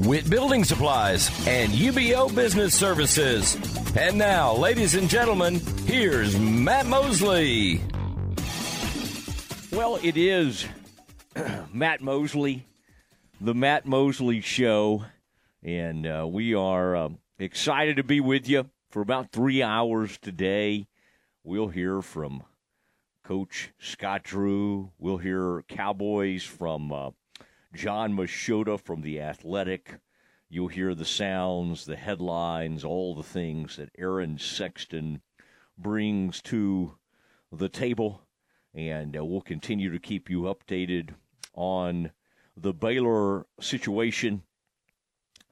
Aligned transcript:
Witt 0.00 0.30
Building 0.30 0.62
Supplies, 0.62 1.28
and 1.48 1.72
UBEO 1.72 2.32
Business 2.32 2.72
Services. 2.72 3.56
And 3.96 4.16
now, 4.16 4.54
ladies 4.54 4.94
and 4.94 5.10
gentlemen, 5.10 5.56
here's 5.86 6.38
Matt 6.38 6.86
Mosley. 6.86 7.80
Well, 9.72 9.98
it 10.00 10.16
is 10.16 10.66
Matt 11.72 12.00
Mosley, 12.00 12.64
the 13.40 13.54
Matt 13.54 13.86
Mosley 13.86 14.40
Show, 14.40 15.02
and 15.64 16.06
uh, 16.06 16.28
we 16.30 16.54
are 16.54 16.94
uh, 16.94 17.08
excited 17.40 17.96
to 17.96 18.04
be 18.04 18.20
with 18.20 18.48
you 18.48 18.70
for 18.90 19.02
about 19.02 19.32
three 19.32 19.64
hours 19.64 20.16
today. 20.18 20.86
We'll 21.42 21.68
hear 21.68 22.02
from 22.02 22.44
Coach 23.24 23.70
Scott 23.80 24.22
Drew. 24.22 24.92
We'll 24.96 25.18
hear 25.18 25.64
Cowboys 25.68 26.44
from 26.44 26.92
uh, 26.92 27.10
Jon 27.78 28.12
Machota 28.12 28.76
from 28.80 29.02
The 29.02 29.20
Athletic. 29.20 30.00
You'll 30.50 30.66
hear 30.66 30.96
the 30.96 31.04
sounds, 31.04 31.84
the 31.84 31.94
headlines, 31.94 32.82
all 32.82 33.14
the 33.14 33.22
things 33.22 33.76
that 33.76 33.92
Aaron 33.96 34.36
Sexton 34.36 35.22
brings 35.76 36.42
to 36.42 36.96
the 37.52 37.68
table. 37.68 38.22
And 38.74 39.16
uh, 39.16 39.24
we'll 39.24 39.42
continue 39.42 39.92
to 39.92 40.00
keep 40.00 40.28
you 40.28 40.40
updated 40.42 41.10
on 41.54 42.10
the 42.56 42.72
Baylor 42.72 43.46
situation. 43.60 44.42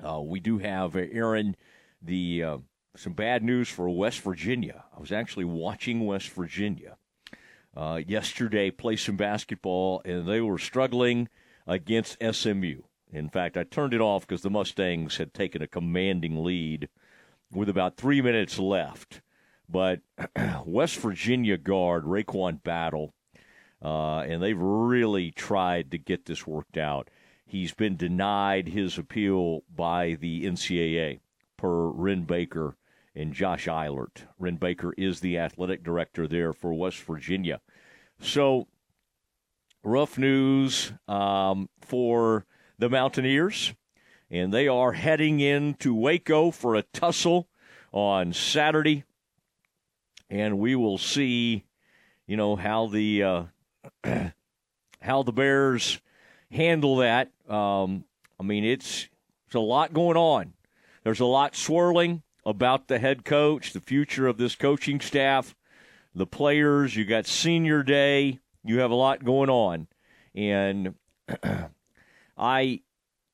Uh, 0.05 0.21
we 0.21 0.41
do 0.41 0.59
have, 0.59 0.97
uh, 0.97 1.03
Aaron, 1.13 1.55
the 2.03 2.43
uh, 2.43 2.59
some 2.97 3.13
bad 3.13 3.45
news 3.45 3.69
for 3.69 3.89
West 3.89 4.19
Virginia. 4.19 4.83
I 4.97 4.99
was 4.99 5.13
actually 5.13 5.45
watching 5.45 6.05
West 6.05 6.31
Virginia 6.31 6.97
uh, 7.77 8.01
yesterday 8.05 8.73
play 8.73 8.97
some 8.97 9.17
basketball, 9.17 10.03
and 10.05 10.27
they 10.27 10.41
were 10.41 10.59
struggling 10.59 11.29
against 11.67 12.17
SMU. 12.23 12.83
In 13.13 13.29
fact, 13.29 13.57
I 13.57 13.65
turned 13.65 13.95
it 13.95 14.01
off 14.01 14.27
because 14.27 14.43
the 14.43 14.51
Mustangs 14.51 15.17
had 15.17 15.33
taken 15.33 15.63
a 15.63 15.67
commanding 15.67 16.45
lead 16.45 16.89
with 17.53 17.69
about 17.69 17.97
three 17.97 18.21
minutes 18.21 18.59
left. 18.59 19.21
But 19.69 20.01
West 20.65 20.97
Virginia 20.99 21.57
guard 21.57 22.05
RaeQuan 22.05 22.63
Battle, 22.63 23.15
uh, 23.83 24.21
and 24.21 24.43
they've 24.43 24.59
really 24.59 25.31
tried 25.31 25.91
to 25.91 25.99
get 25.99 26.27
this 26.27 26.47
worked 26.47 26.77
out. 26.77 27.11
He's 27.47 27.73
been 27.73 27.97
denied 27.97 28.69
his 28.69 28.99
appeal 28.99 29.63
by 29.75 30.17
the 30.21 30.45
NCAA 30.45 31.21
per 31.57 31.87
Wren 31.87 32.25
Baker 32.25 32.77
and 33.15 33.33
Josh 33.33 33.67
Eilert. 33.67 34.25
Wren 34.39 34.57
Baker 34.57 34.93
is 34.99 35.21
the 35.21 35.39
athletic 35.39 35.83
director 35.83 36.27
there 36.27 36.53
for 36.53 36.75
West 36.75 36.99
Virginia. 37.03 37.61
So, 38.21 38.67
rough 39.87 40.19
news 40.19 40.93
um, 41.07 41.69
for 41.81 42.45
the 42.79 42.91
Mountaineers, 42.91 43.73
and 44.31 44.53
they 44.53 44.67
are 44.67 44.93
heading 44.93 45.39
into 45.39 45.95
Waco 45.95 46.51
for 46.51 46.75
a 46.75 46.83
tussle 46.83 47.49
on 47.93 48.33
Saturday, 48.33 49.05
and 50.29 50.59
we 50.59 50.75
will 50.75 50.99
see, 50.99 51.65
you 52.27 52.37
know, 52.37 52.57
how 52.57 52.89
the 52.89 53.23
uh, 53.23 53.43
how 55.01 55.23
the 55.23 55.33
Bears 55.33 56.01
handle 56.51 56.97
that. 56.97 57.31
Um, 57.49 58.05
I 58.41 58.43
mean, 58.43 58.65
it's 58.65 59.09
it's 59.47 59.55
a 59.55 59.61
lot 59.61 59.95
going 59.95 60.17
on. 60.17 60.55
There's 61.05 61.21
a 61.21 61.27
lot 61.27 61.55
swirling 61.55 62.23
about 62.45 62.89
the 62.89 62.99
head 62.99 63.25
coach, 63.25 63.73
the 63.73 63.81
future 63.81 64.27
of 64.27 64.37
this 64.37 64.57
coaching 64.57 65.01
staff, 65.01 65.55
the 66.13 66.27
players. 66.27 66.97
You 66.97 67.05
got 67.05 67.27
senior 67.27 67.85
day. 67.85 68.41
You 68.67 68.81
have 68.81 68.91
a 68.91 68.97
lot 68.97 69.25
going 69.25 69.51
on, 69.51 69.89
and 70.35 70.95
I 72.37 72.81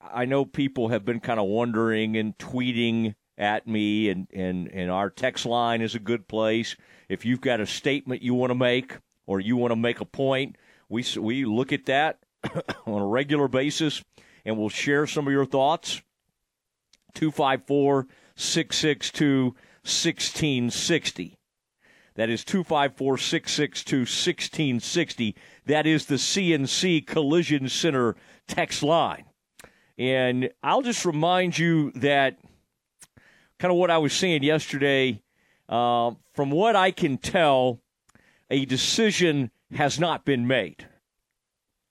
I 0.01 0.25
know 0.25 0.45
people 0.45 0.89
have 0.89 1.05
been 1.05 1.19
kind 1.19 1.39
of 1.39 1.47
wondering 1.47 2.17
and 2.17 2.37
tweeting 2.37 3.15
at 3.37 3.67
me, 3.67 4.09
and, 4.09 4.27
and, 4.33 4.67
and 4.67 4.91
our 4.91 5.09
text 5.09 5.45
line 5.45 5.81
is 5.81 5.95
a 5.95 5.99
good 5.99 6.27
place. 6.27 6.75
If 7.09 7.25
you've 7.25 7.41
got 7.41 7.61
a 7.61 7.65
statement 7.65 8.21
you 8.21 8.33
want 8.33 8.51
to 8.51 8.55
make 8.55 8.97
or 9.25 9.39
you 9.39 9.57
want 9.57 9.71
to 9.71 9.75
make 9.75 10.01
a 10.01 10.05
point, 10.05 10.57
we, 10.89 11.05
we 11.19 11.45
look 11.45 11.71
at 11.71 11.85
that 11.85 12.19
on 12.85 13.01
a 13.01 13.07
regular 13.07 13.47
basis 13.47 14.03
and 14.45 14.57
we'll 14.57 14.69
share 14.69 15.07
some 15.07 15.27
of 15.27 15.33
your 15.33 15.45
thoughts. 15.45 16.01
254 17.15 18.07
662 18.35 19.43
1660. 19.85 21.37
That 22.15 22.29
is 22.29 22.43
254 22.43 23.17
662 23.17 23.97
1660. 23.99 25.35
That 25.65 25.87
is 25.87 26.05
the 26.05 26.15
CNC 26.15 27.07
Collision 27.07 27.69
Center 27.69 28.15
text 28.47 28.83
line. 28.83 29.25
And 29.97 30.49
I'll 30.61 30.81
just 30.81 31.05
remind 31.05 31.57
you 31.57 31.91
that 31.95 32.37
kind 33.59 33.71
of 33.71 33.77
what 33.77 33.91
I 33.91 33.97
was 33.97 34.13
saying 34.13 34.43
yesterday. 34.43 35.21
Uh, 35.67 36.11
from 36.33 36.51
what 36.51 36.75
I 36.75 36.91
can 36.91 37.17
tell, 37.17 37.79
a 38.49 38.65
decision 38.65 39.49
has 39.73 39.99
not 39.99 40.25
been 40.25 40.45
made. 40.45 40.87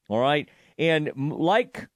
All 0.08 0.20
right. 0.20 0.48
And 0.78 1.10
like 1.16 1.88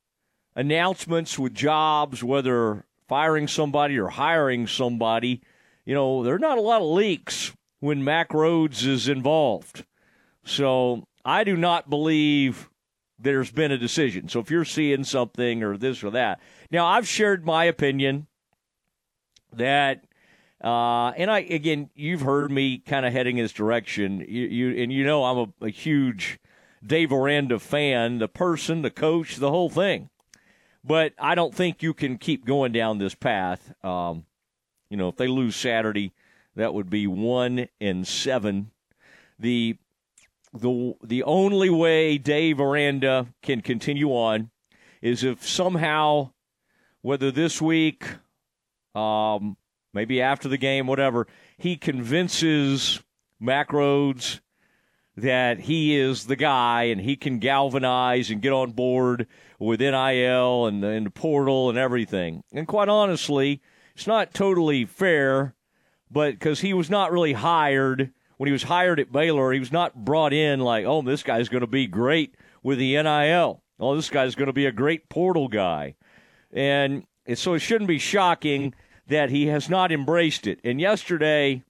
announcements 0.54 1.38
with 1.38 1.54
jobs, 1.54 2.24
whether 2.24 2.84
firing 3.08 3.46
somebody 3.46 3.98
or 3.98 4.08
hiring 4.08 4.66
somebody, 4.66 5.42
you 5.84 5.94
know, 5.94 6.24
there 6.24 6.34
are 6.34 6.40
not 6.40 6.58
a 6.58 6.62
lot 6.62 6.82
of 6.82 6.88
leaks 6.88 7.52
when 7.80 8.02
Mac 8.02 8.30
Rhoades 8.30 8.86
is 8.86 9.08
involved. 9.08 9.84
So 10.44 11.06
I 11.24 11.44
do 11.44 11.56
not 11.56 11.90
believe 11.90 12.70
there's 13.18 13.50
been 13.50 13.72
a 13.72 13.78
decision. 13.78 14.28
So 14.28 14.40
if 14.40 14.50
you're 14.50 14.64
seeing 14.64 15.04
something 15.04 15.62
or 15.62 15.76
this 15.76 16.04
or 16.04 16.10
that. 16.10 16.40
Now, 16.70 16.86
I've 16.86 17.08
shared 17.08 17.44
my 17.44 17.64
opinion 17.64 18.26
that 19.52 20.04
uh, 20.62 21.10
and 21.10 21.30
I 21.30 21.40
again, 21.40 21.90
you've 21.94 22.22
heard 22.22 22.50
me 22.50 22.78
kind 22.78 23.04
of 23.04 23.12
heading 23.12 23.36
this 23.36 23.52
direction. 23.52 24.24
You, 24.26 24.46
you 24.46 24.82
and 24.82 24.92
you 24.92 25.04
know 25.04 25.24
I'm 25.24 25.38
a, 25.38 25.66
a, 25.66 25.68
huge 25.68 26.38
Dave 26.84 27.12
Aranda 27.12 27.58
fan, 27.58 28.18
the 28.18 28.28
person, 28.28 28.80
the 28.82 28.90
coach, 28.90 29.36
the 29.36 29.50
whole 29.50 29.68
thing. 29.68 30.08
But 30.82 31.12
I 31.18 31.34
don't 31.34 31.54
think 31.54 31.82
you 31.82 31.92
can 31.92 32.16
keep 32.16 32.46
going 32.46 32.72
down 32.72 32.98
this 32.98 33.14
path. 33.14 33.74
Um, 33.84 34.24
you 34.88 34.96
know, 34.96 35.08
if 35.08 35.16
they 35.16 35.28
lose 35.28 35.56
Saturday, 35.56 36.12
that 36.56 36.74
would 36.74 36.90
be 36.90 37.06
one 37.06 37.68
and 37.80 38.06
seven. 38.06 38.70
The 39.38 39.76
the 40.52 40.94
the 41.04 41.22
only 41.22 41.70
way 41.70 42.18
Dave 42.18 42.60
Aranda 42.60 43.26
can 43.42 43.60
continue 43.60 44.10
on 44.10 44.50
is 45.02 45.22
if 45.22 45.46
somehow, 45.46 46.30
whether 47.02 47.30
this 47.30 47.60
week, 47.60 48.06
um, 48.94 49.56
maybe 49.92 50.20
after 50.20 50.48
the 50.48 50.56
game, 50.56 50.86
whatever, 50.86 51.26
he 51.58 51.76
convinces 51.76 53.02
Mac 53.38 53.68
Rhoades 53.68 54.40
that 55.16 55.60
he 55.60 55.96
is 55.96 56.26
the 56.26 56.36
guy 56.36 56.84
and 56.84 57.00
he 57.00 57.16
can 57.16 57.38
galvanize 57.38 58.30
and 58.30 58.42
get 58.42 58.52
on 58.52 58.72
board 58.72 59.26
with 59.58 59.80
NIL 59.80 60.66
and, 60.66 60.84
and 60.84 61.06
the 61.06 61.10
portal 61.10 61.70
and 61.70 61.78
everything. 61.78 62.42
And 62.52 62.66
quite 62.66 62.88
honestly, 62.88 63.62
it's 63.94 64.06
not 64.06 64.34
totally 64.34 64.84
fair, 64.84 65.54
but 66.10 66.32
because 66.32 66.60
he 66.60 66.72
was 66.72 66.90
not 66.90 67.12
really 67.12 67.32
hired 67.32 68.12
when 68.36 68.48
he 68.48 68.52
was 68.52 68.64
hired 68.64 69.00
at 69.00 69.12
Baylor, 69.12 69.52
he 69.52 69.60
was 69.60 69.72
not 69.72 70.04
brought 70.04 70.32
in 70.32 70.60
like, 70.60 70.84
oh, 70.84 71.02
this 71.02 71.22
guy's 71.22 71.48
going 71.48 71.62
to 71.62 71.66
be 71.66 71.86
great 71.86 72.34
with 72.62 72.78
the 72.78 73.02
NIL. 73.02 73.62
Oh, 73.78 73.96
this 73.96 74.10
guy's 74.10 74.34
going 74.34 74.46
to 74.46 74.52
be 74.52 74.66
a 74.66 74.72
great 74.72 75.08
portal 75.08 75.48
guy. 75.48 75.94
And 76.52 77.04
so 77.34 77.54
it 77.54 77.60
shouldn't 77.60 77.88
be 77.88 77.98
shocking 77.98 78.74
that 79.08 79.30
he 79.30 79.46
has 79.46 79.68
not 79.68 79.92
embraced 79.92 80.46
it. 80.46 80.60
And 80.64 80.80
yesterday, 80.80 81.62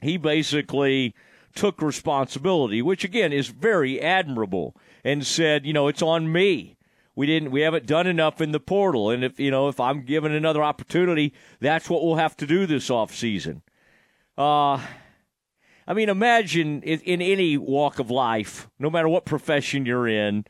he 0.00 0.16
basically 0.16 1.14
took 1.54 1.80
responsibility, 1.80 2.82
which 2.82 3.04
again 3.04 3.32
is 3.32 3.48
very 3.48 4.00
admirable, 4.00 4.76
and 5.04 5.26
said, 5.26 5.66
you 5.66 5.72
know, 5.72 5.88
it's 5.88 6.02
on 6.02 6.30
me. 6.30 6.76
We 7.14 7.26
didn't 7.26 7.50
we 7.50 7.62
haven't 7.62 7.86
done 7.86 8.06
enough 8.06 8.40
in 8.40 8.52
the 8.52 8.60
portal. 8.60 9.10
And 9.10 9.24
if 9.24 9.38
you 9.40 9.50
know, 9.50 9.68
if 9.68 9.80
I'm 9.80 10.04
given 10.04 10.32
another 10.32 10.62
opportunity, 10.62 11.34
that's 11.60 11.90
what 11.90 12.04
we'll 12.04 12.16
have 12.16 12.36
to 12.38 12.46
do 12.46 12.66
this 12.66 12.90
off 12.90 13.14
season. 13.14 13.62
Uh 14.38 14.80
I 15.86 15.92
mean, 15.92 16.08
imagine 16.08 16.82
in, 16.82 17.00
in 17.00 17.20
any 17.20 17.56
walk 17.56 17.98
of 17.98 18.12
life, 18.12 18.70
no 18.78 18.90
matter 18.90 19.08
what 19.08 19.24
profession 19.24 19.86
you're 19.86 20.06
in, 20.06 20.44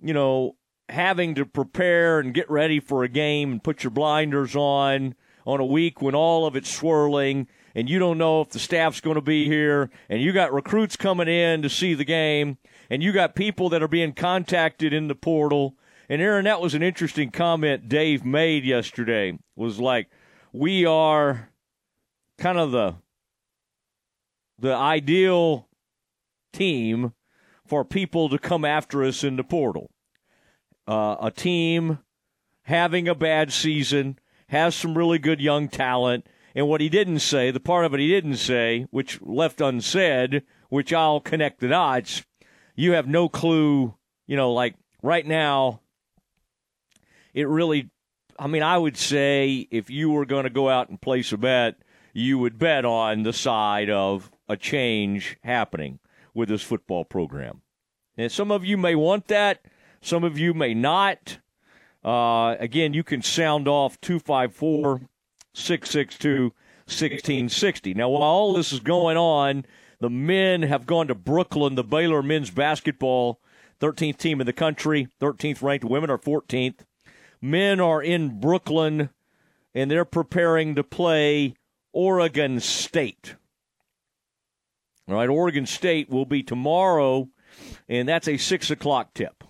you 0.00 0.12
know, 0.12 0.56
having 0.88 1.36
to 1.36 1.46
prepare 1.46 2.18
and 2.18 2.34
get 2.34 2.50
ready 2.50 2.80
for 2.80 3.04
a 3.04 3.08
game 3.08 3.52
and 3.52 3.62
put 3.62 3.84
your 3.84 3.92
blinders 3.92 4.56
on 4.56 5.14
on 5.46 5.60
a 5.60 5.64
week 5.64 6.02
when 6.02 6.14
all 6.14 6.44
of 6.44 6.56
it's 6.56 6.70
swirling 6.70 7.46
and 7.74 7.88
you 7.88 7.98
don't 7.98 8.18
know 8.18 8.40
if 8.40 8.50
the 8.50 8.58
staff's 8.58 9.00
going 9.00 9.14
to 9.14 9.22
be 9.22 9.46
here 9.46 9.90
and 10.08 10.20
you 10.20 10.32
got 10.32 10.52
recruits 10.52 10.96
coming 10.96 11.28
in 11.28 11.62
to 11.62 11.68
see 11.68 11.94
the 11.94 12.04
game 12.04 12.58
and 12.90 13.02
you 13.02 13.12
got 13.12 13.34
people 13.34 13.68
that 13.68 13.82
are 13.82 13.88
being 13.88 14.12
contacted 14.12 14.92
in 14.92 15.08
the 15.08 15.14
portal 15.14 15.76
and 16.10 16.20
Aaron 16.20 16.44
that 16.44 16.60
was 16.60 16.74
an 16.74 16.82
interesting 16.82 17.30
comment 17.30 17.88
Dave 17.88 18.24
made 18.24 18.64
yesterday 18.64 19.38
was 19.56 19.80
like 19.80 20.10
we 20.52 20.84
are 20.84 21.48
kind 22.36 22.58
of 22.58 22.72
the 22.72 22.96
the 24.58 24.74
ideal 24.74 25.68
team 26.52 27.14
for 27.66 27.84
people 27.84 28.28
to 28.28 28.38
come 28.38 28.64
after 28.64 29.04
us 29.04 29.24
in 29.24 29.36
the 29.36 29.44
portal. 29.44 29.90
Uh, 30.86 31.16
a 31.22 31.30
team 31.30 31.98
having 32.64 33.08
a 33.08 33.14
bad 33.14 33.52
season 33.52 34.18
has 34.48 34.74
some 34.74 34.98
really 34.98 35.18
good 35.18 35.40
young 35.40 35.68
talent. 35.68 36.26
And 36.54 36.66
what 36.66 36.80
he 36.80 36.88
didn't 36.88 37.20
say, 37.20 37.50
the 37.50 37.60
part 37.60 37.84
of 37.84 37.94
it 37.94 38.00
he 38.00 38.08
didn't 38.08 38.36
say, 38.36 38.86
which 38.90 39.22
left 39.22 39.60
unsaid, 39.60 40.42
which 40.68 40.92
I'll 40.92 41.20
connect 41.20 41.60
the 41.60 41.68
dots, 41.68 42.24
you 42.74 42.92
have 42.92 43.06
no 43.06 43.28
clue, 43.28 43.94
you 44.26 44.36
know, 44.36 44.52
like 44.52 44.74
right 45.02 45.26
now, 45.26 45.80
it 47.34 47.48
really, 47.48 47.90
I 48.38 48.46
mean, 48.46 48.62
I 48.62 48.78
would 48.78 48.96
say 48.96 49.68
if 49.70 49.90
you 49.90 50.10
were 50.10 50.26
going 50.26 50.44
to 50.44 50.50
go 50.50 50.68
out 50.68 50.88
and 50.88 51.00
place 51.00 51.32
a 51.32 51.38
bet, 51.38 51.76
you 52.12 52.38
would 52.38 52.58
bet 52.58 52.84
on 52.84 53.22
the 53.22 53.32
side 53.32 53.90
of 53.90 54.30
a 54.48 54.56
change 54.56 55.36
happening 55.42 56.00
with 56.34 56.48
this 56.48 56.62
football 56.62 57.04
program. 57.04 57.62
And 58.16 58.30
some 58.30 58.50
of 58.50 58.64
you 58.64 58.76
may 58.76 58.94
want 58.94 59.28
that, 59.28 59.64
some 60.00 60.24
of 60.24 60.38
you 60.38 60.54
may 60.54 60.74
not. 60.74 61.38
Uh, 62.04 62.56
again, 62.58 62.94
you 62.94 63.04
can 63.04 63.22
sound 63.22 63.68
off 63.68 64.00
254 64.00 65.02
662 65.52 66.52
1660. 66.86 67.94
Now, 67.94 68.08
while 68.08 68.22
all 68.22 68.52
this 68.54 68.72
is 68.72 68.80
going 68.80 69.16
on, 69.16 69.64
the 70.00 70.10
men 70.10 70.62
have 70.62 70.86
gone 70.86 71.06
to 71.08 71.14
Brooklyn, 71.14 71.76
the 71.76 71.84
Baylor 71.84 72.22
men's 72.22 72.50
basketball 72.50 73.40
13th 73.80 74.18
team 74.18 74.40
in 74.40 74.46
the 74.46 74.52
country, 74.52 75.08
13th 75.20 75.62
ranked. 75.62 75.84
Women 75.84 76.10
are 76.10 76.18
14th. 76.18 76.80
Men 77.42 77.80
are 77.80 78.02
in 78.02 78.40
Brooklyn, 78.40 79.10
and 79.74 79.90
they're 79.90 80.04
preparing 80.04 80.74
to 80.74 80.84
play 80.84 81.54
Oregon 81.92 82.60
State. 82.60 83.36
All 85.08 85.14
right, 85.14 85.28
Oregon 85.28 85.66
State 85.66 86.10
will 86.10 86.26
be 86.26 86.42
tomorrow, 86.42 87.28
and 87.88 88.08
that's 88.08 88.28
a 88.28 88.36
6 88.36 88.70
o'clock 88.70 89.14
tip. 89.14 89.42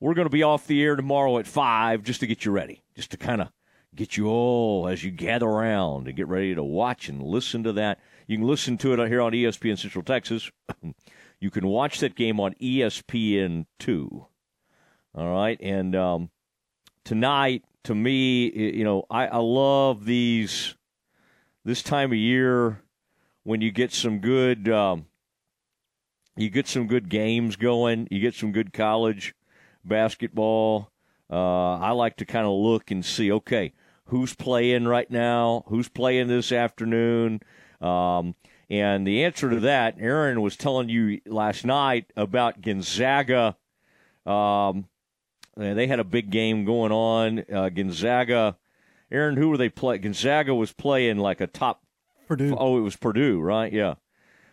We're 0.00 0.14
going 0.14 0.26
to 0.26 0.30
be 0.30 0.42
off 0.42 0.66
the 0.66 0.82
air 0.82 0.96
tomorrow 0.96 1.38
at 1.38 1.46
5 1.46 2.02
just 2.02 2.20
to 2.20 2.26
get 2.26 2.44
you 2.44 2.50
ready, 2.50 2.82
just 2.96 3.12
to 3.12 3.16
kind 3.16 3.40
of 3.40 3.48
get 3.94 4.16
you 4.16 4.26
all 4.26 4.88
as 4.88 5.04
you 5.04 5.10
gather 5.10 5.46
around 5.46 6.08
and 6.08 6.16
get 6.16 6.28
ready 6.28 6.54
to 6.54 6.62
watch 6.62 7.08
and 7.08 7.22
listen 7.22 7.62
to 7.62 7.72
that. 7.74 8.00
You 8.26 8.38
can 8.38 8.46
listen 8.46 8.76
to 8.78 8.94
it 8.94 9.08
here 9.08 9.20
on 9.20 9.32
ESPN 9.32 9.78
Central 9.78 10.02
Texas. 10.02 10.50
you 11.40 11.50
can 11.50 11.66
watch 11.66 12.00
that 12.00 12.14
game 12.16 12.40
on 12.40 12.54
ESPN2. 12.54 14.26
All 15.14 15.32
right, 15.32 15.60
and 15.60 15.94
um, 15.94 16.30
tonight, 17.04 17.64
to 17.84 17.94
me, 17.94 18.50
you 18.50 18.84
know, 18.84 19.04
I, 19.10 19.26
I 19.26 19.38
love 19.38 20.04
these 20.04 20.74
this 21.64 21.82
time 21.82 22.12
of 22.12 22.18
year 22.18 22.82
when 23.44 23.60
you 23.60 23.70
get 23.70 23.92
some 23.92 24.20
good 24.20 24.68
um, 24.68 25.06
you 26.36 26.48
get 26.48 26.66
some 26.66 26.86
good 26.86 27.08
games 27.08 27.56
going, 27.56 28.08
you 28.10 28.20
get 28.20 28.34
some 28.34 28.52
good 28.52 28.72
college 28.72 29.34
basketball. 29.84 30.90
Uh, 31.30 31.78
I 31.78 31.90
like 31.90 32.16
to 32.16 32.24
kind 32.24 32.46
of 32.46 32.52
look 32.52 32.90
and 32.90 33.04
see, 33.04 33.30
okay, 33.32 33.72
who's 34.06 34.34
playing 34.34 34.86
right 34.86 35.10
now, 35.10 35.64
who's 35.68 35.88
playing 35.88 36.28
this 36.28 36.52
afternoon. 36.52 37.40
Um, 37.80 38.34
and 38.70 39.06
the 39.06 39.24
answer 39.24 39.50
to 39.50 39.60
that, 39.60 39.96
Aaron 39.98 40.40
was 40.40 40.56
telling 40.56 40.88
you 40.88 41.20
last 41.26 41.64
night 41.64 42.10
about 42.16 42.62
Gonzaga. 42.62 43.56
Um, 44.24 44.86
they 45.56 45.86
had 45.86 46.00
a 46.00 46.04
big 46.04 46.30
game 46.30 46.64
going 46.64 46.92
on. 46.92 47.44
Uh, 47.52 47.68
Gonzaga, 47.68 48.56
Aaron, 49.10 49.36
who 49.36 49.48
were 49.48 49.58
they 49.58 49.68
playing? 49.68 50.02
Gonzaga 50.02 50.54
was 50.54 50.72
playing 50.72 51.18
like 51.18 51.40
a 51.40 51.46
top 51.46 51.82
Purdue. 52.28 52.56
Oh, 52.58 52.78
it 52.78 52.82
was 52.82 52.96
Purdue, 52.96 53.40
right? 53.40 53.72
Yeah. 53.72 53.94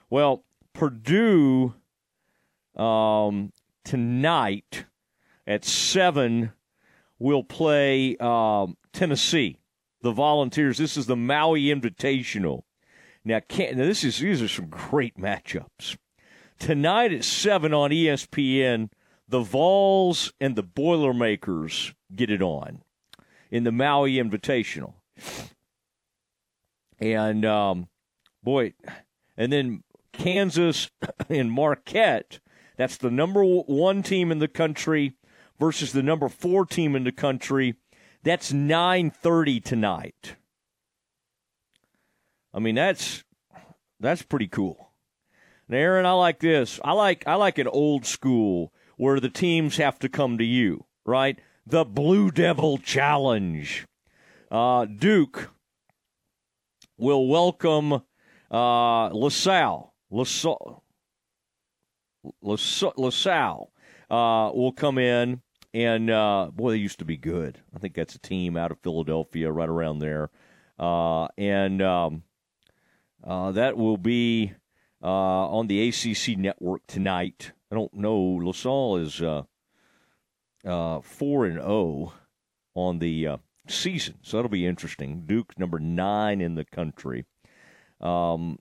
Well, 0.09 0.43
Purdue 0.73 1.73
um, 2.75 3.53
tonight 3.83 4.85
at 5.47 5.63
seven 5.63 6.51
will 7.19 7.43
play 7.43 8.17
um, 8.17 8.77
Tennessee, 8.93 9.57
the 10.01 10.11
Volunteers. 10.11 10.77
This 10.77 10.97
is 10.97 11.05
the 11.05 11.15
Maui 11.15 11.65
Invitational. 11.65 12.63
Now, 13.25 13.41
now 13.49 13.73
this 13.73 14.03
is 14.03 14.19
these 14.19 14.41
are 14.41 14.47
some 14.47 14.67
great 14.67 15.17
matchups. 15.17 15.97
Tonight 16.57 17.13
at 17.13 17.23
seven 17.23 17.73
on 17.73 17.91
ESPN, 17.91 18.89
the 19.29 19.41
Vols 19.41 20.33
and 20.41 20.55
the 20.55 20.63
Boilermakers 20.63 21.93
get 22.15 22.31
it 22.31 22.41
on 22.41 22.81
in 23.51 23.63
the 23.63 23.71
Maui 23.71 24.13
Invitational. 24.13 24.93
And 26.97 27.45
um, 27.45 27.87
boy, 28.43 28.73
and 29.37 29.53
then 29.53 29.83
Kansas 30.11 30.89
and 31.29 31.51
Marquette. 31.51 32.39
That's 32.75 32.97
the 32.97 33.11
number 33.11 33.43
one 33.43 34.03
team 34.03 34.31
in 34.31 34.39
the 34.39 34.47
country 34.47 35.13
versus 35.59 35.91
the 35.91 36.03
number 36.03 36.27
four 36.27 36.65
team 36.65 36.95
in 36.95 37.03
the 37.03 37.11
country. 37.11 37.75
That's 38.23 38.51
nine 38.51 39.11
thirty 39.11 39.59
tonight. 39.59 40.35
I 42.53 42.59
mean, 42.59 42.75
that's 42.75 43.23
that's 43.99 44.23
pretty 44.23 44.47
cool. 44.47 44.91
And 45.67 45.77
Aaron, 45.77 46.05
I 46.05 46.13
like 46.13 46.39
this. 46.39 46.79
I 46.83 46.93
like 46.93 47.27
I 47.27 47.35
like 47.35 47.59
an 47.59 47.67
old 47.67 48.05
school 48.05 48.73
where 48.99 49.21
the 49.21 49.29
teams 49.29 49.77
have 49.77 49.97
to 49.97 50.09
come 50.09 50.37
to 50.37 50.43
you, 50.43 50.83
right? 51.05 51.39
The 51.65 51.85
Blue 51.85 52.31
Devil 52.31 52.77
Challenge. 52.77 53.85
Uh, 54.51 54.83
Duke 54.83 55.51
will 56.97 57.25
welcome 57.29 58.01
uh, 58.51 59.07
LaSalle. 59.07 59.93
LaSalle, 60.11 60.83
LaSalle, 62.43 63.71
uh, 64.09 64.51
will 64.53 64.73
come 64.73 64.97
in, 64.97 65.41
and 65.73 66.09
uh, 66.09 66.51
boy, 66.53 66.71
they 66.71 66.77
used 66.77 66.99
to 66.99 67.05
be 67.05 67.15
good. 67.15 67.57
I 67.73 67.79
think 67.79 67.93
that's 67.93 68.15
a 68.15 68.19
team 68.19 68.57
out 68.57 68.71
of 68.71 68.79
Philadelphia, 68.81 69.49
right 69.49 69.69
around 69.69 69.99
there, 69.99 70.29
uh, 70.77 71.29
and 71.37 71.81
um, 71.81 72.23
uh, 73.23 73.53
that 73.53 73.77
will 73.77 73.95
be 73.95 74.51
uh, 75.01 75.07
on 75.07 75.67
the 75.67 75.87
ACC 75.87 76.37
network 76.37 76.81
tonight. 76.85 77.53
I 77.71 77.75
don't 77.75 77.93
know. 77.93 78.17
LaSalle 78.17 78.97
is 78.97 79.21
uh, 79.21 79.43
four 81.01 81.45
and 81.45 81.55
zero 81.55 81.65
oh 81.67 82.13
on 82.75 82.99
the 82.99 83.39
season. 83.67 84.15
So 84.21 84.37
that'll 84.37 84.49
be 84.49 84.65
interesting. 84.65 85.23
Duke, 85.25 85.57
number 85.57 85.79
nine 85.79 86.41
in 86.41 86.55
the 86.55 86.65
country. 86.65 87.25
Um, 88.01 88.59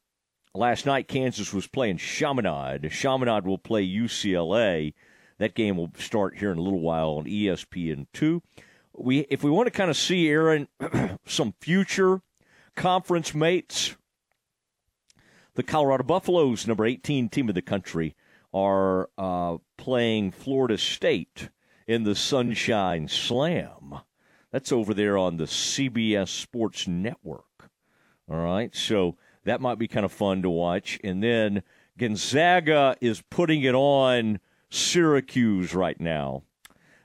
last 0.55 0.87
night, 0.87 1.09
Kansas 1.09 1.53
was 1.53 1.67
playing 1.67 1.99
Chaminade. 1.99 2.91
Chaminade 2.91 3.47
will 3.47 3.59
play 3.59 3.87
UCLA. 3.87 4.95
That 5.39 5.55
game 5.55 5.77
will 5.77 5.93
start 5.97 6.39
here 6.39 6.51
in 6.51 6.59
a 6.59 6.63
little 6.63 6.81
while 6.81 7.11
on 7.11 7.25
ESPN2. 7.25 8.41
We, 8.97 9.21
if 9.31 9.45
we 9.45 9.51
want 9.51 9.67
to 9.69 9.71
kind 9.71 9.91
of 9.91 9.97
see, 9.97 10.29
Aaron, 10.29 10.67
some 11.27 11.55
future 11.61 12.21
conference 12.75 13.35
mates, 13.35 13.97
the 15.55 15.63
Colorado 15.63 16.03
Buffaloes, 16.03 16.67
number 16.67 16.85
18 16.85 17.29
team 17.29 17.49
of 17.49 17.55
the 17.55 17.63
country, 17.63 18.17
are 18.59 19.09
uh, 19.17 19.59
playing 19.77 20.33
Florida 20.33 20.77
State 20.77 21.49
in 21.87 22.05
the 22.05 22.15
Sunshine 22.15 23.09
Slam. 23.09 24.01
That's 24.51 24.73
over 24.73 24.95
there 24.95 25.17
on 25.17 25.37
the 25.37 25.45
CBS 25.45 26.29
Sports 26.29 26.89
Network. 26.89 27.45
All 28.31 28.37
right, 28.37 28.75
so 28.75 29.17
that 29.45 29.61
might 29.61 29.79
be 29.79 29.89
kind 29.89 30.05
of 30.05 30.13
fun 30.13 30.43
to 30.43 30.51
watch. 30.51 30.99
And 31.05 31.23
then 31.23 31.63
Gonzaga 31.97 32.97
is 33.01 33.23
putting 33.31 33.63
it 33.63 33.75
on 33.75 34.41
Syracuse 34.71 35.75
right 35.75 35.99
now. 36.01 36.43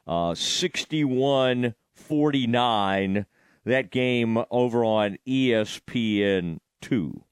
Uh, 0.06 0.36
61 0.36 1.76
49, 1.94 3.26
that 3.66 3.92
game 3.92 4.44
over 4.52 4.84
on 4.84 5.18
ESPN 5.28 6.60
2. 6.82 7.24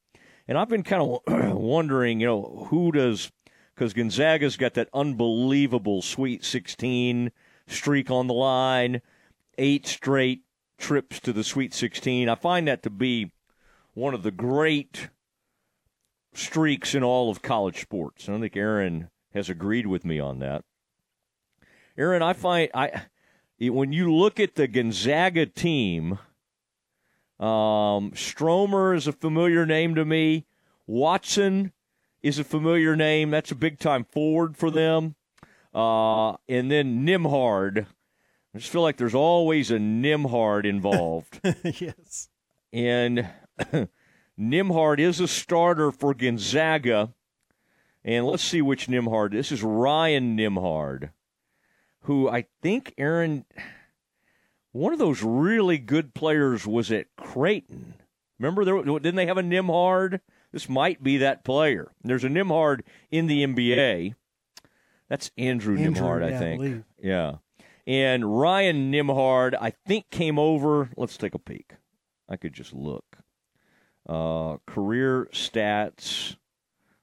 And 0.47 0.57
I've 0.57 0.69
been 0.69 0.83
kind 0.83 1.01
of 1.01 1.19
wondering, 1.57 2.19
you 2.19 2.27
know, 2.27 2.67
who 2.69 2.91
does, 2.91 3.31
because 3.81 3.93
Gonzaga's 3.95 4.57
got 4.57 4.75
that 4.75 4.89
unbelievable 4.93 6.03
Sweet 6.03 6.45
16 6.45 7.31
streak 7.65 8.11
on 8.11 8.27
the 8.27 8.33
line 8.35 9.01
eight 9.57 9.87
straight 9.87 10.43
trips 10.77 11.19
to 11.21 11.33
the 11.33 11.43
Sweet 11.43 11.73
16. 11.73 12.29
I 12.29 12.35
find 12.35 12.67
that 12.67 12.83
to 12.83 12.91
be 12.91 13.31
one 13.95 14.13
of 14.13 14.21
the 14.21 14.29
great 14.29 15.09
streaks 16.31 16.93
in 16.93 17.01
all 17.01 17.31
of 17.31 17.41
college 17.41 17.81
sports. 17.81 18.29
I 18.29 18.39
think 18.39 18.55
Aaron 18.55 19.09
has 19.33 19.49
agreed 19.49 19.87
with 19.87 20.05
me 20.05 20.19
on 20.19 20.37
that. 20.37 20.63
Aaron, 21.97 22.21
I 22.21 22.33
find 22.33 22.69
I 22.75 23.05
when 23.59 23.93
you 23.93 24.13
look 24.13 24.39
at 24.39 24.53
the 24.53 24.67
Gonzaga 24.67 25.47
team, 25.47 26.19
um, 27.39 28.11
Stromer 28.13 28.93
is 28.93 29.07
a 29.07 29.11
familiar 29.11 29.65
name 29.65 29.95
to 29.95 30.05
me. 30.05 30.45
Watson 30.85 31.71
is 32.23 32.39
a 32.39 32.43
familiar 32.43 32.95
name. 32.95 33.31
That's 33.31 33.51
a 33.51 33.55
big 33.55 33.79
time 33.79 34.03
forward 34.05 34.57
for 34.57 34.71
them. 34.71 35.15
Uh, 35.73 36.31
and 36.47 36.69
then 36.69 37.05
Nembhard. 37.05 37.85
I 38.53 38.57
just 38.57 38.71
feel 38.71 38.81
like 38.81 38.97
there's 38.97 39.15
always 39.15 39.71
a 39.71 39.77
Nembhard 39.77 40.65
involved. 40.65 41.39
yes. 41.63 42.29
And 42.73 43.27
Nembhard 44.39 44.99
is 44.99 45.19
a 45.19 45.27
starter 45.27 45.91
for 45.91 46.13
Gonzaga. 46.13 47.13
And 48.03 48.25
let's 48.25 48.43
see 48.43 48.61
which 48.61 48.87
Nembhard. 48.87 49.31
This 49.31 49.51
is 49.51 49.63
Ryan 49.63 50.35
Nembhard, 50.37 51.11
who 52.01 52.27
I 52.27 52.45
think 52.61 52.93
Aaron, 52.97 53.45
one 54.71 54.91
of 54.91 54.99
those 54.99 55.21
really 55.21 55.77
good 55.77 56.13
players 56.13 56.65
was 56.65 56.91
at 56.91 57.15
Creighton. 57.15 57.93
Remember, 58.39 58.65
there, 58.65 58.81
didn't 58.81 59.15
they 59.15 59.27
have 59.27 59.37
a 59.37 59.43
Nembhard? 59.43 60.19
This 60.51 60.67
might 60.67 61.01
be 61.01 61.17
that 61.17 61.43
player. 61.43 61.91
There's 62.03 62.23
a 62.23 62.29
Nembhard 62.29 62.81
in 63.09 63.27
the 63.27 63.43
NBA. 63.45 64.15
That's 65.07 65.31
Andrew, 65.37 65.77
Andrew 65.77 65.93
Nembhard, 65.93 66.29
yeah, 66.29 66.35
I 66.35 66.39
think. 66.39 66.61
believe. 66.61 66.83
Yeah. 67.01 67.35
And 67.87 68.39
Ryan 68.39 68.91
Nembhard, 68.91 69.55
I 69.59 69.71
think, 69.85 70.09
came 70.09 70.37
over. 70.37 70.89
Let's 70.95 71.17
take 71.17 71.33
a 71.33 71.39
peek. 71.39 71.73
I 72.29 72.37
could 72.37 72.53
just 72.53 72.73
look. 72.73 73.17
Uh, 74.07 74.57
career 74.65 75.27
stats. 75.31 76.35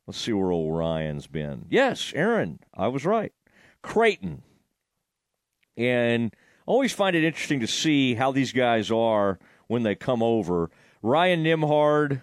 Let's 0.07 0.19
see 0.19 0.33
where 0.33 0.51
old 0.51 0.77
Ryan's 0.77 1.27
been. 1.27 1.67
Yes, 1.69 2.13
Aaron, 2.15 2.61
I 2.75 2.89
was 2.89 3.05
right. 3.05 3.33
Creighton. 3.83 4.43
And 5.77 6.35
always 6.67 6.93
find 6.93 7.15
it 7.15 7.25
interesting 7.25 7.61
to 7.61 7.67
see 7.67 8.15
how 8.15 8.33
these 8.33 8.53
guys 8.53 8.91
are 8.91 9.39
when 9.67 9.83
they 9.83 9.95
come 9.95 10.23
over. 10.23 10.71
Ryan 11.03 11.45
Nembhard 11.45 12.23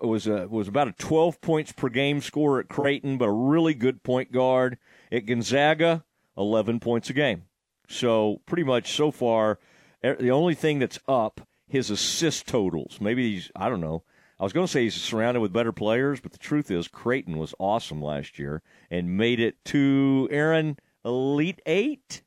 was 0.00 0.26
a, 0.26 0.46
was 0.48 0.68
about 0.68 0.88
a 0.88 0.92
12 0.92 1.40
points 1.40 1.72
per 1.72 1.88
game 1.88 2.20
score 2.20 2.60
at 2.60 2.68
Creighton, 2.68 3.18
but 3.18 3.26
a 3.26 3.32
really 3.32 3.74
good 3.74 4.02
point 4.02 4.32
guard 4.32 4.78
at 5.12 5.26
Gonzaga, 5.26 6.04
11 6.36 6.80
points 6.80 7.10
a 7.10 7.12
game. 7.12 7.44
So 7.88 8.40
pretty 8.46 8.64
much 8.64 8.92
so 8.92 9.10
far, 9.10 9.58
the 10.02 10.30
only 10.30 10.54
thing 10.54 10.78
that's 10.78 10.98
up 11.06 11.40
his 11.68 11.90
assist 11.90 12.46
totals. 12.46 12.98
Maybe 13.00 13.32
he's 13.32 13.50
I 13.56 13.68
don't 13.68 13.80
know. 13.80 14.04
I 14.38 14.44
was 14.44 14.52
going 14.52 14.66
to 14.66 14.72
say 14.72 14.84
he's 14.84 14.94
surrounded 14.94 15.40
with 15.40 15.52
better 15.52 15.72
players, 15.72 16.20
but 16.20 16.32
the 16.32 16.38
truth 16.38 16.70
is 16.70 16.88
Creighton 16.88 17.38
was 17.38 17.54
awesome 17.58 18.02
last 18.02 18.38
year 18.38 18.62
and 18.90 19.16
made 19.16 19.40
it 19.40 19.64
to 19.66 20.28
Aaron 20.30 20.78
Elite 21.04 21.62
Eight. 21.66 22.22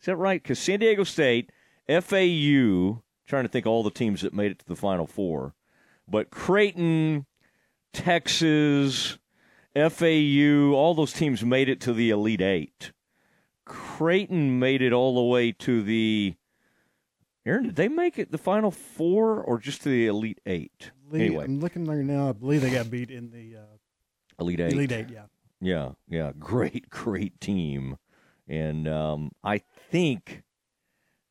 Is 0.00 0.06
that 0.06 0.16
right? 0.16 0.42
Because 0.42 0.58
San 0.58 0.80
Diego 0.80 1.04
State, 1.04 1.50
FAU, 1.88 3.02
trying 3.26 3.44
to 3.44 3.48
think 3.48 3.66
all 3.66 3.82
the 3.82 3.90
teams 3.90 4.22
that 4.22 4.34
made 4.34 4.50
it 4.50 4.58
to 4.60 4.66
the 4.66 4.76
Final 4.76 5.06
Four, 5.06 5.54
but 6.10 6.30
Creighton, 6.30 7.26
Texas, 7.92 9.18
FAU, 9.74 10.72
all 10.74 10.94
those 10.94 11.12
teams 11.12 11.44
made 11.44 11.68
it 11.68 11.80
to 11.82 11.92
the 11.92 12.10
Elite 12.10 12.40
Eight. 12.40 12.92
Creighton 13.64 14.58
made 14.58 14.80
it 14.82 14.92
all 14.92 15.14
the 15.14 15.22
way 15.22 15.52
to 15.52 15.82
the. 15.82 16.34
Aaron, 17.46 17.64
did 17.64 17.76
they 17.76 17.88
make 17.88 18.18
it 18.18 18.30
the 18.30 18.38
Final 18.38 18.70
Four 18.70 19.42
or 19.42 19.58
just 19.58 19.82
to 19.82 19.88
the 19.88 20.06
Elite 20.06 20.40
Eight? 20.46 20.90
Lee- 21.10 21.26
Anyway, 21.26 21.44
I'm 21.44 21.60
looking 21.60 21.84
right 21.84 21.98
now. 22.04 22.28
I 22.28 22.32
believe 22.32 22.60
they 22.62 22.70
got 22.70 22.90
beat 22.90 23.10
in 23.10 23.30
the 23.30 23.56
uh, 23.58 24.40
Elite 24.40 24.60
Eight. 24.60 24.72
Elite 24.72 24.92
Eight. 24.92 25.08
Yeah. 25.10 25.22
Yeah, 25.60 25.90
yeah, 26.08 26.30
great, 26.38 26.88
great 26.90 27.40
team, 27.40 27.98
and 28.46 28.86
um, 28.86 29.32
I 29.42 29.58
think 29.58 30.44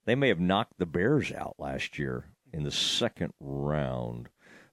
they 0.06 0.16
may 0.16 0.28
have 0.28 0.40
knocked 0.42 0.80
the 0.80 0.86
Bears 0.86 1.32
out 1.32 1.56
last 1.58 1.98
year 1.98 2.26
in 2.52 2.64
the 2.64 2.72
second 2.72 3.32
round. 3.40 4.28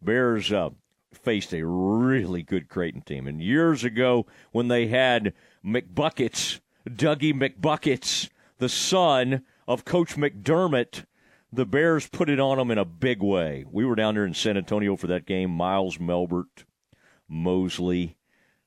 Bears 0.05 0.53
uh, 0.53 0.71
faced 1.13 1.53
a 1.53 1.67
really 1.67 2.43
good 2.43 2.69
Creighton 2.69 3.03
team, 3.03 3.27
and 3.27 3.43
years 3.43 3.85
ago 3.85 4.27
when 4.53 4.69
they 4.69 4.89
had 4.89 5.33
McBuckets, 5.65 6.61
Dougie 6.89 7.33
McBuckets, 7.33 8.29
the 8.59 8.69
son 8.69 9.43
of 9.67 9.85
Coach 9.85 10.17
McDermott. 10.17 11.05
The 11.53 11.65
Bears 11.65 12.09
put 12.09 12.29
it 12.29 12.41
on 12.41 12.59
them 12.59 12.73
in 12.73 12.79
a 12.79 12.85
big 12.85 13.23
way. 13.23 13.65
We 13.71 13.85
were 13.85 13.95
down 13.95 14.15
there 14.15 14.27
in 14.27 14.35
San 14.35 14.57
Antonio 14.57 14.97
for 14.97 15.07
that 15.07 15.25
game. 15.25 15.51
Miles 15.51 15.99
Melbert, 15.99 16.65
Mosley, 17.29 18.17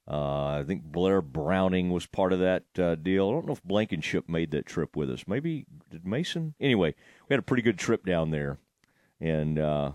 uh, 0.09 0.59
I 0.59 0.63
think 0.65 0.83
Blair 0.83 1.21
Browning 1.21 1.89
was 1.89 2.05
part 2.05 2.31
of 2.31 2.39
that 2.39 2.63
uh, 2.79 2.95
deal. 2.95 3.27
I 3.27 3.31
don't 3.33 3.45
know 3.45 3.53
if 3.53 3.63
Blankenship 3.63 4.29
made 4.29 4.51
that 4.51 4.65
trip 4.65 4.95
with 4.95 5.11
us. 5.11 5.25
Maybe 5.27 5.65
did 5.91 6.05
Mason? 6.07 6.55
Anyway, 6.61 6.95
we 7.27 7.33
had 7.33 7.39
a 7.39 7.43
pretty 7.43 7.63
good 7.63 7.77
trip 7.77 8.05
down 8.05 8.31
there, 8.31 8.57
and 9.19 9.59
uh, 9.59 9.91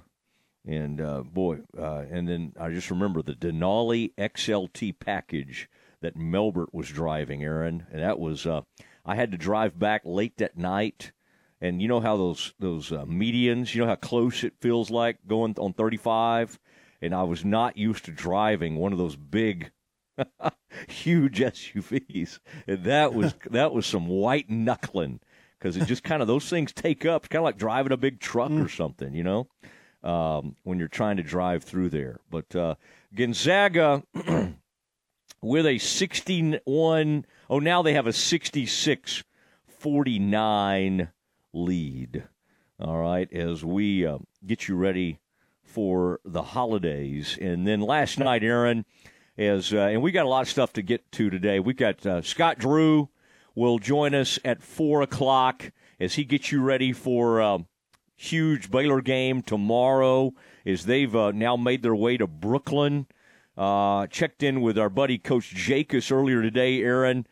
and 0.66 1.00
uh, 1.00 1.22
boy, 1.22 1.58
uh, 1.76 2.04
and 2.10 2.28
then 2.28 2.52
I 2.58 2.70
just 2.70 2.90
remember 2.90 3.22
the 3.22 3.34
Denali 3.34 4.12
XLT 4.16 4.98
package 5.00 5.68
that 6.00 6.16
Melbert 6.16 6.72
was 6.72 6.88
driving, 6.88 7.42
Aaron, 7.42 7.86
and 7.90 8.02
that 8.02 8.18
was 8.18 8.46
uh, 8.46 8.62
I 9.04 9.16
had 9.16 9.32
to 9.32 9.38
drive 9.38 9.78
back 9.78 10.02
late 10.04 10.36
that 10.38 10.56
night. 10.56 11.12
And 11.60 11.80
you 11.80 11.86
know 11.86 12.00
how 12.00 12.16
those 12.16 12.54
those 12.58 12.90
uh, 12.90 13.04
medians, 13.04 13.74
you 13.74 13.80
know 13.80 13.86
how 13.86 13.94
close 13.94 14.42
it 14.42 14.54
feels 14.60 14.90
like 14.90 15.18
going 15.28 15.54
on 15.58 15.72
35, 15.72 16.58
and 17.00 17.14
I 17.14 17.22
was 17.22 17.44
not 17.44 17.76
used 17.76 18.04
to 18.06 18.12
driving 18.12 18.76
one 18.76 18.92
of 18.92 18.98
those 18.98 19.14
big 19.14 19.70
huge 20.88 21.38
SUVs, 21.38 22.40
and 22.66 22.84
that 22.84 23.14
was 23.14 23.34
that 23.50 23.72
was 23.72 23.86
some 23.86 24.08
white 24.08 24.50
knuckling 24.50 25.20
because 25.58 25.76
it 25.76 25.86
just 25.86 26.02
kind 26.02 26.20
of 26.20 26.26
those 26.26 26.48
things 26.48 26.72
take 26.72 27.06
up. 27.06 27.22
It's 27.22 27.28
kind 27.28 27.40
of 27.40 27.44
like 27.44 27.58
driving 27.58 27.92
a 27.92 27.96
big 27.96 28.18
truck 28.18 28.50
or 28.50 28.68
something, 28.68 29.14
you 29.14 29.22
know, 29.22 29.46
um, 30.02 30.56
when 30.62 30.78
you're 30.78 30.88
trying 30.88 31.16
to 31.16 31.22
drive 31.22 31.64
through 31.64 31.90
there. 31.90 32.20
But 32.30 32.54
uh, 32.54 32.74
Gonzaga 33.14 34.02
with 35.42 35.66
a 35.66 35.78
61. 35.78 37.26
Oh, 37.50 37.58
now 37.58 37.82
they 37.82 37.94
have 37.94 38.06
a 38.06 38.12
66 38.12 39.24
49 39.66 41.08
lead. 41.52 42.24
All 42.80 42.98
right, 42.98 43.32
as 43.32 43.64
we 43.64 44.06
uh, 44.06 44.18
get 44.44 44.66
you 44.66 44.76
ready 44.76 45.20
for 45.62 46.20
the 46.24 46.42
holidays, 46.42 47.38
and 47.40 47.66
then 47.66 47.80
last 47.80 48.18
night, 48.18 48.42
Aaron 48.42 48.84
as 49.38 49.72
uh, 49.72 49.78
and 49.78 50.02
we 50.02 50.12
got 50.12 50.26
a 50.26 50.28
lot 50.28 50.42
of 50.42 50.48
stuff 50.48 50.72
to 50.74 50.82
get 50.82 51.10
to 51.12 51.30
today. 51.30 51.60
We've 51.60 51.76
got 51.76 52.04
uh, 52.04 52.22
Scott 52.22 52.58
Drew 52.58 53.08
will 53.54 53.78
join 53.78 54.14
us 54.14 54.38
at 54.44 54.62
four 54.62 55.02
o'clock 55.02 55.72
as 56.00 56.14
he 56.14 56.24
gets 56.24 56.52
you 56.52 56.62
ready 56.62 56.92
for 56.92 57.40
a 57.40 57.64
huge 58.16 58.70
Baylor 58.70 59.00
game 59.00 59.42
tomorrow. 59.42 60.32
As 60.64 60.86
they've 60.86 61.14
uh, 61.14 61.32
now 61.32 61.56
made 61.56 61.82
their 61.82 61.94
way 61.94 62.16
to 62.16 62.26
Brooklyn. 62.26 63.06
Uh, 63.56 64.06
checked 64.06 64.42
in 64.42 64.60
with 64.60 64.78
our 64.78 64.88
buddy 64.88 65.18
Coach 65.18 65.50
Jacobs 65.50 66.10
earlier 66.10 66.40
today. 66.40 66.82
Aaron, 66.82 67.26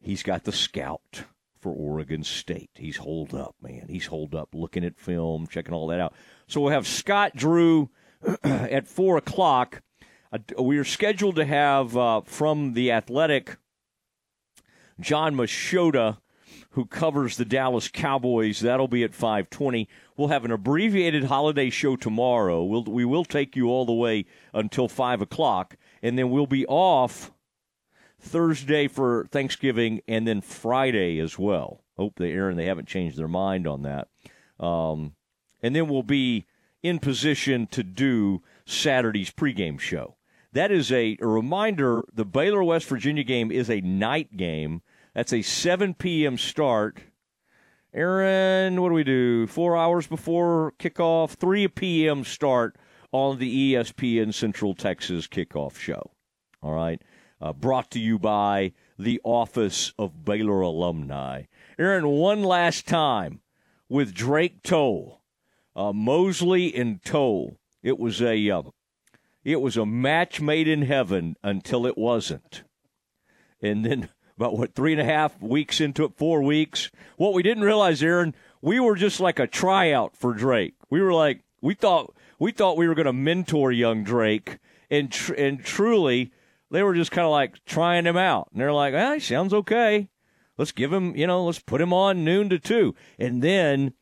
he's 0.00 0.22
got 0.22 0.44
the 0.44 0.52
scout 0.52 1.24
for 1.60 1.72
Oregon 1.72 2.24
State. 2.24 2.70
He's 2.74 2.96
holed 2.96 3.34
up, 3.34 3.54
man. 3.60 3.86
He's 3.88 4.06
holed 4.06 4.34
up, 4.34 4.50
looking 4.54 4.84
at 4.84 4.98
film, 4.98 5.46
checking 5.46 5.74
all 5.74 5.86
that 5.88 6.00
out. 6.00 6.14
So 6.46 6.60
we'll 6.60 6.72
have 6.72 6.86
Scott 6.86 7.36
Drew 7.36 7.90
at 8.42 8.88
four 8.88 9.16
o'clock. 9.16 9.82
Uh, 10.32 10.38
we 10.62 10.78
are 10.78 10.84
scheduled 10.84 11.36
to 11.36 11.44
have 11.44 11.96
uh, 11.96 12.22
from 12.22 12.72
the 12.72 12.90
Athletic 12.90 13.56
Jon 14.98 15.34
Machota, 15.34 16.18
who 16.72 16.84
covers 16.86 17.36
the 17.36 17.44
Dallas 17.44 17.88
Cowboys. 17.88 18.60
That'll 18.60 18.88
be 18.88 19.04
at 19.04 19.14
five 19.14 19.48
twenty. 19.50 19.88
We'll 20.16 20.28
have 20.28 20.44
an 20.44 20.52
abbreviated 20.52 21.24
holiday 21.24 21.70
show 21.70 21.96
tomorrow. 21.96 22.62
We'll 22.62 22.84
we 22.84 23.04
will 23.04 23.24
take 23.24 23.56
you 23.56 23.68
all 23.68 23.86
the 23.86 23.92
way 23.92 24.26
until 24.52 24.88
five 24.88 25.20
o'clock, 25.20 25.76
and 26.02 26.18
then 26.18 26.30
we'll 26.30 26.46
be 26.46 26.66
off 26.66 27.32
Thursday 28.20 28.88
for 28.88 29.26
Thanksgiving, 29.30 30.00
and 30.06 30.26
then 30.26 30.40
Friday 30.40 31.18
as 31.18 31.38
well. 31.38 31.82
Hope 31.96 32.14
they, 32.16 32.32
Aaron, 32.32 32.56
they 32.56 32.66
haven't 32.66 32.88
changed 32.88 33.16
their 33.18 33.28
mind 33.28 33.66
on 33.66 33.82
that. 33.82 34.08
Um, 34.58 35.14
and 35.62 35.74
then 35.74 35.88
we'll 35.88 36.02
be 36.02 36.46
in 36.82 36.98
position 36.98 37.66
to 37.68 37.82
do 37.82 38.42
Saturday's 38.64 39.30
pregame 39.30 39.78
show. 39.78 40.16
That 40.52 40.70
is 40.70 40.92
a, 40.92 41.16
a 41.20 41.26
reminder 41.26 42.02
the 42.12 42.24
Baylor 42.24 42.62
West 42.62 42.86
Virginia 42.86 43.24
game 43.24 43.50
is 43.50 43.68
a 43.68 43.80
night 43.80 44.36
game. 44.36 44.82
That's 45.14 45.32
a 45.32 45.42
7 45.42 45.94
p.m. 45.94 46.38
start. 46.38 47.00
Aaron, 47.92 48.80
what 48.80 48.88
do 48.88 48.94
we 48.94 49.04
do? 49.04 49.46
Four 49.46 49.76
hours 49.76 50.06
before 50.06 50.72
kickoff, 50.78 51.32
3 51.32 51.68
p.m. 51.68 52.24
start 52.24 52.76
on 53.12 53.38
the 53.38 53.74
ESPN 53.74 54.32
Central 54.32 54.74
Texas 54.74 55.26
kickoff 55.26 55.76
show. 55.76 56.12
All 56.62 56.72
right. 56.72 57.02
Uh, 57.42 57.52
brought 57.52 57.90
to 57.90 57.98
you 57.98 58.18
by 58.18 58.72
the 58.98 59.20
Office 59.24 59.92
of 59.98 60.24
Baylor 60.24 60.62
Alumni. 60.62 61.42
Aaron, 61.78 62.06
one 62.06 62.42
last 62.42 62.88
time 62.88 63.40
with 63.88 64.14
Drake 64.14 64.62
Toll, 64.62 65.20
uh, 65.76 65.92
Mosley 65.92 66.74
and 66.74 67.04
Toll. 67.04 67.58
It 67.82 67.98
was 67.98 68.22
a 68.22 68.48
uh, 68.48 68.62
it 69.44 69.60
was 69.60 69.76
a 69.76 69.84
match 69.84 70.40
made 70.40 70.68
in 70.68 70.82
heaven 70.82 71.36
until 71.42 71.84
it 71.84 71.98
wasn't, 71.98 72.62
and 73.60 73.84
then 73.84 74.08
about 74.36 74.56
what 74.56 74.74
three 74.74 74.92
and 74.92 75.00
a 75.00 75.04
half 75.04 75.40
weeks 75.40 75.80
into 75.80 76.04
it, 76.04 76.16
four 76.16 76.42
weeks. 76.42 76.90
What 77.16 77.34
we 77.34 77.42
didn't 77.42 77.64
realize, 77.64 78.02
Aaron, 78.02 78.34
we 78.60 78.80
were 78.80 78.96
just 78.96 79.20
like 79.20 79.38
a 79.38 79.46
tryout 79.46 80.16
for 80.16 80.32
Drake. 80.32 80.74
We 80.90 81.00
were 81.00 81.12
like 81.12 81.40
we 81.60 81.74
thought 81.74 82.14
we 82.38 82.52
thought 82.52 82.76
we 82.76 82.88
were 82.88 82.94
going 82.94 83.06
to 83.06 83.12
mentor 83.12 83.72
young 83.72 84.04
Drake, 84.04 84.58
and 84.90 85.10
tr- 85.10 85.34
and 85.34 85.64
truly, 85.64 86.32
they 86.70 86.82
were 86.82 86.94
just 86.94 87.12
kind 87.12 87.24
of 87.24 87.30
like 87.30 87.64
trying 87.64 88.04
him 88.04 88.16
out. 88.16 88.48
And 88.52 88.60
they're 88.60 88.72
like, 88.72 88.94
ah, 88.94 89.18
sounds 89.18 89.54
okay. 89.54 90.08
Let's 90.58 90.72
give 90.72 90.92
him, 90.92 91.16
you 91.16 91.26
know, 91.26 91.44
let's 91.44 91.60
put 91.60 91.80
him 91.80 91.92
on 91.92 92.24
noon 92.24 92.48
to 92.50 92.58
two. 92.58 92.94
And 93.18 93.42
then 93.42 93.94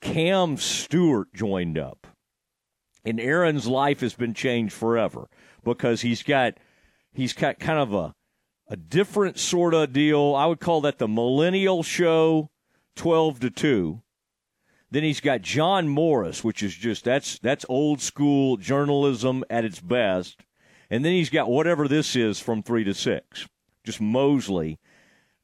Cam 0.00 0.56
Stewart 0.56 1.32
joined 1.34 1.78
up. 1.78 2.06
And 3.04 3.20
Aaron's 3.20 3.66
life 3.66 4.00
has 4.00 4.14
been 4.14 4.34
changed 4.34 4.74
forever 4.74 5.28
because 5.64 6.00
he's 6.02 6.22
got 6.22 6.54
he's 7.12 7.32
got 7.32 7.58
kind 7.58 7.78
of 7.78 7.94
a 7.94 8.14
a 8.68 8.76
different 8.76 9.38
sort 9.38 9.74
of 9.74 9.92
deal. 9.92 10.34
I 10.34 10.46
would 10.46 10.60
call 10.60 10.80
that 10.82 10.98
the 10.98 11.08
millennial 11.08 11.82
show 11.82 12.50
12 12.96 13.40
to 13.40 13.50
2. 13.50 14.02
Then 14.90 15.02
he's 15.02 15.20
got 15.20 15.42
John 15.42 15.88
Morris, 15.88 16.44
which 16.44 16.62
is 16.62 16.74
just 16.74 17.04
that's 17.04 17.38
that's 17.40 17.66
old 17.68 18.00
school 18.00 18.56
journalism 18.56 19.44
at 19.50 19.64
its 19.64 19.80
best. 19.80 20.40
And 20.88 21.04
then 21.04 21.12
he's 21.12 21.30
got 21.30 21.50
whatever 21.50 21.88
this 21.88 22.14
is 22.14 22.38
from 22.38 22.62
3 22.62 22.84
to 22.84 22.94
6. 22.94 23.48
Just 23.84 24.00
Mosley. 24.00 24.78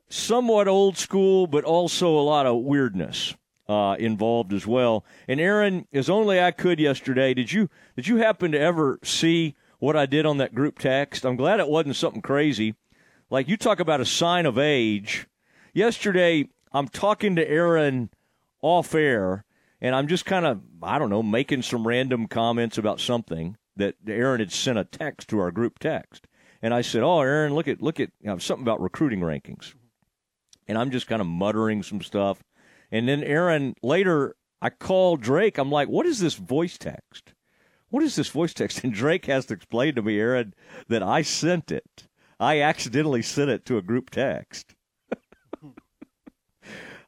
Somewhat 0.08 0.68
old 0.68 0.96
school, 0.96 1.46
but 1.46 1.64
also 1.64 2.16
a 2.16 2.22
lot 2.22 2.46
of 2.46 2.62
weirdness 2.62 3.34
uh, 3.68 3.96
involved 3.98 4.52
as 4.52 4.66
well. 4.66 5.04
And 5.26 5.40
Aaron, 5.40 5.86
as 5.92 6.08
only 6.10 6.40
I 6.40 6.50
could 6.50 6.78
yesterday, 6.78 7.34
did 7.34 7.52
you 7.52 7.68
did 7.96 8.06
you 8.06 8.18
happen 8.18 8.52
to 8.52 8.60
ever 8.60 9.00
see 9.02 9.56
what 9.78 9.96
I 9.96 10.06
did 10.06 10.26
on 10.26 10.38
that 10.38 10.54
group 10.54 10.78
text? 10.78 11.24
I'm 11.24 11.36
glad 11.36 11.60
it 11.60 11.68
wasn't 11.68 11.96
something 11.96 12.22
crazy. 12.22 12.74
Like 13.32 13.48
you 13.48 13.56
talk 13.56 13.80
about 13.80 14.02
a 14.02 14.04
sign 14.04 14.44
of 14.44 14.58
age. 14.58 15.26
Yesterday, 15.72 16.50
I'm 16.70 16.86
talking 16.86 17.34
to 17.36 17.50
Aaron 17.50 18.10
off 18.60 18.94
air, 18.94 19.46
and 19.80 19.94
I'm 19.94 20.06
just 20.06 20.26
kind 20.26 20.44
of 20.44 20.60
I 20.82 20.98
don't 20.98 21.08
know 21.08 21.22
making 21.22 21.62
some 21.62 21.88
random 21.88 22.26
comments 22.26 22.76
about 22.76 23.00
something 23.00 23.56
that 23.74 23.94
Aaron 24.06 24.40
had 24.40 24.52
sent 24.52 24.76
a 24.76 24.84
text 24.84 25.28
to 25.28 25.38
our 25.38 25.50
group 25.50 25.78
text, 25.78 26.26
and 26.60 26.74
I 26.74 26.82
said, 26.82 27.02
"Oh, 27.02 27.22
Aaron, 27.22 27.54
look 27.54 27.68
at 27.68 27.80
look 27.80 28.00
at 28.00 28.10
you 28.20 28.26
know, 28.26 28.36
something 28.36 28.64
about 28.64 28.82
recruiting 28.82 29.20
rankings," 29.20 29.72
and 30.68 30.76
I'm 30.76 30.90
just 30.90 31.06
kind 31.06 31.22
of 31.22 31.26
muttering 31.26 31.82
some 31.82 32.02
stuff, 32.02 32.44
and 32.90 33.08
then 33.08 33.24
Aaron 33.24 33.76
later 33.82 34.36
I 34.60 34.68
called 34.68 35.22
Drake. 35.22 35.56
I'm 35.56 35.70
like, 35.72 35.88
"What 35.88 36.04
is 36.04 36.20
this 36.20 36.34
voice 36.34 36.76
text? 36.76 37.32
What 37.88 38.02
is 38.02 38.14
this 38.14 38.28
voice 38.28 38.52
text?" 38.52 38.80
And 38.84 38.92
Drake 38.92 39.24
has 39.24 39.46
to 39.46 39.54
explain 39.54 39.94
to 39.94 40.02
me, 40.02 40.20
Aaron, 40.20 40.52
that 40.88 41.02
I 41.02 41.22
sent 41.22 41.72
it. 41.72 42.08
I 42.42 42.60
accidentally 42.60 43.22
sent 43.22 43.50
it 43.50 43.64
to 43.66 43.78
a 43.78 43.82
group 43.82 44.10
text. 44.10 44.74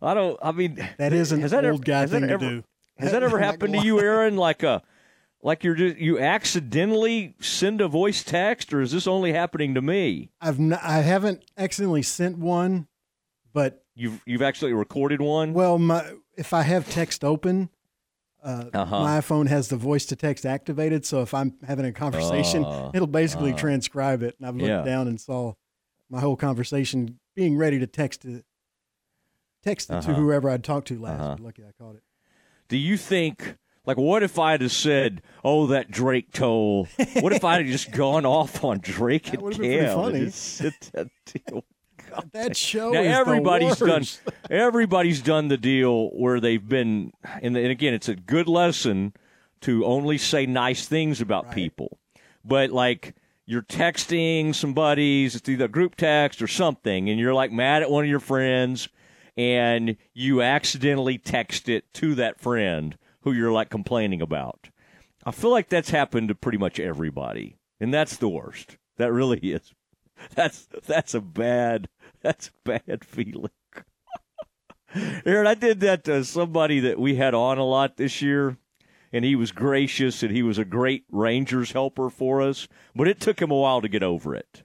I 0.01 0.15
don't. 0.15 0.39
I 0.43 0.53
mean, 0.53 0.87
that 0.99 1.13
is 1.13 1.33
an 1.33 1.41
has 1.41 1.51
that 1.51 1.65
old 1.65 1.77
ever, 1.77 1.83
guy 1.83 2.07
thing 2.07 2.25
ever, 2.25 2.39
to 2.39 2.51
do. 2.61 2.65
Has 2.99 3.13
that 3.13 3.23
ever 3.23 3.39
happened 3.41 3.75
to 3.75 3.81
you, 3.81 4.01
Aaron? 4.01 4.37
Like 4.37 4.63
a, 4.63 4.83
like 5.43 5.65
you're 5.65 5.75
just 5.75 5.97
you 5.97 6.19
accidentally 6.21 7.35
send 7.41 7.81
a 7.81 7.89
voice 7.89 8.23
text, 8.23 8.73
or 8.73 8.81
is 8.81 8.93
this 8.93 9.07
only 9.07 9.33
happening 9.33 9.75
to 9.75 9.83
me? 9.83 10.31
I've 10.41 10.61
not, 10.61 10.81
I 10.83 10.99
haven't 11.01 11.45
accidentally 11.57 12.03
sent 12.03 12.39
one, 12.39 12.87
but 13.53 13.85
you've 13.95 14.21
you've 14.27 14.43
actually 14.43 14.73
recorded 14.73 15.21
one. 15.21 15.53
Well, 15.53 15.79
my 15.79 16.05
if 16.37 16.53
I 16.53 16.63
have 16.63 16.89
text 16.91 17.25
open, 17.25 17.71
uh, 18.45 18.65
uh-huh. 18.73 19.01
my 19.01 19.21
iPhone 19.21 19.49
has 19.49 19.69
the 19.69 19.77
voice 19.77 20.05
to 20.07 20.17
text 20.17 20.45
activated. 20.45 21.07
So 21.07 21.23
if 21.23 21.33
I'm 21.33 21.55
having 21.67 21.87
a 21.87 21.93
conversation, 21.93 22.65
uh, 22.65 22.91
it'll 22.93 23.07
basically 23.07 23.53
uh, 23.53 23.57
transcribe 23.57 24.23
it. 24.23 24.37
And 24.39 24.47
I've 24.47 24.55
looked 24.55 24.69
yeah. 24.69 24.83
down 24.83 25.09
and 25.09 25.19
saw 25.21 25.55
my 26.11 26.21
whole 26.21 26.37
conversation 26.37 27.19
being 27.35 27.57
ready 27.57 27.79
to 27.79 27.87
text 27.87 28.25
it, 28.25 28.45
text 29.63 29.91
it 29.91 29.95
uh-huh. 29.95 30.09
to 30.09 30.15
whoever 30.15 30.51
I'd 30.51 30.63
talked 30.63 30.89
to 30.89 30.99
last. 30.99 31.21
Uh-huh. 31.21 31.37
Lucky 31.41 31.63
I 31.65 31.73
caught 31.83 31.97
it. 31.97 32.03
Do 32.69 32.77
you 32.77 32.97
think? 32.97 33.57
Like, 33.87 33.99
what 33.99 34.23
if 34.23 34.39
I 34.39 34.53
would 34.53 34.63
have 34.63 34.73
said, 34.73 35.21
"Oh, 35.45 35.67
that 35.67 35.91
Drake 35.91 36.33
toll"? 36.33 36.89
What 37.21 37.35
if 37.35 37.45
I 37.45 37.57
had 37.57 37.67
just 37.67 37.91
gone 37.93 38.25
off 38.25 38.65
on 38.65 38.79
Drake 38.79 39.29
and 39.35 39.53
Cam? 39.53 40.15
And 40.15 40.33
that 42.33 42.57
show 42.57 42.91
now 42.91 43.01
everybody's 43.01 43.79
done 43.79 44.05
everybody's 44.51 45.21
done 45.21 45.49
the 45.49 45.57
deal 45.57 46.09
where 46.11 46.41
they've 46.41 46.69
been 46.69 47.13
and, 47.43 47.57
and 47.57 47.67
again 47.69 47.95
it's 47.95 48.09
a 48.09 48.17
good 48.17 48.49
lesson 48.49 49.13
to 49.65 49.85
only 49.87 50.19
say 50.19 50.45
nice 50.45 50.87
things 50.87 51.23
about 51.23 51.47
right. 51.47 51.55
people. 51.55 51.99
But 52.45 52.71
like 52.71 53.15
you're 53.47 53.63
texting 53.63 54.55
some 54.55 54.75
buddies 54.75 55.35
it's 55.35 55.49
either 55.49 55.69
group 55.69 55.97
text 55.97 56.43
or 56.43 56.47
something 56.47 57.09
and 57.09 57.19
you're 57.19 57.35
like 57.35 57.51
mad 57.51 57.83
at 57.83 57.91
one 57.91 58.05
of 58.05 58.11
your 58.11 58.21
friends 58.21 58.89
and 59.37 59.97
you 60.13 60.43
accidentally 60.43 61.19
text 61.19 61.69
it 61.69 61.93
to 61.95 62.15
that 62.15 62.41
friend 62.41 62.97
who 63.23 63.33
you're 63.33 63.53
like 63.53 63.71
complaining 63.71 64.21
about. 64.21 64.69
I 65.25 65.31
feel 65.31 65.51
like 65.51 65.71
that's 65.71 65.91
happened 65.91 66.29
to 66.29 66.35
pretty 66.35 66.59
much 66.59 66.79
everybody 66.79 67.57
and 67.81 67.93
that's 67.93 68.19
the 68.19 68.29
worst. 68.29 68.77
That 68.99 69.13
really 69.13 69.39
is. 69.39 69.73
That's 70.37 70.69
that's 70.87 71.13
a 71.13 71.21
bad 71.21 71.89
that's 72.35 72.49
a 72.49 72.81
bad 72.81 73.05
feeling. 73.05 73.51
Aaron, 75.27 75.47
I 75.47 75.55
did 75.55 75.81
that 75.81 76.05
to 76.05 76.25
somebody 76.25 76.81
that 76.81 76.99
we 76.99 77.17
had 77.17 77.35
on 77.35 77.59
a 77.59 77.65
lot 77.65 77.99
this 77.99 78.23
year, 78.23 78.57
and 79.13 79.27
he 79.27 79.37
was 79.37 79.53
gracious 79.53 80.23
and 80.23 80.35
he 80.35 80.43
was 80.43 80.57
a 80.57 80.65
great 80.65 81.05
Rangers 81.11 81.73
helper 81.73 82.09
for 82.09 82.41
us. 82.41 82.67
But 82.97 83.09
it 83.09 83.21
took 83.21 83.43
him 83.43 83.51
a 83.51 83.57
while 83.57 83.83
to 83.83 83.89
get 83.89 84.03
over 84.03 84.35
it. 84.35 84.63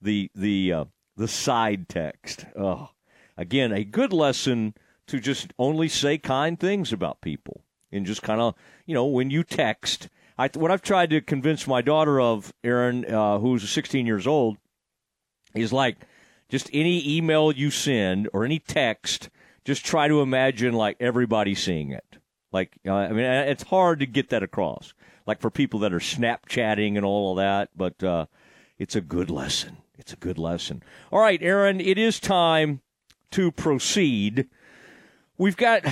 The 0.00 0.30
the 0.34 0.72
uh, 0.72 0.84
the 1.16 1.28
side 1.28 1.88
text. 1.90 2.46
Oh, 2.56 2.90
again, 3.36 3.72
a 3.72 3.84
good 3.84 4.14
lesson 4.14 4.74
to 5.08 5.20
just 5.20 5.52
only 5.58 5.88
say 5.88 6.16
kind 6.16 6.58
things 6.58 6.94
about 6.94 7.20
people 7.20 7.62
and 7.90 8.06
just 8.06 8.22
kind 8.22 8.40
of 8.40 8.54
you 8.86 8.94
know 8.94 9.04
when 9.04 9.30
you 9.30 9.44
text. 9.44 10.08
I, 10.38 10.48
what 10.54 10.70
I've 10.70 10.82
tried 10.82 11.10
to 11.10 11.20
convince 11.20 11.66
my 11.66 11.82
daughter 11.82 12.18
of, 12.18 12.54
Aaron, 12.64 13.04
uh, 13.04 13.38
who's 13.38 13.68
16 13.68 14.06
years 14.06 14.26
old, 14.26 14.56
is 15.54 15.74
like 15.74 15.98
just 16.52 16.68
any 16.70 17.16
email 17.16 17.50
you 17.50 17.70
send 17.70 18.28
or 18.34 18.44
any 18.44 18.58
text, 18.58 19.30
just 19.64 19.86
try 19.86 20.06
to 20.06 20.20
imagine 20.20 20.74
like 20.74 20.98
everybody 21.00 21.54
seeing 21.54 21.92
it. 21.92 22.18
Like, 22.52 22.76
uh, 22.86 22.92
I 22.92 23.08
mean, 23.08 23.24
it's 23.24 23.62
hard 23.62 24.00
to 24.00 24.06
get 24.06 24.28
that 24.28 24.42
across. 24.42 24.92
Like 25.26 25.40
for 25.40 25.50
people 25.50 25.80
that 25.80 25.94
are 25.94 25.98
Snapchatting 25.98 26.98
and 26.98 27.06
all 27.06 27.30
of 27.30 27.38
that, 27.38 27.70
but 27.74 28.04
uh, 28.04 28.26
it's 28.78 28.94
a 28.94 29.00
good 29.00 29.30
lesson. 29.30 29.78
It's 29.96 30.12
a 30.12 30.16
good 30.16 30.36
lesson. 30.36 30.82
All 31.10 31.20
right, 31.20 31.40
Aaron, 31.42 31.80
it 31.80 31.96
is 31.96 32.20
time 32.20 32.82
to 33.30 33.50
proceed. 33.50 34.46
We've 35.38 35.56
got 35.56 35.86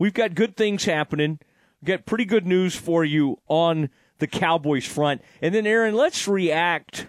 we've 0.00 0.14
got 0.14 0.34
good 0.34 0.56
things 0.56 0.84
happening. 0.84 1.38
We've 1.80 1.96
got 1.96 2.06
pretty 2.06 2.24
good 2.24 2.44
news 2.46 2.74
for 2.74 3.04
you 3.04 3.38
on 3.46 3.90
the 4.18 4.26
Cowboys 4.26 4.84
front. 4.84 5.22
And 5.40 5.54
then 5.54 5.64
Aaron, 5.64 5.94
let's 5.94 6.26
react 6.26 7.06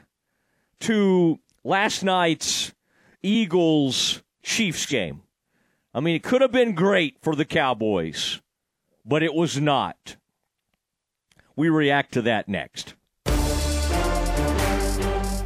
to 0.82 1.40
last 1.66 2.04
night's 2.04 2.74
Eagles 3.22 4.22
Chiefs 4.44 4.86
game. 4.86 5.24
I 5.94 6.00
mean, 6.00 6.16
it 6.16 6.24
could 6.24 6.42
have 6.42 6.52
been 6.52 6.76
great 6.76 7.18
for 7.22 7.36
the 7.36 7.46
Cowboys, 7.46 8.42
but 9.04 9.24
it 9.24 9.34
was 9.34 9.60
not. 9.60 10.16
We 11.56 11.70
react 11.70 12.14
to 12.14 12.22
that 12.24 12.48
next. 12.48 12.96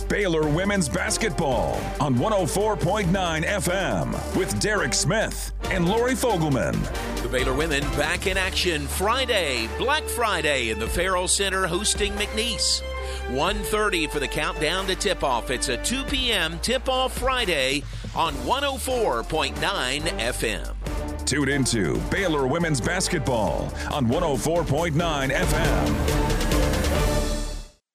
Baylor 0.09 0.49
women's 0.49 0.89
basketball 0.89 1.79
on 2.01 2.15
104.9 2.15 3.05
FM 3.45 4.35
with 4.35 4.59
Derek 4.59 4.95
Smith 4.95 5.53
and 5.65 5.87
Lori 5.87 6.13
Fogelman. 6.13 6.75
The 7.21 7.29
Baylor 7.29 7.53
women 7.53 7.81
back 7.91 8.25
in 8.25 8.35
action 8.35 8.87
Friday, 8.87 9.69
Black 9.77 10.03
Friday 10.03 10.71
in 10.71 10.79
the 10.79 10.87
Ferrell 10.87 11.27
Center 11.27 11.67
hosting 11.67 12.11
McNeese. 12.13 12.81
1.30 13.27 14.09
for 14.09 14.19
the 14.19 14.27
countdown 14.27 14.87
to 14.87 14.95
tip-off. 14.95 15.51
It's 15.51 15.69
a 15.69 15.77
2 15.83 16.03
p.m. 16.05 16.59
tip-off 16.59 17.17
Friday 17.17 17.83
on 18.15 18.33
104.9 18.35 19.53
FM. 20.01 21.25
Tune 21.25 21.49
into 21.49 21.97
Baylor 22.09 22.47
Women's 22.47 22.81
Basketball 22.81 23.71
on 23.91 24.07
104.9 24.07 25.29
FM. 25.29 25.95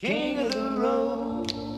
King 0.00 0.38
of 0.38 0.52
the 0.52 0.70
Road. 0.78 1.33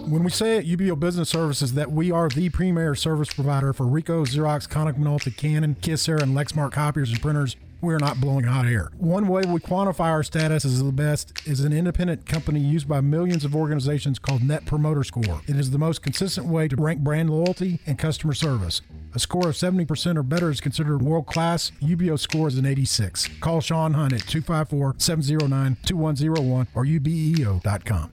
When 0.06 0.22
we 0.22 0.30
say 0.30 0.58
at 0.58 0.66
UBEO 0.66 1.00
Business 1.00 1.28
Services 1.28 1.74
that 1.74 1.90
we 1.90 2.12
are 2.12 2.28
the 2.28 2.48
premier 2.50 2.94
service 2.94 3.32
provider 3.32 3.72
for 3.72 3.86
Ricoh, 3.86 4.24
Xerox, 4.24 4.68
Konica 4.68 4.96
Minolta, 4.96 5.36
Canon, 5.36 5.74
Kyocera, 5.80 6.22
and 6.22 6.36
Lexmark 6.36 6.70
copiers 6.70 7.10
and 7.10 7.20
printers, 7.20 7.56
we're 7.80 7.98
not 7.98 8.20
blowing 8.20 8.44
hot 8.44 8.66
air. 8.66 8.92
One 8.98 9.26
way 9.26 9.42
we 9.48 9.58
quantify 9.58 10.06
our 10.12 10.22
status 10.22 10.64
as 10.64 10.80
the 10.80 10.92
best 10.92 11.32
is 11.44 11.58
an 11.58 11.72
independent 11.72 12.24
company 12.24 12.60
used 12.60 12.88
by 12.88 13.00
millions 13.00 13.44
of 13.44 13.56
organizations 13.56 14.20
called 14.20 14.44
Net 14.44 14.64
Promoter 14.64 15.02
Score. 15.02 15.40
It 15.48 15.56
is 15.56 15.72
the 15.72 15.78
most 15.78 16.02
consistent 16.02 16.46
way 16.46 16.68
to 16.68 16.76
rank 16.76 17.00
brand 17.00 17.28
loyalty 17.28 17.80
and 17.84 17.98
customer 17.98 18.32
service. 18.32 18.82
A 19.12 19.18
score 19.18 19.48
of 19.48 19.56
70% 19.56 20.16
or 20.16 20.22
better 20.22 20.50
is 20.50 20.60
considered 20.60 21.02
world 21.02 21.26
class. 21.26 21.72
UBEO 21.82 22.16
score 22.16 22.46
is 22.46 22.56
an 22.56 22.64
86. 22.64 23.28
Call 23.40 23.60
Sean 23.60 23.94
Hunt 23.94 24.12
at 24.12 24.20
254 24.28 24.94
709 24.98 25.76
2101 25.84 26.68
or 26.76 26.84
ubeo.com. 26.84 28.12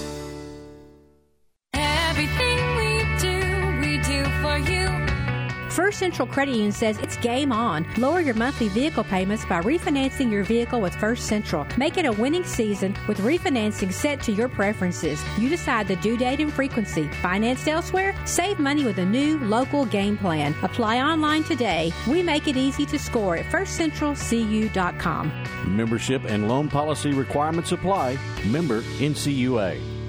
First 5.71 5.99
Central 5.99 6.27
Credit 6.27 6.51
Union 6.51 6.73
says 6.73 6.97
it's 6.97 7.15
game 7.17 7.53
on. 7.53 7.87
Lower 7.95 8.19
your 8.19 8.33
monthly 8.33 8.67
vehicle 8.67 9.05
payments 9.05 9.45
by 9.45 9.61
refinancing 9.61 10.29
your 10.29 10.43
vehicle 10.43 10.81
with 10.81 10.93
First 10.95 11.27
Central. 11.27 11.65
Make 11.77 11.95
it 11.95 12.05
a 12.05 12.11
winning 12.11 12.43
season 12.43 12.93
with 13.07 13.19
refinancing 13.19 13.93
set 13.93 14.21
to 14.23 14.33
your 14.33 14.49
preferences. 14.49 15.23
You 15.37 15.47
decide 15.47 15.87
the 15.87 15.95
due 15.97 16.17
date 16.17 16.41
and 16.41 16.51
frequency. 16.51 17.07
Financed 17.21 17.69
elsewhere? 17.69 18.13
Save 18.25 18.59
money 18.59 18.83
with 18.83 18.97
a 18.97 19.05
new 19.05 19.39
local 19.39 19.85
game 19.85 20.17
plan. 20.17 20.53
Apply 20.61 21.01
online 21.01 21.45
today. 21.45 21.93
We 22.05 22.21
make 22.21 22.49
it 22.49 22.57
easy 22.57 22.85
to 22.87 22.99
score 22.99 23.37
at 23.37 23.45
firstcentralcu.com. 23.45 25.31
Membership 25.67 26.25
and 26.25 26.49
loan 26.49 26.67
policy 26.67 27.13
requirements 27.13 27.71
apply. 27.71 28.17
Member 28.45 28.81
NCUA. 28.81 30.00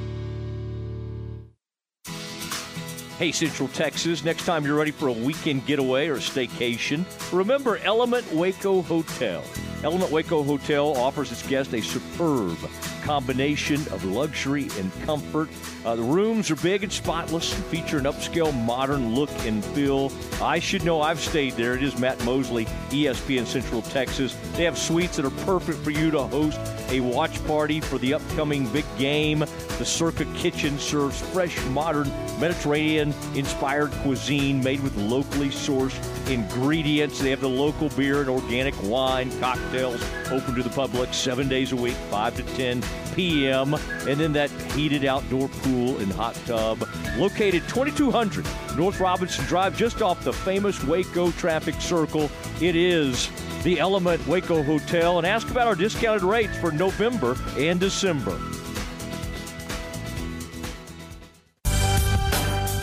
Hey, 3.23 3.31
Central 3.31 3.69
Texas, 3.69 4.25
next 4.25 4.47
time 4.47 4.65
you're 4.65 4.75
ready 4.75 4.91
for 4.91 5.07
a 5.07 5.13
weekend 5.13 5.65
getaway 5.65 6.09
or 6.09 6.17
staycation, 6.17 7.05
remember 7.33 7.77
Element 7.77 8.27
Waco 8.33 8.83
Hotel. 8.83 9.45
Element 9.85 10.11
Waco 10.11 10.43
Hotel 10.43 10.97
offers 10.97 11.31
its 11.31 11.47
guests 11.47 11.73
a 11.73 11.81
superb 11.81 12.59
combination 13.05 13.77
of 13.93 14.05
luxury 14.05 14.69
and 14.77 14.93
comfort. 15.05 15.49
Uh, 15.85 15.95
the 15.95 16.03
rooms 16.03 16.51
are 16.51 16.57
big 16.57 16.83
and 16.83 16.93
spotless 16.93 17.55
and 17.55 17.65
feature 17.67 17.99
an 17.99 18.07
upscale 18.07 18.53
modern 18.65 19.15
look 19.15 19.31
and 19.47 19.65
feel. 19.67 20.11
I 20.43 20.59
should 20.59 20.85
know 20.85 21.01
I've 21.01 21.21
stayed 21.21 21.53
there. 21.53 21.75
It 21.75 21.85
is 21.85 21.97
Matt 21.97 22.25
Mosley, 22.25 22.65
ESPN 22.91 23.47
Central 23.47 23.83
Texas. 23.83 24.37
They 24.55 24.65
have 24.65 24.77
suites 24.77 25.15
that 25.15 25.25
are 25.25 25.45
perfect 25.45 25.79
for 25.79 25.93
you 25.93 26.11
to 26.11 26.23
host 26.25 26.59
a 26.93 27.01
watch 27.01 27.45
party 27.47 27.81
for 27.81 27.99
the 27.99 28.15
upcoming 28.15 28.69
big 28.69 28.85
game. 28.99 29.41
The 29.79 29.85
Circa 29.85 30.27
Kitchen 30.37 30.79
serves 30.79 31.21
fresh, 31.33 31.59
modern 31.67 32.09
Mediterranean 32.39 33.15
inspired 33.35 33.91
cuisine 34.03 34.63
made 34.63 34.81
with 34.81 34.95
locally 34.97 35.49
sourced 35.49 35.99
ingredients. 36.29 37.19
They 37.19 37.31
have 37.31 37.41
the 37.41 37.49
local 37.49 37.89
beer 37.91 38.21
and 38.21 38.29
organic 38.29 38.75
wine, 38.83 39.31
cocktails 39.41 40.03
open 40.31 40.55
to 40.55 40.63
the 40.63 40.71
public 40.71 41.13
seven 41.15 41.49
days 41.49 41.73
a 41.73 41.77
week, 41.77 41.95
5 42.11 42.37
to 42.37 42.43
10 42.57 42.83
p.m. 43.15 43.75
And 43.75 44.21
then 44.21 44.33
that 44.35 44.51
heated 44.73 45.05
outdoor 45.05 45.49
pool 45.49 45.99
and 45.99 46.13
hot 46.13 46.35
tub 46.47 46.87
located 47.17 47.63
2200 47.69 48.47
North 48.77 49.01
Robinson 49.01 49.45
Drive, 49.47 49.77
just 49.77 50.03
off 50.03 50.23
the 50.25 50.33
famous 50.33 50.83
Waco 50.85 51.31
traffic 51.33 51.75
circle. 51.77 52.31
It 52.61 52.77
is 52.77 53.31
the 53.63 53.79
Element 53.79 54.27
Waco 54.27 54.63
Hotel 54.63 55.19
and 55.19 55.27
ask 55.27 55.49
about 55.51 55.69
our 55.69 55.77
discounted 55.77 56.23
rates 56.23 56.57
for 56.59 56.73
November 56.73 57.37
and 57.57 57.79
December. 57.79 58.39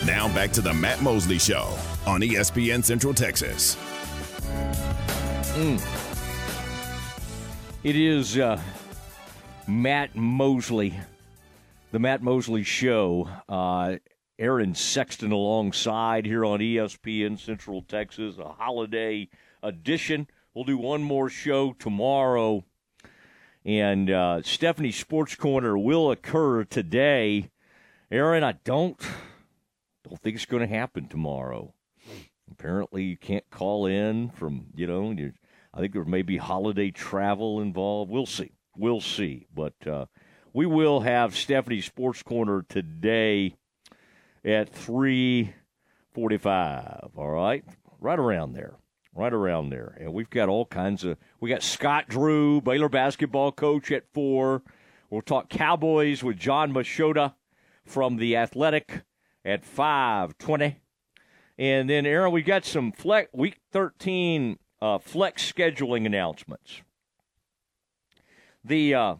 Now 0.06 0.32
back 0.34 0.52
to 0.52 0.60
the 0.60 0.72
Matt 0.72 1.02
Mosley 1.02 1.38
Show 1.38 1.76
on 2.06 2.22
ESPN 2.22 2.82
Central 2.82 3.12
Texas. 3.12 3.76
Mm. 5.54 5.80
It 7.82 7.96
is 7.96 8.38
uh, 8.38 8.60
Matt 9.66 10.16
Mosley, 10.16 10.94
the 11.92 11.98
Matt 11.98 12.22
Mosley 12.22 12.62
Show. 12.62 13.28
Uh, 13.48 13.96
Aaron 14.38 14.74
Sexton 14.74 15.32
alongside 15.32 16.24
here 16.24 16.46
on 16.46 16.60
ESPN 16.60 17.38
Central 17.38 17.82
Texas, 17.82 18.38
a 18.38 18.48
holiday 18.48 19.28
edition. 19.62 20.26
We'll 20.60 20.76
do 20.76 20.76
one 20.76 21.02
more 21.02 21.30
show 21.30 21.72
tomorrow. 21.72 22.66
And 23.64 24.10
uh, 24.10 24.42
Stephanie 24.42 24.92
Sports 24.92 25.34
Corner 25.34 25.78
will 25.78 26.10
occur 26.10 26.64
today. 26.64 27.48
Aaron, 28.10 28.44
I 28.44 28.56
don't 28.62 29.00
don't 30.04 30.20
think 30.20 30.36
it's 30.36 30.44
going 30.44 30.60
to 30.60 30.66
happen 30.68 31.08
tomorrow. 31.08 31.72
Apparently, 32.50 33.04
you 33.04 33.16
can't 33.16 33.48
call 33.48 33.86
in 33.86 34.28
from 34.28 34.66
you 34.74 34.86
know. 34.86 35.16
I 35.72 35.80
think 35.80 35.94
there 35.94 36.04
may 36.04 36.20
be 36.20 36.36
holiday 36.36 36.90
travel 36.90 37.62
involved. 37.62 38.10
We'll 38.10 38.26
see. 38.26 38.52
We'll 38.76 39.00
see. 39.00 39.46
But 39.54 39.86
uh, 39.86 40.04
we 40.52 40.66
will 40.66 41.00
have 41.00 41.34
Stephanie 41.34 41.80
Sports 41.80 42.22
Corner 42.22 42.66
today 42.68 43.54
at 44.44 44.68
three 44.68 45.54
forty-five. 46.12 47.12
All 47.16 47.30
right, 47.30 47.64
right 47.98 48.18
around 48.18 48.52
there 48.52 48.74
right 49.20 49.32
around 49.32 49.68
there. 49.68 49.96
And 50.00 50.14
we've 50.14 50.30
got 50.30 50.48
all 50.48 50.64
kinds 50.64 51.04
of. 51.04 51.18
We 51.40 51.50
got 51.50 51.62
Scott 51.62 52.08
Drew, 52.08 52.60
Baylor 52.60 52.88
basketball 52.88 53.52
coach, 53.52 53.90
at 53.92 54.04
four. 54.12 54.62
We'll 55.10 55.22
talk 55.22 55.50
Cowboys 55.50 56.22
with 56.22 56.38
Jon 56.38 56.72
Machota 56.72 57.34
from 57.84 58.16
the 58.16 58.36
Athletic 58.36 59.02
at 59.44 59.64
five 59.64 60.38
twenty. 60.38 60.80
And 61.58 61.90
then, 61.90 62.06
Aaron, 62.06 62.32
we 62.32 62.42
got 62.42 62.64
some 62.64 62.92
flex, 62.92 63.28
week 63.34 63.58
thirteen 63.70 64.58
uh, 64.80 64.98
flex 64.98 65.52
scheduling 65.52 66.06
announcements. 66.06 66.80
The 68.64 68.94
uh, 68.94 69.14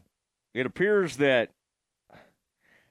it 0.55 0.65
appears 0.65 1.19
that 1.19 1.51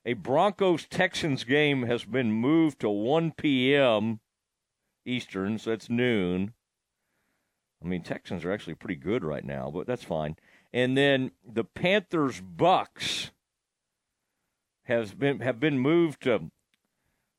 a 0.05 0.13
Broncos 0.13 0.85
Texans 0.85 1.43
game 1.43 1.83
has 1.83 2.05
been 2.05 2.31
moved 2.31 2.79
to 2.79 2.89
1 2.89 3.33
p.m. 3.33 4.21
Eastern, 5.05 5.59
so 5.59 5.71
that's 5.71 5.89
noon. 5.89 6.53
I 7.83 7.87
mean, 7.87 8.03
Texans 8.03 8.43
are 8.43 8.51
actually 8.51 8.75
pretty 8.75 8.95
good 8.95 9.23
right 9.23 9.45
now, 9.45 9.71
but 9.73 9.87
that's 9.87 10.03
fine. 10.03 10.35
and 10.73 10.97
then 10.97 11.31
the 11.47 11.63
Panthers 11.63 12.41
Bucks 12.41 13.31
has 14.83 15.13
been 15.13 15.39
have 15.39 15.59
been 15.59 15.79
moved 15.79 16.23
to 16.23 16.51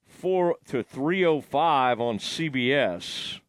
four 0.07 0.57
to 0.67 0.83
three 0.83 1.25
oh 1.25 1.41
five 1.41 2.01
on 2.01 2.19
CBS. 2.19 3.41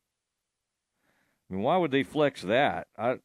I 1.50 1.54
mean, 1.54 1.64
why 1.64 1.78
would 1.78 1.92
they 1.92 2.04
flex 2.04 2.42
that? 2.42 2.88
I 2.98 3.20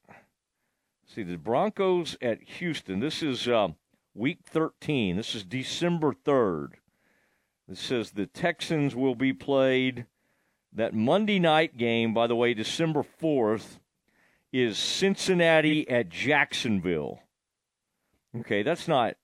see 1.07 1.23
the 1.23 1.37
Broncos 1.37 2.17
at 2.21 2.43
Houston. 2.43 3.01
This 3.01 3.23
is 3.23 3.49
uh, 3.49 3.69
week 4.15 4.39
thirteen. 4.45 5.17
This 5.17 5.35
is 5.35 5.45
December 5.45 6.13
third. 6.13 6.77
It 7.69 7.79
says 7.79 8.11
the 8.13 8.27
Texans 8.27 8.95
will 8.95 9.17
be 9.17 9.33
played. 9.33 10.07
That 10.73 10.95
Monday 10.95 11.39
night 11.39 11.77
game, 11.77 12.13
by 12.13 12.27
the 12.27 12.37
way, 12.37 12.55
December 12.55 13.05
4th, 13.21 13.79
is 14.53 14.79
Cincinnati 14.79 15.89
at 15.89 16.09
Jacksonville. 16.09 17.21
Okay, 18.41 18.63
that's 18.63 18.87
not, 18.87 19.11
I 19.13 19.17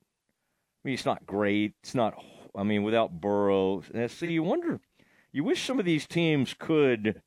mean, 0.85 0.95
it's 0.95 1.05
not 1.05 1.27
great. 1.27 1.75
It's 1.83 1.95
not, 1.95 2.15
I 2.55 2.63
mean, 2.63 2.83
without 2.83 3.21
Burrow. 3.21 3.83
So 4.09 4.27
you 4.27 4.43
wonder, 4.43 4.81
you 5.33 5.45
wish 5.45 5.65
some 5.65 5.79
of 5.79 5.85
these 5.85 6.07
teams 6.07 6.55
could 6.59 7.21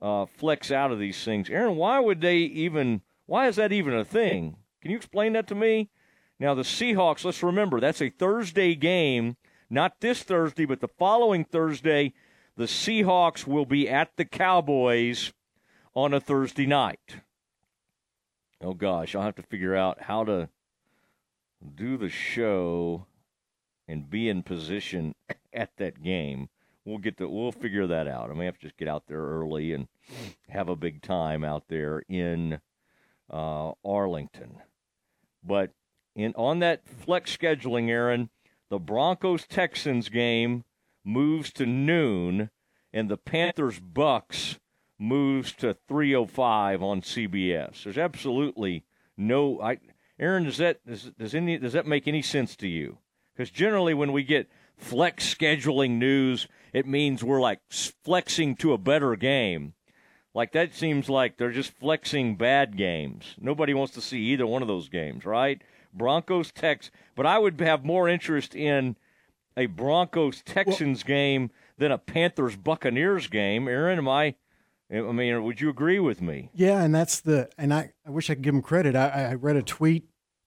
uh, 0.00 0.26
flex 0.26 0.70
out 0.70 0.92
of 0.92 0.98
these 0.98 1.22
things. 1.24 1.48
Aaron, 1.48 1.76
why 1.76 2.00
would 2.00 2.20
they 2.20 2.38
even, 2.38 3.02
why 3.26 3.48
is 3.48 3.56
that 3.56 3.72
even 3.72 3.94
a 3.94 4.04
thing? 4.04 4.56
Can 4.80 4.90
you 4.90 4.96
explain 4.96 5.32
that 5.34 5.46
to 5.48 5.54
me? 5.54 5.90
Now, 6.38 6.54
the 6.54 6.62
Seahawks, 6.62 7.24
let's 7.24 7.42
remember, 7.42 7.80
that's 7.80 8.02
a 8.02 8.10
Thursday 8.10 8.74
game 8.74 9.36
not 9.72 10.00
this 10.00 10.22
Thursday, 10.22 10.66
but 10.66 10.80
the 10.80 10.88
following 10.88 11.44
Thursday, 11.44 12.12
the 12.56 12.64
Seahawks 12.64 13.46
will 13.46 13.66
be 13.66 13.88
at 13.88 14.16
the 14.16 14.24
Cowboys 14.24 15.32
on 15.94 16.12
a 16.14 16.20
Thursday 16.20 16.66
night. 16.66 17.16
Oh 18.62 18.74
gosh, 18.74 19.14
I'll 19.14 19.22
have 19.22 19.36
to 19.36 19.42
figure 19.42 19.74
out 19.74 20.02
how 20.02 20.24
to 20.24 20.48
do 21.74 21.96
the 21.96 22.08
show 22.08 23.06
and 23.88 24.08
be 24.08 24.28
in 24.28 24.42
position 24.42 25.14
at 25.52 25.76
that 25.78 26.02
game. 26.02 26.48
We'll 26.84 26.98
get 26.98 27.18
to 27.18 27.28
we'll 27.28 27.52
figure 27.52 27.86
that 27.86 28.08
out. 28.08 28.30
I 28.30 28.34
may 28.34 28.46
have 28.46 28.58
to 28.58 28.66
just 28.66 28.76
get 28.76 28.88
out 28.88 29.04
there 29.06 29.20
early 29.20 29.72
and 29.72 29.88
have 30.48 30.68
a 30.68 30.76
big 30.76 31.02
time 31.02 31.44
out 31.44 31.64
there 31.68 32.02
in 32.08 32.60
uh, 33.30 33.72
Arlington. 33.84 34.56
But 35.44 35.70
in 36.14 36.34
on 36.36 36.58
that 36.58 36.86
flex 36.86 37.36
scheduling, 37.36 37.88
Aaron, 37.88 38.30
the 38.68 38.78
Broncos 38.78 39.46
Texans 39.46 40.08
game 40.08 40.64
moves 41.04 41.52
to 41.54 41.66
noon, 41.66 42.50
and 42.92 43.08
the 43.08 43.16
Panthers 43.16 43.78
Bucks 43.78 44.58
moves 44.98 45.52
to 45.54 45.76
305 45.88 46.82
on 46.82 47.02
CBS. 47.02 47.84
There's 47.84 47.98
absolutely 47.98 48.84
no. 49.16 49.60
I, 49.60 49.78
Aaron, 50.18 50.44
does 50.44 50.58
that 50.58 50.86
does, 50.86 51.10
does 51.18 51.34
any 51.34 51.58
does 51.58 51.72
that 51.72 51.86
make 51.86 52.06
any 52.06 52.22
sense 52.22 52.56
to 52.56 52.68
you? 52.68 52.98
Because 53.34 53.50
generally, 53.50 53.94
when 53.94 54.12
we 54.12 54.22
get 54.22 54.48
flex 54.76 55.34
scheduling 55.34 55.92
news, 55.92 56.46
it 56.72 56.86
means 56.86 57.24
we're 57.24 57.40
like 57.40 57.60
flexing 57.70 58.56
to 58.56 58.72
a 58.72 58.78
better 58.78 59.16
game. 59.16 59.74
Like 60.34 60.52
that 60.52 60.74
seems 60.74 61.08
like 61.10 61.36
they're 61.36 61.50
just 61.50 61.72
flexing 61.78 62.36
bad 62.36 62.76
games. 62.76 63.34
Nobody 63.38 63.74
wants 63.74 63.94
to 63.94 64.00
see 64.00 64.18
either 64.18 64.46
one 64.46 64.62
of 64.62 64.68
those 64.68 64.88
games, 64.88 65.24
right? 65.24 65.60
Broncos 65.92 66.52
Tex, 66.52 66.90
but 67.14 67.26
I 67.26 67.38
would 67.38 67.60
have 67.60 67.84
more 67.84 68.08
interest 68.08 68.54
in 68.54 68.96
a 69.56 69.66
Broncos 69.66 70.42
Texans 70.42 71.04
well, 71.04 71.08
game 71.08 71.50
than 71.78 71.92
a 71.92 71.98
Panthers 71.98 72.56
Buccaneers 72.56 73.28
game. 73.28 73.68
Aaron, 73.68 73.98
am 73.98 74.08
I? 74.08 74.34
I 74.92 75.00
mean, 75.00 75.42
would 75.44 75.60
you 75.60 75.70
agree 75.70 75.98
with 75.98 76.20
me? 76.20 76.50
Yeah, 76.52 76.82
and 76.82 76.94
that's 76.94 77.20
the 77.20 77.48
and 77.56 77.72
I, 77.72 77.92
I 78.06 78.10
wish 78.10 78.28
I 78.28 78.34
could 78.34 78.42
give 78.42 78.54
him 78.54 78.62
credit. 78.62 78.94
I, 78.94 79.30
I 79.30 79.34
read 79.34 79.56
a 79.56 79.62
tweet 79.62 80.04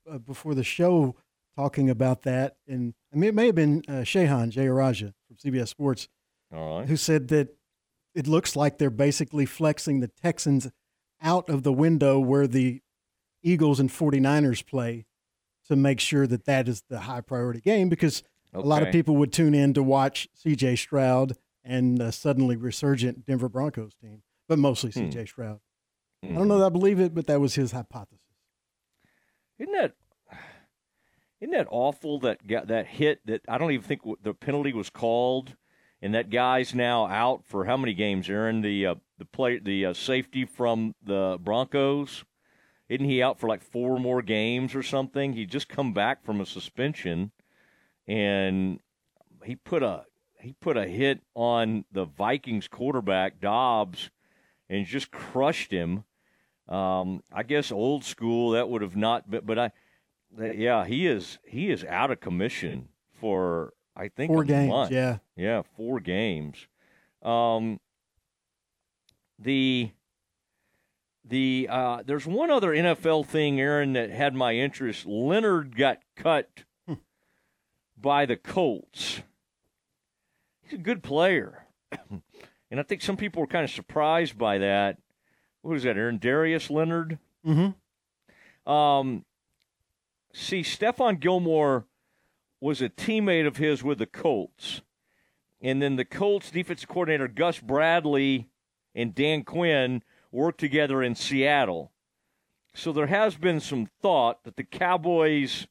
uh, 0.10 0.20
before 0.20 0.54
the 0.54 0.64
show 0.64 1.16
talking 1.56 1.90
about 1.90 2.24
that, 2.24 2.58
and 2.68 2.94
I 3.14 3.18
mean, 3.18 3.30
it 3.30 3.36
may 3.36 3.48
have 3.48 3.56
been 3.56 3.82
uh, 3.88 4.04
Shehan 4.04 4.52
Jeyarajah 4.52 5.14
from 5.28 5.38
CBS 5.38 5.70
Sports, 5.70 6.10
who 6.52 6.96
said 6.96 7.30
that 7.30 7.56
it 8.14 8.28
looks 8.28 8.56
like 8.56 8.78
they're 8.78 8.90
basically 8.90 9.46
flexing 9.46 10.00
the 10.00 10.08
Texans 10.08 10.70
out 11.22 11.50
of 11.50 11.64
the 11.64 11.74
window 11.74 12.20
where 12.20 12.46
the 12.48 12.82
Eagles 13.44 13.80
and 13.80 13.90
49ers 13.90 14.66
play 14.66 15.06
to 15.68 15.76
make 15.76 16.00
sure 16.00 16.28
that 16.28 16.46
that 16.46 16.68
is 16.68 16.84
the 16.90 17.02
high 17.02 17.22
priority 17.22 17.62
game 17.62 17.90
because 17.90 18.24
okay. 18.56 18.66
a 18.66 18.70
lot 18.70 18.84
of 18.84 18.92
people 18.92 19.16
would 19.18 19.34
tune 19.34 19.54
in 19.54 19.74
to 19.74 19.84
watch 19.84 20.28
C.J. 20.34 20.78
Stroud 20.78 21.38
and 21.64 22.02
uh, 22.02 22.12
suddenly 22.12 22.56
resurgent 22.56 23.26
Denver 23.26 23.50
Broncos 23.50 23.96
team, 23.96 24.22
but 24.48 24.60
mostly 24.60 24.92
hmm. 24.92 25.12
C.J. 25.12 25.26
Stroud. 25.26 25.60
Hmm. 26.24 26.32
I 26.32 26.40
don't 26.40 26.48
know 26.48 26.60
that 26.60 26.68
I 26.68 26.70
believe 26.70 27.00
it, 27.00 27.14
but 27.14 27.28
that 27.28 27.40
was 27.40 27.56
his 27.56 27.72
hypothesis. 27.72 28.20
Isn't 29.60 29.74
that 29.74 29.94
isn't 31.42 31.52
that 31.52 31.68
awful 31.70 32.20
that 32.20 32.48
got 32.48 32.68
that 32.68 32.88
hit 32.88 33.20
that 33.26 33.42
I 33.48 33.58
don't 33.58 33.72
even 33.72 33.86
think 33.86 34.02
the 34.24 34.34
penalty 34.34 34.74
was 34.74 34.90
called, 34.90 35.56
and 36.02 36.16
that 36.16 36.30
guy's 36.30 36.74
now 36.74 37.08
out 37.08 37.46
for 37.46 37.66
how 37.66 37.78
many 37.78 37.94
games? 37.94 38.30
Aaron, 38.30 38.62
the 38.62 38.86
uh, 38.86 38.96
the 39.18 39.26
play 39.26 39.60
the 39.60 39.88
uh, 39.88 39.94
safety 39.94 40.46
from 40.46 40.96
the 41.04 41.38
Broncos. 41.42 42.24
Isn't 42.88 43.10
he 43.10 43.22
out 43.22 43.40
for 43.40 43.48
like 43.48 43.62
four 43.62 44.00
more 44.00 44.22
games 44.22 44.76
or 44.76 44.84
something? 44.84 45.34
He 45.34 45.46
just 45.46 45.70
come 45.70 45.94
back 45.94 46.24
from 46.24 46.40
a 46.40 46.46
suspension, 46.46 47.32
and 48.08 48.80
he 49.44 49.56
put 49.56 49.84
a 49.84 50.06
he 50.40 50.54
put 50.54 50.78
a 50.78 50.86
hit 50.88 51.22
on 51.34 51.86
the 51.92 52.06
Vikings 52.06 52.68
quarterback 52.68 53.40
Dobbs, 53.40 54.12
and 54.70 54.86
just 54.86 55.12
crushed 55.12 55.72
him. 55.72 56.04
Um, 56.68 57.24
I 57.32 57.44
guess 57.44 57.72
old 57.72 58.04
school 58.04 58.52
that 58.52 58.70
would 58.70 58.82
have 58.82 58.96
not, 58.96 59.30
been, 59.30 59.42
but 59.44 59.60
I, 59.60 59.72
yeah, 60.38 60.86
he 60.86 61.08
is 61.08 61.40
he 61.46 61.70
is 61.72 61.84
out 61.86 62.12
of 62.12 62.20
commission 62.20 62.90
for 63.14 63.74
I 63.96 64.10
think 64.10 64.32
four 64.32 64.44
games. 64.44 64.70
Month. 64.70 64.92
Yeah, 64.92 65.18
yeah, 65.36 65.62
four 65.76 66.00
games. 66.00 66.68
Um, 67.24 67.80
the 69.40 69.92
the 71.24 71.68
uh, 71.70 72.04
there's 72.06 72.26
one 72.26 72.52
other 72.52 72.70
NFL 72.70 73.26
thing, 73.26 73.60
Aaron, 73.60 73.94
that 73.94 74.12
had 74.12 74.36
my 74.36 74.54
interest. 74.54 75.06
Leonard 75.06 75.76
got 75.76 76.00
cut 76.16 76.64
by 78.00 78.26
the 78.26 78.36
Colts. 78.36 79.22
He's 80.62 80.80
a 80.80 80.82
good 80.82 81.04
player, 81.04 81.66
and 82.72 82.80
I 82.80 82.84
think 82.84 83.02
some 83.02 83.18
people 83.18 83.42
were 83.42 83.48
kind 83.48 83.64
of 83.64 83.72
surprised 83.72 84.38
by 84.38 84.58
that. 84.58 84.98
What 85.62 85.72
was 85.72 85.84
that, 85.84 85.98
Aaron? 85.98 86.18
Darius 86.18 86.70
Leonard. 86.70 87.20
Mm-hmm. 87.46 88.72
Um, 88.72 89.26
see, 90.34 90.62
Stephon 90.62 91.20
Gilmore 91.20 91.86
was 92.60 92.82
a 92.82 92.90
teammate 92.90 93.48
of 93.48 93.58
his 93.58 93.84
with 93.84 94.00
the 94.00 94.06
Colts, 94.06 94.82
and 95.62 95.82
then 95.82 95.96
the 95.96 96.06
Colts 96.06 96.52
defensive 96.52 96.90
coordinator 96.90 97.28
Gus 97.28 97.60
Bradley 97.60 98.50
and 98.96 99.14
Dan 99.14 99.44
Quinn 99.44 100.02
worked 100.32 100.60
together 100.60 101.04
in 101.04 101.16
Seattle. 101.16 101.92
So 102.74 102.92
there 102.92 103.08
has 103.08 103.36
been 103.36 103.60
some 103.60 103.88
thought 104.02 104.44
that 104.44 104.58
the 104.58 104.64
Cowboys 104.64 105.68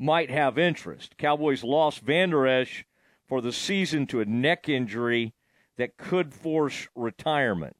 might 0.00 0.30
have 0.30 0.58
interest. 0.58 1.18
Cowboys 1.18 1.62
lost 1.62 2.00
Vander 2.00 2.46
Esch 2.46 2.86
for 3.28 3.42
the 3.42 3.52
season 3.52 4.06
to 4.06 4.20
a 4.20 4.24
neck 4.24 4.68
injury 4.68 5.34
that 5.76 5.98
could 5.98 6.32
force 6.32 6.88
retirement. 6.96 7.76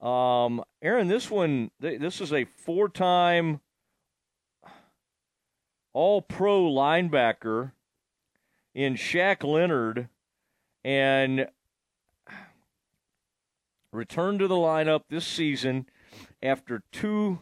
Um, 0.00 0.62
Aaron, 0.82 1.08
this 1.08 1.30
one, 1.30 1.70
this 1.80 2.20
is 2.20 2.32
a 2.32 2.44
four-time 2.44 3.60
All-Pro 5.92 6.62
linebacker 6.62 7.72
in 8.74 8.94
Shaq 8.94 9.42
Leonard, 9.42 10.08
and 10.84 11.48
returned 13.92 14.38
to 14.38 14.48
the 14.48 14.54
lineup 14.54 15.02
this 15.08 15.26
season 15.26 15.86
after 16.42 16.82
two 16.92 17.40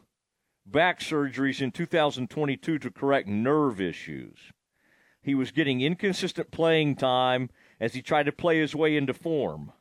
back 0.70 1.00
surgeries 1.00 1.61
in 1.61 1.70
2022 1.70 2.78
to 2.78 2.90
correct 2.90 3.28
nerve 3.28 3.81
issues. 3.81 4.38
He 5.22 5.35
was 5.35 5.50
getting 5.50 5.81
inconsistent 5.81 6.50
playing 6.50 6.96
time 6.96 7.50
as 7.81 7.94
he 7.94 8.02
tried 8.02 8.24
to 8.24 8.33
play 8.33 8.61
his 8.61 8.74
way 8.74 8.96
into 8.96 9.14
form. 9.14 9.72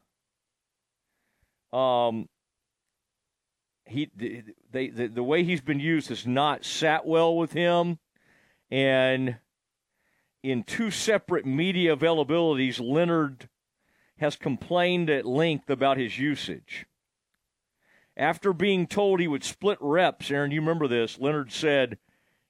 Um, 1.71 2.27
he 3.85 4.09
they 4.15 4.89
the, 4.89 5.07
the 5.07 5.23
way 5.23 5.43
he's 5.43 5.61
been 5.61 5.79
used 5.79 6.09
has 6.09 6.25
not 6.25 6.65
sat 6.65 7.05
well 7.05 7.35
with 7.35 7.53
him, 7.53 7.99
and 8.69 9.37
in 10.43 10.63
two 10.63 10.91
separate 10.91 11.45
media 11.45 11.95
availabilities, 11.95 12.79
Leonard 12.79 13.49
has 14.17 14.35
complained 14.35 15.09
at 15.09 15.25
length 15.25 15.69
about 15.69 15.97
his 15.97 16.17
usage. 16.17 16.85
After 18.17 18.51
being 18.51 18.87
told 18.87 19.19
he 19.19 19.27
would 19.27 19.43
split 19.43 19.77
reps, 19.79 20.31
Aaron, 20.31 20.49
you 20.49 20.59
remember 20.59 20.87
this, 20.87 21.19
Leonard 21.19 21.51
said, 21.51 21.99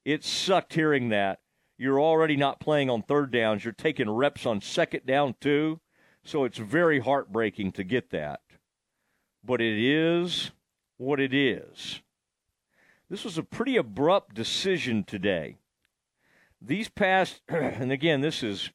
It 0.06 0.24
sucked 0.24 0.74
hearing 0.74 1.10
that. 1.10 1.42
You're 1.78 2.00
already 2.00 2.38
not 2.38 2.62
playing 2.62 2.90
on 2.90 3.04
third 3.04 3.32
downs, 3.32 3.66
you're 3.66 3.74
taking 3.74 4.10
reps 4.10 4.46
on 4.46 4.62
second 4.62 5.06
down, 5.06 5.36
too. 5.42 5.82
So 6.24 6.46
it's 6.46 6.58
very 6.58 7.00
heartbreaking 7.00 7.74
to 7.74 7.84
get 7.84 8.10
that. 8.12 8.40
But 9.44 9.62
it 9.62 9.78
is 9.78 10.52
what 10.96 11.20
it 11.20 11.34
is. 11.34 12.02
This 13.10 13.24
was 13.24 13.38
a 13.38 13.44
pretty 13.44 13.78
abrupt 13.78 14.36
decision 14.36 15.04
today. 15.04 15.58
These 16.62 16.90
past, 16.90 17.42
and 17.50 17.92
again, 17.92 18.22
this 18.22 18.42
is, 18.42 18.72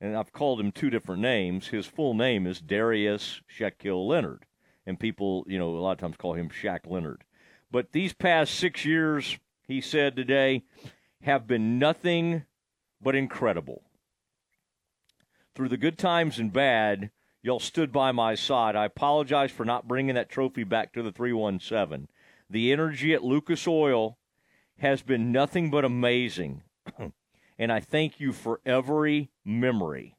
and 0.00 0.16
I've 0.16 0.32
called 0.32 0.60
him 0.60 0.72
two 0.72 0.90
different 0.90 1.22
names. 1.22 1.68
His 1.68 1.86
full 1.86 2.14
name 2.14 2.46
is 2.46 2.60
Darius 2.60 3.40
Shaquille 3.48 4.06
Leonard, 4.06 4.44
and 4.86 4.98
people, 4.98 5.44
you 5.46 5.58
know, 5.58 5.70
a 5.70 5.78
lot 5.78 5.92
of 5.92 5.98
times 5.98 6.16
call 6.16 6.34
him 6.34 6.50
Shaq 6.50 6.80
Leonard. 6.86 7.24
But 7.70 7.92
these 7.92 8.12
past 8.12 8.54
six 8.54 8.84
years, 8.84 9.38
he 9.66 9.80
said 9.80 10.16
today, 10.16 10.64
have 11.22 11.46
been 11.46 11.78
nothing 11.78 12.44
but 13.00 13.14
incredible. 13.14 13.82
Through 15.54 15.68
the 15.68 15.76
good 15.76 15.98
times 15.98 16.38
and 16.38 16.52
bad, 16.52 17.10
y'all 17.42 17.60
stood 17.60 17.92
by 17.92 18.12
my 18.12 18.34
side. 18.34 18.76
I 18.76 18.86
apologize 18.86 19.50
for 19.50 19.64
not 19.64 19.88
bringing 19.88 20.14
that 20.14 20.30
trophy 20.30 20.64
back 20.64 20.92
to 20.92 21.02
the 21.02 21.12
317. 21.12 22.08
The 22.48 22.72
energy 22.72 23.14
at 23.14 23.24
Lucas 23.24 23.66
Oil 23.66 24.18
has 24.78 25.02
been 25.02 25.32
nothing 25.32 25.70
but 25.70 25.84
amazing. 25.84 26.62
and 27.58 27.72
I 27.72 27.80
thank 27.80 28.20
you 28.20 28.32
for 28.32 28.60
every 28.66 29.30
memory. 29.44 30.16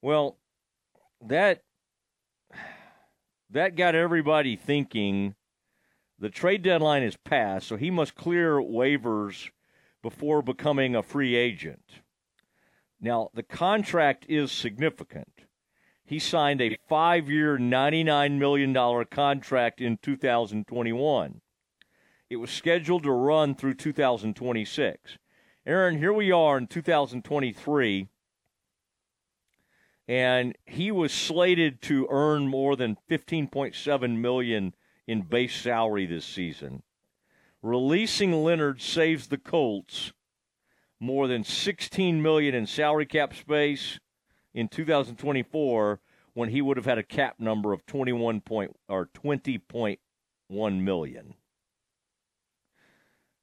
Well, 0.00 0.38
that 1.20 1.62
that 3.54 3.76
got 3.76 3.94
everybody 3.94 4.56
thinking 4.56 5.34
the 6.18 6.28
trade 6.28 6.62
deadline 6.62 7.02
is 7.02 7.16
passed, 7.16 7.68
so 7.68 7.76
he 7.76 7.90
must 7.90 8.14
clear 8.14 8.56
waivers 8.56 9.50
before 10.02 10.42
becoming 10.42 10.94
a 10.94 11.02
free 11.02 11.34
agent. 11.34 12.00
Now, 13.00 13.30
the 13.32 13.42
contract 13.42 14.26
is 14.28 14.50
significant. 14.50 15.46
He 16.04 16.18
signed 16.18 16.60
a 16.60 16.76
five 16.88 17.30
year, 17.30 17.56
$99 17.56 18.38
million 18.38 19.04
contract 19.06 19.80
in 19.80 19.98
2021. 19.98 21.40
It 22.28 22.36
was 22.36 22.50
scheduled 22.50 23.04
to 23.04 23.12
run 23.12 23.54
through 23.54 23.74
2026. 23.74 25.18
Aaron, 25.64 25.98
here 25.98 26.12
we 26.12 26.32
are 26.32 26.58
in 26.58 26.66
2023, 26.66 28.08
and 30.06 30.56
he 30.66 30.90
was 30.90 31.12
slated 31.12 31.80
to 31.82 32.06
earn 32.10 32.46
more 32.46 32.76
than 32.76 32.98
15.7 33.10 34.18
million 34.18 34.74
in 35.06 35.22
base 35.22 35.56
salary 35.56 36.06
this 36.06 36.26
season. 36.26 36.82
Releasing 37.62 38.44
Leonard 38.44 38.82
saves 38.82 39.28
the 39.28 39.38
Colts 39.38 40.12
more 41.00 41.26
than 41.26 41.44
16 41.44 42.20
million 42.22 42.54
in 42.54 42.66
salary 42.66 43.06
cap 43.06 43.34
space 43.34 43.98
in 44.52 44.68
2024 44.68 46.00
when 46.34 46.50
he 46.50 46.60
would 46.60 46.76
have 46.76 46.86
had 46.86 46.98
a 46.98 47.02
cap 47.02 47.36
number 47.38 47.72
of 47.72 47.86
21 47.86 48.40
point 48.40 48.76
or 48.88 49.06
20.1 49.06 50.80
million. 50.80 51.34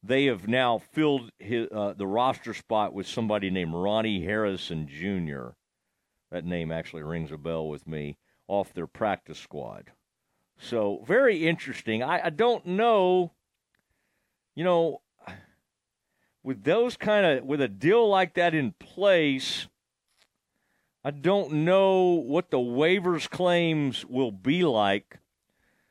They 0.03 0.25
have 0.25 0.47
now 0.47 0.79
filled 0.79 1.31
his, 1.37 1.67
uh, 1.71 1.93
the 1.93 2.07
roster 2.07 2.53
spot 2.53 2.93
with 2.93 3.07
somebody 3.07 3.49
named 3.49 3.73
Ronnie 3.73 4.23
Harrison 4.23 4.87
Jr. 4.87 5.49
That 6.31 6.45
name 6.45 6.71
actually 6.71 7.03
rings 7.03 7.31
a 7.31 7.37
bell 7.37 7.67
with 7.67 7.87
me 7.87 8.17
off 8.47 8.73
their 8.73 8.87
practice 8.87 9.39
squad. 9.39 9.91
So 10.57 11.03
very 11.05 11.47
interesting. 11.47 12.03
I, 12.03 12.27
I 12.27 12.29
don't 12.29 12.65
know, 12.65 13.31
you 14.55 14.63
know, 14.63 15.01
with 16.43 16.63
those 16.63 16.97
kind 16.97 17.25
of 17.25 17.45
with 17.45 17.61
a 17.61 17.67
deal 17.67 18.07
like 18.07 18.33
that 18.35 18.53
in 18.53 18.73
place, 18.73 19.67
I 21.03 21.11
don't 21.11 21.51
know 21.51 22.13
what 22.13 22.51
the 22.51 22.57
waivers 22.57 23.29
claims 23.29 24.05
will 24.05 24.31
be 24.31 24.63
like. 24.63 25.19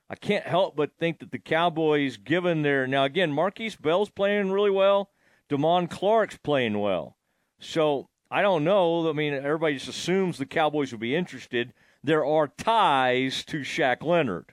I 0.09 0.15
can't 0.15 0.45
help 0.45 0.77
but 0.77 0.97
think 0.99 1.21
that 1.21 1.31
the 1.31 1.39
Cowboys, 1.39 2.17
given 2.17 2.63
their 2.63 2.87
now 2.87 3.05
again, 3.05 3.33
Markquese 3.33 3.81
Bell's 3.81 4.11
playing 4.11 4.51
really 4.51 4.71
well, 4.71 5.11
Damone 5.49 5.89
Clark's 5.89 6.37
playing 6.37 6.79
well. 6.81 7.17
So 7.59 8.10
I 8.31 8.43
don't 8.43 8.65
know. 8.65 9.09
I 9.09 9.13
mean, 9.13 9.35
everybody 9.35 9.75
just 9.75 9.89
assumes 9.89 10.39
the 10.39 10.47
Cowboys 10.47 10.93
will 10.93 11.01
be 11.01 11.17
interested. 11.17 11.73
There 12.03 12.25
are 12.25 12.49
ties 12.49 13.45
to 13.47 13.61
Shaq 13.61 14.03
Leonard. 14.03 14.53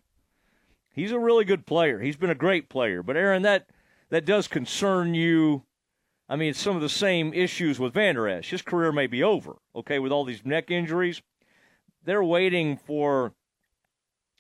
He's 0.91 1.11
a 1.11 1.19
really 1.19 1.45
good 1.45 1.65
player. 1.65 1.99
He's 1.99 2.17
been 2.17 2.29
a 2.29 2.35
great 2.35 2.69
player. 2.69 3.03
But 3.03 3.17
Aaron, 3.17 3.43
that 3.43 3.69
that 4.09 4.25
does 4.25 4.47
concern 4.47 5.13
you 5.13 5.63
I 6.29 6.35
mean, 6.35 6.53
some 6.53 6.75
of 6.75 6.81
the 6.81 6.89
same 6.89 7.33
issues 7.33 7.79
with 7.79 7.93
Vander 7.93 8.27
Esch. 8.27 8.49
His 8.49 8.61
career 8.61 8.91
may 8.91 9.07
be 9.07 9.23
over, 9.23 9.57
okay, 9.75 9.97
with 9.99 10.11
all 10.11 10.25
these 10.25 10.45
neck 10.45 10.69
injuries. 10.69 11.21
They're 12.03 12.23
waiting 12.23 12.77
for. 12.77 13.33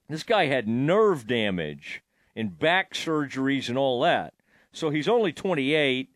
This 0.09 0.23
guy 0.23 0.45
had 0.45 0.67
nerve 0.67 1.27
damage 1.27 2.01
and 2.35 2.57
back 2.57 2.93
surgeries 2.93 3.67
and 3.67 3.77
all 3.77 4.01
that. 4.01 4.33
So 4.71 4.89
he's 4.89 5.07
only 5.07 5.33
28. 5.33 6.09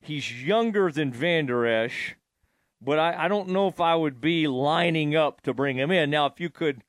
He's 0.00 0.42
younger 0.42 0.90
than 0.92 1.12
Vander 1.12 1.66
Esch, 1.66 2.16
but 2.80 2.98
I, 2.98 3.24
I 3.24 3.28
don't 3.28 3.48
know 3.48 3.68
if 3.68 3.80
I 3.80 3.94
would 3.94 4.20
be 4.20 4.46
lining 4.46 5.16
up 5.16 5.40
to 5.42 5.54
bring 5.54 5.78
him 5.78 5.90
in. 5.90 6.10
Now, 6.10 6.26
if 6.26 6.40
you 6.40 6.50
could. 6.50 6.82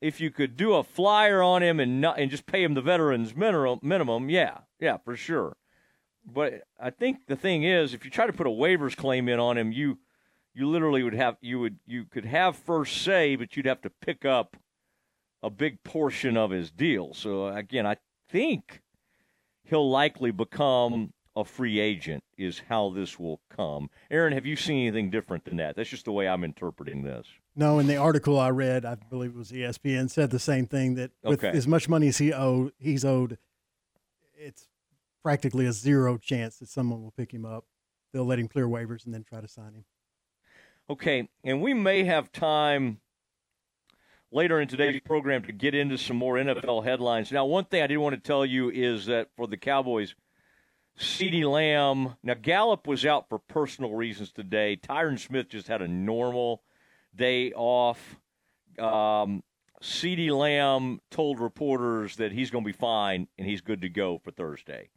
If 0.00 0.20
you 0.20 0.32
could 0.32 0.56
do 0.56 0.74
a 0.74 0.82
flyer 0.82 1.44
on 1.44 1.62
him 1.62 1.78
and 1.78 2.00
not, 2.00 2.18
and 2.18 2.28
just 2.28 2.44
pay 2.44 2.64
him 2.64 2.74
the 2.74 2.82
veterans 2.82 3.36
minimum, 3.36 3.78
minimum, 3.82 4.30
yeah, 4.30 4.58
yeah, 4.80 4.96
for 4.96 5.14
sure. 5.14 5.56
But 6.26 6.62
I 6.80 6.90
think 6.90 7.26
the 7.28 7.36
thing 7.36 7.62
is, 7.62 7.94
if 7.94 8.04
you 8.04 8.10
try 8.10 8.26
to 8.26 8.32
put 8.32 8.48
a 8.48 8.50
waivers 8.50 8.96
claim 8.96 9.28
in 9.28 9.38
on 9.38 9.56
him, 9.56 9.70
you 9.70 10.00
you 10.54 10.68
literally 10.68 11.02
would 11.04 11.14
have 11.14 11.36
you 11.40 11.60
would 11.60 11.78
you 11.86 12.04
could 12.04 12.24
have 12.24 12.56
first 12.56 13.02
say, 13.02 13.36
but 13.36 13.56
you'd 13.56 13.66
have 13.66 13.82
to 13.82 13.90
pick 13.90 14.24
up 14.24 14.56
a 15.42 15.50
big 15.50 15.82
portion 15.82 16.36
of 16.36 16.50
his 16.50 16.70
deal. 16.70 17.14
So 17.14 17.46
again, 17.46 17.86
I 17.86 17.96
think 18.28 18.82
he'll 19.64 19.90
likely 19.90 20.30
become 20.30 21.12
a 21.34 21.44
free 21.44 21.80
agent 21.80 22.22
is 22.36 22.62
how 22.68 22.90
this 22.90 23.18
will 23.18 23.40
come. 23.48 23.88
Aaron, 24.10 24.32
have 24.32 24.44
you 24.44 24.56
seen 24.56 24.86
anything 24.86 25.10
different 25.10 25.44
than 25.44 25.56
that? 25.56 25.76
That's 25.76 25.88
just 25.88 26.04
the 26.04 26.12
way 26.12 26.28
I'm 26.28 26.44
interpreting 26.44 27.02
this. 27.02 27.26
No, 27.56 27.78
in 27.78 27.86
the 27.86 27.96
article 27.96 28.38
I 28.38 28.50
read, 28.50 28.84
I 28.84 28.94
believe 28.94 29.30
it 29.30 29.36
was 29.36 29.52
ESPN 29.52 30.10
said 30.10 30.30
the 30.30 30.38
same 30.38 30.66
thing 30.66 30.94
that 30.96 31.10
with 31.22 31.42
okay. 31.44 31.56
as 31.56 31.66
much 31.66 31.88
money 31.88 32.08
as 32.08 32.18
he 32.18 32.32
owed, 32.32 32.72
he's 32.78 33.04
owed, 33.04 33.38
it's 34.34 34.68
practically 35.22 35.66
a 35.66 35.72
zero 35.72 36.18
chance 36.18 36.58
that 36.58 36.68
someone 36.68 37.02
will 37.02 37.12
pick 37.12 37.32
him 37.32 37.44
up. 37.44 37.64
They'll 38.12 38.26
let 38.26 38.38
him 38.38 38.48
clear 38.48 38.66
waivers 38.66 39.04
and 39.04 39.14
then 39.14 39.24
try 39.24 39.40
to 39.40 39.48
sign 39.48 39.74
him. 39.74 39.84
Okay, 40.90 41.28
and 41.44 41.62
we 41.62 41.72
may 41.72 42.04
have 42.04 42.32
time 42.32 43.00
later 44.30 44.60
in 44.60 44.68
today's 44.68 45.00
program 45.00 45.42
to 45.44 45.52
get 45.52 45.74
into 45.74 45.96
some 45.96 46.16
more 46.16 46.34
NFL 46.34 46.84
headlines. 46.84 47.30
Now, 47.30 47.44
one 47.44 47.64
thing 47.64 47.82
I 47.82 47.86
did 47.86 47.98
want 47.98 48.14
to 48.14 48.20
tell 48.20 48.44
you 48.44 48.70
is 48.70 49.06
that 49.06 49.28
for 49.36 49.46
the 49.46 49.56
Cowboys, 49.56 50.14
CeeDee 50.98 51.50
Lamb, 51.50 52.16
now 52.22 52.34
Gallup 52.34 52.86
was 52.86 53.06
out 53.06 53.28
for 53.28 53.38
personal 53.38 53.94
reasons 53.94 54.30
today. 54.30 54.76
Tyron 54.76 55.18
Smith 55.18 55.48
just 55.48 55.68
had 55.68 55.82
a 55.82 55.88
normal 55.88 56.62
day 57.14 57.52
off. 57.52 58.16
Um, 58.78 59.42
CeeDee 59.82 60.36
Lamb 60.36 61.00
told 61.10 61.40
reporters 61.40 62.16
that 62.16 62.32
he's 62.32 62.50
going 62.50 62.64
to 62.64 62.68
be 62.68 62.76
fine 62.76 63.26
and 63.38 63.46
he's 63.46 63.60
good 63.60 63.80
to 63.82 63.88
go 63.88 64.20
for 64.22 64.30
Thursday. 64.30 64.90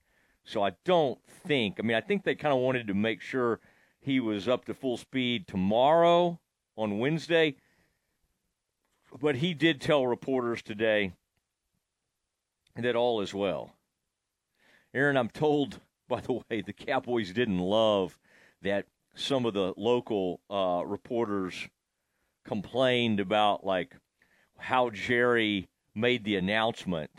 So 0.44 0.64
I 0.64 0.74
don't 0.84 1.20
think, 1.48 1.78
I 1.80 1.82
mean, 1.82 1.98
I 1.98 2.02
think 2.02 2.24
they 2.24 2.36
kind 2.36 2.54
of 2.54 2.60
wanted 2.60 2.88
to 2.88 2.94
make 2.94 3.22
sure 3.22 3.60
he 4.00 4.20
was 4.20 4.48
up 4.48 4.66
to 4.66 4.74
full 4.74 4.98
speed 4.98 5.48
tomorrow 5.48 6.40
on 6.78 7.00
Wednesday. 7.00 7.56
But 9.20 9.38
he 9.38 9.54
did 9.54 9.82
tell 9.82 10.06
reporters 10.06 10.62
today 10.62 11.14
that 12.76 12.96
all 12.96 13.22
is 13.22 13.34
well. 13.34 13.75
Aaron, 14.96 15.18
I'm 15.18 15.30
told, 15.30 15.82
by 16.08 16.22
the 16.22 16.34
way, 16.50 16.62
the 16.62 16.74
Cowboys 16.74 17.34
didn't 17.34 17.60
love 17.60 18.18
that 18.62 18.86
some 19.14 19.46
of 19.46 19.54
the 19.54 19.74
local 19.76 20.40
uh, 20.50 20.84
reporters 20.86 21.68
complained 22.46 23.20
about, 23.20 23.66
like, 23.66 23.94
how 24.58 24.90
Jerry 24.90 25.68
made 25.94 26.24
the 26.24 26.38
announcement 26.38 27.12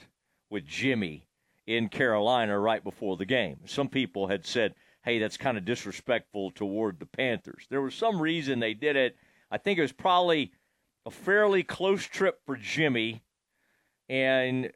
with 0.51 0.67
Jimmy 0.67 1.29
in 1.67 1.89
Carolina 1.89 2.59
right 2.59 2.83
before 2.83 3.17
the 3.17 3.27
game. 3.27 3.59
Some 3.67 3.89
people 3.89 4.29
had 4.29 4.47
said, 4.47 4.75
hey, 5.05 5.19
that's 5.19 5.37
kind 5.37 5.59
of 5.59 5.65
disrespectful 5.65 6.53
toward 6.53 6.99
the 6.99 7.07
Panthers. 7.07 7.67
There 7.69 7.83
was 7.83 7.95
some 7.95 8.21
reason 8.21 8.59
they 8.59 8.75
did 8.75 8.97
it. 8.97 9.17
I 9.51 9.59
think 9.59 9.79
it 9.79 9.83
was 9.83 9.93
probably 9.93 10.53
a 11.05 11.11
fairly 11.11 11.63
close 11.63 12.05
trip 12.05 12.41
for 12.47 12.57
Jimmy, 12.57 13.23
and 14.09 14.73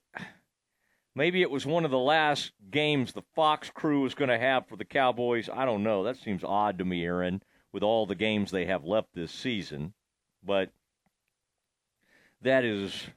maybe 1.14 1.42
it 1.42 1.50
was 1.50 1.66
one 1.66 1.84
of 1.84 1.90
the 1.90 1.98
last 1.98 2.52
games 2.70 3.12
the 3.12 3.22
Fox 3.34 3.70
crew 3.70 4.02
was 4.02 4.14
going 4.14 4.30
to 4.30 4.38
have 4.38 4.66
for 4.66 4.76
the 4.76 4.84
Cowboys. 4.84 5.48
I 5.52 5.64
don't 5.64 5.82
know. 5.82 6.04
That 6.04 6.16
seems 6.16 6.44
odd 6.44 6.78
to 6.78 6.84
me, 6.84 7.04
Aaron, 7.04 7.42
with 7.72 7.82
all 7.82 8.06
the 8.06 8.14
games 8.14 8.50
they 8.50 8.66
have 8.66 8.84
left 8.84 9.08
this 9.14 9.32
season. 9.32 9.92
But 10.42 10.70
that 12.42 12.64
is, 12.64 13.08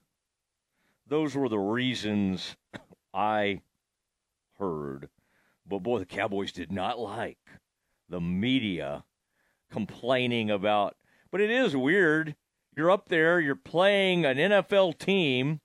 those 1.08 1.36
were 1.36 1.50
the 1.50 1.60
reasons 1.60 2.56
I 3.14 3.62
heard. 4.60 5.10
But 5.66 5.80
boy, 5.80 6.00
the 6.00 6.06
Cowboys 6.06 6.52
did 6.52 6.72
not 6.72 7.00
like 7.00 7.38
the 8.10 8.20
media 8.20 9.04
complaining 9.72 10.52
about. 10.52 10.96
But 11.32 11.42
it 11.42 11.50
is 11.50 11.76
weird. 11.76 12.36
You're 12.76 12.92
up 12.92 13.08
there, 13.08 13.40
you're 13.40 13.56
playing 13.56 14.26
an 14.26 14.38
NFL 14.38 14.98
team, 14.98 15.62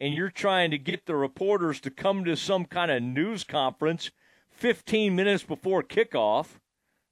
and 0.00 0.14
you're 0.14 0.30
trying 0.30 0.70
to 0.70 0.78
get 0.78 1.06
the 1.06 1.16
reporters 1.16 1.80
to 1.80 1.90
come 1.90 2.24
to 2.24 2.36
some 2.36 2.64
kind 2.64 2.90
of 2.90 3.02
news 3.02 3.44
conference 3.44 4.10
15 4.50 5.14
minutes 5.14 5.42
before 5.42 5.82
kickoff. 5.82 6.58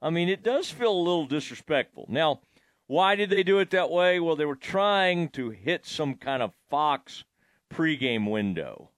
I 0.00 0.10
mean, 0.10 0.28
it 0.28 0.42
does 0.42 0.70
feel 0.70 0.92
a 0.92 0.98
little 0.98 1.26
disrespectful. 1.26 2.06
Now, 2.08 2.40
why 2.86 3.16
did 3.16 3.30
they 3.30 3.42
do 3.42 3.58
it 3.58 3.70
that 3.70 3.90
way? 3.90 4.20
Well, 4.20 4.36
they 4.36 4.44
were 4.44 4.54
trying 4.54 5.30
to 5.30 5.50
hit 5.50 5.86
some 5.86 6.14
kind 6.14 6.42
of 6.42 6.52
Fox 6.70 7.24
pregame 7.72 8.30
window, 8.30 8.90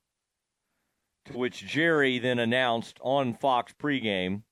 to 1.27 1.39
which 1.39 1.67
Jerry 1.67 2.19
then 2.19 2.39
announced 2.39 2.99
on 3.01 3.33
Fox 3.33 3.73
pregame 3.81 4.43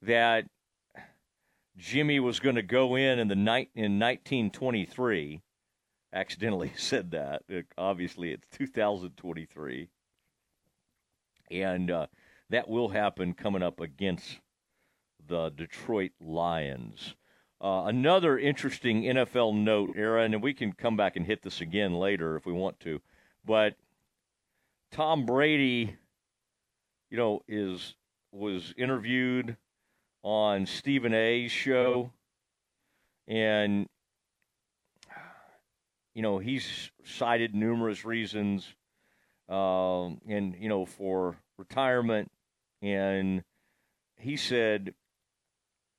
that 0.00 0.46
Jimmy 1.76 2.20
was 2.20 2.40
going 2.40 2.56
to 2.56 2.62
go 2.62 2.94
in 2.94 3.18
in 3.18 3.28
the 3.28 3.34
night 3.34 3.68
in 3.74 3.98
1923. 3.98 5.42
Accidentally 6.14 6.72
said 6.76 7.10
that. 7.10 7.42
It, 7.48 7.66
obviously, 7.76 8.30
it's 8.30 8.46
2023, 8.56 9.88
and 11.50 11.90
uh, 11.90 12.06
that 12.50 12.68
will 12.68 12.88
happen 12.88 13.34
coming 13.34 13.62
up 13.62 13.80
against 13.80 14.38
the 15.26 15.50
Detroit 15.50 16.12
Lions. 16.20 17.14
Uh, 17.60 17.84
another 17.86 18.38
interesting 18.38 19.02
NFL 19.02 19.56
note, 19.56 19.94
Aaron, 19.96 20.34
and 20.34 20.42
we 20.42 20.54
can 20.54 20.72
come 20.72 20.96
back 20.96 21.16
and 21.16 21.26
hit 21.26 21.42
this 21.42 21.60
again 21.60 21.94
later 21.94 22.36
if 22.36 22.46
we 22.46 22.52
want 22.52 22.78
to, 22.80 23.00
but 23.44 23.74
Tom 24.92 25.26
Brady, 25.26 25.96
you 27.10 27.16
know, 27.16 27.40
is 27.48 27.94
was 28.32 28.74
interviewed 28.76 29.56
on 30.22 30.66
Stephen 30.66 31.14
A's 31.14 31.50
show, 31.50 32.12
and 33.26 33.88
you 36.14 36.22
know 36.22 36.38
he's 36.38 36.90
cited 37.04 37.54
numerous 37.54 38.04
reasons, 38.04 38.66
um, 39.48 40.20
and 40.28 40.56
you 40.58 40.68
know 40.68 40.86
for 40.86 41.36
retirement, 41.58 42.30
and 42.82 43.44
he 44.16 44.36
said 44.36 44.94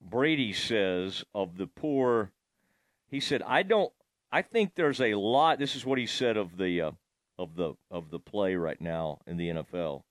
Brady 0.02 0.54
says 0.54 1.24
of 1.34 1.58
the 1.58 1.68
poor, 1.68 2.32
he 3.10 3.20
said, 3.20 3.42
I 3.44 3.64
don't, 3.64 3.92
I 4.32 4.42
think 4.42 4.76
there's 4.76 5.02
a 5.02 5.16
lot. 5.16 5.60
This 5.60 5.76
is 5.76 5.86
what 5.86 5.98
he 5.98 6.06
said 6.06 6.38
of 6.38 6.58
the, 6.58 6.82
uh, 6.82 6.92
of 7.38 7.56
the, 7.56 7.74
of 7.90 8.12
the 8.12 8.20
play 8.20 8.56
right 8.56 8.80
now 8.80 9.20
in 9.26 9.38
the 9.38 9.50
NFL. 9.50 10.04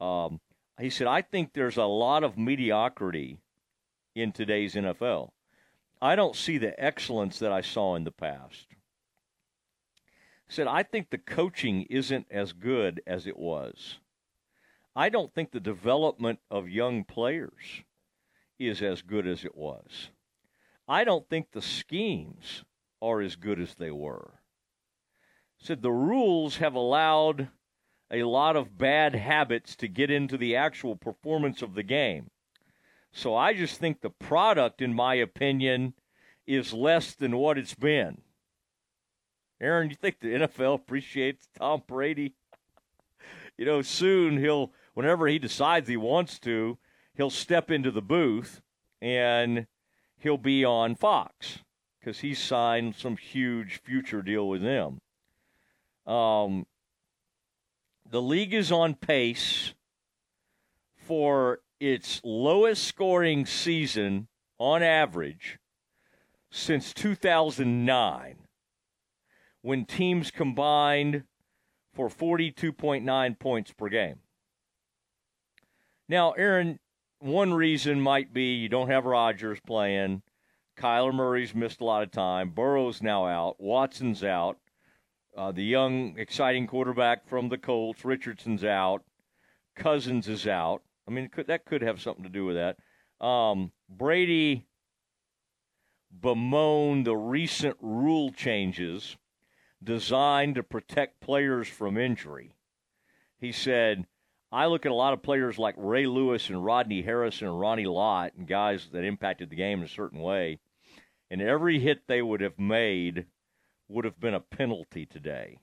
Um, 0.00 0.40
he 0.78 0.90
said, 0.90 1.06
I 1.06 1.22
think 1.22 1.52
there's 1.52 1.76
a 1.76 1.84
lot 1.84 2.24
of 2.24 2.36
mediocrity 2.36 3.38
in 4.14 4.32
today's 4.32 4.74
NFL. 4.74 5.30
I 6.00 6.16
don't 6.16 6.36
see 6.36 6.58
the 6.58 6.78
excellence 6.82 7.38
that 7.38 7.52
I 7.52 7.60
saw 7.60 7.94
in 7.94 8.04
the 8.04 8.10
past. 8.10 8.66
Said, 10.52 10.66
I 10.66 10.82
think 10.82 11.08
the 11.08 11.16
coaching 11.16 11.86
isn't 11.88 12.26
as 12.30 12.52
good 12.52 13.00
as 13.06 13.26
it 13.26 13.38
was. 13.38 14.00
I 14.94 15.08
don't 15.08 15.32
think 15.34 15.50
the 15.50 15.60
development 15.60 16.40
of 16.50 16.68
young 16.68 17.04
players 17.04 17.80
is 18.58 18.82
as 18.82 19.00
good 19.00 19.26
as 19.26 19.46
it 19.46 19.56
was. 19.56 20.10
I 20.86 21.04
don't 21.04 21.26
think 21.26 21.52
the 21.52 21.62
schemes 21.62 22.64
are 23.00 23.22
as 23.22 23.34
good 23.34 23.58
as 23.58 23.76
they 23.76 23.90
were. 23.90 24.40
Said 25.56 25.80
the 25.80 25.90
rules 25.90 26.58
have 26.58 26.74
allowed 26.74 27.48
a 28.10 28.24
lot 28.24 28.54
of 28.54 28.76
bad 28.76 29.14
habits 29.14 29.74
to 29.76 29.88
get 29.88 30.10
into 30.10 30.36
the 30.36 30.54
actual 30.54 30.96
performance 30.96 31.62
of 31.62 31.72
the 31.72 31.82
game. 31.82 32.28
So 33.10 33.34
I 33.34 33.54
just 33.54 33.80
think 33.80 34.02
the 34.02 34.10
product, 34.10 34.82
in 34.82 34.92
my 34.92 35.14
opinion, 35.14 35.94
is 36.46 36.74
less 36.74 37.14
than 37.14 37.38
what 37.38 37.56
it's 37.56 37.74
been. 37.74 38.20
Aaron, 39.62 39.90
you 39.90 39.94
think 39.94 40.18
the 40.18 40.34
NFL 40.34 40.74
appreciates 40.74 41.48
Tom 41.56 41.84
Brady? 41.86 42.34
you 43.56 43.64
know, 43.64 43.80
soon 43.80 44.38
he'll, 44.38 44.72
whenever 44.94 45.28
he 45.28 45.38
decides 45.38 45.88
he 45.88 45.96
wants 45.96 46.40
to, 46.40 46.78
he'll 47.14 47.30
step 47.30 47.70
into 47.70 47.92
the 47.92 48.02
booth 48.02 48.60
and 49.00 49.68
he'll 50.18 50.36
be 50.36 50.64
on 50.64 50.96
Fox 50.96 51.60
because 52.00 52.20
he 52.20 52.34
signed 52.34 52.96
some 52.96 53.16
huge 53.16 53.80
future 53.84 54.20
deal 54.20 54.48
with 54.48 54.62
them. 54.62 55.00
Um, 56.12 56.66
the 58.10 58.20
league 58.20 58.52
is 58.52 58.72
on 58.72 58.94
pace 58.94 59.74
for 60.96 61.60
its 61.78 62.20
lowest 62.24 62.82
scoring 62.82 63.46
season 63.46 64.26
on 64.58 64.82
average 64.82 65.60
since 66.50 66.92
2009 66.92 68.41
when 69.62 69.84
teams 69.84 70.30
combined 70.30 71.24
for 71.94 72.08
42.9 72.08 73.38
points 73.38 73.72
per 73.72 73.88
game. 73.88 74.16
Now, 76.08 76.32
Aaron, 76.32 76.78
one 77.20 77.54
reason 77.54 78.00
might 78.00 78.34
be 78.34 78.54
you 78.54 78.68
don't 78.68 78.90
have 78.90 79.04
Rodgers 79.04 79.60
playing. 79.66 80.22
Kyler 80.76 81.14
Murray's 81.14 81.54
missed 81.54 81.80
a 81.80 81.84
lot 81.84 82.02
of 82.02 82.10
time. 82.10 82.50
Burrow's 82.50 83.02
now 83.02 83.26
out. 83.26 83.60
Watson's 83.60 84.24
out. 84.24 84.58
Uh, 85.36 85.52
the 85.52 85.64
young, 85.64 86.18
exciting 86.18 86.66
quarterback 86.66 87.26
from 87.26 87.48
the 87.48 87.58
Colts, 87.58 88.04
Richardson's 88.04 88.64
out. 88.64 89.02
Cousins 89.76 90.28
is 90.28 90.46
out. 90.46 90.82
I 91.08 91.10
mean, 91.10 91.28
could, 91.28 91.46
that 91.46 91.64
could 91.64 91.82
have 91.82 92.00
something 92.00 92.24
to 92.24 92.30
do 92.30 92.44
with 92.44 92.56
that. 92.56 92.76
Um, 93.24 93.72
Brady 93.88 94.66
bemoaned 96.20 97.06
the 97.06 97.16
recent 97.16 97.76
rule 97.80 98.30
changes 98.32 99.16
designed 99.82 100.54
to 100.54 100.62
protect 100.62 101.20
players 101.20 101.68
from 101.68 101.98
injury. 101.98 102.54
He 103.38 103.52
said, 103.52 104.06
I 104.50 104.66
look 104.66 104.84
at 104.84 104.92
a 104.92 104.94
lot 104.94 105.14
of 105.14 105.22
players 105.22 105.58
like 105.58 105.74
Ray 105.78 106.06
Lewis 106.06 106.48
and 106.48 106.64
Rodney 106.64 107.02
Harrison 107.02 107.48
and 107.48 107.58
Ronnie 107.58 107.86
Lott 107.86 108.34
and 108.36 108.46
guys 108.46 108.88
that 108.92 109.04
impacted 109.04 109.50
the 109.50 109.56
game 109.56 109.78
in 109.78 109.86
a 109.86 109.88
certain 109.88 110.20
way, 110.20 110.60
and 111.30 111.40
every 111.40 111.80
hit 111.80 112.06
they 112.06 112.20
would 112.20 112.42
have 112.42 112.58
made 112.58 113.26
would 113.88 114.04
have 114.04 114.20
been 114.20 114.34
a 114.34 114.40
penalty 114.40 115.06
today. 115.06 115.58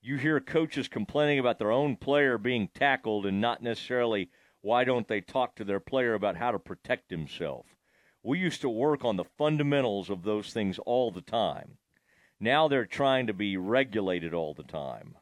You 0.00 0.16
hear 0.16 0.40
coaches 0.40 0.88
complaining 0.88 1.38
about 1.38 1.60
their 1.60 1.70
own 1.70 1.96
player 1.96 2.36
being 2.36 2.68
tackled 2.74 3.24
and 3.24 3.40
not 3.40 3.62
necessarily 3.62 4.30
why 4.60 4.82
don't 4.82 5.06
they 5.06 5.20
talk 5.20 5.54
to 5.56 5.64
their 5.64 5.80
player 5.80 6.14
about 6.14 6.36
how 6.36 6.50
to 6.50 6.58
protect 6.58 7.10
himself. 7.10 7.66
We 8.22 8.40
used 8.40 8.60
to 8.62 8.68
work 8.68 9.04
on 9.04 9.16
the 9.16 9.24
fundamentals 9.24 10.10
of 10.10 10.24
those 10.24 10.52
things 10.52 10.78
all 10.80 11.12
the 11.12 11.20
time. 11.20 11.78
Now 12.42 12.66
they're 12.66 12.86
trying 12.86 13.28
to 13.28 13.32
be 13.32 13.56
regulated 13.56 14.34
all 14.34 14.52
the 14.52 14.64
time. 14.64 15.14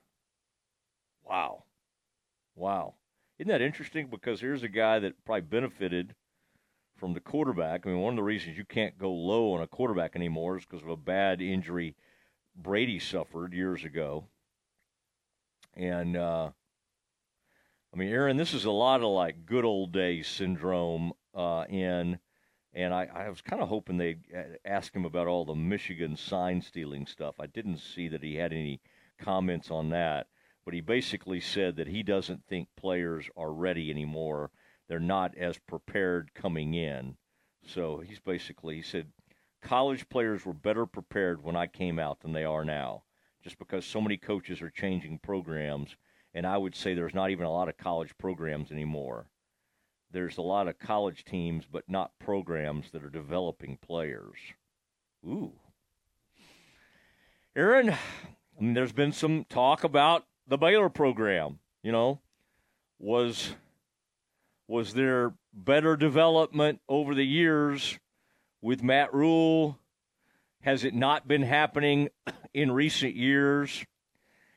Wow. 1.23 1.65
Wow. 2.57 2.95
Isn't 3.39 3.51
that 3.51 3.61
interesting? 3.61 4.09
Because 4.11 4.41
here's 4.41 4.63
a 4.63 4.69
guy 4.69 5.01
that 5.01 5.23
probably 5.27 5.43
benefited 5.43 6.15
from 6.97 7.13
the 7.13 7.21
quarterback. 7.21 7.83
I 7.85 7.91
mean, 7.91 8.01
one 8.01 8.15
of 8.15 8.17
the 8.17 8.23
reasons 8.23 8.57
you 8.57 8.65
can't 8.65 8.97
go 8.97 9.13
low 9.13 9.53
on 9.53 9.61
a 9.61 9.67
quarterback 9.67 10.17
anymore 10.17 10.57
is 10.57 10.65
because 10.65 10.83
of 10.83 10.89
a 10.89 10.97
bad 10.97 11.43
injury 11.43 11.95
Brady 12.57 12.99
suffered 12.99 13.53
years 13.53 13.85
ago. 13.85 14.25
And, 15.77 16.17
uh, 16.17 16.49
I 17.93 17.97
mean, 17.99 18.09
Aaron, 18.09 18.39
this 18.39 18.55
is 18.55 18.65
a 18.65 18.71
lot 18.71 19.03
of 19.03 19.09
like 19.09 19.45
good 19.45 19.67
old 19.67 19.93
days 19.93 20.27
syndrome 20.27 21.13
uh, 21.35 21.67
in. 21.69 22.19
And 22.73 22.95
I, 22.95 23.09
I 23.13 23.29
was 23.29 23.41
kind 23.41 23.63
of 23.63 23.69
hoping 23.69 23.99
they'd 23.99 24.23
uh, 24.37 24.43
ask 24.65 24.95
him 24.95 25.05
about 25.05 25.27
all 25.27 25.45
the 25.45 25.55
Michigan 25.55 26.17
sign 26.17 26.63
stealing 26.63 27.07
stuff. 27.07 27.35
I 27.41 27.47
didn't 27.47 27.79
see 27.79 28.09
that 28.09 28.23
he 28.23 28.37
had 28.37 28.53
any 28.53 28.81
comments 29.19 29.71
on 29.71 29.91
that 29.91 30.29
but 30.65 30.75
he 30.75 30.81
basically 30.81 31.41
said 31.41 31.77
that 31.77 31.89
he 31.89 32.03
doesn't 32.03 32.47
think 32.47 32.69
players 32.77 33.29
are 33.37 33.53
ready 33.53 33.91
anymore. 33.91 34.51
They're 34.89 35.01
not 35.01 35.37
as 35.37 35.59
prepared 35.59 36.35
coming 36.35 36.75
in. 36.75 37.17
So 37.67 37.99
he's 38.07 38.21
basically 38.21 38.77
he 38.77 38.83
said 38.83 39.09
college 39.63 40.09
players 40.09 40.45
were 40.45 40.53
better 40.53 40.87
prepared 40.87 41.43
when 41.43 41.57
I 41.57 41.67
came 41.67 41.99
out 41.99 42.21
than 42.21 42.33
they 42.33 42.45
are 42.45 42.65
now, 42.65 43.03
just 43.43 43.59
because 43.59 43.85
so 43.85 44.01
many 44.01 44.17
coaches 44.17 44.63
are 44.63 44.71
changing 44.71 45.19
programs. 45.19 45.97
And 46.35 46.47
I 46.47 46.57
would 46.57 46.77
say 46.77 46.95
there's 46.95 47.15
not 47.15 47.31
even 47.31 47.47
a 47.47 47.53
lot 47.53 47.69
of 47.69 47.77
college 47.77 48.17
programs 48.17 48.71
anymore. 48.71 49.27
There's 50.13 50.39
a 50.39 50.43
lot 50.43 50.69
of 50.69 50.79
college 50.79 51.25
teams, 51.25 51.65
but 51.71 51.89
not 51.89 52.19
programs 52.19 52.91
that 52.91 53.05
are 53.05 53.11
developing 53.11 53.77
players. 53.77 54.37
Ooh. 55.25 55.53
Aaron, 57.55 57.91
I 57.91 57.97
mean, 58.61 58.75
there's 58.75 58.93
been 58.93 59.13
some 59.13 59.45
talk 59.49 59.85
about 59.85 60.25
the 60.47 60.59
Baylor 60.59 60.89
program, 60.89 61.61
you 61.83 61.93
know, 61.93 62.21
was 62.99 63.55
was 64.67 64.95
there 64.95 65.35
better 65.53 65.97
development 65.97 66.81
over 66.89 67.15
the 67.15 67.27
years 67.27 67.99
with 68.63 68.83
Matt 68.83 69.13
Rhule? 69.13 69.79
Has 70.61 70.85
it 70.85 70.95
not 70.95 71.27
been 71.27 71.43
happening 71.43 72.09
in 72.55 72.71
recent 72.71 73.17
years? 73.17 73.85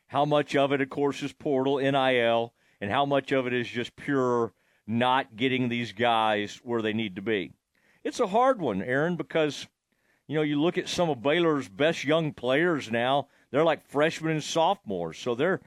How 0.06 0.24
much 0.24 0.54
of 0.54 0.72
it, 0.72 0.80
of 0.80 0.88
course, 0.88 1.22
is 1.22 1.32
portal 1.32 1.78
NIL, 1.78 2.54
and 2.80 2.90
how 2.90 3.04
much 3.04 3.32
of 3.32 3.46
it 3.46 3.52
is 3.52 3.66
just 3.66 3.96
pure 3.96 4.52
not 4.86 5.36
getting 5.36 5.68
these 5.68 5.92
guys 5.92 6.60
where 6.62 6.82
they 6.82 6.92
need 6.92 7.16
to 7.16 7.22
be? 7.22 7.52
It's 8.02 8.20
a 8.20 8.26
hard 8.26 8.60
one, 8.60 8.82
Aaron, 8.82 9.16
because 9.16 9.66
you 10.26 10.36
know, 10.36 10.42
you 10.42 10.60
look 10.60 10.78
at 10.78 10.88
some 10.88 11.10
of 11.10 11.22
Baylor's 11.22 11.68
best 11.68 12.04
young 12.04 12.32
players 12.32 12.90
now, 12.90 13.28
they're 13.50 13.64
like 13.64 13.86
freshmen 13.88 14.32
and 14.32 14.42
sophomores. 14.42 15.18
So 15.18 15.34
they're, 15.34 15.60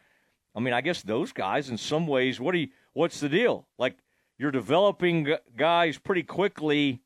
I 0.56 0.60
mean, 0.60 0.74
I 0.74 0.82
guess 0.82 1.02
those 1.02 1.32
guys, 1.32 1.70
in 1.70 1.78
some 1.78 2.08
ways, 2.08 2.40
what 2.40 2.54
do 2.54 2.60
you, 2.60 2.70
what's 2.94 3.20
the 3.20 3.30
deal? 3.30 3.68
Like, 3.78 3.98
you're 4.38 4.52
developing 4.52 5.36
guys 5.56 5.98
pretty 5.98 6.24
quickly. 6.24 7.02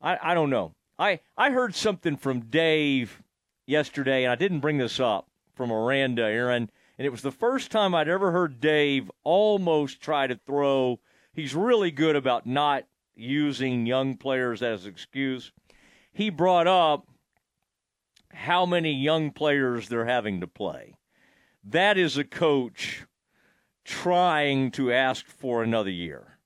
I, 0.00 0.18
I 0.22 0.34
don't 0.34 0.50
know. 0.50 0.74
I, 0.98 1.20
I 1.36 1.50
heard 1.50 1.74
something 1.74 2.16
from 2.16 2.40
Dave 2.40 3.22
yesterday, 3.66 4.24
and 4.24 4.32
I 4.32 4.36
didn't 4.36 4.60
bring 4.60 4.78
this 4.78 5.00
up 5.00 5.28
from 5.54 5.72
Aranda, 5.72 6.22
Aaron, 6.22 6.70
and 6.98 7.06
it 7.06 7.10
was 7.10 7.22
the 7.22 7.32
first 7.32 7.70
time 7.70 7.94
I'd 7.94 8.08
ever 8.08 8.30
heard 8.30 8.60
Dave 8.60 9.10
almost 9.24 10.00
try 10.00 10.26
to 10.26 10.38
throw. 10.46 11.00
He's 11.34 11.54
really 11.54 11.90
good 11.90 12.16
about 12.16 12.46
not 12.46 12.84
using 13.16 13.86
young 13.86 14.16
players 14.16 14.62
as 14.62 14.86
excuse. 14.86 15.52
He 16.12 16.30
brought 16.30 16.66
up 16.66 17.08
how 18.32 18.66
many 18.66 18.92
young 18.92 19.30
players 19.30 19.88
they're 19.88 20.06
having 20.06 20.40
to 20.40 20.46
play. 20.46 20.94
That 21.64 21.98
is 21.98 22.16
a 22.16 22.24
coach 22.24 23.04
trying 23.84 24.70
to 24.72 24.92
ask 24.92 25.26
for 25.26 25.62
another 25.62 25.90
year. 25.90 26.38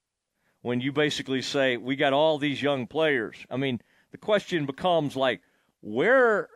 When 0.63 0.81
you 0.81 0.93
basically 0.93 1.43
say, 1.43 1.77
We 1.77 1.97
got 1.97 2.13
all 2.13 2.39
these 2.39 2.63
young 2.63 2.87
players. 2.87 3.37
I 3.51 3.57
mean, 3.57 3.81
the 4.11 4.19
question 4.19 4.67
becomes 4.67 5.17
like, 5.17 5.41
where, 5.81 6.49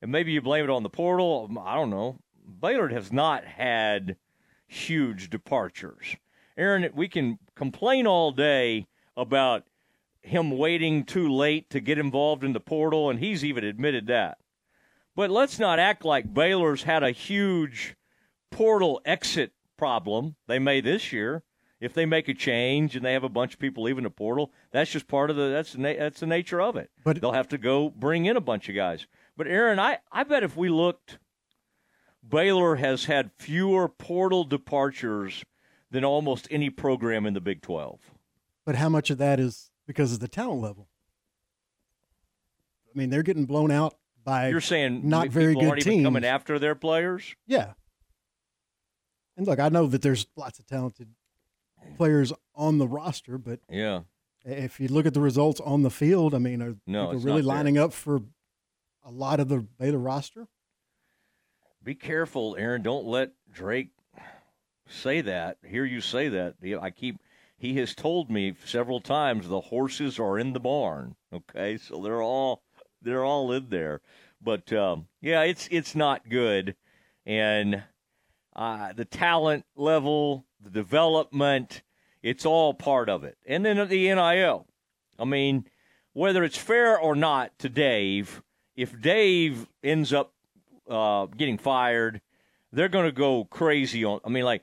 and 0.00 0.10
maybe 0.10 0.32
you 0.32 0.40
blame 0.40 0.64
it 0.64 0.70
on 0.70 0.82
the 0.82 0.88
portal. 0.88 1.50
I 1.60 1.74
don't 1.74 1.90
know. 1.90 2.18
Baylor 2.60 2.88
has 2.88 3.12
not 3.12 3.44
had 3.44 4.16
huge 4.66 5.28
departures. 5.28 6.16
Aaron, 6.56 6.90
we 6.94 7.08
can 7.08 7.38
complain 7.54 8.06
all 8.06 8.32
day 8.32 8.86
about 9.16 9.64
him 10.20 10.56
waiting 10.56 11.04
too 11.04 11.30
late 11.30 11.68
to 11.70 11.80
get 11.80 11.98
involved 11.98 12.44
in 12.44 12.52
the 12.52 12.60
portal, 12.60 13.10
and 13.10 13.18
he's 13.18 13.44
even 13.44 13.64
admitted 13.64 14.06
that. 14.06 14.38
But 15.14 15.30
let's 15.30 15.58
not 15.58 15.78
act 15.78 16.04
like 16.04 16.32
Baylor's 16.32 16.84
had 16.84 17.02
a 17.02 17.10
huge 17.10 17.96
portal 18.50 19.00
exit 19.04 19.52
problem. 19.76 20.36
They 20.46 20.58
may 20.58 20.80
this 20.80 21.12
year. 21.12 21.42
If 21.80 21.94
they 21.94 22.06
make 22.06 22.28
a 22.28 22.34
change 22.34 22.94
and 22.94 23.04
they 23.04 23.12
have 23.12 23.24
a 23.24 23.28
bunch 23.28 23.54
of 23.54 23.58
people 23.58 23.82
leaving 23.82 24.04
the 24.04 24.10
portal, 24.10 24.52
that's 24.70 24.92
just 24.92 25.08
part 25.08 25.30
of 25.30 25.36
the 25.36 25.48
that's 25.48 25.72
the, 25.72 25.80
that's 25.82 26.20
the 26.20 26.28
nature 26.28 26.60
of 26.60 26.76
it. 26.76 26.90
But 27.02 27.20
they'll 27.20 27.32
have 27.32 27.48
to 27.48 27.58
go 27.58 27.90
bring 27.90 28.26
in 28.26 28.36
a 28.36 28.40
bunch 28.40 28.68
of 28.68 28.76
guys. 28.76 29.08
But 29.36 29.48
Aaron, 29.48 29.80
I, 29.80 29.98
I 30.12 30.22
bet 30.22 30.44
if 30.44 30.56
we 30.56 30.68
looked, 30.68 31.18
Baylor 32.26 32.76
has 32.76 33.06
had 33.06 33.32
fewer 33.36 33.88
portal 33.88 34.44
departures 34.44 35.44
than 35.92 36.04
almost 36.04 36.48
any 36.50 36.70
program 36.70 37.26
in 37.26 37.34
the 37.34 37.40
Big 37.40 37.62
Twelve. 37.62 38.00
But 38.66 38.74
how 38.74 38.88
much 38.88 39.10
of 39.10 39.18
that 39.18 39.38
is 39.38 39.70
because 39.86 40.12
of 40.12 40.20
the 40.20 40.28
talent 40.28 40.60
level? 40.60 40.88
I 42.92 42.98
mean, 42.98 43.10
they're 43.10 43.22
getting 43.22 43.44
blown 43.44 43.70
out 43.70 43.94
by 44.24 44.48
you're 44.48 44.60
saying 44.60 45.08
not 45.08 45.28
very 45.28 45.54
good 45.54 45.80
teams 45.80 46.04
coming 46.04 46.24
after 46.24 46.58
their 46.58 46.74
players. 46.74 47.36
Yeah, 47.46 47.72
and 49.36 49.46
look, 49.46 49.60
I 49.60 49.68
know 49.68 49.86
that 49.86 50.02
there's 50.02 50.26
lots 50.36 50.58
of 50.58 50.66
talented 50.66 51.08
players 51.96 52.32
on 52.54 52.78
the 52.78 52.88
roster, 52.88 53.38
but 53.38 53.60
yeah, 53.68 54.00
if 54.44 54.80
you 54.80 54.88
look 54.88 55.06
at 55.06 55.14
the 55.14 55.20
results 55.20 55.60
on 55.60 55.82
the 55.82 55.90
field, 55.90 56.34
I 56.34 56.38
mean, 56.38 56.62
are 56.62 56.74
no, 56.86 57.08
people 57.08 57.20
really 57.20 57.42
lining 57.42 57.78
up 57.78 57.92
for 57.92 58.20
a 59.04 59.10
lot 59.10 59.40
of 59.40 59.48
the 59.48 59.66
Baylor 59.78 59.98
roster? 59.98 60.48
Be 61.82 61.94
careful, 61.94 62.56
Aaron. 62.58 62.82
Don't 62.82 63.06
let 63.06 63.32
Drake 63.50 63.90
say 64.92 65.20
that. 65.22 65.58
Hear 65.66 65.84
you 65.84 66.00
say 66.00 66.28
that. 66.28 66.54
I 66.80 66.90
keep 66.90 67.18
he 67.62 67.74
has 67.74 67.94
told 67.94 68.28
me 68.28 68.56
several 68.64 69.00
times 69.00 69.46
the 69.46 69.60
horses 69.60 70.18
are 70.18 70.36
in 70.36 70.52
the 70.52 70.58
barn. 70.58 71.14
Okay, 71.32 71.78
so 71.78 72.02
they're 72.02 72.20
all 72.20 72.62
they're 73.00 73.24
all 73.24 73.52
in 73.52 73.68
there. 73.68 74.00
But 74.40 74.72
um, 74.72 75.06
yeah, 75.20 75.42
it's 75.42 75.68
it's 75.70 75.94
not 75.94 76.28
good, 76.28 76.74
and 77.24 77.84
uh, 78.56 78.92
the 78.94 79.04
talent 79.04 79.64
level, 79.76 80.44
the 80.60 80.70
development, 80.70 81.82
it's 82.20 82.44
all 82.44 82.74
part 82.74 83.08
of 83.08 83.22
it. 83.22 83.38
And 83.46 83.64
then 83.64 83.76
the 83.88 84.12
NIL. 84.12 84.66
I 85.18 85.24
mean, 85.24 85.66
whether 86.14 86.42
it's 86.42 86.58
fair 86.58 86.98
or 86.98 87.14
not 87.14 87.56
to 87.60 87.68
Dave, 87.68 88.42
if 88.74 89.00
Dave 89.00 89.68
ends 89.84 90.12
up 90.12 90.32
uh, 90.88 91.26
getting 91.26 91.58
fired, 91.58 92.20
they're 92.72 92.88
going 92.88 93.06
to 93.06 93.12
go 93.12 93.44
crazy 93.44 94.04
on. 94.04 94.18
I 94.24 94.30
mean, 94.30 94.44
like 94.44 94.62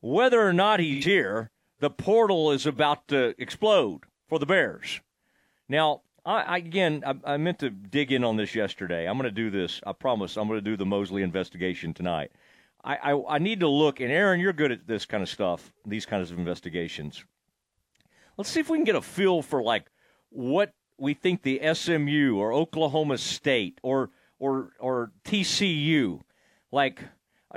whether 0.00 0.40
or 0.40 0.52
not 0.52 0.80
he's 0.80 1.04
here 1.04 1.50
the 1.80 1.90
portal 1.90 2.52
is 2.52 2.66
about 2.66 3.08
to 3.08 3.34
explode 3.38 4.00
for 4.28 4.38
the 4.38 4.46
Bears. 4.46 5.00
Now, 5.68 6.02
I, 6.24 6.42
I 6.42 6.56
again, 6.58 7.02
I, 7.06 7.34
I, 7.34 7.36
meant 7.38 7.58
to 7.60 7.70
dig 7.70 8.12
in 8.12 8.22
on 8.22 8.36
this 8.36 8.54
yesterday. 8.54 9.08
I'm 9.08 9.16
going 9.16 9.24
to 9.24 9.30
do 9.30 9.50
this. 9.50 9.80
I 9.86 9.92
promise. 9.92 10.36
I'm 10.36 10.46
going 10.46 10.62
to 10.62 10.70
do 10.70 10.76
the 10.76 10.86
Mosley 10.86 11.22
investigation 11.22 11.94
tonight. 11.94 12.30
I, 12.84 12.96
I, 12.96 13.34
I 13.36 13.38
need 13.38 13.60
to 13.60 13.68
look, 13.68 14.00
and 14.00 14.12
Aaron, 14.12 14.40
you're 14.40 14.52
good 14.52 14.72
at 14.72 14.86
this 14.86 15.06
kind 15.06 15.22
of 15.22 15.28
stuff, 15.28 15.72
these 15.86 16.06
kinds 16.06 16.30
of 16.30 16.38
investigations. 16.38 17.24
Let's 18.36 18.50
see 18.50 18.60
if 18.60 18.70
we 18.70 18.78
can 18.78 18.84
get 18.84 18.96
a 18.96 19.02
feel 19.02 19.42
for 19.42 19.62
like 19.62 19.86
what 20.30 20.72
we 20.98 21.14
think 21.14 21.42
the 21.42 21.60
SMU 21.74 22.36
or 22.36 22.52
Oklahoma 22.52 23.18
State 23.18 23.78
or 23.82 24.10
or 24.38 24.70
or 24.78 25.12
TCU 25.24 26.20
like. 26.70 27.02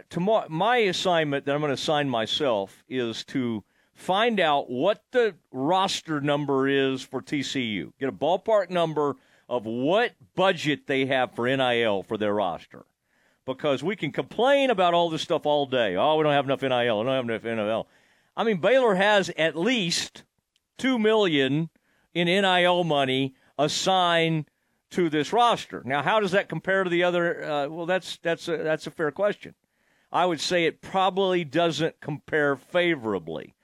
Tomorrow, 0.10 0.48
my 0.50 0.78
assignment 0.78 1.46
that 1.46 1.54
I'm 1.54 1.62
going 1.62 1.70
to 1.70 1.76
assign 1.76 2.10
myself 2.10 2.84
is 2.90 3.24
to 3.26 3.64
find 3.94 4.40
out 4.40 4.70
what 4.70 5.04
the 5.12 5.36
roster 5.52 6.20
number 6.20 6.68
is 6.68 7.04
for 7.04 7.22
TCU. 7.22 7.92
Get 8.00 8.10
a 8.10 8.14
ballpark 8.14 8.70
number 8.70 9.16
of 9.48 9.66
what 9.66 10.14
budget 10.36 10.88
they 10.88 11.06
have 11.06 11.36
for 11.36 11.46
NIL 11.46 12.04
for 12.04 12.18
their 12.18 12.34
roster. 12.34 12.86
Because 13.46 13.84
we 13.84 13.96
can 13.96 14.12
complain 14.12 14.70
about 14.70 14.94
all 14.94 15.10
this 15.10 15.22
stuff 15.22 15.46
all 15.46 15.66
day. 15.66 15.96
Oh, 15.96 16.16
we 16.16 16.24
don't 16.24 16.34
have 16.34 16.46
enough 16.46 16.62
NIL. 16.62 17.00
We 17.00 17.06
don't 17.06 17.08
have 17.08 17.30
enough 17.30 17.44
NIL. 17.44 17.88
I 18.36 18.44
mean, 18.44 18.58
Baylor 18.58 18.96
has 18.96 19.30
at 19.38 19.56
least 19.56 20.24
two 20.78 20.98
million 20.98 21.70
in 22.14 22.28
NIL 22.28 22.84
money 22.84 23.36
assigned 23.60 24.46
to 24.92 25.10
this 25.10 25.34
roster. 25.34 25.84
Now, 25.86 26.02
how 26.02 26.20
does 26.20 26.32
that 26.32 26.50
compare 26.50 26.84
to 26.84 26.90
the 26.90 27.04
other? 27.04 27.44
Uh, 27.44 27.68
well, 27.68 27.86
that's 27.86 28.18
that's 28.24 28.48
a, 28.48 28.58
that's 28.58 28.88
a 28.88 28.92
fair 28.92 29.12
question. 29.12 29.56
I 30.14 30.28
would 30.28 30.40
say 30.40 30.66
it 30.66 30.82
probably 30.82 31.44
doesn't 31.44 32.00
compare 32.00 32.56
favorably. 32.56 33.56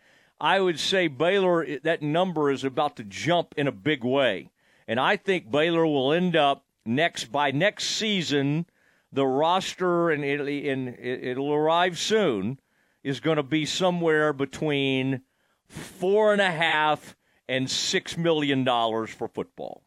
I 0.42 0.60
would 0.60 0.80
say 0.80 1.08
Baylor, 1.08 1.80
that 1.84 2.02
number 2.02 2.50
is 2.50 2.64
about 2.64 2.96
to 2.96 3.04
jump 3.04 3.54
in 3.56 3.68
a 3.68 3.72
big 3.72 4.04
way. 4.04 4.50
And 4.88 5.00
I 5.00 5.16
think 5.16 5.52
Baylor 5.52 5.86
will 5.86 6.12
end 6.12 6.36
up 6.36 6.66
next 6.84 7.26
by 7.26 7.52
next 7.52 7.86
season, 7.86 8.66
the 9.14 9.28
roster, 9.28 10.10
and, 10.10 10.26
it, 10.26 10.42
and 10.42 10.98
it'll 10.98 11.54
arrive 11.54 12.00
soon, 12.00 12.60
is 13.04 13.20
going 13.20 13.38
to 13.38 13.44
be 13.44 13.68
somewhere 13.68 14.34
between 14.34 15.22
four 15.68 16.34
and 16.34 16.42
a 16.42 16.50
half 16.50 17.16
and 17.48 17.70
six 17.70 18.18
million 18.18 18.64
dollars 18.64 19.12
for 19.12 19.28
football. 19.28 19.84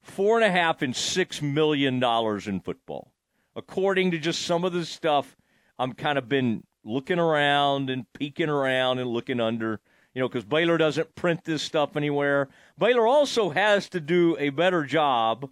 Four 0.00 0.36
and 0.36 0.44
a 0.44 0.50
half 0.50 0.80
and 0.80 0.96
six 0.96 1.42
million 1.42 2.00
dollars 2.00 2.46
in 2.48 2.60
football, 2.60 3.12
according 3.56 4.10
to 4.12 4.18
just 4.18 4.42
some 4.42 4.64
of 4.64 4.72
the 4.72 4.84
stuff 4.84 5.36
I'm 5.78 5.94
kind 5.94 6.18
of 6.18 6.28
been 6.28 6.62
looking 6.84 7.18
around 7.18 7.90
and 7.90 8.10
peeking 8.12 8.48
around 8.48 8.98
and 8.98 9.10
looking 9.10 9.40
under, 9.40 9.80
you 10.14 10.20
know, 10.20 10.28
because 10.28 10.44
Baylor 10.44 10.78
doesn't 10.78 11.14
print 11.14 11.44
this 11.44 11.62
stuff 11.62 11.96
anywhere. 11.96 12.48
Baylor 12.78 13.06
also 13.06 13.50
has 13.50 13.88
to 13.88 14.00
do 14.00 14.36
a 14.38 14.50
better 14.50 14.84
job. 14.84 15.50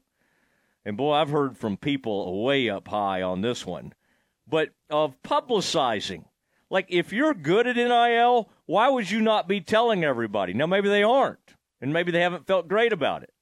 And 0.85 0.97
boy, 0.97 1.15
I've 1.15 1.31
heard 1.31 1.57
from 1.57 1.77
people 1.79 2.45
way 2.45 2.69
up 2.69 2.89
high 2.89 3.23
on 3.23 3.41
this 3.41 3.67
one, 3.67 3.95
but 4.47 4.71
of 4.91 5.21
publicizing. 5.23 6.25
Like, 6.71 6.87
if 6.89 7.13
you're 7.13 7.35
good 7.35 7.67
at 7.67 7.77
NIL, 7.77 8.51
why 8.67 8.89
would 8.89 9.11
you 9.11 9.21
not 9.21 9.49
be 9.49 9.61
telling 9.61 10.05
everybody? 10.05 10.53
Now, 10.53 10.67
maybe 10.67 10.89
they 10.89 11.03
aren't, 11.03 11.55
and 11.81 11.93
maybe 11.93 12.11
they 12.11 12.21
haven't 12.21 12.47
felt 12.47 12.69
great 12.69 12.93
about 12.93 13.23
it. 13.23 13.35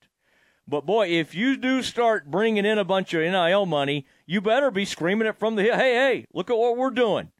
But 0.66 0.86
boy, 0.86 1.08
if 1.08 1.34
you 1.34 1.56
do 1.56 1.82
start 1.82 2.30
bringing 2.30 2.64
in 2.64 2.78
a 2.78 2.84
bunch 2.84 3.14
of 3.14 3.20
NIL 3.20 3.66
money, 3.66 4.06
you 4.32 4.40
better 4.40 4.70
be 4.70 4.86
screaming 4.86 5.28
it 5.28 5.38
from 5.38 5.56
the 5.56 5.64
hey, 5.64 5.70
hey, 5.74 6.26
look 6.32 6.48
at 6.48 6.56
what 6.56 6.78
we're 6.78 6.88
doing. 6.88 7.30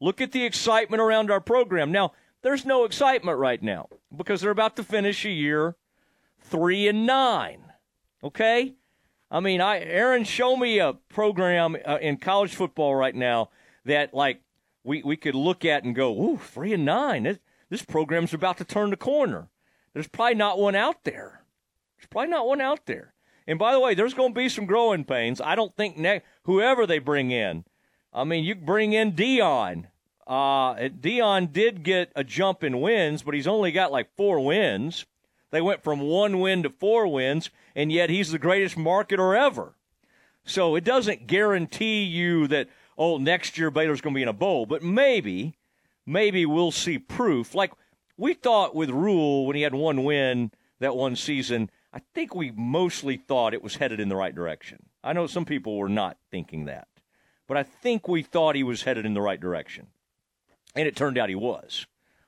Look 0.00 0.22
at 0.22 0.32
the 0.32 0.46
excitement 0.46 1.02
around 1.02 1.30
our 1.30 1.42
program. 1.42 1.92
Now, 1.92 2.12
there's 2.40 2.64
no 2.64 2.84
excitement 2.84 3.38
right 3.38 3.62
now 3.62 3.90
because 4.16 4.40
they're 4.40 4.50
about 4.50 4.74
to 4.76 4.82
finish 4.82 5.26
a 5.26 5.30
year 5.30 5.76
three 6.40 6.88
and 6.88 7.04
nine. 7.04 7.64
Okay? 8.24 8.76
I 9.30 9.40
mean, 9.40 9.60
I 9.60 9.80
Aaron, 9.80 10.24
show 10.24 10.56
me 10.56 10.78
a 10.78 10.94
program 11.10 11.76
uh, 11.84 11.98
in 12.00 12.16
college 12.16 12.54
football 12.54 12.94
right 12.94 13.14
now 13.14 13.50
that 13.84 14.14
like 14.14 14.40
we, 14.84 15.02
we 15.02 15.18
could 15.18 15.34
look 15.34 15.66
at 15.66 15.84
and 15.84 15.94
go, 15.94 16.18
ooh, 16.18 16.38
three 16.38 16.72
and 16.72 16.86
nine. 16.86 17.24
This, 17.24 17.38
this 17.68 17.82
program's 17.82 18.32
about 18.32 18.56
to 18.56 18.64
turn 18.64 18.88
the 18.88 18.96
corner. 18.96 19.50
There's 19.92 20.08
probably 20.08 20.36
not 20.36 20.58
one 20.58 20.76
out 20.76 21.04
there. 21.04 21.42
There's 21.98 22.08
probably 22.08 22.30
not 22.30 22.46
one 22.46 22.62
out 22.62 22.86
there. 22.86 23.12
And 23.48 23.58
by 23.58 23.72
the 23.72 23.80
way, 23.80 23.94
there's 23.94 24.12
going 24.12 24.34
to 24.34 24.38
be 24.38 24.50
some 24.50 24.66
growing 24.66 25.04
pains. 25.04 25.40
I 25.40 25.54
don't 25.54 25.74
think 25.74 25.96
ne- 25.96 26.20
whoever 26.48 26.86
they 26.86 26.98
bring 26.98 27.30
in 27.30 27.64
I 28.12 28.24
mean, 28.24 28.44
you 28.44 28.54
bring 28.54 28.92
in 28.92 29.12
Deion. 29.12 29.86
Uh, 30.26 30.74
Deion 30.74 31.52
did 31.52 31.82
get 31.82 32.12
a 32.16 32.24
jump 32.24 32.64
in 32.64 32.80
wins, 32.80 33.22
but 33.22 33.34
he's 33.34 33.46
only 33.46 33.72
got 33.72 33.92
like 33.92 34.14
four 34.16 34.44
wins. 34.44 35.06
They 35.50 35.60
went 35.60 35.82
from 35.82 36.00
one 36.00 36.40
win 36.40 36.62
to 36.64 36.70
four 36.70 37.06
wins, 37.06 37.50
and 37.74 37.90
yet 37.90 38.10
he's 38.10 38.30
the 38.30 38.38
greatest 38.38 38.76
marketer 38.76 39.38
ever. 39.38 39.74
So 40.44 40.74
it 40.74 40.84
doesn't 40.84 41.26
guarantee 41.26 42.02
you 42.02 42.46
that, 42.48 42.68
oh, 42.96 43.18
next 43.18 43.56
year 43.56 43.70
Baylor's 43.70 44.00
going 44.00 44.14
to 44.14 44.18
be 44.18 44.22
in 44.22 44.28
a 44.28 44.34
bowl, 44.34 44.66
but 44.66 44.82
maybe, 44.82 45.56
maybe 46.04 46.44
we'll 46.44 46.72
see 46.72 46.98
proof. 46.98 47.54
Like 47.54 47.72
we 48.16 48.34
thought 48.34 48.74
with 48.74 48.90
Rhule 48.90 49.46
when 49.46 49.56
he 49.56 49.62
had 49.62 49.74
one 49.74 50.04
win 50.04 50.50
that 50.80 50.96
one 50.96 51.16
season, 51.16 51.70
I 51.92 52.00
think 52.14 52.34
we 52.34 52.50
mostly 52.50 53.16
thought 53.16 53.54
it 53.54 53.62
was 53.62 53.76
headed 53.76 54.00
in 54.00 54.08
the 54.08 54.16
right 54.16 54.34
direction. 54.34 54.87
I 55.02 55.12
know 55.12 55.26
some 55.26 55.44
people 55.44 55.76
were 55.76 55.88
not 55.88 56.16
thinking 56.30 56.64
that, 56.64 56.88
but 57.46 57.56
I 57.56 57.62
think 57.62 58.08
we 58.08 58.22
thought 58.22 58.56
he 58.56 58.62
was 58.62 58.82
headed 58.82 59.06
in 59.06 59.14
the 59.14 59.20
right 59.20 59.40
direction. 59.40 59.88
And 60.74 60.86
it 60.86 60.96
turned 60.96 61.18
out 61.18 61.28
he 61.28 61.34
was. 61.34 61.86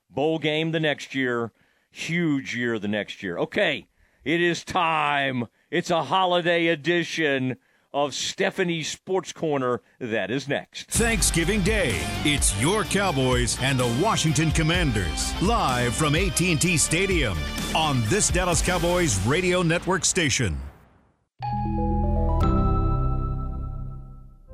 Bowl 0.09 0.39
game 0.39 0.73
the 0.73 0.81
next 0.81 1.14
year, 1.14 1.53
huge 1.91 2.57
year 2.57 2.79
the 2.79 2.89
next 2.89 3.23
year. 3.23 3.39
Okay, 3.39 3.87
it 4.25 4.41
is 4.41 4.64
time. 4.64 5.47
It's 5.71 5.91
a 5.91 6.05
holiday 6.05 6.68
edition 6.68 7.57
of 7.93 8.14
Stephanie's 8.14 8.89
Sports 8.89 9.33
Corner. 9.33 9.83
That 9.99 10.31
is 10.31 10.49
next. 10.49 10.91
Thanksgiving 10.91 11.62
Day. 11.62 12.01
It's 12.25 12.61
your 12.61 12.85
Cowboys 12.85 13.59
and 13.61 13.79
the 13.79 14.01
Washington 14.03 14.51
Commanders 14.53 15.41
live 15.43 15.95
from 15.95 16.14
AT&T 16.14 16.77
Stadium 16.77 17.37
on 17.75 18.03
this 18.07 18.31
Dallas 18.31 18.62
Cowboys 18.62 19.25
radio 19.27 19.62
network 19.62 20.05
station. 20.05 20.57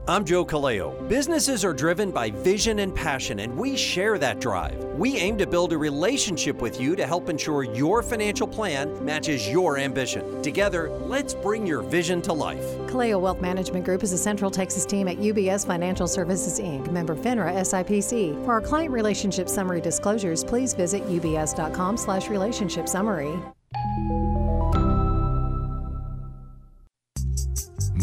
I'm 0.09 0.25
Joe 0.25 0.47
Kaleo. 0.47 1.09
Businesses 1.09 1.65
are 1.65 1.73
driven 1.73 2.13
by 2.13 2.31
vision 2.31 2.79
and 2.79 2.95
passion, 2.95 3.41
and 3.41 3.57
we 3.57 3.77
share 3.77 4.19
that 4.19 4.39
drive. 4.39 4.77
We 4.97 5.17
aim 5.17 5.37
to 5.39 5.49
build 5.49 5.73
a 5.73 5.79
relationship 5.79 6.63
with 6.63 6.81
you 6.81 6.95
to 6.95 7.05
help 7.05 7.29
ensure 7.29 7.65
your 7.65 8.05
financial 8.05 8.47
plan 8.47 9.05
matches 9.05 9.49
your 9.49 9.79
ambition. 9.79 10.41
Together, 10.43 10.91
let's 10.91 11.35
bring 11.35 11.67
your 11.67 11.83
vision 11.83 12.23
to 12.23 12.33
life. 12.33 12.63
Kaleo 12.87 13.21
Wealth 13.21 13.41
Management 13.41 13.85
Group 13.85 14.05
is 14.05 14.13
a 14.13 14.19
Central 14.19 14.49
Texas 14.49 14.87
team 14.87 15.09
at 15.09 15.17
UBS 15.17 15.67
Financial 15.67 16.07
Services 16.07 16.61
Inc., 16.61 16.89
member 16.93 17.17
FINRA 17.17 17.55
SIPC. 17.63 18.45
For 18.45 18.53
our 18.53 18.61
client 18.61 18.93
relationship 18.93 19.49
summary 19.49 19.81
disclosures, 19.81 20.45
please 20.45 20.73
visit 20.73 21.05
ubs.com/slash 21.09 22.29
relationship 22.29 22.89
summary. 22.89 23.37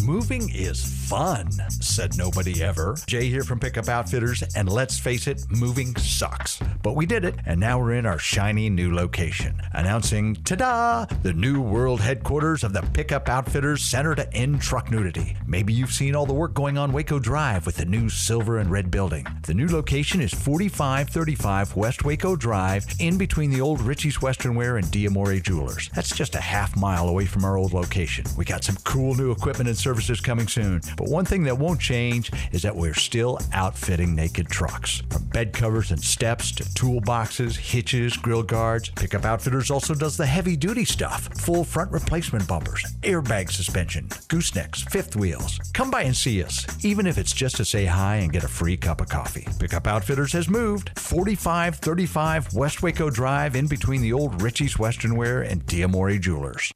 Moving 0.01 0.49
is 0.49 0.83
fun, 1.07 1.51
said 1.69 2.17
nobody 2.17 2.63
ever. 2.63 2.97
Jay 3.05 3.29
here 3.29 3.43
from 3.43 3.59
Pickup 3.59 3.87
Outfitters, 3.87 4.41
and 4.55 4.67
let's 4.67 4.97
face 4.97 5.27
it, 5.27 5.45
moving 5.51 5.95
sucks. 5.97 6.59
But 6.81 6.95
we 6.95 7.05
did 7.05 7.23
it, 7.23 7.35
and 7.45 7.59
now 7.59 7.79
we're 7.79 7.93
in 7.93 8.07
our 8.07 8.17
shiny 8.17 8.71
new 8.71 8.93
location. 8.93 9.61
Announcing, 9.73 10.33
ta 10.33 10.55
da, 10.55 11.05
the 11.21 11.33
new 11.33 11.61
world 11.61 12.01
headquarters 12.01 12.63
of 12.63 12.73
the 12.73 12.81
Pickup 12.81 13.29
Outfitters 13.29 13.83
Center 13.83 14.15
to 14.15 14.33
End 14.33 14.61
Truck 14.61 14.89
Nudity. 14.89 15.37
Maybe 15.45 15.73
you've 15.73 15.93
seen 15.93 16.15
all 16.15 16.25
the 16.25 16.33
work 16.33 16.55
going 16.55 16.77
on 16.77 16.91
Waco 16.91 17.19
Drive 17.19 17.67
with 17.67 17.75
the 17.77 17.85
new 17.85 18.09
silver 18.09 18.57
and 18.57 18.71
red 18.71 18.89
building. 18.89 19.27
The 19.43 19.53
new 19.53 19.67
location 19.67 20.21
is 20.21 20.33
4535 20.33 21.75
West 21.75 22.03
Waco 22.03 22.35
Drive, 22.35 22.87
in 22.99 23.19
between 23.19 23.51
the 23.51 23.61
old 23.61 23.79
Richie's 23.79 24.21
Western 24.23 24.55
Wear 24.55 24.77
and 24.77 24.87
Diamore 24.87 25.41
Jewelers. 25.41 25.91
That's 25.93 26.15
just 26.15 26.33
a 26.33 26.41
half 26.41 26.75
mile 26.75 27.07
away 27.07 27.27
from 27.27 27.45
our 27.45 27.57
old 27.57 27.73
location. 27.73 28.25
We 28.35 28.43
got 28.43 28.63
some 28.63 28.77
cool 28.83 29.13
new 29.13 29.31
equipment 29.31 29.69
and 29.69 29.82
services 29.83 30.21
coming 30.21 30.47
soon. 30.47 30.81
But 30.97 31.09
one 31.09 31.25
thing 31.25 31.43
that 31.43 31.57
won't 31.57 31.81
change 31.81 32.31
is 32.51 32.61
that 32.61 32.75
we're 32.75 32.93
still 32.93 33.39
outfitting 33.51 34.15
naked 34.15 34.47
trucks. 34.47 35.03
From 35.09 35.25
bed 35.25 35.53
covers 35.53 35.91
and 35.91 36.01
steps 36.01 36.51
to 36.53 36.63
toolboxes, 36.63 37.57
hitches, 37.57 38.15
grill 38.15 38.43
guards, 38.43 38.89
Pickup 38.89 39.25
Outfitters 39.25 39.69
also 39.69 39.93
does 39.93 40.15
the 40.17 40.25
heavy 40.25 40.55
duty 40.55 40.85
stuff 40.85 41.27
full 41.41 41.63
front 41.63 41.91
replacement 41.91 42.47
bumpers, 42.47 42.83
airbag 43.01 43.51
suspension, 43.51 44.07
goosenecks, 44.29 44.89
fifth 44.89 45.15
wheels. 45.15 45.59
Come 45.73 45.91
by 45.91 46.03
and 46.03 46.15
see 46.15 46.41
us, 46.43 46.65
even 46.85 47.05
if 47.05 47.17
it's 47.17 47.33
just 47.33 47.57
to 47.57 47.65
say 47.65 47.85
hi 47.85 48.17
and 48.17 48.31
get 48.31 48.43
a 48.43 48.47
free 48.47 48.77
cup 48.77 49.01
of 49.01 49.09
coffee. 49.09 49.47
Pickup 49.59 49.87
Outfitters 49.87 50.31
has 50.33 50.49
moved 50.49 50.91
4535 50.97 52.53
West 52.53 52.81
Waco 52.81 53.09
Drive 53.09 53.55
in 53.55 53.67
between 53.67 54.01
the 54.01 54.13
old 54.13 54.41
Richie's 54.41 54.79
Western 54.79 55.15
Wear 55.15 55.41
and 55.41 55.65
Diamore 55.65 56.19
Jewelers. 56.19 56.71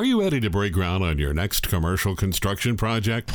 Are 0.00 0.04
you 0.06 0.22
ready 0.22 0.40
to 0.40 0.48
break 0.48 0.72
ground 0.72 1.04
on 1.04 1.18
your 1.18 1.34
next 1.34 1.68
commercial 1.68 2.16
construction 2.16 2.74
project? 2.78 3.28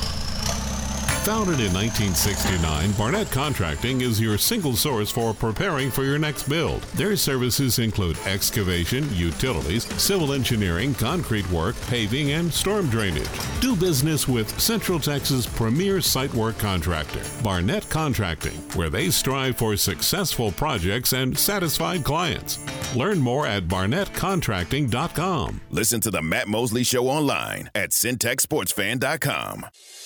Founded 1.25 1.59
in 1.59 1.73
1969, 1.73 2.91
Barnett 2.91 3.31
Contracting 3.31 4.01
is 4.01 4.21
your 4.21 4.37
single 4.37 4.75
source 4.75 5.09
for 5.09 5.33
preparing 5.33 5.89
for 5.89 6.03
your 6.03 6.19
next 6.19 6.47
build. 6.47 6.83
Their 6.93 7.15
services 7.15 7.79
include 7.79 8.19
excavation, 8.27 9.11
utilities, 9.11 9.85
civil 9.99 10.33
engineering, 10.33 10.93
concrete 10.93 11.49
work, 11.49 11.75
paving, 11.87 12.33
and 12.33 12.53
storm 12.53 12.89
drainage. 12.89 13.27
Do 13.59 13.75
business 13.75 14.27
with 14.27 14.61
Central 14.61 14.99
Texas' 14.99 15.47
premier 15.47 15.99
site 15.99 16.31
work 16.35 16.59
contractor, 16.59 17.23
Barnett 17.43 17.89
Contracting, 17.89 18.57
where 18.75 18.91
they 18.91 19.09
strive 19.09 19.57
for 19.57 19.75
successful 19.77 20.51
projects 20.51 21.13
and 21.13 21.35
satisfied 21.35 22.03
clients. 22.03 22.59
Learn 22.95 23.17
more 23.17 23.47
at 23.47 23.63
barnettcontracting.com. 23.67 25.61
Listen 25.71 25.99
to 26.01 26.11
the 26.11 26.21
Matt 26.21 26.47
Mosley 26.47 26.83
Show 26.83 27.07
online 27.07 27.71
at 27.73 27.89
syntechsportsfan.com. 27.89 29.65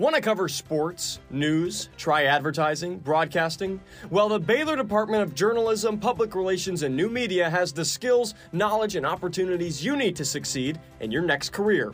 Want 0.00 0.14
to 0.14 0.22
cover 0.22 0.48
sports, 0.48 1.20
news, 1.28 1.90
try 1.98 2.24
advertising, 2.24 3.00
broadcasting? 3.00 3.78
Well, 4.08 4.30
the 4.30 4.40
Baylor 4.40 4.74
Department 4.74 5.22
of 5.22 5.34
Journalism, 5.34 6.00
Public 6.00 6.34
Relations, 6.34 6.84
and 6.84 6.96
New 6.96 7.10
Media 7.10 7.50
has 7.50 7.70
the 7.70 7.84
skills, 7.84 8.32
knowledge, 8.52 8.96
and 8.96 9.04
opportunities 9.04 9.84
you 9.84 9.96
need 9.96 10.16
to 10.16 10.24
succeed 10.24 10.80
in 11.00 11.12
your 11.12 11.20
next 11.20 11.52
career. 11.52 11.92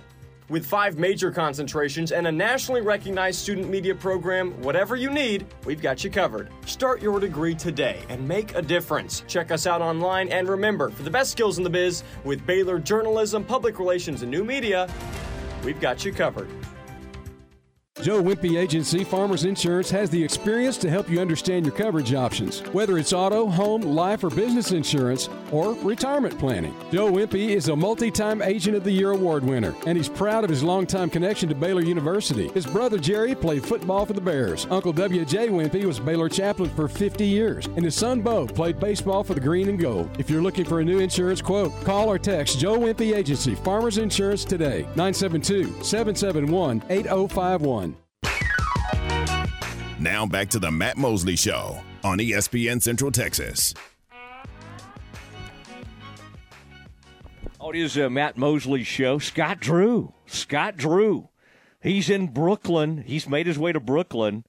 With 0.49 0.65
five 0.65 0.99
major 0.99 1.33
concentrations 1.33 2.13
and 2.13 2.29
a 2.29 2.31
nationally 2.31 2.81
recognized 2.81 3.41
student 3.41 3.69
media 3.69 3.97
program, 3.97 4.53
whatever 4.63 4.95
you 4.95 5.11
need, 5.11 5.45
we've 5.65 5.83
got 5.83 6.05
you 6.05 6.11
covered. 6.11 6.49
Start 6.65 7.03
your 7.03 7.19
degree 7.19 7.57
today 7.57 7.99
and 8.09 8.29
make 8.29 8.55
a 8.55 8.63
difference. 8.63 9.25
Check 9.27 9.51
us 9.51 9.67
out 9.67 9.83
online 9.83 10.29
and 10.29 10.49
remember, 10.49 10.91
for 10.91 11.03
the 11.03 11.11
best 11.11 11.33
skills 11.33 11.59
in 11.59 11.65
the 11.65 11.71
biz, 11.71 12.05
with 12.23 12.47
Baylor 12.47 12.79
Journalism, 12.79 13.43
Public 13.43 13.81
Relations, 13.81 14.23
and 14.23 14.31
New 14.31 14.45
Media, 14.45 14.89
we've 15.65 15.81
got 15.81 16.05
you 16.05 16.13
covered. 16.13 16.49
Joe 18.03 18.23
Wimpy 18.23 18.59
Agency 18.59 19.05
Farmers 19.05 19.47
Insurance 19.47 19.91
has 19.91 20.11
the 20.11 20.23
experience 20.23 20.77
to 20.77 20.91
help 20.91 21.09
you 21.09 21.19
understand 21.19 21.65
your 21.65 21.75
coverage 21.75 22.13
options, 22.13 22.61
whether 22.75 22.99
it's 22.99 23.15
auto, 23.15 23.47
home, 23.47 23.81
life, 23.81 24.23
or 24.23 24.29
business 24.29 24.71
insurance, 24.71 25.31
or 25.51 25.73
retirement 25.77 26.39
planning. 26.39 26.77
Joe 26.93 27.11
Wimpy 27.11 27.49
is 27.49 27.69
a 27.69 27.75
multi 27.75 28.11
time 28.11 28.43
Agent 28.43 28.77
of 28.77 28.85
the 28.85 28.93
Year 28.93 29.13
award 29.13 29.45
winner, 29.45 29.75
and 29.87 29.97
he's 29.97 30.11
proud 30.11 30.45
of 30.45 30.51
his 30.51 30.63
longtime 30.63 31.09
connection 31.09 31.49
to 31.49 31.55
Baylor 31.55 31.81
University. 31.81 32.49
His 32.49 32.67
brother 32.67 32.99
Jerry 32.99 33.35
played 33.35 33.65
football 33.65 34.05
for 34.05 34.13
the 34.13 34.21
Bears. 34.21 34.67
Uncle 34.71 34.93
W.J. 34.93 35.49
Wimpy 35.49 35.85
was 35.85 35.99
Baylor 35.99 36.29
chaplain 36.29 36.69
for 36.71 36.89
50 36.89 37.25
years, 37.25 37.65
and 37.65 37.85
his 37.85 37.95
son 37.95 38.21
Bo 38.21 38.47
played 38.47 38.79
baseball 38.79 39.25
for 39.25 39.33
the 39.33 39.41
Green 39.41 39.71
and 39.71 39.81
Gold. 39.81 40.11
If 40.19 40.29
you're 40.29 40.43
looking 40.43 40.67
for 40.67 40.81
a 40.81 40.85
new 40.85 40.99
insurance 40.99 41.41
quote, 41.41 41.73
call 41.85 42.11
or 42.11 42.19
text 42.19 42.59
Joe 42.59 42.79
Wimpy 42.79 43.17
Agency 43.17 43.55
Farmers 43.55 43.97
Insurance 43.97 44.45
today, 44.45 44.83
972 44.97 45.83
771 45.83 46.83
8051. 46.91 47.96
Now 49.99 50.27
back 50.27 50.51
to 50.51 50.59
the 50.59 50.71
Matt 50.71 50.99
Mosley 50.99 51.37
Show 51.37 51.81
on 52.05 52.19
ESPN 52.19 52.83
Central 52.83 53.11
Texas. 53.11 53.73
Oh, 57.59 57.71
it 57.71 57.77
is 57.77 57.97
a 57.97 58.11
Matt 58.11 58.37
Mosley 58.37 58.85
show. 58.85 59.19
Scott 59.19 59.59
Drew. 59.59 60.13
Scott 60.27 60.77
Drew. 60.77 61.31
He's 61.83 62.11
in 62.11 62.29
Brooklyn. 62.29 63.05
He's 63.07 63.27
made 63.27 63.47
his 63.47 63.59
way 63.59 63.73
to 63.73 63.81
Brooklyn. 63.81 64.45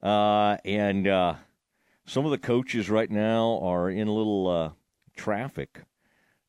Uh, 0.00 0.56
and 0.64 1.08
uh, 1.08 1.34
some 2.06 2.24
of 2.24 2.30
the 2.30 2.38
coaches 2.38 2.88
right 2.88 3.10
now 3.10 3.58
are 3.60 3.90
in 3.90 4.06
a 4.06 4.12
little 4.12 4.48
uh, 4.48 4.70
traffic. 5.16 5.82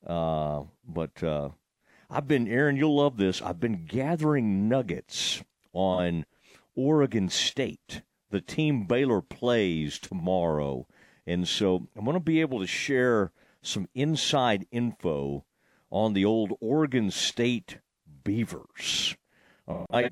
Uh, 0.06 0.62
but 0.88 1.24
uh, 1.24 1.50
I've 2.10 2.28
been, 2.28 2.48
Aaron, 2.48 2.78
you'll 2.78 2.98
love 2.98 3.18
this. 3.18 3.42
I've 3.42 3.60
been 3.60 3.86
gathering 3.86 4.70
nuggets 4.70 5.44
on 5.74 6.26
Oregon 6.76 7.30
State 7.30 8.04
the 8.34 8.42
team 8.42 8.86
Baylor 8.86 9.22
plays 9.22 10.00
tomorrow. 10.00 10.88
And 11.26 11.48
so 11.48 11.88
I'm 11.96 12.04
going 12.04 12.16
to 12.16 12.20
be 12.20 12.42
able 12.42 12.60
to 12.60 12.68
share 12.68 13.32
some 13.62 13.88
inside 13.94 14.66
info 14.72 15.46
on 15.92 16.14
the 16.14 16.26
old 16.26 16.54
Oregon 16.60 17.12
State 17.12 17.78
Beavers. 18.24 19.16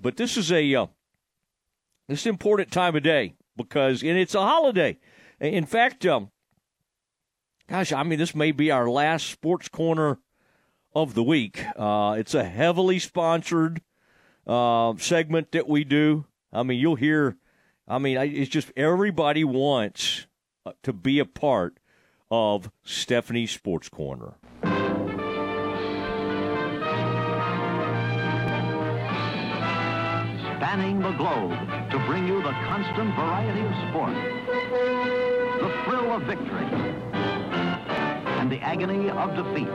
but 0.01 0.17
this 0.17 0.37
is 0.37 0.51
a 0.51 0.75
uh, 0.75 0.85
this 2.07 2.21
is 2.21 2.25
an 2.27 2.29
important 2.29 2.71
time 2.71 2.95
of 2.95 3.01
day 3.01 3.33
because 3.57 4.03
and 4.03 4.17
it's 4.17 4.35
a 4.35 4.41
holiday. 4.41 4.99
In 5.39 5.65
fact, 5.65 6.05
um, 6.05 6.29
gosh, 7.67 7.91
I 7.91 8.03
mean, 8.03 8.19
this 8.19 8.35
may 8.35 8.51
be 8.51 8.69
our 8.69 8.87
last 8.87 9.27
sports 9.31 9.67
corner 9.67 10.19
of 10.93 11.15
the 11.15 11.23
week. 11.23 11.65
Uh, 11.75 12.15
it's 12.19 12.35
a 12.35 12.43
heavily 12.43 12.99
sponsored 12.99 13.81
uh, 14.45 14.93
segment 14.97 15.51
that 15.53 15.67
we 15.67 15.83
do. 15.83 16.25
I 16.53 16.61
mean, 16.61 16.79
you'll 16.79 16.95
hear. 16.95 17.37
I 17.91 17.99
mean, 17.99 18.15
it's 18.17 18.49
just 18.49 18.71
everybody 18.77 19.43
wants 19.43 20.25
uh, 20.65 20.71
to 20.83 20.93
be 20.93 21.19
a 21.19 21.25
part 21.25 21.77
of 22.31 22.71
Stephanie's 22.85 23.51
Sports 23.51 23.89
Corner. 23.89 24.35
Spanning 30.55 31.01
the 31.01 31.11
globe 31.17 31.51
to 31.91 31.99
bring 32.07 32.29
you 32.29 32.41
the 32.41 32.53
constant 32.63 33.13
variety 33.13 33.59
of 33.59 33.73
sport, 33.89 34.15
the 35.59 35.69
thrill 35.83 36.13
of 36.13 36.23
victory, 36.23 36.63
and 38.39 38.49
the 38.49 38.61
agony 38.61 39.09
of 39.09 39.35
defeat. 39.35 39.67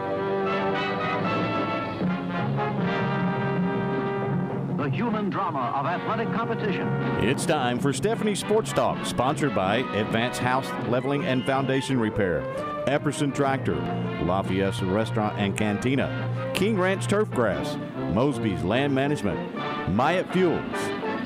The 4.76 4.90
human 4.90 5.30
drama 5.30 5.72
of 5.74 5.86
athletic 5.86 6.30
competition. 6.34 6.86
It's 7.24 7.46
time 7.46 7.78
for 7.78 7.94
Stephanie 7.94 8.34
Sports 8.34 8.72
Talk, 8.72 9.06
sponsored 9.06 9.54
by 9.54 9.76
Advanced 9.76 10.40
House 10.40 10.68
Leveling 10.88 11.24
and 11.24 11.44
Foundation 11.46 11.98
Repair, 11.98 12.42
Epperson 12.86 13.34
Tractor, 13.34 13.76
Lafayette 14.22 14.82
Restaurant 14.82 15.38
and 15.38 15.56
Cantina, 15.56 16.52
King 16.54 16.78
Ranch 16.78 17.06
Turfgrass, 17.06 17.78
Mosby's 18.12 18.62
Land 18.64 18.94
Management, 18.94 19.54
Myatt 19.94 20.30
Fuels. 20.32 20.76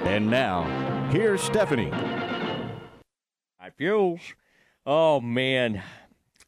And 0.05 0.31
now, 0.31 0.63
here's 1.11 1.43
Stephanie. 1.43 1.91
Myatt 3.61 3.75
Fuels. 3.77 4.21
Oh, 4.87 5.21
man. 5.21 5.83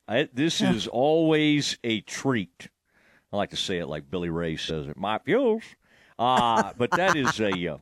I, 0.07 0.29
this 0.33 0.61
is 0.61 0.87
always 0.87 1.79
a 1.83 2.01
treat. 2.03 2.69
I 3.33 3.37
like 3.37 3.51
to 3.51 3.57
say 3.57 3.79
it 3.79 3.87
like 3.87 4.09
Billy 4.09 4.31
Ray 4.31 4.57
says 4.57 4.87
it. 4.87 4.97
My 4.97 5.19
Fuels. 5.19 5.65
Uh, 6.19 6.73
but 6.77 6.91
that 6.93 7.17
is 7.17 7.41
a 7.41 7.75
uh, 7.75 7.79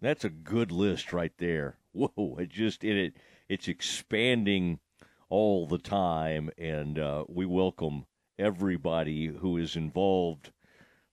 that's 0.00 0.24
a 0.24 0.30
good 0.30 0.70
list 0.70 1.12
right 1.12 1.32
there. 1.38 1.76
Whoa! 1.92 2.36
It 2.38 2.50
just 2.50 2.84
it, 2.84 2.96
it 2.96 3.16
it's 3.48 3.68
expanding 3.68 4.80
all 5.28 5.66
the 5.66 5.78
time, 5.78 6.50
and 6.58 6.98
uh, 6.98 7.24
we 7.28 7.46
welcome 7.46 8.06
everybody 8.38 9.26
who 9.26 9.56
is 9.56 9.76
involved 9.76 10.52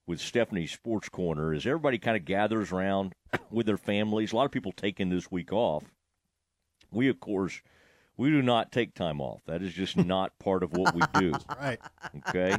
with 0.06 0.20
Stephanie's 0.20 0.72
Sports 0.72 1.08
Corner. 1.08 1.52
As 1.52 1.66
everybody 1.66 1.98
kind 1.98 2.16
of 2.16 2.24
gathers 2.24 2.72
around 2.72 3.14
with 3.50 3.66
their 3.66 3.76
families, 3.76 4.32
a 4.32 4.36
lot 4.36 4.46
of 4.46 4.52
people 4.52 4.72
taking 4.72 5.10
this 5.10 5.30
week 5.30 5.52
off. 5.52 5.84
We, 6.92 7.08
of 7.08 7.18
course, 7.20 7.60
we 8.16 8.30
do 8.30 8.42
not 8.42 8.72
take 8.72 8.94
time 8.94 9.20
off. 9.20 9.42
That 9.46 9.62
is 9.62 9.72
just 9.72 9.96
not 9.96 10.38
part 10.38 10.62
of 10.62 10.72
what 10.76 10.94
we 10.94 11.02
do. 11.20 11.32
right. 11.58 11.78
Okay. 12.28 12.56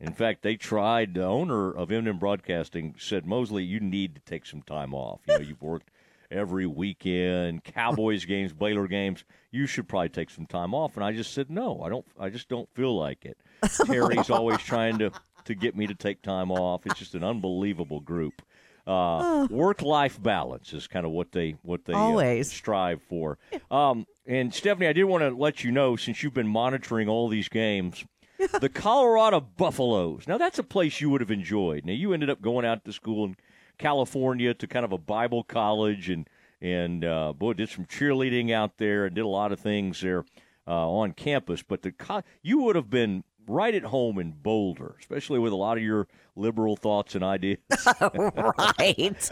In 0.00 0.12
fact, 0.12 0.42
they 0.42 0.56
tried. 0.56 1.14
The 1.14 1.24
owner 1.24 1.70
of 1.70 1.90
M&M 1.90 2.18
Broadcasting 2.18 2.94
said, 2.98 3.26
Mosley, 3.26 3.64
you 3.64 3.80
need 3.80 4.14
to 4.14 4.20
take 4.22 4.46
some 4.46 4.62
time 4.62 4.94
off. 4.94 5.20
You 5.26 5.34
know, 5.34 5.40
you've 5.40 5.62
worked 5.62 5.90
every 6.30 6.66
weekend, 6.66 7.64
Cowboys 7.64 8.24
games, 8.26 8.52
Baylor 8.52 8.86
games. 8.86 9.24
You 9.50 9.66
should 9.66 9.88
probably 9.88 10.08
take 10.10 10.30
some 10.30 10.46
time 10.46 10.74
off. 10.74 10.96
And 10.96 11.04
I 11.04 11.12
just 11.12 11.32
said, 11.32 11.50
no, 11.50 11.80
I 11.82 11.88
don't. 11.88 12.06
I 12.18 12.28
just 12.28 12.48
don't 12.48 12.68
feel 12.74 12.96
like 12.96 13.24
it. 13.24 13.38
Terry's 13.86 14.30
always 14.30 14.58
trying 14.58 14.98
to 14.98 15.10
to 15.44 15.54
get 15.54 15.76
me 15.76 15.86
to 15.86 15.94
take 15.94 16.22
time 16.22 16.50
off. 16.50 16.86
It's 16.86 16.98
just 16.98 17.14
an 17.14 17.22
unbelievable 17.22 18.00
group. 18.00 18.40
Uh, 18.86 19.46
work 19.50 19.80
life 19.80 20.22
balance 20.22 20.74
is 20.74 20.86
kind 20.86 21.06
of 21.06 21.12
what 21.12 21.32
they 21.32 21.56
what 21.62 21.84
they 21.86 21.94
uh, 21.94 21.98
always 21.98 22.50
uh, 22.50 22.54
strive 22.54 23.00
for. 23.02 23.38
Um, 23.70 24.06
and 24.26 24.52
Stephanie, 24.52 24.86
I 24.86 24.92
did 24.92 25.04
want 25.04 25.22
to 25.22 25.30
let 25.30 25.64
you 25.64 25.72
know 25.72 25.96
since 25.96 26.22
you've 26.22 26.34
been 26.34 26.48
monitoring 26.48 27.08
all 27.08 27.28
these 27.28 27.48
games, 27.48 28.04
the 28.60 28.68
Colorado 28.68 29.40
Buffaloes. 29.40 30.28
Now 30.28 30.36
that's 30.36 30.58
a 30.58 30.62
place 30.62 31.00
you 31.00 31.08
would 31.10 31.22
have 31.22 31.30
enjoyed. 31.30 31.86
Now 31.86 31.94
you 31.94 32.12
ended 32.12 32.28
up 32.28 32.42
going 32.42 32.66
out 32.66 32.84
to 32.84 32.92
school 32.92 33.24
in 33.24 33.36
California 33.78 34.52
to 34.54 34.66
kind 34.66 34.84
of 34.84 34.92
a 34.92 34.98
Bible 34.98 35.44
college 35.44 36.10
and 36.10 36.28
and 36.60 37.04
uh, 37.04 37.32
boy 37.32 37.54
did 37.54 37.68
some 37.68 37.84
cheerleading 37.86 38.50
out 38.50 38.78
there 38.78 39.06
and 39.06 39.14
did 39.14 39.24
a 39.24 39.28
lot 39.28 39.52
of 39.52 39.60
things 39.60 40.00
there 40.00 40.24
uh, 40.66 40.88
on 40.88 41.12
campus. 41.12 41.62
But 41.62 41.82
the 41.82 42.22
you 42.42 42.58
would 42.60 42.76
have 42.76 42.90
been 42.90 43.24
right 43.46 43.74
at 43.74 43.84
home 43.84 44.18
in 44.18 44.32
Boulder, 44.32 44.96
especially 44.98 45.38
with 45.38 45.52
a 45.52 45.56
lot 45.56 45.76
of 45.76 45.82
your 45.82 46.08
liberal 46.36 46.76
thoughts 46.76 47.14
and 47.14 47.24
ideas. 47.24 47.58
right. 48.00 49.30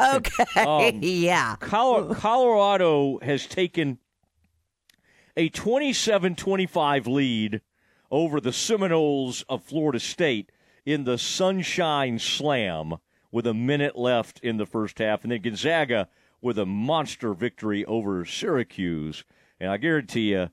okay. 0.14 0.60
Um, 0.60 0.98
yeah. 1.02 1.56
Colorado 1.56 3.18
has 3.20 3.46
taken 3.46 3.98
a 5.36 5.48
27 5.48 6.34
25 6.34 7.06
lead 7.06 7.60
over 8.10 8.40
the 8.40 8.52
Seminoles 8.52 9.44
of 9.48 9.62
Florida 9.62 10.00
State 10.00 10.50
in 10.84 11.04
the 11.04 11.18
Sunshine 11.18 12.18
Slam 12.18 12.94
with 13.30 13.46
a 13.46 13.54
minute 13.54 13.96
left 13.96 14.40
in 14.40 14.56
the 14.56 14.66
first 14.66 14.98
half. 14.98 15.22
And 15.22 15.30
then 15.30 15.42
Gonzaga 15.42 16.08
with 16.40 16.58
a 16.58 16.66
monster 16.66 17.34
victory 17.34 17.84
over 17.84 18.24
Syracuse. 18.24 19.24
And 19.60 19.70
I 19.70 19.76
guarantee 19.76 20.32
you, 20.32 20.50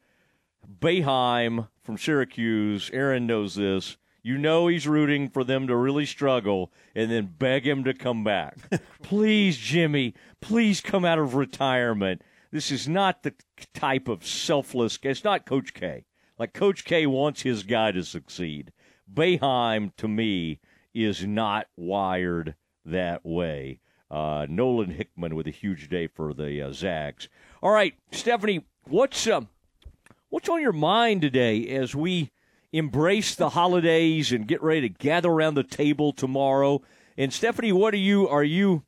Boeheim 0.68 1.70
from 1.86 1.98
Syracuse, 1.98 2.90
Aaron 2.92 3.28
knows 3.28 3.56
this. 3.56 3.98
You 4.24 4.40
know 4.40 4.68
he's 4.68 4.88
rooting 4.88 5.30
for 5.30 5.44
them 5.44 5.68
to 5.68 5.76
really 5.76 6.08
struggle 6.08 6.74
and 6.96 7.12
then 7.12 7.36
beg 7.38 7.68
him 7.68 7.84
to 7.84 7.94
come 7.94 8.24
back. 8.24 8.58
please, 9.04 9.56
Jimmy, 9.56 10.16
please 10.42 10.82
come 10.82 11.06
out 11.06 11.20
of 11.20 11.36
retirement. 11.36 12.24
This 12.52 12.72
is 12.72 12.88
not 12.88 13.22
the 13.22 13.36
type 13.76 14.08
of 14.08 14.26
selfless. 14.26 14.98
It's 15.04 15.24
not 15.24 15.46
Coach 15.46 15.76
K. 15.76 16.06
Like 16.40 16.54
Coach 16.54 16.86
K 16.86 17.06
wants 17.06 17.44
his 17.44 17.62
guy 17.62 17.92
to 17.92 18.04
succeed. 18.04 18.72
Boeheim, 19.14 19.96
to 19.98 20.08
me, 20.08 20.60
is 20.94 21.24
not 21.24 21.68
wired 21.78 22.56
that 22.84 23.24
way. 23.24 23.80
Uh, 24.10 24.48
Nolan 24.50 24.92
Hickman 24.92 25.36
with 25.36 25.46
a 25.46 25.52
huge 25.52 25.88
day 25.88 26.08
for 26.08 26.34
the 26.34 26.62
uh, 26.62 26.72
Zags. 26.72 27.30
All 27.62 27.72
right, 27.72 27.94
Stephanie, 28.12 28.66
what's 28.86 29.28
um, 29.28 29.50
What's 30.36 30.50
on 30.50 30.62
your 30.62 30.74
mind 30.74 31.22
today 31.22 31.66
as 31.70 31.96
we 31.96 32.30
embrace 32.74 33.36
the 33.36 33.52
holidays 33.52 34.34
and 34.34 34.46
get 34.46 34.62
ready 34.62 34.82
to 34.82 34.90
gather 34.90 35.30
around 35.30 35.54
the 35.54 35.64
table 35.64 36.12
tomorrow? 36.12 36.82
And 37.18 37.32
Stephanie, 37.32 37.72
what 37.72 37.94
are 37.94 37.98
you? 37.98 38.28
Are 38.28 38.44
you 38.44 38.84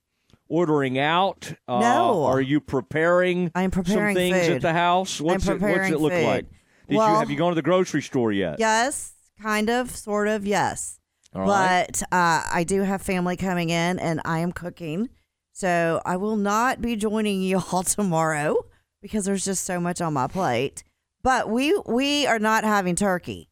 ordering 0.50 1.00
out? 1.00 1.54
Uh, 1.66 1.80
no. 1.80 2.26
Are 2.26 2.42
you 2.42 2.60
preparing? 2.60 3.50
I'm 3.56 3.72
preparing 3.72 4.14
some 4.14 4.22
things 4.22 4.46
food. 4.46 4.56
at 4.58 4.62
the 4.62 4.74
house. 4.74 5.22
What's 5.22 5.48
it, 5.48 5.62
what's 5.62 5.90
it 5.90 6.02
look 6.02 6.12
food. 6.12 6.26
like? 6.26 6.46
Did 6.90 6.98
well, 6.98 7.14
you 7.14 7.20
have 7.20 7.32
you 7.32 7.38
gone 7.38 7.52
to 7.52 7.56
the 7.56 7.62
grocery 7.62 8.02
store 8.02 8.34
yet? 8.34 8.58
Yes, 8.60 9.14
kind 9.42 9.70
of, 9.70 9.90
sort 9.90 10.28
of, 10.28 10.46
yes. 10.46 11.00
All 11.34 11.46
but 11.46 12.04
uh, 12.12 12.44
I 12.52 12.66
do 12.68 12.82
have 12.82 13.02
family 13.02 13.38
coming 13.38 13.70
in, 13.70 14.00
and 14.00 14.20
I 14.26 14.40
am 14.40 14.52
cooking, 14.52 15.08
so 15.54 16.02
I 16.06 16.18
will 16.18 16.36
not 16.36 16.82
be 16.82 16.98
joining 16.98 17.42
you 17.42 17.64
all 17.72 17.84
tomorrow 17.84 18.66
because 19.02 19.24
there's 19.24 19.46
just 19.46 19.64
so 19.64 19.80
much 19.80 20.02
on 20.02 20.12
my 20.12 20.28
plate. 20.28 20.84
But 21.24 21.50
we 21.50 21.78
we 21.86 22.26
are 22.28 22.40
not 22.40 22.64
having 22.64 22.96
turkey. 22.96 23.50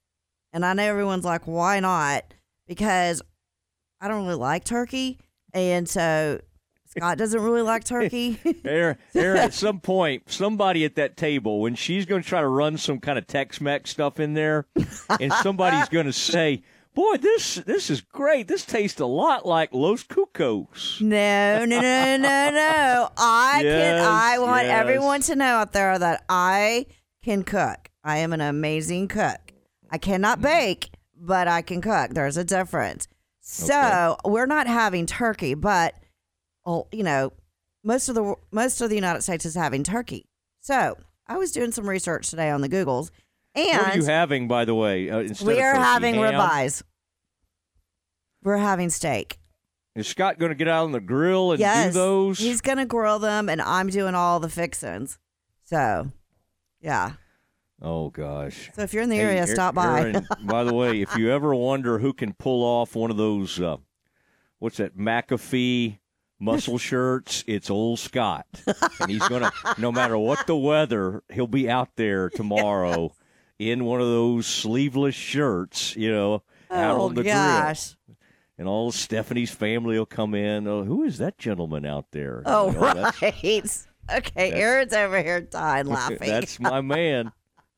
And 0.54 0.66
I 0.66 0.74
know 0.74 0.84
everyone's 0.84 1.26
like, 1.26 1.44
why 1.46 1.80
not? 1.82 2.24
Because 2.68 3.22
I 4.00 4.08
don't 4.08 4.24
really 4.26 4.38
like 4.38 4.64
turkey. 4.64 5.20
And 5.54 5.88
so 5.90 6.40
Scott 6.86 7.18
doesn't 7.18 7.42
really 7.42 7.62
like 7.62 7.84
turkey. 7.86 8.40
Aaron, 8.64 8.98
Aaron, 9.14 9.38
at 9.40 9.54
some 9.66 9.82
point, 9.82 10.32
somebody 10.32 10.86
at 10.86 10.96
that 10.96 11.18
table, 11.18 11.60
when 11.60 11.76
she's 11.76 12.06
going 12.06 12.22
to 12.22 12.28
try 12.28 12.40
to 12.42 12.48
run 12.48 12.78
some 12.78 13.00
kind 13.00 13.18
of 13.18 13.28
Tex-Mex 13.28 13.90
stuff 13.90 14.20
in 14.20 14.34
there, 14.34 14.66
and 15.20 15.34
somebody's 15.34 15.90
going 15.90 16.06
to 16.06 16.14
say, 16.14 16.64
"Boy, 16.94 17.18
this 17.18 17.56
this 17.56 17.90
is 17.90 18.00
great. 18.00 18.48
This 18.48 18.66
tastes 18.66 19.02
a 19.02 19.06
lot 19.06 19.46
like 19.46 19.74
Los 19.74 20.04
Cucos." 20.06 21.02
No, 21.02 21.66
no, 21.66 21.82
no, 21.82 22.18
no, 22.18 22.50
no. 22.52 23.10
I 23.18 23.62
Yes, 23.64 24.02
can. 24.02 24.06
I 24.10 24.40
want 24.40 24.66
yes. 24.68 24.80
everyone 24.80 25.22
to 25.24 25.36
know 25.36 25.46
out 25.58 25.74
there 25.74 26.00
that 26.00 26.24
I 26.30 26.86
can 27.26 27.44
cook. 27.44 27.90
I 28.04 28.18
am 28.18 28.34
an 28.34 28.42
amazing 28.42 29.08
cook. 29.08 29.40
I 29.90 29.98
cannot 29.98 30.42
bake, 30.42 30.92
but 31.18 31.48
I 31.48 31.64
can 31.64 31.82
cook. 31.82 32.12
There's 32.12 32.38
a 32.38 32.44
difference. 32.44 33.08
So 33.42 34.16
we're 34.24 34.46
not 34.46 34.68
having 34.68 35.08
turkey, 35.08 35.56
but 35.56 35.96
oh, 36.68 36.88
you 36.92 37.04
know, 37.04 37.34
most 37.84 38.10
of 38.10 38.16
the 38.16 38.36
most 38.52 38.80
of 38.80 38.90
the 38.90 38.96
United 38.96 39.24
States 39.24 39.44
is 39.44 39.56
having 39.56 39.84
turkey. 39.84 40.26
So 40.62 40.98
I 41.28 41.38
was 41.38 41.52
doing 41.52 41.72
some 41.72 41.90
research 41.90 42.30
today 42.30 42.52
on 42.52 42.62
the 42.62 42.70
Googles, 42.70 43.10
and 43.56 43.82
what 43.82 43.96
are 43.96 43.98
you 43.98 44.06
having, 44.06 44.48
by 44.48 44.66
the 44.66 44.76
way? 44.76 45.10
Uh, 45.10 45.28
we 45.44 45.60
are 45.62 45.76
having 45.76 46.16
Ham? 46.16 46.34
ribeyes. 46.36 46.84
We're 48.44 48.58
having 48.58 48.92
steak. 48.92 49.40
Is 49.96 50.08
Scott 50.08 50.38
going 50.38 50.50
to 50.50 50.56
get 50.56 50.68
out 50.68 50.84
on 50.84 50.92
the 50.92 51.00
grill 51.00 51.54
and 51.54 51.60
yes, 51.60 51.88
do 51.88 52.00
those? 52.00 52.38
he's 52.38 52.62
gonna 52.62 52.86
grill 52.86 53.18
them, 53.18 53.50
and 53.50 53.62
I'm 53.62 53.88
doing 53.88 54.14
all 54.14 54.40
the 54.40 54.50
fixins. 54.50 55.18
So, 55.64 56.12
yeah. 56.86 57.14
Oh 57.82 58.10
gosh. 58.10 58.72
So 58.74 58.84
if 58.84 58.94
you're 58.94 59.04
in 59.04 59.10
the 59.10 59.20
area, 59.20 59.46
Hey, 59.46 59.54
stop 59.54 59.76
by. 59.76 60.14
By 60.44 60.64
the 60.64 60.74
way, 60.74 61.02
if 61.02 61.16
you 61.18 61.32
ever 61.32 61.54
wonder 61.54 62.00
who 62.00 62.14
can 62.14 62.32
pull 62.34 62.64
off 62.64 62.96
one 62.96 63.12
of 63.12 63.18
those, 63.18 63.60
uh, 63.60 63.78
what's 64.60 64.78
that, 64.78 64.98
McAfee 64.98 66.00
muscle 66.40 66.78
shirts, 66.90 67.44
it's 67.48 67.70
old 67.70 68.00
Scott, 68.00 68.46
and 69.02 69.12
he's 69.12 69.28
gonna. 69.28 69.52
no 69.78 69.92
matter 69.92 70.18
what 70.18 70.48
the 70.48 70.56
weather, 70.56 71.22
he'll 71.34 71.48
be 71.48 71.70
out 71.70 71.90
there 71.98 72.30
tomorrow 72.36 73.14
in 73.60 73.84
one 73.84 74.00
of 74.00 74.08
those 74.08 74.46
sleeveless 74.46 75.16
shirts. 75.16 75.96
You 75.98 76.12
know, 76.12 76.34
out 76.72 76.96
Oh, 76.98 77.02
on 77.08 77.14
the 77.16 77.24
gosh. 77.24 77.96
grill. 78.06 78.18
And 78.58 78.70
all 78.70 78.94
Stephanie's 78.94 79.52
family 79.52 79.98
will 79.98 80.06
come 80.06 80.34
in. 80.34 80.66
Oh, 80.66 80.86
who 80.86 81.04
is 81.04 81.18
that 81.18 81.38
gentleman 81.38 81.86
out 81.86 82.06
there? 82.12 82.42
Oh, 82.46 82.68
You 82.68 82.74
know, 82.80 82.94
that's- 82.94 83.22
right. 83.22 83.88
Okay, 84.14 84.52
Aaron's 84.52 84.94
over 84.94 85.22
here 85.22 85.42
dying 85.42 85.88
laughing. 85.88 86.18
That's 86.20 86.60
my 86.60 86.82
man. 86.82 87.32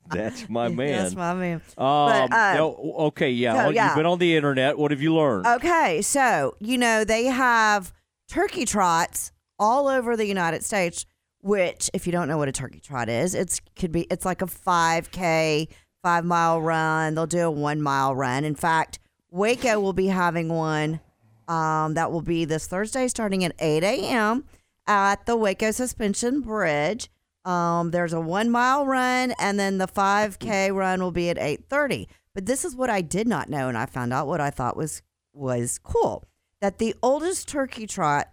That's 0.10 0.50
my 0.50 0.68
man. 0.70 1.04
That's 1.04 1.16
my 1.16 1.34
man. 1.34 1.62
Um, 1.78 2.30
But, 2.30 2.34
uh, 2.34 2.74
okay, 3.08 3.30
yeah. 3.32 3.54
so, 3.54 3.58
Well, 3.58 3.72
yeah. 3.74 3.88
You've 3.88 3.96
been 3.96 4.06
on 4.06 4.20
the 4.20 4.36
internet. 4.36 4.78
What 4.78 4.92
have 4.92 5.02
you 5.02 5.16
learned? 5.16 5.46
Okay, 5.48 6.02
so 6.02 6.56
you 6.60 6.78
know 6.78 7.04
they 7.04 7.26
have 7.26 7.94
turkey 8.28 8.66
trots 8.66 9.32
all 9.60 9.88
over 9.88 10.16
the 10.16 10.26
United 10.26 10.64
States. 10.64 11.06
Which, 11.42 11.90
if 11.94 12.06
you 12.06 12.12
don't 12.12 12.28
know 12.28 12.38
what 12.38 12.50
a 12.50 12.52
turkey 12.52 12.80
trot 12.80 13.08
is, 13.10 13.34
it's 13.36 13.62
could 13.76 13.92
be 13.92 14.02
it's 14.12 14.26
like 14.26 14.42
a 14.42 14.48
five 14.48 15.12
k 15.12 15.70
five 16.04 16.26
mile 16.26 16.60
run. 16.62 17.16
They'll 17.16 17.26
do 17.28 17.40
a 17.42 17.52
one 17.52 17.82
mile 17.82 18.16
run. 18.16 18.44
In 18.44 18.56
fact, 18.56 19.00
Waco 19.32 19.80
will 19.80 19.94
be 19.94 20.08
having 20.08 20.50
one 20.50 21.00
um, 21.48 21.94
that 21.94 22.12
will 22.12 22.22
be 22.24 22.44
this 22.44 22.68
Thursday, 22.68 23.08
starting 23.08 23.46
at 23.46 23.54
eight 23.60 23.84
a.m. 23.84 24.46
at 24.88 25.26
the 25.26 25.36
Waco 25.36 25.72
Suspension 25.72 26.42
Bridge. 26.42 27.10
Um, 27.46 27.92
there's 27.92 28.14
a 28.14 28.20
one 28.20 28.50
mile 28.50 28.86
run, 28.86 29.34
and 29.40 29.60
then 29.60 29.78
the 29.78 29.88
five 29.88 30.40
k 30.40 30.72
run 30.72 31.02
will 31.02 31.12
be 31.12 31.30
at 31.30 31.38
eight 31.38 31.66
thirty. 31.70 32.10
But 32.34 32.46
this 32.46 32.66
is 32.66 32.76
what 32.76 32.90
I 32.90 33.02
did 33.02 33.28
not 33.28 33.50
know, 33.50 33.68
and 33.68 33.78
I 33.78 33.86
found 33.86 34.14
out 34.14 34.28
what 34.28 34.42
I 34.42 34.50
thought 34.50 34.76
was 34.76 35.02
was 35.34 35.78
cool 35.78 36.26
that 36.62 36.80
the 36.80 36.96
oldest 37.04 37.48
turkey 37.48 37.86
trot 37.86 38.30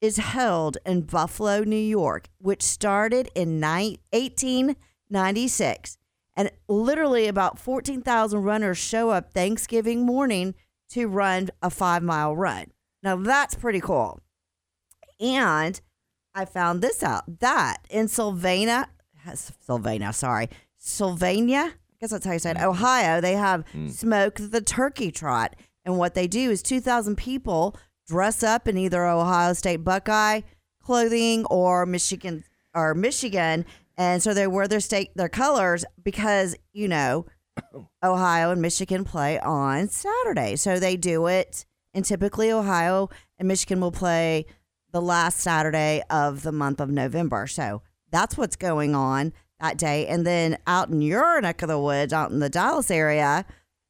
is 0.00 0.16
held 0.18 0.78
in 0.84 1.02
Buffalo, 1.02 1.64
New 1.64 1.76
York, 1.76 2.28
which 2.38 2.62
started 2.62 3.30
in 3.34 3.58
ni- 3.58 3.98
1896. 4.10 5.98
And 6.36 6.50
literally 6.68 7.26
about 7.26 7.58
14,000 7.58 8.42
runners 8.42 8.76
show 8.76 9.10
up 9.10 9.32
Thanksgiving 9.32 10.04
morning 10.04 10.54
to 10.90 11.06
run 11.06 11.48
a 11.62 11.70
five 11.70 12.02
mile 12.02 12.36
run. 12.36 12.66
Now 13.02 13.16
that's 13.16 13.54
pretty 13.54 13.80
cool. 13.80 14.20
And 15.20 15.80
I 16.34 16.44
found 16.44 16.82
this 16.82 17.02
out 17.02 17.40
that 17.40 17.78
in 17.90 18.08
Sylvania, 18.08 18.88
Sylvania, 19.60 20.12
sorry, 20.12 20.48
Sylvania, 20.76 21.72
I 21.72 21.96
guess 22.00 22.10
that's 22.10 22.26
how 22.26 22.32
you 22.32 22.38
say 22.38 22.50
it, 22.50 22.56
mm-hmm. 22.56 22.68
Ohio, 22.68 23.20
they 23.20 23.34
have 23.34 23.64
mm. 23.72 23.90
Smoke 23.90 24.36
the 24.38 24.60
Turkey 24.60 25.10
Trot. 25.10 25.56
And 25.84 25.98
what 25.98 26.14
they 26.14 26.26
do 26.26 26.50
is 26.50 26.62
2,000 26.62 27.16
people 27.16 27.76
dress 28.06 28.42
up 28.42 28.66
in 28.66 28.76
either 28.76 29.06
Ohio 29.06 29.52
State 29.52 29.84
Buckeye 29.84 30.40
clothing 30.82 31.44
or 31.46 31.86
Michigan 31.86 32.44
or 32.74 32.94
Michigan. 32.94 33.64
And 33.96 34.22
so 34.22 34.34
they 34.34 34.46
wear 34.46 34.66
their 34.66 34.80
state 34.80 35.10
their 35.14 35.28
colors 35.28 35.84
because, 36.02 36.56
you 36.72 36.88
know, 36.88 37.26
Ohio 38.04 38.50
and 38.50 38.60
Michigan 38.60 39.04
play 39.04 39.38
on 39.38 39.88
Saturday. 39.88 40.56
So 40.56 40.78
they 40.78 40.96
do 40.96 41.26
it 41.26 41.64
and 41.94 42.04
typically 42.04 42.50
Ohio 42.50 43.08
and 43.38 43.48
Michigan 43.48 43.80
will 43.80 43.92
play 43.92 44.46
the 44.94 45.02
last 45.02 45.40
Saturday 45.40 46.02
of 46.08 46.42
the 46.42 46.52
month 46.52 46.80
of 46.80 46.88
November. 46.88 47.48
So 47.48 47.82
that's 48.12 48.38
what's 48.38 48.54
going 48.54 48.94
on 48.94 49.32
that 49.60 49.76
day. 49.76 50.06
And 50.06 50.24
then 50.24 50.56
out 50.68 50.88
in 50.88 51.02
your 51.02 51.40
neck 51.40 51.62
of 51.62 51.68
the 51.68 51.80
woods, 51.80 52.12
out 52.12 52.30
in 52.30 52.38
the 52.38 52.48
Dallas 52.48 52.92
area, 52.92 53.44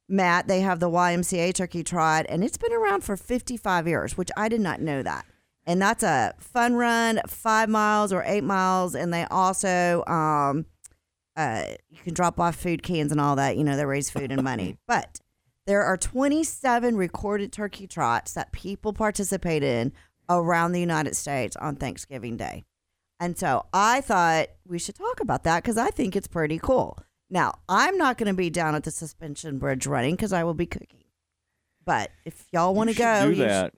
Matt, 0.09 0.47
they 0.47 0.61
have 0.61 0.79
the 0.79 0.89
YMCA 0.89 1.53
Turkey 1.53 1.83
Trot, 1.83 2.25
and 2.27 2.43
it's 2.43 2.57
been 2.57 2.73
around 2.73 3.03
for 3.03 3.15
55 3.15 3.87
years, 3.87 4.17
which 4.17 4.31
I 4.35 4.49
did 4.49 4.61
not 4.61 4.81
know 4.81 5.03
that. 5.03 5.25
And 5.67 5.79
that's 5.79 6.01
a 6.01 6.33
fun 6.39 6.73
run, 6.73 7.21
five 7.27 7.69
miles 7.69 8.11
or 8.11 8.23
eight 8.25 8.43
miles. 8.43 8.95
And 8.95 9.13
they 9.13 9.25
also, 9.25 10.03
um, 10.07 10.65
uh, 11.35 11.65
you 11.89 11.99
can 12.03 12.15
drop 12.15 12.39
off 12.39 12.55
food 12.55 12.81
cans 12.81 13.11
and 13.11 13.21
all 13.21 13.35
that. 13.35 13.57
You 13.57 13.63
know, 13.63 13.77
they 13.77 13.85
raise 13.85 14.09
food 14.09 14.31
and 14.31 14.43
money. 14.43 14.77
But 14.87 15.19
there 15.67 15.83
are 15.83 15.97
27 15.97 16.95
recorded 16.95 17.51
turkey 17.51 17.87
trots 17.87 18.33
that 18.33 18.51
people 18.51 18.93
participate 18.93 19.63
in 19.63 19.91
around 20.29 20.71
the 20.71 20.79
United 20.79 21.15
States 21.15 21.55
on 21.57 21.75
Thanksgiving 21.75 22.37
Day. 22.37 22.63
And 23.19 23.37
so 23.37 23.65
I 23.73 24.01
thought 24.01 24.47
we 24.67 24.77
should 24.79 24.95
talk 24.95 25.19
about 25.21 25.43
that 25.45 25.63
because 25.63 25.77
I 25.77 25.89
think 25.89 26.15
it's 26.15 26.27
pretty 26.27 26.59
cool. 26.59 26.97
Now, 27.29 27.55
I'm 27.69 27.97
not 27.97 28.17
going 28.17 28.27
to 28.27 28.33
be 28.33 28.49
down 28.49 28.75
at 28.75 28.83
the 28.83 28.91
suspension 28.91 29.57
bridge 29.57 29.87
running 29.87 30.15
because 30.15 30.33
I 30.33 30.43
will 30.43 30.53
be 30.53 30.65
cooking. 30.65 31.03
But 31.85 32.11
if 32.25 32.45
y'all 32.51 32.73
want 32.73 32.89
to 32.89 32.95
go, 32.95 33.29
do 33.29 33.35
that. 33.35 33.73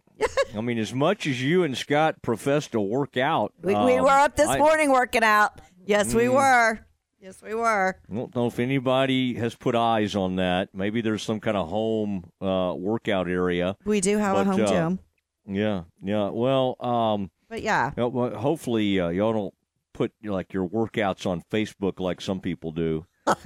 I 0.56 0.62
mean, 0.62 0.80
as 0.80 0.93
much 0.93 1.28
as 1.28 1.41
you 1.41 1.64
and 1.64 1.78
Scott 1.78 2.22
profess 2.24 2.68
to 2.70 2.80
work 2.82 3.18
out, 3.18 3.54
We, 3.62 3.76
we 3.76 3.98
um, 3.98 4.04
were 4.06 4.10
up 4.10 4.36
this 4.36 4.48
I 4.48 4.58
morning 4.58 4.91
working 4.91 5.24
out. 5.24 5.62
Yes, 5.86 6.14
we 6.14 6.24
Mm. 6.24 6.34
were. 6.34 6.80
Yes, 7.20 7.41
we 7.41 7.54
were. 7.54 8.00
I 8.10 8.16
don't 8.16 8.36
know 8.36 8.48
if 8.48 8.60
anybody 8.60 9.34
has 9.36 9.56
put 9.56 9.76
eyes 9.76 10.16
on 10.16 10.36
that. 10.38 10.70
Maybe 10.74 11.02
there's 11.02 11.24
some 11.24 11.39
kind 11.39 11.58
of 11.58 11.68
home 11.68 12.30
uh, 12.41 12.74
workout 12.78 13.28
area. 13.28 13.76
We 13.86 14.02
do 14.02 14.18
have 14.18 14.38
a 14.38 14.43
home 14.43 14.62
uh, 14.62 14.68
gym. 14.68 15.00
Yeah, 15.48 15.84
yeah. 16.04 16.30
Well, 16.30 16.76
um, 16.80 17.32
But 17.50 17.62
yeah. 17.62 17.91
you 17.98 18.04
know, 18.04 18.30
hopefully 18.38 19.00
uh, 19.00 19.10
y'all 19.10 19.34
don't 19.34 19.54
put 19.93 20.12
you 20.22 20.30
know, 20.30 20.36
like 20.36 20.54
your 20.54 20.68
workouts 20.68 21.26
on 21.26 21.41
Facebook 21.52 22.00
like 22.00 22.20
some 22.22 22.39
people 22.41 22.72
do. 22.72 23.06
I 23.28 23.34
can- 23.34 23.45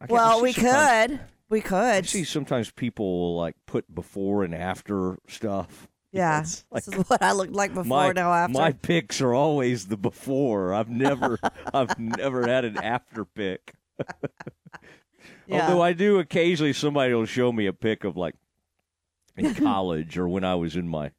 I 0.00 0.06
Well, 0.08 0.42
we 0.42 0.52
could. 0.52 1.20
We 1.48 1.60
could. 1.60 1.76
I 1.78 2.02
see 2.02 2.24
sometimes 2.24 2.70
people 2.70 3.36
like 3.36 3.54
put 3.66 3.92
before 3.94 4.44
and 4.44 4.54
after 4.54 5.18
stuff. 5.28 5.88
Yeah. 6.10 6.42
Like- 6.70 6.84
this 6.86 6.94
is 6.96 7.04
what 7.10 7.22
I 7.22 7.32
looked 7.32 7.52
like 7.52 7.74
before, 7.74 7.84
my, 7.84 8.12
now 8.12 8.32
after. 8.32 8.54
my 8.58 8.72
picks 8.72 9.20
are 9.20 9.34
always 9.34 9.88
the 9.88 9.98
before. 9.98 10.72
I've 10.72 10.88
never 10.88 11.38
I've 11.74 11.98
never 11.98 12.48
had 12.48 12.64
an 12.64 12.78
after 12.78 13.26
pick. 13.26 13.74
Yeah. 15.46 15.68
Although 15.68 15.82
I 15.82 15.92
do 15.92 16.18
occasionally 16.18 16.72
somebody 16.72 17.12
will 17.12 17.26
show 17.26 17.52
me 17.52 17.66
a 17.66 17.74
pic 17.74 18.04
of 18.04 18.16
like 18.16 18.34
in 19.38 19.54
college 19.54 20.18
or 20.18 20.28
when 20.28 20.44
I 20.44 20.54
was 20.54 20.76
in 20.76 20.88
my 20.88 21.10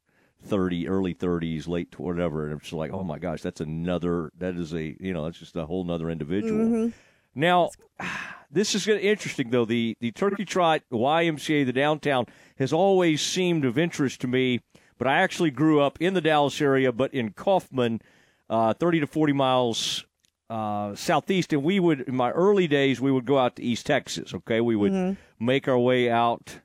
30 0.42 0.88
early 0.88 1.14
30s 1.14 1.68
late 1.68 1.92
to 1.92 2.02
whatever 2.02 2.48
and 2.48 2.58
it's 2.60 2.72
like 2.72 2.90
oh 2.92 3.04
my 3.04 3.18
gosh 3.18 3.42
that's 3.42 3.60
another 3.60 4.30
that 4.38 4.54
is 4.56 4.72
a 4.72 4.96
you 4.98 5.12
know 5.12 5.24
that's 5.24 5.38
just 5.38 5.54
a 5.54 5.66
whole 5.66 5.84
nother 5.84 6.08
individual 6.08 6.64
Mhm. 6.64 6.92
now 7.34 7.68
this 8.50 8.74
is 8.74 8.86
gonna- 8.86 9.00
interesting 9.00 9.50
though 9.50 9.66
the 9.66 9.94
the 10.00 10.12
turkey 10.12 10.46
trot 10.46 10.80
ymca 10.90 11.66
the 11.66 11.74
downtown 11.74 12.24
has 12.56 12.72
always 12.72 13.20
seemed 13.20 13.66
of 13.66 13.76
interest 13.76 14.22
to 14.22 14.26
me 14.28 14.60
but 14.96 15.06
i 15.06 15.18
actually 15.20 15.50
grew 15.50 15.78
up 15.80 15.98
in 16.00 16.14
the 16.14 16.22
dallas 16.22 16.58
area 16.62 16.90
but 16.90 17.12
in 17.12 17.32
kaufman 17.32 18.00
uh, 18.48 18.72
30 18.72 19.00
to 19.00 19.06
40 19.06 19.34
miles 19.34 20.06
uh, 20.48 20.94
southeast 20.94 21.52
and 21.52 21.62
we 21.62 21.78
would 21.78 22.00
in 22.00 22.16
my 22.16 22.30
early 22.30 22.66
days 22.66 22.98
we 22.98 23.12
would 23.12 23.26
go 23.26 23.38
out 23.38 23.56
to 23.56 23.62
east 23.62 23.84
texas 23.84 24.32
okay 24.32 24.62
we 24.62 24.74
would 24.74 24.90
Mhm. 24.92 25.16
make 25.38 25.68
our 25.68 25.78
way 25.78 26.10
out 26.10 26.60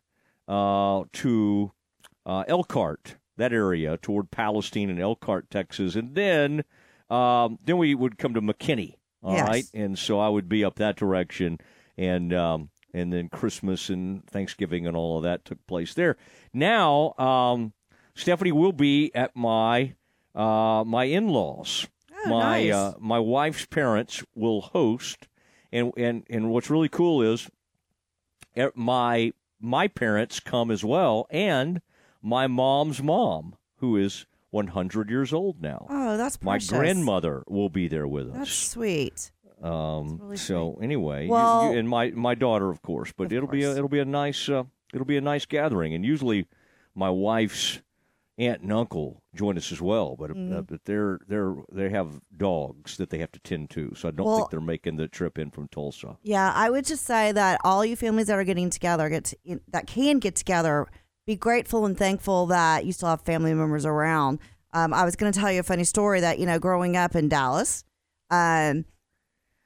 to 0.48 1.72
uh, 2.26 2.44
elkhart 2.48 3.18
that 3.38 3.52
area 3.54 3.98
toward 3.98 4.32
palestine 4.32 4.90
and 4.90 5.00
elkhart 5.00 5.50
texas 5.50 5.96
and 5.96 6.16
then 6.16 6.64
um, 7.10 7.60
then 7.64 7.78
we 7.78 7.94
would 7.96 8.18
come 8.18 8.34
to 8.34 8.42
mckinney 8.42 8.96
all 9.24 9.42
right, 9.42 9.64
Yes. 9.64 9.72
and 9.74 9.98
so 9.98 10.20
I 10.20 10.30
would 10.30 10.48
be 10.48 10.64
up 10.64 10.76
that 10.76 10.98
direction, 10.98 11.58
and 11.98 12.32
um, 12.32 12.70
and 12.94 13.12
then 13.12 13.28
Christmas 13.28 13.90
and 13.90 14.24
Thanksgiving 14.28 14.86
and 14.86 14.96
all 14.96 15.18
of 15.18 15.24
that 15.24 15.46
took 15.46 15.66
place 15.66 15.96
there. 15.96 16.16
Now, 16.54 17.14
um, 17.18 17.74
Stephanie 18.14 18.52
will 18.52 18.72
be 18.72 19.10
at 19.16 19.36
my 19.36 19.96
uh, 20.36 20.84
my 20.86 21.06
in 21.06 21.28
laws. 21.30 21.88
Oh, 22.14 22.30
my 22.30 22.66
nice. 22.66 22.74
uh, 22.74 22.94
my 23.00 23.18
wife's 23.18 23.66
parents 23.66 24.24
will 24.36 24.62
host, 24.62 25.28
and 25.72 25.92
and 25.98 26.24
and 26.30 26.52
what's 26.52 26.70
really 26.70 26.90
cool 26.90 27.24
is 27.24 27.50
eh, 28.56 28.70
my 28.76 29.34
my 29.60 29.88
parents 29.88 30.40
come 30.40 30.72
as 30.72 30.84
well, 30.84 31.28
and 31.30 31.82
my 32.22 32.48
mom's 32.48 33.02
mom, 33.02 33.56
who 33.78 33.98
is 33.98 34.26
100 34.52 35.10
years 35.10 35.34
old 35.34 35.62
now. 35.62 35.86
Oh, 35.90 36.18
that's 36.18 36.42
my 36.42 36.60
grandmother 36.60 37.44
will 37.48 37.70
be 37.70 37.88
there 37.88 38.08
with 38.08 38.30
us. 38.30 38.36
That's 38.38 38.54
sweet. 38.54 39.32
Um, 39.62 40.20
really 40.22 40.38
so 40.38 40.78
anyway, 40.82 41.28
Well- 41.28 41.72
you, 41.74 41.80
and 41.80 41.90
my 41.90 42.12
my 42.12 42.36
daughter, 42.36 42.70
of 42.70 42.82
course, 42.82 43.12
but 43.16 43.32
it'll 43.32 43.48
be 43.48 43.64
a, 43.64 43.72
it'll 43.76 43.88
be 43.90 44.00
a 44.00 44.06
nice 44.06 44.48
uh, 44.50 44.64
it'll 44.94 45.06
be 45.06 45.18
a 45.18 45.22
nice 45.22 45.46
gathering, 45.46 45.94
and 45.94 46.06
usually 46.06 46.48
my 46.94 47.10
wife's 47.10 47.82
aunt 48.38 48.62
and 48.62 48.74
uncle 48.74 49.24
join 49.34 49.58
us 49.58 49.72
as 49.72 49.82
well, 49.82 50.16
but 50.18 50.32
uh, 50.32 50.34
Mhm. 50.34 50.68
but 50.68 50.84
they're 50.86 51.20
they're 51.28 51.56
they 51.72 51.90
have 51.90 52.20
dogs 52.36 52.98
that 52.98 53.10
they 53.10 53.20
have 53.20 53.32
to 53.32 53.40
tend 53.40 53.70
to, 53.72 53.94
so 53.96 54.08
I 54.10 54.12
don't 54.12 54.26
Well- 54.28 54.38
think 54.40 54.50
they're 54.52 54.60
making 54.62 54.98
the 54.98 55.08
trip 55.08 55.38
in 55.40 55.52
from 55.52 55.68
Tulsa. 55.70 56.18
Yeah, 56.22 56.52
I 56.54 56.70
would 56.70 56.86
just 56.86 57.06
say 57.06 57.32
that 57.32 57.60
all 57.64 57.86
you 57.86 57.96
families 57.96 58.28
that 58.28 58.38
are 58.38 58.44
getting 58.44 58.70
together, 58.70 59.08
get 59.10 59.26
to, 59.26 59.60
that 59.70 59.88
can 59.88 60.20
get 60.20 60.36
together, 60.36 60.88
be 61.26 61.36
grateful 61.36 61.86
and 61.86 61.98
thankful 61.98 62.46
that 62.48 62.86
you 62.86 62.92
still 62.92 63.10
have 63.10 63.22
family 63.22 63.54
members 63.54 63.86
around. 63.86 64.40
Um, 64.74 64.94
I 64.94 65.06
was 65.06 65.16
going 65.16 65.32
to 65.32 65.40
tell 65.40 65.52
you 65.52 65.62
a 65.62 65.64
funny 65.64 65.86
story 65.86 66.20
that 66.20 66.38
you 66.38 66.46
know, 66.46 66.60
growing 66.60 66.98
up 66.98 67.16
in 67.16 67.30
Dallas, 67.30 67.84
um, 68.30 68.84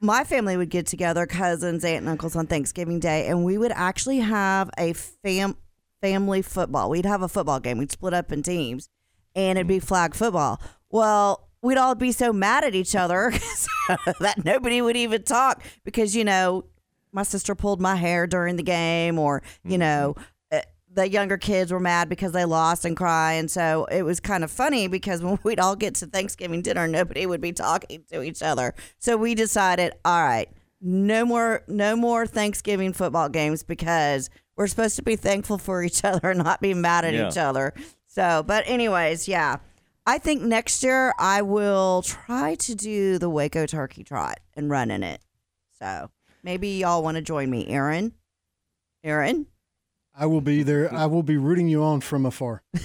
my 0.01 0.23
family 0.23 0.55
would 0.55 0.69
get 0.69 0.85
together, 0.85 1.25
cousins, 1.25 1.83
aunt, 1.83 2.01
and 2.01 2.09
uncles 2.09 2.35
on 2.35 2.45
Thanksgiving 2.47 2.99
Day, 2.99 3.27
and 3.27 3.43
we 3.43 3.57
would 3.57 3.71
actually 3.73 4.19
have 4.19 4.69
a 4.77 4.93
fam 4.93 5.57
family 6.01 6.41
football. 6.41 6.89
We'd 6.89 7.05
have 7.05 7.21
a 7.21 7.29
football 7.29 7.59
game. 7.59 7.77
We'd 7.77 7.91
split 7.91 8.13
up 8.13 8.31
in 8.31 8.43
teams, 8.43 8.89
and 9.35 9.57
it'd 9.57 9.67
be 9.67 9.79
flag 9.79 10.13
football. 10.15 10.61
Well, 10.89 11.49
we'd 11.61 11.77
all 11.77 11.95
be 11.95 12.11
so 12.11 12.31
mad 12.31 12.63
at 12.63 12.75
each 12.75 12.95
other 12.95 13.31
that 14.19 14.43
nobody 14.43 14.81
would 14.81 14.97
even 14.97 15.23
talk 15.23 15.63
because 15.83 16.15
you 16.15 16.23
know 16.23 16.65
my 17.11 17.23
sister 17.23 17.55
pulled 17.55 17.81
my 17.81 17.95
hair 17.95 18.27
during 18.27 18.55
the 18.55 18.63
game, 18.63 19.17
or 19.17 19.41
you 19.63 19.77
know 19.77 20.15
uh, 20.51 20.61
the 20.93 21.09
younger 21.09 21.37
kids 21.37 21.71
were 21.71 21.79
mad 21.79 22.07
because 22.09 22.31
they 22.31 22.45
lost 22.45 22.85
and 22.85 22.95
cry, 22.95 23.33
and 23.33 23.49
so 23.49 23.85
it 23.85 24.03
was 24.03 24.19
kind 24.19 24.43
of 24.43 24.51
funny 24.51 24.87
because 24.87 25.21
when 25.23 25.39
we'd 25.43 25.59
all 25.59 25.75
get 25.75 25.95
to 25.95 26.05
Thanksgiving 26.05 26.61
dinner, 26.61 26.87
nobody 26.87 27.25
would 27.25 27.41
be 27.41 27.51
talking 27.51 28.03
to 28.11 28.21
each 28.21 28.41
other. 28.41 28.73
So 28.99 29.17
we 29.17 29.35
decided, 29.35 29.93
all 30.05 30.23
right, 30.23 30.49
no 30.81 31.25
more, 31.25 31.63
no 31.67 31.95
more 31.95 32.25
Thanksgiving 32.25 32.93
football 32.93 33.29
games 33.29 33.63
because 33.63 34.29
we're 34.59 34.67
supposed 34.67 34.97
to 34.97 35.01
be 35.01 35.15
thankful 35.15 35.57
for 35.57 35.81
each 35.81 36.03
other 36.03 36.31
and 36.31 36.43
not 36.43 36.61
be 36.61 36.73
mad 36.73 37.05
at 37.05 37.13
Yeah. 37.13 37.29
each 37.29 37.37
other. 37.37 37.73
So, 38.07 38.43
but 38.45 38.67
anyways, 38.67 39.27
yeah. 39.27 39.57
I 40.05 40.17
think 40.17 40.41
next 40.41 40.83
year 40.83 41.13
I 41.17 41.43
will 41.43 42.01
try 42.01 42.55
to 42.55 42.75
do 42.75 43.19
the 43.19 43.29
Waco 43.29 43.65
Turkey 43.65 44.03
Trot 44.03 44.39
and 44.55 44.69
run 44.69 44.91
in 44.91 45.01
it. 45.01 45.21
So 45.79 46.09
maybe 46.43 46.79
y'all 46.79 47.03
want 47.03 47.15
to 47.15 47.21
join 47.21 47.49
me, 47.49 47.67
Aaron. 47.67 48.13
Aaron, 49.03 49.45
I 50.13 50.25
will 50.25 50.41
be 50.41 50.63
there. 50.63 50.93
I 50.93 51.05
will 51.05 51.23
be 51.23 51.37
rooting 51.37 51.69
you 51.69 51.83
on 51.83 52.01
from 52.01 52.25
afar. 52.25 52.63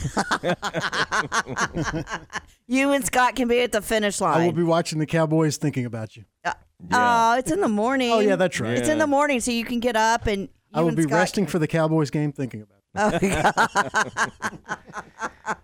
you 2.68 2.92
and 2.92 3.04
Scott 3.04 3.34
can 3.34 3.48
be 3.48 3.60
at 3.62 3.72
the 3.72 3.82
finish 3.82 4.20
line. 4.20 4.40
I 4.40 4.46
will 4.46 4.52
be 4.52 4.62
watching 4.62 5.00
the 5.00 5.06
Cowboys, 5.06 5.56
thinking 5.56 5.86
about 5.86 6.16
you. 6.16 6.24
Uh, 6.44 6.52
oh, 6.92 7.38
it's 7.38 7.50
in 7.50 7.60
the 7.60 7.68
morning. 7.68 8.12
Oh, 8.12 8.20
yeah, 8.20 8.36
that's 8.36 8.60
right. 8.60 8.78
It's 8.78 8.88
in 8.88 8.98
the 8.98 9.08
morning, 9.08 9.40
so 9.40 9.50
you 9.50 9.64
can 9.64 9.80
get 9.80 9.96
up 9.96 10.28
and. 10.28 10.48
I 10.74 10.82
will 10.82 10.94
be 10.94 11.02
Scott 11.04 11.12
resting 11.12 11.46
for 11.46 11.58
the 11.58 11.66
Cowboys 11.68 12.10
game, 12.10 12.32
thinking 12.32 12.62
about. 12.62 13.22
It. 13.22 14.24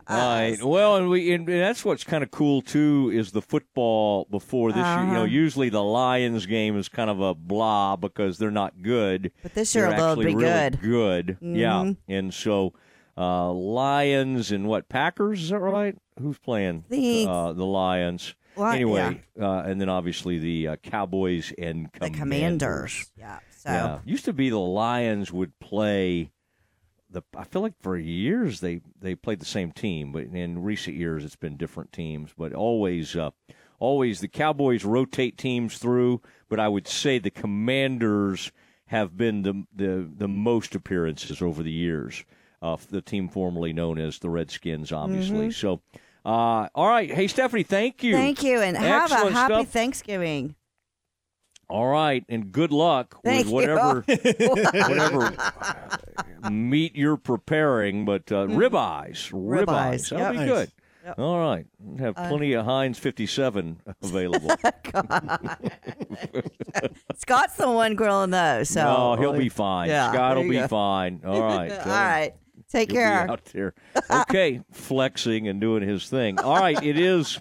Right. 0.08 0.58
Well, 0.60 0.96
and 0.96 1.08
we 1.08 1.32
and 1.32 1.46
that's 1.46 1.84
what's 1.84 2.02
kind 2.02 2.24
of 2.24 2.30
cool 2.32 2.62
too 2.62 3.10
is 3.14 3.30
the 3.30 3.40
football 3.40 4.26
before 4.28 4.72
this 4.72 4.84
year. 4.84 5.00
You 5.00 5.06
know, 5.12 5.16
Uh-huh. 5.18 5.24
usually 5.26 5.68
the 5.68 5.82
Lions 5.84 6.46
game 6.46 6.76
is 6.76 6.88
kind 6.88 7.08
of 7.08 7.20
a 7.20 7.32
blah 7.34 7.94
because 7.96 8.36
they're 8.36 8.50
not 8.50 8.82
good. 8.82 9.30
But 9.42 9.54
this 9.54 9.72
year 9.74 9.88
They're 9.88 9.96
they'll 9.96 10.08
actually 10.10 10.26
be 10.26 10.34
really 10.34 10.48
good. 10.70 10.80
Good. 10.80 11.38
Yeah. 11.40 11.72
Mhm. 11.84 11.96
And 12.08 12.34
so 12.34 12.74
uh, 13.16 13.52
Lions 13.52 14.50
and 14.50 14.66
what 14.66 14.88
Packers 14.88 15.42
is 15.44 15.50
that 15.50 15.60
right? 15.60 15.96
Who's 16.20 16.38
playing? 16.38 16.84
The- 16.88 17.26
uh, 17.28 17.52
the 17.52 17.64
Lions. 17.64 18.34
Li- 18.56 18.66
anyway, 18.74 19.22
uh, 19.40 19.62
and 19.64 19.80
then 19.80 19.88
obviously 19.88 20.38
the 20.40 20.68
uh, 20.68 20.76
Cowboys 20.82 21.52
and 21.56 21.86
The 22.00 22.10
Commanders. 22.10 22.18
Commanders. 22.18 23.10
Yeah. 23.16 23.38
So 23.60 23.70
Yeah, 23.70 23.98
used 24.06 24.24
to 24.24 24.32
be 24.32 24.48
the 24.48 24.58
Lions 24.58 25.30
would 25.32 25.58
play 25.60 26.30
the. 27.10 27.22
I 27.36 27.44
feel 27.44 27.60
like 27.60 27.74
for 27.82 27.96
years 27.96 28.60
they 28.60 28.80
they 28.98 29.14
played 29.14 29.38
the 29.38 29.44
same 29.44 29.70
team, 29.70 30.12
but 30.12 30.22
in 30.22 30.62
recent 30.62 30.96
years 30.96 31.24
it's 31.26 31.36
been 31.36 31.58
different 31.58 31.92
teams. 31.92 32.30
But 32.38 32.54
always, 32.54 33.14
uh, 33.16 33.30
always 33.78 34.20
the 34.20 34.28
Cowboys 34.28 34.84
rotate 34.84 35.36
teams 35.36 35.76
through. 35.76 36.22
But 36.48 36.58
I 36.58 36.68
would 36.68 36.88
say 36.88 37.18
the 37.18 37.30
Commanders 37.30 38.50
have 38.86 39.16
been 39.18 39.42
the 39.42 39.66
the 39.74 40.10
the 40.16 40.28
most 40.28 40.74
appearances 40.74 41.42
over 41.42 41.62
the 41.62 41.70
years. 41.70 42.24
Uh, 42.62 42.76
the 42.90 43.02
team 43.02 43.28
formerly 43.28 43.72
known 43.74 43.98
as 43.98 44.18
the 44.18 44.30
Redskins, 44.30 44.90
obviously. 44.90 45.48
Mhm. 45.48 45.54
So, 45.54 45.82
uh, 46.24 46.68
all 46.74 46.88
right, 46.88 47.10
hey 47.10 47.26
Stephanie, 47.26 47.62
thank 47.62 48.02
you. 48.02 48.14
thank 48.14 48.42
you 48.42 48.60
and 48.60 48.76
have 48.76 49.10
a 49.12 49.30
happy 49.30 49.34
stuff. 49.34 49.68
Thanksgiving. 49.68 50.54
All 51.70 51.86
right, 51.86 52.24
and 52.28 52.50
good 52.52 52.72
luck 52.72 53.20
Thank 53.24 53.46
with 53.46 53.54
whatever 53.54 54.00
whatever 54.06 55.32
meat 56.50 56.96
you're 56.96 57.16
preparing. 57.16 58.04
But 58.04 58.30
uh, 58.32 58.46
ribeyes, 58.46 59.30
ribeyes, 59.32 59.64
Ribeyes, 59.66 60.10
that'll 60.10 60.34
yep. 60.34 60.42
be 60.42 60.48
good. 60.48 60.72
Yep. 61.04 61.18
All 61.18 61.38
right, 61.38 61.64
have 61.98 62.18
Uh, 62.18 62.28
plenty 62.28 62.52
of 62.52 62.66
Heinz 62.66 62.98
57 62.98 63.80
available. 64.02 64.50
Scott's 67.16 67.56
the 67.56 67.70
one 67.70 67.94
grilling 67.94 68.30
those, 68.30 68.68
so 68.68 68.82
no, 68.82 69.16
he'll 69.20 69.32
be 69.38 69.48
fine. 69.48 69.88
Yeah, 69.88 70.12
Scott 70.12 70.36
will 70.36 70.44
be 70.48 70.56
go. 70.56 70.68
fine. 70.68 71.22
All 71.26 71.40
right, 71.40 71.70
All 71.72 71.86
right. 71.86 72.34
Take 72.70 72.90
He'll 72.92 73.00
care. 73.00 73.30
out 73.30 73.44
there. 73.46 73.74
Okay, 74.10 74.60
flexing 74.72 75.48
and 75.48 75.60
doing 75.60 75.82
his 75.82 76.08
thing. 76.08 76.38
All 76.38 76.56
right, 76.58 76.80
it 76.82 76.98
is. 76.98 77.40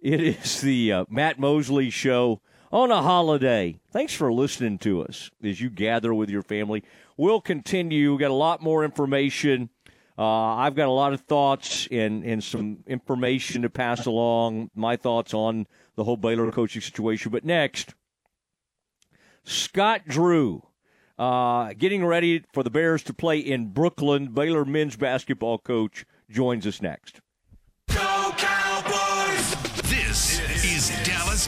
It 0.00 0.20
is 0.20 0.60
the 0.60 0.92
uh, 0.92 1.04
Matt 1.08 1.38
Mosley 1.38 1.88
show 1.88 2.42
on 2.74 2.90
a 2.90 3.00
holiday. 3.00 3.78
Thanks 3.92 4.12
for 4.12 4.32
listening 4.32 4.78
to 4.78 5.02
us 5.02 5.30
as 5.44 5.60
you 5.60 5.70
gather 5.70 6.12
with 6.12 6.28
your 6.28 6.42
family. 6.42 6.82
We'll 7.16 7.40
continue. 7.40 8.10
We've 8.10 8.18
got 8.18 8.32
a 8.32 8.34
lot 8.34 8.60
more 8.60 8.84
information. 8.84 9.70
Uh, 10.18 10.56
I've 10.56 10.74
got 10.74 10.88
a 10.88 10.92
lot 10.92 11.12
of 11.12 11.20
thoughts 11.20 11.86
and, 11.92 12.24
and 12.24 12.42
some 12.42 12.78
information 12.88 13.62
to 13.62 13.70
pass 13.70 14.06
along. 14.06 14.70
My 14.74 14.96
thoughts 14.96 15.32
on 15.32 15.68
the 15.94 16.02
whole 16.02 16.16
Baylor 16.16 16.50
coaching 16.50 16.82
situation. 16.82 17.30
But 17.30 17.44
next, 17.44 17.94
Scott 19.44 20.02
Drew 20.08 20.64
uh, 21.16 21.74
getting 21.74 22.04
ready 22.04 22.42
for 22.52 22.64
the 22.64 22.70
Bears 22.70 23.04
to 23.04 23.14
play 23.14 23.38
in 23.38 23.68
Brooklyn. 23.68 24.32
Baylor 24.32 24.64
men's 24.64 24.96
basketball 24.96 25.58
coach 25.58 26.04
joins 26.28 26.66
us 26.66 26.82
next. 26.82 27.20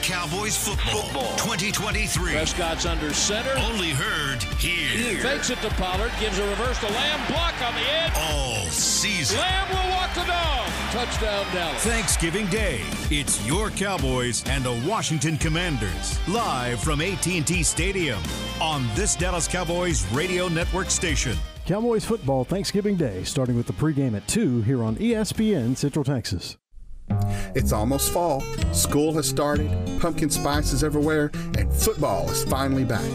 Cowboys 0.07 0.57
football, 0.57 1.37
2023. 1.37 2.31
Prescott's 2.31 2.87
under 2.87 3.13
center. 3.13 3.51
Only 3.59 3.91
heard 3.91 4.41
here. 4.61 5.19
Fakes 5.19 5.51
it 5.51 5.61
to 5.63 5.69
Pollard, 5.71 6.13
gives 6.21 6.39
a 6.39 6.49
reverse 6.49 6.79
to 6.79 6.87
Lamb, 6.87 7.27
block 7.27 7.61
on 7.61 7.75
the 7.75 7.81
edge. 7.81 8.13
All 8.15 8.67
season. 8.67 9.37
Lamb 9.41 9.69
will 9.69 9.97
walk 9.97 10.15
the 10.15 10.23
dog. 10.23 10.69
Touchdown 10.93 11.45
Dallas. 11.53 11.83
Thanksgiving 11.83 12.47
Day. 12.47 12.83
It's 13.11 13.45
your 13.49 13.71
Cowboys 13.71 14.45
and 14.47 14.63
the 14.63 14.81
Washington 14.89 15.37
Commanders. 15.39 16.21
Live 16.29 16.81
from 16.81 17.01
AT&T 17.01 17.65
Stadium 17.65 18.23
on 18.61 18.87
this 18.95 19.17
Dallas 19.17 19.49
Cowboys 19.49 20.09
radio 20.13 20.47
network 20.47 20.89
station. 20.89 21.37
Cowboys 21.65 22.05
football 22.05 22.45
Thanksgiving 22.45 22.95
Day, 22.95 23.25
starting 23.25 23.57
with 23.57 23.67
the 23.67 23.73
pregame 23.73 24.17
at 24.17 24.29
2 24.29 24.63
here 24.63 24.85
on 24.85 24.95
ESPN 24.99 25.77
Central 25.77 26.05
Texas. 26.05 26.57
It's 27.57 27.73
almost 27.73 28.13
fall, 28.13 28.43
school 28.73 29.15
has 29.15 29.27
started, 29.27 29.71
pumpkin 29.99 30.29
spice 30.29 30.73
is 30.73 30.85
everywhere, 30.85 31.31
and 31.57 31.73
football 31.73 32.29
is 32.31 32.45
finally 32.45 32.85
back. 32.85 33.11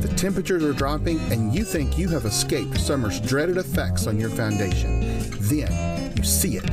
The 0.00 0.12
temperatures 0.16 0.62
are 0.62 0.72
dropping, 0.72 1.18
and 1.32 1.52
you 1.54 1.64
think 1.64 1.98
you 1.98 2.08
have 2.10 2.24
escaped 2.24 2.78
summer's 2.78 3.20
dreaded 3.20 3.56
effects 3.56 4.06
on 4.06 4.18
your 4.18 4.30
foundation. 4.30 5.00
Then 5.40 6.16
you 6.16 6.22
see 6.22 6.56
it. 6.56 6.70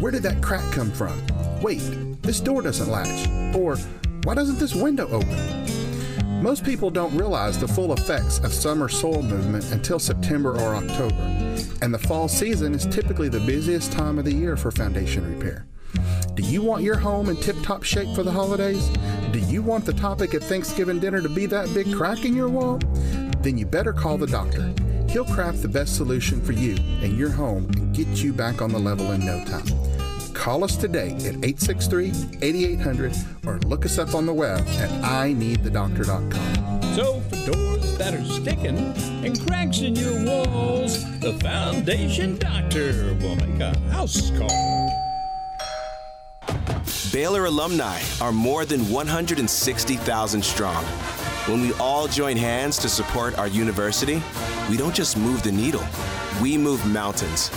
Where 0.00 0.10
did 0.10 0.22
that 0.22 0.42
crack 0.42 0.72
come 0.72 0.90
from? 0.90 1.14
Wait, 1.60 1.80
this 2.22 2.40
door 2.40 2.62
doesn't 2.62 2.90
latch. 2.90 3.54
Or 3.54 3.76
why 4.24 4.34
doesn't 4.34 4.58
this 4.58 4.74
window 4.74 5.08
open? 5.08 6.42
Most 6.42 6.64
people 6.64 6.90
don't 6.90 7.16
realize 7.16 7.58
the 7.58 7.68
full 7.68 7.92
effects 7.92 8.38
of 8.40 8.52
summer 8.52 8.88
soil 8.88 9.22
movement 9.22 9.70
until 9.72 9.98
September 9.98 10.52
or 10.52 10.74
October, 10.74 11.14
and 11.82 11.92
the 11.92 11.98
fall 11.98 12.28
season 12.28 12.74
is 12.74 12.86
typically 12.86 13.28
the 13.28 13.40
busiest 13.40 13.92
time 13.92 14.18
of 14.18 14.24
the 14.24 14.34
year 14.34 14.56
for 14.56 14.70
foundation 14.70 15.38
repair. 15.38 15.66
Do 16.34 16.42
you 16.42 16.62
want 16.62 16.82
your 16.82 16.96
home 16.96 17.28
in 17.28 17.36
tip 17.36 17.56
top 17.62 17.82
shape 17.82 18.14
for 18.14 18.22
the 18.22 18.30
holidays? 18.30 18.88
Do 19.32 19.38
you 19.38 19.62
want 19.62 19.84
the 19.84 19.92
topic 19.92 20.34
at 20.34 20.42
Thanksgiving 20.42 21.00
dinner 21.00 21.22
to 21.22 21.28
be 21.28 21.46
that 21.46 21.72
big 21.72 21.94
crack 21.94 22.24
in 22.24 22.34
your 22.34 22.48
wall? 22.48 22.78
Then 23.40 23.56
you 23.56 23.66
better 23.66 23.92
call 23.92 24.18
the 24.18 24.26
doctor. 24.26 24.74
He'll 25.08 25.24
craft 25.24 25.62
the 25.62 25.68
best 25.68 25.96
solution 25.96 26.40
for 26.42 26.52
you 26.52 26.76
and 27.02 27.16
your 27.16 27.30
home 27.30 27.64
and 27.76 27.94
get 27.94 28.08
you 28.22 28.32
back 28.32 28.60
on 28.60 28.70
the 28.70 28.78
level 28.78 29.12
in 29.12 29.24
no 29.24 29.42
time. 29.44 29.66
Call 30.34 30.62
us 30.62 30.76
today 30.76 31.12
at 31.16 31.42
863 31.42 32.12
8800 32.42 33.16
or 33.46 33.58
look 33.60 33.84
us 33.86 33.98
up 33.98 34.14
on 34.14 34.26
the 34.26 34.34
web 34.34 34.60
at 34.60 34.90
ineedthedoctor.com. 35.02 36.94
So 36.94 37.20
for 37.20 37.50
doors 37.50 37.98
that 37.98 38.14
are 38.14 38.24
sticking 38.24 38.76
and 39.24 39.46
cracks 39.46 39.80
in 39.80 39.96
your 39.96 40.24
walls, 40.24 41.02
the 41.20 41.32
Foundation 41.40 42.36
Doctor 42.38 43.16
will 43.20 43.36
make 43.36 43.60
a 43.60 43.78
house 43.90 44.30
call. 44.38 44.85
Baylor 47.12 47.46
alumni 47.46 48.00
are 48.20 48.32
more 48.32 48.64
than 48.64 48.88
160,000 48.90 50.44
strong. 50.44 50.84
When 51.46 51.60
we 51.60 51.72
all 51.74 52.08
join 52.08 52.36
hands 52.36 52.78
to 52.78 52.88
support 52.88 53.38
our 53.38 53.48
university, 53.48 54.22
we 54.68 54.76
don't 54.76 54.94
just 54.94 55.16
move 55.16 55.42
the 55.42 55.52
needle, 55.52 55.84
we 56.40 56.58
move 56.58 56.84
mountains. 56.86 57.50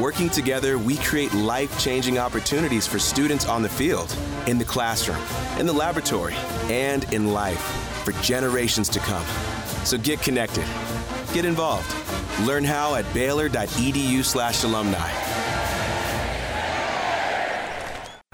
Working 0.00 0.28
together, 0.28 0.78
we 0.78 0.96
create 0.96 1.32
life 1.34 1.78
changing 1.80 2.18
opportunities 2.18 2.86
for 2.86 2.98
students 2.98 3.46
on 3.46 3.62
the 3.62 3.68
field, 3.68 4.14
in 4.46 4.58
the 4.58 4.64
classroom, 4.64 5.22
in 5.58 5.66
the 5.66 5.72
laboratory, 5.72 6.34
and 6.68 7.04
in 7.12 7.32
life 7.32 7.60
for 8.04 8.12
generations 8.22 8.88
to 8.90 9.00
come. 9.00 9.24
So 9.84 9.98
get 9.98 10.20
connected, 10.20 10.64
get 11.32 11.44
involved. 11.44 11.92
Learn 12.46 12.64
how 12.64 12.94
at 12.96 13.12
baylor.edu 13.14 14.24
slash 14.24 14.64
alumni. 14.64 15.45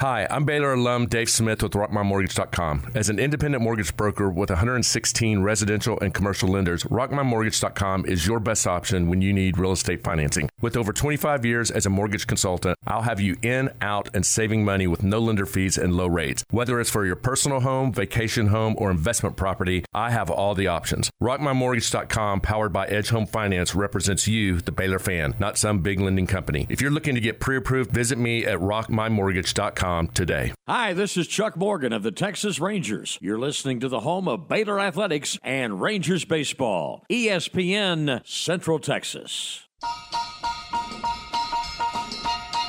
Hi, 0.03 0.27
I'm 0.29 0.45
Baylor 0.45 0.73
alum 0.73 1.07
Dave 1.07 1.31
Smith 1.31 1.63
with 1.63 1.75
RockMyMortgage.com. 1.75 2.91
As 2.97 3.09
an 3.09 3.21
independent 3.21 3.63
mortgage 3.63 3.97
broker 3.97 4.29
with 4.29 4.51
116 4.51 5.43
residential 5.43 5.97
and 6.01 6.13
commercial 6.13 6.49
lenders, 6.49 6.83
RockMyMortgage.com 6.83 8.07
is 8.07 8.27
your 8.27 8.41
best 8.41 8.67
option 8.67 9.09
when 9.09 9.23
you 9.23 9.33
need 9.33 9.59
real 9.59 9.71
estate 9.71 10.03
financing. 10.03 10.51
With 10.61 10.77
over 10.77 10.93
25 10.93 11.45
years 11.45 11.71
as 11.71 11.87
a 11.87 11.91
mortgage 11.91 12.27
consultant, 12.27 12.77
I'll 12.85 13.03
have 13.03 13.21
you 13.21 13.37
in, 13.43 13.71
out, 13.81 14.09
and 14.13 14.27
saving 14.27 14.65
money 14.65 14.89
with 14.89 15.05
no 15.05 15.21
lender 15.21 15.47
fees 15.47 15.79
and 15.79 15.95
low 15.95 16.09
rates. 16.09 16.45
Whether 16.51 16.81
it's 16.81 16.91
for 16.91 17.07
your 17.07 17.15
personal 17.15 17.61
home, 17.61 17.93
vacation 17.93 18.49
home, 18.49 18.75
or 18.79 18.91
investment 18.91 19.37
property, 19.37 19.85
I 19.95 20.11
have 20.11 20.31
all 20.31 20.57
the 20.57 20.67
options. 20.67 21.13
RockMyMortgage.com, 21.23 22.41
powered 22.41 22.73
by 22.73 22.89
Edge 22.89 23.11
Home 23.11 23.27
Finance, 23.27 23.77
represents 23.77 24.27
you, 24.27 24.61
the 24.61 24.73
Baylor 24.73 24.99
fan, 24.99 25.37
not 25.39 25.59
some 25.59 25.79
big 25.79 26.01
lending 26.01 26.27
company. 26.27 26.67
If 26.69 26.81
you're 26.81 26.91
looking 26.91 27.15
to 27.15 27.21
get 27.21 27.39
pre 27.39 27.57
approved, 27.57 27.93
visit 27.93 28.19
me 28.19 28.45
at 28.45 28.59
RockMyMortgage.com 28.59 29.92
today. 30.15 30.53
Hi, 30.67 30.93
this 30.93 31.17
is 31.17 31.29
Chuck 31.29 31.57
Morgan 31.57 31.93
of 31.93 32.03
the 32.03 32.11
Texas 32.11 32.59
Rangers. 32.59 33.19
You're 33.21 33.39
listening 33.39 33.81
to 33.81 33.89
the 33.89 34.01
home 34.01 34.27
of 34.27 34.49
Baylor 34.49 34.81
Athletics 34.81 35.39
and 35.43 35.81
Rangers 35.81 36.25
Baseball, 36.25 37.05
ESPN 37.11 38.27
Central 38.27 38.79
Texas. 38.79 39.69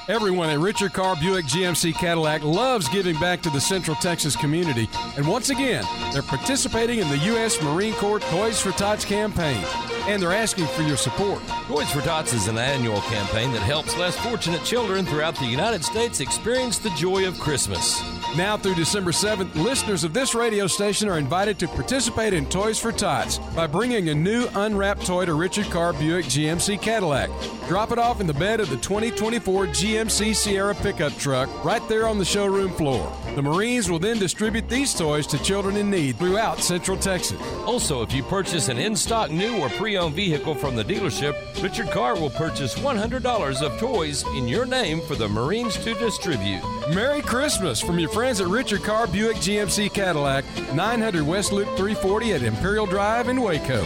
Everyone 0.10 0.50
at 0.50 0.60
Richard 0.60 0.92
Carr 0.92 1.16
Buick 1.16 1.46
GMC 1.46 1.94
Cadillac 1.94 2.44
loves 2.44 2.90
giving 2.90 3.18
back 3.22 3.42
to 3.42 3.50
the 3.50 3.62
Central 3.62 3.96
Texas 3.96 4.36
community, 4.36 4.90
and 5.16 5.26
once 5.26 5.50
again, 5.50 5.86
they're 6.12 6.22
participating 6.22 7.00
in 7.00 7.08
the 7.08 7.20
U.S. 7.20 7.62
Marine 7.62 7.94
Corps 7.94 8.20
Toys 8.20 8.60
for 8.60 8.72
Tots 8.72 9.06
campaign, 9.06 9.64
and 10.08 10.22
they're 10.22 10.34
asking 10.34 10.66
for 10.68 10.82
your 10.82 10.98
support. 10.98 11.42
Toys 11.68 11.90
for 11.90 12.02
Tots 12.02 12.34
is 12.34 12.50
an 12.50 12.58
annual 12.58 13.00
campaign 13.04 13.54
that 13.54 13.62
helps 13.62 13.96
less 13.96 14.18
fortunate 14.18 14.66
children 14.66 15.06
throughout 15.06 15.38
the 15.38 15.46
United 15.46 15.86
States 15.86 16.20
experience 16.20 16.80
the 16.80 16.90
joy 16.90 17.26
of 17.26 17.40
Christmas. 17.40 18.02
Now 18.36 18.58
through 18.58 18.74
December 18.74 19.12
7th, 19.12 19.54
listeners 19.54 20.04
of 20.04 20.12
this 20.12 20.34
radio 20.34 20.66
station 20.66 21.08
are 21.08 21.20
invited 21.20 21.60
to 21.60 21.68
participate 21.68 22.34
in 22.34 22.48
Toys 22.48 22.80
for 22.80 22.92
Tots 22.92 23.38
by 23.56 23.68
bringing 23.68 24.10
a 24.10 24.16
new 24.16 24.48
unwrapped 24.56 25.06
toy 25.06 25.26
to 25.26 25.36
Richard 25.36 25.68
Carr 25.68 25.94
Buick 25.94 26.26
GMC 26.26 26.82
Cadillac. 26.82 27.30
Drop 27.68 27.92
it 27.92 28.00
off 28.00 28.22
in 28.22 28.26
the 28.26 28.34
bed 28.34 28.60
of 28.60 28.72
the 28.72 28.78
2024 28.78 29.68
GMC 29.68 30.36
Sierra 30.36 30.74
pickup 30.74 31.16
truck 31.18 31.64
right 31.64 31.88
there 31.88 32.08
on 32.08 32.18
the 32.18 32.26
showroom 32.26 32.72
floor. 32.72 33.16
The 33.36 33.44
Marines 33.44 33.90
will 33.90 34.00
then 34.00 34.18
distribute 34.18 34.68
these 34.68 34.96
toys 34.96 35.28
to 35.28 35.42
children 35.44 35.78
in 35.78 35.92
need 35.92 36.18
throughout 36.18 36.60
Central 36.60 36.98
Texas. 36.98 37.40
Also, 37.68 38.02
if 38.02 38.14
you 38.14 38.24
purchase 38.24 38.68
an 38.68 38.80
in 38.80 38.96
stock 38.96 39.30
new 39.30 39.60
or 39.60 39.70
pre 39.70 39.96
owned 39.96 40.16
vehicle 40.16 40.56
from 40.56 40.76
the 40.76 40.84
dealership, 40.84 41.36
Richard 41.62 41.92
Carr 41.92 42.16
will 42.16 42.32
purchase 42.32 42.74
$100 42.76 43.62
of 43.62 43.80
toys 43.80 44.24
in 44.36 44.48
your 44.48 44.66
name 44.66 45.02
for 45.02 45.14
the 45.14 45.30
Marines 45.30 45.78
to 45.78 45.94
distribute. 45.94 46.64
Merry 46.90 47.22
Christmas 47.22 47.80
from 47.80 48.00
your 48.00 48.10
friends 48.10 48.23
at 48.24 48.48
Richard 48.48 48.84
Carr 48.84 49.06
Buick 49.06 49.36
GMC 49.38 49.94
Cadillac, 49.94 50.46
900 50.74 51.28
West 51.28 51.52
Loop 51.52 51.68
340 51.76 52.34
at 52.34 52.42
Imperial 52.42 52.86
Drive 52.86 53.28
in 53.28 53.42
Waco. 53.42 53.84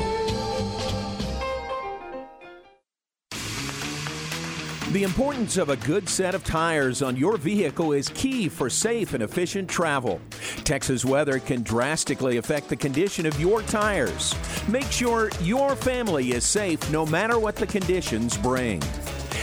The 4.92 5.04
importance 5.04 5.58
of 5.58 5.70
a 5.70 5.76
good 5.78 6.08
set 6.08 6.36
of 6.36 6.44
tires 6.44 7.02
on 7.02 7.18
your 7.18 7.38
vehicle 7.38 7.94
is 7.94 8.10
key 8.10 8.48
for 8.48 8.70
safe 8.70 9.16
and 9.16 9.24
efficient 9.24 9.70
travel. 9.70 10.22
Texas 10.64 11.04
weather 11.04 11.40
can 11.40 11.64
drastically 11.64 12.38
affect 12.38 12.70
the 12.70 12.76
condition 12.76 13.26
of 13.26 13.40
your 13.40 13.64
tires. 13.64 14.36
Make 14.70 14.92
sure 14.92 15.32
your 15.42 15.76
family 15.76 16.32
is 16.32 16.46
safe 16.46 16.92
no 16.92 17.06
matter 17.06 17.40
what 17.40 17.56
the 17.56 17.68
conditions 17.68 18.38
bring. 18.38 18.82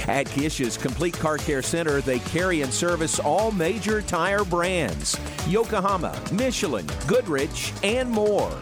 At 0.08 0.30
Gish's 0.34 0.76
Complete 0.76 1.18
Car 1.18 1.38
Care 1.38 1.62
Center, 1.62 2.00
they 2.00 2.18
carry 2.20 2.60
and 2.60 2.72
service 2.72 3.18
all 3.18 3.50
major 3.50 4.02
tire 4.02 4.44
brands 4.44 5.18
Yokohama, 5.48 6.20
Michelin, 6.32 6.86
Goodrich, 7.06 7.72
and 7.82 8.10
more. 8.10 8.52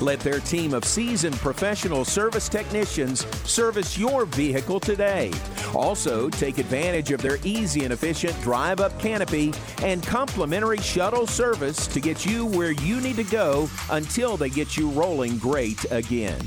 Let 0.00 0.20
their 0.20 0.40
team 0.40 0.74
of 0.74 0.84
seasoned 0.84 1.36
professional 1.36 2.04
service 2.04 2.48
technicians 2.48 3.26
service 3.48 3.98
your 3.98 4.26
vehicle 4.26 4.78
today. 4.78 5.32
Also, 5.74 6.28
take 6.30 6.58
advantage 6.58 7.10
of 7.10 7.20
their 7.20 7.38
easy 7.44 7.84
and 7.84 7.92
efficient 7.92 8.40
drive 8.40 8.80
up 8.80 8.98
canopy 9.00 9.52
and 9.82 10.02
complimentary 10.04 10.78
shuttle 10.78 11.26
service 11.26 11.86
to 11.88 12.00
get 12.00 12.24
you 12.24 12.46
where 12.46 12.72
you 12.72 13.00
need 13.00 13.16
to 13.16 13.24
go 13.24 13.68
until 13.90 14.36
they 14.36 14.50
get 14.50 14.76
you 14.76 14.88
rolling 14.90 15.36
great 15.38 15.84
again. 15.90 16.40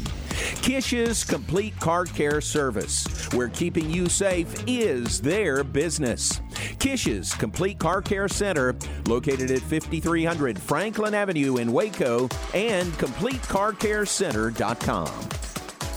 Kish's 0.61 1.23
Complete 1.23 1.79
Car 1.79 2.03
Care 2.05 2.41
Service, 2.41 3.05
where 3.33 3.49
keeping 3.49 3.89
you 3.89 4.09
safe 4.09 4.63
is 4.67 5.21
their 5.21 5.63
business. 5.63 6.41
Kish's 6.79 7.33
Complete 7.33 7.79
Car 7.79 8.01
Care 8.01 8.27
Center, 8.27 8.75
located 9.07 9.51
at 9.51 9.61
5300 9.61 10.59
Franklin 10.59 11.13
Avenue 11.13 11.55
in 11.57 11.71
Waco, 11.71 12.27
and 12.53 12.91
CompleteCarCareCenter.com. 12.93 15.29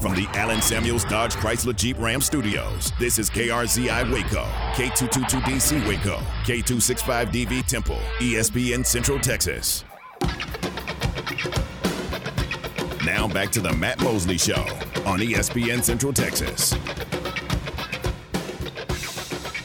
From 0.05 0.15
the 0.15 0.29
Allen 0.35 0.61
Samuels 0.61 1.03
Dodge 1.05 1.33
Chrysler 1.37 1.75
Jeep 1.75 1.99
Ram 1.99 2.21
Studios, 2.21 2.93
this 2.99 3.19
is 3.19 3.31
KRZI 3.31 4.13
Waco, 4.13 4.45
K222DC 4.75 5.89
Waco, 5.89 6.19
K265DV 6.43 7.67
Temple, 7.67 7.99
ESPN 8.19 8.85
Central 8.85 9.19
Texas. 9.19 9.83
Now 13.05 13.29
back 13.29 13.51
to 13.51 13.61
the 13.61 13.73
Matt 13.75 14.01
Mosley 14.01 14.39
Show 14.39 14.63
on 15.05 15.19
ESPN 15.19 15.83
Central 15.83 16.11
Texas. 16.11 16.73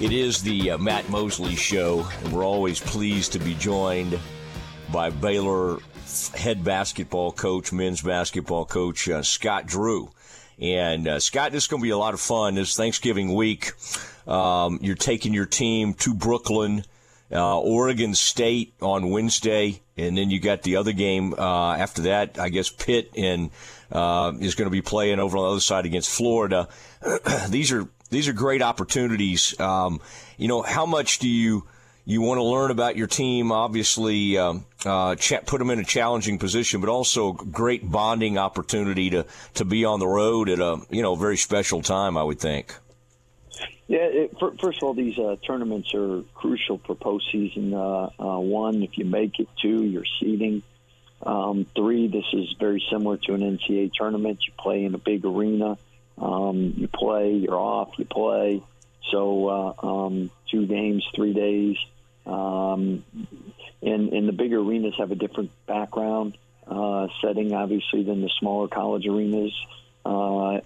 It 0.02 0.12
is 0.12 0.42
the 0.42 0.72
uh, 0.72 0.78
Matt 0.78 1.10
Mosley 1.10 1.56
Show, 1.56 2.06
and 2.22 2.34
we're 2.34 2.44
always 2.44 2.82
pleased 2.82 3.32
to 3.32 3.40
be 3.40 3.54
joined 3.54 4.20
by 4.92 5.10
Baylor 5.10 5.80
head 6.36 6.66
basketball 6.66 7.32
coach, 7.32 7.72
men's 7.72 8.02
basketball 8.02 8.66
coach, 8.66 9.08
uh, 9.08 9.24
Scott 9.24 9.66
Drew. 9.66 10.12
And 10.60 11.08
uh, 11.08 11.20
Scott, 11.22 11.54
this 11.54 11.64
is 11.64 11.68
going 11.70 11.82
to 11.82 11.86
be 11.86 11.92
a 11.92 11.98
lot 11.98 12.14
of 12.14 12.20
fun. 12.20 12.56
This 12.56 12.76
Thanksgiving 12.76 13.34
week, 13.34 13.72
um, 14.28 14.80
you're 14.82 14.96
taking 14.96 15.34
your 15.34 15.46
team 15.46 15.94
to 15.94 16.14
Brooklyn, 16.14 16.84
uh, 17.32 17.58
Oregon 17.58 18.16
State 18.16 18.74
on 18.82 19.12
Wednesday, 19.12 19.82
and 20.08 20.18
then 20.18 20.30
you 20.30 20.40
got 20.40 20.64
the 20.64 20.78
other 20.78 20.92
game 20.92 21.34
uh, 21.38 21.76
after 21.76 22.04
that. 22.04 22.40
I 22.40 22.50
guess 22.50 22.70
Pitt 22.70 23.12
and 23.16 23.52
uh, 23.92 24.34
is 24.40 24.56
going 24.56 24.68
to 24.68 24.72
be 24.72 24.82
playing 24.82 25.20
over 25.20 25.38
on 25.38 25.44
the 25.44 25.50
other 25.52 25.60
side 25.60 25.86
against 25.86 26.10
Florida. 26.10 26.68
these 27.50 27.72
are 27.72 27.88
these 28.10 28.28
are 28.28 28.34
great 28.34 28.62
opportunities. 28.62 29.60
Um, 29.60 30.02
you 30.38 30.48
know, 30.48 30.62
how 30.62 30.86
much 30.86 31.20
do 31.20 31.28
you 31.28 31.68
you 32.06 32.22
want 32.22 32.40
to 32.40 32.44
learn 32.44 32.72
about 32.72 32.96
your 32.96 33.08
team? 33.08 33.52
Obviously, 33.52 34.38
um, 34.38 34.66
uh, 34.86 35.16
put 35.46 35.60
them 35.60 35.70
in 35.70 35.80
a 35.80 35.84
challenging 35.84 36.40
position, 36.40 36.82
but 36.82 36.90
also 36.90 37.34
great 37.34 37.90
bonding 37.90 38.38
opportunity 38.38 39.10
to 39.12 39.26
to 39.56 39.66
be 39.66 39.86
on 39.86 40.00
the 40.00 40.08
road 40.08 40.50
at 40.50 40.60
a 40.60 40.82
you 40.90 41.02
know 41.02 41.16
very 41.16 41.38
special 41.38 41.82
time. 41.82 42.18
I 42.18 42.24
would 42.24 42.40
think. 42.40 42.76
Yeah, 43.90 44.02
it, 44.02 44.38
for, 44.38 44.54
first 44.62 44.78
of 44.78 44.84
all, 44.84 44.94
these 44.94 45.18
uh, 45.18 45.36
tournaments 45.44 45.96
are 45.96 46.22
crucial 46.36 46.78
for 46.78 46.96
postseason. 46.96 47.74
Uh, 47.74 48.24
uh, 48.24 48.40
one, 48.40 48.84
if 48.84 49.00
you 49.00 49.06
make 49.06 49.40
it, 49.40 49.48
two, 49.60 49.84
you're 49.84 50.06
seeding. 50.20 50.62
Um, 51.24 51.66
three, 51.76 52.08
this 52.08 52.26
is 52.32 52.56
very 52.60 52.86
similar 52.92 53.18
to 53.18 53.34
an 53.34 53.42
NCAA 53.42 53.92
tournament. 53.92 54.42
You 54.46 54.54
play 54.60 54.86
in 54.86 54.94
a 54.94 55.00
big 55.00 55.26
arena. 55.26 55.80
Um, 56.20 56.76
you 56.78 56.88
play, 56.88 57.34
you're 57.34 57.60
off, 57.60 57.98
you 57.98 58.06
play. 58.06 58.62
So 59.10 59.48
uh, 59.48 59.74
um, 59.88 60.30
two 60.52 60.68
games, 60.68 61.04
three 61.16 61.34
days. 61.34 61.78
Um, 62.28 63.04
and, 63.82 64.14
and 64.14 64.28
the 64.28 64.34
bigger 64.34 64.60
arenas 64.60 64.94
have 65.00 65.10
a 65.10 65.16
different 65.16 65.50
background 65.66 66.38
uh, 66.68 67.08
setting, 67.24 67.56
obviously, 67.56 68.04
than 68.04 68.22
the 68.22 68.30
smaller 68.40 68.68
college 68.68 69.08
arenas. 69.08 69.54
Uh, 70.06 70.60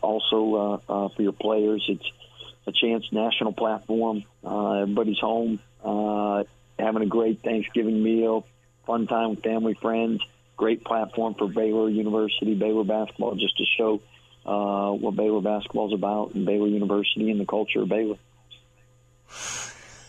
also, 0.00 0.54
uh, 0.54 0.92
uh, 0.92 1.08
for 1.08 1.22
your 1.22 1.32
players, 1.32 1.84
it's 1.88 2.08
a 2.68 2.72
chance, 2.72 3.06
national 3.12 3.52
platform. 3.52 4.24
Uh, 4.44 4.82
everybody's 4.82 5.18
home, 5.18 5.60
uh, 5.84 6.44
having 6.78 7.02
a 7.02 7.06
great 7.06 7.42
Thanksgiving 7.42 8.02
meal, 8.02 8.46
fun 8.86 9.06
time 9.06 9.30
with 9.30 9.42
family, 9.42 9.74
friends. 9.80 10.22
Great 10.56 10.84
platform 10.84 11.34
for 11.34 11.46
Baylor 11.48 11.88
University, 11.88 12.54
Baylor 12.54 12.82
basketball, 12.82 13.36
just 13.36 13.56
to 13.58 13.64
show 13.76 14.00
uh, 14.44 14.90
what 14.92 15.14
Baylor 15.14 15.40
basketball 15.40 15.86
is 15.88 15.94
about 15.94 16.34
and 16.34 16.44
Baylor 16.44 16.66
University 16.66 17.30
and 17.30 17.40
the 17.40 17.46
culture 17.46 17.82
of 17.82 17.88
Baylor. 17.88 18.16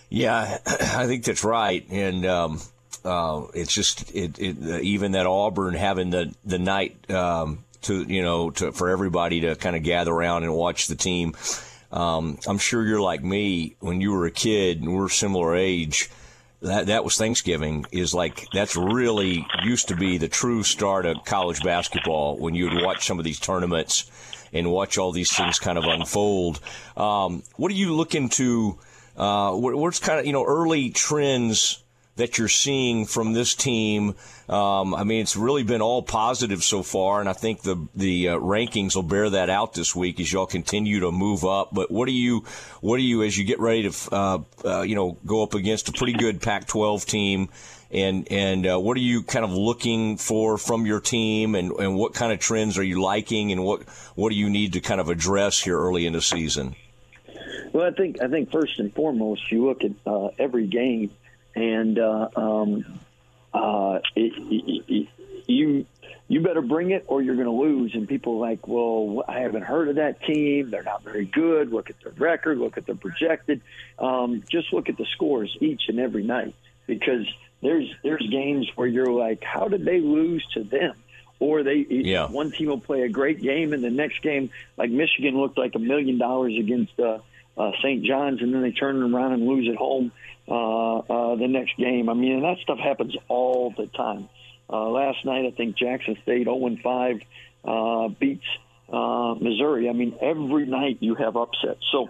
Yeah, 0.09 0.57
I 0.65 1.05
think 1.05 1.23
that's 1.23 1.43
right, 1.43 1.85
and 1.89 2.25
um, 2.25 2.61
uh, 3.05 3.43
it's 3.53 3.73
just 3.73 4.13
it, 4.15 4.39
it, 4.39 4.81
even 4.81 5.11
that 5.11 5.27
Auburn 5.27 5.75
having 5.75 6.09
the 6.09 6.33
the 6.45 6.57
night 6.57 7.09
um, 7.11 7.63
to 7.81 8.03
you 8.03 8.23
know 8.23 8.49
to 8.51 8.71
for 8.71 8.89
everybody 8.89 9.41
to 9.41 9.55
kind 9.55 9.75
of 9.75 9.83
gather 9.83 10.11
around 10.11 10.43
and 10.43 10.53
watch 10.53 10.87
the 10.87 10.95
team. 10.95 11.35
Um, 11.91 12.37
I'm 12.47 12.57
sure 12.57 12.85
you're 12.85 13.01
like 13.01 13.23
me 13.23 13.75
when 13.79 14.01
you 14.01 14.11
were 14.11 14.25
a 14.25 14.31
kid 14.31 14.81
and 14.81 14.95
we're 14.95 15.09
similar 15.09 15.55
age. 15.55 16.09
That 16.61 16.87
that 16.87 17.03
was 17.03 17.17
Thanksgiving. 17.17 17.85
Is 17.91 18.13
like 18.13 18.47
that's 18.53 18.75
really 18.75 19.45
used 19.63 19.87
to 19.87 19.95
be 19.95 20.17
the 20.17 20.27
true 20.27 20.63
start 20.63 21.05
of 21.05 21.23
college 21.25 21.63
basketball 21.63 22.37
when 22.37 22.53
you 22.53 22.65
would 22.65 22.83
watch 22.83 23.05
some 23.05 23.17
of 23.17 23.25
these 23.25 23.39
tournaments 23.39 24.09
and 24.51 24.71
watch 24.71 24.97
all 24.97 25.11
these 25.11 25.31
things 25.35 25.57
kind 25.57 25.77
of 25.77 25.85
unfold. 25.85 26.59
Um, 26.97 27.43
what 27.55 27.71
are 27.71 27.75
you 27.75 27.95
looking 27.95 28.29
to? 28.29 28.77
uh, 29.19 29.51
what's 29.51 29.99
kind 29.99 30.19
of 30.19 30.25
you 30.25 30.33
know 30.33 30.45
early 30.45 30.89
trends 30.89 31.83
that 32.19 32.37
you're 32.37 32.47
seeing 32.47 33.05
from 33.05 33.33
this 33.33 33.55
team? 33.55 34.15
Um, 34.47 34.93
I 34.93 35.03
mean, 35.03 35.21
it's 35.21 35.35
really 35.35 35.63
been 35.63 35.81
all 35.81 36.01
positive 36.01 36.63
so 36.63 36.83
far, 36.83 37.19
and 37.19 37.27
I 37.27 37.33
think 37.33 37.61
the 37.63 37.87
the 37.95 38.29
uh, 38.29 38.37
rankings 38.37 38.95
will 38.95 39.03
bear 39.03 39.29
that 39.31 39.49
out 39.49 39.73
this 39.73 39.95
week 39.95 40.19
as 40.19 40.31
y'all 40.31 40.45
continue 40.45 41.01
to 41.01 41.11
move 41.11 41.43
up. 41.43 41.69
But 41.73 41.91
what 41.91 42.05
do 42.05 42.13
you, 42.13 42.45
what 42.81 42.97
do 42.97 43.03
you, 43.03 43.23
as 43.23 43.37
you 43.37 43.43
get 43.43 43.59
ready 43.59 43.89
to, 43.89 44.15
uh, 44.15 44.39
uh, 44.63 44.81
you 44.81 44.95
know, 44.95 45.17
go 45.25 45.43
up 45.43 45.53
against 45.53 45.89
a 45.89 45.91
pretty 45.91 46.13
good 46.13 46.41
Pac-12 46.41 47.05
team? 47.05 47.49
and 47.91 48.27
and 48.31 48.67
uh, 48.67 48.79
what 48.79 48.95
are 48.97 49.01
you 49.01 49.23
kind 49.23 49.43
of 49.43 49.51
looking 49.51 50.17
for 50.17 50.57
from 50.57 50.85
your 50.85 50.99
team, 50.99 51.55
and, 51.55 51.71
and 51.71 51.95
what 51.95 52.13
kind 52.13 52.31
of 52.31 52.39
trends 52.39 52.77
are 52.77 52.83
you 52.83 53.01
liking, 53.01 53.51
and 53.51 53.63
what 53.63 53.81
what 54.15 54.29
do 54.29 54.35
you 54.35 54.49
need 54.49 54.73
to 54.73 54.79
kind 54.79 55.01
of 55.01 55.09
address 55.09 55.59
here 55.59 55.79
early 55.79 56.05
in 56.05 56.13
the 56.13 56.21
season? 56.21 56.75
Well, 57.73 57.87
I 57.87 57.91
think 57.91 58.21
I 58.21 58.27
think 58.27 58.51
first 58.51 58.79
and 58.79 58.93
foremost, 58.93 59.51
you 59.51 59.65
look 59.65 59.83
at 59.83 59.91
uh, 60.05 60.29
every 60.37 60.67
game, 60.67 61.11
and 61.55 61.99
uh, 61.99 62.29
um, 62.35 62.99
uh, 63.53 63.99
it, 64.15 64.33
it, 64.37 64.83
it, 64.87 65.07
you 65.47 65.85
you 66.29 66.41
better 66.41 66.61
bring 66.61 66.91
it 66.91 67.05
or 67.07 67.21
you're 67.21 67.35
going 67.35 67.47
to 67.47 67.51
lose. 67.51 67.95
And 67.95 68.07
people 68.07 68.35
are 68.35 68.49
like, 68.49 68.67
well, 68.67 69.25
I 69.27 69.39
haven't 69.39 69.63
heard 69.63 69.89
of 69.89 69.95
that 69.95 70.21
team. 70.23 70.69
They're 70.69 70.83
not 70.83 71.03
very 71.03 71.25
good. 71.25 71.73
Look 71.73 71.89
at 71.89 71.95
their 72.03 72.13
record. 72.13 72.59
Look 72.59 72.77
at 72.77 72.85
their 72.85 72.95
projected. 72.95 73.61
Um, 73.97 74.43
just 74.49 74.71
look 74.71 74.89
at 74.89 74.97
the 74.97 75.05
scores 75.05 75.57
each 75.59 75.89
and 75.89 75.99
every 75.99 76.23
night 76.23 76.53
because 76.85 77.25
there's 77.61 77.91
there's 78.03 78.25
games 78.29 78.69
where 78.75 78.87
you're 78.87 79.11
like, 79.11 79.43
how 79.43 79.67
did 79.67 79.83
they 79.83 79.99
lose 79.99 80.45
to 80.53 80.63
them? 80.63 80.95
Or 81.39 81.63
they 81.63 81.85
yeah. 81.89 82.27
one 82.27 82.51
team 82.51 82.67
will 82.67 82.79
play 82.79 83.01
a 83.01 83.09
great 83.09 83.41
game 83.41 83.73
and 83.73 83.83
the 83.83 83.89
next 83.89 84.21
game, 84.21 84.51
like 84.77 84.91
Michigan 84.91 85.35
looked 85.35 85.57
like 85.57 85.73
a 85.73 85.79
million 85.79 86.19
dollars 86.19 86.53
against 86.59 86.99
uh, 86.99 87.19
uh, 87.57 87.71
St. 87.79 88.03
John's, 88.03 88.41
and 88.41 88.53
then 88.53 88.61
they 88.61 88.71
turn 88.71 89.01
around 89.01 89.33
and 89.33 89.47
lose 89.47 89.67
at 89.67 89.75
home 89.75 90.11
the 90.49 91.47
next 91.47 91.77
game. 91.77 92.09
I 92.09 92.13
mean, 92.13 92.41
that 92.41 92.57
stuff 92.63 92.79
happens 92.79 93.15
all 93.27 93.73
the 93.75 93.87
time. 93.87 94.29
Uh, 94.71 94.89
last 94.89 95.25
night, 95.25 95.45
I 95.45 95.51
think 95.51 95.77
Jackson 95.77 96.17
State 96.23 96.45
0 96.45 96.77
5 96.83 97.21
uh, 97.65 98.07
beats 98.09 98.45
uh, 98.91 99.35
Missouri. 99.39 99.89
I 99.89 99.93
mean, 99.93 100.15
every 100.21 100.65
night 100.65 100.97
you 100.99 101.15
have 101.15 101.35
upsets. 101.35 101.81
So, 101.91 102.09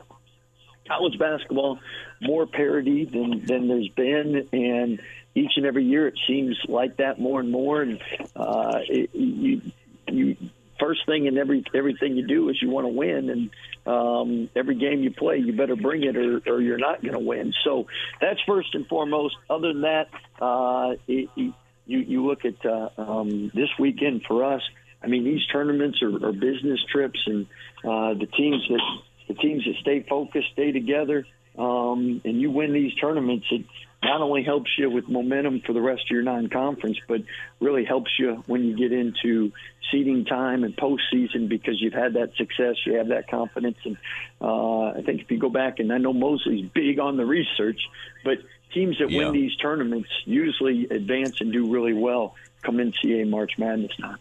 college 0.88 1.18
basketball 1.18 1.80
more 2.22 2.46
parity 2.46 3.06
than 3.06 3.46
than 3.46 3.68
there's 3.68 3.90
been, 3.90 4.48
and 4.52 5.02
each 5.36 5.52
and 5.56 5.66
every 5.66 5.86
year 5.86 6.08
it 6.08 6.20
seems 6.28 6.58
like 6.68 6.98
that 6.98 7.20
more 7.20 7.40
and 7.40 7.50
more. 7.50 7.82
And 7.82 8.02
uh, 8.36 8.80
it, 8.90 9.10
you 9.14 9.62
you 10.08 10.38
first 10.80 11.06
thing 11.06 11.26
in 11.26 11.38
every 11.38 11.64
everything 11.74 12.16
you 12.16 12.26
do 12.26 12.50
is 12.50 12.62
you 12.62 12.70
want 12.70 12.86
to 12.86 12.94
win, 12.94 13.30
and 13.30 13.50
um, 13.86 14.50
every 14.56 14.76
game 14.76 15.02
you 15.02 15.12
play, 15.12 15.38
you 15.38 15.54
better 15.54 15.76
bring 15.76 16.04
it, 16.04 16.16
or, 16.16 16.42
or 16.48 16.62
you're 16.62 16.78
not 16.78 17.02
going 17.02 17.14
to 17.14 17.20
win. 17.20 17.54
So 17.64 17.88
that's 18.22 18.40
first 18.48 18.74
and 18.76 18.88
foremost. 18.88 19.36
Other 19.50 19.74
than 19.74 19.82
that, 19.82 20.10
uh, 20.42 20.96
it, 21.08 21.30
you 21.36 21.54
you 21.86 22.26
look 22.26 22.46
at 22.46 22.66
uh, 22.66 22.90
um, 22.98 23.52
this 23.54 23.70
weekend 23.80 24.24
for 24.28 24.44
us. 24.44 24.62
I 25.02 25.08
mean, 25.08 25.24
these 25.24 25.46
tournaments 25.48 26.02
are, 26.02 26.28
are 26.28 26.34
business 26.34 26.80
trips, 26.92 27.20
and 27.26 27.46
uh, 27.84 28.14
the 28.14 28.28
teams 28.38 28.68
that 28.70 28.82
the 29.28 29.34
teams 29.36 29.64
that 29.66 29.76
stay 29.82 30.06
focused, 30.08 30.48
stay 30.54 30.72
together, 30.72 31.26
um, 31.58 32.22
and 32.26 32.42
you 32.42 32.52
win 32.52 32.74
these 32.74 32.94
tournaments. 32.96 33.46
It 33.52 33.66
not 34.04 34.22
only 34.22 34.44
helps 34.44 34.72
you 34.78 34.90
with 34.90 35.10
momentum 35.10 35.62
for 35.66 35.74
the 35.74 35.82
rest 35.82 36.04
of 36.04 36.12
your 36.12 36.24
non-conference, 36.24 36.98
but 37.08 37.22
really 37.60 37.84
helps 37.84 38.12
you 38.18 38.44
when 38.48 38.64
you 38.64 38.78
get 38.78 38.92
into 38.92 39.52
seeding 39.92 40.26
time 40.26 40.64
and 40.64 40.76
postseason 40.76 41.50
because 41.50 41.82
you've 41.82 41.94
had 41.94 42.14
that 42.14 42.36
success, 42.36 42.76
you 42.86 42.96
have 42.96 43.10
that 43.10 43.30
confidence, 43.30 43.78
and 43.84 43.98
uh, 44.42 44.92
I 44.92 45.02
think 45.06 45.22
if 45.22 45.32
you 45.32 45.38
go 45.38 45.50
back 45.50 45.80
and 45.80 45.92
I 45.92 45.98
know 45.98 46.14
Mosley's 46.14 46.70
big 46.74 47.00
on 47.00 47.18
the 47.18 47.26
research, 47.26 47.82
but 48.24 48.38
teams 48.74 48.98
that 49.00 49.10
yeah. 49.10 49.26
win 49.26 49.34
these 49.34 49.56
tournaments 49.56 50.10
usually 50.26 50.88
advance 50.90 51.42
and 51.42 51.52
do 51.52 51.72
really 51.72 51.94
well 51.94 52.36
come 52.62 52.78
NCAA 52.78 53.28
March 53.30 53.54
Madness 53.58 53.96
time. 53.98 54.18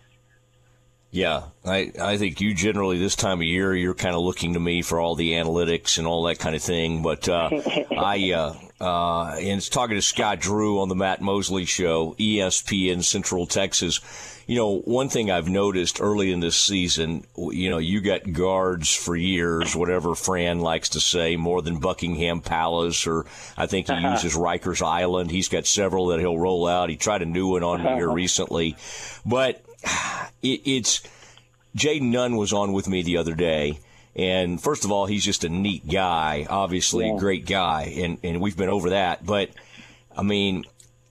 Yeah, 1.10 1.44
I, 1.64 1.90
I 2.00 2.18
think 2.18 2.40
you 2.42 2.52
generally 2.52 2.98
this 2.98 3.16
time 3.16 3.38
of 3.38 3.44
year 3.44 3.74
you're 3.74 3.94
kind 3.94 4.14
of 4.14 4.20
looking 4.20 4.52
to 4.52 4.60
me 4.60 4.82
for 4.82 5.00
all 5.00 5.14
the 5.14 5.32
analytics 5.32 5.96
and 5.96 6.06
all 6.06 6.24
that 6.24 6.38
kind 6.38 6.54
of 6.54 6.62
thing. 6.62 7.02
But 7.02 7.28
uh, 7.28 7.48
I 7.96 8.32
uh, 8.32 8.54
uh, 8.80 9.36
and 9.36 9.58
it's 9.58 9.70
talking 9.70 9.96
to 9.96 10.02
Scott 10.02 10.40
Drew 10.40 10.80
on 10.80 10.88
the 10.88 10.94
Matt 10.94 11.22
Mosley 11.22 11.64
Show, 11.64 12.14
ESPN 12.18 13.02
Central 13.02 13.46
Texas. 13.46 14.00
You 14.46 14.56
know, 14.56 14.78
one 14.80 15.08
thing 15.08 15.30
I've 15.30 15.48
noticed 15.48 16.00
early 16.00 16.30
in 16.30 16.40
this 16.40 16.56
season, 16.56 17.26
you 17.36 17.68
know, 17.68 17.78
you 17.78 18.00
got 18.00 18.32
guards 18.32 18.94
for 18.94 19.16
years, 19.16 19.76
whatever 19.76 20.14
Fran 20.14 20.60
likes 20.60 20.90
to 20.90 21.00
say, 21.00 21.36
more 21.36 21.60
than 21.60 21.80
Buckingham 21.80 22.40
Palace, 22.40 23.06
or 23.06 23.26
I 23.56 23.66
think 23.66 23.88
he 23.88 23.92
uh-huh. 23.94 24.12
uses 24.12 24.34
Rikers 24.34 24.80
Island. 24.80 25.30
He's 25.30 25.48
got 25.48 25.66
several 25.66 26.08
that 26.08 26.20
he'll 26.20 26.38
roll 26.38 26.66
out. 26.66 26.88
He 26.88 26.96
tried 26.96 27.22
a 27.22 27.26
new 27.26 27.48
one 27.48 27.62
on 27.62 27.82
me 27.82 27.90
here 27.94 28.10
recently, 28.12 28.76
but 29.26 29.62
it, 30.42 30.60
it's 30.64 31.02
Jayden 31.76 32.10
Nunn 32.10 32.36
was 32.36 32.52
on 32.52 32.72
with 32.72 32.88
me 32.88 33.02
the 33.02 33.16
other 33.16 33.34
day. 33.34 33.78
And 34.16 34.60
first 34.60 34.84
of 34.84 34.90
all, 34.90 35.06
he's 35.06 35.24
just 35.24 35.44
a 35.44 35.48
neat 35.48 35.88
guy, 35.88 36.46
obviously 36.48 37.06
yeah. 37.06 37.14
a 37.14 37.18
great 37.18 37.46
guy, 37.46 37.94
and, 37.98 38.18
and 38.24 38.40
we've 38.40 38.56
been 38.56 38.68
over 38.68 38.90
that. 38.90 39.24
But 39.24 39.50
I 40.16 40.22
mean, 40.22 40.64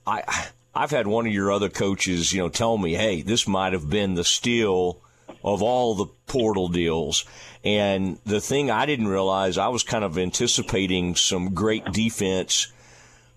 I 0.06 0.48
I've 0.74 0.90
had 0.90 1.06
one 1.06 1.26
of 1.26 1.32
your 1.32 1.50
other 1.50 1.70
coaches, 1.70 2.32
you 2.32 2.40
know, 2.40 2.48
tell 2.48 2.76
me, 2.76 2.94
hey, 2.94 3.22
this 3.22 3.48
might 3.48 3.72
have 3.72 3.88
been 3.88 4.14
the 4.14 4.24
steal 4.24 5.00
of 5.42 5.62
all 5.62 5.94
the 5.94 6.06
portal 6.26 6.68
deals. 6.68 7.24
And 7.64 8.18
the 8.24 8.40
thing 8.40 8.70
I 8.70 8.86
didn't 8.86 9.08
realize, 9.08 9.58
I 9.58 9.68
was 9.68 9.82
kind 9.82 10.04
of 10.04 10.18
anticipating 10.18 11.16
some 11.16 11.54
great 11.54 11.84
defense, 11.92 12.70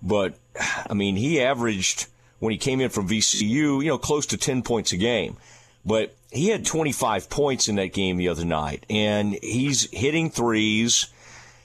but 0.03 0.37
I 0.89 0.93
mean, 0.93 1.15
he 1.15 1.41
averaged 1.41 2.07
when 2.41 2.51
he 2.51 2.57
came 2.57 2.81
in 2.81 2.89
from 2.89 3.07
VCU, 3.07 3.83
you 3.83 3.85
know, 3.85 3.99
close 3.99 4.25
to 4.25 4.35
10 4.35 4.63
points 4.63 4.91
a 4.91 4.97
game. 4.97 5.37
But 5.85 6.15
he 6.31 6.47
had 6.47 6.65
25 6.65 7.29
points 7.29 7.69
in 7.69 7.75
that 7.75 7.93
game 7.93 8.17
the 8.17 8.29
other 8.29 8.43
night, 8.43 8.83
and 8.89 9.37
he's 9.43 9.89
hitting 9.91 10.31
threes. 10.31 11.07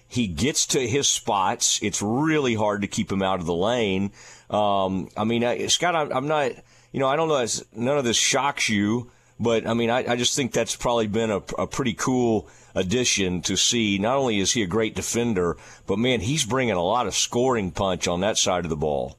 He 0.07 0.27
gets 0.27 0.67
to 0.67 0.87
his 0.87 1.09
spots. 1.09 1.81
It's 1.83 2.03
really 2.03 2.55
hard 2.55 2.83
to 2.83 2.89
keep 2.89 3.11
him 3.11 3.23
out 3.23 3.41
of 3.41 3.47
the 3.47 3.55
lane. 3.55 4.13
Um, 4.51 5.09
I 5.17 5.25
mean, 5.25 5.45
I, 5.45 5.67
Scott, 5.69 5.97
I'm, 5.97 6.13
I'm, 6.13 6.29
not, 6.29 6.53
you 6.93 7.01
know, 7.01 7.09
I 7.09 7.17
don't 7.17 7.29
know, 7.29 7.47
none 7.75 7.97
of 7.97 8.05
this 8.05 8.19
shocks 8.19 8.69
you, 8.69 9.11
but 9.41 9.67
I 9.67 9.73
mean, 9.73 9.89
I, 9.89 10.13
I 10.13 10.17
just 10.17 10.37
think 10.37 10.53
that's 10.53 10.77
probably 10.77 11.07
been 11.07 11.31
a, 11.31 11.43
a 11.59 11.67
pretty 11.67 11.95
cool 11.95 12.51
addition 12.75 13.41
to 13.43 13.57
see. 13.57 13.97
Not 13.97 14.19
only 14.19 14.41
is 14.41 14.53
he 14.53 14.63
a 14.63 14.67
great 14.67 14.95
defender, 14.95 15.57
but 15.87 15.99
man, 15.99 16.21
he's 16.21 16.45
bringing 16.45 16.75
a 16.75 16.83
lot 16.83 17.07
of 17.07 17.15
scoring 17.15 17.71
punch 17.71 18.07
on 18.07 18.21
that 18.21 18.37
side 18.37 18.65
of 18.65 18.71
the 18.71 18.77
ball. 18.77 19.17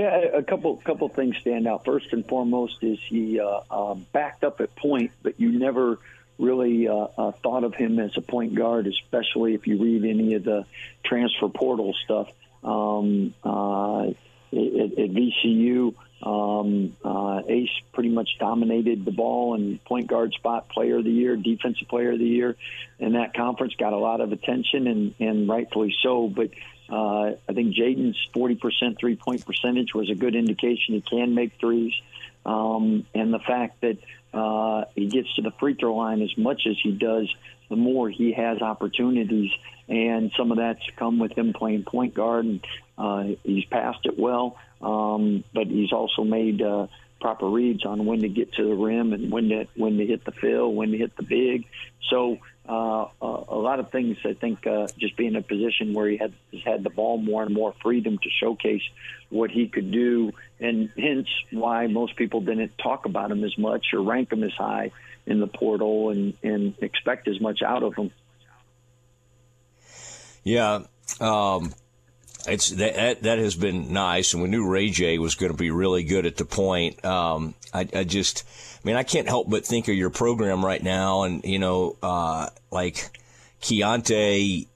Yeah, 0.00 0.16
a 0.16 0.42
couple 0.42 0.76
couple 0.76 1.10
things 1.10 1.36
stand 1.42 1.68
out. 1.68 1.84
First 1.84 2.14
and 2.14 2.26
foremost 2.26 2.82
is 2.82 2.98
he 3.06 3.38
uh, 3.38 3.60
uh, 3.70 3.94
backed 4.12 4.44
up 4.44 4.62
at 4.62 4.74
point, 4.74 5.10
but 5.22 5.38
you 5.38 5.58
never 5.58 5.98
really 6.38 6.88
uh, 6.88 6.94
uh, 7.18 7.32
thought 7.32 7.64
of 7.64 7.74
him 7.74 7.98
as 7.98 8.16
a 8.16 8.22
point 8.22 8.54
guard, 8.54 8.86
especially 8.86 9.52
if 9.52 9.66
you 9.66 9.76
read 9.76 10.06
any 10.06 10.32
of 10.32 10.44
the 10.44 10.64
transfer 11.04 11.50
portal 11.50 11.94
stuff. 12.02 12.30
Um, 12.64 13.34
uh, 13.44 14.04
at, 14.04 14.14
at 14.52 15.10
VCU, 15.12 15.94
um, 16.22 16.96
uh, 17.04 17.42
Ace 17.46 17.68
pretty 17.92 18.08
much 18.08 18.30
dominated 18.38 19.04
the 19.04 19.10
ball 19.10 19.54
and 19.54 19.84
point 19.84 20.06
guard 20.06 20.32
spot 20.32 20.70
player 20.70 20.96
of 20.96 21.04
the 21.04 21.10
year, 21.10 21.36
defensive 21.36 21.88
player 21.88 22.12
of 22.12 22.18
the 22.18 22.26
year, 22.26 22.56
and 22.98 23.16
that 23.16 23.34
conference 23.34 23.74
got 23.74 23.92
a 23.92 23.98
lot 23.98 24.22
of 24.22 24.32
attention 24.32 24.86
and, 24.86 25.14
and 25.20 25.46
rightfully 25.46 25.94
so. 26.02 26.26
But 26.26 26.52
uh, 26.90 27.32
I 27.48 27.52
think 27.52 27.74
Jayden's 27.74 28.18
40% 28.34 28.98
three 28.98 29.16
point 29.16 29.46
percentage 29.46 29.94
was 29.94 30.10
a 30.10 30.14
good 30.14 30.34
indication 30.34 30.94
he 30.94 31.00
can 31.00 31.34
make 31.34 31.52
threes. 31.60 31.94
Um, 32.44 33.06
and 33.14 33.32
the 33.32 33.38
fact 33.38 33.82
that 33.82 33.98
uh, 34.32 34.84
he 34.94 35.06
gets 35.06 35.32
to 35.34 35.42
the 35.42 35.52
free 35.52 35.74
throw 35.74 35.94
line 35.94 36.22
as 36.22 36.36
much 36.36 36.62
as 36.66 36.76
he 36.82 36.92
does, 36.92 37.32
the 37.68 37.76
more 37.76 38.08
he 38.08 38.32
has 38.32 38.60
opportunities. 38.60 39.50
And 39.88 40.32
some 40.36 40.50
of 40.50 40.58
that's 40.58 40.82
come 40.96 41.18
with 41.18 41.32
him 41.32 41.52
playing 41.52 41.84
point 41.84 42.14
guard, 42.14 42.44
and 42.44 42.64
uh, 42.96 43.24
he's 43.44 43.64
passed 43.64 44.04
it 44.04 44.18
well. 44.18 44.56
Um, 44.80 45.44
but 45.52 45.66
he's 45.66 45.92
also 45.92 46.24
made 46.24 46.62
uh, 46.62 46.86
proper 47.20 47.46
reads 47.46 47.84
on 47.84 48.06
when 48.06 48.20
to 48.20 48.28
get 48.28 48.52
to 48.54 48.64
the 48.64 48.74
rim 48.74 49.12
and 49.12 49.30
when 49.30 49.48
to 49.50 49.66
when 49.76 49.98
to 49.98 50.06
hit 50.06 50.24
the 50.24 50.32
fill, 50.32 50.72
when 50.72 50.92
to 50.92 50.98
hit 50.98 51.16
the 51.16 51.22
big. 51.22 51.66
So 52.08 52.38
uh, 52.70 53.08
a 53.20 53.56
lot 53.56 53.80
of 53.80 53.90
things. 53.90 54.16
I 54.24 54.34
think 54.34 54.66
uh, 54.66 54.86
just 54.98 55.16
being 55.16 55.30
in 55.30 55.36
a 55.36 55.42
position 55.42 55.92
where 55.92 56.08
he 56.08 56.16
had 56.16 56.32
has 56.52 56.62
had 56.62 56.84
the 56.84 56.90
ball 56.90 57.18
more 57.18 57.42
and 57.42 57.52
more 57.52 57.74
freedom 57.82 58.18
to 58.18 58.30
showcase 58.30 58.82
what 59.28 59.50
he 59.50 59.66
could 59.66 59.90
do, 59.90 60.32
and 60.60 60.90
hence 60.96 61.28
why 61.50 61.88
most 61.88 62.14
people 62.16 62.40
didn't 62.40 62.78
talk 62.78 63.06
about 63.06 63.32
him 63.32 63.42
as 63.42 63.56
much 63.58 63.86
or 63.92 64.02
rank 64.02 64.32
him 64.32 64.44
as 64.44 64.52
high 64.52 64.92
in 65.26 65.40
the 65.40 65.48
portal 65.48 66.10
and 66.10 66.34
and 66.42 66.74
expect 66.80 67.26
as 67.26 67.40
much 67.40 67.60
out 67.62 67.82
of 67.82 67.94
him. 67.96 68.12
Yeah. 70.44 70.84
Um, 71.20 71.74
it's 72.46 72.70
that 72.70 73.22
that 73.22 73.38
has 73.38 73.56
been 73.56 73.92
nice, 73.92 74.32
and 74.32 74.42
we 74.42 74.48
knew 74.48 74.68
Ray 74.68 74.90
J 74.90 75.18
was 75.18 75.34
going 75.34 75.50
to 75.50 75.58
be 75.58 75.70
really 75.70 76.04
good 76.04 76.24
at 76.24 76.36
the 76.36 76.44
point. 76.44 77.04
Um, 77.04 77.54
I, 77.72 77.88
I, 77.94 78.04
just, 78.04 78.44
I 78.82 78.86
mean, 78.86 78.96
I 78.96 79.02
can't 79.02 79.28
help 79.28 79.48
but 79.48 79.64
think 79.64 79.88
of 79.88 79.94
your 79.94 80.10
program 80.10 80.64
right 80.64 80.82
now, 80.82 81.22
and 81.22 81.44
you 81.44 81.58
know, 81.58 81.96
uh, 82.02 82.48
like 82.70 83.18
Keyonte. 83.62 84.66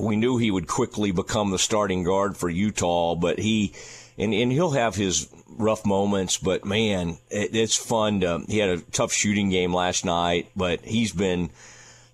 we 0.00 0.16
knew 0.16 0.36
he 0.36 0.50
would 0.50 0.66
quickly 0.66 1.12
become 1.12 1.50
the 1.50 1.58
starting 1.58 2.04
guard 2.04 2.36
for 2.36 2.48
Utah, 2.48 3.14
but 3.14 3.38
he 3.38 3.72
and 4.18 4.34
and 4.34 4.52
he'll 4.52 4.72
have 4.72 4.94
his 4.94 5.28
rough 5.56 5.84
moments, 5.84 6.38
but 6.38 6.64
man, 6.64 7.18
it, 7.30 7.54
it's 7.54 7.76
fun. 7.76 8.20
To, 8.20 8.44
he 8.48 8.58
had 8.58 8.70
a 8.70 8.80
tough 8.80 9.12
shooting 9.12 9.50
game 9.50 9.72
last 9.74 10.04
night, 10.04 10.50
but 10.56 10.80
he's 10.80 11.12
been 11.12 11.50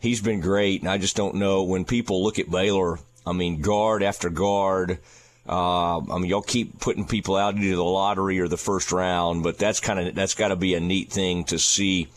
he's 0.01 0.21
been 0.21 0.41
great. 0.41 0.81
And 0.81 0.91
I 0.91 0.99
just 0.99 1.17
don't 1.17 1.37
know 1.37 1.63
when 1.63 1.85
people 1.85 2.23
look 2.23 2.39
at 2.39 2.51
Baylor. 2.51 2.99
I 3.27 3.33
mean, 3.33 3.61
guard 3.61 4.03
after 4.03 4.31
guard. 4.31 4.99
Uh, 5.49 5.99
I 5.99 6.19
mean, 6.19 6.27
y'all 6.27 6.43
keep 6.43 6.79
putting 6.79 7.07
people 7.07 7.37
out 7.37 7.55
into 7.55 7.75
the 7.75 7.83
lottery 7.83 8.41
or 8.41 8.49
the 8.49 8.59
first 8.59 8.93
round, 8.93 9.43
but 9.43 9.59
that's 9.59 9.81
kind 9.81 9.99
of 9.99 10.15
that's 10.15 10.35
got 10.35 10.49
to 10.49 10.57
be 10.57 10.75
a 10.75 10.81
neat 10.81 11.11
thing 11.11 11.45
to 11.45 11.59
see. 11.59 12.09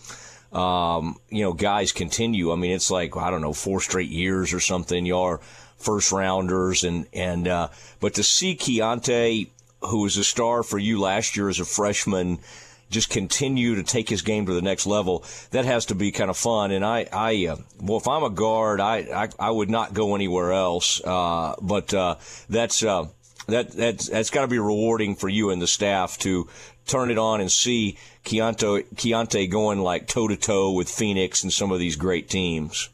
Um, 0.51 1.17
you 1.29 1.43
know, 1.43 1.53
guys 1.53 1.93
continue. 1.93 2.51
I 2.51 2.55
mean, 2.55 2.71
it's 2.71 2.91
like 2.91 3.15
I 3.15 3.31
don't 3.31 3.41
know, 3.41 3.53
four 3.53 3.79
straight 3.79 4.09
years 4.09 4.53
or 4.53 4.59
something. 4.59 5.05
Y'all 5.05 5.23
are 5.23 5.37
first 5.77 6.11
rounders, 6.11 6.83
and 6.83 7.07
and 7.13 7.47
uh, 7.47 7.69
but 7.99 8.15
to 8.15 8.23
see 8.23 8.55
Keyonte 8.55 9.49
who 9.81 10.01
was 10.01 10.17
a 10.17 10.23
star 10.23 10.63
for 10.63 10.77
you 10.77 10.99
last 10.99 11.35
year 11.35 11.49
as 11.49 11.59
a 11.59 11.65
freshman, 11.65 12.39
just 12.89 13.09
continue 13.09 13.75
to 13.75 13.83
take 13.83 14.09
his 14.09 14.21
game 14.21 14.45
to 14.45 14.53
the 14.53 14.61
next 14.61 14.85
level. 14.85 15.23
That 15.51 15.65
has 15.65 15.87
to 15.87 15.95
be 15.95 16.11
kind 16.11 16.29
of 16.29 16.37
fun. 16.37 16.71
And 16.71 16.85
I, 16.85 17.07
I, 17.11 17.47
uh, 17.47 17.55
well, 17.81 17.97
if 17.97 18.07
I'm 18.07 18.23
a 18.23 18.29
guard, 18.29 18.79
I, 18.79 18.97
I, 18.97 19.29
I 19.39 19.49
would 19.49 19.69
not 19.69 19.93
go 19.93 20.13
anywhere 20.15 20.51
else. 20.51 21.01
Uh, 21.03 21.55
but 21.61 21.93
uh, 21.93 22.15
that's 22.49 22.83
uh, 22.83 23.07
that 23.47 23.71
that's 23.71 24.09
that's 24.09 24.29
got 24.29 24.41
to 24.41 24.47
be 24.47 24.59
rewarding 24.59 25.15
for 25.15 25.29
you 25.29 25.49
and 25.49 25.61
the 25.61 25.67
staff 25.67 26.17
to 26.19 26.47
turn 26.85 27.11
it 27.11 27.17
on 27.17 27.41
and 27.41 27.51
see 27.51 27.97
Keyonte 28.25 28.85
Keyonte 28.95 29.49
going 29.49 29.79
like 29.79 30.07
toe 30.07 30.27
to 30.27 30.37
toe 30.37 30.71
with 30.71 30.89
Phoenix 30.89 31.43
and 31.43 31.51
some 31.51 31.71
of 31.71 31.79
these 31.79 31.95
great 31.95 32.29
teams. 32.29 32.89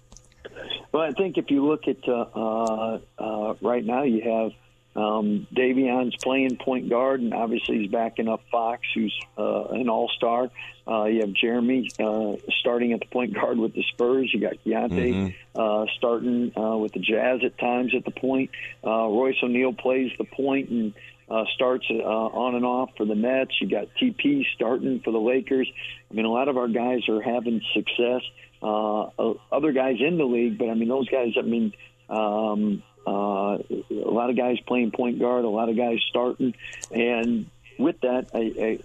Well, 0.92 1.04
I 1.04 1.12
think 1.12 1.38
if 1.38 1.52
you 1.52 1.66
look 1.66 1.88
at 1.88 2.08
uh, 2.08 3.00
uh, 3.20 3.54
right 3.62 3.86
now, 3.86 4.04
you 4.04 4.22
have 4.22 4.52
um, 4.98 5.46
Davion's 5.54 6.16
playing 6.24 6.58
point 6.58 6.90
guard, 6.90 7.22
and 7.22 7.32
obviously 7.32 7.80
he's 7.80 7.92
backing 7.92 8.28
up 8.28 8.42
Fox, 8.50 8.82
who's 8.96 9.16
uh, 9.38 9.66
an 9.66 9.90
all 9.90 10.10
star. 10.10 10.50
Uh, 10.88 11.06
you 11.06 11.22
have 11.22 11.34
Jeremy 11.34 11.88
uh, 12.00 12.38
starting 12.60 12.94
at 12.94 13.02
the 13.02 13.06
point 13.06 13.36
guard 13.36 13.60
with 13.60 13.74
the 13.74 13.84
Spurs. 13.94 14.32
You 14.34 14.42
got 14.42 14.54
Keyonte 14.66 14.90
mm-hmm. 14.90 15.60
uh, 15.60 15.86
starting 15.98 16.52
uh, 16.58 16.78
with 16.78 16.94
the 16.94 17.00
Jazz 17.00 17.42
at 17.46 17.60
times 17.60 17.94
at 17.96 18.06
the 18.06 18.12
point. 18.12 18.50
Uh, 18.84 19.08
Royce 19.08 19.36
O'Neal 19.44 19.74
plays 19.74 20.12
the 20.18 20.24
point 20.24 20.70
and 20.70 20.94
uh, 21.30 21.44
starts 21.54 21.86
uh, 21.92 21.94
on 21.94 22.56
and 22.56 22.66
off 22.66 22.90
for 22.98 23.06
the 23.06 23.16
Nets. 23.16 23.52
You 23.62 23.70
got 23.70 23.90
TP 24.02 24.46
starting 24.56 25.02
for 25.02 25.12
the 25.12 25.20
Lakers. 25.20 25.70
I 26.10 26.14
mean, 26.16 26.26
a 26.26 26.32
lot 26.32 26.48
of 26.48 26.58
our 26.58 26.70
guys 26.70 27.08
are 27.08 27.22
having 27.22 27.62
success. 27.76 28.22
Uh, 28.64 29.34
other 29.52 29.74
guys 29.74 29.98
in 30.00 30.18
the 30.18 30.26
league, 30.26 30.58
but 30.58 30.70
I 30.70 30.74
mean, 30.74 30.88
those 30.88 31.08
guys. 31.10 31.34
I 31.38 31.44
mean, 31.44 31.74
um, 32.10 32.82
uh, 33.08 33.58
a 33.90 34.12
lot 34.12 34.30
of 34.30 34.36
guys 34.36 34.60
playing 34.68 34.92
point 34.92 35.20
guard, 35.20 35.46
a 35.46 35.50
lot 35.50 35.70
of 35.70 35.78
guys 35.78 36.00
starting, 36.10 36.54
and 36.92 37.50
with 37.80 38.02
that, 38.02 38.28
I, 38.34 38.40
I, 38.40 38.80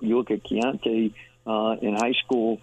you 0.00 0.16
look 0.16 0.30
at 0.30 0.44
Keyonte 0.44 1.12
uh, 1.46 1.76
in 1.82 1.94
high 1.96 2.14
school, 2.24 2.60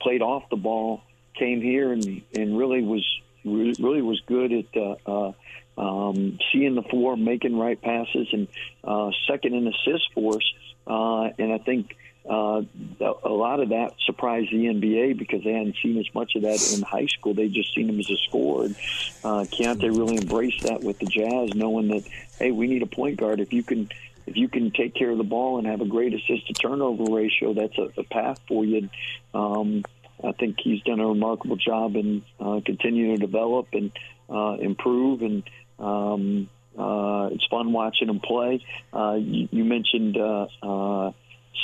played 0.00 0.22
off 0.22 0.48
the 0.48 0.56
ball, 0.56 1.02
came 1.34 1.60
here 1.60 1.92
and 1.92 2.22
and 2.34 2.58
really 2.58 2.82
was 2.82 3.04
really 3.44 4.02
was 4.02 4.20
good 4.26 4.52
at 4.52 4.76
uh, 4.76 4.96
uh, 5.06 5.32
um, 5.78 6.38
seeing 6.52 6.74
the 6.74 6.82
floor, 6.82 7.16
making 7.16 7.58
right 7.58 7.80
passes, 7.80 8.28
and 8.32 8.48
uh, 8.84 9.10
second 9.26 9.54
in 9.54 9.66
assist 9.66 10.12
force. 10.12 10.52
Uh, 10.86 11.30
and 11.38 11.52
I 11.52 11.58
think 11.58 11.96
uh, 12.28 12.62
a 13.00 13.28
lot 13.28 13.60
of 13.60 13.70
that 13.70 13.94
surprised 14.04 14.52
the 14.52 14.66
NBA 14.66 15.18
because 15.18 15.42
they 15.42 15.52
hadn't 15.52 15.76
seen 15.82 15.98
as 15.98 16.06
much 16.14 16.36
of 16.36 16.42
that 16.42 16.74
in 16.74 16.82
high 16.82 17.06
school. 17.06 17.34
They 17.34 17.48
just 17.48 17.74
seen 17.74 17.88
him 17.88 17.98
as 17.98 18.10
a 18.10 18.16
scorer. 18.28 18.66
And, 18.66 18.76
uh, 19.24 19.44
Keyonte 19.44 19.82
really 19.82 20.18
embraced 20.18 20.62
that 20.64 20.82
with 20.82 20.98
the 20.98 21.06
Jazz, 21.06 21.54
knowing 21.54 21.88
that 21.88 22.04
hey, 22.38 22.50
we 22.50 22.66
need 22.66 22.82
a 22.82 22.86
point 22.86 23.18
guard. 23.18 23.40
If 23.40 23.52
you 23.52 23.62
can, 23.62 23.88
if 24.26 24.36
you 24.36 24.48
can 24.48 24.70
take 24.70 24.94
care 24.94 25.10
of 25.10 25.18
the 25.18 25.24
ball 25.24 25.58
and 25.58 25.66
have 25.66 25.80
a 25.80 25.86
great 25.86 26.12
assist 26.12 26.46
to 26.48 26.52
turnover 26.52 27.04
ratio, 27.04 27.54
that's 27.54 27.78
a, 27.78 27.90
a 27.98 28.04
path 28.04 28.38
for 28.46 28.64
you. 28.64 28.90
Um, 29.32 29.84
I 30.22 30.32
think 30.32 30.58
he's 30.60 30.82
done 30.82 31.00
a 31.00 31.06
remarkable 31.06 31.56
job 31.56 31.96
in 31.96 32.22
uh, 32.38 32.60
continuing 32.64 33.18
to 33.18 33.26
develop 33.26 33.68
and 33.72 33.92
uh, 34.28 34.56
improve 34.60 35.22
and. 35.22 35.42
Um, 35.78 36.50
uh, 36.78 37.28
it's 37.32 37.44
fun 37.50 37.72
watching 37.72 38.08
him 38.08 38.20
play. 38.20 38.64
Uh, 38.92 39.14
you, 39.14 39.48
you 39.50 39.64
mentioned 39.64 40.16
uh, 40.16 40.46
uh, 40.62 41.12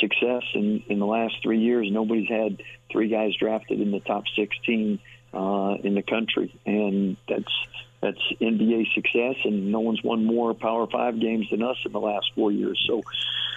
success 0.00 0.42
in, 0.54 0.82
in 0.88 0.98
the 0.98 1.06
last 1.06 1.36
three 1.42 1.60
years. 1.60 1.88
Nobody's 1.90 2.28
had 2.28 2.62
three 2.90 3.08
guys 3.08 3.34
drafted 3.36 3.80
in 3.80 3.90
the 3.90 4.00
top 4.00 4.24
16 4.36 4.98
uh, 5.32 5.76
in 5.82 5.94
the 5.94 6.02
country, 6.02 6.54
and 6.64 7.16
that's 7.28 7.52
that's 8.00 8.20
NBA 8.40 8.92
success. 8.94 9.36
And 9.44 9.72
no 9.72 9.80
one's 9.80 10.02
won 10.02 10.24
more 10.24 10.54
Power 10.54 10.86
Five 10.86 11.20
games 11.20 11.48
than 11.50 11.62
us 11.62 11.76
in 11.84 11.92
the 11.92 12.00
last 12.00 12.30
four 12.34 12.52
years. 12.52 12.82
So, 12.86 13.02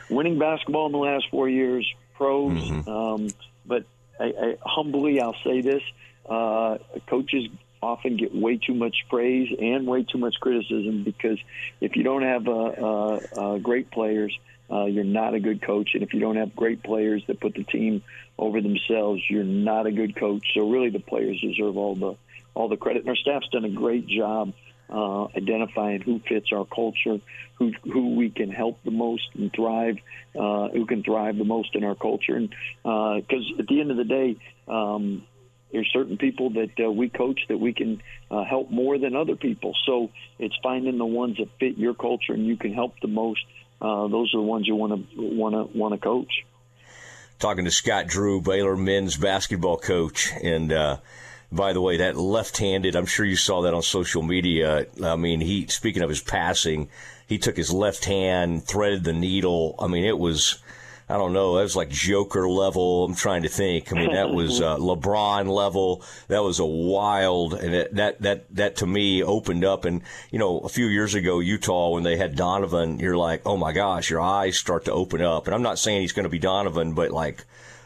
winning 0.09 0.39
basketball 0.39 0.87
in 0.87 0.91
the 0.91 0.97
last 0.97 1.25
four 1.29 1.47
years, 1.49 1.91
pros. 2.15 2.57
Mm-hmm. 2.57 2.89
Um, 2.89 3.27
but 3.65 3.85
I, 4.19 4.25
I, 4.25 4.57
humbly, 4.61 5.21
I'll 5.21 5.35
say 5.43 5.61
this: 5.61 5.83
uh, 6.27 6.77
coaches 7.07 7.47
often 7.81 8.17
get 8.17 8.35
way 8.35 8.57
too 8.57 8.73
much 8.73 9.05
praise 9.09 9.55
and 9.57 9.87
way 9.87 10.03
too 10.03 10.17
much 10.17 10.35
criticism 10.41 11.03
because 11.03 11.39
if 11.79 11.95
you 11.95 12.03
don't 12.03 12.23
have 12.23 12.47
uh, 12.47 12.51
uh, 12.51 13.19
uh, 13.37 13.57
great 13.57 13.89
players 13.89 14.37
uh, 14.71 14.85
you're 14.85 15.03
not 15.03 15.33
a 15.33 15.39
good 15.39 15.61
coach. 15.61 15.91
And 15.93 16.03
if 16.03 16.13
you 16.13 16.19
don't 16.19 16.37
have 16.37 16.55
great 16.55 16.83
players 16.83 17.23
that 17.27 17.39
put 17.39 17.55
the 17.55 17.63
team 17.63 18.03
over 18.37 18.61
themselves, 18.61 19.21
you're 19.29 19.43
not 19.43 19.87
a 19.87 19.91
good 19.91 20.15
coach. 20.15 20.45
So 20.53 20.69
really, 20.69 20.89
the 20.89 20.99
players 20.99 21.39
deserve 21.41 21.77
all 21.77 21.95
the 21.95 22.15
all 22.53 22.67
the 22.67 22.77
credit. 22.77 23.01
And 23.01 23.09
our 23.09 23.15
staff's 23.15 23.47
done 23.49 23.65
a 23.65 23.69
great 23.69 24.07
job 24.07 24.53
uh, 24.91 25.25
identifying 25.35 26.01
who 26.01 26.19
fits 26.27 26.47
our 26.51 26.65
culture, 26.65 27.19
who 27.55 27.71
who 27.83 28.15
we 28.15 28.29
can 28.29 28.49
help 28.49 28.79
the 28.83 28.91
most 28.91 29.29
and 29.35 29.51
thrive, 29.53 29.97
uh, 30.35 30.69
who 30.69 30.85
can 30.85 31.03
thrive 31.03 31.37
the 31.37 31.45
most 31.45 31.75
in 31.75 31.83
our 31.83 31.95
culture. 31.95 32.35
And 32.35 32.49
because 32.83 33.45
uh, 33.55 33.59
at 33.59 33.67
the 33.67 33.79
end 33.81 33.91
of 33.91 33.97
the 33.97 34.05
day. 34.05 34.37
Um, 34.67 35.23
there's 35.71 35.89
certain 35.93 36.17
people 36.17 36.49
that 36.51 36.71
uh, 36.83 36.89
we 36.89 37.09
coach 37.09 37.41
that 37.47 37.59
we 37.59 37.73
can 37.73 38.01
uh, 38.31 38.43
help 38.43 38.71
more 38.71 38.97
than 38.97 39.15
other 39.15 39.35
people. 39.35 39.75
So 39.85 40.09
it's 40.39 40.55
finding 40.63 40.97
the 40.97 41.05
ones 41.05 41.37
that 41.37 41.47
fit 41.59 41.77
your 41.77 41.93
culture 41.93 42.33
and 42.33 42.47
you 42.47 42.57
can 42.57 42.73
help 42.73 42.99
the 43.01 43.07
most 43.07 43.41
uh, 43.81 44.07
those 44.07 44.33
are 44.33 44.37
the 44.37 44.43
ones 44.43 44.67
you 44.67 44.75
want 44.75 44.93
to 44.93 45.21
want 45.21 45.55
to 45.55 45.77
want 45.77 45.93
to 45.93 45.99
coach. 45.99 46.45
Talking 47.39 47.65
to 47.65 47.71
Scott 47.71 48.07
Drew, 48.07 48.41
Baylor 48.41 48.75
men's 48.75 49.15
basketball 49.15 49.77
coach, 49.77 50.31
and 50.43 50.73
uh, 50.73 50.97
by 51.51 51.73
the 51.73 51.81
way, 51.81 51.97
that 51.97 52.17
left-handed. 52.17 52.95
I'm 52.95 53.05
sure 53.05 53.25
you 53.25 53.37
saw 53.37 53.61
that 53.61 53.73
on 53.73 53.81
social 53.81 54.21
media. 54.21 54.87
I 55.03 55.15
mean, 55.15 55.39
he 55.41 55.67
speaking 55.67 56.01
of 56.01 56.09
his 56.09 56.21
passing, 56.21 56.89
he 57.27 57.37
took 57.37 57.55
his 57.55 57.71
left 57.71 58.05
hand, 58.05 58.65
threaded 58.65 59.03
the 59.03 59.13
needle. 59.13 59.75
I 59.79 59.87
mean, 59.87 60.03
it 60.03 60.17
was 60.17 60.59
I 61.11 61.17
don't 61.17 61.33
know. 61.33 61.55
That 61.55 61.63
was 61.63 61.75
like 61.75 61.89
Joker 61.89 62.47
level. 62.47 63.03
I'm 63.03 63.15
trying 63.15 63.41
to 63.41 63.49
think. 63.49 63.91
I 63.91 63.95
mean, 63.95 64.13
that 64.13 64.29
was 64.29 64.61
uh, 64.61 64.77
LeBron 64.77 65.47
level. 65.47 66.03
That 66.27 66.43
was 66.43 66.59
a 66.59 66.65
wild, 66.65 67.55
and 67.55 67.73
it, 67.73 67.95
that 67.95 68.21
that 68.21 68.55
that 68.55 68.75
to 68.77 68.87
me 68.87 69.23
opened 69.23 69.65
up. 69.65 69.85
And 69.85 70.03
you 70.29 70.37
know, 70.37 70.59
a 70.59 70.69
few 70.69 70.85
years 70.85 71.15
ago, 71.15 71.39
Utah 71.39 71.89
when 71.89 72.03
they 72.03 72.17
had 72.17 72.35
Donovan, 72.35 72.99
you're 72.99 73.17
like, 73.17 73.41
oh 73.45 73.57
my 73.57 73.73
gosh, 73.73 74.11
your 74.11 74.21
eyes 74.21 74.57
start 74.57 74.85
to 74.85 74.91
open 74.91 75.21
up. 75.21 75.47
And 75.47 75.55
I'm 75.55 75.63
not 75.63 75.79
saying 75.79 76.01
he's 76.01 76.13
going 76.13 76.23
to 76.23 76.29
be 76.29 76.39
Donovan, 76.39 76.93
but 76.93 77.11
like. 77.11 77.45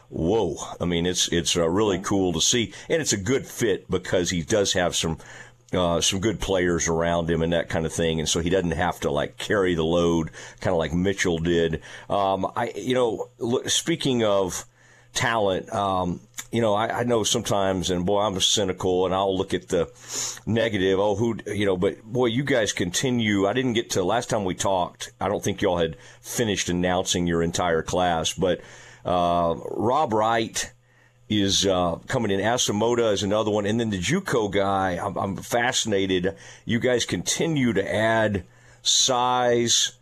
Whoa! 0.09 0.57
I 0.79 0.85
mean, 0.85 1.07
it's 1.07 1.27
it's 1.29 1.57
uh, 1.57 1.67
really 1.67 1.97
cool 1.97 2.33
to 2.33 2.41
see, 2.41 2.71
and 2.87 3.01
it's 3.01 3.13
a 3.13 3.17
good 3.17 3.47
fit 3.47 3.89
because 3.89 4.29
he 4.29 4.43
does 4.43 4.73
have 4.73 4.95
some 4.95 5.17
uh, 5.73 6.01
some 6.01 6.19
good 6.19 6.39
players 6.39 6.87
around 6.87 7.29
him 7.29 7.41
and 7.41 7.53
that 7.53 7.69
kind 7.69 7.85
of 7.85 7.93
thing, 7.93 8.19
and 8.19 8.27
so 8.27 8.39
he 8.39 8.49
doesn't 8.49 8.71
have 8.71 8.99
to 9.01 9.11
like 9.11 9.37
carry 9.37 9.75
the 9.75 9.83
load, 9.83 10.31
kind 10.59 10.73
of 10.73 10.77
like 10.77 10.93
Mitchell 10.93 11.39
did. 11.39 11.81
Um, 12.09 12.51
I, 12.55 12.71
you 12.75 12.93
know, 12.93 13.29
look, 13.39 13.69
speaking 13.69 14.23
of 14.23 14.65
talent, 15.13 15.71
um, 15.73 16.19
you 16.51 16.61
know, 16.61 16.73
I, 16.75 16.99
I, 16.99 17.03
know 17.03 17.23
sometimes, 17.23 17.89
and 17.89 18.05
boy, 18.05 18.21
I'm 18.21 18.39
cynical, 18.39 19.05
and 19.05 19.13
I'll 19.13 19.35
look 19.35 19.53
at 19.53 19.69
the 19.69 19.91
negative. 20.45 20.99
Oh, 20.99 21.15
who, 21.15 21.37
you 21.47 21.65
know, 21.65 21.77
but 21.77 22.03
boy, 22.03 22.27
you 22.27 22.43
guys 22.43 22.73
continue. 22.73 23.47
I 23.47 23.53
didn't 23.53 23.73
get 23.73 23.91
to 23.91 24.03
last 24.03 24.29
time 24.29 24.45
we 24.45 24.55
talked. 24.55 25.11
I 25.19 25.27
don't 25.27 25.43
think 25.43 25.61
y'all 25.61 25.77
had 25.77 25.97
finished 26.21 26.69
announcing 26.69 27.27
your 27.27 27.41
entire 27.41 27.81
class, 27.81 28.33
but 28.33 28.61
uh, 29.05 29.55
Rob 29.71 30.13
Wright 30.13 30.71
is 31.41 31.65
uh, 31.65 31.95
coming 32.07 32.31
in. 32.31 32.39
Asemota 32.39 33.11
is 33.14 33.23
another 33.23 33.51
one, 33.51 33.65
and 33.65 33.80
then 33.80 33.89
the 33.89 33.99
JUCO 33.99 34.51
guy. 34.51 34.97
I'm, 35.03 35.18
I'm 35.18 35.35
fascinated. 35.38 36.35
You 36.65 36.80
guys 36.80 37.05
continue 37.05 37.73
to 37.73 37.95
add 37.95 38.45
size, 38.81 39.93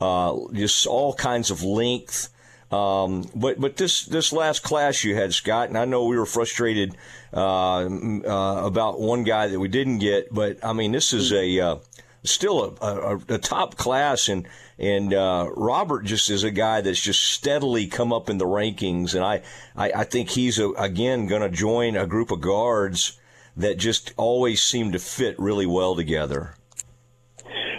uh, 0.00 0.36
just 0.52 0.86
all 0.86 1.14
kinds 1.14 1.50
of 1.50 1.62
length. 1.62 2.28
Um, 2.72 3.28
but 3.34 3.60
but 3.60 3.76
this 3.76 4.04
this 4.06 4.32
last 4.32 4.62
class 4.62 5.02
you 5.02 5.16
had, 5.16 5.34
Scott, 5.34 5.68
and 5.68 5.76
I 5.76 5.84
know 5.84 6.04
we 6.04 6.16
were 6.16 6.26
frustrated 6.26 6.96
uh, 7.34 7.84
uh 7.84 8.62
about 8.64 9.00
one 9.00 9.24
guy 9.24 9.48
that 9.48 9.58
we 9.58 9.68
didn't 9.68 9.98
get, 9.98 10.32
but 10.32 10.58
I 10.64 10.72
mean 10.72 10.92
this 10.92 11.12
is 11.12 11.32
a 11.32 11.58
uh, 11.58 11.76
still 12.22 12.76
a, 12.80 12.86
a, 12.86 13.16
a 13.34 13.38
top 13.38 13.76
class 13.76 14.28
and 14.28 14.46
and 14.80 15.14
uh, 15.14 15.50
Robert 15.54 16.04
just 16.04 16.30
is 16.30 16.42
a 16.42 16.50
guy 16.50 16.80
that's 16.80 17.00
just 17.00 17.22
steadily 17.22 17.86
come 17.86 18.12
up 18.12 18.30
in 18.30 18.38
the 18.38 18.46
rankings, 18.46 19.14
and 19.14 19.24
I 19.24 19.42
I, 19.76 19.92
I 19.94 20.04
think 20.04 20.30
he's 20.30 20.58
a, 20.58 20.70
again 20.70 21.26
going 21.26 21.42
to 21.42 21.50
join 21.50 21.96
a 21.96 22.06
group 22.06 22.30
of 22.30 22.40
guards 22.40 23.20
that 23.56 23.78
just 23.78 24.12
always 24.16 24.62
seem 24.62 24.92
to 24.92 24.98
fit 24.98 25.38
really 25.38 25.66
well 25.66 25.94
together? 25.94 26.54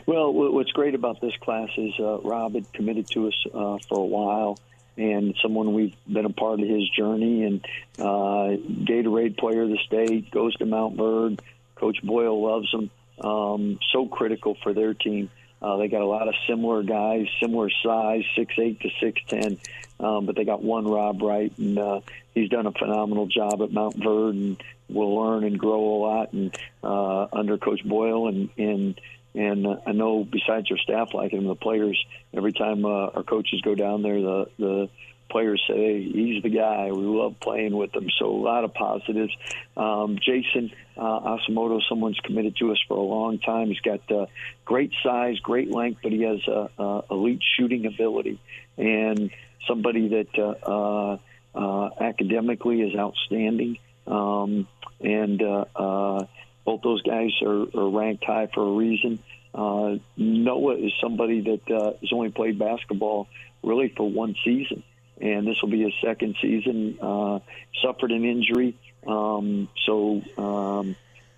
Well, 0.06 0.34
what's 0.34 0.72
great 0.72 0.96
about 0.96 1.22
this 1.22 1.34
class 1.42 1.70
is 1.78 1.94
uh, 2.00 2.20
Rob 2.20 2.56
had 2.56 2.72
committed 2.74 3.08
to 3.12 3.28
us 3.28 3.46
uh, 3.54 3.78
for 3.88 4.00
a 4.00 4.06
while, 4.06 4.60
and 4.98 5.36
someone 5.42 5.74
we've 5.74 5.96
been 6.12 6.26
a 6.26 6.32
part 6.32 6.60
of 6.60 6.68
his 6.68 6.90
journey. 6.90 7.44
And 7.44 7.66
uh, 7.98 8.58
Gatorade 8.84 9.38
Player 9.38 9.64
of 9.64 9.70
the 9.70 9.80
State 9.86 10.32
goes 10.32 10.56
to 10.58 10.66
Montverde. 10.66 11.40
Coach 11.76 12.02
Boyle 12.04 12.42
loves 12.42 12.72
him. 12.74 12.90
Um, 13.24 13.80
so 13.94 14.08
critical 14.08 14.58
for 14.64 14.74
their 14.74 14.94
team. 14.94 15.30
Uh, 15.62 15.78
they 15.78 15.88
got 15.88 16.02
a 16.02 16.06
lot 16.06 16.28
of 16.28 16.34
similar 16.48 16.82
guys, 16.82 17.28
similar 17.40 17.70
size, 17.84 18.24
six 18.36 18.54
eight 18.58 18.80
to 18.82 18.90
six 19.00 19.22
ten, 19.28 19.60
um, 20.00 20.26
but 20.26 20.36
they 20.36 20.44
got 20.44 20.64
one 20.64 20.88
Rob 20.88 21.22
Wright, 21.22 21.54
and 21.58 21.78
uh, 21.78 22.02
he's 22.34 22.50
done 22.50 22.66
a 22.66 22.72
phenomenal 22.72 23.28
job 23.28 23.62
at 23.62 23.70
Montverde, 23.70 24.32
and 24.32 24.64
will 24.90 25.16
learn 25.16 25.44
and 25.44 25.60
grow 25.60 25.80
a 25.80 25.98
lot, 25.98 26.34
and 26.34 26.56
uh, 26.84 27.28
under 27.32 27.58
Coach 27.58 27.84
Boyle, 27.86 28.28
and 28.28 28.50
and 28.58 29.00
and 29.36 29.68
uh, 29.68 29.78
I 29.86 29.92
know 29.92 30.24
besides 30.24 30.70
your 30.70 30.80
staff 30.80 31.14
like 31.14 31.32
him, 31.32 31.46
the 31.46 31.56
players 31.56 32.04
every 32.34 32.54
time 32.54 32.84
uh, 32.84 33.08
our 33.08 33.24
coaches 33.24 33.62
go 33.62 33.76
down 33.76 34.02
there, 34.02 34.20
the 34.20 34.50
the 34.58 34.90
players 35.32 35.62
say 35.68 35.76
hey, 35.76 36.04
he's 36.04 36.44
the 36.44 36.50
guy. 36.50 36.92
We 36.92 37.04
love 37.04 37.40
playing 37.40 37.76
with 37.76 37.96
him. 37.96 38.08
So 38.20 38.28
a 38.28 38.42
lot 38.42 38.64
of 38.64 38.74
positives. 38.74 39.34
Um, 39.76 40.20
Jason 40.22 40.72
uh, 40.98 41.38
Asemota, 41.38 41.80
someone's 41.90 42.20
committed 42.24 42.56
to 42.58 42.72
us 42.72 42.78
for 42.88 42.98
a 42.98 43.02
long 43.02 43.40
time. 43.40 43.68
He's 43.68 43.80
got 43.80 44.12
uh, 44.12 44.28
great 44.66 44.92
size, 45.04 45.40
great 45.40 45.72
length, 45.72 46.02
but 46.04 46.12
he 46.12 46.22
has 46.24 46.40
uh, 46.48 46.68
uh, 46.78 47.02
elite 47.10 47.42
shooting 47.58 47.86
ability 47.86 48.40
and 48.78 49.32
somebody 49.68 50.10
that 50.10 50.38
uh, 50.38 51.16
uh, 51.16 51.18
uh, 51.56 51.90
academically 52.00 52.82
is 52.82 52.96
outstanding. 52.96 53.78
Um, 54.08 54.68
and 55.00 55.42
uh, 55.42 55.66
uh, 55.76 56.26
both 56.66 56.82
those 56.82 57.02
guys 57.02 57.32
are, 57.42 57.66
are 57.76 57.90
ranked 57.90 58.24
high 58.24 58.48
for 58.54 58.62
a 58.62 58.74
reason. 58.74 59.20
Uh, 59.54 59.96
Noah 60.16 60.76
is 60.76 60.94
somebody 61.02 61.42
that 61.42 61.76
uh, 61.76 61.94
has 62.00 62.10
only 62.14 62.32
played 62.32 62.58
basketball 62.58 63.28
really 63.64 63.94
for 63.96 64.10
one 64.10 64.36
season, 64.46 64.84
and 65.22 65.48
this 65.48 65.62
will 65.62 65.70
be 65.70 65.84
his 65.84 65.94
second 66.04 66.36
season. 66.42 66.98
Uh, 67.00 67.40
suffered 67.82 68.12
an 68.12 68.26
injury, 68.26 68.76
um, 69.06 69.70
so 69.86 70.22
um, 70.38 70.96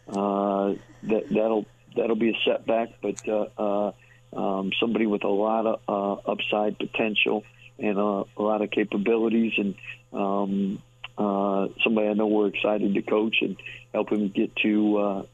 uh, 0.08 0.74
that 1.04 1.30
that'll 1.30 1.66
that'll 1.96 2.16
be 2.16 2.30
a 2.30 2.38
setback. 2.46 2.90
But 3.02 3.28
uh, 3.28 3.48
uh, 3.58 3.92
um, 4.34 4.72
somebody 4.80 5.06
with 5.06 5.24
a 5.24 5.30
lot 5.30 5.66
of 5.66 5.80
uh, 5.88 6.32
upside 6.32 6.78
potential 6.80 7.44
and 7.78 7.98
uh, 7.98 8.24
a 8.38 8.42
lot 8.42 8.62
of 8.62 8.72
capabilities, 8.72 9.54
and 9.58 9.76
um, 10.14 10.82
uh, 11.18 11.68
somebody 11.84 12.08
I 12.08 12.14
know 12.14 12.28
we're 12.28 12.48
excited 12.48 12.94
to 12.94 13.02
coach 13.02 13.38
and 13.42 13.58
help 13.94 14.12
him 14.12 14.30
get 14.30 14.56
to 14.58 15.26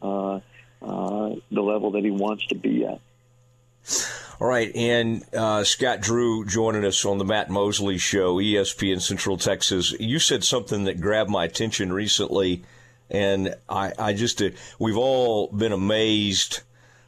the 0.82 1.62
level 1.62 1.92
that 1.92 2.04
he 2.04 2.12
wants 2.12 2.48
to 2.48 2.56
be 2.56 2.86
at. 2.86 3.00
All 4.42 4.48
right, 4.48 4.74
and 4.74 5.26
uh, 5.36 5.66
Scott 5.66 6.00
Drew 6.00 6.46
joining 6.46 6.86
us 6.86 7.04
on 7.04 7.18
the 7.18 7.26
Matt 7.26 7.50
Mosley 7.50 7.98
Show, 7.98 8.38
ESPN 8.38 9.02
Central 9.02 9.36
Texas. 9.36 9.92
You 10.00 10.18
said 10.18 10.46
something 10.46 10.86
that 10.86 11.02
grabbed 11.02 11.30
my 11.30 11.44
attention 11.44 11.92
recently, 11.92 12.64
and 13.10 13.54
I, 13.68 13.92
I 14.00 14.14
just 14.14 14.42
uh, 14.42 14.52
we've 14.80 14.96
all 14.96 15.48
been 15.48 15.74
amazed 15.74 16.62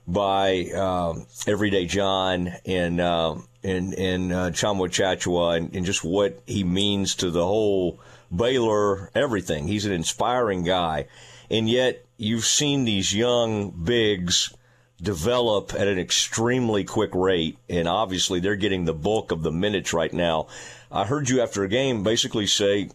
by 0.05 0.71
uh, 0.75 1.19
Everyday 1.47 1.85
John 1.85 2.51
and 2.65 2.99
uh, 2.99 3.35
and 3.63 3.93
and 3.93 4.33
uh, 4.33 4.49
Tchamwa 4.49 4.89
Tchatchoua 4.89 5.55
and, 5.55 5.73
and 5.73 5.85
just 5.85 6.03
what 6.03 6.41
he 6.45 6.65
means 6.65 7.15
to 7.15 7.31
the 7.31 7.45
whole 7.45 8.01
Baylor 8.35 9.09
everything. 9.15 9.69
He's 9.69 9.85
an 9.85 9.93
inspiring 9.93 10.65
guy, 10.65 11.07
and 11.49 11.69
yet 11.69 12.05
you've 12.17 12.45
seen 12.45 12.83
these 12.83 13.15
young 13.15 13.69
bigs 13.69 14.53
develop 15.01 15.73
at 15.73 15.87
an 15.87 15.97
extremely 15.97 16.83
quick 16.83 17.13
rate, 17.13 17.57
and 17.67 17.87
obviously 17.87 18.39
they're 18.39 18.55
getting 18.55 18.85
the 18.85 18.93
bulk 18.93 19.31
of 19.31 19.41
the 19.41 19.51
minutes 19.51 19.93
right 19.93 20.13
now. 20.13 20.47
I 20.91 21.05
heard 21.05 21.29
you 21.29 21.41
after 21.41 21.63
a 21.63 21.67
game 21.67 22.03
basically 22.03 22.47
say 22.47 22.89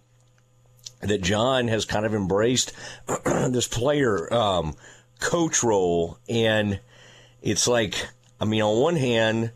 that 1.01 1.23
John 1.23 1.69
has 1.69 1.85
kind 1.85 2.07
of 2.07 2.15
embraced 2.15 2.73
this 3.25 3.67
player 3.67 4.33
um, 4.33 4.75
coach 5.21 5.63
role, 5.63 6.19
and 6.29 6.81
it's 7.43 7.67
like, 7.67 8.09
I 8.41 8.45
mean, 8.45 8.63
on 8.63 8.81
one 8.81 8.97
hand, 8.97 9.53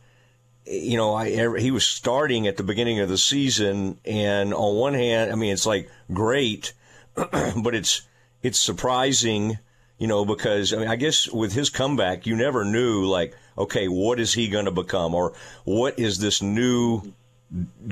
you 0.66 0.96
know, 0.96 1.14
I, 1.14 1.58
he 1.58 1.70
was 1.70 1.86
starting 1.86 2.46
at 2.46 2.56
the 2.56 2.62
beginning 2.62 3.00
of 3.00 3.08
the 3.08 3.18
season, 3.18 3.98
and 4.04 4.52
on 4.54 4.76
one 4.76 4.94
hand, 4.94 5.32
I 5.32 5.34
mean, 5.34 5.52
it's 5.52 5.66
like 5.66 5.90
great, 6.12 6.72
but 7.14 7.74
it's 7.74 8.02
it's 8.42 8.58
surprising 8.58 9.58
you 10.00 10.06
know, 10.06 10.24
because 10.24 10.72
I 10.72 10.78
mean, 10.78 10.88
I 10.88 10.96
guess 10.96 11.28
with 11.28 11.52
his 11.52 11.68
comeback, 11.68 12.26
you 12.26 12.34
never 12.34 12.64
knew 12.64 13.04
like, 13.04 13.36
okay, 13.56 13.86
what 13.86 14.18
is 14.18 14.32
he 14.32 14.48
going 14.48 14.64
to 14.64 14.70
become, 14.70 15.14
or 15.14 15.34
what 15.64 15.98
is 15.98 16.18
this 16.18 16.40
new 16.40 17.12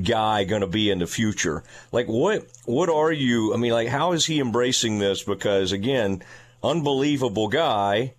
guy 0.02 0.44
going 0.44 0.62
to 0.62 0.66
be 0.66 0.90
in 0.90 1.01
the 1.01 1.06
future? 1.06 1.62
Like, 1.93 2.06
what 2.06 2.47
what 2.64 2.89
are 2.89 3.12
you? 3.12 3.52
I 3.52 3.59
mean, 3.59 3.72
like, 3.72 3.89
how 3.89 4.12
is 4.12 4.24
he 4.24 4.40
embracing 4.40 4.98
this? 4.98 5.22
Because 5.22 5.70
again, 5.70 6.22
unbelievable 6.62 7.48
guy, 7.48 8.14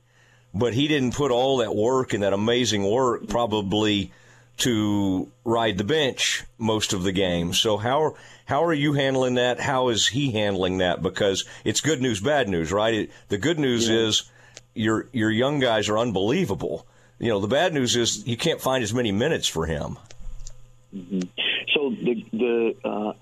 but 0.53 0.75
he 0.75 0.87
didn't 0.87 1.15
put 1.15 1.31
all 1.31 1.57
that 1.57 1.75
work 1.75 2.13
and 2.13 2.21
that 2.21 2.31
amazing 2.33 2.89
work 2.89 3.27
probably 3.27 4.13
to 4.57 5.31
ride 5.45 5.79
the 5.79 5.83
bench 5.83 6.43
most 6.59 6.93
of 6.93 7.01
the 7.01 7.11
game. 7.11 7.53
So 7.53 7.77
how 7.77 8.17
how 8.49 8.63
are 8.63 8.73
you 8.73 8.93
handling 8.93 9.35
that? 9.35 9.59
How 9.59 9.89
is 9.89 10.07
he 10.07 10.31
handling 10.31 10.79
that? 10.79 11.03
Because 11.03 11.45
it's 11.63 11.81
good 11.81 12.01
news, 12.01 12.19
bad 12.19 12.49
news, 12.49 12.71
right? 12.71 12.95
It, 12.95 13.11
the 13.27 13.37
good 13.37 13.59
news 13.59 13.87
yeah. 13.87 14.07
is 14.07 14.23
your 14.73 15.07
your 15.13 15.29
young 15.29 15.59
guys 15.59 15.87
are 15.87 15.99
unbelievable. 15.99 16.87
You 17.19 17.29
know, 17.29 17.39
the 17.39 17.47
bad 17.47 17.75
news 17.75 17.95
is 17.95 18.25
you 18.25 18.37
can't 18.37 18.59
find 18.59 18.83
as 18.83 18.91
many 18.91 19.11
minutes 19.11 19.47
for 19.47 19.67
him. 19.67 19.99
Mm-hmm. 20.95 21.19
So 21.75 21.91
the 21.91 22.25
the 22.33 22.75
uh, 22.83 23.13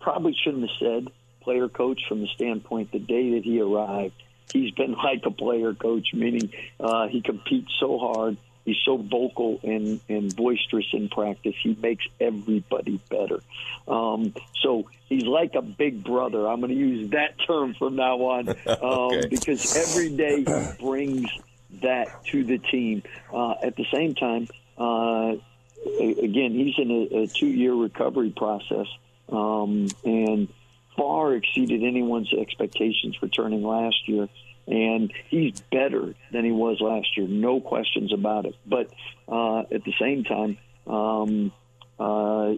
probably 0.00 0.36
shouldn't 0.44 0.68
have 0.68 0.78
said 0.78 1.08
player 1.40 1.68
coach 1.68 2.02
from 2.08 2.20
the 2.20 2.28
standpoint 2.28 2.92
the 2.92 3.00
day 3.00 3.32
that 3.32 3.42
he 3.42 3.60
arrived. 3.60 4.14
He's 4.52 4.70
been 4.70 4.92
like 5.04 5.22
a 5.24 5.32
player 5.32 5.74
coach, 5.74 6.10
meaning 6.14 6.52
uh, 6.78 7.08
he 7.08 7.20
competes 7.20 7.72
so 7.80 7.98
hard 7.98 8.36
He's 8.68 8.84
so 8.84 8.98
vocal 8.98 9.60
and, 9.62 9.98
and 10.10 10.34
boisterous 10.36 10.86
in 10.92 11.08
practice. 11.08 11.54
He 11.62 11.74
makes 11.80 12.04
everybody 12.20 13.00
better. 13.08 13.40
Um, 13.86 14.34
so 14.60 14.90
he's 15.08 15.24
like 15.24 15.54
a 15.54 15.62
big 15.62 16.04
brother. 16.04 16.46
I'm 16.46 16.60
going 16.60 16.72
to 16.72 16.78
use 16.78 17.10
that 17.12 17.36
term 17.46 17.74
from 17.74 17.96
now 17.96 18.18
on 18.18 18.48
um, 18.66 18.76
okay. 18.82 19.28
because 19.28 19.74
every 19.74 20.14
day 20.14 20.44
he 20.44 20.82
brings 20.82 21.30
that 21.80 22.24
to 22.26 22.44
the 22.44 22.58
team. 22.58 23.02
Uh, 23.32 23.54
at 23.62 23.74
the 23.76 23.86
same 23.90 24.14
time, 24.14 24.48
uh, 24.76 25.32
again, 25.98 26.52
he's 26.52 26.74
in 26.78 26.90
a, 26.90 27.22
a 27.22 27.26
two 27.26 27.46
year 27.46 27.72
recovery 27.72 28.34
process 28.36 28.86
um, 29.30 29.88
and 30.04 30.48
far 30.94 31.34
exceeded 31.34 31.82
anyone's 31.82 32.32
expectations 32.34 33.16
returning 33.22 33.62
last 33.62 34.08
year 34.08 34.28
and 34.68 35.12
he's 35.30 35.60
better 35.72 36.14
than 36.30 36.44
he 36.44 36.52
was 36.52 36.78
last 36.80 37.16
year, 37.16 37.26
no 37.26 37.60
questions 37.60 38.12
about 38.12 38.44
it. 38.44 38.54
But 38.66 38.92
uh, 39.26 39.60
at 39.60 39.82
the 39.84 39.94
same 39.98 40.24
time, 40.24 40.58
um, 40.86 41.52
uh, 41.98 42.52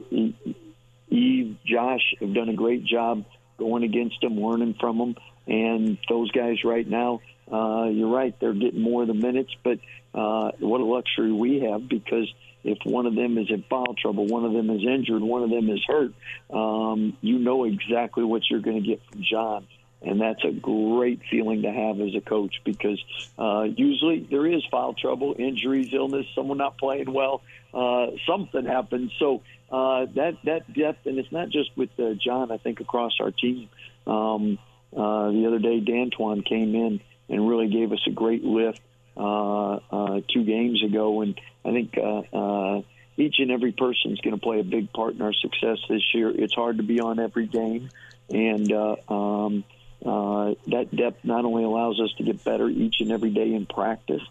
Yves, 1.08 1.56
Josh 1.64 2.14
have 2.20 2.34
done 2.34 2.48
a 2.48 2.54
great 2.54 2.84
job 2.84 3.24
going 3.58 3.84
against 3.84 4.22
him, 4.22 4.40
learning 4.40 4.74
from 4.80 4.98
him, 4.98 5.16
and 5.46 5.98
those 6.08 6.30
guys 6.32 6.64
right 6.64 6.86
now, 6.86 7.20
uh, 7.50 7.88
you're 7.90 8.08
right, 8.08 8.34
they're 8.40 8.54
getting 8.54 8.80
more 8.80 9.02
of 9.02 9.08
the 9.08 9.14
minutes. 9.14 9.52
But 9.62 9.78
uh, 10.12 10.50
what 10.58 10.80
a 10.80 10.84
luxury 10.84 11.32
we 11.32 11.60
have 11.60 11.88
because 11.88 12.32
if 12.64 12.78
one 12.84 13.06
of 13.06 13.14
them 13.14 13.38
is 13.38 13.50
in 13.50 13.64
foul 13.70 13.94
trouble, 13.94 14.26
one 14.26 14.44
of 14.44 14.52
them 14.52 14.68
is 14.70 14.82
injured, 14.82 15.22
one 15.22 15.44
of 15.44 15.50
them 15.50 15.70
is 15.70 15.80
hurt, 15.86 16.12
um, 16.52 17.16
you 17.20 17.38
know 17.38 17.64
exactly 17.64 18.24
what 18.24 18.42
you're 18.50 18.60
going 18.60 18.82
to 18.82 18.86
get 18.86 19.00
from 19.10 19.22
John 19.22 19.66
and 20.02 20.20
that's 20.20 20.42
a 20.44 20.50
great 20.50 21.20
feeling 21.30 21.62
to 21.62 21.70
have 21.70 22.00
as 22.00 22.14
a 22.14 22.20
coach 22.20 22.60
because 22.64 23.02
uh, 23.38 23.62
usually 23.62 24.26
there 24.30 24.46
is 24.46 24.62
foul 24.70 24.94
trouble, 24.94 25.34
injuries, 25.38 25.90
illness, 25.92 26.26
someone 26.34 26.58
not 26.58 26.78
playing 26.78 27.12
well, 27.12 27.42
uh, 27.74 28.06
something 28.26 28.64
happens. 28.64 29.12
So 29.18 29.42
uh, 29.70 30.06
that 30.14 30.38
that 30.44 30.72
depth, 30.72 31.06
and 31.06 31.18
it's 31.18 31.30
not 31.30 31.50
just 31.50 31.76
with 31.76 31.90
uh, 31.98 32.14
John. 32.14 32.50
I 32.50 32.56
think 32.56 32.80
across 32.80 33.12
our 33.20 33.30
team. 33.30 33.68
Um, 34.06 34.58
uh, 34.96 35.30
the 35.30 35.44
other 35.46 35.60
day, 35.60 35.80
Dantwan 35.80 36.44
came 36.44 36.74
in 36.74 37.00
and 37.28 37.48
really 37.48 37.68
gave 37.68 37.92
us 37.92 38.00
a 38.06 38.10
great 38.10 38.42
lift 38.42 38.80
uh, 39.16 39.74
uh, 39.74 40.20
two 40.32 40.44
games 40.44 40.82
ago, 40.82 41.20
and 41.20 41.40
I 41.64 41.70
think. 41.72 41.96
Uh, 41.96 42.22
uh, 42.36 42.82
each 43.16 43.34
and 43.38 43.50
every 43.50 43.72
person 43.72 44.12
is 44.12 44.20
going 44.20 44.34
to 44.34 44.40
play 44.40 44.60
a 44.60 44.64
big 44.64 44.90
part 44.94 45.14
in 45.14 45.20
our 45.20 45.34
success 45.34 45.76
this 45.90 46.02
year. 46.14 46.30
It's 46.30 46.54
hard 46.54 46.78
to 46.78 46.82
be 46.82 47.00
on 47.00 47.18
every 47.18 47.46
game, 47.46 47.90
and 48.30 48.72
uh, 48.72 48.96
um, 49.10 49.64
uh, 50.04 50.54
that 50.68 50.88
depth 50.94 51.24
not 51.24 51.44
only 51.44 51.64
allows 51.64 52.00
us 52.00 52.12
to 52.18 52.24
get 52.24 52.44
better 52.44 52.68
each 52.68 52.96
and 53.00 53.10
every 53.12 53.30
day 53.30 53.52
in 53.54 53.66
practice, 53.66 54.22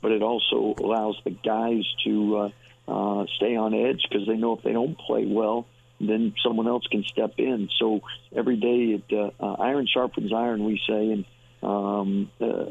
but 0.00 0.12
it 0.12 0.22
also 0.22 0.74
allows 0.78 1.20
the 1.24 1.30
guys 1.30 1.84
to 2.04 2.36
uh, 2.36 2.50
uh, 2.88 3.26
stay 3.36 3.56
on 3.56 3.74
edge 3.74 4.02
because 4.08 4.26
they 4.26 4.36
know 4.36 4.56
if 4.56 4.62
they 4.62 4.72
don't 4.72 4.98
play 4.98 5.26
well, 5.26 5.66
then 6.00 6.34
someone 6.42 6.68
else 6.68 6.86
can 6.86 7.04
step 7.04 7.34
in. 7.38 7.68
So 7.78 8.00
every 8.34 8.56
day, 8.56 9.00
it, 9.00 9.04
uh, 9.12 9.30
uh, 9.44 9.56
iron 9.58 9.86
sharpens 9.92 10.32
iron, 10.32 10.64
we 10.64 10.80
say, 10.88 11.10
and 11.12 11.24
Um, 11.60 12.30
uh, 12.40 12.66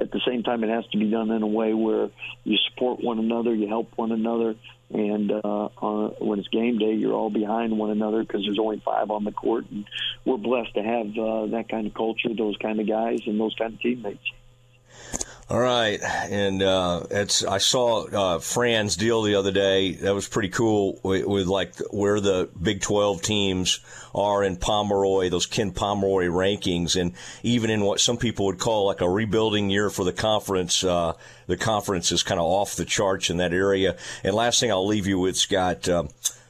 at 0.00 0.10
the 0.10 0.20
same 0.26 0.42
time, 0.42 0.64
it 0.64 0.70
has 0.70 0.86
to 0.88 0.98
be 0.98 1.10
done 1.10 1.30
in 1.30 1.42
a 1.42 1.46
way 1.46 1.72
where 1.72 2.10
you 2.44 2.56
support 2.70 3.02
one 3.02 3.18
another, 3.18 3.54
you 3.54 3.68
help 3.68 3.92
one 3.96 4.12
another, 4.12 4.56
and 4.90 5.32
uh, 5.32 5.68
uh, 5.80 6.08
when 6.18 6.38
it's 6.38 6.48
game 6.48 6.78
day, 6.78 6.94
you're 6.94 7.14
all 7.14 7.30
behind 7.30 7.76
one 7.78 7.90
another 7.90 8.22
because 8.22 8.44
there's 8.44 8.58
only 8.58 8.80
five 8.84 9.10
on 9.10 9.24
the 9.24 9.32
court, 9.32 9.64
and 9.70 9.86
we're 10.24 10.36
blessed 10.36 10.74
to 10.74 10.82
have 10.82 11.18
uh, 11.18 11.46
that 11.46 11.68
kind 11.68 11.86
of 11.86 11.94
culture, 11.94 12.34
those 12.34 12.56
kind 12.56 12.80
of 12.80 12.86
guys, 12.86 13.20
and 13.26 13.40
those 13.40 13.54
kind 13.54 13.74
of 13.74 13.80
teammates. 13.80 14.30
All 15.50 15.60
right, 15.60 16.00
and 16.02 16.62
uh, 16.62 17.02
it's 17.10 17.44
I 17.44 17.58
saw 17.58 18.06
uh, 18.06 18.38
Fran's 18.38 18.96
deal 18.96 19.20
the 19.20 19.34
other 19.34 19.52
day. 19.52 19.92
That 19.92 20.14
was 20.14 20.26
pretty 20.26 20.48
cool 20.48 20.98
with, 21.02 21.26
with, 21.26 21.46
like 21.48 21.76
where 21.90 22.18
the 22.18 22.48
Big 22.60 22.80
Twelve 22.80 23.20
teams 23.20 23.80
are 24.14 24.42
in 24.42 24.56
Pomeroy, 24.56 25.28
those 25.28 25.44
Ken 25.44 25.70
Pomeroy 25.70 26.28
rankings, 26.28 26.98
and 26.98 27.12
even 27.42 27.68
in 27.68 27.82
what 27.84 28.00
some 28.00 28.16
people 28.16 28.46
would 28.46 28.58
call 28.58 28.86
like 28.86 29.02
a 29.02 29.08
rebuilding 29.08 29.68
year 29.68 29.90
for 29.90 30.02
the 30.02 30.14
conference. 30.14 30.82
Uh, 30.82 31.12
the 31.46 31.58
conference 31.58 32.10
is 32.10 32.22
kind 32.22 32.40
of 32.40 32.46
off 32.46 32.76
the 32.76 32.86
charts 32.86 33.28
in 33.28 33.36
that 33.36 33.52
area. 33.52 33.98
And 34.22 34.34
last 34.34 34.60
thing 34.60 34.70
I'll 34.70 34.86
leave 34.86 35.06
you 35.06 35.18
with, 35.18 35.36
Scott 35.36 35.86
uh, 35.86 36.04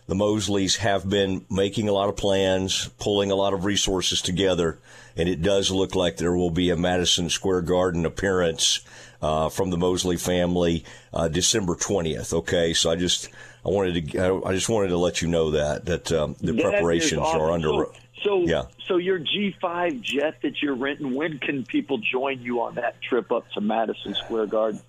the 0.07 0.15
Mosleys 0.15 0.77
have 0.77 1.09
been 1.11 1.45
making 1.51 1.89
a 1.89 1.93
lot 1.93 2.09
of 2.09 2.17
plans, 2.17 2.91
pulling 3.01 3.33
a 3.33 3.35
lot 3.35 3.55
of 3.55 3.65
resources 3.65 4.23
together, 4.23 4.79
and 5.17 5.29
it 5.29 5.43
does 5.43 5.71
look 5.71 5.95
like 5.95 6.17
there 6.17 6.37
will 6.37 6.51
be 6.51 6.71
a 6.71 6.77
Madison 6.77 7.31
Square 7.31 7.63
Garden 7.63 8.05
appearance 8.05 8.81
uh, 9.23 9.49
from 9.49 9.71
the 9.71 9.77
Mosley 9.77 10.17
family 10.17 10.85
uh, 11.13 11.29
December 11.29 11.75
twentieth. 11.75 12.33
Okay, 12.33 12.75
so 12.75 12.91
I 12.91 12.97
just 12.97 13.29
I 13.65 13.71
wanted 13.71 14.11
to 14.11 14.45
I 14.45 14.53
just 14.53 14.69
wanted 14.69 14.89
to 14.89 14.99
let 14.99 15.23
you 15.23 15.29
know 15.29 15.53
that 15.53 15.87
that 15.87 16.13
um, 16.13 16.37
the 16.41 16.53
that 16.53 16.63
preparations 16.63 17.23
awesome. 17.23 17.41
are 17.41 17.51
under. 17.51 17.69
So, 17.69 17.93
so, 18.23 18.41
yeah. 18.41 18.63
so 18.87 18.97
your 18.97 19.21
G5 19.21 20.01
jet 20.01 20.41
that 20.43 20.63
you're 20.63 20.75
renting, 20.75 21.15
when 21.15 21.39
can 21.39 21.65
people 21.65 21.99
join 21.99 22.41
you 22.41 22.63
on 22.63 22.77
that 22.77 23.01
trip 23.03 23.31
up 23.31 23.45
to 23.53 23.61
Madison 23.61 24.15
Square 24.15 24.47
Garden? 24.47 24.81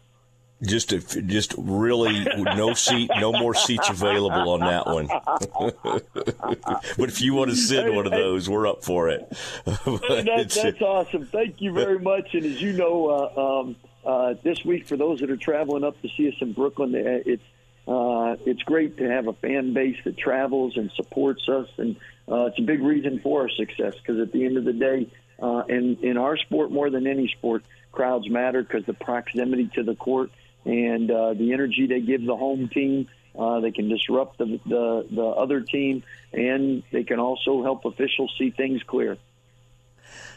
Just 0.61 0.94
a, 0.94 0.99
just 1.22 1.53
really 1.57 2.26
no 2.38 2.73
seat, 2.73 3.11
no 3.18 3.34
more 3.34 3.53
seats 3.53 3.90
available 3.90 4.52
on 4.52 4.60
that 4.61 4.86
one. 4.88 5.07
but 6.98 7.10
if 7.10 7.22
you 7.22 7.34
want 7.34 7.49
to 7.49 7.56
sit 7.56 7.88
in 7.88 7.95
one 7.95 8.06
of 8.06 8.11
those, 8.11 8.49
we're 8.49 8.68
up 8.68 8.84
for 8.84 9.10
it. 9.10 9.27
that, 9.65 10.52
that's 10.64 10.82
awesome. 10.82 11.26
Thank 11.27 11.61
you 11.61 11.73
very 11.73 11.99
much. 11.99 12.34
And 12.34 12.45
as 12.45 12.61
you 12.61 12.73
know, 12.73 13.10
uh, 13.10 13.60
um, 13.60 13.76
uh, 14.06 14.36
this 14.44 14.64
week 14.64 14.88
for 14.88 14.95
those 14.95 15.19
that 15.19 15.30
are 15.30 15.38
traveling 15.38 15.84
up 15.84 16.02
to 16.02 16.10
see 16.15 16.30
us 16.30 16.36
in 16.40 16.53
Brooklyn, 16.53 16.95
uh, 16.95 17.22
it's 17.26 17.44
uh, 17.88 18.36
it's 18.45 18.64
great 18.64 18.98
to 18.98 19.07
have 19.07 19.27
a 19.27 19.34
fan 19.34 19.73
base 19.73 19.98
that 20.06 20.18
travels 20.18 20.76
and 20.76 20.90
supports 20.95 21.48
us, 21.48 21.68
and 21.77 21.95
uh, 22.32 22.45
it's 22.45 22.57
a 22.57 22.64
big 22.64 22.82
reason 22.82 23.19
for 23.19 23.41
our 23.41 23.49
success. 23.49 23.94
Because 23.95 24.19
at 24.19 24.32
the 24.32 24.44
end 24.44 24.57
of 24.57 24.64
the 24.64 24.73
day, 24.73 25.07
uh, 25.40 25.64
in 25.68 25.98
in 26.02 26.18
our 26.18 26.38
sport 26.38 26.72
more 26.72 26.90
than 26.90 27.06
any 27.06 27.27
sport, 27.27 27.64
crowds 27.91 28.30
matter 28.30 28.64
because 28.64 28.86
the 28.86 28.94
proximity 28.94 29.69
to 29.76 29.84
the 29.84 29.95
court 29.95 30.32
and 30.65 31.09
uh, 31.09 31.33
the 31.33 31.53
energy 31.53 31.87
they 31.87 32.01
give 32.01 32.25
the 32.25 32.35
home 32.35 32.69
team. 32.69 33.07
Uh, 33.37 33.59
they 33.59 33.71
can 33.71 33.89
disrupt 33.89 34.37
the, 34.37 34.59
the 34.65 35.07
the 35.11 35.25
other 35.25 35.61
team, 35.61 36.03
and 36.31 36.83
they 36.91 37.03
can 37.03 37.19
also 37.19 37.63
help 37.63 37.85
officials 37.85 38.33
see 38.37 38.49
things 38.49 38.81
clear. 38.83 39.17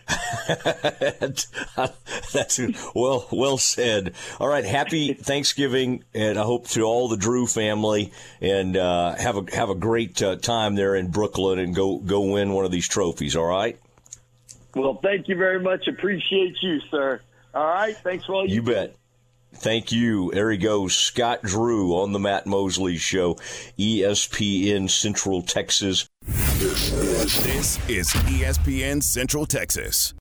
That's 2.32 2.60
well 2.94 3.28
well 3.30 3.58
said. 3.58 4.14
All 4.40 4.48
right, 4.48 4.64
happy 4.64 5.12
Thanksgiving, 5.14 6.04
and 6.14 6.38
I 6.38 6.42
hope 6.42 6.68
to 6.68 6.82
all 6.82 7.08
the 7.08 7.16
Drew 7.16 7.46
family, 7.46 8.12
and 8.40 8.76
uh, 8.76 9.14
have 9.16 9.36
a 9.36 9.44
have 9.54 9.70
a 9.70 9.74
great 9.74 10.22
uh, 10.22 10.36
time 10.36 10.74
there 10.74 10.94
in 10.94 11.10
Brooklyn, 11.10 11.58
and 11.58 11.74
go 11.74 11.98
go 11.98 12.32
win 12.32 12.52
one 12.52 12.64
of 12.64 12.70
these 12.70 12.88
trophies. 12.88 13.36
All 13.36 13.44
right. 13.44 13.78
Well, 14.74 14.98
thank 15.02 15.28
you 15.28 15.36
very 15.36 15.60
much. 15.60 15.86
Appreciate 15.88 16.56
you, 16.62 16.80
sir. 16.90 17.20
All 17.54 17.66
right, 17.66 17.96
thanks 17.96 18.24
for 18.24 18.34
all 18.34 18.46
you. 18.46 18.56
You 18.56 18.62
bet. 18.62 18.97
Thank 19.54 19.90
you. 19.92 20.30
There 20.32 20.50
he 20.50 20.58
goes. 20.58 20.96
Scott 20.96 21.42
Drew 21.42 21.92
on 21.94 22.12
the 22.12 22.18
Matt 22.18 22.46
Mosley 22.46 22.96
Show, 22.96 23.34
ESPN 23.78 24.88
Central 24.88 25.42
Texas. 25.42 26.08
This 26.22 27.78
is 27.88 28.08
ESPN 28.08 29.02
Central 29.02 29.46
Texas. 29.46 30.14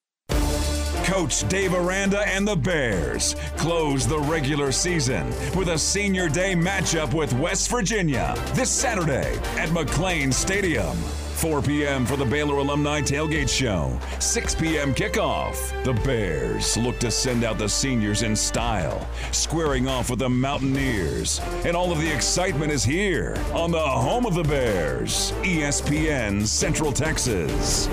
Coach 1.03 1.47
Dave 1.47 1.73
Aranda 1.73 2.19
and 2.27 2.45
the 2.45 2.55
Bears 2.55 3.35
close 3.55 4.05
the 4.05 4.19
regular 4.19 4.73
season 4.73 5.25
with 5.55 5.69
a 5.69 5.77
senior 5.77 6.27
day 6.27 6.53
matchup 6.53 7.13
with 7.13 7.31
West 7.33 7.69
Virginia 7.71 8.35
this 8.53 8.69
Saturday 8.69 9.33
at 9.57 9.69
McLane 9.69 10.33
Stadium. 10.33 10.97
4 11.37 11.61
p.m. 11.61 12.03
for 12.03 12.15
the 12.15 12.25
Baylor 12.25 12.57
Alumni 12.57 12.99
Tailgate 12.99 13.47
Show. 13.47 13.95
6 14.19 14.55
p.m. 14.55 14.91
kickoff. 14.91 15.83
The 15.83 15.93
Bears 15.93 16.75
look 16.77 16.97
to 16.99 17.11
send 17.11 17.43
out 17.43 17.59
the 17.59 17.69
seniors 17.69 18.23
in 18.23 18.35
style, 18.35 19.07
squaring 19.31 19.87
off 19.87 20.09
with 20.09 20.17
the 20.17 20.29
Mountaineers. 20.29 21.39
And 21.63 21.77
all 21.77 21.91
of 21.91 21.99
the 21.99 22.11
excitement 22.11 22.71
is 22.71 22.83
here 22.83 23.37
on 23.53 23.69
the 23.69 23.79
home 23.79 24.25
of 24.25 24.33
the 24.33 24.43
Bears, 24.43 25.31
ESPN 25.43 26.43
Central 26.47 26.91
Texas. 26.91 27.87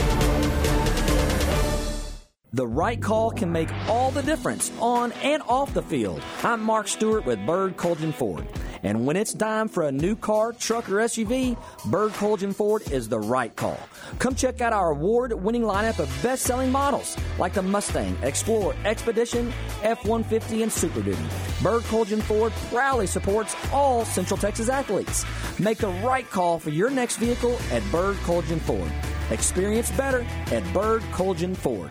The 2.54 2.68
right 2.68 3.02
call 3.02 3.32
can 3.32 3.50
make 3.50 3.68
all 3.88 4.12
the 4.12 4.22
difference 4.22 4.70
on 4.78 5.10
and 5.24 5.42
off 5.48 5.74
the 5.74 5.82
field. 5.82 6.22
I'm 6.44 6.62
Mark 6.62 6.86
Stewart 6.86 7.26
with 7.26 7.44
Bird 7.44 7.76
Kultgen 7.76 8.14
Ford. 8.14 8.46
And 8.84 9.04
when 9.04 9.16
it's 9.16 9.34
time 9.34 9.66
for 9.66 9.82
a 9.82 9.90
new 9.90 10.14
car, 10.14 10.52
truck, 10.52 10.88
or 10.88 10.98
SUV, 10.98 11.58
Bird 11.86 12.12
Kultgen 12.12 12.54
Ford 12.54 12.88
is 12.92 13.08
the 13.08 13.18
right 13.18 13.56
call. 13.56 13.80
Come 14.20 14.36
check 14.36 14.60
out 14.60 14.72
our 14.72 14.90
award 14.92 15.32
winning 15.32 15.62
lineup 15.62 15.98
of 15.98 16.08
best 16.22 16.44
selling 16.44 16.70
models 16.70 17.16
like 17.40 17.54
the 17.54 17.62
Mustang, 17.62 18.16
Explorer, 18.22 18.76
Expedition, 18.84 19.52
F 19.82 20.04
150, 20.04 20.62
and 20.62 20.70
Super 20.70 21.02
Duty. 21.02 21.26
Bird 21.60 21.82
Kultgen 21.82 22.22
Ford 22.22 22.52
proudly 22.70 23.08
supports 23.08 23.56
all 23.72 24.04
Central 24.04 24.38
Texas 24.38 24.68
athletes. 24.68 25.26
Make 25.58 25.78
the 25.78 25.88
right 26.04 26.30
call 26.30 26.60
for 26.60 26.70
your 26.70 26.88
next 26.88 27.16
vehicle 27.16 27.58
at 27.72 27.82
Bird 27.90 28.14
Kultgen 28.18 28.60
Ford. 28.60 28.92
Experience 29.32 29.90
better 29.90 30.24
at 30.52 30.62
Bird 30.72 31.02
Kultgen 31.10 31.56
Ford. 31.56 31.90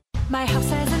My 0.31 0.45
house 0.45 0.69
has 0.69 0.93
a 0.93 1.00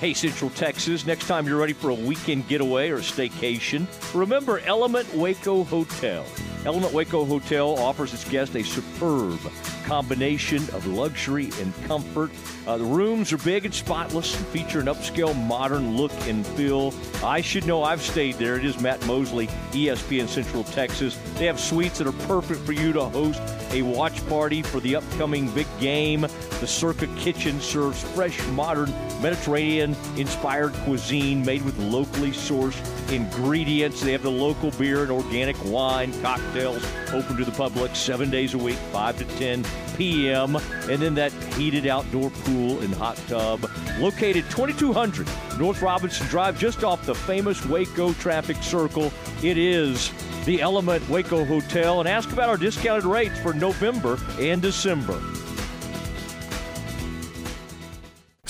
Hey, 0.00 0.14
Central 0.14 0.48
Texas, 0.52 1.04
next 1.04 1.26
time 1.26 1.46
you're 1.46 1.58
ready 1.58 1.74
for 1.74 1.90
a 1.90 1.94
weekend 1.94 2.48
getaway 2.48 2.88
or 2.88 3.00
staycation, 3.00 3.86
remember 4.14 4.60
Element 4.60 5.12
Waco 5.12 5.62
Hotel. 5.62 6.24
Element 6.66 6.92
Waco 6.92 7.24
Hotel 7.24 7.78
offers 7.78 8.12
its 8.12 8.28
guests 8.28 8.54
a 8.54 8.62
superb 8.62 9.40
combination 9.84 10.62
of 10.74 10.86
luxury 10.86 11.50
and 11.58 11.74
comfort. 11.86 12.30
Uh, 12.66 12.76
the 12.76 12.84
rooms 12.84 13.32
are 13.32 13.38
big 13.38 13.64
and 13.64 13.74
spotless 13.74 14.36
and 14.36 14.46
feature 14.48 14.80
an 14.80 14.86
upscale 14.86 15.34
modern 15.46 15.96
look 15.96 16.12
and 16.28 16.46
feel. 16.48 16.92
I 17.24 17.40
should 17.40 17.66
know 17.66 17.82
I've 17.82 18.02
stayed 18.02 18.34
there. 18.34 18.56
It 18.56 18.66
is 18.66 18.78
Matt 18.78 19.04
Mosley, 19.06 19.46
ESPN 19.72 20.28
Central 20.28 20.62
Texas. 20.64 21.18
They 21.36 21.46
have 21.46 21.58
suites 21.58 21.98
that 21.98 22.06
are 22.06 22.26
perfect 22.26 22.60
for 22.60 22.72
you 22.72 22.92
to 22.92 23.04
host 23.06 23.40
a 23.72 23.80
watch 23.82 24.26
party 24.28 24.62
for 24.62 24.80
the 24.80 24.96
upcoming 24.96 25.50
big 25.52 25.66
game. 25.80 26.20
The 26.20 26.66
Circa 26.66 27.06
Kitchen 27.16 27.58
serves 27.60 28.02
fresh, 28.02 28.46
modern, 28.48 28.92
Mediterranean 29.22 29.96
inspired 30.16 30.72
cuisine 30.84 31.44
made 31.44 31.62
with 31.62 31.78
locally 31.78 32.30
sourced 32.30 32.80
ingredients. 33.10 34.00
They 34.00 34.12
have 34.12 34.22
the 34.22 34.30
local 34.30 34.70
beer 34.72 35.02
and 35.02 35.10
organic 35.10 35.62
wine, 35.64 36.12
cocktails 36.22 36.49
open 36.56 37.36
to 37.36 37.44
the 37.44 37.52
public 37.52 37.94
seven 37.94 38.30
days 38.30 38.54
a 38.54 38.58
week, 38.58 38.76
5 38.92 39.18
to 39.18 39.24
10 39.36 39.64
p.m. 39.96 40.56
And 40.56 41.00
then 41.00 41.14
that 41.14 41.32
heated 41.54 41.86
outdoor 41.86 42.30
pool 42.30 42.80
and 42.80 42.92
hot 42.94 43.16
tub. 43.28 43.70
Located 43.98 44.44
2200 44.50 45.28
North 45.58 45.82
Robinson 45.82 46.26
Drive, 46.26 46.58
just 46.58 46.84
off 46.84 47.04
the 47.06 47.14
famous 47.14 47.64
Waco 47.66 48.12
traffic 48.14 48.56
circle. 48.62 49.12
It 49.42 49.58
is 49.58 50.12
the 50.44 50.60
Element 50.60 51.08
Waco 51.08 51.44
Hotel. 51.44 52.00
And 52.00 52.08
ask 52.08 52.32
about 52.32 52.48
our 52.48 52.56
discounted 52.56 53.04
rates 53.04 53.38
for 53.40 53.52
November 53.52 54.18
and 54.38 54.60
December. 54.60 55.20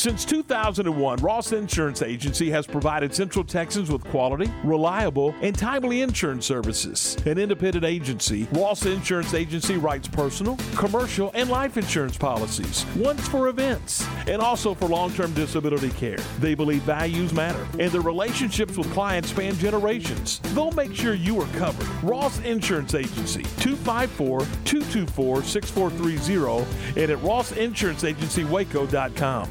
Since 0.00 0.24
2001, 0.24 1.18
Ross 1.18 1.52
Insurance 1.52 2.00
Agency 2.00 2.48
has 2.48 2.66
provided 2.66 3.14
Central 3.14 3.44
Texans 3.44 3.90
with 3.90 4.02
quality, 4.04 4.50
reliable, 4.64 5.34
and 5.42 5.54
timely 5.54 6.00
insurance 6.00 6.46
services. 6.46 7.18
An 7.26 7.36
independent 7.36 7.84
agency, 7.84 8.48
Ross 8.52 8.86
Insurance 8.86 9.34
Agency 9.34 9.76
writes 9.76 10.08
personal, 10.08 10.56
commercial, 10.74 11.30
and 11.34 11.50
life 11.50 11.76
insurance 11.76 12.16
policies, 12.16 12.86
once 12.96 13.28
for 13.28 13.48
events, 13.48 14.06
and 14.26 14.40
also 14.40 14.72
for 14.72 14.88
long 14.88 15.12
term 15.12 15.34
disability 15.34 15.90
care. 15.90 16.16
They 16.38 16.54
believe 16.54 16.80
values 16.84 17.34
matter, 17.34 17.68
and 17.78 17.92
their 17.92 18.00
relationships 18.00 18.78
with 18.78 18.90
clients 18.94 19.28
span 19.28 19.52
generations. 19.56 20.40
They'll 20.54 20.72
make 20.72 20.94
sure 20.94 21.12
you 21.12 21.38
are 21.42 21.48
covered. 21.58 21.86
Ross 22.02 22.40
Insurance 22.40 22.94
Agency, 22.94 23.42
254 23.58 24.40
224 24.64 25.42
6430, 25.42 27.02
and 27.02 27.10
at 27.10 27.18
rossinsuranceagencywaco.com. 27.18 29.50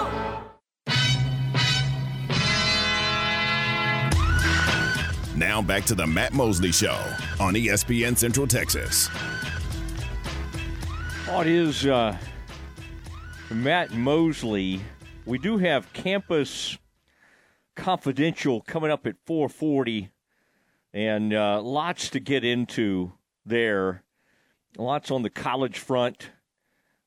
Now 5.51 5.61
back 5.61 5.83
to 5.87 5.95
the 5.95 6.07
Matt 6.07 6.31
Mosley 6.31 6.71
Show 6.71 6.97
on 7.37 7.55
ESPN 7.55 8.17
Central 8.17 8.47
Texas. 8.47 9.09
It 11.27 11.45
is 11.45 11.85
uh, 11.85 12.17
Matt 13.49 13.91
Mosley. 13.91 14.79
We 15.25 15.37
do 15.39 15.57
have 15.57 15.91
Campus 15.91 16.77
Confidential 17.75 18.61
coming 18.61 18.91
up 18.91 19.05
at 19.05 19.17
440, 19.25 20.09
and 20.93 21.33
uh, 21.33 21.61
lots 21.61 22.09
to 22.11 22.21
get 22.21 22.45
into 22.45 23.11
there. 23.45 24.03
Lots 24.77 25.11
on 25.11 25.21
the 25.21 25.29
college 25.29 25.79
front. 25.79 26.29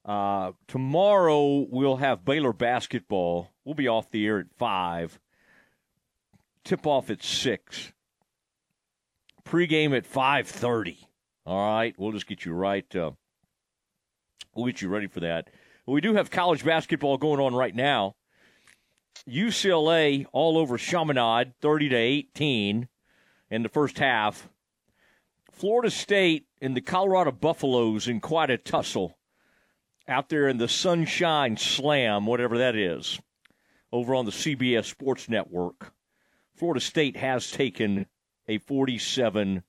Uh, 0.05 0.53
tomorrow 0.69 1.67
we'll 1.71 1.97
have 1.97 2.27
Baylor 2.27 2.53
basketball. 2.53 3.53
We'll 3.65 3.75
be 3.75 3.89
off 3.89 4.11
the 4.11 4.27
air 4.27 4.39
at 4.39 4.53
5. 4.59 5.19
Tip 6.63 6.87
off 6.87 7.09
at 7.09 7.23
6 7.23 7.94
pregame 9.55 9.97
at 9.97 10.11
5.30 10.11 10.97
all 11.47 11.77
right? 11.77 11.95
We'll 11.97 12.13
just 12.13 12.27
get 12.27 12.45
you 12.45 12.53
right 12.53 12.97
uh, 12.97 13.13
we'll 14.55 14.67
get 14.67 14.83
you 14.83 14.89
ready 14.89 15.07
for 15.07 15.21
that. 15.21 15.51
We 15.87 16.01
do 16.01 16.15
have 16.15 16.31
college 16.31 16.65
basketball 16.65 17.19
going 17.19 17.41
on 17.41 17.55
right 17.55 17.75
now. 17.75 18.17
Ucla 19.29 20.27
all 20.33 20.59
over 20.59 20.79
chaminade 20.79 21.53
30 21.61 21.89
to 21.91 21.97
18 21.97 22.89
in 23.51 23.63
the 23.63 23.69
first 23.69 23.99
half. 23.99 24.49
Florida 25.53 25.91
state 25.91 26.47
and 26.61 26.77
the 26.77 26.81
colorado 26.81 27.31
buffaloes 27.31 28.09
in 28.09 28.21
quite 28.21 28.51
a 28.51 28.59
tussle 28.59 29.17
out 30.09 30.31
there 30.31 30.49
in 30.49 30.59
the 30.59 30.69
sunshine 30.69 31.57
slam 31.57 32.27
whatever 32.27 32.59
that 32.59 32.75
is 32.75 33.21
over 33.93 34.15
on 34.15 34.25
the 34.25 34.33
cbs 34.33 34.87
sports 34.87 35.29
network. 35.29 35.93
Florida 36.57 36.81
state 36.81 37.17
has 37.17 37.51
taken 37.51 38.07
a 38.49 38.59
47 38.59 39.63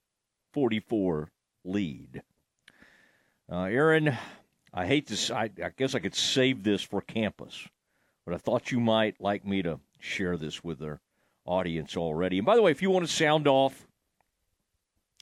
44 0.53 1.31
lead. 1.64 2.22
Uh, 3.52 3.64
Aaron, 3.64 4.18
I 4.73 4.85
hate 4.85 5.07
this. 5.07 5.30
I, 5.30 5.49
I 5.64 5.69
guess 5.76 5.95
I 5.95 5.99
could 5.99 6.15
save 6.15 6.64
this 6.64 6.81
for 6.81 7.02
campus, 7.02 7.68
but 8.26 8.34
I 8.34 8.38
thought 8.38 8.72
you 8.72 8.80
might 8.80 9.22
like 9.22 9.45
me 9.45 9.61
to 9.64 9.80
share 9.99 10.38
this 10.38 10.64
with 10.64 10.81
our 10.81 11.02
audience 11.45 11.95
already. 11.95 12.38
And 12.38 12.45
by 12.45 12.56
the 12.56 12.61
way, 12.61 12.72
if 12.72 12.81
you 12.81 12.89
want 12.89 13.06
to 13.06 13.11
sound 13.11 13.47
off, 13.47 13.88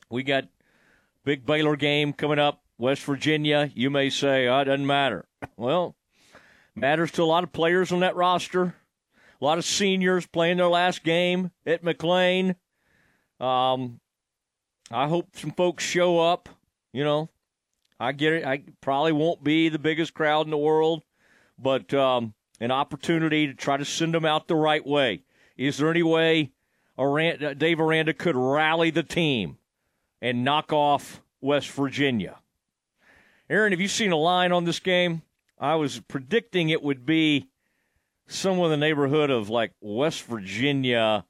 we 0.09 0.23
got 0.23 0.45
big 1.23 1.45
Baylor 1.45 1.75
game 1.75 2.13
coming 2.13 2.39
up, 2.39 2.63
West 2.77 3.03
Virginia. 3.03 3.71
You 3.73 3.89
may 3.89 4.09
say, 4.09 4.47
oh, 4.47 4.59
it 4.59 4.65
doesn't 4.65 4.88
matter. 4.88 5.25
Well, 5.57 5.95
matters 6.75 7.11
to 7.13 7.23
a 7.23 7.25
lot 7.25 7.43
of 7.43 7.51
players 7.51 7.91
on 7.91 7.99
that 7.99 8.15
roster. 8.15 8.75
A 9.41 9.45
lot 9.45 9.57
of 9.57 9.65
seniors 9.65 10.25
playing 10.25 10.57
their 10.57 10.67
last 10.67 11.03
game 11.03 11.51
at 11.65 11.84
McLane. 11.84 12.55
Um, 13.44 13.99
I 14.90 15.07
hope 15.07 15.36
some 15.36 15.52
folks 15.52 15.84
show 15.84 16.20
up. 16.20 16.48
You 16.94 17.03
know, 17.03 17.30
I 17.99 18.14
get 18.14 18.34
it. 18.34 18.45
I 18.45 18.64
probably 18.80 19.11
won't 19.11 19.44
be 19.44 19.70
the 19.70 19.80
biggest 19.80 20.14
crowd 20.14 20.45
in 20.45 20.52
the 20.52 20.57
world, 20.57 21.03
but 21.60 21.94
um, 21.94 22.34
an 22.61 22.72
opportunity 22.72 23.48
to 23.48 23.53
try 23.53 23.76
to 23.76 23.86
send 23.86 24.14
them 24.14 24.26
out 24.26 24.48
the 24.48 24.56
right 24.56 24.86
way. 24.86 25.24
Is 25.57 25.78
there 25.78 25.91
any 25.91 26.03
way 26.03 26.52
Aranda, 26.98 27.53
Dave 27.53 27.80
Aranda 27.80 28.14
could 28.14 28.36
rally 28.36 28.91
the 28.91 29.03
team 29.03 29.57
and 30.22 30.45
knock 30.45 30.72
off 30.72 31.22
West 31.41 31.70
Virginia? 31.72 32.38
Aaron, 33.49 33.74
have 33.74 33.82
you 33.82 33.90
seen 33.90 34.14
a 34.14 34.18
line 34.18 34.53
on 34.53 34.64
this 34.64 34.80
game? 34.80 35.22
I 35.60 35.76
was 35.76 35.99
predicting 35.99 36.70
it 36.70 36.82
would 36.82 37.06
be 37.06 37.48
somewhere 38.28 38.72
in 38.72 38.80
the 38.80 38.86
neighborhood 38.86 39.30
of 39.30 39.49
like 39.49 39.74
West 39.82 40.24
Virginia 40.24 41.26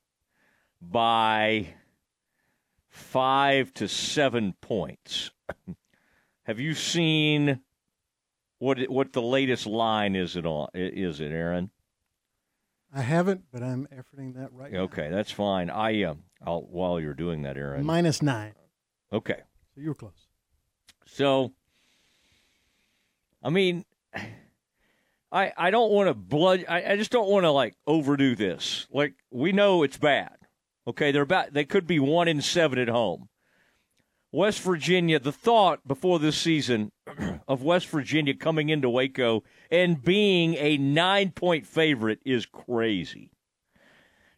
by 0.80 1.74
five 2.94 3.74
to 3.74 3.88
seven 3.88 4.54
points. 4.62 5.32
Have 6.44 6.60
you 6.60 6.76
seen 6.76 7.60
what 8.60 8.80
what 8.90 9.14
the 9.14 9.22
latest 9.22 9.66
line 9.66 10.16
is 10.16 10.36
it 10.36 10.46
on? 10.46 10.70
Is 10.74 11.20
it 11.20 11.32
Aaron? 11.32 11.72
I 12.94 13.02
haven't, 13.02 13.46
but 13.52 13.64
I'm 13.64 13.88
efforting 13.88 14.36
that 14.36 14.54
right 14.54 14.72
now. 14.72 14.82
Okay, 14.82 15.10
that's 15.10 15.32
fine. 15.32 15.72
I 15.72 16.04
uh, 16.04 16.14
I'll 16.46 16.62
while 16.62 17.00
you're 17.00 17.16
doing 17.16 17.42
that. 17.42 17.58
Aaron. 17.58 17.84
Minus 17.84 18.22
nine. 18.22 18.54
Okay. 19.12 19.42
So 19.74 19.82
you 19.82 19.90
were 19.90 19.96
close. 19.96 20.28
So, 21.08 21.52
I 23.42 23.50
mean, 23.50 23.86
I 25.32 25.52
I 25.58 25.72
don't 25.72 25.92
want 25.92 26.10
to 26.10 26.14
blood. 26.14 26.66
I, 26.70 26.92
I 26.92 26.96
just 26.96 27.12
don't 27.12 27.30
want 27.30 27.46
to 27.46 27.52
like 27.52 27.76
overdo 27.88 28.36
this. 28.36 28.86
Like 28.92 29.16
we 29.32 29.52
know 29.52 29.82
it's 29.82 29.98
bad. 29.98 30.43
Okay, 30.88 31.12
they're 31.12 31.22
about. 31.22 31.54
They 31.54 31.66
could 31.66 31.88
be 31.88 32.00
one 32.00 32.28
in 32.28 32.42
seven 32.42 32.80
at 32.80 32.90
home. 32.90 33.30
West 34.32 34.62
Virginia. 34.62 35.20
The 35.20 35.32
thought 35.32 35.88
before 35.88 36.20
this 36.20 36.38
season 36.38 36.92
of 37.48 37.64
West 37.64 37.88
Virginia 37.88 38.34
coming 38.34 38.70
into 38.70 38.90
Waco 38.90 39.44
and 39.72 40.04
being 40.04 40.56
a 40.56 40.78
nine 40.78 41.32
point 41.32 41.66
favorite 41.66 42.20
is 42.26 42.46
crazy. 42.46 43.32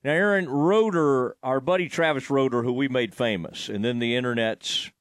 Now, 0.04 0.12
Aaron 0.12 0.48
Roder, 0.48 1.36
our 1.42 1.60
buddy 1.60 1.90
Travis 1.90 2.30
Roder, 2.30 2.62
who 2.62 2.74
we 2.74 2.88
made 2.88 3.16
famous, 3.16 3.70
and 3.70 3.84
then 3.84 3.98
the 3.98 4.16
internet's. 4.16 4.92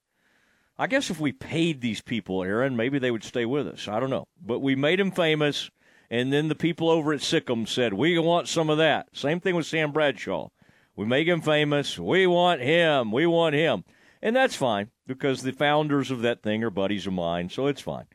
I 0.78 0.86
guess 0.86 1.10
if 1.10 1.20
we 1.20 1.30
paid 1.30 1.80
these 1.80 2.00
people, 2.00 2.42
Aaron, 2.42 2.74
maybe 2.74 2.98
they 2.98 3.10
would 3.10 3.22
stay 3.22 3.44
with 3.44 3.68
us. 3.68 3.86
I 3.86 4.00
don't 4.00 4.10
know. 4.10 4.26
But 4.40 4.60
we 4.60 4.74
made 4.74 4.98
him 4.98 5.12
famous, 5.12 5.70
and 6.10 6.32
then 6.32 6.48
the 6.48 6.54
people 6.54 6.88
over 6.88 7.12
at 7.12 7.20
Sikkim 7.20 7.66
said, 7.66 7.92
We 7.92 8.18
want 8.18 8.48
some 8.48 8.70
of 8.70 8.78
that. 8.78 9.08
Same 9.12 9.40
thing 9.40 9.54
with 9.54 9.66
Sam 9.66 9.92
Bradshaw. 9.92 10.48
We 10.96 11.06
make 11.06 11.26
him 11.26 11.40
famous. 11.40 11.98
We 11.98 12.26
want 12.26 12.60
him. 12.60 13.10
We 13.10 13.26
want 13.26 13.54
him. 13.54 13.84
And 14.22 14.34
that's 14.34 14.56
fine 14.56 14.90
because 15.06 15.42
the 15.42 15.52
founders 15.52 16.10
of 16.10 16.22
that 16.22 16.42
thing 16.42 16.64
are 16.64 16.70
buddies 16.70 17.06
of 17.06 17.12
mine, 17.12 17.50
so 17.50 17.66
it's 17.66 17.82
fine. 17.82 18.06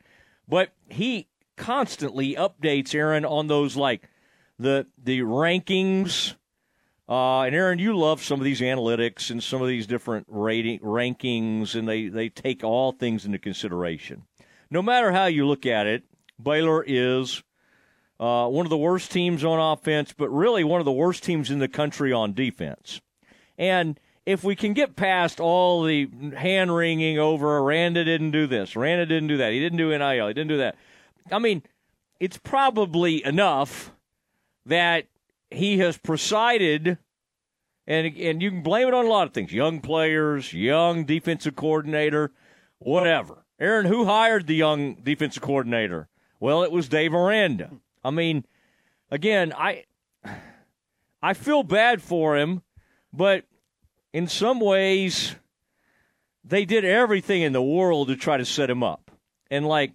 But 0.48 0.72
he 0.88 1.28
constantly 1.56 2.34
updates 2.34 2.94
Aaron 2.94 3.24
on 3.24 3.46
those 3.46 3.76
like 3.76 4.08
the 4.58 4.86
the 5.02 5.20
rankings. 5.20 6.34
Uh, 7.08 7.42
and 7.42 7.54
Aaron, 7.54 7.78
you 7.80 7.96
love 7.96 8.22
some 8.22 8.38
of 8.38 8.44
these 8.44 8.60
analytics 8.60 9.30
and 9.30 9.42
some 9.42 9.60
of 9.60 9.68
these 9.68 9.86
different 9.86 10.26
rating 10.28 10.78
rankings, 10.78 11.74
and 11.74 11.88
they, 11.88 12.06
they 12.06 12.28
take 12.28 12.62
all 12.62 12.92
things 12.92 13.26
into 13.26 13.38
consideration. 13.38 14.22
No 14.70 14.80
matter 14.80 15.10
how 15.10 15.26
you 15.26 15.44
look 15.44 15.66
at 15.66 15.88
it, 15.88 16.04
Baylor 16.40 16.84
is 16.86 17.42
uh, 18.20 18.46
one 18.46 18.66
of 18.66 18.70
the 18.70 18.76
worst 18.76 19.10
teams 19.10 19.42
on 19.42 19.58
offense, 19.58 20.12
but 20.16 20.28
really 20.28 20.62
one 20.62 20.78
of 20.78 20.84
the 20.84 20.92
worst 20.92 21.24
teams 21.24 21.50
in 21.50 21.58
the 21.58 21.68
country 21.68 22.12
on 22.12 22.34
defense. 22.34 23.00
And 23.56 23.98
if 24.26 24.44
we 24.44 24.54
can 24.54 24.74
get 24.74 24.94
past 24.94 25.40
all 25.40 25.82
the 25.82 26.06
hand 26.36 26.76
wringing 26.76 27.18
over 27.18 27.62
Randa 27.62 28.04
didn't 28.04 28.32
do 28.32 28.46
this, 28.46 28.76
Randa 28.76 29.06
didn't 29.06 29.28
do 29.28 29.38
that, 29.38 29.52
he 29.52 29.58
didn't 29.58 29.78
do 29.78 29.88
NIL, 29.96 30.28
he 30.28 30.34
didn't 30.34 30.48
do 30.48 30.58
that. 30.58 30.76
I 31.32 31.38
mean, 31.38 31.62
it's 32.20 32.36
probably 32.36 33.24
enough 33.24 33.92
that 34.66 35.06
he 35.50 35.78
has 35.78 35.96
presided, 35.96 36.98
and 37.86 38.16
and 38.18 38.42
you 38.42 38.50
can 38.50 38.62
blame 38.62 38.86
it 38.86 38.94
on 38.94 39.06
a 39.06 39.08
lot 39.08 39.26
of 39.26 39.32
things: 39.32 39.52
young 39.52 39.80
players, 39.80 40.52
young 40.52 41.04
defensive 41.04 41.56
coordinator, 41.56 42.32
whatever. 42.78 43.46
Aaron, 43.58 43.86
who 43.86 44.04
hired 44.04 44.46
the 44.46 44.54
young 44.54 44.96
defensive 44.96 45.42
coordinator? 45.42 46.08
Well, 46.38 46.62
it 46.62 46.70
was 46.70 46.88
Dave 46.88 47.14
Aranda. 47.14 47.70
I 48.02 48.10
mean, 48.10 48.44
again, 49.10 49.52
I 49.56 49.84
I 51.22 51.34
feel 51.34 51.62
bad 51.62 52.02
for 52.02 52.36
him, 52.36 52.62
but 53.12 53.44
in 54.12 54.26
some 54.26 54.60
ways, 54.60 55.34
they 56.44 56.64
did 56.64 56.84
everything 56.84 57.42
in 57.42 57.52
the 57.52 57.62
world 57.62 58.08
to 58.08 58.16
try 58.16 58.36
to 58.36 58.44
set 58.44 58.70
him 58.70 58.82
up. 58.82 59.10
And 59.50 59.66
like, 59.66 59.94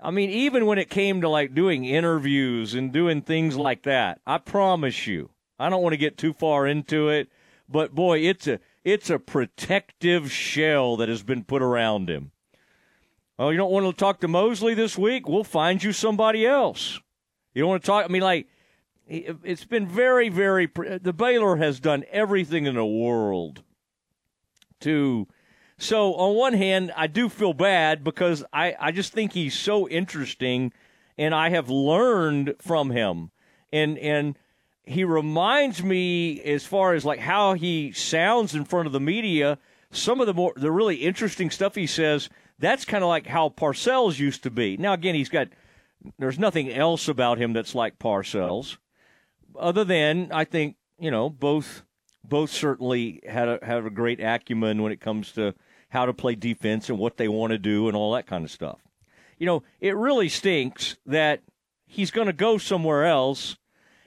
I 0.00 0.10
mean, 0.10 0.30
even 0.30 0.66
when 0.66 0.78
it 0.78 0.90
came 0.90 1.20
to 1.20 1.28
like 1.28 1.54
doing 1.54 1.84
interviews 1.84 2.74
and 2.74 2.92
doing 2.92 3.22
things 3.22 3.56
like 3.56 3.84
that, 3.84 4.20
I 4.26 4.38
promise 4.38 5.06
you, 5.06 5.30
I 5.58 5.68
don't 5.68 5.82
want 5.82 5.92
to 5.94 5.98
get 5.98 6.18
too 6.18 6.32
far 6.32 6.66
into 6.66 7.08
it, 7.08 7.30
but 7.68 7.94
boy, 7.94 8.18
it's 8.18 8.46
a 8.46 8.60
it's 8.84 9.10
a 9.10 9.18
protective 9.18 10.30
shell 10.30 10.96
that 10.98 11.08
has 11.08 11.22
been 11.22 11.44
put 11.44 11.62
around 11.62 12.08
him. 12.08 12.30
Oh, 13.38 13.50
you 13.50 13.56
don't 13.56 13.72
want 13.72 13.86
to 13.86 13.92
talk 13.92 14.20
to 14.20 14.28
Mosley 14.28 14.74
this 14.74 14.96
week? 14.96 15.28
We'll 15.28 15.44
find 15.44 15.82
you 15.82 15.92
somebody 15.92 16.46
else. 16.46 17.00
You 17.56 17.62
don't 17.62 17.70
want 17.70 17.84
to 17.84 17.86
talk? 17.86 18.04
I 18.04 18.08
mean, 18.08 18.20
like, 18.20 18.48
it's 19.08 19.64
been 19.64 19.88
very, 19.88 20.28
very. 20.28 20.66
The 20.66 21.14
Baylor 21.14 21.56
has 21.56 21.80
done 21.80 22.04
everything 22.10 22.66
in 22.66 22.74
the 22.74 22.84
world 22.84 23.62
to. 24.80 25.26
So 25.78 26.12
on 26.16 26.36
one 26.36 26.52
hand, 26.52 26.92
I 26.94 27.06
do 27.06 27.30
feel 27.30 27.54
bad 27.54 28.04
because 28.04 28.44
I, 28.52 28.76
I 28.78 28.92
just 28.92 29.14
think 29.14 29.32
he's 29.32 29.58
so 29.58 29.88
interesting, 29.88 30.70
and 31.16 31.34
I 31.34 31.48
have 31.48 31.70
learned 31.70 32.56
from 32.60 32.90
him, 32.90 33.30
and 33.72 33.96
and 34.00 34.38
he 34.84 35.04
reminds 35.04 35.82
me 35.82 36.42
as 36.42 36.66
far 36.66 36.92
as 36.92 37.06
like 37.06 37.20
how 37.20 37.54
he 37.54 37.90
sounds 37.92 38.54
in 38.54 38.66
front 38.66 38.86
of 38.86 38.92
the 38.92 39.00
media. 39.00 39.58
Some 39.90 40.20
of 40.20 40.26
the 40.26 40.34
more 40.34 40.52
the 40.56 40.70
really 40.70 40.96
interesting 40.96 41.48
stuff 41.48 41.74
he 41.74 41.86
says. 41.86 42.28
That's 42.58 42.84
kind 42.84 43.02
of 43.02 43.08
like 43.08 43.26
how 43.26 43.48
Parcells 43.48 44.18
used 44.18 44.42
to 44.42 44.50
be. 44.50 44.76
Now 44.76 44.92
again, 44.92 45.14
he's 45.14 45.30
got. 45.30 45.48
There's 46.18 46.38
nothing 46.38 46.70
else 46.70 47.08
about 47.08 47.38
him 47.38 47.52
that's 47.52 47.74
like 47.74 47.98
Parcells 47.98 48.76
other 49.58 49.84
than 49.84 50.30
I 50.32 50.44
think 50.44 50.76
you 50.98 51.10
know 51.10 51.30
both 51.30 51.82
both 52.24 52.50
certainly 52.50 53.20
had 53.28 53.48
a 53.48 53.58
had 53.62 53.84
a 53.84 53.90
great 53.90 54.20
acumen 54.20 54.82
when 54.82 54.92
it 54.92 55.00
comes 55.00 55.32
to 55.32 55.54
how 55.88 56.06
to 56.06 56.12
play 56.12 56.34
defense 56.34 56.88
and 56.88 56.98
what 56.98 57.16
they 57.16 57.28
want 57.28 57.52
to 57.52 57.58
do 57.58 57.88
and 57.88 57.96
all 57.96 58.12
that 58.12 58.26
kind 58.26 58.44
of 58.44 58.50
stuff. 58.50 58.80
You 59.38 59.46
know, 59.46 59.62
it 59.80 59.96
really 59.96 60.28
stinks 60.28 60.96
that 61.06 61.40
he's 61.86 62.10
going 62.10 62.26
to 62.26 62.32
go 62.32 62.58
somewhere 62.58 63.04
else 63.04 63.56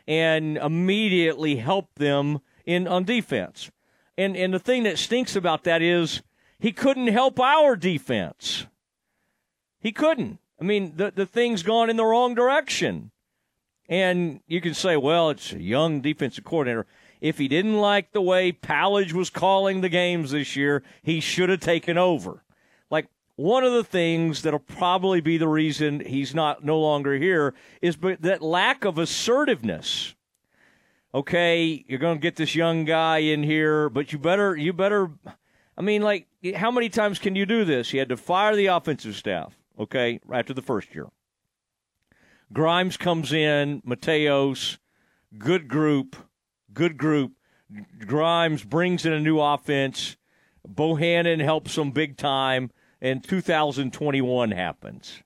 and 0.07 0.57
immediately 0.57 1.57
help 1.57 1.93
them 1.95 2.39
in 2.65 2.87
on 2.87 3.03
defense. 3.03 3.71
And 4.17 4.35
and 4.35 4.53
the 4.53 4.59
thing 4.59 4.83
that 4.83 4.99
stinks 4.99 5.35
about 5.35 5.63
that 5.63 5.81
is 5.81 6.21
he 6.59 6.71
couldn't 6.71 7.07
help 7.07 7.39
our 7.39 7.75
defense. 7.75 8.65
He 9.79 9.91
couldn't. 9.91 10.39
I 10.59 10.63
mean, 10.63 10.93
the 10.95 11.11
the 11.11 11.25
thing's 11.25 11.63
gone 11.63 11.89
in 11.89 11.97
the 11.97 12.05
wrong 12.05 12.35
direction. 12.35 13.11
And 13.89 14.41
you 14.47 14.61
can 14.61 14.75
say, 14.75 14.97
well, 14.97 15.31
it's 15.31 15.51
a 15.51 15.61
young 15.61 15.99
defensive 16.01 16.43
coordinator. 16.43 16.85
If 17.21 17.39
he 17.39 17.47
didn't 17.47 17.79
like 17.79 18.11
the 18.11 18.21
way 18.21 18.51
Powledge 18.51 19.13
was 19.13 19.31
calling 19.31 19.81
the 19.81 19.89
games 19.89 20.31
this 20.31 20.55
year, 20.55 20.83
he 21.01 21.19
should 21.19 21.49
have 21.49 21.59
taken 21.59 21.97
over. 21.97 22.43
Like 22.91 23.07
one 23.35 23.63
of 23.63 23.73
the 23.73 23.83
things 23.83 24.43
that'll 24.43 24.59
probably 24.59 25.21
be 25.21 25.37
the 25.37 25.47
reason 25.47 26.01
he's 26.01 26.35
not 26.35 26.63
no 26.63 26.79
longer 26.79 27.17
here 27.17 27.55
is 27.81 27.97
that 28.19 28.41
lack 28.41 28.85
of 28.85 28.97
assertiveness. 28.99 30.13
Okay, 31.13 31.83
you're 31.87 31.99
going 31.99 32.17
to 32.17 32.21
get 32.21 32.35
this 32.35 32.53
young 32.53 32.85
guy 32.85 33.17
in 33.17 33.41
here, 33.41 33.89
but 33.89 34.13
you 34.13 34.19
better 34.19 34.55
you 34.55 34.71
better 34.71 35.09
I 35.75 35.81
mean 35.81 36.03
like 36.03 36.27
how 36.55 36.69
many 36.69 36.89
times 36.89 37.17
can 37.17 37.35
you 37.35 37.47
do 37.47 37.65
this? 37.65 37.91
You 37.91 37.99
had 37.99 38.09
to 38.09 38.17
fire 38.17 38.55
the 38.55 38.67
offensive 38.67 39.15
staff, 39.15 39.57
okay, 39.79 40.19
after 40.31 40.53
the 40.53 40.61
first 40.61 40.93
year. 40.93 41.07
Grimes 42.51 42.97
comes 42.97 43.31
in, 43.31 43.81
Mateos, 43.81 44.77
good 45.37 45.67
group, 45.67 46.15
good 46.73 46.97
group. 46.97 47.33
Grimes 48.05 48.63
brings 48.63 49.05
in 49.05 49.13
a 49.13 49.19
new 49.19 49.39
offense. 49.39 50.17
Bohanon 50.67 51.39
helps 51.39 51.75
them 51.75 51.91
big 51.91 52.17
time, 52.17 52.71
and 52.99 53.23
2021 53.23 54.51
happens. 54.51 55.23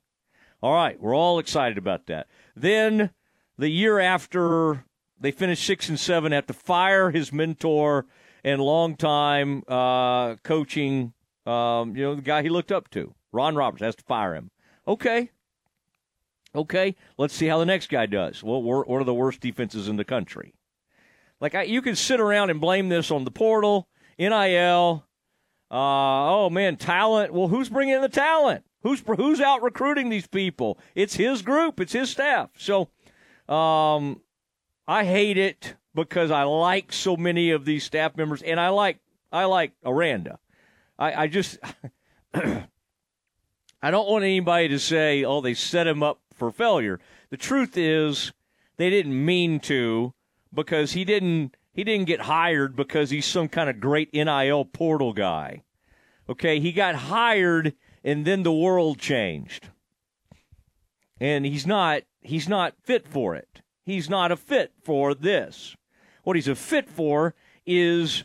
All 0.62 0.74
right, 0.74 1.00
we're 1.02 1.16
all 1.16 1.40
excited 1.40 1.78
about 1.78 2.06
that. 2.08 2.28
Then 2.56 3.12
the 3.58 3.70
year 3.70 4.00
after 4.00 4.86
they 5.20 5.32
finish 5.32 5.64
six 5.64 5.90
and 5.90 6.00
seven, 6.00 6.32
have 6.32 6.48
to 6.48 6.54
fire 6.54 7.12
his 7.12 7.32
mentor 7.32 8.06
and 8.44 8.62
longtime 8.62 9.64
uh, 9.68 10.36
coaching, 10.44 11.14
um, 11.46 11.96
you 11.96 12.04
know, 12.04 12.16
the 12.16 12.22
guy 12.22 12.42
he 12.44 12.50
looked 12.50 12.72
up 12.72 12.90
to, 12.92 13.14
Ron 13.34 13.56
Roberts, 13.56 13.84
has 13.84 13.96
to 13.96 14.04
fire 14.04 14.36
him. 14.36 14.52
Okay, 14.88 15.30
Okay, 16.56 16.96
let's 17.18 17.34
see 17.34 17.48
how 17.48 17.58
the 17.58 17.66
next 17.66 17.90
guy 17.90 18.06
does. 18.06 18.44
Well, 18.44 18.62
we're 18.62 18.84
one 18.84 19.02
of 19.02 19.08
the 19.08 19.14
worst 19.14 19.40
defenses 19.40 19.88
in 19.88 19.96
the 19.96 20.04
country. 20.04 20.54
Like 21.40 21.56
I, 21.56 21.64
you 21.64 21.82
can 21.82 21.96
sit 21.96 22.20
around 22.20 22.52
and 22.52 22.62
blame 22.62 22.90
this 22.90 23.10
on 23.10 23.26
the 23.26 23.32
portal, 23.32 23.88
NIL. 24.20 25.06
Uh, 25.72 25.76
oh 25.76 26.50
man, 26.52 26.78
talent. 26.78 27.34
Well, 27.34 27.48
who's 27.48 27.70
bringing 27.70 27.96
in 27.96 28.02
the 28.02 28.10
talent? 28.10 28.64
Who's 28.84 29.02
who's 29.18 29.42
out 29.42 29.64
recruiting 29.64 30.10
these 30.10 30.28
people? 30.28 30.78
It's 30.94 31.16
his 31.16 31.42
group. 31.42 31.80
It's 31.80 31.94
his 31.94 32.12
staff. 32.12 32.52
So, 32.58 32.90
um, 33.50 34.22
I 34.88 35.06
hate 35.06 35.40
it 35.40 35.76
because 35.96 36.30
I 36.30 36.44
like 36.44 36.94
so 36.94 37.18
many 37.18 37.50
of 37.50 37.66
these 37.66 37.84
staff 37.84 38.16
members, 38.16 38.44
and 38.44 38.60
I 38.60 38.70
like 38.70 39.00
I 39.32 39.46
like 39.46 39.72
Aranda. 39.84 40.38
I, 41.00 41.24
I 41.24 41.28
just 41.28 41.58
I 43.84 43.92
don't 43.92 44.10
want 44.10 44.24
anybody 44.24 44.70
to 44.70 44.80
say, 44.80 45.24
"Oh, 45.26 45.42
they 45.42 45.54
set 45.54 45.86
him 45.88 46.02
up 46.02 46.22
for 46.34 46.52
failure. 46.52 47.00
The 47.30 47.38
truth 47.38 47.78
is, 47.78 48.32
they 48.78 48.90
didn't 48.90 49.26
mean 49.26 49.60
to 49.62 50.14
because 50.54 50.94
he 50.94 51.04
didn't 51.04 51.56
he 51.74 51.84
didn't 51.84 52.08
get 52.08 52.22
hired 52.22 52.76
because 52.76 53.10
he's 53.10 53.26
some 53.26 53.50
kind 53.50 53.70
of 53.70 53.80
great 53.80 54.14
NIL 54.14 54.66
portal 54.66 55.12
guy. 55.12 55.64
Okay, 56.30 56.60
he 56.60 56.72
got 56.72 56.96
hired 56.96 57.74
and 58.04 58.26
then 58.26 58.44
the 58.44 58.54
world 58.54 59.00
changed. 59.00 59.70
And 61.20 61.46
he's 61.46 61.68
not 61.68 62.04
he's 62.22 62.48
not 62.48 62.76
fit 62.84 63.08
for 63.08 63.36
it. 63.36 63.62
He's 63.86 64.10
not 64.10 64.32
a 64.32 64.38
fit 64.38 64.72
for 64.82 65.14
this. 65.14 65.76
What 66.24 66.36
he's 66.36 66.48
a 66.48 66.56
fit 66.56 66.90
for 66.90 67.36
is 67.66 68.24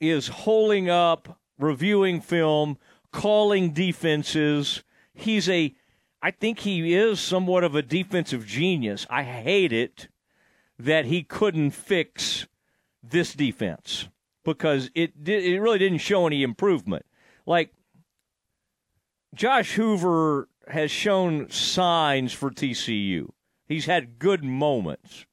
is 0.00 0.28
holding 0.28 0.90
up, 0.90 1.38
reviewing 1.58 2.20
film, 2.20 2.76
calling 3.16 3.70
defenses. 3.70 4.84
He's 5.14 5.48
a 5.48 5.74
I 6.22 6.30
think 6.30 6.60
he 6.60 6.94
is 6.94 7.18
somewhat 7.18 7.64
of 7.64 7.74
a 7.74 7.82
defensive 7.82 8.46
genius. 8.46 9.06
I 9.08 9.22
hate 9.22 9.72
it 9.72 10.08
that 10.78 11.06
he 11.06 11.22
couldn't 11.22 11.70
fix 11.70 12.46
this 13.02 13.32
defense 13.32 14.08
because 14.44 14.90
it 14.94 15.12
it 15.26 15.60
really 15.60 15.78
didn't 15.78 15.98
show 15.98 16.26
any 16.26 16.42
improvement. 16.42 17.06
Like 17.46 17.72
Josh 19.34 19.72
Hoover 19.72 20.48
has 20.68 20.90
shown 20.90 21.48
signs 21.48 22.34
for 22.34 22.50
TCU. 22.50 23.30
He's 23.66 23.86
had 23.86 24.18
good 24.18 24.44
moments. 24.44 25.24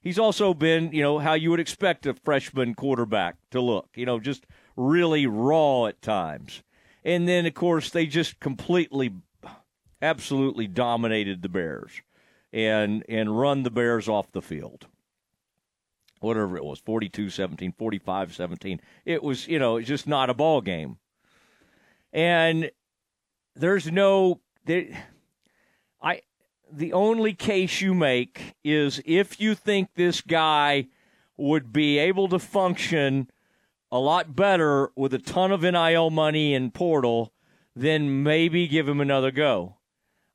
He's 0.00 0.18
also 0.18 0.54
been, 0.54 0.92
you 0.92 1.02
know, 1.02 1.18
how 1.18 1.34
you 1.34 1.50
would 1.50 1.58
expect 1.58 2.06
a 2.06 2.14
freshman 2.14 2.74
quarterback 2.74 3.36
to 3.50 3.60
look, 3.60 3.88
you 3.96 4.06
know, 4.06 4.20
just 4.20 4.46
really 4.76 5.26
raw 5.26 5.86
at 5.86 6.00
times. 6.00 6.62
And 7.06 7.28
then, 7.28 7.46
of 7.46 7.54
course, 7.54 7.90
they 7.90 8.06
just 8.06 8.40
completely 8.40 9.14
absolutely 10.02 10.66
dominated 10.66 11.40
the 11.40 11.48
Bears 11.48 12.02
and 12.52 13.04
and 13.08 13.38
run 13.38 13.62
the 13.62 13.70
Bears 13.70 14.08
off 14.08 14.32
the 14.32 14.42
field. 14.42 14.88
Whatever 16.18 16.56
it 16.56 16.64
was, 16.64 16.80
42-17, 16.80 17.76
45-17. 17.76 18.80
It 19.04 19.22
was, 19.22 19.46
you 19.46 19.60
know, 19.60 19.76
it's 19.76 19.86
just 19.86 20.08
not 20.08 20.30
a 20.30 20.34
ball 20.34 20.60
game. 20.60 20.96
And 22.12 22.72
there's 23.54 23.92
no 23.92 24.40
there, 24.64 24.86
I 26.02 26.22
the 26.72 26.92
only 26.92 27.34
case 27.34 27.80
you 27.80 27.94
make 27.94 28.56
is 28.64 29.00
if 29.06 29.40
you 29.40 29.54
think 29.54 29.90
this 29.94 30.22
guy 30.22 30.88
would 31.36 31.72
be 31.72 31.98
able 31.98 32.28
to 32.30 32.40
function 32.40 33.30
a 33.90 33.98
lot 33.98 34.34
better 34.34 34.90
with 34.96 35.14
a 35.14 35.18
ton 35.18 35.52
of 35.52 35.62
NIL 35.62 36.10
money 36.10 36.54
and 36.54 36.74
portal, 36.74 37.32
then 37.74 38.22
maybe 38.22 38.66
give 38.66 38.88
him 38.88 39.00
another 39.00 39.30
go. 39.30 39.76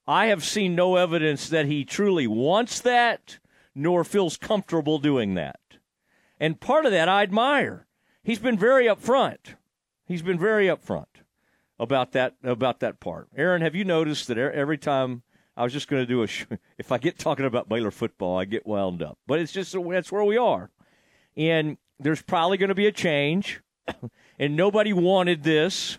I 0.08 0.28
have 0.28 0.44
seen 0.44 0.76
no 0.76 0.96
evidence 0.96 1.50
that 1.50 1.66
he 1.66 1.86
truly 1.86 2.28
wants 2.28 2.80
that 2.82 3.40
nor 3.74 4.04
feels 4.04 4.38
comfortable 4.38 5.00
doing 5.00 5.36
that. 5.36 5.60
And 6.40 6.60
part 6.60 6.86
of 6.86 6.92
that 6.92 7.08
I 7.08 7.24
admire. 7.24 7.88
He's 8.24 8.40
been 8.40 8.58
very 8.58 8.86
upfront. 8.86 9.56
He's 10.06 10.22
been 10.22 10.40
very 10.40 10.68
upfront 10.68 11.06
about 11.80 12.12
that 12.12 12.36
about 12.44 12.80
that 12.82 13.00
part. 13.00 13.30
Aaron, 13.36 13.62
have 13.62 13.76
you 13.76 13.86
noticed 13.86 14.28
that 14.28 14.38
every 14.38 14.78
time 14.78 15.24
I 15.56 15.64
was 15.64 15.74
just 15.74 15.88
going 15.88 16.02
to 16.02 16.08
do 16.08 16.24
a 16.24 16.28
sh- 16.28 16.46
if 16.78 16.92
I 16.92 16.98
get 16.98 17.18
talking 17.18 17.46
about 17.46 17.70
Baylor 17.70 17.92
football, 17.92 18.38
I 18.38 18.46
get 18.46 18.68
wound 18.68 19.02
up. 19.02 19.18
But 19.28 19.40
it's 19.40 19.52
just 19.52 19.76
that's 19.90 20.12
where 20.12 20.24
we 20.24 20.38
are. 20.38 20.70
And 21.38 21.78
there's 22.02 22.22
probably 22.22 22.58
going 22.58 22.70
to 22.70 22.76
be 22.76 22.88
a 22.88 22.92
change 22.92 23.62
and 24.40 24.56
nobody 24.56 24.94
wanted 24.94 25.44
this. 25.44 25.98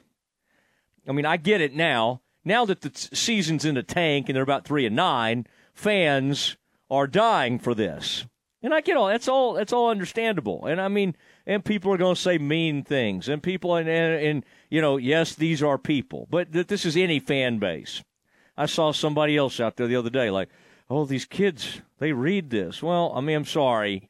I 1.09 1.13
mean, 1.13 1.27
I 1.27 1.37
get 1.37 1.61
it 1.61 1.75
now. 1.75 2.21
Now 2.45 2.65
that 2.65 2.81
the 2.81 2.91
season's 2.95 3.65
in 3.65 3.77
the 3.77 3.83
tank 3.83 4.29
and 4.29 4.37
they're 4.37 4.43
about 4.43 4.65
3 4.65 4.87
and 4.87 4.97
9, 4.97 5.47
fans 5.75 6.57
are 6.91 7.07
dying 7.07 7.59
for 7.59 7.75
this. 7.75 8.27
And 8.65 8.73
I 8.73 8.81
get 8.81 8.97
all 8.97 9.09
that's 9.09 9.27
all 9.27 9.55
that's 9.55 9.73
all 9.73 9.91
understandable. 9.91 10.67
And 10.67 10.81
I 10.81 10.87
mean, 10.87 11.17
and 11.47 11.65
people 11.65 11.93
are 11.93 11.97
going 11.97 12.15
to 12.15 12.21
say 12.21 12.39
mean 12.39 12.85
things, 12.85 13.29
and 13.29 13.43
people 13.43 13.75
and, 13.75 13.89
and, 13.89 14.25
and 14.25 14.45
you 14.71 14.81
know, 14.81 14.99
yes, 14.99 15.35
these 15.35 15.65
are 15.65 15.79
people, 15.79 16.29
but 16.31 16.53
th- 16.53 16.69
this 16.69 16.85
is 16.85 16.97
any 16.97 17.19
fan 17.19 17.59
base. 17.59 18.05
I 18.57 18.67
saw 18.67 18.93
somebody 18.93 19.37
else 19.37 19.59
out 19.59 19.77
there 19.77 19.89
the 19.89 19.97
other 19.97 20.11
day, 20.11 20.31
like, 20.31 20.49
oh, 20.89 21.05
these 21.05 21.25
kids, 21.25 21.81
they 21.99 22.13
read 22.13 22.51
this. 22.51 22.83
Well, 22.83 23.13
I 23.17 23.21
mean, 23.21 23.37
I'm 23.37 23.45
sorry. 23.45 24.09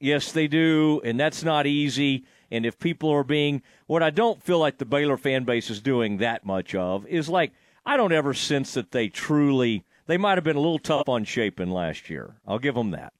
Yes, 0.00 0.32
they 0.32 0.46
do, 0.46 1.00
and 1.04 1.18
that's 1.18 1.42
not 1.42 1.66
easy. 1.66 2.24
And 2.50 2.64
if 2.64 2.78
people 2.78 3.10
are 3.10 3.24
being, 3.24 3.62
what 3.86 4.02
I 4.02 4.10
don't 4.10 4.42
feel 4.42 4.58
like 4.58 4.78
the 4.78 4.84
Baylor 4.84 5.16
fan 5.16 5.44
base 5.44 5.70
is 5.70 5.80
doing 5.80 6.18
that 6.18 6.46
much 6.46 6.74
of 6.74 7.06
is 7.06 7.28
like, 7.28 7.52
I 7.84 7.96
don't 7.96 8.12
ever 8.12 8.32
sense 8.32 8.74
that 8.74 8.92
they 8.92 9.08
truly, 9.08 9.84
they 10.06 10.16
might 10.16 10.36
have 10.36 10.44
been 10.44 10.56
a 10.56 10.60
little 10.60 10.78
tough 10.78 11.08
on 11.08 11.24
Shapen 11.24 11.70
last 11.70 12.08
year. 12.08 12.36
I'll 12.46 12.58
give 12.58 12.74
them 12.74 12.92
that. 12.92 13.12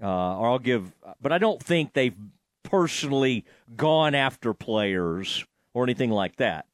Uh, 0.00 0.38
or 0.38 0.50
I'll 0.50 0.58
give, 0.58 0.92
but 1.20 1.32
I 1.32 1.38
don't 1.38 1.62
think 1.62 1.92
they've 1.92 2.14
personally 2.62 3.44
gone 3.76 4.14
after 4.14 4.54
players 4.54 5.44
or 5.74 5.84
anything 5.84 6.10
like 6.10 6.36
that. 6.36 6.66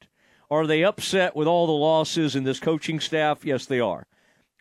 Are 0.51 0.67
they 0.67 0.83
upset 0.83 1.35
with 1.35 1.47
all 1.47 1.65
the 1.65 1.73
losses 1.73 2.35
in 2.35 2.43
this 2.43 2.59
coaching 2.59 2.99
staff? 2.99 3.43
Yes, 3.43 3.65
they 3.65 3.79
are. 3.79 4.05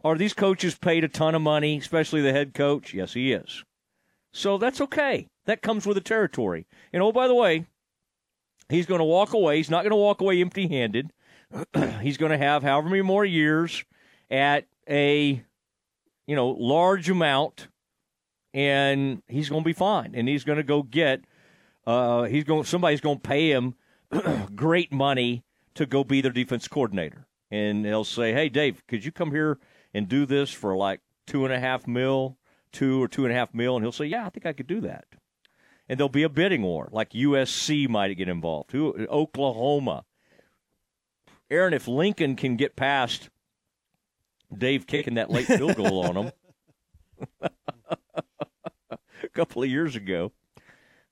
Are 0.02 0.16
these 0.16 0.32
coaches 0.32 0.74
paid 0.74 1.04
a 1.04 1.08
ton 1.08 1.34
of 1.34 1.42
money, 1.42 1.76
especially 1.76 2.22
the 2.22 2.32
head 2.32 2.54
coach? 2.54 2.94
Yes, 2.94 3.12
he 3.12 3.32
is. 3.32 3.64
So 4.34 4.58
that's 4.58 4.80
okay. 4.80 5.28
That 5.46 5.62
comes 5.62 5.86
with 5.86 5.94
the 5.94 6.00
territory. 6.00 6.66
And 6.92 7.02
oh, 7.02 7.12
by 7.12 7.28
the 7.28 7.34
way, 7.34 7.66
he's 8.68 8.84
going 8.84 8.98
to 8.98 9.04
walk 9.04 9.32
away. 9.32 9.58
He's 9.58 9.70
not 9.70 9.82
going 9.82 9.90
to 9.90 9.96
walk 9.96 10.20
away 10.20 10.40
empty 10.40 10.66
handed. 10.66 11.12
he's 12.02 12.16
going 12.16 12.32
to 12.32 12.38
have 12.38 12.64
however 12.64 12.88
many 12.88 13.02
more 13.02 13.24
years 13.24 13.84
at 14.30 14.66
a 14.88 15.42
you 16.26 16.34
know 16.34 16.48
large 16.48 17.08
amount 17.08 17.68
and 18.52 19.22
he's 19.28 19.48
going 19.48 19.62
to 19.62 19.64
be 19.64 19.72
fine 19.72 20.12
and 20.14 20.28
he's 20.28 20.42
going 20.42 20.56
to 20.56 20.64
go 20.64 20.82
get 20.82 21.20
uh, 21.86 22.24
he's 22.24 22.44
going 22.44 22.64
somebody's 22.64 23.00
going 23.00 23.20
to 23.20 23.28
pay 23.28 23.50
him 23.50 23.74
great 24.56 24.92
money 24.92 25.44
to 25.74 25.86
go 25.86 26.02
be 26.02 26.20
their 26.20 26.32
defense 26.32 26.66
coordinator 26.66 27.26
and 27.50 27.84
they'll 27.84 28.04
say 28.04 28.32
hey 28.32 28.48
dave 28.48 28.82
could 28.88 29.04
you 29.04 29.12
come 29.12 29.30
here 29.30 29.58
and 29.92 30.08
do 30.08 30.26
this 30.26 30.50
for 30.50 30.74
like 30.74 31.00
two 31.26 31.44
and 31.44 31.54
a 31.54 31.60
half 31.60 31.86
mil 31.86 32.36
two 32.74 33.02
or 33.02 33.08
two 33.08 33.24
and 33.24 33.32
a 33.32 33.36
half 33.36 33.54
mil 33.54 33.76
and 33.76 33.84
he'll 33.84 33.92
say 33.92 34.04
yeah 34.04 34.26
i 34.26 34.28
think 34.28 34.44
i 34.44 34.52
could 34.52 34.66
do 34.66 34.80
that 34.80 35.06
and 35.88 35.98
there'll 35.98 36.08
be 36.08 36.22
a 36.22 36.28
bidding 36.28 36.62
war 36.62 36.88
like 36.92 37.10
usc 37.10 37.88
might 37.88 38.12
get 38.16 38.28
involved 38.28 38.72
Who, 38.72 39.06
oklahoma 39.08 40.04
aaron 41.50 41.72
if 41.72 41.88
lincoln 41.88 42.36
can 42.36 42.56
get 42.56 42.76
past 42.76 43.30
dave 44.56 44.86
kicking 44.86 45.14
that 45.14 45.30
late 45.30 45.46
field 45.46 45.76
goal 45.76 46.04
on 46.04 46.16
him 46.16 46.32
a 49.24 49.28
couple 49.32 49.62
of 49.62 49.68
years 49.68 49.96
ago. 49.96 50.32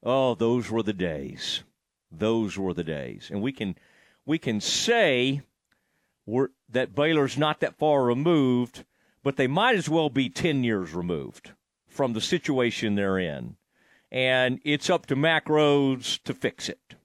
Oh, 0.03 0.35
those 0.35 0.71
were 0.71 0.83
the 0.83 0.93
days. 0.93 1.63
Those 2.11 2.59
were 2.59 2.75
the 2.75 2.85
days. 2.85 3.29
And 3.31 3.41
we 3.41 3.53
can 3.53 3.77
we 4.27 4.39
can 4.39 4.61
say 4.61 5.43
that 6.69 6.95
Baylor's 6.95 7.37
not 7.37 7.61
that 7.61 7.79
far 7.79 8.05
removed, 8.05 8.85
but 9.23 9.37
they 9.37 9.47
might 9.47 9.77
as 9.77 9.89
well 9.89 10.11
be 10.11 10.29
10 10.29 10.65
years 10.65 10.95
removed 10.95 11.53
from 11.87 12.13
the 12.13 12.21
situation 12.21 12.95
they're 12.95 13.19
in. 13.19 13.57
And 14.11 14.61
it's 14.65 14.91
up 14.91 15.07
to 15.07 15.17
Mack 15.17 15.47
Rhoades 15.47 16.23
to 16.25 16.35
fix 16.35 16.69
it. 16.69 16.97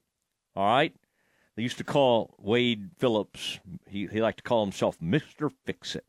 All 0.54 0.66
right? 0.66 0.94
They 1.56 1.62
used 1.62 1.78
to 1.78 1.84
call 1.84 2.34
Wade 2.38 2.90
Phillips, 2.98 3.58
he, 3.88 4.06
he 4.06 4.20
liked 4.20 4.38
to 4.38 4.44
call 4.44 4.64
himself 4.64 4.98
Mr. 5.00 5.50
Fix 5.64 5.96
It 5.96 6.04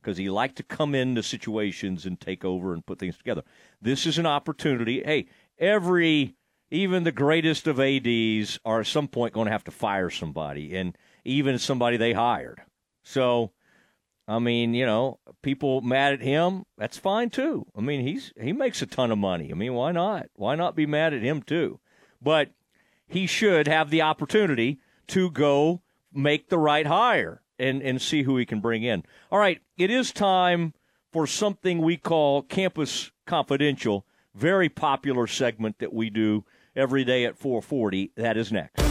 because 0.00 0.16
he 0.16 0.30
liked 0.30 0.56
to 0.56 0.62
come 0.62 0.94
into 0.94 1.22
situations 1.22 2.06
and 2.06 2.20
take 2.20 2.44
over 2.44 2.72
and 2.72 2.84
put 2.84 2.98
things 2.98 3.16
together. 3.16 3.42
This 3.80 4.06
is 4.06 4.18
an 4.18 4.26
opportunity. 4.26 5.02
Hey, 5.02 5.26
every 5.58 6.34
even 6.70 7.04
the 7.04 7.12
greatest 7.12 7.66
of 7.66 7.78
ads 7.78 8.58
are 8.64 8.80
at 8.80 8.86
some 8.86 9.06
point 9.06 9.34
going 9.34 9.44
to 9.44 9.52
have 9.52 9.64
to 9.64 9.70
fire 9.70 10.08
somebody, 10.08 10.74
and 10.74 10.96
even 11.24 11.58
somebody 11.58 11.98
they 11.98 12.14
hired. 12.14 12.62
So, 13.04 13.52
I 14.28 14.38
mean, 14.38 14.74
you 14.74 14.86
know, 14.86 15.18
people 15.42 15.80
mad 15.80 16.12
at 16.12 16.22
him. 16.22 16.64
That's 16.78 16.98
fine 16.98 17.30
too. 17.30 17.66
I 17.76 17.80
mean, 17.80 18.06
he's 18.06 18.32
he 18.40 18.52
makes 18.52 18.82
a 18.82 18.86
ton 18.86 19.10
of 19.10 19.18
money. 19.18 19.50
I 19.50 19.54
mean, 19.54 19.74
why 19.74 19.92
not? 19.92 20.26
Why 20.34 20.54
not 20.54 20.76
be 20.76 20.86
mad 20.86 21.12
at 21.12 21.22
him 21.22 21.42
too? 21.42 21.80
But 22.20 22.50
he 23.06 23.26
should 23.26 23.66
have 23.66 23.90
the 23.90 24.02
opportunity 24.02 24.78
to 25.08 25.30
go 25.30 25.82
make 26.12 26.48
the 26.48 26.58
right 26.58 26.86
hire 26.86 27.42
and, 27.58 27.82
and 27.82 28.00
see 28.00 28.22
who 28.22 28.36
he 28.36 28.46
can 28.46 28.60
bring 28.60 28.82
in. 28.82 29.04
All 29.30 29.38
right, 29.38 29.60
it 29.76 29.90
is 29.90 30.12
time 30.12 30.74
for 31.12 31.26
something 31.26 31.78
we 31.78 31.96
call 31.96 32.42
Campus 32.42 33.10
Confidential, 33.26 34.06
very 34.34 34.68
popular 34.68 35.26
segment 35.26 35.78
that 35.78 35.92
we 35.92 36.10
do 36.10 36.44
every 36.74 37.04
day 37.04 37.24
at 37.24 37.36
440. 37.36 38.12
That 38.16 38.36
is 38.36 38.50
next. 38.50 38.81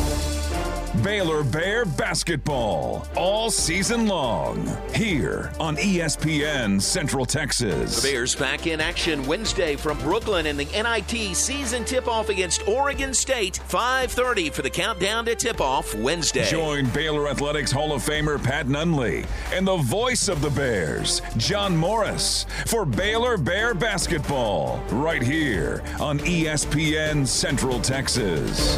Baylor 0.98 1.44
Bear 1.44 1.86
basketball 1.86 3.08
all 3.16 3.50
season 3.50 4.08
long 4.08 4.78
here 4.94 5.52
on 5.58 5.78
ESPN 5.78 6.82
Central 6.82 7.26
Texas. 7.26 8.02
The 8.02 8.10
Bears 8.10 8.36
back 8.36 8.68
in 8.68 8.82
action 8.82 9.26
Wednesday 9.26 9.78
from 9.78 9.98
Brooklyn 10.00 10.46
in 10.46 10.58
the 10.58 10.66
NIT 10.66 11.36
season 11.36 11.86
tip-off 11.86 12.28
against 12.28 12.68
Oregon 12.68 13.14
State. 13.14 13.62
5:30 13.70 14.50
for 14.50 14.64
the 14.64 14.70
countdown 14.70 15.24
to 15.26 15.34
tip-off 15.34 15.96
Wednesday. 15.96 16.48
Join 16.50 16.88
Baylor 16.90 17.30
Athletics 17.30 17.72
Hall 17.72 17.94
of 17.94 18.04
Famer 18.04 18.42
Pat 18.44 18.68
Nunley 18.68 19.26
and 19.54 19.66
the 19.66 19.78
voice 19.78 20.28
of 20.28 20.42
the 20.42 20.50
Bears, 20.50 21.22
John 21.38 21.76
Morris, 21.76 22.46
for 22.68 22.86
Baylor 22.86 23.38
Bear 23.38 23.74
basketball 23.74 24.84
right 24.92 25.24
here 25.24 25.82
on 26.02 26.20
ESPN 26.20 27.26
Central 27.26 27.80
Texas. 27.80 28.78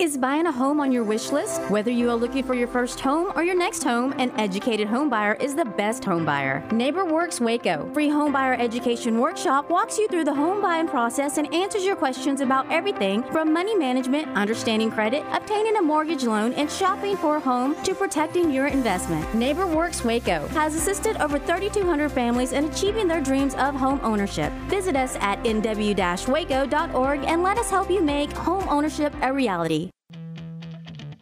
Is 0.00 0.16
buying 0.16 0.46
a 0.46 0.52
home 0.52 0.80
on 0.80 0.90
your 0.92 1.04
wish 1.04 1.30
list? 1.30 1.60
Whether 1.68 1.90
you 1.90 2.08
are 2.08 2.16
looking 2.16 2.42
for 2.42 2.54
your 2.54 2.68
first 2.68 3.00
home 3.00 3.34
or 3.36 3.42
your 3.42 3.54
next 3.54 3.84
home, 3.84 4.14
an 4.16 4.30
educated 4.40 4.88
home 4.88 5.10
buyer 5.10 5.34
is 5.34 5.54
the 5.54 5.66
best 5.66 6.02
home 6.02 6.24
buyer. 6.24 6.66
NeighborWorks 6.70 7.38
Waco, 7.38 7.86
free 7.92 8.08
home 8.08 8.32
buyer 8.32 8.54
education 8.54 9.20
workshop 9.20 9.68
walks 9.68 9.98
you 9.98 10.08
through 10.08 10.24
the 10.24 10.32
home 10.32 10.62
buying 10.62 10.88
process 10.88 11.36
and 11.36 11.52
answers 11.52 11.84
your 11.84 11.96
questions 11.96 12.40
about 12.40 12.66
everything 12.72 13.22
from 13.24 13.52
money 13.52 13.76
management, 13.76 14.26
understanding 14.28 14.90
credit, 14.90 15.22
obtaining 15.32 15.76
a 15.76 15.82
mortgage 15.82 16.24
loan, 16.24 16.54
and 16.54 16.70
shopping 16.70 17.18
for 17.18 17.36
a 17.36 17.40
home 17.40 17.76
to 17.82 17.94
protecting 17.94 18.50
your 18.50 18.68
investment. 18.68 19.26
NeighborWorks 19.32 20.02
Waco 20.02 20.48
has 20.48 20.74
assisted 20.74 21.18
over 21.18 21.38
3,200 21.38 22.10
families 22.10 22.52
in 22.52 22.64
achieving 22.64 23.06
their 23.06 23.20
dreams 23.20 23.54
of 23.56 23.74
home 23.74 24.00
ownership. 24.02 24.50
Visit 24.68 24.96
us 24.96 25.14
at 25.16 25.44
nw-waco.org 25.44 27.24
and 27.24 27.42
let 27.42 27.58
us 27.58 27.68
help 27.68 27.90
you 27.90 28.00
make 28.00 28.32
home 28.32 28.66
ownership 28.70 29.12
a 29.20 29.30
reality. 29.30 29.89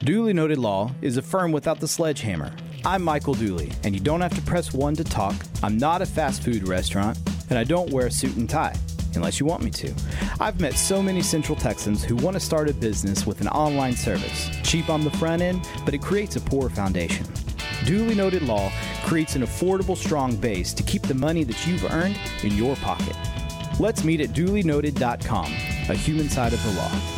Duly 0.00 0.32
Noted 0.32 0.58
Law 0.58 0.92
is 1.02 1.16
a 1.16 1.22
firm 1.22 1.52
without 1.52 1.80
the 1.80 1.88
sledgehammer. 1.88 2.52
I'm 2.84 3.02
Michael 3.02 3.34
Dooley, 3.34 3.72
and 3.82 3.94
you 3.94 4.00
don't 4.00 4.20
have 4.20 4.34
to 4.36 4.42
press 4.42 4.72
one 4.72 4.94
to 4.94 5.04
talk. 5.04 5.34
I'm 5.62 5.76
not 5.76 6.00
a 6.00 6.06
fast 6.06 6.42
food 6.42 6.66
restaurant, 6.68 7.18
and 7.50 7.58
I 7.58 7.64
don't 7.64 7.90
wear 7.90 8.06
a 8.06 8.10
suit 8.10 8.36
and 8.36 8.48
tie, 8.48 8.76
unless 9.16 9.40
you 9.40 9.46
want 9.46 9.64
me 9.64 9.70
to. 9.72 9.92
I've 10.40 10.60
met 10.60 10.74
so 10.74 11.02
many 11.02 11.20
Central 11.20 11.56
Texans 11.56 12.04
who 12.04 12.14
want 12.16 12.34
to 12.34 12.40
start 12.40 12.70
a 12.70 12.74
business 12.74 13.26
with 13.26 13.40
an 13.40 13.48
online 13.48 13.96
service. 13.96 14.48
Cheap 14.62 14.88
on 14.88 15.02
the 15.02 15.10
front 15.10 15.42
end, 15.42 15.68
but 15.84 15.94
it 15.94 16.00
creates 16.00 16.36
a 16.36 16.40
poor 16.40 16.70
foundation. 16.70 17.26
Duly 17.84 18.14
Noted 18.14 18.42
Law 18.42 18.72
creates 19.04 19.34
an 19.34 19.42
affordable, 19.42 19.96
strong 19.96 20.36
base 20.36 20.72
to 20.74 20.82
keep 20.84 21.02
the 21.02 21.14
money 21.14 21.42
that 21.42 21.66
you've 21.66 21.84
earned 21.92 22.18
in 22.44 22.56
your 22.56 22.76
pocket. 22.76 23.16
Let's 23.80 24.04
meet 24.04 24.20
at 24.20 24.30
dulynoted.com, 24.30 25.52
a 25.88 25.94
human 25.94 26.28
side 26.28 26.52
of 26.52 26.62
the 26.64 26.72
law. 26.72 27.17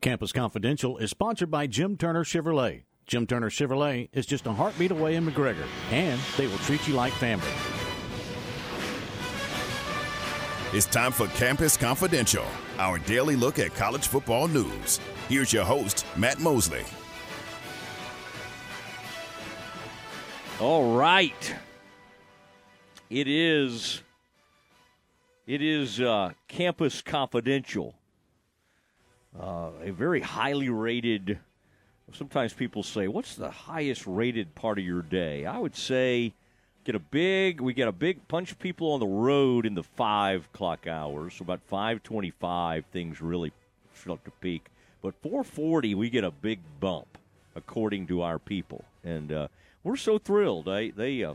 Campus 0.00 0.30
Confidential 0.30 0.96
is 0.98 1.10
sponsored 1.10 1.50
by 1.50 1.66
Jim 1.66 1.96
Turner 1.96 2.22
Chevrolet. 2.22 2.84
Jim 3.06 3.26
Turner 3.26 3.50
Chevrolet 3.50 4.08
is 4.12 4.26
just 4.26 4.46
a 4.46 4.52
heartbeat 4.52 4.92
away 4.92 5.16
in 5.16 5.26
McGregor, 5.26 5.66
and 5.90 6.20
they 6.36 6.46
will 6.46 6.58
treat 6.58 6.86
you 6.86 6.94
like 6.94 7.12
family. 7.14 7.48
It's 10.72 10.86
time 10.86 11.10
for 11.10 11.26
Campus 11.28 11.76
Confidential, 11.76 12.44
our 12.78 12.98
daily 12.98 13.34
look 13.34 13.58
at 13.58 13.74
college 13.74 14.06
football 14.06 14.46
news. 14.46 15.00
Here's 15.28 15.52
your 15.52 15.64
host, 15.64 16.06
Matt 16.16 16.38
Mosley. 16.38 16.84
All 20.60 20.94
right. 20.96 21.54
It 23.10 23.26
is. 23.26 24.02
It 25.46 25.62
is 25.62 26.00
uh, 26.00 26.32
Campus 26.46 27.02
Confidential. 27.02 27.97
Uh, 29.38 29.70
a 29.82 29.90
very 29.90 30.20
highly 30.20 30.68
rated. 30.68 31.38
Sometimes 32.12 32.52
people 32.52 32.82
say, 32.82 33.08
"What's 33.08 33.34
the 33.34 33.50
highest 33.50 34.06
rated 34.06 34.54
part 34.54 34.78
of 34.78 34.84
your 34.84 35.02
day?" 35.02 35.44
I 35.44 35.58
would 35.58 35.76
say, 35.76 36.32
get 36.84 36.94
a 36.94 36.98
big. 36.98 37.60
We 37.60 37.74
get 37.74 37.88
a 37.88 37.92
big 37.92 38.26
bunch 38.28 38.52
of 38.52 38.58
people 38.58 38.92
on 38.92 39.00
the 39.00 39.06
road 39.06 39.66
in 39.66 39.74
the 39.74 39.82
five 39.82 40.48
o'clock 40.52 40.86
hours. 40.86 41.34
So 41.34 41.42
about 41.42 41.60
five 41.66 42.02
twenty-five, 42.02 42.86
things 42.86 43.20
really 43.20 43.52
start 43.94 44.24
to 44.24 44.30
peak. 44.40 44.70
But 45.02 45.14
four 45.22 45.44
forty, 45.44 45.94
we 45.94 46.08
get 46.08 46.24
a 46.24 46.30
big 46.30 46.60
bump, 46.80 47.18
according 47.54 48.06
to 48.06 48.22
our 48.22 48.38
people, 48.38 48.84
and 49.04 49.30
uh, 49.30 49.48
we're 49.84 49.96
so 49.96 50.18
thrilled. 50.18 50.64
They 50.64 50.90
they 50.90 51.22
uh, 51.22 51.34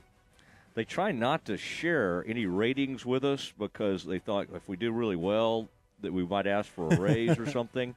they 0.74 0.84
try 0.84 1.12
not 1.12 1.46
to 1.46 1.56
share 1.56 2.26
any 2.28 2.48
ratings 2.48 3.06
with 3.06 3.24
us 3.24 3.54
because 3.58 4.04
they 4.06 4.18
thought 4.18 4.48
if 4.56 4.68
we 4.68 4.76
do 4.76 4.92
really 4.92 5.16
well 5.16 5.70
that 6.04 6.14
we 6.14 6.24
might 6.24 6.48
ask 6.48 6.72
for 6.72 6.94
a 6.94 7.00
raise 7.00 7.38
or 7.40 7.46
something. 7.50 7.96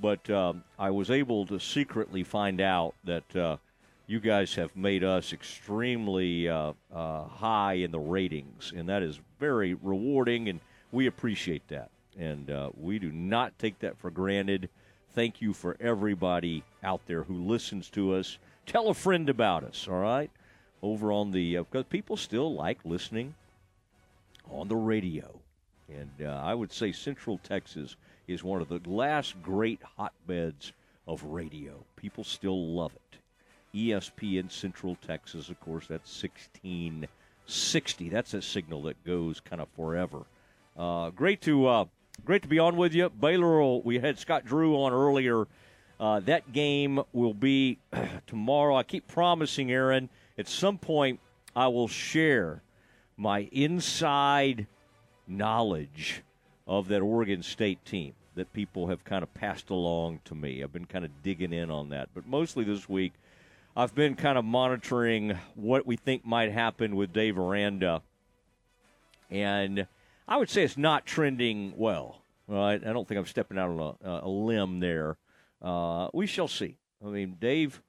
But 0.00 0.28
um, 0.30 0.64
I 0.78 0.90
was 0.90 1.10
able 1.10 1.46
to 1.46 1.60
secretly 1.60 2.24
find 2.24 2.60
out 2.60 2.94
that 3.04 3.36
uh, 3.36 3.56
you 4.06 4.20
guys 4.20 4.54
have 4.54 4.74
made 4.74 5.04
us 5.04 5.32
extremely 5.32 6.48
uh, 6.48 6.72
uh, 6.92 7.24
high 7.24 7.74
in 7.74 7.90
the 7.90 7.98
ratings, 7.98 8.72
and 8.74 8.88
that 8.88 9.02
is 9.02 9.20
very 9.38 9.74
rewarding, 9.74 10.48
and 10.48 10.60
we 10.90 11.06
appreciate 11.06 11.68
that. 11.68 11.90
And 12.18 12.50
uh, 12.50 12.70
we 12.76 12.98
do 12.98 13.12
not 13.12 13.56
take 13.58 13.78
that 13.80 13.98
for 13.98 14.10
granted. 14.10 14.70
Thank 15.14 15.40
you 15.40 15.52
for 15.52 15.76
everybody 15.78 16.64
out 16.82 17.02
there 17.06 17.22
who 17.22 17.34
listens 17.34 17.90
to 17.90 18.14
us. 18.14 18.38
Tell 18.66 18.88
a 18.88 18.94
friend 18.94 19.28
about 19.28 19.62
us, 19.62 19.86
all 19.88 20.00
right? 20.00 20.30
Over 20.82 21.12
on 21.12 21.30
the, 21.30 21.56
because 21.56 21.84
people 21.84 22.16
still 22.16 22.54
like 22.54 22.78
listening 22.84 23.34
on 24.50 24.68
the 24.68 24.76
radio. 24.76 25.37
And 25.88 26.26
uh, 26.26 26.40
I 26.44 26.54
would 26.54 26.72
say 26.72 26.92
Central 26.92 27.38
Texas 27.38 27.96
is 28.26 28.44
one 28.44 28.60
of 28.60 28.68
the 28.68 28.80
last 28.86 29.40
great 29.42 29.80
hotbeds 29.96 30.72
of 31.06 31.22
radio. 31.24 31.72
People 31.96 32.24
still 32.24 32.74
love 32.74 32.92
it. 32.94 33.18
ESPN 33.74 34.50
Central 34.50 34.96
Texas, 35.06 35.48
of 35.48 35.60
course, 35.60 35.86
that's 35.86 36.22
1660. 36.22 38.08
That's 38.08 38.34
a 38.34 38.42
signal 38.42 38.82
that 38.82 39.02
goes 39.04 39.40
kind 39.40 39.60
of 39.62 39.68
forever. 39.76 40.24
Uh, 40.76 41.10
great 41.10 41.40
to 41.42 41.66
uh, 41.66 41.84
great 42.24 42.42
to 42.42 42.48
be 42.48 42.58
on 42.58 42.76
with 42.76 42.94
you. 42.94 43.08
Baylor, 43.08 43.60
will, 43.60 43.82
we 43.82 43.98
had 43.98 44.18
Scott 44.18 44.44
Drew 44.44 44.76
on 44.76 44.92
earlier. 44.92 45.46
Uh, 45.98 46.20
that 46.20 46.52
game 46.52 47.02
will 47.12 47.34
be 47.34 47.78
tomorrow. 48.26 48.76
I 48.76 48.82
keep 48.84 49.08
promising, 49.08 49.72
Aaron, 49.72 50.08
at 50.36 50.48
some 50.48 50.78
point 50.78 51.20
I 51.56 51.68
will 51.68 51.88
share 51.88 52.62
my 53.16 53.48
inside 53.50 54.66
knowledge 55.28 56.22
of 56.66 56.88
that 56.88 57.00
Oregon 57.00 57.42
State 57.42 57.84
team 57.84 58.14
that 58.34 58.52
people 58.52 58.88
have 58.88 59.04
kind 59.04 59.22
of 59.22 59.32
passed 59.34 59.70
along 59.70 60.20
to 60.24 60.34
me. 60.34 60.62
I've 60.62 60.72
been 60.72 60.86
kind 60.86 61.04
of 61.04 61.22
digging 61.22 61.52
in 61.52 61.70
on 61.70 61.88
that. 61.88 62.08
But 62.14 62.26
mostly 62.26 62.64
this 62.64 62.88
week, 62.88 63.12
I've 63.76 63.94
been 63.94 64.14
kind 64.14 64.38
of 64.38 64.44
monitoring 64.44 65.38
what 65.54 65.86
we 65.86 65.96
think 65.96 66.24
might 66.24 66.52
happen 66.52 66.94
with 66.96 67.12
Dave 67.12 67.38
Aranda. 67.38 68.02
And 69.30 69.86
I 70.26 70.36
would 70.36 70.50
say 70.50 70.62
it's 70.62 70.76
not 70.76 71.04
trending 71.04 71.74
well. 71.76 72.22
Right? 72.46 72.80
I 72.84 72.92
don't 72.92 73.06
think 73.06 73.18
I'm 73.18 73.26
stepping 73.26 73.58
out 73.58 73.70
on 73.70 73.96
a, 74.02 74.26
a 74.26 74.28
limb 74.28 74.80
there. 74.80 75.16
Uh, 75.60 76.08
we 76.14 76.26
shall 76.26 76.48
see. 76.48 76.76
I 77.04 77.08
mean, 77.08 77.36
Dave, 77.40 77.82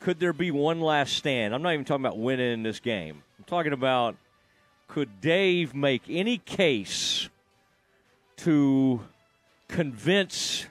could 0.00 0.18
there 0.20 0.32
be 0.32 0.50
one 0.50 0.80
last 0.80 1.14
stand? 1.14 1.54
I'm 1.54 1.62
not 1.62 1.72
even 1.72 1.84
talking 1.84 2.04
about 2.04 2.18
winning 2.18 2.62
this 2.62 2.80
game. 2.80 3.22
I'm 3.38 3.44
talking 3.44 3.72
about 3.72 4.16
could 4.92 5.22
Dave 5.22 5.74
make 5.74 6.02
any 6.06 6.36
case 6.36 7.30
to 8.36 9.00
convince 9.66 10.66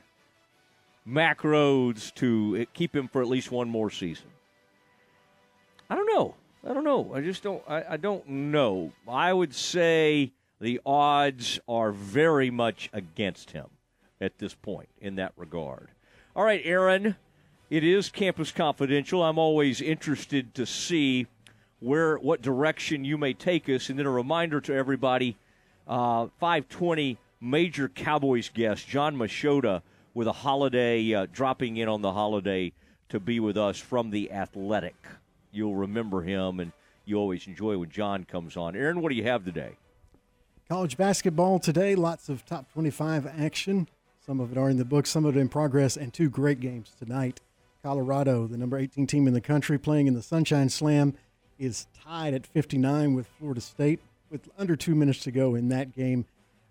Mack 1.04 1.42
Rhoades 1.42 2.14
to 2.16 2.68
keep 2.72 2.96
him 2.96 3.08
for 3.08 3.24
at 3.24 3.28
least 3.28 3.52
one 3.52 3.68
more 3.68 3.90
season? 3.90 4.28
I 5.90 5.96
don't 5.96 6.06
know. 6.14 6.36
I 6.64 6.72
don't 6.72 6.84
know. 6.84 7.12
I 7.16 7.22
just 7.22 7.42
don't. 7.42 7.64
I, 7.68 7.84
I 7.90 7.98
don't 7.98 8.28
know. 8.28 8.92
I 9.08 9.34
would 9.34 9.56
say 9.56 10.34
the 10.60 10.80
odds 10.86 11.60
are 11.68 11.92
very 11.92 12.52
much 12.52 12.92
against 12.94 13.50
him 13.50 13.66
at 14.22 14.38
this 14.38 14.54
point 14.54 14.90
in 15.00 15.16
that 15.16 15.34
regard. 15.36 15.90
All 16.36 16.44
right, 16.44 16.62
Aaron, 16.64 17.16
it 17.72 17.84
is 17.84 18.10
Campus 18.10 18.52
Confidential. 18.52 19.24
I'm 19.24 19.40
always 19.40 19.82
interested 19.82 20.54
to 20.54 20.68
see 20.68 21.26
where 21.82 22.16
what 22.18 22.42
direction 22.42 23.04
you 23.04 23.18
may 23.18 23.34
take 23.34 23.68
us, 23.68 23.90
and 23.90 24.00
then 24.00 24.06
a 24.06 24.12
reminder 24.12 24.62
to 24.62 24.74
everybody: 24.74 25.36
uh, 25.88 26.28
520 26.40 27.18
major 27.42 27.90
Cowboys 27.90 28.50
guest 28.50 28.88
Jon 28.88 29.18
Machota 29.18 29.82
with 30.14 30.28
a 30.28 30.32
holiday 30.32 31.14
uh, 31.14 31.28
dropping 31.34 31.78
in 31.78 31.90
on 31.90 32.02
the 32.02 32.14
holiday 32.14 32.72
to 33.10 33.20
be 33.20 33.40
with 33.40 33.58
us 33.58 33.78
from 33.78 34.12
the 34.12 34.32
Athletic. 34.32 34.96
You'll 35.52 35.76
remember 35.76 36.22
him, 36.22 36.60
and 36.60 36.72
you 37.06 37.18
always 37.18 37.48
enjoy 37.48 37.78
when 37.78 37.90
John 37.90 38.24
comes 38.24 38.56
on. 38.56 38.76
Aaron, 38.76 39.02
what 39.02 39.10
do 39.10 39.16
you 39.16 39.24
have 39.24 39.44
today? 39.44 39.76
College 40.70 40.96
basketball 40.96 41.60
today, 41.60 41.96
lots 41.96 42.30
of 42.30 42.46
top 42.46 42.72
25 42.72 43.28
action. 43.28 43.90
Some 44.26 44.40
of 44.40 44.52
it 44.52 44.58
are 44.58 44.70
in 44.70 44.78
the 44.78 44.86
books, 44.86 45.10
some 45.10 45.26
of 45.26 45.36
it 45.36 45.40
in 45.40 45.50
progress, 45.50 45.98
and 45.98 46.14
two 46.14 46.30
great 46.30 46.60
games 46.60 46.94
tonight. 46.98 47.42
Colorado, 47.84 48.48
the 48.48 48.58
number 48.58 48.78
18 48.78 49.08
team 49.08 49.28
in 49.28 49.34
the 49.34 49.42
country, 49.42 49.78
playing 49.78 50.08
in 50.08 50.14
the 50.14 50.22
Sunshine 50.22 50.70
Slam, 50.70 51.16
is 51.62 51.86
tied 52.04 52.34
at 52.34 52.48
59 52.48 53.14
with 53.14 53.28
Florida 53.38 53.62
State 53.62 54.00
with 54.32 54.50
under 54.58 54.76
two 54.76 54.96
minutes 54.96 55.20
to 55.20 55.32
go 55.32 55.54
in 55.54 55.70
that 55.70 55.96
game. 55.96 56.26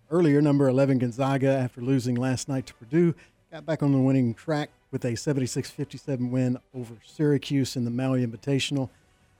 Earlier, 0.09 0.41
number 0.41 0.67
11 0.67 0.99
Gonzaga, 0.99 1.49
after 1.49 1.79
losing 1.79 2.15
last 2.15 2.49
night 2.49 2.65
to 2.65 2.73
Purdue, 2.73 3.15
got 3.49 3.65
back 3.65 3.81
on 3.81 3.93
the 3.93 3.97
winning 3.97 4.33
track 4.33 4.69
with 4.91 5.05
a 5.05 5.15
76 5.15 5.71
57 5.71 6.29
win 6.29 6.59
over 6.75 6.95
Syracuse 7.05 7.77
in 7.77 7.85
the 7.85 7.91
Maui 7.91 8.25
Invitational. 8.25 8.89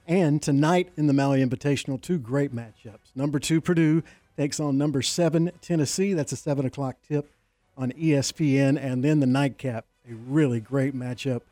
And 0.08 0.40
tonight 0.40 0.90
in 0.96 1.06
the 1.06 1.12
Maui 1.12 1.44
Invitational, 1.44 2.00
two 2.00 2.18
great 2.18 2.54
matchups. 2.54 3.14
Number 3.14 3.38
two, 3.38 3.60
Purdue 3.60 4.02
takes 4.38 4.58
on 4.58 4.78
number 4.78 5.02
seven, 5.02 5.52
Tennessee. 5.60 6.14
That's 6.14 6.32
a 6.32 6.36
seven 6.36 6.64
o'clock 6.64 6.96
tip 7.06 7.30
on 7.76 7.92
ESPN. 7.92 8.82
And 8.82 9.04
then 9.04 9.20
the 9.20 9.26
nightcap, 9.26 9.84
a 10.10 10.14
really 10.14 10.60
great 10.60 10.96
matchup 10.96 11.42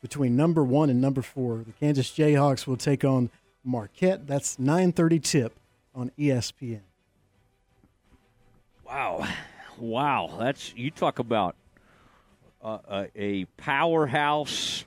between 0.00 0.36
number 0.36 0.62
one 0.62 0.88
and 0.88 1.00
number 1.00 1.22
four. 1.22 1.64
The 1.66 1.72
Kansas 1.72 2.10
Jayhawks 2.10 2.66
will 2.66 2.76
take 2.76 3.04
on 3.04 3.30
Marquette. 3.68 4.26
That's 4.26 4.56
9:30 4.56 5.22
tip 5.22 5.54
on 5.94 6.10
ESPN. 6.18 6.80
Wow, 8.86 9.28
wow! 9.78 10.36
That's 10.38 10.74
you 10.74 10.90
talk 10.90 11.18
about 11.18 11.54
uh, 12.62 12.78
a, 12.90 13.08
a 13.14 13.44
powerhouse 13.58 14.84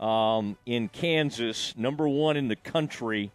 um, 0.00 0.56
in 0.66 0.88
Kansas, 0.88 1.74
number 1.76 2.08
one 2.08 2.36
in 2.36 2.48
the 2.48 2.56
country, 2.56 3.30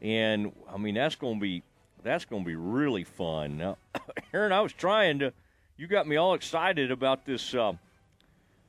and 0.00 0.52
I 0.72 0.78
mean 0.78 0.94
that's 0.94 1.16
going 1.16 1.34
to 1.34 1.40
be 1.40 1.62
that's 2.02 2.24
going 2.24 2.44
to 2.44 2.46
be 2.46 2.56
really 2.56 3.04
fun. 3.04 3.58
Now, 3.58 3.76
Aaron, 4.32 4.52
I 4.52 4.60
was 4.60 4.72
trying 4.72 5.18
to, 5.18 5.32
you 5.76 5.88
got 5.88 6.06
me 6.06 6.16
all 6.16 6.34
excited 6.34 6.90
about 6.90 7.24
this, 7.24 7.54
uh, 7.54 7.72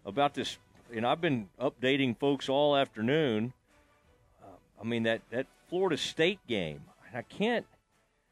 about 0.06 0.34
this, 0.34 0.58
and 0.94 1.06
I've 1.06 1.22
been 1.22 1.48
updating 1.62 2.18
folks 2.18 2.50
all 2.50 2.76
afternoon. 2.76 3.54
I 4.80 4.86
mean 4.86 5.04
that 5.04 5.22
that 5.32 5.48
Florida 5.70 5.98
State 5.98 6.40
game, 6.48 6.82
I 7.14 7.22
can't. 7.22 7.66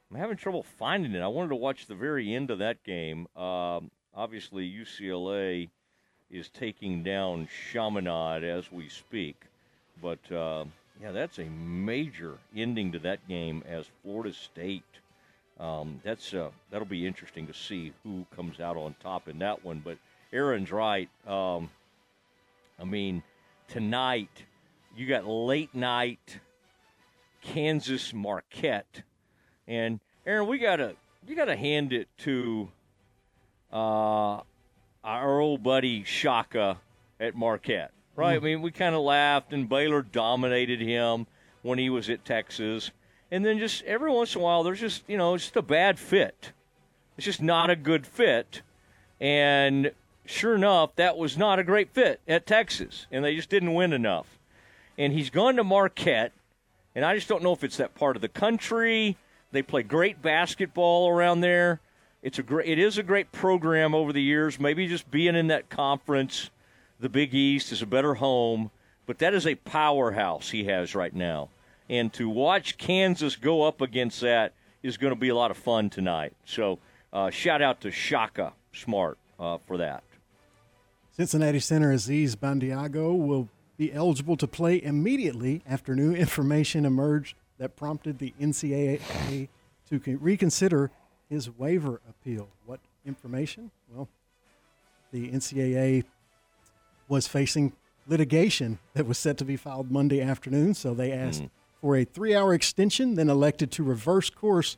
I'm 0.10 0.18
having 0.18 0.38
trouble 0.38 0.64
finding 0.64 1.14
it. 1.14 1.22
I 1.22 1.28
wanted 1.28 1.50
to 1.50 1.56
watch 1.56 1.86
the 1.86 1.96
very 1.96 2.34
end 2.34 2.50
of 2.50 2.60
that 2.60 2.84
game. 2.84 3.28
Um, 3.36 3.92
obviously, 4.16 4.70
UCLA 4.70 5.70
is 6.32 6.50
taking 6.50 7.04
down 7.04 7.48
Chaminade 7.72 8.44
as 8.44 8.72
we 8.72 8.90
speak, 8.90 9.42
but. 10.02 10.32
Uh, 10.32 10.66
yeah, 11.02 11.12
that's 11.12 11.38
a 11.38 11.46
major 11.46 12.38
ending 12.56 12.92
to 12.94 13.00
that 13.00 13.28
game 13.28 13.64
as 13.68 13.86
Florida 14.02 14.34
State. 14.34 14.84
Um, 15.60 16.00
that's 16.04 16.34
uh, 16.34 16.50
that'll 16.72 16.88
be 16.88 17.06
interesting 17.06 17.48
to 17.48 17.54
see 17.54 17.94
who 18.04 18.26
comes 18.36 18.60
out 18.60 18.78
on 18.78 18.96
top 19.02 19.28
in 19.28 19.40
that 19.40 19.64
one. 19.64 19.82
But 19.84 19.98
Aaron's 20.34 20.72
right. 20.72 21.10
Um, 21.28 21.70
I 22.80 22.86
mean, 22.86 23.24
tonight 23.68 24.46
you 24.98 25.08
got 25.08 25.26
late 25.26 25.74
night 25.74 26.40
Kansas 27.42 28.14
Marquette, 28.14 29.04
and 29.68 30.00
Aaron, 30.26 30.48
we 30.48 30.58
gotta 30.58 30.96
you 31.28 31.36
gotta 31.36 31.56
hand 31.56 31.94
it 31.94 32.08
to 32.20 32.70
uh, 33.72 34.42
our 35.04 35.40
old 35.40 35.64
buddy 35.64 36.04
Shaka 36.04 36.78
at 37.20 37.36
Marquette 37.36 37.92
right? 38.18 38.36
I 38.36 38.40
mean, 38.40 38.62
we 38.62 38.72
kind 38.72 38.96
of 38.96 39.02
laughed, 39.02 39.54
and 39.54 39.70
Baylor 39.70 40.02
dominated 40.02 40.82
him 40.82 41.28
when 41.62 41.80
he 41.80 41.90
was 41.90 42.10
at 42.10 42.26
Texas. 42.26 42.92
And 43.32 43.46
then 43.46 43.60
just 43.60 43.84
every 43.84 44.12
once 44.12 44.36
in 44.36 44.42
a 44.42 44.44
while, 44.44 44.64
there's 44.64 44.82
just, 44.82 45.04
you 45.08 45.18
know, 45.18 45.36
it's 45.36 45.46
just 45.46 45.56
a 45.56 45.62
bad 45.62 45.98
fit. 45.98 46.52
It's 47.18 47.26
just 47.26 47.42
not 47.42 47.70
a 47.70 47.76
good 47.76 48.06
fit. 48.06 48.62
And 49.22 49.92
sure 50.26 50.56
enough, 50.56 50.96
that 50.96 51.18
was 51.18 51.38
not 51.38 51.60
a 51.60 51.64
great 51.64 51.92
fit 51.92 52.20
at 52.28 52.46
Texas, 52.46 53.06
and 53.12 53.24
they 53.24 53.36
just 53.36 53.50
didn't 53.50 53.74
win 53.74 53.94
enough. 53.94 54.37
And 54.98 55.14
he's 55.14 55.30
gone 55.30 55.56
to 55.58 55.64
Marquette, 55.64 56.34
and 56.96 57.06
I 57.06 57.16
just 57.16 57.28
don't 57.28 57.44
know 57.44 57.54
if 57.54 57.64
it's 57.64 57.78
that 57.78 57.96
part 57.96 58.16
of 58.16 58.22
the 58.22 58.28
country. 58.28 59.18
They 59.52 59.62
play 59.62 59.84
great 59.84 60.22
basketball 60.22 61.10
around 61.10 61.42
there. 61.42 61.80
It's 62.24 62.40
a 62.40 62.44
great, 62.44 62.68
it 62.68 62.80
is 62.80 62.98
a 62.98 63.04
great 63.04 63.32
program 63.32 63.94
over 63.94 64.12
the 64.12 64.22
years. 64.22 64.60
Maybe 64.60 64.88
just 64.88 65.10
being 65.12 65.36
in 65.36 65.48
that 65.48 65.70
conference 65.70 66.50
the 67.00 67.10
Big 67.10 67.34
East 67.34 67.72
is 67.72 67.82
a 67.82 67.86
better 67.86 68.16
home, 68.16 68.72
but 69.06 69.20
that 69.20 69.34
is 69.34 69.46
a 69.46 69.56
powerhouse 69.56 70.50
he 70.50 70.66
has 70.66 70.96
right 70.96 71.14
now. 71.14 71.50
And 71.90 72.12
to 72.14 72.28
watch 72.28 72.78
Kansas 72.78 73.36
go 73.36 73.64
up 73.64 73.82
against 73.82 74.22
that 74.22 74.54
is 74.84 74.98
going 74.98 75.14
to 75.14 75.20
be 75.20 75.30
a 75.30 75.36
lot 75.36 75.52
of 75.52 75.58
fun 75.58 75.90
tonight. 75.90 76.34
So, 76.46 76.80
uh, 77.14 77.30
shout 77.30 77.62
out 77.62 77.82
to 77.82 77.92
Shaka 77.92 78.54
Smart 78.74 79.18
uh, 79.40 79.60
for 79.66 79.78
that. 79.78 80.04
Cincinnati 81.16 81.60
center 81.60 81.92
Aziz 81.92 82.36
Bandaogo 82.36 83.18
will 83.18 83.48
be 83.78 83.94
eligible 83.94 84.36
to 84.38 84.48
play 84.48 84.82
immediately 84.82 85.62
after 85.68 85.96
new 85.96 86.14
information 86.14 86.86
emerged 86.86 87.36
that 87.60 87.76
prompted 87.76 88.20
the 88.20 88.34
NCAA 88.40 89.48
to 89.90 90.18
reconsider 90.20 90.92
his 91.30 91.50
waiver 91.58 92.02
appeal. 92.10 92.50
What 92.66 92.80
information? 93.06 93.72
Well, 93.94 94.08
the 95.12 95.30
NCAA 95.32 96.04
was 97.08 97.28
facing 97.28 97.74
litigation 98.08 98.80
that 98.94 99.06
was 99.06 99.18
set 99.18 99.38
to 99.38 99.46
be 99.46 99.56
filed 99.58 99.92
Monday 99.92 100.22
afternoon, 100.22 100.74
so 100.74 100.94
they 100.94 101.12
asked 101.12 101.44
Mm. 101.44 101.50
for 101.82 101.96
a 101.96 102.04
three 102.04 102.36
hour 102.36 102.54
extension, 102.54 103.16
then 103.16 103.30
elected 103.30 103.72
to 103.74 103.84
reverse 103.84 104.30
course 104.30 104.78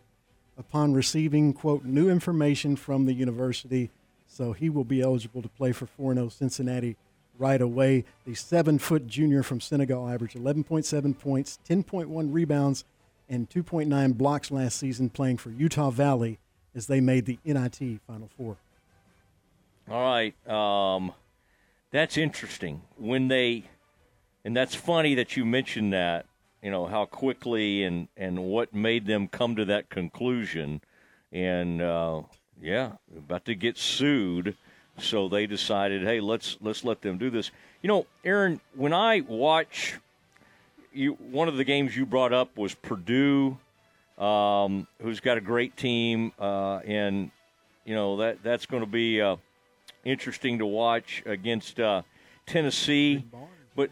upon 0.57 0.93
receiving, 0.93 1.53
quote, 1.53 1.85
new 1.85 2.09
information 2.09 2.75
from 2.75 3.05
the 3.05 3.13
university. 3.13 3.89
So 4.27 4.51
he 4.53 4.69
will 4.69 4.83
be 4.83 5.01
eligible 5.01 5.41
to 5.41 5.49
play 5.49 5.71
for 5.71 5.85
4 5.85 6.13
0 6.13 6.29
Cincinnati 6.29 6.97
right 7.39 7.61
away. 7.61 8.05
The 8.25 8.35
seven 8.35 8.77
foot 8.77 9.07
junior 9.07 9.41
from 9.41 9.61
Senegal 9.61 10.07
averaged 10.07 10.37
11.7 10.37 11.17
points, 11.17 11.57
10.1 11.67 12.33
rebounds, 12.33 12.83
and 13.27 13.49
2.9 13.49 14.17
blocks 14.17 14.51
last 14.51 14.77
season 14.77 15.09
playing 15.09 15.37
for 15.37 15.49
Utah 15.49 15.89
Valley 15.89 16.39
as 16.75 16.87
they 16.87 16.99
made 16.99 17.25
the 17.25 17.39
NIT 17.45 18.01
Final 18.05 18.29
Four. 18.37 18.57
All 19.89 20.03
right. 20.03 20.47
Um, 20.47 21.13
that's 21.91 22.17
interesting. 22.17 22.81
When 22.97 23.27
they, 23.27 23.63
and 24.45 24.55
that's 24.55 24.75
funny 24.75 25.15
that 25.15 25.35
you 25.35 25.45
mentioned 25.45 25.93
that, 25.93 26.25
you 26.61 26.69
know, 26.69 26.85
how 26.85 27.05
quickly 27.05 27.83
and, 27.83 28.07
and 28.17 28.43
what 28.43 28.73
made 28.73 29.07
them 29.07 29.27
come 29.27 29.55
to 29.55 29.65
that 29.65 29.89
conclusion. 29.89 30.81
And, 31.31 31.81
uh, 31.81 32.23
yeah, 32.61 32.93
about 33.17 33.45
to 33.45 33.55
get 33.55 33.77
sued. 33.77 34.55
So 34.99 35.29
they 35.29 35.47
decided, 35.47 36.03
hey, 36.03 36.19
let's 36.19 36.57
let's 36.61 36.83
let 36.83 37.01
them 37.01 37.17
do 37.17 37.29
this. 37.29 37.51
You 37.81 37.87
know, 37.87 38.05
Aaron, 38.23 38.59
when 38.75 38.93
I 38.93 39.21
watch 39.21 39.99
you, 40.93 41.13
one 41.13 41.47
of 41.47 41.57
the 41.57 41.63
games 41.63 41.95
you 41.95 42.05
brought 42.05 42.33
up 42.33 42.57
was 42.57 42.73
Purdue 42.75 43.57
um, 44.19 44.85
who's 45.01 45.19
got 45.19 45.37
a 45.37 45.41
great 45.41 45.77
team, 45.77 46.33
uh, 46.37 46.79
and 46.79 47.31
you 47.85 47.95
know 47.95 48.17
that 48.17 48.43
that's 48.43 48.65
going 48.65 48.83
to 48.83 48.89
be 48.89 49.21
uh, 49.21 49.37
interesting 50.03 50.59
to 50.59 50.65
watch 50.65 51.23
against 51.25 51.79
uh, 51.79 52.01
Tennessee. 52.45 53.25
But 53.75 53.89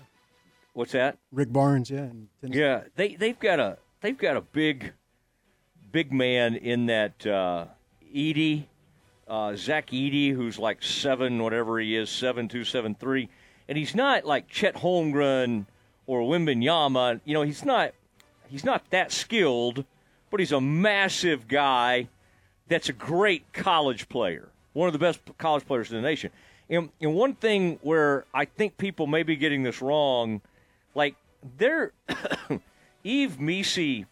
what's 0.74 0.92
that? 0.92 1.18
Rick 1.32 1.54
Barnes, 1.54 1.90
yeah. 1.90 2.10
Yeah, 2.42 2.84
they 2.96 3.16
they've 3.16 3.40
got 3.40 3.60
a 3.60 3.78
they've 4.02 4.18
got 4.18 4.36
a 4.36 4.42
big 4.42 4.94
big 5.92 6.12
man 6.12 6.56
in 6.56 6.88
that 6.88 7.26
uh, 7.26 7.68
Edey, 8.14 8.66
uh, 9.28 9.56
Zach 9.56 9.88
Edey, 9.88 10.34
who's 10.34 10.58
like 10.58 10.82
seven 10.84 11.42
whatever 11.42 11.80
he 11.80 11.96
is, 11.96 12.10
seven 12.10 12.48
two 12.48 12.64
seven 12.64 12.96
three, 12.96 13.30
and 13.68 13.78
he's 13.78 13.96
not 13.96 14.26
like 14.26 14.48
Chet 14.48 14.76
Holmgren 14.76 15.66
or 16.06 16.22
Wembanyama. 16.22 17.22
You 17.26 17.34
know, 17.34 17.42
he's 17.42 17.66
not 17.66 17.94
he's 18.50 18.64
not 18.64 18.90
that 18.92 19.12
skilled, 19.12 19.86
but 20.30 20.40
he's 20.40 20.52
a 20.52 20.62
massive 20.62 21.48
guy. 21.48 22.08
That's 22.68 22.90
a 22.90 22.94
great 22.94 23.54
college 23.54 24.10
player, 24.10 24.50
one 24.74 24.88
of 24.88 24.94
the 24.94 25.00
best 25.00 25.20
college 25.38 25.66
players 25.66 25.90
in 25.92 25.98
the 25.98 26.02
nation. 26.02 26.32
And, 26.70 26.90
and 27.00 27.16
one 27.16 27.34
thing 27.34 27.80
where 27.82 28.26
I 28.34 28.44
think 28.44 28.78
people 28.78 29.08
may 29.08 29.24
be 29.24 29.38
getting 29.38 29.64
this 29.64 29.82
wrong, 29.82 30.42
like 30.96 31.16
they're 31.58 31.94
Yves 33.06 33.40
Missi 33.40 34.06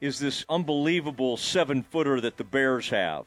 is 0.00 0.18
this 0.18 0.44
unbelievable 0.48 1.36
seven 1.36 1.82
footer 1.82 2.20
that 2.20 2.36
the 2.36 2.44
Bears 2.44 2.88
have. 2.90 3.26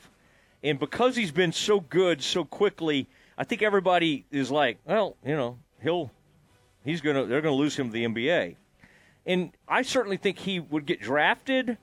And 0.63 0.79
because 0.79 1.15
he's 1.15 1.31
been 1.31 1.51
so 1.51 1.81
good 1.81 2.21
so 2.21 2.45
quickly, 2.45 3.07
I 3.37 3.43
think 3.43 3.61
everybody 3.61 4.25
is 4.31 4.49
like, 4.49 4.77
well, 4.85 5.17
you 5.25 5.35
know, 5.35 5.57
he'll 5.81 6.11
he's 6.85 7.01
gonna 7.01 7.25
they're 7.25 7.41
gonna 7.41 7.55
lose 7.55 7.75
him 7.75 7.87
to 7.87 7.93
the 7.93 8.05
NBA. 8.05 8.55
And 9.25 9.51
I 9.67 9.81
certainly 9.81 10.17
think 10.17 10.39
he 10.39 10.59
would 10.59 10.85
get 10.85 11.01
drafted, 11.01 11.77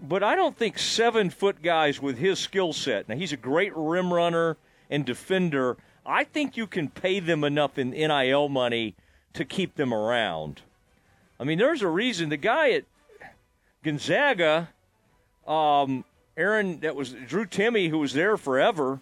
but 0.00 0.22
I 0.22 0.34
don't 0.34 0.56
think 0.56 0.78
seven 0.78 1.30
foot 1.30 1.62
guys 1.62 2.00
with 2.00 2.18
his 2.18 2.38
skill 2.38 2.72
set. 2.72 3.08
Now 3.08 3.16
he's 3.16 3.32
a 3.32 3.38
great 3.38 3.72
rim 3.74 4.12
runner 4.12 4.56
and 4.90 5.04
defender. 5.04 5.76
I 6.06 6.24
think 6.24 6.56
you 6.56 6.66
can 6.66 6.88
pay 6.88 7.20
them 7.20 7.44
enough 7.44 7.78
in 7.78 7.90
NIL 7.90 8.48
money 8.48 8.94
to 9.32 9.44
keep 9.44 9.76
them 9.76 9.92
around. 9.92 10.62
I 11.40 11.44
mean, 11.44 11.58
there's 11.58 11.82
a 11.82 11.88
reason 11.88 12.28
the 12.28 12.36
guy 12.36 12.70
at 12.70 12.84
Gonzaga, 13.82 14.70
um, 15.46 16.04
Aaron, 16.36 16.80
that 16.80 16.96
was 16.96 17.12
Drew 17.12 17.46
Timme, 17.46 17.90
who 17.90 17.98
was 17.98 18.12
there 18.12 18.36
forever. 18.36 19.00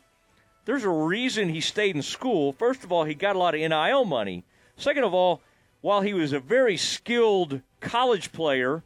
There's 0.65 0.85
a 0.85 0.91
reason 0.91 1.49
he 1.49 1.61
stayed 1.61 1.97
in 1.97 2.03
school. 2.03 2.53
First 2.53 2.85
of 2.85 2.93
all, 2.93 3.05
he 3.05 3.15
got 3.15 3.37
a 3.37 3.39
lot 3.39 3.55
of 3.55 3.61
NIL 3.61 4.05
money. 4.05 4.45
Second 4.77 5.05
of 5.05 5.15
all, 5.15 5.41
while 5.81 6.03
he 6.03 6.15
was 6.15 6.33
a 6.33 6.41
very 6.41 6.77
skilled 6.77 7.61
college 7.81 8.33
player, 8.33 8.83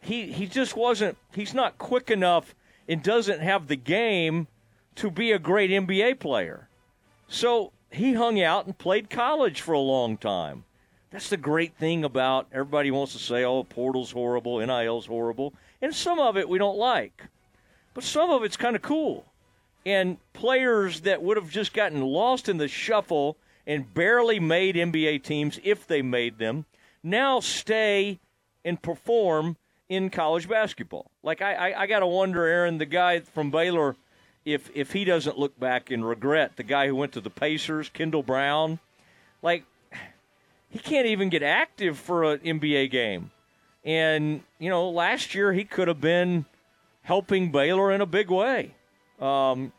he 0.00 0.32
he 0.32 0.46
just 0.46 0.76
wasn't. 0.76 1.18
He's 1.34 1.54
not 1.54 1.78
quick 1.78 2.10
enough 2.10 2.54
and 2.88 3.02
doesn't 3.02 3.40
have 3.40 3.68
the 3.68 3.76
game 3.76 4.48
to 4.96 5.10
be 5.10 5.32
a 5.32 5.38
great 5.38 5.70
NBA 5.70 6.18
player. 6.18 6.68
So 7.28 7.72
he 7.90 8.14
hung 8.14 8.40
out 8.40 8.66
and 8.66 8.76
played 8.76 9.10
college 9.10 9.60
for 9.60 9.72
a 9.72 9.78
long 9.78 10.16
time. 10.16 10.64
That's 11.10 11.28
the 11.28 11.36
great 11.36 11.76
thing 11.76 12.04
about 12.04 12.48
everybody 12.52 12.90
wants 12.90 13.12
to 13.12 13.18
say, 13.18 13.44
oh, 13.44 13.64
portal's 13.64 14.12
horrible, 14.12 14.58
NIL's 14.64 15.06
horrible. 15.06 15.52
And 15.82 15.94
some 15.94 16.18
of 16.18 16.36
it 16.36 16.48
we 16.48 16.58
don't 16.58 16.78
like. 16.78 17.24
But 17.94 18.04
some 18.04 18.30
of 18.30 18.42
it's 18.42 18.56
kind 18.56 18.76
of 18.76 18.82
cool. 18.82 19.26
And 19.84 20.18
players 20.32 21.02
that 21.02 21.22
would 21.22 21.36
have 21.36 21.50
just 21.50 21.74
gotten 21.74 22.02
lost 22.02 22.48
in 22.48 22.56
the 22.56 22.68
shuffle 22.68 23.36
and 23.66 23.92
barely 23.92 24.40
made 24.40 24.76
NBA 24.76 25.22
teams, 25.22 25.60
if 25.62 25.86
they 25.86 26.02
made 26.02 26.38
them, 26.38 26.64
now 27.02 27.40
stay 27.40 28.18
and 28.64 28.80
perform 28.80 29.56
in 29.88 30.10
college 30.10 30.48
basketball. 30.48 31.10
Like, 31.22 31.42
I, 31.42 31.54
I, 31.54 31.82
I 31.82 31.86
got 31.86 32.00
to 32.00 32.06
wonder, 32.06 32.44
Aaron, 32.44 32.78
the 32.78 32.86
guy 32.86 33.20
from 33.20 33.50
Baylor, 33.50 33.96
if, 34.44 34.70
if 34.74 34.92
he 34.92 35.04
doesn't 35.04 35.38
look 35.38 35.58
back 35.58 35.90
and 35.90 36.06
regret 36.06 36.56
the 36.56 36.62
guy 36.62 36.86
who 36.86 36.96
went 36.96 37.12
to 37.12 37.20
the 37.20 37.30
Pacers, 37.30 37.88
Kendall 37.88 38.22
Brown. 38.22 38.78
Like, 39.42 39.64
he 40.70 40.78
can't 40.78 41.06
even 41.06 41.28
get 41.28 41.42
active 41.42 41.98
for 41.98 42.24
an 42.24 42.38
NBA 42.38 42.90
game. 42.90 43.30
And, 43.84 44.42
you 44.58 44.70
know, 44.70 44.88
last 44.88 45.34
year 45.34 45.52
he 45.52 45.64
could 45.64 45.88
have 45.88 46.00
been 46.00 46.46
helping 47.02 47.52
Baylor 47.52 47.92
in 47.92 48.00
a 48.00 48.06
big 48.06 48.30
way. 48.30 48.74
Um, 49.20 49.72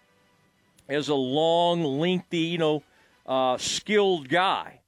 as 0.88 1.10
a 1.10 1.16
long, 1.16 1.84
lengthy, 1.84 2.40
you 2.40 2.58
know, 2.58 2.84
uh, 3.26 3.58
skilled 3.58 4.30
guy. 4.30 4.80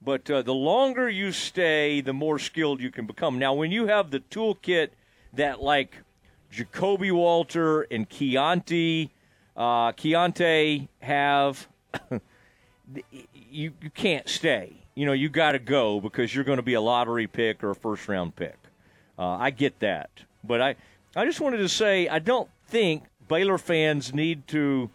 But 0.00 0.30
uh, 0.30 0.42
the 0.42 0.54
longer 0.54 1.08
you 1.08 1.32
stay, 1.32 2.00
the 2.00 2.12
more 2.12 2.38
skilled 2.38 2.80
you 2.80 2.90
can 2.90 3.06
become. 3.06 3.38
Now, 3.38 3.54
when 3.54 3.72
you 3.72 3.86
have 3.86 4.10
the 4.10 4.20
toolkit 4.20 4.90
that, 5.32 5.60
like, 5.60 5.96
Ja'Kobe 6.52 7.12
Walter 7.12 7.82
and 7.82 8.08
Keyonte, 8.08 9.10
uh, 9.56 9.92
Keyonte 9.92 10.88
have, 11.00 11.68
you, 13.50 13.72
you 13.80 13.90
can't 13.94 14.28
stay 14.28 14.78
you 14.98 15.06
know, 15.06 15.12
you 15.12 15.28
got 15.28 15.52
to 15.52 15.60
go 15.60 16.00
because 16.00 16.34
you're 16.34 16.42
going 16.42 16.56
to 16.56 16.62
be 16.62 16.74
a 16.74 16.80
lottery 16.80 17.28
pick 17.28 17.62
or 17.62 17.70
a 17.70 17.74
first 17.76 18.08
round 18.08 18.34
pick. 18.34 18.58
Uh, 19.16 19.28
I 19.28 19.50
get 19.50 19.78
that, 19.78 20.10
but 20.42 20.60
I, 20.60 20.74
I 21.16 21.24
just 21.24 21.40
wanted 21.40 21.58
to 21.58 21.68
say 21.68 22.08
I 22.08 22.18
don't 22.18 22.48
think 22.66 23.04
Baylor 23.28 23.58
fans 23.58 24.14
need 24.14 24.46
to. 24.48 24.90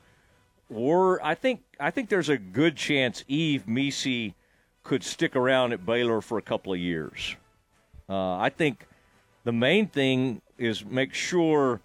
Wor- 0.69 1.23
I 1.23 1.35
think 1.35 1.61
I 1.79 1.91
think 1.91 2.09
there's 2.09 2.29
a 2.29 2.37
good 2.37 2.75
chance 2.75 3.23
Yves 3.27 3.67
Missi 3.67 4.35
could 4.83 5.03
stick 5.03 5.35
around 5.35 5.73
at 5.73 5.85
Baylor 5.85 6.21
for 6.21 6.37
a 6.37 6.41
couple 6.41 6.73
of 6.73 6.79
years. 6.79 7.35
Uh, 8.09 8.37
I 8.37 8.49
think 8.49 8.87
the 9.43 9.51
main 9.53 9.87
thing 9.87 10.41
is 10.57 10.85
make 10.85 11.13
sure 11.13 11.81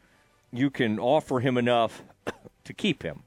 you 0.53 0.71
can 0.71 0.99
offer 0.99 1.41
him 1.41 1.57
enough 1.57 2.03
to 2.65 2.73
keep 2.73 3.03
him. 3.03 3.23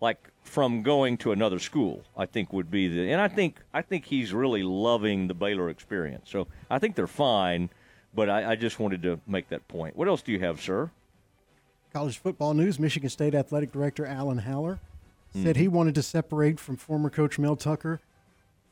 Like 0.00 0.30
from 0.42 0.82
going 0.82 1.16
to 1.18 1.32
another 1.32 1.58
school. 1.58 2.02
I 2.16 2.26
think 2.26 2.52
would 2.52 2.70
be 2.70 2.86
the, 2.88 3.10
and 3.10 3.20
I 3.20 3.28
think 3.28 3.60
I 3.72 3.82
think 3.82 4.04
he's 4.04 4.32
really 4.32 4.62
loving 4.62 5.26
the 5.26 5.34
Baylor 5.34 5.70
experience. 5.70 6.30
So 6.30 6.46
I 6.70 6.78
think 6.78 6.94
they're 6.94 7.06
fine, 7.06 7.70
but 8.14 8.30
I, 8.30 8.52
I 8.52 8.56
just 8.56 8.78
wanted 8.78 9.02
to 9.02 9.20
make 9.26 9.48
that 9.48 9.66
point. 9.68 9.96
What 9.96 10.08
else 10.08 10.22
do 10.22 10.32
you 10.32 10.40
have, 10.40 10.60
sir? 10.60 10.90
College 11.92 12.18
football 12.18 12.54
news: 12.54 12.78
Michigan 12.78 13.10
State 13.10 13.34
athletic 13.34 13.72
director 13.72 14.06
Alan 14.06 14.38
Haller 14.38 14.80
said 15.42 15.56
he 15.56 15.64
hmm. 15.64 15.74
wanted 15.74 15.94
to 15.96 16.02
separate 16.02 16.60
from 16.60 16.76
former 16.76 17.10
coach 17.10 17.38
Mel 17.38 17.56
Tucker, 17.56 18.00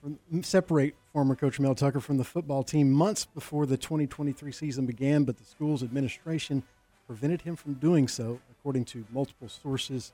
from, 0.00 0.42
separate 0.42 0.94
former 1.12 1.34
coach 1.34 1.58
Mel 1.58 1.74
Tucker 1.74 2.00
from 2.00 2.18
the 2.18 2.24
football 2.24 2.62
team 2.62 2.90
months 2.92 3.24
before 3.24 3.66
the 3.66 3.76
2023 3.76 4.52
season 4.52 4.86
began, 4.86 5.24
but 5.24 5.38
the 5.38 5.44
school's 5.44 5.82
administration 5.82 6.62
prevented 7.06 7.42
him 7.42 7.56
from 7.56 7.74
doing 7.74 8.06
so, 8.06 8.40
according 8.50 8.84
to 8.86 9.04
multiple 9.12 9.48
sources 9.48 10.12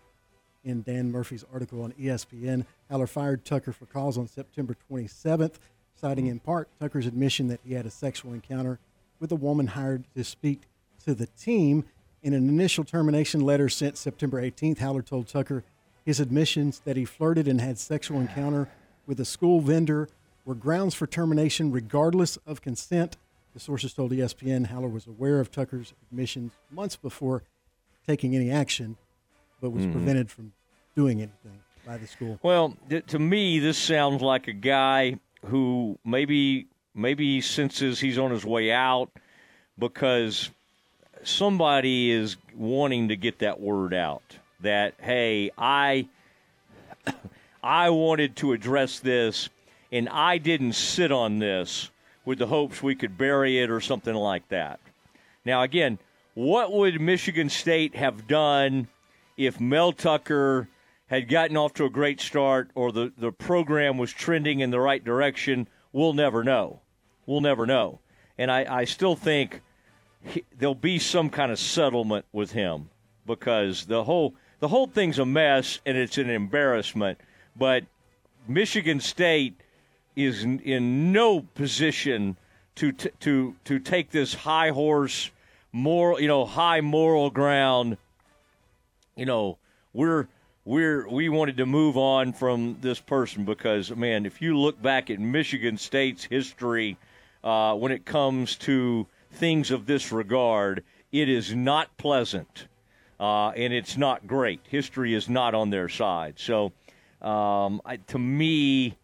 in 0.64 0.82
Dan 0.82 1.12
Murphy's 1.12 1.44
article 1.52 1.82
on 1.82 1.92
ESPN. 1.92 2.64
Haller 2.90 3.06
fired 3.06 3.44
Tucker 3.44 3.72
for 3.72 3.86
cause 3.86 4.16
on 4.16 4.26
September 4.26 4.74
27th, 4.90 5.56
citing 5.94 6.24
hmm. 6.24 6.32
in 6.32 6.38
part 6.40 6.68
Tucker's 6.80 7.06
admission 7.06 7.48
that 7.48 7.60
he 7.62 7.74
had 7.74 7.84
a 7.84 7.90
sexual 7.90 8.32
encounter 8.32 8.78
with 9.20 9.32
a 9.32 9.36
woman 9.36 9.68
hired 9.68 10.04
to 10.14 10.24
speak 10.24 10.62
to 11.04 11.14
the 11.14 11.26
team. 11.26 11.84
In 12.22 12.32
an 12.34 12.48
initial 12.48 12.84
termination 12.84 13.40
letter 13.40 13.68
sent 13.68 13.96
September 13.96 14.40
18th, 14.42 14.78
Haller 14.78 15.02
told 15.02 15.28
Tucker 15.28 15.64
his 16.04 16.20
admissions 16.20 16.80
that 16.84 16.96
he 16.96 17.04
flirted 17.04 17.46
and 17.46 17.60
had 17.60 17.78
sexual 17.78 18.20
encounter 18.20 18.68
with 19.06 19.20
a 19.20 19.24
school 19.24 19.60
vendor 19.60 20.08
were 20.44 20.54
grounds 20.54 20.94
for 20.94 21.06
termination 21.06 21.70
regardless 21.70 22.36
of 22.46 22.60
consent. 22.62 23.16
The 23.54 23.60
sources 23.60 23.92
told 23.94 24.12
ESPN 24.12 24.66
Haller 24.66 24.88
was 24.88 25.06
aware 25.06 25.40
of 25.40 25.50
Tucker's 25.50 25.92
admissions 26.10 26.52
months 26.70 26.96
before 26.96 27.42
taking 28.06 28.34
any 28.34 28.50
action, 28.50 28.96
but 29.60 29.70
was 29.70 29.86
Mhm. 29.86 29.92
prevented 29.92 30.30
from 30.30 30.52
doing 30.94 31.20
anything 31.20 31.60
by 31.86 31.96
the 31.98 32.06
school. 32.06 32.38
Well, 32.42 32.76
th- 32.88 33.06
to 33.06 33.18
me, 33.18 33.58
this 33.58 33.78
sounds 33.78 34.22
like 34.22 34.48
a 34.48 34.52
guy 34.52 35.18
who 35.46 35.98
maybe 36.04 36.66
maybe 36.98 37.36
he 37.36 37.40
senses 37.40 38.00
he's 38.00 38.18
on 38.18 38.30
his 38.30 38.44
way 38.44 38.72
out 38.72 39.10
because 39.78 40.50
somebody 41.22 42.10
is 42.10 42.36
wanting 42.56 43.08
to 43.08 43.16
get 43.16 43.38
that 43.38 43.60
word 43.60 43.94
out 43.94 44.36
that 44.60 44.94
hey, 45.00 45.50
I 45.56 46.08
I 47.62 47.90
wanted 47.90 48.36
to 48.36 48.52
address 48.52 48.98
this 48.98 49.48
and 49.92 50.08
I 50.08 50.38
didn't 50.38 50.74
sit 50.74 51.12
on 51.12 51.38
this 51.38 51.90
with 52.24 52.38
the 52.38 52.46
hopes 52.46 52.82
we 52.82 52.94
could 52.94 53.16
bury 53.16 53.58
it 53.58 53.70
or 53.70 53.80
something 53.80 54.14
like 54.14 54.46
that. 54.48 54.80
Now, 55.44 55.62
again, 55.62 55.98
what 56.34 56.72
would 56.72 57.00
Michigan 57.00 57.48
State 57.48 57.94
have 57.94 58.28
done 58.28 58.88
if 59.36 59.58
Mel 59.58 59.92
Tucker 59.92 60.68
had 61.06 61.28
gotten 61.28 61.56
off 61.56 61.72
to 61.74 61.86
a 61.86 61.90
great 61.90 62.20
start 62.20 62.70
or 62.74 62.92
the, 62.92 63.12
the 63.16 63.32
program 63.32 63.96
was 63.96 64.12
trending 64.12 64.60
in 64.60 64.70
the 64.70 64.80
right 64.80 65.02
direction? 65.02 65.68
We'll 65.92 66.12
never 66.12 66.44
know. 66.44 66.80
We'll 67.28 67.42
never 67.42 67.66
know. 67.66 67.98
And 68.38 68.50
I, 68.50 68.64
I 68.78 68.84
still 68.86 69.14
think 69.14 69.60
he, 70.22 70.44
there'll 70.58 70.74
be 70.74 70.98
some 70.98 71.28
kind 71.28 71.52
of 71.52 71.58
settlement 71.58 72.24
with 72.32 72.52
him 72.52 72.88
because 73.26 73.84
the 73.84 74.02
whole 74.02 74.34
the 74.60 74.68
whole 74.68 74.86
thing's 74.86 75.18
a 75.18 75.26
mess 75.26 75.78
and 75.84 75.98
it's 75.98 76.16
an 76.16 76.30
embarrassment. 76.30 77.18
But 77.54 77.84
Michigan 78.48 78.98
State 79.00 79.60
is 80.16 80.42
in, 80.42 81.12
no 81.12 81.40
position 81.40 82.38
to 82.76 82.92
t- 82.92 83.10
to 83.20 83.54
to 83.64 83.78
take 83.78 84.10
this 84.10 84.32
high 84.32 84.70
horse 84.70 85.30
moral, 85.70 86.18
you 86.18 86.28
know, 86.28 86.46
high 86.46 86.80
moral 86.80 87.28
ground. 87.28 87.98
You 89.16 89.26
know, 89.26 89.58
we're 89.92 90.28
we're 90.64 91.06
we 91.06 91.28
wanted 91.28 91.58
to 91.58 91.66
move 91.66 91.98
on 91.98 92.32
from 92.32 92.78
this 92.80 93.00
person 93.00 93.44
because 93.44 93.94
man, 93.94 94.24
if 94.24 94.40
you 94.40 94.56
look 94.56 94.80
back 94.80 95.10
at 95.10 95.20
Michigan 95.20 95.76
State's 95.76 96.24
history 96.24 96.96
uh, 97.48 97.74
when 97.74 97.92
it 97.92 98.04
comes 98.04 98.56
to 98.56 99.06
things 99.32 99.70
of 99.70 99.86
this 99.86 100.12
regard, 100.12 100.84
it 101.10 101.30
is 101.30 101.54
not 101.54 101.96
pleasant 101.96 102.66
uh, 103.18 103.48
and 103.50 103.72
it's 103.72 103.96
not 103.96 104.26
great. 104.26 104.60
History 104.68 105.14
is 105.14 105.30
not 105.30 105.54
on 105.54 105.70
their 105.70 105.88
side. 105.88 106.34
So, 106.36 106.72
um, 107.22 107.80
I, 107.86 107.96
to 108.08 108.18
me, 108.18 108.98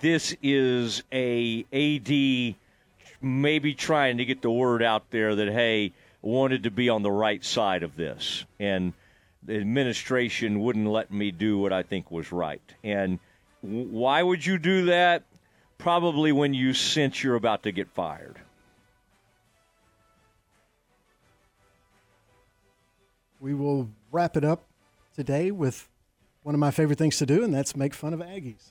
this 0.00 0.34
is 0.42 1.02
a 1.12 1.66
AD 1.70 2.56
maybe 3.20 3.74
trying 3.74 4.16
to 4.18 4.24
get 4.24 4.40
the 4.40 4.50
word 4.50 4.82
out 4.82 5.10
there 5.10 5.34
that 5.34 5.48
hey, 5.48 5.92
wanted 6.22 6.62
to 6.62 6.70
be 6.70 6.88
on 6.88 7.02
the 7.02 7.12
right 7.12 7.44
side 7.44 7.82
of 7.82 7.94
this, 7.94 8.46
and 8.58 8.94
the 9.42 9.56
administration 9.58 10.60
wouldn't 10.60 10.88
let 10.88 11.12
me 11.12 11.30
do 11.30 11.58
what 11.58 11.74
I 11.74 11.82
think 11.82 12.10
was 12.10 12.32
right. 12.32 12.62
And 12.82 13.18
why 13.60 14.22
would 14.22 14.46
you 14.46 14.56
do 14.56 14.86
that? 14.86 15.24
Probably 15.78 16.32
when 16.32 16.54
you 16.54 16.74
sense 16.74 17.22
you're 17.22 17.36
about 17.36 17.62
to 17.64 17.72
get 17.72 17.88
fired. 17.90 18.40
We 23.40 23.54
will 23.54 23.90
wrap 24.10 24.36
it 24.36 24.44
up 24.44 24.64
today 25.14 25.50
with 25.50 25.88
one 26.42 26.54
of 26.54 26.58
my 26.58 26.70
favorite 26.70 26.98
things 26.98 27.18
to 27.18 27.26
do, 27.26 27.44
and 27.44 27.52
that's 27.52 27.76
make 27.76 27.92
fun 27.94 28.14
of 28.14 28.20
Aggies. 28.20 28.70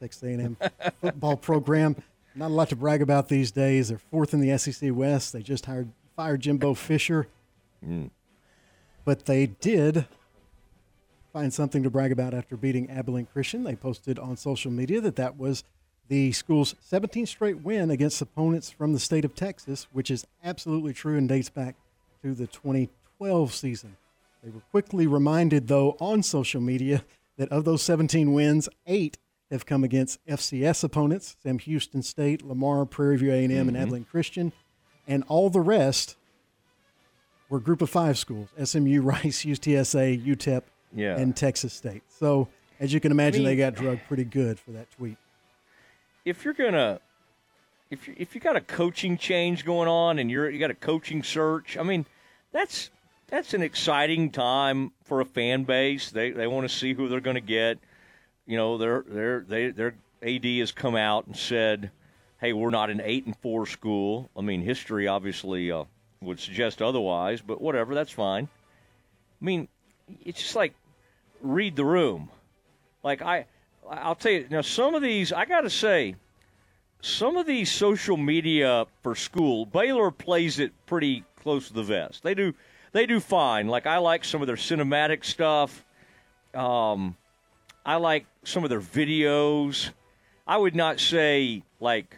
Texas 0.00 0.22
A&M 0.22 0.56
football 1.00 1.36
program. 1.36 1.96
Not 2.34 2.50
a 2.50 2.54
lot 2.54 2.68
to 2.68 2.76
brag 2.76 3.02
about 3.02 3.28
these 3.28 3.50
days. 3.50 3.88
They're 3.88 3.98
fourth 3.98 4.34
in 4.34 4.40
the 4.40 4.56
SEC 4.58 4.90
West. 4.94 5.32
They 5.32 5.42
just 5.42 5.66
hired 5.66 5.90
fired 6.14 6.40
Jimbo 6.40 6.74
Fisher, 6.74 7.28
mm. 7.86 8.10
but 9.04 9.26
they 9.26 9.46
did 9.46 10.06
find 11.32 11.52
something 11.52 11.82
to 11.82 11.90
brag 11.90 12.10
about 12.10 12.32
after 12.32 12.56
beating 12.56 12.90
Abilene 12.90 13.26
Christian. 13.26 13.64
They 13.64 13.76
posted 13.76 14.18
on 14.18 14.36
social 14.36 14.70
media 14.70 15.00
that 15.02 15.16
that 15.16 15.38
was 15.38 15.64
the 16.08 16.32
school's 16.32 16.74
17th 16.88 17.28
straight 17.28 17.60
win 17.62 17.90
against 17.90 18.20
opponents 18.22 18.70
from 18.70 18.92
the 18.92 18.98
state 18.98 19.24
of 19.24 19.34
Texas, 19.34 19.86
which 19.92 20.10
is 20.10 20.26
absolutely 20.44 20.92
true 20.92 21.16
and 21.16 21.28
dates 21.28 21.50
back 21.50 21.74
to 22.22 22.34
the 22.34 22.46
2012 22.46 23.52
season. 23.52 23.96
They 24.42 24.50
were 24.50 24.62
quickly 24.70 25.06
reminded, 25.06 25.66
though, 25.68 25.96
on 26.00 26.22
social 26.22 26.60
media 26.60 27.04
that 27.36 27.48
of 27.50 27.64
those 27.64 27.82
17 27.82 28.32
wins, 28.32 28.68
eight 28.86 29.18
have 29.50 29.66
come 29.66 29.84
against 29.84 30.24
FCS 30.26 30.84
opponents: 30.84 31.36
Sam 31.42 31.58
Houston 31.58 32.02
State, 32.02 32.42
Lamar, 32.42 32.84
Prairie 32.84 33.16
View 33.16 33.32
A&M, 33.32 33.50
mm-hmm. 33.50 33.68
and 33.68 33.76
Abilene 33.76 34.04
Christian, 34.04 34.52
and 35.06 35.24
all 35.28 35.50
the 35.50 35.60
rest 35.60 36.16
were 37.48 37.60
Group 37.60 37.82
of 37.82 37.90
Five 37.90 38.18
schools: 38.18 38.48
SMU, 38.62 39.00
Rice, 39.02 39.44
UTSA, 39.44 40.24
UTEP, 40.24 40.62
yeah. 40.94 41.16
and 41.16 41.36
Texas 41.36 41.72
State. 41.72 42.02
So, 42.08 42.48
as 42.78 42.92
you 42.92 43.00
can 43.00 43.12
imagine, 43.12 43.42
I 43.42 43.48
mean, 43.50 43.56
they 43.56 43.56
got 43.56 43.74
drugged 43.74 44.02
pretty 44.06 44.24
good 44.24 44.58
for 44.58 44.72
that 44.72 44.90
tweet. 44.92 45.16
If 46.26 46.44
you're 46.44 46.54
gonna, 46.54 47.00
if 47.88 48.08
you, 48.08 48.14
if 48.18 48.34
you 48.34 48.40
got 48.40 48.56
a 48.56 48.60
coaching 48.60 49.16
change 49.16 49.64
going 49.64 49.88
on 49.88 50.18
and 50.18 50.28
you're 50.28 50.50
you 50.50 50.58
got 50.58 50.72
a 50.72 50.74
coaching 50.74 51.22
search, 51.22 51.78
I 51.78 51.84
mean, 51.84 52.04
that's 52.50 52.90
that's 53.28 53.54
an 53.54 53.62
exciting 53.62 54.30
time 54.32 54.90
for 55.04 55.20
a 55.20 55.24
fan 55.24 55.62
base. 55.62 56.10
They 56.10 56.32
they 56.32 56.48
want 56.48 56.68
to 56.68 56.76
see 56.76 56.94
who 56.94 57.08
they're 57.08 57.20
going 57.20 57.36
to 57.36 57.40
get. 57.40 57.78
You 58.44 58.56
know, 58.56 58.76
their 58.76 59.04
their 59.06 59.40
they 59.40 59.70
their 59.70 59.94
AD 60.20 60.44
has 60.44 60.72
come 60.72 60.96
out 60.96 61.28
and 61.28 61.36
said, 61.36 61.92
"Hey, 62.40 62.52
we're 62.52 62.70
not 62.70 62.90
an 62.90 63.00
eight 63.04 63.26
and 63.26 63.36
four 63.36 63.64
school." 63.64 64.28
I 64.36 64.40
mean, 64.40 64.62
history 64.62 65.06
obviously 65.06 65.70
uh, 65.70 65.84
would 66.20 66.40
suggest 66.40 66.82
otherwise, 66.82 67.40
but 67.40 67.60
whatever, 67.60 67.94
that's 67.94 68.10
fine. 68.10 68.48
I 69.40 69.44
mean, 69.44 69.68
it's 70.24 70.42
just 70.42 70.56
like 70.56 70.74
read 71.40 71.76
the 71.76 71.84
room. 71.84 72.30
Like 73.04 73.22
I, 73.22 73.46
I'll 73.90 74.14
tell 74.14 74.32
you 74.32 74.46
now. 74.50 74.60
Some 74.60 74.94
of 74.94 75.02
these, 75.02 75.32
I 75.32 75.44
got 75.44 75.62
to 75.62 75.70
say, 75.70 76.16
some 77.00 77.36
of 77.36 77.46
these 77.46 77.70
social 77.70 78.16
media 78.16 78.86
for 79.02 79.14
school, 79.14 79.66
Baylor 79.66 80.10
plays 80.10 80.58
it 80.58 80.72
pretty 80.86 81.24
close 81.36 81.68
to 81.68 81.74
the 81.74 81.82
vest. 81.82 82.22
They 82.22 82.34
do 82.34 82.54
they 82.92 83.06
do 83.06 83.20
fine. 83.20 83.68
Like 83.68 83.86
I 83.86 83.98
like 83.98 84.24
some 84.24 84.40
of 84.40 84.46
their 84.46 84.56
cinematic 84.56 85.24
stuff. 85.24 85.84
Um, 86.54 87.16
I 87.84 87.96
like 87.96 88.26
some 88.44 88.64
of 88.64 88.70
their 88.70 88.80
videos. 88.80 89.90
I 90.46 90.56
would 90.56 90.74
not 90.74 90.98
say 90.98 91.62
like 91.80 92.16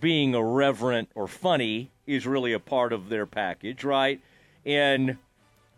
being 0.00 0.34
irreverent 0.34 1.10
or 1.14 1.28
funny 1.28 1.90
is 2.06 2.26
really 2.26 2.52
a 2.52 2.60
part 2.60 2.92
of 2.92 3.08
their 3.08 3.26
package, 3.26 3.84
right? 3.84 4.20
And 4.64 5.16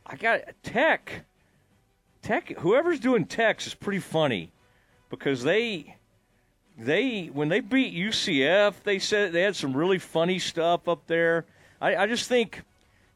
I 0.07 0.17
got 0.17 0.41
tech. 0.63 1.25
Tech. 2.23 2.49
Whoever's 2.59 3.01
doing 3.01 3.27
tech 3.27 3.65
is 3.67 3.75
pretty 3.75 4.01
funny 4.01 4.51
because 5.11 5.43
they 5.43 5.97
they 6.79 7.27
when 7.27 7.49
they 7.49 7.61
beat 7.61 7.95
UCF, 7.95 8.83
they 8.85 8.99
said 8.99 9.33
they 9.33 9.43
had 9.43 9.57
some 9.57 9.77
really 9.77 9.99
funny 9.99 10.39
stuff 10.39 10.89
up 10.89 11.07
there. 11.07 11.45
I, 11.81 11.97
I 11.97 12.07
just 12.07 12.29
think 12.29 12.63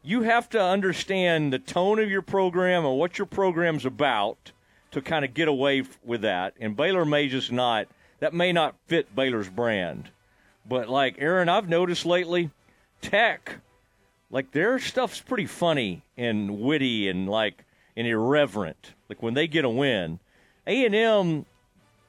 you 0.02 0.22
have 0.22 0.48
to 0.50 0.62
understand 0.62 1.52
the 1.52 1.58
tone 1.58 1.98
of 2.00 2.10
your 2.10 2.22
program 2.22 2.84
and 2.84 2.98
what 2.98 3.18
your 3.18 3.26
program's 3.26 3.86
about 3.86 4.52
to 4.90 5.00
kind 5.00 5.24
of 5.24 5.32
get 5.32 5.48
away 5.48 5.84
with 6.04 6.22
that. 6.22 6.54
And 6.60 6.76
Baylor 6.76 7.04
may 7.04 7.28
just 7.28 7.52
not. 7.52 7.88
That 8.20 8.34
may 8.34 8.52
not 8.52 8.76
fit 8.86 9.14
Baylor's 9.16 9.48
brand. 9.48 10.10
But 10.68 10.88
like 10.88 11.16
Aaron, 11.18 11.48
I've 11.48 11.68
noticed 11.68 12.06
lately, 12.06 12.50
Tech, 13.00 13.56
like 14.30 14.52
their 14.52 14.78
stuff's 14.78 15.20
pretty 15.20 15.46
funny 15.46 16.02
and 16.16 16.60
witty 16.60 17.08
and 17.08 17.28
like 17.28 17.64
and 17.96 18.06
irreverent. 18.06 18.94
Like 19.08 19.22
when 19.22 19.34
they 19.34 19.46
get 19.46 19.64
a 19.64 19.68
win, 19.68 20.20
A 20.66 20.84
and 20.84 20.94
M 20.94 21.46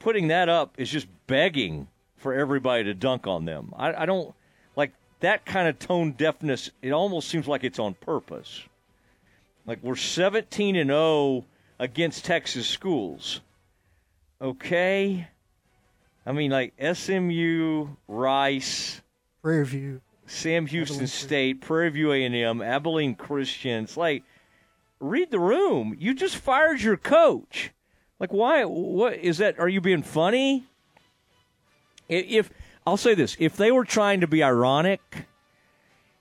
putting 0.03 0.27
that 0.27 0.49
up 0.49 0.75
is 0.77 0.91
just 0.91 1.07
begging 1.27 1.87
for 2.17 2.33
everybody 2.33 2.83
to 2.83 2.93
dunk 2.93 3.25
on 3.25 3.45
them. 3.45 3.73
I, 3.75 4.03
I 4.03 4.05
don't 4.05 4.35
like 4.75 4.91
that 5.21 5.45
kind 5.45 5.67
of 5.67 5.79
tone 5.79 6.11
deafness, 6.11 6.69
it 6.81 6.91
almost 6.91 7.29
seems 7.29 7.47
like 7.47 7.63
it's 7.63 7.79
on 7.79 7.93
purpose. 7.95 8.61
Like 9.65 9.79
we're 9.81 9.95
17 9.95 10.75
and 10.75 10.89
0 10.89 11.45
against 11.79 12.25
Texas 12.25 12.67
schools. 12.67 13.39
Okay? 14.41 15.27
I 16.25 16.31
mean, 16.33 16.51
like 16.51 16.73
SMU, 16.93 17.87
Rice, 18.09 19.01
Prairie 19.41 19.65
View, 19.65 20.01
Sam 20.25 20.65
Houston 20.65 20.95
Abilene 20.97 21.07
State, 21.07 21.61
Prairie 21.61 21.89
View 21.89 22.11
A&M, 22.11 22.61
Abilene 22.61 23.15
Christians. 23.15 23.95
Like, 23.95 24.23
read 24.99 25.31
the 25.31 25.39
room. 25.39 25.95
You 25.97 26.13
just 26.13 26.35
fired 26.35 26.81
your 26.81 26.97
coach. 26.97 27.71
Like, 28.19 28.31
why? 28.31 28.63
What 28.63 29.15
is 29.15 29.39
that? 29.39 29.59
Are 29.59 29.69
you 29.69 29.81
being 29.81 30.03
funny? 30.03 30.63
If 32.07 32.49
I'll 32.85 32.97
say 32.97 33.15
this: 33.15 33.35
if 33.39 33.57
they 33.57 33.71
were 33.71 33.85
trying 33.85 34.21
to 34.21 34.27
be 34.27 34.43
ironic 34.43 35.27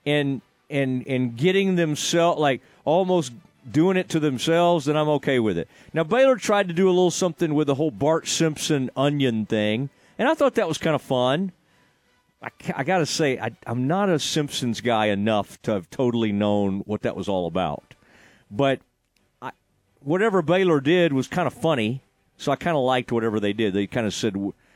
and 0.05 0.41
and 0.69 1.07
and 1.07 1.37
getting 1.37 1.75
themselves 1.75 2.39
like 2.39 2.61
almost 2.85 3.31
doing 3.69 3.95
it 3.97 4.09
to 4.09 4.19
themselves, 4.19 4.85
then 4.85 4.97
I'm 4.97 5.09
okay 5.09 5.39
with 5.39 5.57
it. 5.57 5.69
Now 5.93 6.03
Baylor 6.03 6.35
tried 6.35 6.67
to 6.67 6.73
do 6.73 6.87
a 6.87 6.91
little 6.91 7.11
something 7.11 7.53
with 7.53 7.67
the 7.67 7.75
whole 7.75 7.91
Bart 7.91 8.27
Simpson 8.27 8.89
onion 8.95 9.45
thing, 9.45 9.89
and 10.17 10.27
I 10.27 10.33
thought 10.33 10.55
that 10.55 10.67
was 10.67 10.77
kind 10.77 10.95
of 10.95 11.01
fun. 11.01 11.51
I, 12.41 12.49
I 12.75 12.83
got 12.83 12.97
to 12.97 13.05
say, 13.05 13.39
I, 13.39 13.51
I'm 13.65 13.87
not 13.87 14.09
a 14.09 14.19
Simpsons 14.19 14.81
guy 14.81 15.05
enough 15.05 15.61
to 15.61 15.71
have 15.71 15.89
totally 15.89 16.33
known 16.33 16.79
what 16.79 17.03
that 17.03 17.15
was 17.15 17.29
all 17.29 17.47
about, 17.47 17.93
but 18.51 18.81
whatever 20.03 20.41
Baylor 20.41 20.79
did 20.79 21.13
was 21.13 21.27
kind 21.27 21.47
of 21.47 21.53
funny, 21.53 22.01
so 22.37 22.51
I 22.51 22.55
kind 22.55 22.75
of 22.75 22.83
liked 22.83 23.11
whatever 23.11 23.39
they 23.39 23.53
did. 23.53 23.73
They 23.73 23.87
kind 23.87 24.05
of 24.05 24.13
said 24.13 24.35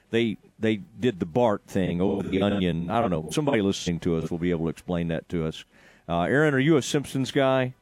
they 0.09 0.37
they 0.59 0.77
did 0.99 1.19
the 1.19 1.25
Bart 1.25 1.61
thing 1.67 2.01
over 2.01 2.27
the 2.27 2.41
onion. 2.41 2.89
I 2.89 3.01
don't 3.01 3.11
know. 3.11 3.27
Somebody 3.31 3.61
listening 3.61 3.99
to 4.01 4.17
us 4.17 4.31
will 4.31 4.37
be 4.37 4.51
able 4.51 4.65
to 4.65 4.69
explain 4.69 5.09
that 5.09 5.27
to 5.29 5.45
us. 5.45 5.63
Uh, 6.09 6.21
Aaron, 6.21 6.53
are 6.53 6.59
you 6.59 6.77
a 6.77 6.81
Simpsons 6.81 7.31
guy? 7.31 7.73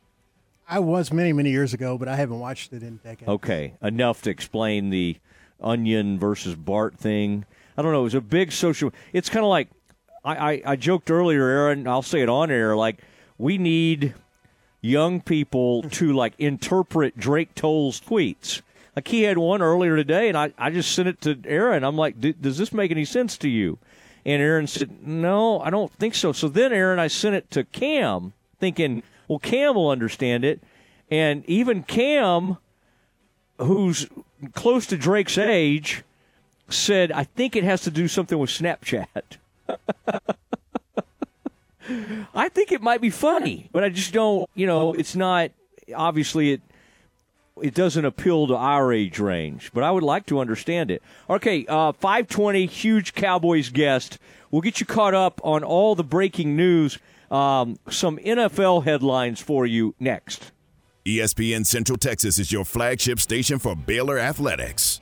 I 0.68 0.80
was 0.80 1.14
many 1.14 1.32
many 1.32 1.52
years 1.52 1.74
ago, 1.74 1.98
but 1.98 2.08
I 2.08 2.16
haven't 2.16 2.40
watched 2.40 2.74
it 2.74 2.82
in 2.82 2.98
decades. 2.98 3.30
Okay, 3.30 3.74
enough 3.82 4.22
to 4.24 4.30
explain 4.32 4.90
the 4.90 5.18
onion 5.62 6.18
versus 6.18 6.56
Bart 6.56 6.98
thing. 6.98 7.46
I 7.78 7.82
don't 7.82 7.92
know. 7.92 8.02
It 8.02 8.06
was 8.06 8.16
a 8.16 8.22
big 8.22 8.52
social. 8.52 8.92
It's 9.14 9.30
kind 9.30 9.44
of 9.44 9.50
like 9.50 9.70
I, 10.24 10.36
I, 10.54 10.62
I 10.66 10.76
joked 10.76 11.12
earlier, 11.12 11.48
Aaron. 11.48 11.88
I'll 11.88 12.02
say 12.02 12.22
it 12.22 12.30
on 12.30 12.50
air. 12.50 12.76
Like 12.76 12.98
we 13.38 13.58
need 13.58 14.16
young 14.86 15.20
people 15.20 15.82
to 15.84 16.14
like 16.14 16.34
interpret 16.38 17.18
Drake 17.18 17.56
Toll's 17.56 18.00
tweets. 18.00 18.62
Like 18.96 19.08
he 19.08 19.24
had 19.24 19.38
one 19.38 19.62
earlier 19.62 19.96
today, 19.96 20.30
and 20.30 20.38
I, 20.38 20.54
I 20.58 20.70
just 20.70 20.94
sent 20.94 21.10
it 21.10 21.22
to 21.22 21.40
Aaron. 21.46 21.84
I'm 21.84 21.98
like, 21.98 22.20
does 22.40 22.58
this 22.58 22.72
make 22.72 22.92
any 22.92 23.04
sense 23.04 23.38
to 23.40 23.50
you? 23.50 23.78
And 24.26 24.42
Aaron 24.42 24.68
said, 24.68 25.06
no, 25.06 25.60
I 25.60 25.70
don't 25.70 25.92
think 25.92 26.16
so. 26.16 26.32
So 26.32 26.48
then, 26.48 26.72
Aaron, 26.72 26.98
I 26.98 27.08
sent 27.08 27.36
it 27.36 27.52
to 27.52 27.64
Cam, 27.66 28.34
thinking, 28.60 29.04
well, 29.28 29.40
Cam 29.40 29.76
will 29.76 29.90
understand 29.90 30.46
it. 30.46 30.62
And 31.12 31.44
even 31.46 31.84
Cam, 31.84 32.58
who's 33.60 34.08
close 34.54 34.88
to 34.88 34.98
Drake's 34.98 35.38
age, 35.38 36.04
said, 36.70 37.12
I 37.12 37.26
think 37.26 37.56
it 37.56 37.64
has 37.64 37.82
to 37.82 37.92
do 37.92 38.08
something 38.08 38.38
with 38.38 38.50
Snapchat. 38.50 39.08
I 42.34 42.50
think 42.50 42.72
it 42.72 42.82
might 42.82 43.02
be 43.02 43.10
funny, 43.10 43.70
but 43.72 43.84
I 43.84 43.90
just 43.90 44.14
don't. 44.14 44.50
You 44.56 44.68
know, 44.68 44.94
it's 44.94 45.16
not. 45.16 45.52
Obviously, 45.96 46.54
it 46.54 46.62
it 47.62 47.74
doesn't 47.74 48.04
appeal 48.04 48.48
to 48.48 48.56
our 48.56 48.92
age 48.92 49.20
range, 49.20 49.72
but 49.74 49.84
I 49.84 49.92
would 49.92 50.04
like 50.04 50.26
to 50.28 50.40
understand 50.40 50.92
it. 50.92 51.02
Okay, 51.30 51.66
uh, 51.68 51.94
520, 51.94 52.66
huge 52.66 53.14
Cowboys 53.14 53.70
guest. 53.70 54.18
We'll 54.52 54.62
get 54.62 54.80
you 54.80 54.86
caught 54.86 55.14
up 55.14 55.40
on 55.44 55.64
all 55.64 55.96
the 55.96 56.04
breaking 56.04 56.56
news. 56.56 57.00
Um, 57.32 57.78
some 57.90 58.18
NFL 58.18 58.84
headlines 58.84 59.42
for 59.42 59.66
you 59.66 59.96
next. 60.00 60.52
ESPN 61.06 61.66
Central 61.66 61.98
Texas 61.98 62.40
is 62.40 62.52
your 62.52 62.66
flagship 62.66 63.20
station 63.20 63.60
for 63.60 63.76
Baylor 63.76 64.18
Athletics. 64.18 65.02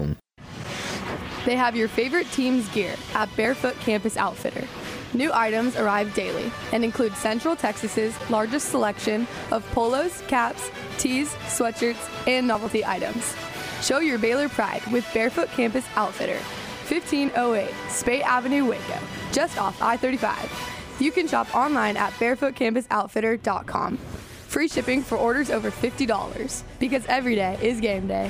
They 1.45 1.55
have 1.55 1.75
your 1.75 1.87
favorite 1.87 2.29
team's 2.31 2.67
gear 2.69 2.95
at 3.15 3.35
Barefoot 3.35 3.75
Campus 3.79 4.17
Outfitter. 4.17 4.67
New 5.13 5.31
items 5.33 5.75
arrive 5.75 6.13
daily 6.13 6.51
and 6.71 6.83
include 6.83 7.13
Central 7.15 7.55
Texas's 7.55 8.15
largest 8.29 8.69
selection 8.69 9.27
of 9.51 9.69
polos, 9.71 10.21
caps, 10.27 10.69
tees, 10.97 11.33
sweatshirts, 11.47 12.27
and 12.27 12.47
novelty 12.47 12.85
items. 12.85 13.35
Show 13.81 13.99
your 13.99 14.19
Baylor 14.19 14.47
pride 14.47 14.85
with 14.91 15.05
Barefoot 15.13 15.49
Campus 15.49 15.85
Outfitter, 15.95 16.37
1508 16.87 17.73
Speight 17.89 18.21
Avenue, 18.23 18.65
Waco, 18.65 18.99
just 19.31 19.57
off 19.57 19.81
I 19.81 19.97
35. 19.97 20.97
You 20.99 21.11
can 21.11 21.27
shop 21.27 21.53
online 21.55 21.97
at 21.97 22.13
barefootcampusoutfitter.com. 22.13 23.97
Free 23.97 24.67
shipping 24.67 25.01
for 25.01 25.17
orders 25.17 25.49
over 25.49 25.71
$50 25.71 26.63
because 26.79 27.05
every 27.07 27.35
day 27.35 27.57
is 27.61 27.79
game 27.79 28.07
day. 28.07 28.29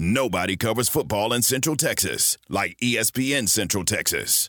Nobody 0.00 0.56
covers 0.56 0.88
football 0.88 1.32
in 1.32 1.42
Central 1.42 1.74
Texas 1.74 2.38
like 2.48 2.78
ESPN 2.78 3.48
Central 3.48 3.84
Texas. 3.84 4.48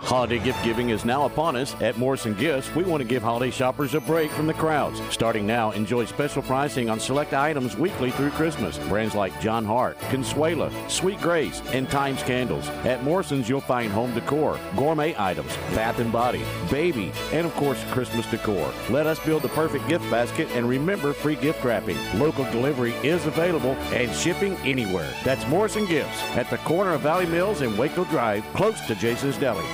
Holiday 0.00 0.38
gift 0.38 0.62
giving 0.62 0.90
is 0.90 1.04
now 1.04 1.26
upon 1.26 1.56
us. 1.56 1.74
At 1.80 1.98
Morrison 1.98 2.34
Gifts, 2.34 2.72
we 2.74 2.84
want 2.84 3.00
to 3.00 3.08
give 3.08 3.22
holiday 3.22 3.50
shoppers 3.50 3.94
a 3.94 4.00
break 4.00 4.30
from 4.30 4.46
the 4.46 4.54
crowds. 4.54 5.00
Starting 5.10 5.46
now, 5.46 5.72
enjoy 5.72 6.04
special 6.04 6.42
pricing 6.42 6.88
on 6.88 7.00
select 7.00 7.32
items 7.32 7.76
weekly 7.76 8.10
through 8.12 8.30
Christmas. 8.30 8.78
Brands 8.88 9.14
like 9.14 9.38
John 9.40 9.64
Hart, 9.64 9.98
Consuela, 10.00 10.70
Sweet 10.88 11.20
Grace, 11.20 11.60
and 11.72 11.88
Thymes 11.88 12.22
Candles. 12.22 12.68
At 12.84 13.02
Morrison's, 13.02 13.48
you'll 13.48 13.60
find 13.60 13.90
home 13.90 14.14
decor, 14.14 14.60
gourmet 14.76 15.14
items, 15.18 15.56
bath 15.74 15.98
and 15.98 16.12
body, 16.12 16.42
baby, 16.70 17.10
and 17.32 17.46
of 17.46 17.54
course, 17.54 17.82
Christmas 17.90 18.30
decor. 18.30 18.72
Let 18.90 19.06
us 19.06 19.18
build 19.24 19.42
the 19.42 19.48
perfect 19.50 19.88
gift 19.88 20.08
basket 20.10 20.48
and 20.52 20.68
remember 20.68 21.14
free 21.14 21.36
gift 21.36 21.64
wrapping. 21.64 21.98
Local 22.18 22.44
delivery 22.44 22.92
is 23.02 23.26
available 23.26 23.72
and 23.92 24.14
shipping 24.14 24.56
anywhere. 24.58 25.12
That's 25.24 25.46
Morrison 25.48 25.86
Gifts 25.86 26.22
at 26.36 26.48
the 26.50 26.58
corner 26.58 26.92
of 26.92 27.00
Valley 27.00 27.26
Mills 27.26 27.62
and 27.62 27.76
Waco 27.76 28.04
Drive, 28.04 28.44
close 28.54 28.80
to 28.86 28.94
Jason's 28.94 29.38
Deli. 29.38 29.64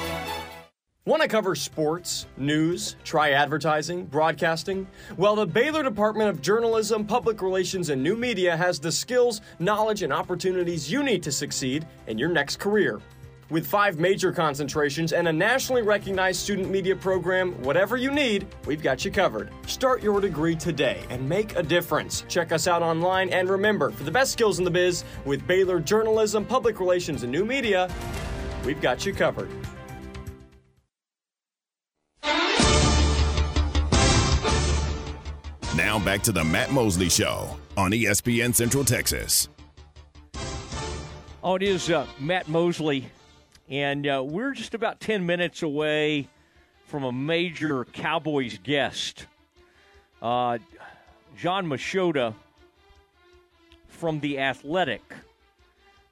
Want 1.04 1.20
to 1.20 1.26
cover 1.26 1.56
sports, 1.56 2.26
news, 2.36 2.94
try 3.02 3.30
advertising, 3.30 4.04
broadcasting? 4.04 4.86
Well, 5.16 5.34
the 5.34 5.44
Baylor 5.44 5.82
Department 5.82 6.30
of 6.30 6.40
Journalism, 6.40 7.04
Public 7.04 7.42
Relations, 7.42 7.88
and 7.88 8.00
New 8.00 8.14
Media 8.14 8.56
has 8.56 8.78
the 8.78 8.92
skills, 8.92 9.40
knowledge, 9.58 10.04
and 10.04 10.12
opportunities 10.12 10.88
you 10.88 11.02
need 11.02 11.20
to 11.24 11.32
succeed 11.32 11.88
in 12.06 12.18
your 12.18 12.28
next 12.28 12.60
career. 12.60 13.00
With 13.50 13.66
five 13.66 13.98
major 13.98 14.30
concentrations 14.30 15.12
and 15.12 15.26
a 15.26 15.32
nationally 15.32 15.82
recognized 15.82 16.38
student 16.38 16.70
media 16.70 16.94
program, 16.94 17.60
whatever 17.64 17.96
you 17.96 18.12
need, 18.12 18.46
we've 18.64 18.80
got 18.80 19.04
you 19.04 19.10
covered. 19.10 19.50
Start 19.66 20.04
your 20.04 20.20
degree 20.20 20.54
today 20.54 21.02
and 21.10 21.28
make 21.28 21.56
a 21.56 21.64
difference. 21.64 22.24
Check 22.28 22.52
us 22.52 22.68
out 22.68 22.80
online 22.80 23.28
and 23.30 23.50
remember, 23.50 23.90
for 23.90 24.04
the 24.04 24.10
best 24.12 24.30
skills 24.30 24.60
in 24.60 24.64
the 24.64 24.70
biz, 24.70 25.02
with 25.24 25.44
Baylor 25.48 25.80
Journalism, 25.80 26.44
Public 26.44 26.78
Relations, 26.78 27.24
and 27.24 27.32
New 27.32 27.44
Media, 27.44 27.92
we've 28.64 28.80
got 28.80 29.04
you 29.04 29.12
covered. 29.12 29.50
Now 35.92 35.98
back 35.98 36.22
to 36.22 36.32
the 36.32 36.42
Matt 36.42 36.72
Mosley 36.72 37.10
Show 37.10 37.54
on 37.76 37.90
ESPN 37.90 38.54
Central 38.54 38.82
Texas. 38.82 39.50
Oh, 41.44 41.56
it 41.56 41.62
is 41.62 41.90
uh, 41.90 42.06
Matt 42.18 42.48
Mosley, 42.48 43.10
and 43.68 44.06
uh, 44.06 44.24
we're 44.26 44.52
just 44.52 44.72
about 44.72 45.00
10 45.00 45.26
minutes 45.26 45.62
away 45.62 46.30
from 46.86 47.04
a 47.04 47.12
major 47.12 47.84
Cowboys 47.84 48.58
guest. 48.62 49.26
Uh, 50.22 50.56
Jon 51.36 51.66
Machota 51.66 52.32
from 53.86 54.18
The 54.20 54.38
Athletic 54.38 55.02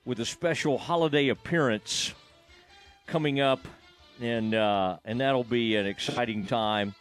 with 0.04 0.20
a 0.20 0.26
special 0.26 0.76
holiday 0.76 1.28
appearance 1.28 2.12
coming 3.06 3.40
up, 3.40 3.66
and, 4.20 4.54
uh, 4.54 4.98
and 5.06 5.20
that'll 5.20 5.42
be 5.42 5.76
an 5.76 5.86
exciting 5.86 6.44
time. 6.44 6.94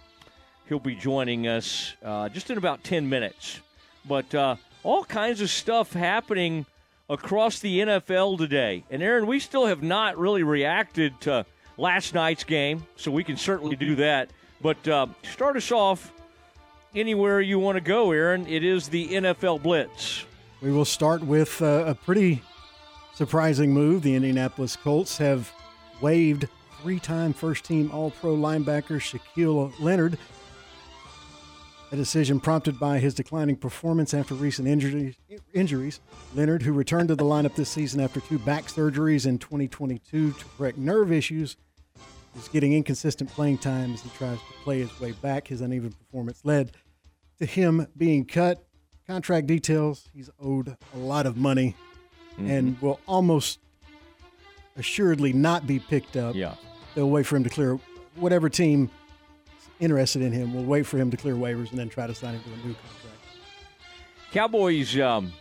He'll 0.69 0.79
be 0.79 0.93
joining 0.93 1.47
us 1.47 1.95
uh, 2.03 2.29
just 2.29 2.51
in 2.51 2.57
about 2.59 2.83
10 2.83 3.09
minutes. 3.09 3.59
But 4.07 4.33
uh, 4.35 4.55
all 4.83 5.03
kinds 5.03 5.41
of 5.41 5.49
stuff 5.49 5.93
happening 5.93 6.67
across 7.09 7.57
the 7.57 7.79
NFL 7.79 8.37
today. 8.37 8.83
And 8.91 9.01
Aaron, 9.01 9.25
we 9.25 9.39
still 9.39 9.65
have 9.65 9.81
not 9.81 10.19
really 10.19 10.43
reacted 10.43 11.19
to 11.21 11.43
last 11.75 12.13
night's 12.13 12.43
game, 12.43 12.85
so 12.95 13.09
we 13.09 13.23
can 13.23 13.35
certainly 13.35 13.75
do 13.75 13.95
that. 13.95 14.29
But 14.61 14.87
uh, 14.87 15.07
start 15.23 15.57
us 15.57 15.71
off 15.71 16.13
anywhere 16.93 17.41
you 17.41 17.57
want 17.57 17.77
to 17.77 17.81
go, 17.81 18.11
Aaron. 18.11 18.45
It 18.45 18.63
is 18.63 18.89
the 18.89 19.07
NFL 19.07 19.63
Blitz. 19.63 20.25
We 20.61 20.71
will 20.71 20.85
start 20.85 21.23
with 21.23 21.63
uh, 21.63 21.85
a 21.87 21.95
pretty 21.95 22.43
surprising 23.15 23.73
move. 23.73 24.03
The 24.03 24.13
Indianapolis 24.13 24.75
Colts 24.75 25.17
have 25.17 25.51
waived 25.99 26.47
three 26.83 26.99
time 26.99 27.33
first 27.33 27.65
team 27.65 27.89
All 27.91 28.11
Pro 28.11 28.35
linebacker 28.35 28.99
Shaquille 28.99 29.73
Leonard. 29.79 30.19
A 31.91 31.95
decision 31.95 32.39
prompted 32.39 32.79
by 32.79 32.99
his 32.99 33.15
declining 33.15 33.55
performance 33.55 34.13
after 34.13 34.35
recent 34.35 34.67
injuries. 34.67 35.15
injuries. 35.53 35.99
Leonard, 36.35 36.61
who 36.61 36.71
returned 36.71 37.07
to 37.07 37.15
the 37.15 37.23
lineup 37.23 37.55
this 37.55 37.69
season 37.69 37.99
after 37.99 38.19
two 38.19 38.37
back 38.37 38.65
surgeries 38.65 39.25
in 39.25 39.39
2022 39.39 40.31
to 40.33 40.45
correct 40.55 40.77
nerve 40.77 41.11
issues, 41.11 41.57
is 42.37 42.47
getting 42.47 42.73
inconsistent 42.73 43.31
playing 43.31 43.57
time 43.57 43.93
as 43.93 44.01
he 44.01 44.09
tries 44.09 44.37
to 44.37 44.53
play 44.63 44.79
his 44.79 44.99
way 44.99 45.13
back. 45.13 45.47
His 45.47 45.61
uneven 45.61 45.91
performance 45.91 46.41
led 46.43 46.73
to 47.39 47.45
him 47.47 47.87
being 47.97 48.23
cut. 48.23 48.63
Contract 49.07 49.47
details 49.47 50.07
he's 50.13 50.29
owed 50.39 50.77
a 50.93 50.97
lot 50.97 51.25
of 51.25 51.37
money 51.37 51.75
and 52.37 52.75
mm-hmm. 52.75 52.85
will 52.85 52.99
almost 53.07 53.57
assuredly 54.77 55.33
not 55.33 55.65
be 55.65 55.79
picked 55.79 56.15
up. 56.15 56.35
Yeah. 56.35 56.53
They'll 56.93 57.09
wait 57.09 57.25
for 57.25 57.35
him 57.35 57.43
to 57.43 57.49
clear 57.49 57.79
whatever 58.15 58.49
team 58.49 58.91
interested 59.79 60.21
in 60.21 60.31
him 60.31 60.53
We'll 60.53 60.63
wait 60.63 60.85
for 60.85 60.97
him 60.97 61.11
to 61.11 61.17
clear 61.17 61.35
waivers 61.35 61.69
and 61.69 61.79
then 61.79 61.89
try 61.89 62.07
to 62.07 62.15
sign 62.15 62.35
him 62.35 62.41
to 62.43 62.53
a 62.53 62.67
new 62.67 62.75
contract. 62.75 63.17
Cowboys, 64.31 64.99
um, 64.99 65.33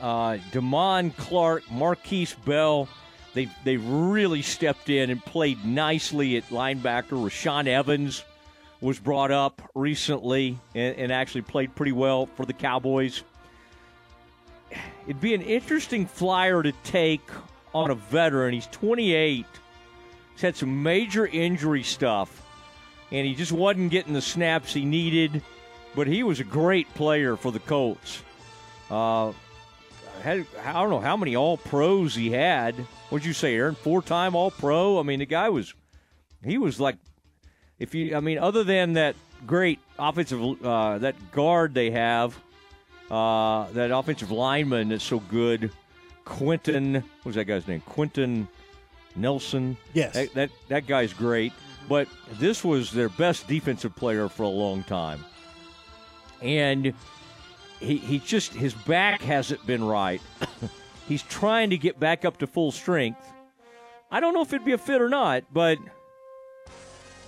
uh, 0.00 0.38
Damone 0.52 1.16
Clark, 1.16 1.64
Markquese 1.64 2.36
Bell, 2.44 2.88
they 3.34 3.48
they 3.64 3.78
really 3.78 4.42
stepped 4.42 4.90
in 4.90 5.10
and 5.10 5.24
played 5.24 5.64
nicely 5.64 6.36
at 6.36 6.48
linebacker. 6.50 7.10
Rashaan 7.10 7.66
Evans 7.66 8.24
was 8.80 8.98
brought 8.98 9.30
up 9.30 9.62
recently 9.74 10.58
and, 10.74 10.96
and 10.96 11.12
actually 11.12 11.42
played 11.42 11.74
pretty 11.74 11.92
well 11.92 12.26
for 12.26 12.44
the 12.44 12.52
Cowboys. 12.52 13.22
It'd 15.04 15.20
be 15.20 15.34
an 15.34 15.42
interesting 15.42 16.06
flyer 16.06 16.62
to 16.62 16.72
take 16.84 17.22
on 17.74 17.90
a 17.90 17.94
veteran. 17.94 18.54
He's 18.54 18.66
28. 18.68 19.46
He's 20.32 20.42
had 20.42 20.56
some 20.56 20.82
major 20.82 21.26
injury 21.26 21.82
stuff, 21.82 22.41
and 23.12 23.26
he 23.26 23.34
just 23.34 23.52
wasn't 23.52 23.90
getting 23.90 24.14
the 24.14 24.22
snaps 24.22 24.72
he 24.72 24.84
needed. 24.84 25.42
But 25.94 26.06
he 26.06 26.22
was 26.22 26.40
a 26.40 26.44
great 26.44 26.92
player 26.94 27.36
for 27.36 27.52
the 27.52 27.58
Colts. 27.60 28.22
Uh, 28.90 29.32
had, 30.22 30.46
I 30.64 30.72
don't 30.72 30.88
know 30.88 31.00
how 31.00 31.18
many 31.18 31.36
All 31.36 31.58
Pros 31.58 32.14
he 32.14 32.30
had. 32.30 32.74
What'd 33.10 33.26
you 33.26 33.34
say, 33.34 33.54
Aaron? 33.54 33.74
Four 33.74 34.00
time 34.00 34.34
All 34.34 34.50
Pro. 34.50 34.98
I 34.98 35.02
mean, 35.02 35.18
the 35.18 35.26
guy 35.26 35.50
was 35.50 35.74
he 36.42 36.56
was 36.56 36.80
like 36.80 36.96
if 37.78 37.94
you 37.94 38.16
I 38.16 38.20
mean, 38.20 38.38
other 38.38 38.64
than 38.64 38.94
that 38.94 39.16
great 39.46 39.80
offensive 39.98 40.64
uh, 40.64 40.98
that 40.98 41.32
guard 41.32 41.74
they 41.74 41.90
have, 41.90 42.38
uh, 43.10 43.66
that 43.72 43.90
offensive 43.90 44.30
lineman 44.30 44.88
that's 44.88 45.04
so 45.04 45.18
good, 45.18 45.70
Quenton. 46.24 46.94
What 46.94 47.04
was 47.24 47.34
that 47.34 47.44
guy's 47.44 47.68
name? 47.68 47.82
Quenton 47.82 48.48
Nelson. 49.14 49.76
Yes. 49.92 50.14
that 50.14 50.32
that, 50.34 50.50
that 50.68 50.86
guy's 50.86 51.12
great. 51.12 51.52
But 51.92 52.08
this 52.38 52.64
was 52.64 52.90
their 52.90 53.10
best 53.10 53.46
defensive 53.46 53.94
player 53.94 54.30
for 54.30 54.44
a 54.44 54.48
long 54.48 54.82
time, 54.82 55.22
and 56.40 56.94
he 57.80 57.98
he 57.98 58.18
just 58.18 58.54
his 58.54 58.72
back 58.72 59.20
hasn't 59.20 59.66
been 59.66 59.84
right. 59.84 60.22
He's 61.06 61.22
trying 61.22 61.68
to 61.68 61.76
get 61.76 62.00
back 62.00 62.24
up 62.24 62.38
to 62.38 62.46
full 62.46 62.72
strength. 62.72 63.20
I 64.10 64.20
don't 64.20 64.32
know 64.32 64.40
if 64.40 64.54
it'd 64.54 64.64
be 64.64 64.72
a 64.72 64.78
fit 64.78 65.02
or 65.02 65.10
not, 65.10 65.44
but 65.52 65.76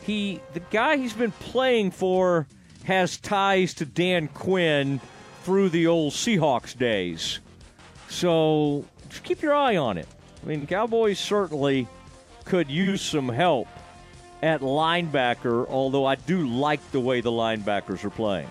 he 0.00 0.40
the 0.54 0.60
guy 0.70 0.96
he's 0.96 1.12
been 1.12 1.32
playing 1.32 1.90
for 1.90 2.48
has 2.84 3.18
ties 3.18 3.74
to 3.74 3.84
Dan 3.84 4.28
Quinn 4.28 4.98
through 5.42 5.68
the 5.68 5.88
old 5.88 6.14
Seahawks 6.14 6.74
days. 6.74 7.40
So 8.08 8.86
just 9.10 9.24
keep 9.24 9.42
your 9.42 9.54
eye 9.54 9.76
on 9.76 9.98
it. 9.98 10.08
I 10.42 10.46
mean, 10.46 10.66
Cowboys 10.66 11.18
certainly 11.18 11.86
could 12.46 12.70
use 12.70 13.02
some 13.02 13.28
help 13.28 13.68
at 14.44 14.60
linebacker, 14.60 15.66
although 15.70 16.04
I 16.04 16.16
do 16.16 16.46
like 16.46 16.90
the 16.90 17.00
way 17.00 17.22
the 17.22 17.30
linebackers 17.30 18.04
are 18.04 18.10
playing. 18.10 18.50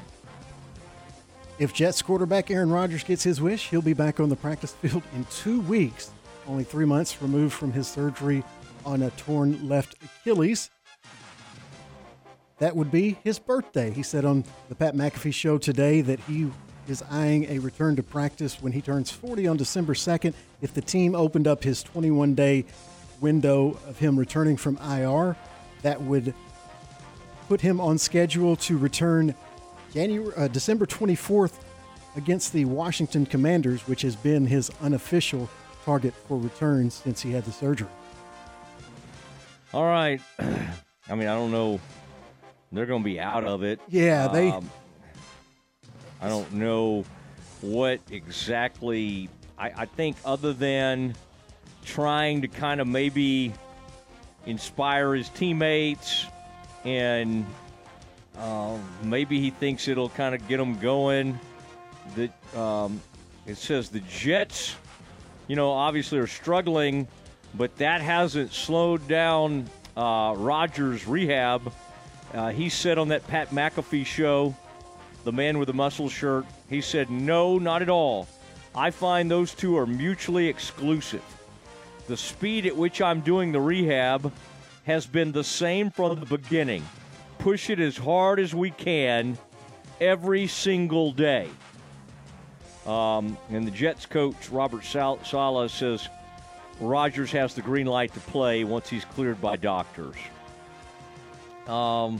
If 1.59 1.71
Jets 1.71 2.01
quarterback 2.01 2.49
Aaron 2.49 2.71
Rodgers 2.71 3.03
gets 3.03 3.21
his 3.21 3.39
wish, 3.39 3.69
he'll 3.69 3.83
be 3.83 3.93
back 3.93 4.19
on 4.19 4.29
the 4.29 4.35
practice 4.35 4.71
field 4.73 5.03
in 5.13 5.23
two 5.25 5.61
weeks, 5.61 6.09
only 6.47 6.63
three 6.63 6.85
months 6.85 7.21
removed 7.21 7.53
from 7.53 7.71
his 7.71 7.87
surgery 7.87 8.43
on 8.87 9.03
a 9.03 9.11
torn 9.11 9.69
left 9.69 9.95
Achilles. 10.03 10.71
That 12.57 12.75
would 12.75 12.89
be 12.89 13.17
his 13.23 13.37
birthday. 13.37 13.91
He 13.91 14.01
said 14.01 14.25
on 14.25 14.45
the 14.69 14.75
Pat 14.75 14.95
McAfee 14.95 15.33
show 15.33 15.59
today 15.59 16.01
that 16.01 16.19
he 16.21 16.49
is 16.87 17.03
eyeing 17.11 17.45
a 17.51 17.59
return 17.59 17.95
to 17.97 18.03
practice 18.03 18.59
when 18.63 18.71
he 18.71 18.81
turns 18.81 19.11
40 19.11 19.47
on 19.47 19.57
December 19.57 19.93
2nd. 19.93 20.33
If 20.59 20.73
the 20.73 20.81
team 20.81 21.13
opened 21.13 21.47
up 21.47 21.63
his 21.63 21.83
21 21.83 22.33
day 22.33 22.65
window 23.21 23.77
of 23.87 23.99
him 23.99 24.17
returning 24.17 24.57
from 24.57 24.77
IR, 24.77 25.37
that 25.83 26.01
would 26.01 26.33
put 27.47 27.61
him 27.61 27.79
on 27.79 27.97
schedule 27.97 28.55
to 28.55 28.77
return 28.77 29.35
January, 29.93 30.33
uh, 30.35 30.47
December 30.47 30.85
24th 30.85 31.53
against 32.15 32.53
the 32.53 32.65
Washington 32.65 33.25
Commanders, 33.25 33.87
which 33.87 34.01
has 34.01 34.15
been 34.15 34.45
his 34.47 34.71
unofficial 34.81 35.49
target 35.85 36.13
for 36.27 36.37
return 36.37 36.89
since 36.89 37.21
he 37.21 37.31
had 37.31 37.43
the 37.45 37.51
surgery. 37.51 37.87
All 39.73 39.85
right. 39.85 40.21
I 40.39 41.15
mean, 41.15 41.27
I 41.27 41.35
don't 41.35 41.51
know. 41.51 41.79
They're 42.71 42.85
going 42.85 43.01
to 43.01 43.05
be 43.05 43.19
out 43.19 43.43
of 43.43 43.63
it. 43.63 43.79
Yeah, 43.89 44.27
they- 44.29 44.49
Um, 44.49 44.69
I 46.21 46.29
don't 46.29 46.53
know 46.53 47.03
what 47.61 47.99
exactly. 48.09 49.29
I, 49.57 49.71
I 49.75 49.85
think, 49.85 50.15
other 50.23 50.53
than 50.53 51.15
trying 51.83 52.41
to 52.41 52.47
kind 52.47 52.79
of 52.79 52.87
maybe 52.87 53.51
inspire 54.45 55.15
his 55.15 55.29
teammates 55.29 56.25
and 56.85 57.45
uh, 58.37 58.77
maybe 59.03 59.39
he 59.39 59.49
thinks 59.49 59.87
it'll 59.87 60.09
kind 60.09 60.35
of 60.35 60.47
get 60.47 60.57
them 60.57 60.79
going. 60.79 61.39
That 62.15 62.57
um, 62.57 63.01
it 63.45 63.57
says 63.57 63.89
the 63.89 64.01
Jets, 64.01 64.75
you 65.47 65.55
know, 65.55 65.71
obviously 65.71 66.19
are 66.19 66.27
struggling, 66.27 67.07
but 67.55 67.75
that 67.77 68.01
hasn't 68.01 68.51
slowed 68.51 69.07
down 69.07 69.69
uh, 69.95 70.33
Rodgers' 70.37 71.07
rehab. 71.07 71.71
Uh, 72.33 72.49
he 72.49 72.69
said 72.69 72.97
on 72.97 73.09
that 73.09 73.25
Pat 73.27 73.51
McAfee 73.51 74.05
show, 74.05 74.55
the 75.23 75.31
man 75.31 75.59
with 75.59 75.67
the 75.67 75.73
muscle 75.73 76.09
shirt, 76.09 76.45
he 76.69 76.81
said, 76.81 77.09
"No, 77.09 77.59
not 77.59 77.81
at 77.81 77.89
all. 77.89 78.27
I 78.75 78.89
find 78.89 79.29
those 79.29 79.53
two 79.53 79.77
are 79.77 79.85
mutually 79.85 80.47
exclusive. 80.47 81.23
The 82.07 82.17
speed 82.17 82.65
at 82.65 82.75
which 82.75 83.01
I'm 83.01 83.21
doing 83.21 83.51
the 83.51 83.61
rehab 83.61 84.31
has 84.83 85.05
been 85.05 85.31
the 85.31 85.43
same 85.43 85.89
from 85.89 86.19
the 86.19 86.25
beginning. 86.25 86.85
Push 87.39 87.69
it 87.69 87.79
as 87.79 87.95
hard 87.95 88.39
as 88.39 88.53
we 88.53 88.71
can 88.71 89.37
every 90.01 90.47
single 90.47 91.11
day. 91.11 91.49
Um, 92.85 93.37
and 93.49 93.65
the 93.65 93.71
Jets 93.71 94.05
coach, 94.05 94.49
Robert 94.49 94.83
Sal- 94.83 95.23
Sala, 95.23 95.69
says 95.69 96.09
Rodgers 96.81 97.31
has 97.31 97.53
the 97.53 97.61
green 97.61 97.87
light 97.87 98.13
to 98.13 98.19
play 98.19 98.65
once 98.65 98.89
he's 98.89 99.05
cleared 99.05 99.39
by 99.39 99.55
doctors. 99.55 100.17
Um, 101.67 102.19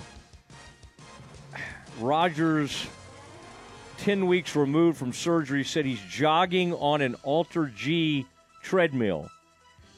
Rodgers, 2.00 2.88
10 3.98 4.26
weeks 4.28 4.56
removed 4.56 4.98
from 4.98 5.12
surgery, 5.12 5.66
said 5.66 5.86
he's 5.86 6.02
jogging 6.10 6.74
on 6.74 7.02
an 7.02 7.16
Alter 7.24 7.66
G 7.76 8.26
treadmill. 8.62 9.30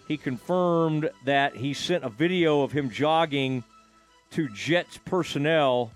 He 0.07 0.17
confirmed 0.17 1.09
that 1.25 1.55
he 1.55 1.73
sent 1.73 2.03
a 2.03 2.09
video 2.09 2.61
of 2.61 2.71
him 2.71 2.89
jogging 2.89 3.63
to 4.31 4.47
Jets 4.49 4.99
personnel 5.05 5.91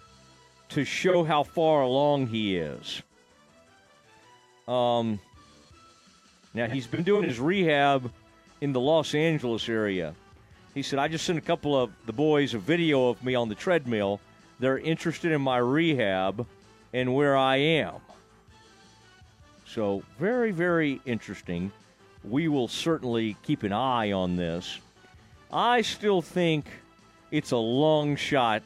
to 0.69 0.83
show 0.83 1.23
how 1.23 1.43
far 1.43 1.81
along 1.81 2.27
he 2.27 2.57
is. 2.57 3.01
Um, 4.67 5.19
now, 6.53 6.67
he's 6.67 6.87
been 6.87 7.03
doing 7.03 7.23
his 7.23 7.39
rehab 7.39 8.11
in 8.61 8.73
the 8.73 8.79
Los 8.79 9.13
Angeles 9.13 9.69
area. 9.69 10.15
He 10.73 10.81
said, 10.81 10.99
I 10.99 11.07
just 11.07 11.25
sent 11.25 11.37
a 11.37 11.41
couple 11.41 11.79
of 11.79 11.91
the 12.05 12.13
boys 12.13 12.53
a 12.53 12.59
video 12.59 13.09
of 13.09 13.23
me 13.23 13.35
on 13.35 13.49
the 13.49 13.55
treadmill. 13.55 14.19
They're 14.59 14.77
interested 14.77 15.31
in 15.31 15.41
my 15.41 15.57
rehab 15.57 16.45
and 16.93 17.13
where 17.13 17.37
I 17.37 17.57
am. 17.57 17.95
So, 19.65 20.03
very, 20.19 20.51
very 20.51 20.99
interesting. 21.05 21.71
We 22.29 22.47
will 22.47 22.67
certainly 22.67 23.35
keep 23.43 23.63
an 23.63 23.73
eye 23.73 24.11
on 24.11 24.35
this. 24.35 24.79
I 25.51 25.81
still 25.81 26.21
think 26.21 26.65
it's 27.31 27.51
a 27.51 27.57
long 27.57 28.15
shot 28.15 28.61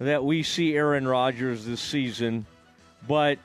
that 0.00 0.24
we 0.24 0.42
see 0.42 0.74
Aaron 0.74 1.06
Rodgers 1.06 1.64
this 1.64 1.80
season, 1.80 2.46
but 3.06 3.38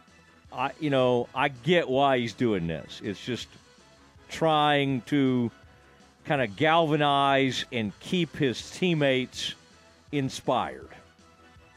I, 0.51 0.71
you 0.79 0.89
know, 0.89 1.27
I 1.35 1.49
get 1.49 1.87
why 1.87 2.17
he's 2.17 2.33
doing 2.33 2.65
this. 2.65 3.01
It's 3.03 3.23
just 3.23 3.47
trying 4.29 5.01
to 5.01 5.51
kind 6.23 6.41
of 6.41 6.55
galvanize 6.55 7.65
and 7.71 7.97
keep 7.99 8.35
his 8.35 8.71
teammates 8.71 9.53
inspired. 10.11 10.89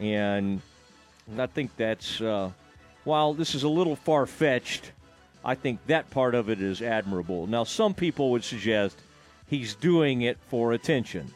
And 0.01 0.63
I 1.37 1.47
think 1.47 1.77
that's, 1.77 2.21
uh, 2.21 2.51
while 3.05 3.35
this 3.35 3.55
is 3.55 3.65
a 3.65 3.69
little 3.69 3.97
far 3.97 4.25
fetched, 4.25 4.93
I 5.49 5.55
think 5.55 5.87
that 5.87 6.11
part 6.11 6.35
of 6.35 6.51
it 6.51 6.61
is 6.61 6.83
admirable. 6.83 7.47
Now, 7.47 7.65
some 7.65 7.95
people 7.95 8.33
would 8.33 8.45
suggest 8.45 8.99
he's 9.47 9.75
doing 9.75 10.21
it 10.21 10.37
for 10.51 10.75
attention. 10.75 11.33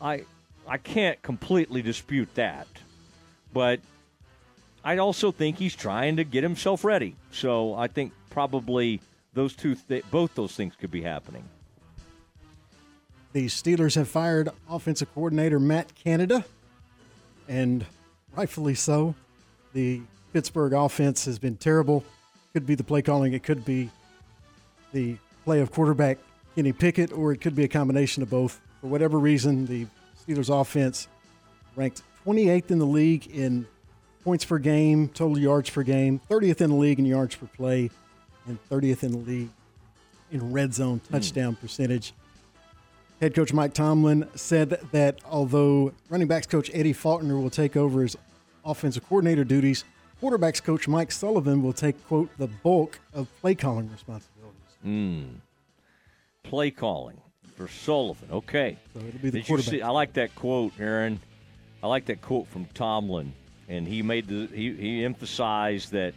I 0.00 0.22
I 0.68 0.78
can't 0.78 1.20
completely 1.20 1.82
dispute 1.82 2.32
that, 2.36 2.68
but 3.52 3.80
I 4.84 4.98
also 4.98 5.32
think 5.32 5.58
he's 5.58 5.74
trying 5.74 6.14
to 6.18 6.22
get 6.22 6.44
himself 6.44 6.84
ready. 6.84 7.16
So 7.32 7.74
I 7.74 7.88
think 7.88 8.12
probably 8.30 9.00
those 9.34 9.56
two, 9.56 9.74
th- 9.74 10.04
both 10.12 10.36
those 10.36 10.54
things 10.54 10.74
could 10.76 10.92
be 10.92 11.02
happening. 11.02 11.42
The 13.32 13.46
Steelers 13.46 13.96
have 13.96 14.06
fired 14.06 14.48
offensive 14.70 15.12
coordinator 15.12 15.58
Matt 15.58 15.96
Canada, 15.96 16.44
and 17.48 17.84
rightfully 18.36 18.76
so. 18.76 19.16
The 19.72 20.02
Pittsburgh 20.32 20.72
offense 20.72 21.24
has 21.24 21.40
been 21.40 21.56
terrible. 21.56 22.04
Could 22.56 22.64
be 22.64 22.74
the 22.74 22.84
play 22.84 23.02
calling, 23.02 23.34
it 23.34 23.42
could 23.42 23.66
be 23.66 23.90
the 24.94 25.18
play 25.44 25.60
of 25.60 25.70
quarterback 25.70 26.16
Kenny 26.54 26.72
Pickett, 26.72 27.12
or 27.12 27.30
it 27.30 27.42
could 27.42 27.54
be 27.54 27.64
a 27.64 27.68
combination 27.68 28.22
of 28.22 28.30
both. 28.30 28.62
For 28.80 28.86
whatever 28.86 29.18
reason, 29.18 29.66
the 29.66 29.86
Steelers 30.26 30.48
offense 30.48 31.06
ranked 31.74 32.00
28th 32.24 32.70
in 32.70 32.78
the 32.78 32.86
league 32.86 33.26
in 33.26 33.66
points 34.24 34.46
per 34.46 34.56
game, 34.56 35.08
total 35.08 35.38
yards 35.38 35.68
per 35.68 35.82
game, 35.82 36.18
30th 36.30 36.62
in 36.62 36.70
the 36.70 36.76
league 36.76 36.98
in 36.98 37.04
yards 37.04 37.36
per 37.36 37.44
play, 37.44 37.90
and 38.46 38.58
30th 38.70 39.02
in 39.02 39.12
the 39.12 39.18
league 39.18 39.50
in 40.32 40.50
red 40.50 40.72
zone 40.72 41.02
hmm. 41.06 41.12
touchdown 41.12 41.56
percentage. 41.56 42.14
Head 43.20 43.34
coach 43.34 43.52
Mike 43.52 43.74
Tomlin 43.74 44.30
said 44.34 44.80
that 44.92 45.20
although 45.26 45.92
running 46.08 46.26
backs 46.26 46.46
coach 46.46 46.70
Eddie 46.72 46.94
Faulkner 46.94 47.38
will 47.38 47.50
take 47.50 47.76
over 47.76 48.00
his 48.00 48.16
offensive 48.64 49.06
coordinator 49.06 49.44
duties, 49.44 49.84
quarterbacks 50.22 50.62
coach 50.62 50.88
Mike 50.88 51.12
Sullivan 51.12 51.62
will 51.62 51.72
take, 51.72 52.04
quote, 52.06 52.30
the 52.38 52.46
bulk 52.46 52.98
of 53.12 53.28
play 53.40 53.54
calling 53.54 53.90
responsibilities. 53.90 54.60
Mm. 54.84 55.26
Play 56.42 56.70
calling 56.70 57.20
for 57.56 57.68
Sullivan. 57.68 58.28
Okay. 58.30 58.76
So 58.94 59.00
it'll 59.00 59.12
be 59.12 59.30
the 59.30 59.30
Did 59.30 59.38
you 59.38 59.44
quarterback. 59.44 59.70
see? 59.70 59.82
I 59.82 59.90
like 59.90 60.12
that 60.14 60.34
quote, 60.34 60.72
Aaron. 60.78 61.20
I 61.82 61.88
like 61.88 62.06
that 62.06 62.20
quote 62.22 62.46
from 62.48 62.66
Tomlin, 62.74 63.32
and 63.68 63.86
he 63.86 64.02
made 64.02 64.26
the 64.28 64.46
he, 64.54 64.72
he 64.72 65.04
emphasized 65.04 65.92
that 65.92 66.14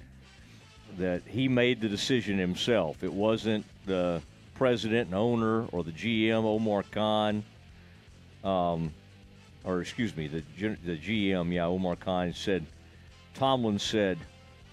that 0.98 1.22
he 1.28 1.48
made 1.48 1.82
the 1.82 1.90
decision 1.90 2.38
himself. 2.38 3.04
It 3.04 3.14
wasn't 3.14 3.66
the 3.86 4.22
president 4.56 5.08
and 5.08 5.16
owner 5.16 5.66
or 5.72 5.84
the 5.84 5.92
GM 5.92 6.44
Omar 6.44 6.84
Khan, 6.84 7.44
um, 8.44 8.94
or 9.64 9.82
excuse 9.82 10.16
me, 10.16 10.28
the 10.28 10.44
the 10.86 10.98
GM, 10.98 11.54
yeah, 11.54 11.66
Omar 11.66 11.96
Khan 11.96 12.34
said. 12.34 12.66
Tomlin 13.40 13.80
said, 13.80 14.20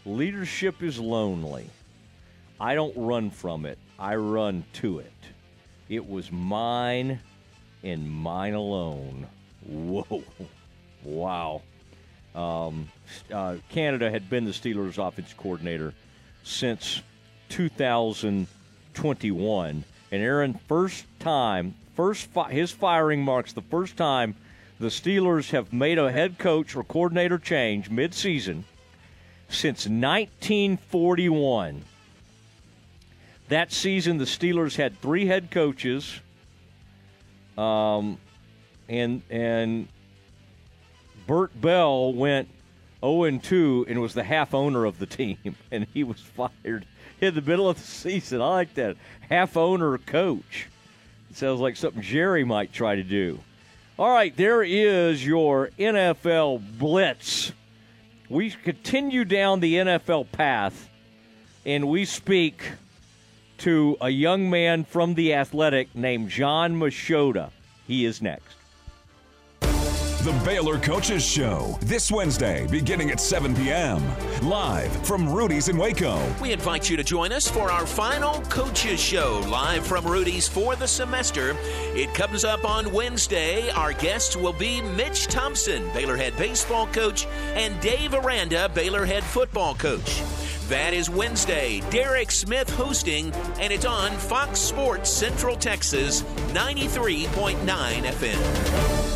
"Leadership 0.05 0.82
is 0.82 0.98
lonely. 0.98 1.70
I 2.60 2.74
don't 2.74 2.97
run 2.97 3.30
from 3.30 3.64
it. 3.64 3.78
I 3.97 4.16
run 4.16 4.64
to 4.74 4.98
it. 4.98 5.12
It 5.88 6.09
was 6.09 6.32
mine 6.32 7.20
and 7.84 8.10
mine 8.10 8.55
alone." 8.55 9.28
Whoa, 9.66 10.24
wow. 11.05 11.62
Um, 12.34 12.88
uh, 13.32 13.59
Canada 13.68 14.10
had 14.10 14.28
been 14.28 14.44
the 14.44 14.51
Steelers' 14.51 14.98
offense 14.98 15.32
coordinator 15.32 15.94
since 16.43 17.02
2021. 17.51 19.84
And 20.12 20.22
Aaron, 20.22 20.55
first 20.68 21.05
time, 21.20 21.74
first 21.94 22.26
fi- 22.26 22.51
his 22.51 22.72
firing 22.72 23.22
marks 23.22 23.52
the 23.52 23.62
first 23.62 23.97
time 23.97 24.34
the 24.78 24.89
Steelers 24.89 25.51
have 25.51 25.73
made 25.73 25.98
a 25.98 26.12
head 26.12 26.39
coach 26.39 26.77
or 26.77 26.85
coordinator 26.85 27.39
change 27.39 27.90
midseason 27.90 28.65
since 29.48 29.86
1941. 29.86 31.82
That 33.48 33.73
season, 33.73 34.19
the 34.19 34.24
Steelers 34.24 34.77
had 34.77 35.01
three 35.01 35.27
head 35.27 35.51
coaches, 35.51 36.20
um, 37.57 38.19
and 38.89 39.23
and 39.31 39.89
Bert 41.27 41.59
Bell 41.61 42.12
went 42.12 42.48
0 43.01 43.24
and 43.24 43.43
2 43.43 43.86
and 43.89 44.01
was 44.01 44.15
the 44.15 44.24
half 44.24 44.53
owner 44.53 44.85
of 44.85 44.98
the 44.98 45.07
team, 45.07 45.39
and 45.70 45.86
he 45.94 46.03
was 46.05 46.20
fired 46.20 46.86
in 47.20 47.35
the 47.35 47.43
middle 47.43 47.69
of 47.69 47.77
the 47.77 47.86
season. 47.86 48.43
I 48.43 48.48
like 48.48 48.74
that 48.74 48.97
half 49.28 49.57
owner 49.57 49.97
coach. 49.97 50.66
It 51.31 51.36
sounds 51.36 51.61
like 51.61 51.77
something 51.77 52.03
Jerry 52.03 52.44
might 52.44 52.73
try 52.73 52.97
to 52.97 53.05
do. 53.05 53.39
All 53.98 54.10
right, 54.10 54.36
there 54.36 54.62
is 54.62 55.24
your 55.24 55.70
NFL 55.78 56.78
blitz. 56.78 57.52
We 58.28 58.51
continue 58.51 59.24
down 59.24 59.60
the 59.60 59.77
NFL 59.77 60.30
path, 60.32 60.90
and 61.64 61.88
we 61.88 62.04
speak 62.04 62.62
to 63.59 63.96
a 64.03 64.11
young 64.11 64.51
man 64.51 64.85
from 64.85 65.14
the 65.14 65.32
Athletic 65.32 65.95
named 65.95 66.29
Jon 66.29 66.79
Machota. 66.79 67.53
He 67.87 68.04
is 68.04 68.21
next. 68.21 68.56
The 70.27 70.32
Baylor 70.45 70.77
Coaches 70.80 71.24
Show, 71.24 71.79
this 71.82 72.11
Wednesday, 72.11 72.66
beginning 72.66 73.13
at 73.13 73.21
7 73.21 73.55
p.m. 73.55 74.03
Live 74.43 74.90
from 75.06 75.32
Rudy's 75.32 75.69
in 75.69 75.77
Waco. 75.77 76.21
We 76.43 76.51
invite 76.51 76.90
you 76.90 76.96
to 76.96 77.05
join 77.05 77.30
us 77.30 77.48
for 77.48 77.71
our 77.71 77.87
final 77.87 78.40
coaches 78.46 78.98
show 78.98 79.40
live 79.48 79.87
from 79.87 80.05
Rudy's 80.05 80.48
for 80.48 80.74
the 80.74 80.88
semester. 80.88 81.56
It 81.95 82.13
comes 82.13 82.45
up 82.45 82.64
on 82.64 82.93
Wednesday. 82.93 83.71
Our 83.71 83.93
guests 83.93 84.37
will 84.37 84.53
be 84.53 84.80
Mitch 84.80 85.29
Thompson, 85.29 85.88
Baylor 85.93 86.16
head 86.16 86.37
baseball 86.37 86.88
coach, 86.88 87.24
and 87.55 87.80
Dave 87.80 88.13
Aranda, 88.13 88.69
Baylor 88.74 89.06
head 89.06 89.22
football 89.22 89.77
coach. 89.77 90.22
That 90.66 90.93
is 90.93 91.09
Wednesday. 91.09 91.82
Derek 91.90 92.32
Smith 92.32 92.69
hosting, 92.71 93.32
and 93.61 93.72
it's 93.72 93.87
on 93.87 94.11
Fox 94.11 94.59
Sports 94.59 95.09
Central 95.09 95.55
Texas 95.55 96.22
93.9 96.53 97.59
FM. 98.03 99.15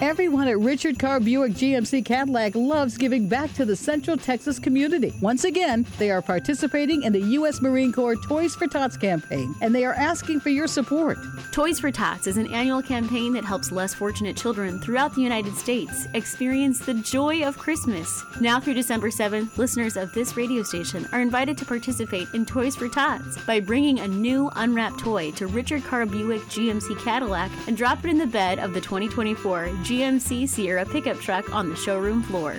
Everyone 0.00 0.46
at 0.46 0.60
Richard 0.60 0.96
Carr 0.96 1.18
Buick 1.18 1.54
GMC 1.54 2.04
Cadillac 2.04 2.54
loves 2.54 2.96
giving 2.96 3.26
back 3.26 3.52
to 3.54 3.64
the 3.64 3.74
Central 3.74 4.16
Texas 4.16 4.60
community. 4.60 5.12
Once 5.20 5.42
again, 5.42 5.84
they 5.98 6.12
are 6.12 6.22
participating 6.22 7.02
in 7.02 7.12
the 7.12 7.20
U.S. 7.20 7.60
Marine 7.60 7.92
Corps 7.92 8.14
Toys 8.14 8.54
for 8.54 8.68
Tots 8.68 8.96
campaign, 8.96 9.52
and 9.60 9.74
they 9.74 9.84
are 9.84 9.94
asking 9.94 10.38
for 10.38 10.50
your 10.50 10.68
support. 10.68 11.18
Toys 11.50 11.80
for 11.80 11.90
Tots 11.90 12.28
is 12.28 12.36
an 12.36 12.46
annual 12.54 12.80
campaign 12.80 13.32
that 13.32 13.44
helps 13.44 13.72
less 13.72 13.92
fortunate 13.92 14.36
children 14.36 14.78
throughout 14.78 15.16
the 15.16 15.20
United 15.20 15.56
States 15.56 16.06
experience 16.14 16.78
the 16.78 16.94
joy 16.94 17.42
of 17.42 17.58
Christmas. 17.58 18.22
Now 18.40 18.60
through 18.60 18.74
December 18.74 19.08
7th, 19.08 19.58
listeners 19.58 19.96
of 19.96 20.12
this 20.12 20.36
radio 20.36 20.62
station 20.62 21.08
are 21.10 21.20
invited 21.20 21.58
to 21.58 21.64
participate 21.64 22.28
in 22.34 22.46
Toys 22.46 22.76
for 22.76 22.88
Tots 22.88 23.36
by 23.46 23.58
bringing 23.58 23.98
a 23.98 24.06
new 24.06 24.48
unwrapped 24.54 25.00
toy 25.00 25.32
to 25.32 25.48
Richard 25.48 25.82
Carr 25.82 26.06
Buick 26.06 26.42
GMC 26.42 27.02
Cadillac 27.02 27.50
and 27.66 27.76
drop 27.76 28.04
it 28.04 28.10
in 28.10 28.18
the 28.18 28.26
bed 28.28 28.60
of 28.60 28.74
the 28.74 28.80
2024 28.80 29.66
GMC 29.88 30.46
Sierra 30.46 30.84
pickup 30.84 31.18
truck 31.18 31.50
on 31.54 31.70
the 31.70 31.76
showroom 31.76 32.22
floor. 32.22 32.56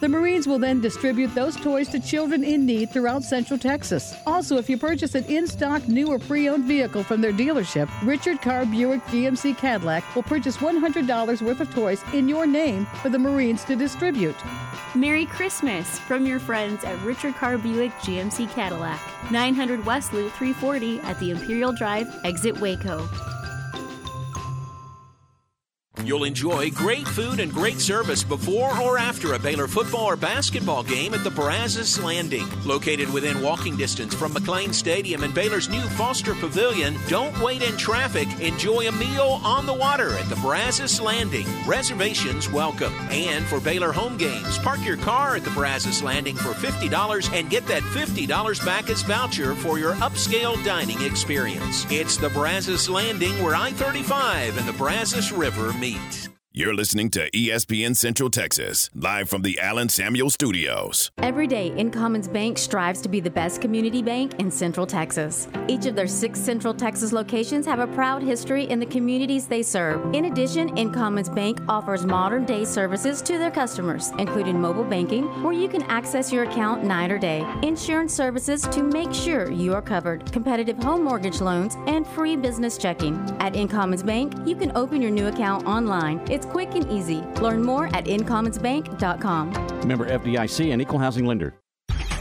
The 0.00 0.08
Marines 0.08 0.48
will 0.48 0.58
then 0.58 0.80
distribute 0.80 1.32
those 1.32 1.54
toys 1.54 1.88
to 1.90 2.00
children 2.00 2.42
in 2.42 2.66
need 2.66 2.90
throughout 2.90 3.22
Central 3.22 3.56
Texas. 3.56 4.16
Also, 4.26 4.56
if 4.56 4.68
you 4.68 4.76
purchase 4.76 5.14
an 5.14 5.24
in 5.26 5.46
stock, 5.46 5.86
new, 5.86 6.08
or 6.08 6.18
pre 6.18 6.48
owned 6.48 6.64
vehicle 6.64 7.04
from 7.04 7.20
their 7.20 7.32
dealership, 7.32 7.88
Richard 8.02 8.42
Carr 8.42 8.66
Buick 8.66 9.00
GMC 9.04 9.56
Cadillac 9.56 10.02
will 10.16 10.24
purchase 10.24 10.56
$100 10.56 11.40
worth 11.40 11.60
of 11.60 11.72
toys 11.72 12.02
in 12.12 12.28
your 12.28 12.48
name 12.48 12.84
for 13.00 13.10
the 13.10 13.18
Marines 13.18 13.62
to 13.66 13.76
distribute. 13.76 14.36
Merry 14.96 15.24
Christmas 15.24 16.00
from 16.00 16.26
your 16.26 16.40
friends 16.40 16.82
at 16.82 17.00
Richard 17.02 17.36
Carr 17.36 17.58
Buick 17.58 17.92
GMC 18.00 18.50
Cadillac, 18.50 19.00
900 19.30 19.86
West 19.86 20.12
Loop 20.12 20.32
340 20.32 20.98
at 21.00 21.16
the 21.20 21.30
Imperial 21.30 21.72
Drive, 21.72 22.12
exit 22.24 22.58
Waco. 22.60 23.08
You'll 26.04 26.24
enjoy 26.24 26.70
great 26.70 27.08
food 27.08 27.40
and 27.40 27.52
great 27.52 27.80
service 27.80 28.22
before 28.22 28.78
or 28.80 28.98
after 28.98 29.32
a 29.32 29.38
Baylor 29.38 29.66
football 29.66 30.04
or 30.04 30.16
basketball 30.16 30.82
game 30.82 31.14
at 31.14 31.24
the 31.24 31.30
Brazos 31.30 31.98
Landing. 31.98 32.46
Located 32.64 33.12
within 33.12 33.40
walking 33.40 33.76
distance 33.76 34.14
from 34.14 34.34
McLane 34.34 34.74
Stadium 34.74 35.22
and 35.24 35.34
Baylor's 35.34 35.70
new 35.70 35.80
Foster 35.80 36.34
Pavilion, 36.34 36.96
don't 37.08 37.36
wait 37.40 37.62
in 37.62 37.76
traffic. 37.76 38.28
Enjoy 38.40 38.86
a 38.86 38.92
meal 38.92 39.40
on 39.42 39.64
the 39.64 39.72
water 39.72 40.10
at 40.18 40.28
the 40.28 40.36
Brazos 40.36 41.00
Landing. 41.00 41.46
Reservations 41.66 42.50
welcome. 42.50 42.92
And 43.10 43.44
for 43.46 43.58
Baylor 43.58 43.90
home 43.90 44.18
games, 44.18 44.58
park 44.58 44.84
your 44.84 44.98
car 44.98 45.36
at 45.36 45.44
the 45.44 45.50
Brazos 45.50 46.02
Landing 46.02 46.36
for 46.36 46.50
$50 46.50 47.32
and 47.32 47.48
get 47.48 47.66
that 47.68 47.82
$50 47.82 48.64
back 48.66 48.90
as 48.90 49.02
voucher 49.02 49.54
for 49.54 49.78
your 49.78 49.94
upscale 49.94 50.62
dining 50.62 51.00
experience. 51.02 51.86
It's 51.90 52.18
the 52.18 52.30
Brazos 52.30 52.88
Landing 52.88 53.42
where 53.42 53.56
I 53.56 53.72
35 53.72 54.58
and 54.58 54.68
the 54.68 54.72
Brazos 54.74 55.32
River 55.32 55.72
meet. 55.72 55.85
8. 55.86 56.35
You're 56.58 56.74
listening 56.74 57.10
to 57.10 57.30
ESPN 57.32 57.94
Central 57.94 58.30
Texas, 58.30 58.88
live 58.94 59.28
from 59.28 59.42
the 59.42 59.60
Allen 59.60 59.90
Samuels 59.90 60.32
Studios. 60.32 61.10
Every 61.18 61.46
day, 61.46 61.70
InCommons 61.72 62.32
Bank 62.32 62.56
strives 62.56 63.02
to 63.02 63.10
be 63.10 63.20
the 63.20 63.28
best 63.28 63.60
community 63.60 64.00
bank 64.00 64.32
in 64.38 64.50
Central 64.50 64.86
Texas. 64.86 65.48
Each 65.68 65.84
of 65.84 65.94
their 65.94 66.06
six 66.06 66.40
Central 66.40 66.72
Texas 66.72 67.12
locations 67.12 67.66
have 67.66 67.78
a 67.78 67.86
proud 67.88 68.22
history 68.22 68.64
in 68.70 68.80
the 68.80 68.86
communities 68.86 69.46
they 69.46 69.62
serve. 69.62 70.14
In 70.14 70.24
addition, 70.24 70.74
InCommons 70.76 71.34
Bank 71.34 71.60
offers 71.68 72.06
modern 72.06 72.46
day 72.46 72.64
services 72.64 73.20
to 73.20 73.36
their 73.36 73.50
customers, 73.50 74.12
including 74.18 74.58
mobile 74.58 74.82
banking, 74.82 75.24
where 75.42 75.52
you 75.52 75.68
can 75.68 75.82
access 75.82 76.32
your 76.32 76.44
account 76.44 76.82
night 76.82 77.10
or 77.10 77.18
day, 77.18 77.46
insurance 77.62 78.14
services 78.14 78.62
to 78.62 78.82
make 78.82 79.12
sure 79.12 79.50
you 79.50 79.74
are 79.74 79.82
covered, 79.82 80.32
competitive 80.32 80.82
home 80.82 81.04
mortgage 81.04 81.42
loans, 81.42 81.76
and 81.86 82.06
free 82.06 82.34
business 82.34 82.78
checking. 82.78 83.16
At 83.40 83.52
InCommons 83.52 84.06
Bank, 84.06 84.32
you 84.46 84.56
can 84.56 84.74
open 84.74 85.02
your 85.02 85.10
new 85.10 85.26
account 85.26 85.66
online. 85.66 86.18
It's 86.30 86.45
quick 86.50 86.74
and 86.74 86.90
easy. 86.90 87.22
Learn 87.40 87.62
more 87.62 87.86
at 87.94 88.06
incommonsbank.com. 88.06 89.86
Member 89.86 90.06
FDIC 90.10 90.72
and 90.72 90.82
equal 90.82 90.98
housing 90.98 91.26
lender. 91.26 91.54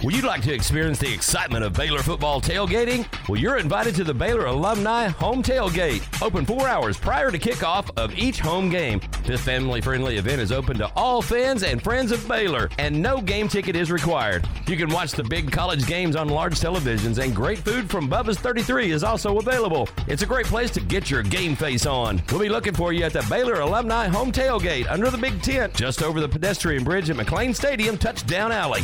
Would 0.05 0.15
you 0.15 0.21
like 0.21 0.43
to 0.43 0.53
experience 0.53 0.99
the 0.99 1.11
excitement 1.11 1.63
of 1.63 1.73
Baylor 1.73 2.03
football 2.03 2.39
tailgating? 2.39 3.07
Well, 3.27 3.39
you're 3.39 3.57
invited 3.57 3.95
to 3.95 4.03
the 4.03 4.13
Baylor 4.13 4.45
Alumni 4.45 5.07
Home 5.07 5.41
Tailgate, 5.41 6.21
open 6.21 6.45
four 6.45 6.67
hours 6.67 6.95
prior 6.95 7.31
to 7.31 7.39
kickoff 7.39 7.89
of 7.97 8.13
each 8.13 8.39
home 8.39 8.69
game. 8.69 9.01
This 9.23 9.41
family 9.41 9.81
friendly 9.81 10.17
event 10.17 10.41
is 10.41 10.51
open 10.51 10.77
to 10.77 10.91
all 10.95 11.23
fans 11.23 11.63
and 11.63 11.83
friends 11.83 12.11
of 12.11 12.27
Baylor, 12.27 12.69
and 12.77 13.01
no 13.01 13.19
game 13.19 13.47
ticket 13.47 13.75
is 13.75 13.91
required. 13.91 14.47
You 14.67 14.77
can 14.77 14.89
watch 14.89 15.13
the 15.13 15.23
big 15.23 15.51
college 15.51 15.87
games 15.87 16.15
on 16.15 16.29
large 16.29 16.59
televisions, 16.59 17.17
and 17.17 17.35
great 17.35 17.57
food 17.57 17.89
from 17.89 18.07
Bubba's 18.07 18.37
33 18.37 18.91
is 18.91 19.03
also 19.03 19.39
available. 19.39 19.89
It's 20.07 20.21
a 20.21 20.27
great 20.27 20.45
place 20.45 20.69
to 20.71 20.81
get 20.81 21.09
your 21.09 21.23
game 21.23 21.55
face 21.55 21.87
on. 21.87 22.21
We'll 22.29 22.41
be 22.41 22.49
looking 22.49 22.75
for 22.75 22.93
you 22.93 23.05
at 23.05 23.13
the 23.13 23.25
Baylor 23.27 23.61
Alumni 23.61 24.07
Home 24.09 24.31
Tailgate 24.31 24.87
under 24.87 25.09
the 25.09 25.17
big 25.17 25.41
tent 25.41 25.73
just 25.73 26.03
over 26.03 26.21
the 26.21 26.29
pedestrian 26.29 26.83
bridge 26.83 27.09
at 27.09 27.15
McLane 27.15 27.55
Stadium, 27.55 27.97
Touchdown 27.97 28.51
Alley. 28.51 28.83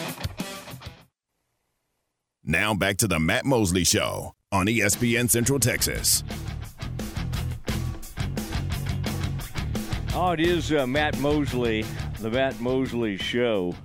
Now 2.43 2.73
back 2.73 2.97
to 2.97 3.07
the 3.07 3.19
Matt 3.19 3.45
Mosley 3.45 3.83
Show 3.83 4.33
on 4.51 4.65
ESPN 4.65 5.29
Central 5.29 5.59
Texas. 5.59 6.23
Oh, 10.15 10.31
it 10.31 10.39
is 10.39 10.71
uh, 10.71 10.87
Matt 10.87 11.19
Mosley, 11.19 11.85
the 12.19 12.31
Matt 12.31 12.59
Mosley 12.59 13.17
Show. 13.17 13.75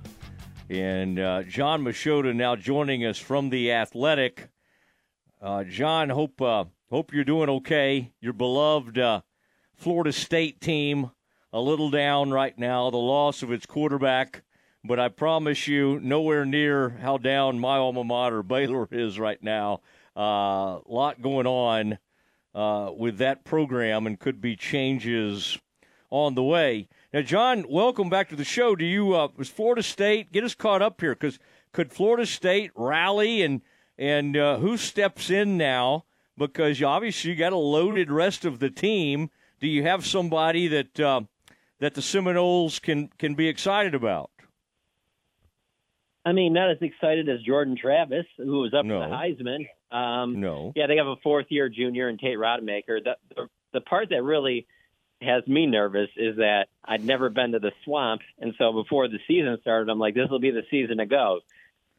And 0.71 1.19
uh, 1.19 1.43
Jon 1.43 1.83
Machota 1.83 2.35
now 2.35 2.55
joining 2.55 3.05
us 3.05 3.19
from 3.19 3.51
The 3.51 3.71
Athletic. 3.71 4.49
Uh, 5.39 5.63
Jon, 5.63 6.09
hope, 6.09 6.41
uh, 6.41 6.65
hope 6.89 7.13
you're 7.13 7.23
doing 7.23 7.49
okay. 7.49 8.11
Your 8.19 8.33
beloved 8.33 8.97
uh, 8.97 9.21
Florida 9.75 10.11
State 10.11 10.59
team 10.59 11.11
a 11.53 11.61
little 11.61 11.91
down 11.91 12.31
right 12.31 12.57
now, 12.57 12.89
the 12.89 12.97
loss 12.97 13.43
of 13.43 13.51
its 13.51 13.67
quarterback 13.67 14.43
but 14.83 14.99
I 14.99 15.09
promise 15.09 15.67
you, 15.67 15.99
nowhere 15.99 16.45
near 16.45 16.89
how 17.01 17.17
down 17.17 17.59
my 17.59 17.77
alma 17.77 18.03
mater, 18.03 18.43
Baylor, 18.43 18.87
is 18.91 19.19
right 19.19 19.41
now. 19.41 19.81
A 20.15 20.19
uh, 20.19 20.79
lot 20.87 21.21
going 21.21 21.45
on 21.45 21.97
uh, 22.55 22.91
with 22.95 23.17
that 23.19 23.43
program, 23.43 24.07
and 24.07 24.19
could 24.19 24.41
be 24.41 24.55
changes 24.55 25.59
on 26.09 26.35
the 26.35 26.43
way. 26.43 26.87
Now, 27.13 27.21
Jon, 27.21 27.65
welcome 27.69 28.09
back 28.09 28.29
to 28.29 28.35
the 28.35 28.43
show. 28.43 28.75
Do 28.75 28.85
you 28.85 29.13
uh, 29.13 29.29
was 29.35 29.49
Florida 29.49 29.83
State 29.83 30.31
get 30.31 30.43
us 30.43 30.55
caught 30.55 30.81
up 30.81 31.01
here? 31.01 31.13
Because 31.13 31.39
could 31.71 31.91
Florida 31.91 32.25
State 32.25 32.71
rally 32.75 33.43
and 33.43 33.61
and 33.97 34.37
uh, 34.37 34.57
who 34.57 34.77
steps 34.77 35.29
in 35.29 35.57
now? 35.57 36.05
Because 36.37 36.79
you 36.79 36.87
obviously 36.87 37.31
you 37.31 37.35
got 37.35 37.53
a 37.53 37.57
loaded 37.57 38.11
rest 38.11 38.45
of 38.45 38.59
the 38.59 38.69
team. 38.69 39.29
Do 39.59 39.67
you 39.67 39.83
have 39.83 40.05
somebody 40.05 40.67
that 40.67 40.99
uh, 40.99 41.21
that 41.79 41.93
the 41.93 42.01
Seminoles 42.01 42.79
can 42.79 43.09
can 43.17 43.35
be 43.35 43.47
excited 43.47 43.93
about? 43.93 44.31
I 46.27 46.33
mean, 46.33 46.51
not 46.51 46.69
as 46.69 46.77
excited 46.81 47.29
as 47.29 47.39
Jordan 47.41 47.77
Travis, 47.81 48.25
who 48.35 48.59
was 48.59 48.73
up 48.73 48.83
no. 48.83 48.99
for 48.99 49.07
the 49.07 49.15
Heisman. 49.15 49.95
Um, 49.95 50.41
no. 50.41 50.73
Yeah, 50.75 50.87
they 50.87 50.97
have 50.97 51.07
a 51.07 51.15
fourth 51.23 51.45
year 51.47 51.69
junior 51.69 52.09
in 52.09 52.17
Tate 52.17 52.37
Rodemaker. 52.37 53.01
The, 53.01 53.15
the, 53.33 53.47
the 53.71 53.79
part 53.79 54.09
that 54.09 54.21
really 54.23 54.67
has 55.21 55.47
me 55.47 55.67
nervous 55.67 56.09
is 56.17 56.35
that 56.35 56.65
I'd 56.83 57.05
never 57.05 57.29
been 57.29 57.53
to 57.53 57.59
the 57.59 57.71
swamp. 57.85 58.23
And 58.39 58.53
so 58.57 58.73
before 58.73 59.07
the 59.07 59.19
season 59.25 59.57
started, 59.61 59.89
I'm 59.89 59.99
like, 59.99 60.15
this 60.15 60.29
will 60.29 60.41
be 60.41 60.51
the 60.51 60.63
season 60.69 60.97
to 60.97 61.05
go. 61.05 61.39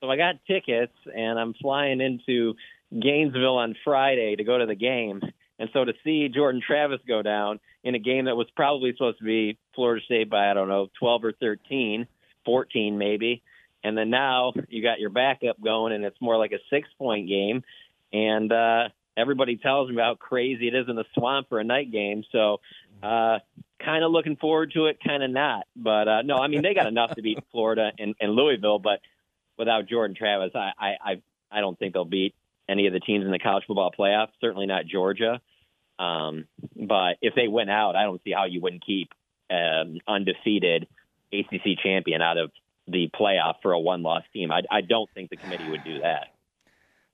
So 0.03 0.11
I 0.11 0.19
got 0.19 0.45
tickets 0.47 0.93
and 1.07 1.39
I'm 1.39 1.55
flying 1.55 2.03
into 2.03 2.55
Gainesville 2.93 3.57
on 3.57 3.77
Friday 3.83 4.37
to 4.37 4.45
go 4.45 4.59
to 4.59 4.67
the 4.67 4.75
game. 4.75 5.23
And 5.59 5.71
so 5.73 5.87
to 5.87 5.95
see 6.05 6.29
Jordan 6.29 6.61
Travis 6.65 7.01
go 7.09 7.23
down 7.23 7.61
in 7.83 7.95
a 7.95 7.99
game 7.99 8.27
that 8.27 8.37
was 8.37 8.49
probably 8.55 8.93
supposed 8.93 9.21
to 9.21 9.25
be 9.25 9.59
Florida 9.75 10.05
State 10.05 10.29
by, 10.29 10.51
I 10.51 10.55
don't 10.55 10.69
know, 10.69 10.89
12 11.01 11.25
or 11.25 11.33
13, 11.33 12.07
14 12.45 12.99
maybe 12.99 13.43
and 13.85 13.97
then 13.97 14.11
now 14.11 14.53
you 14.69 14.83
got 14.83 15.01
your 15.01 15.11
backup 15.11 15.61
going, 15.61 15.93
and 15.93 16.05
it's 16.05 16.21
more 16.21 16.37
like 16.37 16.53
a 16.53 16.59
six 16.71 16.89
point 16.99 17.29
game. 17.29 17.63
And 18.13 18.51
uh, 18.53 18.89
everybody 19.17 19.57
tells 19.57 19.91
me 19.91 19.97
how 19.97 20.15
crazy 20.15 20.69
it 20.69 20.75
is 20.75 20.87
in 20.89 20.97
the 20.97 21.05
swamp 21.15 21.49
for 21.49 21.59
a 21.59 21.65
night 21.65 21.91
game. 21.93 22.25
So, 22.33 22.59
uh, 23.03 23.39
kind 23.85 24.05
of 24.05 24.11
looking 24.11 24.37
forward 24.37 24.73
to 24.75 24.87
it, 24.87 24.99
kind 25.05 25.23
of 25.23 25.31
not. 25.31 25.67
But 25.77 26.09
uh, 26.09 26.23
no, 26.23 26.37
I 26.37 26.49
mean 26.49 26.63
they 26.63 26.75
got 26.75 26.87
enough 26.89 27.15
to 27.15 27.23
beat 27.23 27.39
Florida 27.53 27.93
and, 27.99 28.15
and 28.21 28.33
Louisville, 28.33 28.79
but 28.79 29.01
without 29.59 29.89
Jordan 29.89 30.17
Travis, 30.17 30.53
I, 30.55 30.71
I 30.79 30.89
I 31.05 31.23
I 31.51 31.61
don't 31.61 31.79
think 31.79 31.95
they'll 31.95 32.05
beat 32.05 32.35
any 32.69 32.87
of 32.87 32.93
the 32.93 33.01
teams 33.01 33.25
in 33.25 33.31
the 33.31 33.39
college 33.39 33.65
football 33.67 33.93
playoff. 33.97 34.29
Certainly 34.41 34.67
not 34.67 34.87
Georgia. 34.87 35.41
Um, 35.99 36.47
but 36.77 37.17
if 37.23 37.35
they 37.35 37.49
win 37.49 37.69
out, 37.69 37.97
I 37.97 38.05
don't 38.05 38.23
see 38.23 38.33
how 38.33 38.45
you 38.45 38.61
wouldn't 38.61 38.85
keep 38.87 39.11
um, 39.51 39.99
undefeated 40.07 40.87
ACC 41.33 41.79
champion 41.83 42.23
out 42.23 42.39
of 42.39 42.51
the 42.91 43.11
playoff 43.19 43.55
for 43.63 43.73
a 43.73 43.79
one 43.79 44.03
loss 44.03 44.23
team. 44.33 44.51
I, 44.51 44.63
I 44.71 44.81
don't 44.81 45.09
think 45.15 45.31
the 45.31 45.37
committee 45.37 45.71
would 45.71 45.85
do 45.85 46.01
that. 46.01 46.29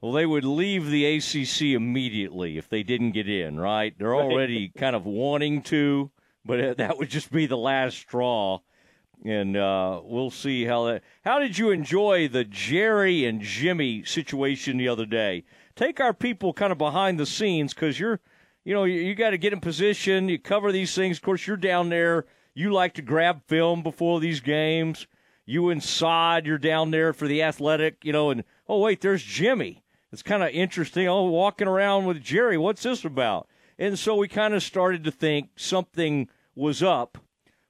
Well, 0.01 0.13
they 0.13 0.27
would 0.27 0.45
leave 0.45 0.91
the 0.91 1.17
ACC 1.17 1.75
immediately 1.75 2.59
if 2.59 2.69
they 2.69 2.83
didn't 2.83 3.13
get 3.13 3.29
in, 3.29 3.59
right? 3.59 3.95
They're 3.99 4.15
already 4.15 4.69
kind 4.77 4.95
of 4.95 5.07
wanting 5.07 5.63
to, 5.63 6.11
but 6.45 6.77
that 6.77 6.99
would 6.99 7.09
just 7.09 7.33
be 7.33 7.47
the 7.47 7.57
last 7.57 7.97
straw. 7.97 8.61
And 9.25 9.57
uh, 9.57 10.03
we'll 10.05 10.31
see 10.31 10.67
how 10.67 10.85
that. 10.87 11.03
How 11.25 11.39
did 11.39 11.57
you 11.57 11.71
enjoy 11.71 12.29
the 12.29 12.45
Jerry 12.45 13.25
and 13.25 13.41
Jimmy 13.41 14.05
situation 14.05 14.77
the 14.77 14.89
other 14.89 15.07
day? 15.07 15.45
Take 15.75 16.01
our 16.01 16.13
people 16.13 16.53
kind 16.53 16.71
of 16.71 16.77
behind 16.77 17.19
the 17.19 17.25
scenes 17.25 17.73
because 17.73 17.99
you're, 17.99 18.21
you 18.63 18.75
know, 18.75 18.85
you, 18.85 19.01
you 19.01 19.15
got 19.15 19.31
to 19.31 19.39
get 19.39 19.55
in 19.55 19.61
position. 19.61 20.29
You 20.29 20.39
cover 20.39 20.71
these 20.71 20.95
things. 20.95 21.17
Of 21.17 21.23
course, 21.23 21.47
you're 21.47 21.57
down 21.57 21.89
there. 21.89 22.27
You 22.53 22.73
like 22.73 22.93
to 22.95 23.03
grab 23.03 23.41
film 23.47 23.83
before 23.83 24.21
these 24.21 24.41
games 24.41 25.07
you 25.47 25.71
and 25.71 25.83
Saad, 25.83 26.47
you're 26.47 26.59
down 26.59 26.91
there 26.91 27.13
for 27.13 27.29
the 27.29 27.43
athletic, 27.43 28.05
you 28.05 28.13
know, 28.13 28.31
and 28.31 28.45
oh 28.69 28.81
wait, 28.81 29.01
there's 29.01 29.23
Jimmy. 29.23 29.83
It's 30.13 30.23
kind 30.23 30.43
of 30.43 30.51
interesting. 30.51 31.09
Oh, 31.09 31.25
walking 31.25 31.69
around 31.69 32.07
with 32.07 32.23
Jerry, 32.23 32.57
what's 32.57 32.85
this 32.85 33.05
about? 33.05 33.49
And 33.79 33.99
so 33.99 34.15
we 34.15 34.29
kind 34.29 34.55
of 34.55 34.63
started 34.63 35.05
to 35.05 35.11
think 35.11 35.51
something 35.57 36.29
was 36.55 36.83
up. 36.83 37.19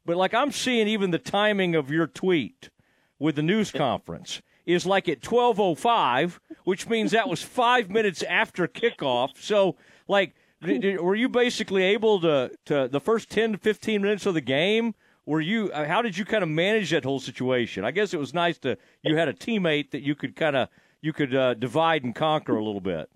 But 0.05 0.17
like 0.17 0.35
I'm 0.35 0.53
seeing 0.53 0.87
even 0.89 1.11
the 1.11 1.19
timing 1.19 1.75
of 1.75 1.91
your 1.91 2.07
tweet 2.07 2.69
with 3.19 3.37
the 3.37 3.43
news 3.43 3.71
conference 3.71 4.43
is 4.67 4.85
like 4.87 5.09
at 5.09 5.21
12:05, 5.21 6.39
which 6.65 6.89
means 6.89 7.11
that 7.11 7.29
was 7.29 7.43
5 7.43 7.91
minutes 7.91 8.23
after 8.25 8.69
kickoff. 8.69 9.31
So 9.37 9.77
like 10.07 10.35
were 10.63 11.15
you 11.15 11.29
basically 11.29 11.83
able 11.83 12.21
to 12.21 12.51
to 12.67 12.89
the 12.89 13.01
first 13.01 13.31
10 13.31 13.53
to 13.53 13.59
15 13.59 14.03
minutes 14.03 14.27
of 14.27 14.35
the 14.35 14.41
game 14.41 14.95
were 15.27 15.41
you 15.41 15.71
uh, 15.73 15.87
how 15.87 16.03
did 16.03 16.17
you 16.17 16.25
kind 16.25 16.43
of 16.43 16.49
manage 16.49 16.91
that 16.91 17.05
whole 17.05 17.21
situation? 17.21 17.85
I 17.85 17.91
guess 17.91 18.15
it 18.15 18.19
was 18.19 18.35
nice 18.35 18.59
to 18.59 18.77
you 19.03 19.17
had 19.17 19.29
a 19.29 19.33
teammate 19.33 19.91
that 19.93 20.03
you 20.03 20.15
could 20.15 20.37
kind 20.37 20.57
of 20.57 20.69
you 21.01 21.13
could 21.13 21.35
uh, 21.35 21.55
divide 21.55 22.05
and 22.05 22.15
conquer 22.15 22.57
a 22.57 22.65
little 22.65 22.81
bit. 22.81 23.11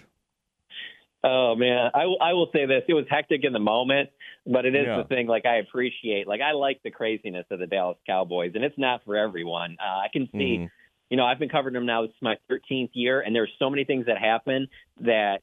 Oh 1.25 1.57
man, 1.57 1.91
I, 1.95 2.03
I 2.21 2.33
will 2.35 2.49
say 2.55 2.67
this: 2.67 2.83
it 2.89 2.95
was 2.95 3.07
hectic 3.11 3.45
in 3.45 3.53
the 3.53 3.59
moment, 3.59 4.11
but 4.47 4.65
it 4.65 4.75
is 4.75 4.87
yeah. 4.87 4.99
the 4.99 5.05
thing. 5.05 5.27
Like 5.27 5.47
I 5.47 5.57
appreciate, 5.57 6.29
like 6.29 6.41
I 6.41 6.53
like 6.53 6.81
the 6.85 6.91
craziness 6.91 7.47
of 7.51 7.59
the 7.59 7.67
Dallas 7.67 7.99
Cowboys, 8.07 8.53
and 8.55 8.65
it's 8.65 8.79
not 8.79 9.05
for 9.05 9.17
everyone. 9.17 9.77
Uh, 9.81 9.99
I 9.99 10.07
can 10.13 10.29
see, 10.33 10.59
mm. 10.59 10.71
you 11.11 11.17
know, 11.17 11.25
I've 11.25 11.39
been 11.39 11.49
covering 11.49 11.75
them 11.75 11.87
now. 11.87 12.03
This 12.03 12.11
is 12.11 12.23
my 12.23 12.37
13th 12.51 12.91
year, 12.93 13.21
and 13.21 13.35
there's 13.35 13.51
so 13.59 13.69
many 13.69 13.85
things 13.85 14.07
that 14.07 14.19
happen 14.19 14.69
that 15.01 15.39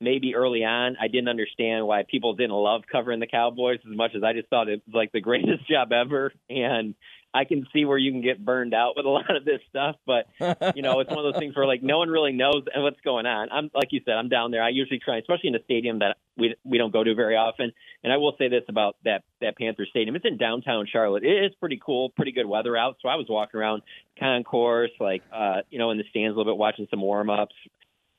maybe 0.00 0.34
early 0.34 0.64
on 0.64 0.96
I 1.00 1.08
didn't 1.08 1.28
understand 1.28 1.86
why 1.86 2.04
people 2.08 2.34
didn't 2.34 2.52
love 2.52 2.82
covering 2.90 3.20
the 3.20 3.26
Cowboys 3.26 3.80
as 3.88 3.96
much 3.96 4.12
as 4.16 4.22
I 4.22 4.32
just 4.32 4.48
thought 4.48 4.68
it 4.68 4.82
was 4.86 4.94
like 4.94 5.12
the 5.12 5.20
greatest 5.30 5.68
job 5.68 5.92
ever. 5.92 6.32
And 6.48 6.94
I 7.32 7.44
can 7.44 7.66
see 7.72 7.84
where 7.84 7.98
you 7.98 8.10
can 8.10 8.22
get 8.22 8.44
burned 8.44 8.74
out 8.74 8.94
with 8.96 9.06
a 9.06 9.08
lot 9.20 9.34
of 9.34 9.44
this 9.44 9.60
stuff, 9.68 9.96
but 10.06 10.26
you 10.74 10.82
know, 10.82 11.00
it's 11.00 11.10
one 11.10 11.24
of 11.24 11.32
those 11.32 11.38
things 11.38 11.54
where 11.54 11.66
like 11.66 11.82
no 11.82 11.98
one 11.98 12.08
really 12.08 12.32
knows 12.32 12.64
what's 12.74 13.00
going 13.02 13.26
on. 13.26 13.48
I'm 13.52 13.70
like 13.74 13.88
you 13.92 14.00
said, 14.04 14.14
I'm 14.14 14.28
down 14.28 14.50
there. 14.50 14.62
I 14.62 14.70
usually 14.70 14.98
try, 14.98 15.18
especially 15.18 15.48
in 15.48 15.54
a 15.54 15.62
stadium 15.62 16.00
that 16.00 16.16
we 16.36 16.54
we 16.64 16.78
don't 16.78 16.92
go 16.92 17.04
to 17.04 17.14
very 17.14 17.36
often. 17.36 17.72
And 18.02 18.12
I 18.12 18.16
will 18.16 18.34
say 18.38 18.48
this 18.48 18.64
about 18.68 18.96
that 19.04 19.22
that 19.40 19.56
Panther 19.56 19.86
Stadium: 19.88 20.16
it's 20.16 20.24
in 20.24 20.38
downtown 20.38 20.86
Charlotte. 20.90 21.24
It 21.24 21.44
is 21.44 21.52
pretty 21.60 21.80
cool, 21.84 22.10
pretty 22.10 22.32
good 22.32 22.46
weather 22.46 22.76
out. 22.76 22.96
So 23.00 23.08
I 23.08 23.14
was 23.14 23.26
walking 23.28 23.60
around 23.60 23.82
concourse, 24.18 24.90
like 24.98 25.22
uh, 25.32 25.62
you 25.70 25.78
know, 25.78 25.90
in 25.90 25.98
the 25.98 26.04
stands 26.10 26.34
a 26.34 26.36
little 26.36 26.52
bit, 26.52 26.58
watching 26.58 26.88
some 26.90 27.00
warm 27.00 27.30
ups, 27.30 27.54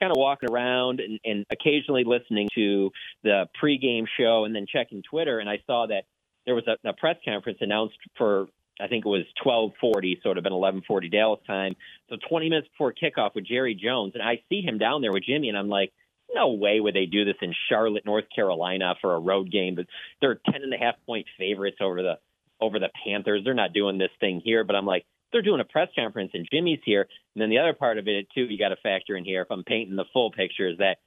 kind 0.02 0.12
of 0.12 0.18
walking 0.18 0.50
around 0.50 1.00
and, 1.00 1.20
and 1.24 1.46
occasionally 1.52 2.04
listening 2.04 2.50
to 2.56 2.92
the 3.24 3.46
pregame 3.62 4.06
show 4.20 4.46
and 4.46 4.56
then 4.56 4.66
checking 4.72 5.04
Twitter. 5.04 5.40
And 5.40 5.50
I 5.50 5.60
saw 5.68 5.86
that 5.88 6.06
there 6.46 6.56
was 6.56 6.64
a, 6.68 6.90
a 6.90 6.94
press 6.94 7.18
conference 7.24 7.60
announced 7.62 7.98
for 8.18 8.48
I 8.80 8.88
think 8.88 9.06
it 9.06 9.10
was 9.10 9.26
12:40, 9.46 9.74
so 9.84 9.92
it 9.92 10.28
would 10.30 10.38
have 10.38 10.44
been 10.44 10.54
11:40 10.54 11.12
Dallas 11.12 11.40
time. 11.46 11.76
So 12.10 12.16
20 12.28 12.50
minutes 12.50 12.68
before 12.70 12.94
kickoff 12.94 13.36
with 13.36 13.46
Jerry 13.46 13.76
Jones, 13.76 14.14
and 14.16 14.24
I 14.24 14.42
see 14.50 14.62
him 14.62 14.80
down 14.80 15.02
there 15.02 15.12
with 15.12 15.24
Jimmy, 15.24 15.50
and 15.50 15.58
I'm 15.58 15.70
like, 15.70 15.92
no 16.34 16.54
way 16.54 16.80
would 16.80 16.96
they 16.96 17.06
do 17.06 17.26
this 17.26 17.36
in 17.42 17.54
Charlotte, 17.70 18.06
North 18.06 18.26
Carolina, 18.34 18.96
for 19.02 19.14
a 19.14 19.20
road 19.20 19.52
game. 19.52 19.76
But 19.76 19.86
they're 20.20 20.40
10 20.52 20.64
and 20.64 20.74
a 20.74 20.78
half 20.78 20.96
point 21.06 21.28
favorites 21.38 21.78
over 21.80 22.02
the 22.02 22.18
over 22.60 22.80
the 22.80 22.90
Panthers. 23.06 23.44
They're 23.44 23.54
not 23.54 23.74
doing 23.74 23.98
this 23.98 24.12
thing 24.20 24.42
here. 24.44 24.64
But 24.64 24.76
I'm 24.76 24.86
like, 24.86 25.06
they're 25.32 25.42
doing 25.42 25.62
a 25.62 25.66
press 25.66 25.90
conference, 25.96 26.32
and 26.34 26.48
Jimmy's 26.52 26.80
here. 26.86 27.08
And 27.36 27.42
then 27.42 27.50
the 27.50 27.60
other 27.60 27.74
part 27.74 27.98
of 27.98 28.08
it 28.08 28.28
too, 28.34 28.44
you 28.44 28.58
got 28.58 28.70
to 28.70 28.76
factor 28.78 29.16
in 29.16 29.24
here. 29.24 29.42
If 29.42 29.52
I'm 29.52 29.64
painting 29.64 29.96
the 29.96 30.06
full 30.12 30.32
picture, 30.32 30.70
is 30.70 30.78
that 30.80 30.98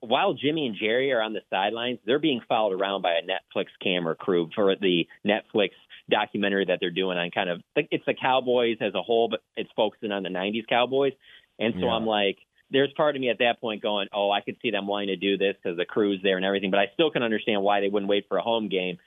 while 0.00 0.34
Jimmy 0.34 0.66
and 0.66 0.76
Jerry 0.76 1.12
are 1.12 1.22
on 1.22 1.32
the 1.32 1.40
sidelines, 1.50 1.98
they're 2.06 2.18
being 2.18 2.40
followed 2.48 2.78
around 2.78 3.02
by 3.02 3.14
a 3.14 3.22
Netflix 3.22 3.66
camera 3.82 4.14
crew 4.14 4.48
for 4.54 4.74
the 4.76 5.06
Netflix 5.26 5.70
documentary 6.10 6.64
that 6.66 6.78
they're 6.80 6.90
doing 6.90 7.18
on 7.18 7.30
kind 7.30 7.50
of 7.50 7.62
it's 7.76 8.04
the 8.06 8.14
Cowboys 8.14 8.78
as 8.80 8.94
a 8.94 9.02
whole, 9.02 9.28
but 9.28 9.40
it's 9.56 9.70
focusing 9.76 10.12
on 10.12 10.22
the 10.22 10.28
'90s 10.28 10.66
Cowboys. 10.68 11.12
And 11.58 11.74
so 11.74 11.86
yeah. 11.86 11.92
I'm 11.92 12.06
like, 12.06 12.38
there's 12.70 12.92
part 12.96 13.16
of 13.16 13.20
me 13.20 13.30
at 13.30 13.38
that 13.38 13.60
point 13.60 13.82
going, 13.82 14.08
oh, 14.12 14.30
I 14.30 14.40
could 14.40 14.56
see 14.62 14.70
them 14.70 14.86
wanting 14.86 15.08
to 15.08 15.16
do 15.16 15.36
this 15.36 15.56
because 15.62 15.76
the 15.76 15.84
crew's 15.84 16.20
there 16.22 16.36
and 16.36 16.46
everything, 16.46 16.70
but 16.70 16.80
I 16.80 16.86
still 16.94 17.10
can 17.10 17.22
understand 17.22 17.62
why 17.62 17.80
they 17.80 17.88
wouldn't 17.88 18.10
wait 18.10 18.26
for 18.28 18.38
a 18.38 18.42
home 18.42 18.68
game. 18.68 18.98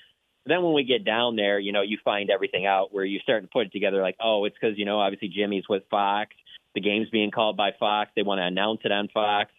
Then 0.46 0.64
when 0.64 0.74
we 0.74 0.84
get 0.84 1.06
down 1.06 1.36
there, 1.36 1.60
you 1.60 1.72
know, 1.72 1.82
you 1.82 1.98
find 2.04 2.30
everything 2.30 2.66
out 2.66 2.94
where 2.94 3.06
you 3.06 3.20
start 3.20 3.44
to 3.44 3.50
put 3.52 3.68
it 3.68 3.72
together 3.72 4.02
like, 4.02 4.18
oh, 4.24 4.46
it's 4.46 4.56
because, 4.60 4.78
you 4.78 4.86
know, 4.86 5.00
obviously 5.00 5.28
Jimmy's 5.28 5.66
with 5.70 5.84
Fox. 5.92 6.32
The 6.74 6.82
game's 6.82 7.10
being 7.10 7.32
called 7.32 7.58
by 7.58 7.72
Fox. 7.80 8.12
They 8.16 8.24
want 8.24 8.40
to 8.40 8.46
announce 8.46 8.82
it 8.84 8.92
on 8.92 9.08
Fox. 9.14 9.52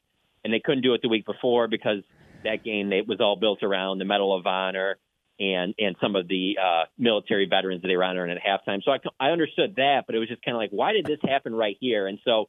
And 0.44 0.52
they 0.52 0.60
couldn't 0.60 0.82
do 0.82 0.94
it 0.94 1.02
the 1.02 1.08
week 1.08 1.24
before 1.24 1.68
because 1.68 2.02
that 2.42 2.64
game 2.64 2.90
they, 2.90 3.02
was 3.02 3.20
all 3.20 3.36
built 3.36 3.62
around 3.62 3.98
the 3.98 4.04
Medal 4.04 4.36
of 4.36 4.46
Honor 4.46 4.98
and 5.38 5.74
and 5.78 5.96
some 6.00 6.14
of 6.14 6.28
the 6.28 6.56
uh, 6.62 6.84
military 6.98 7.46
veterans 7.48 7.82
that 7.82 7.88
they 7.88 7.96
were 7.96 8.04
honoring 8.04 8.30
at 8.30 8.38
halftime. 8.42 8.80
So 8.84 8.92
I, 8.92 8.98
I 9.28 9.30
understood 9.30 9.76
that, 9.76 10.02
but 10.06 10.14
it 10.14 10.18
was 10.18 10.28
just 10.28 10.42
kind 10.42 10.56
of 10.56 10.58
like, 10.58 10.70
why 10.70 10.92
did 10.92 11.06
this 11.06 11.18
happen 11.22 11.54
right 11.54 11.76
here? 11.80 12.06
And 12.06 12.18
so 12.24 12.48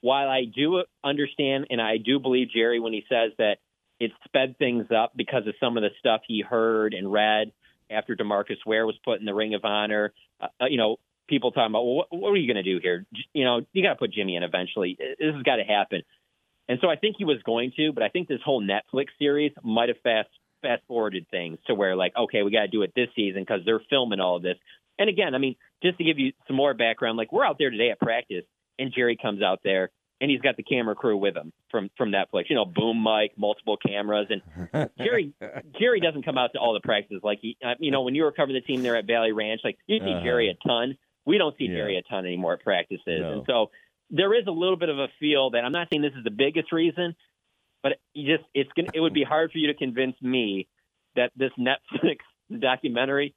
while 0.00 0.28
I 0.28 0.44
do 0.44 0.82
understand 1.02 1.66
and 1.70 1.80
I 1.80 1.96
do 1.96 2.18
believe 2.18 2.48
Jerry 2.54 2.80
when 2.80 2.92
he 2.92 3.04
says 3.08 3.32
that 3.38 3.56
it 3.98 4.10
sped 4.24 4.58
things 4.58 4.86
up 4.94 5.12
because 5.16 5.46
of 5.46 5.54
some 5.60 5.76
of 5.76 5.82
the 5.82 5.90
stuff 5.98 6.22
he 6.26 6.42
heard 6.42 6.92
and 6.92 7.10
read 7.10 7.52
after 7.92 8.16
DeMarcus 8.16 8.64
Ware 8.66 8.86
was 8.86 8.96
put 9.04 9.20
in 9.20 9.26
the 9.26 9.34
Ring 9.34 9.54
of 9.54 9.64
Honor. 9.64 10.12
Uh, 10.40 10.48
uh 10.60 10.66
you 10.66 10.78
know, 10.78 10.96
people 11.28 11.52
talking 11.52 11.72
about, 11.72 11.84
well, 11.84 11.94
what, 11.94 12.06
what 12.10 12.28
are 12.30 12.36
you 12.36 12.52
going 12.52 12.62
to 12.62 12.70
do 12.74 12.80
here? 12.82 13.06
You 13.32 13.44
know, 13.44 13.60
you 13.72 13.82
got 13.82 13.94
to 13.94 13.98
put 13.98 14.12
Jimmy 14.12 14.36
in 14.36 14.42
eventually. 14.42 14.96
This 14.98 15.34
has 15.34 15.42
got 15.42 15.56
to 15.56 15.64
happen. 15.64 16.02
And 16.68 16.78
so 16.80 16.88
I 16.88 16.96
think 16.96 17.16
he 17.18 17.24
was 17.24 17.38
going 17.44 17.72
to, 17.76 17.92
but 17.92 18.02
I 18.02 18.08
think 18.08 18.28
this 18.28 18.40
whole 18.44 18.62
Netflix 18.62 19.06
series 19.18 19.52
might 19.62 19.88
have 19.88 19.98
fast 20.02 20.28
fast 20.62 20.82
forwarded 20.86 21.26
things 21.28 21.58
to 21.66 21.74
where 21.74 21.96
like, 21.96 22.12
okay, 22.16 22.42
we 22.42 22.52
got 22.52 22.62
to 22.62 22.68
do 22.68 22.82
it 22.82 22.92
this 22.94 23.08
season 23.16 23.42
because 23.42 23.62
they're 23.64 23.82
filming 23.90 24.20
all 24.20 24.36
of 24.36 24.42
this. 24.42 24.56
And 24.98 25.08
again, 25.08 25.34
I 25.34 25.38
mean, 25.38 25.56
just 25.82 25.98
to 25.98 26.04
give 26.04 26.20
you 26.20 26.32
some 26.46 26.54
more 26.54 26.72
background, 26.72 27.18
like 27.18 27.32
we're 27.32 27.44
out 27.44 27.56
there 27.58 27.70
today 27.70 27.90
at 27.90 27.98
practice, 27.98 28.44
and 28.78 28.92
Jerry 28.94 29.18
comes 29.20 29.42
out 29.42 29.60
there 29.64 29.90
and 30.22 30.30
he's 30.30 30.40
got 30.40 30.56
the 30.56 30.62
camera 30.62 30.94
crew 30.94 31.16
with 31.16 31.36
him 31.36 31.52
from 31.68 31.90
from 31.98 32.12
Netflix. 32.12 32.44
You 32.48 32.54
know, 32.54 32.64
boom 32.64 33.02
mic, 33.02 33.36
multiple 33.36 33.76
cameras, 33.76 34.28
and 34.30 34.88
Jerry 34.96 35.32
Jerry 35.80 36.00
doesn't 36.00 36.24
come 36.24 36.38
out 36.38 36.52
to 36.52 36.60
all 36.60 36.72
the 36.74 36.80
practices 36.80 37.20
like 37.24 37.40
he. 37.42 37.56
Uh, 37.62 37.74
you 37.80 37.90
know, 37.90 38.02
when 38.02 38.14
you 38.14 38.22
were 38.22 38.30
covering 38.30 38.54
the 38.54 38.60
team 38.60 38.82
there 38.82 38.96
at 38.96 39.04
Valley 39.04 39.32
Ranch, 39.32 39.62
like 39.64 39.78
you 39.88 39.98
see 39.98 40.12
uh-huh. 40.12 40.22
Jerry 40.22 40.48
a 40.48 40.54
ton. 40.66 40.96
We 41.26 41.38
don't 41.38 41.56
see 41.58 41.64
yeah. 41.64 41.76
Jerry 41.76 41.96
a 41.98 42.02
ton 42.02 42.24
anymore 42.24 42.54
at 42.54 42.62
practices, 42.62 43.02
no. 43.06 43.32
and 43.32 43.42
so 43.46 43.70
there 44.10 44.32
is 44.38 44.46
a 44.46 44.52
little 44.52 44.76
bit 44.76 44.90
of 44.90 44.98
a 44.98 45.08
feel 45.18 45.50
that 45.50 45.64
I'm 45.64 45.72
not 45.72 45.88
saying 45.90 46.02
this 46.02 46.12
is 46.16 46.24
the 46.24 46.30
biggest 46.30 46.70
reason, 46.70 47.16
but 47.82 47.92
you 48.14 48.36
just 48.36 48.48
it's 48.54 48.70
gonna 48.76 48.90
it 48.94 49.00
would 49.00 49.14
be 49.14 49.24
hard 49.24 49.50
for 49.50 49.58
you 49.58 49.66
to 49.66 49.74
convince 49.74 50.14
me 50.22 50.68
that 51.16 51.32
this 51.34 51.50
Netflix 51.58 52.18
documentary 52.60 53.34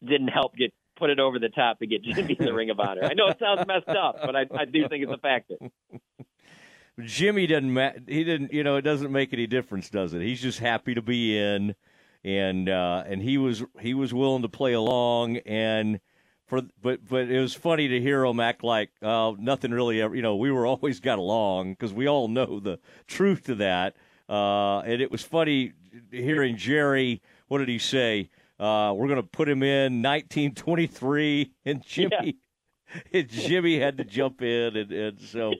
didn't 0.00 0.28
help 0.28 0.54
get 0.54 0.72
put 0.96 1.10
it 1.10 1.18
over 1.18 1.38
the 1.38 1.48
top 1.48 1.78
to 1.80 1.86
get 1.86 2.02
Jimmy 2.02 2.36
in 2.38 2.44
the 2.44 2.52
Ring 2.52 2.70
of 2.70 2.80
Honor. 2.80 3.04
I 3.04 3.14
know 3.14 3.28
it 3.28 3.38
sounds 3.38 3.66
messed 3.66 3.88
up, 3.88 4.16
but 4.24 4.36
I, 4.36 4.46
I 4.56 4.64
do 4.64 4.88
think 4.88 5.04
it's 5.04 5.12
a 5.12 5.18
factor. 5.18 5.56
Jimmy 7.04 7.46
doesn't. 7.46 7.72
Ma- 7.72 7.92
he 8.06 8.24
didn't. 8.24 8.52
You 8.52 8.64
know, 8.64 8.76
it 8.76 8.82
doesn't 8.82 9.10
make 9.10 9.32
any 9.32 9.46
difference, 9.46 9.88
does 9.88 10.12
it? 10.12 10.22
He's 10.22 10.42
just 10.42 10.58
happy 10.58 10.94
to 10.94 11.02
be 11.02 11.38
in, 11.38 11.74
and 12.22 12.68
uh, 12.68 13.04
and 13.06 13.22
he 13.22 13.38
was 13.38 13.62
he 13.80 13.94
was 13.94 14.12
willing 14.12 14.42
to 14.42 14.48
play 14.48 14.74
along, 14.74 15.38
and 15.38 16.00
for 16.46 16.60
but 16.82 17.08
but 17.08 17.30
it 17.30 17.40
was 17.40 17.54
funny 17.54 17.88
to 17.88 18.00
hear 18.00 18.24
him 18.24 18.40
act 18.40 18.62
like 18.62 18.90
uh, 19.00 19.32
nothing 19.38 19.70
really 19.70 20.02
ever. 20.02 20.14
You 20.14 20.22
know, 20.22 20.36
we 20.36 20.50
were 20.50 20.66
always 20.72 21.00
got 21.00 21.18
along 21.18 21.72
because 21.72 21.94
we 21.94 22.06
all 22.06 22.28
know 22.28 22.60
the 22.60 22.78
truth 23.06 23.44
to 23.44 23.54
that. 23.56 23.96
Uh, 24.28 24.80
and 24.80 25.02
it 25.02 25.10
was 25.10 25.22
funny 25.22 25.72
hearing 26.10 26.56
Jerry. 26.56 27.22
What 27.48 27.58
did 27.58 27.68
he 27.68 27.78
say? 27.78 28.30
Uh, 28.62 28.92
we're 28.92 29.08
going 29.08 29.16
to 29.16 29.24
put 29.24 29.48
him 29.48 29.64
in 29.64 30.02
1923, 30.02 31.52
and 31.64 31.84
Jimmy, 31.84 32.10
yeah. 32.94 33.00
and 33.12 33.28
Jimmy 33.28 33.80
had 33.80 33.98
to 33.98 34.04
jump 34.04 34.40
in, 34.40 34.76
and, 34.76 34.92
and 34.92 35.20
so 35.20 35.54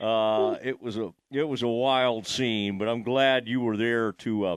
uh, 0.00 0.56
it 0.62 0.80
was 0.80 0.96
a 0.96 1.12
it 1.32 1.42
was 1.42 1.62
a 1.64 1.68
wild 1.68 2.28
scene. 2.28 2.78
But 2.78 2.88
I'm 2.88 3.02
glad 3.02 3.48
you 3.48 3.60
were 3.60 3.76
there 3.76 4.12
to 4.12 4.44
uh, 4.44 4.56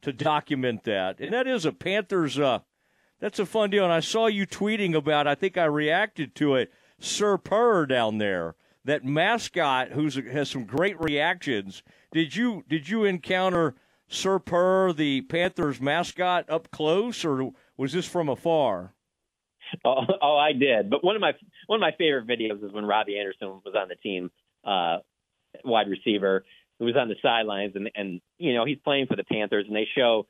to 0.00 0.14
document 0.14 0.84
that, 0.84 1.20
and 1.20 1.34
that 1.34 1.46
is 1.46 1.66
a 1.66 1.72
Panthers. 1.72 2.38
Uh, 2.38 2.60
that's 3.20 3.38
a 3.38 3.44
fun 3.44 3.68
deal, 3.68 3.84
and 3.84 3.92
I 3.92 4.00
saw 4.00 4.28
you 4.28 4.46
tweeting 4.46 4.94
about. 4.94 5.26
I 5.26 5.34
think 5.34 5.58
I 5.58 5.66
reacted 5.66 6.34
to 6.36 6.54
it. 6.54 6.72
Sir 6.98 7.36
Purr 7.36 7.84
down 7.84 8.16
there, 8.16 8.54
that 8.86 9.04
mascot 9.04 9.90
who 9.90 10.08
has 10.08 10.48
some 10.48 10.64
great 10.64 10.98
reactions. 10.98 11.82
Did 12.12 12.34
you 12.34 12.64
did 12.66 12.88
you 12.88 13.04
encounter? 13.04 13.74
Sir 14.08 14.38
Purr, 14.38 14.92
the 14.92 15.22
Panthers 15.22 15.80
mascot, 15.80 16.48
up 16.48 16.70
close, 16.70 17.24
or 17.24 17.52
was 17.76 17.92
this 17.92 18.06
from 18.06 18.28
afar? 18.28 18.94
Oh, 19.84 20.02
oh, 20.22 20.36
I 20.36 20.52
did. 20.52 20.90
But 20.90 21.04
one 21.04 21.16
of 21.16 21.20
my 21.20 21.32
one 21.66 21.78
of 21.78 21.80
my 21.80 21.92
favorite 21.96 22.26
videos 22.26 22.64
is 22.64 22.72
when 22.72 22.84
Robbie 22.84 23.18
Anderson 23.18 23.60
was 23.64 23.74
on 23.76 23.88
the 23.88 23.96
team, 23.96 24.30
uh, 24.64 24.98
wide 25.64 25.88
receiver, 25.88 26.44
who 26.78 26.84
was 26.84 26.96
on 26.96 27.08
the 27.08 27.16
sidelines, 27.20 27.72
and 27.74 27.90
and 27.94 28.20
you 28.38 28.54
know 28.54 28.64
he's 28.64 28.78
playing 28.84 29.06
for 29.06 29.16
the 29.16 29.24
Panthers, 29.24 29.64
and 29.66 29.74
they 29.74 29.88
show 29.96 30.26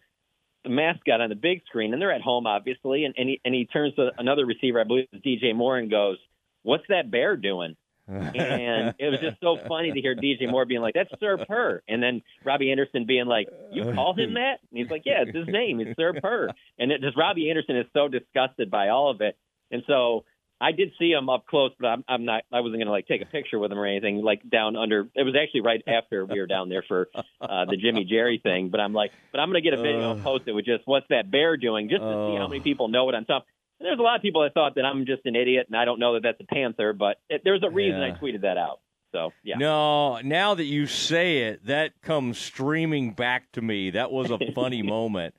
the 0.65 0.71
mascot 0.71 1.21
on 1.21 1.29
the 1.29 1.37
big 1.37 1.63
screen, 1.67 1.93
and 1.93 2.01
they're 2.01 2.13
at 2.13 2.23
home, 2.23 2.47
obviously, 2.47 3.05
and 3.05 3.15
and 3.17 3.29
he, 3.29 3.41
and 3.45 3.55
he 3.55 3.67
turns 3.67 3.95
to 3.97 4.11
another 4.19 4.47
receiver, 4.47 4.81
I 4.81 4.85
believe 4.85 5.07
it's 5.13 5.25
DJ 5.25 5.55
Moore, 5.55 5.79
and 5.79 5.91
goes, 5.91 6.19
"What's 6.63 6.85
that 6.89 7.11
bear 7.11 7.37
doing?" 7.37 7.77
And 8.09 8.95
it 8.99 9.11
was 9.11 9.21
just 9.21 9.41
so 9.41 9.59
funny 9.69 9.93
to 9.93 10.01
hear 10.01 10.15
DJ 10.15 10.51
Moore 10.51 10.65
being 10.65 10.81
like, 10.81 10.95
"That's 10.95 11.11
Sir 11.21 11.39
Purr," 11.45 11.83
and 11.89 12.03
then 12.03 12.23
Robbie 12.45 12.71
Anderson 12.71 13.05
being 13.07 13.27
like, 13.27 13.49
"You 13.73 13.93
call 13.95 14.15
him 14.15 14.35
that?" 14.35 14.61
And 14.71 14.79
he's 14.79 14.91
like, 14.91 15.03
"Yeah, 15.05 15.23
it's 15.27 15.37
his 15.37 15.49
name. 15.49 15.81
It's 15.81 15.97
Sir 15.97 16.13
Purr." 16.21 16.51
And 16.79 16.93
it 16.93 17.01
just 17.01 17.17
Robbie 17.17 17.51
Anderson 17.51 17.77
is 17.77 17.87
so 17.93 18.09
disgusted 18.09 18.71
by 18.71 18.89
all 18.89 19.11
of 19.11 19.21
it, 19.21 19.37
and 19.71 19.83
so 19.87 20.25
I 20.61 20.73
did 20.73 20.93
see 20.99 21.11
him 21.11 21.29
up 21.29 21.47
close, 21.47 21.73
but 21.79 21.87
I'm, 21.87 22.05
I'm 22.09 22.25
not. 22.25 22.45
I 22.51 22.61
wasn't 22.61 22.77
going 22.77 22.87
to 22.87 22.93
like 22.93 23.07
take 23.07 23.21
a 23.21 23.27
picture 23.27 23.59
with 23.59 23.71
him 23.71 23.79
or 23.79 23.87
anything. 23.87 24.23
Like 24.23 24.49
down 24.49 24.77
under, 24.77 25.09
it 25.15 25.23
was 25.23 25.35
actually 25.41 25.61
right 25.61 25.83
after 25.87 26.25
we 26.25 26.41
were 26.41 26.47
down 26.47 26.71
there 26.71 26.83
for 26.87 27.09
uh, 27.41 27.67
the 27.67 27.77
Jimmy 27.77 28.05
Jerry 28.05 28.41
thing. 28.43 28.71
But 28.71 28.81
I'm 28.81 28.95
like, 28.95 29.13
but 29.33 29.41
I'm 29.41 29.51
going 29.51 29.63
to 29.63 29.71
get 29.71 29.79
a 29.79 29.83
video 29.83 30.13
and 30.13 30.23
post 30.23 30.45
it 30.47 30.53
with 30.53 30.65
just 30.65 30.87
what's 30.87 31.07
that 31.11 31.31
bear 31.31 31.59
doing, 31.59 31.91
just 31.91 32.01
to 32.01 32.09
see 32.31 32.37
how 32.39 32.49
many 32.49 32.61
people 32.61 32.89
know 32.89 33.05
what 33.05 33.15
I'm 33.15 33.27
talking 33.27 33.47
there's 33.81 33.99
a 33.99 34.03
lot 34.03 34.17
of 34.17 34.23
people 34.23 34.43
that 34.43 34.55
thought 34.55 34.75
that 34.77 34.85
I'm 34.85 35.07
just 35.07 35.27
an 35.27 35.37
idiot 35.37 35.67
and 35.69 35.77
I 35.77 35.85
don't 35.85 36.01
know 36.01 36.15
that 36.15 36.23
that's 36.23 36.41
a 36.41 36.45
panther, 36.45 36.93
but 36.93 37.19
it, 37.29 37.43
there's 37.45 37.63
a 37.63 37.71
reason 37.71 38.01
yeah. 38.01 38.15
I 38.15 38.19
tweeted 38.19 38.43
that 38.43 38.57
out. 38.57 38.81
So 39.13 39.33
yeah. 39.43 39.57
No, 39.57 40.21
now 40.21 40.55
that 40.55 40.65
you 40.65 40.87
say 40.87 41.39
it, 41.45 41.67
that 41.67 42.01
comes 42.03 42.39
streaming 42.39 43.13
back 43.13 43.53
to 43.53 43.63
me. 43.63 43.91
That 43.91 44.11
was 44.11 44.31
a 44.31 44.39
funny 44.55 44.83
moment. 44.83 45.35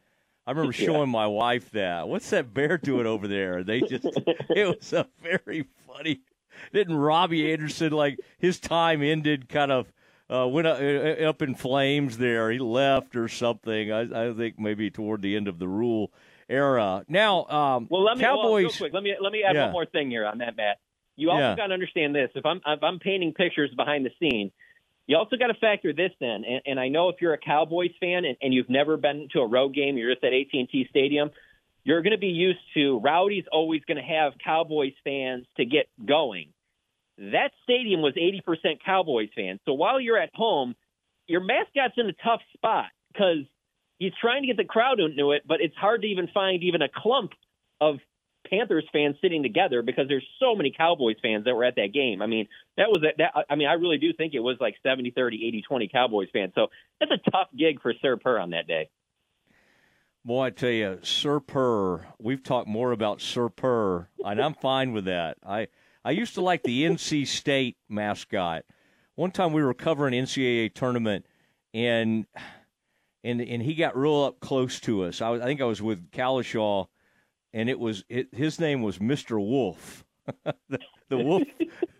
I 0.45 0.51
remember 0.51 0.71
showing 0.71 1.09
yeah. 1.09 1.13
my 1.13 1.27
wife 1.27 1.71
that. 1.71 2.07
What's 2.07 2.29
that 2.29 2.53
bear 2.53 2.77
doing 2.77 3.05
over 3.05 3.27
there? 3.27 3.63
They 3.63 3.81
just 3.81 4.05
it 4.49 4.77
was 4.77 4.93
a 4.93 5.07
very 5.21 5.65
funny. 5.85 6.21
Didn't 6.73 6.95
Robbie 6.95 7.51
Anderson 7.51 7.91
like 7.91 8.19
his 8.37 8.59
time 8.59 9.03
ended 9.03 9.49
kind 9.49 9.71
of 9.71 9.91
uh, 10.29 10.47
went 10.47 10.67
up, 10.67 10.79
uh, 10.79 11.23
up 11.23 11.41
in 11.41 11.55
flames 11.55 12.17
there. 12.17 12.51
He 12.51 12.59
left 12.59 13.15
or 13.15 13.27
something. 13.27 13.91
I, 13.91 14.29
I 14.29 14.33
think 14.33 14.57
maybe 14.57 14.89
toward 14.89 15.21
the 15.21 15.35
end 15.35 15.47
of 15.47 15.59
the 15.59 15.67
Rhule 15.67 16.11
era. 16.49 17.03
Now, 17.07 17.45
um, 17.45 17.87
well, 17.89 18.03
let 18.03 18.17
me 18.17 18.23
Cowboys. 18.23 18.43
Well, 18.43 18.55
real 18.55 18.69
quick, 18.71 18.93
let 18.93 19.03
me 19.03 19.15
let 19.21 19.31
me 19.31 19.43
add 19.43 19.55
yeah. 19.55 19.65
one 19.65 19.73
more 19.73 19.85
thing 19.85 20.09
here 20.09 20.25
on 20.25 20.39
that, 20.39 20.55
Matt. 20.55 20.77
You 21.15 21.31
also 21.31 21.41
yeah. 21.41 21.55
got 21.55 21.67
to 21.67 21.73
understand 21.73 22.15
this. 22.15 22.29
If 22.35 22.45
I'm 22.45 22.61
if 22.65 22.83
I'm 22.83 22.99
painting 22.99 23.33
pictures 23.33 23.71
behind 23.75 24.05
the 24.05 24.11
scene, 24.19 24.51
you 25.07 25.17
also 25.17 25.37
got 25.37 25.47
to 25.47 25.55
factor 25.55 25.93
this 25.93 26.11
in, 26.19 26.43
and, 26.47 26.61
and 26.65 26.79
I 26.79 26.89
know 26.89 27.09
if 27.09 27.15
you're 27.21 27.33
a 27.33 27.37
Cowboys 27.37 27.91
fan 27.99 28.25
and, 28.25 28.37
and 28.41 28.53
you've 28.53 28.69
never 28.69 28.97
been 28.97 29.29
to 29.31 29.39
a 29.39 29.47
road 29.47 29.73
game, 29.73 29.97
you're 29.97 30.13
just 30.13 30.23
at 30.23 30.33
AT&T 30.33 30.87
Stadium, 30.89 31.31
you're 31.83 32.01
going 32.01 32.11
to 32.11 32.19
be 32.19 32.27
used 32.27 32.59
to 32.73 32.99
Rowdy's 32.99 33.45
always 33.51 33.81
going 33.87 33.97
to 33.97 34.03
have 34.03 34.33
Cowboys 34.43 34.91
fans 35.05 35.45
to 35.55 35.65
get 35.65 35.87
going. 36.05 36.49
That 37.17 37.51
stadium 37.63 38.01
was 38.01 38.13
80% 38.13 38.79
Cowboys 38.85 39.29
fans. 39.35 39.59
So 39.65 39.73
while 39.73 39.99
you're 39.99 40.19
at 40.19 40.29
home, 40.35 40.75
your 41.25 41.41
mascot's 41.41 41.95
in 41.97 42.07
a 42.07 42.13
tough 42.13 42.41
spot 42.53 42.87
because 43.11 43.45
he's 43.99 44.13
trying 44.19 44.43
to 44.43 44.47
get 44.47 44.57
the 44.57 44.65
crowd 44.65 44.99
into 44.99 45.31
it, 45.31 45.43
but 45.47 45.61
it's 45.61 45.75
hard 45.75 46.01
to 46.01 46.07
even 46.07 46.27
find 46.33 46.63
even 46.63 46.81
a 46.81 46.89
clump 46.93 47.31
of 47.81 47.97
Panthers 48.49 48.85
fans 48.93 49.15
sitting 49.21 49.43
together 49.43 49.81
because 49.81 50.07
there's 50.07 50.25
so 50.39 50.55
many 50.55 50.73
Cowboys 50.75 51.15
fans 51.21 51.45
that 51.45 51.55
were 51.55 51.65
at 51.65 51.75
that 51.75 51.93
game. 51.93 52.21
I 52.21 52.27
mean, 52.27 52.47
that 52.77 52.87
was 52.87 53.03
that. 53.17 53.45
I 53.49 53.55
mean, 53.55 53.67
I 53.67 53.73
really 53.73 53.97
do 53.97 54.13
think 54.13 54.33
it 54.33 54.39
was 54.39 54.57
like 54.59 54.75
70, 54.83 55.11
30, 55.11 55.45
80, 55.47 55.63
20 55.67 55.87
Cowboys 55.89 56.27
fans. 56.31 56.53
So 56.55 56.67
that's 56.99 57.11
a 57.11 57.31
tough 57.31 57.47
gig 57.57 57.81
for 57.81 57.93
Sir 58.01 58.17
Purr 58.17 58.39
on 58.39 58.51
that 58.51 58.67
day. 58.67 58.89
Boy, 60.23 60.45
I 60.45 60.49
tell 60.49 60.69
you, 60.69 60.99
Sir 61.03 61.39
Purr. 61.39 62.05
We've 62.19 62.43
talked 62.43 62.67
more 62.67 62.91
about 62.91 63.21
Sir 63.21 63.49
Purr, 63.49 64.09
and 64.23 64.41
I'm 64.41 64.53
fine 64.55 64.93
with 64.93 65.05
that. 65.05 65.37
I 65.45 65.67
I 66.03 66.11
used 66.11 66.35
to 66.35 66.41
like 66.41 66.63
the 66.63 66.83
NC 66.85 67.27
State 67.27 67.77
mascot. 67.89 68.63
One 69.15 69.31
time 69.31 69.51
we 69.51 69.63
were 69.63 69.73
covering 69.73 70.13
NCAA 70.13 70.73
tournament, 70.73 71.25
and 71.73 72.27
and 73.27 73.41
and 73.41 73.61
he 73.61 73.75
got 73.75 73.97
real 73.97 74.23
up 74.23 74.39
close 74.39 74.79
to 74.81 75.03
us. 75.03 75.21
I, 75.21 75.29
was, 75.29 75.41
I 75.41 75.45
think 75.45 75.61
I 75.61 75.65
was 75.65 75.81
with 75.81 76.11
Kalishaw 76.11 76.87
and 77.53 77.69
it 77.69 77.79
was 77.79 78.03
it, 78.09 78.33
his 78.33 78.59
name 78.59 78.81
was 78.81 78.99
Mr. 78.99 79.37
Wuf. 79.37 80.03
the, 80.69 80.79
the 81.07 81.17
wolf 81.17 81.43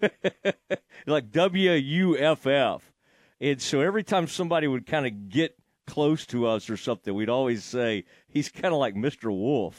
like 1.07 1.31
W 1.31 1.71
U 1.71 2.17
F 2.17 2.45
F. 2.45 2.91
And 3.39 3.61
so 3.61 3.81
every 3.81 4.03
time 4.03 4.27
somebody 4.27 4.67
would 4.67 4.85
kind 4.85 5.05
of 5.05 5.29
get 5.29 5.57
close 5.85 6.25
to 6.27 6.47
us 6.47 6.69
or 6.69 6.77
something, 6.77 7.13
we'd 7.13 7.29
always 7.29 7.63
say 7.63 8.05
he's 8.27 8.49
kind 8.49 8.73
of 8.73 8.79
like 8.79 8.95
Mr. 8.95 9.31
Wuf. 9.31 9.73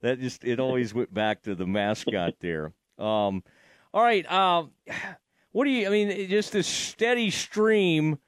That 0.00 0.20
just 0.20 0.44
it 0.44 0.60
always 0.60 0.92
went 0.92 1.14
back 1.14 1.42
to 1.42 1.54
the 1.54 1.66
mascot 1.66 2.34
there. 2.40 2.72
Um, 2.98 3.42
all 3.92 4.02
right, 4.02 4.26
uh, 4.30 4.64
what 5.52 5.64
do 5.64 5.70
you? 5.70 5.86
I 5.86 5.90
mean, 5.90 6.28
just 6.28 6.52
this 6.52 6.66
steady 6.66 7.30
stream 7.30 8.18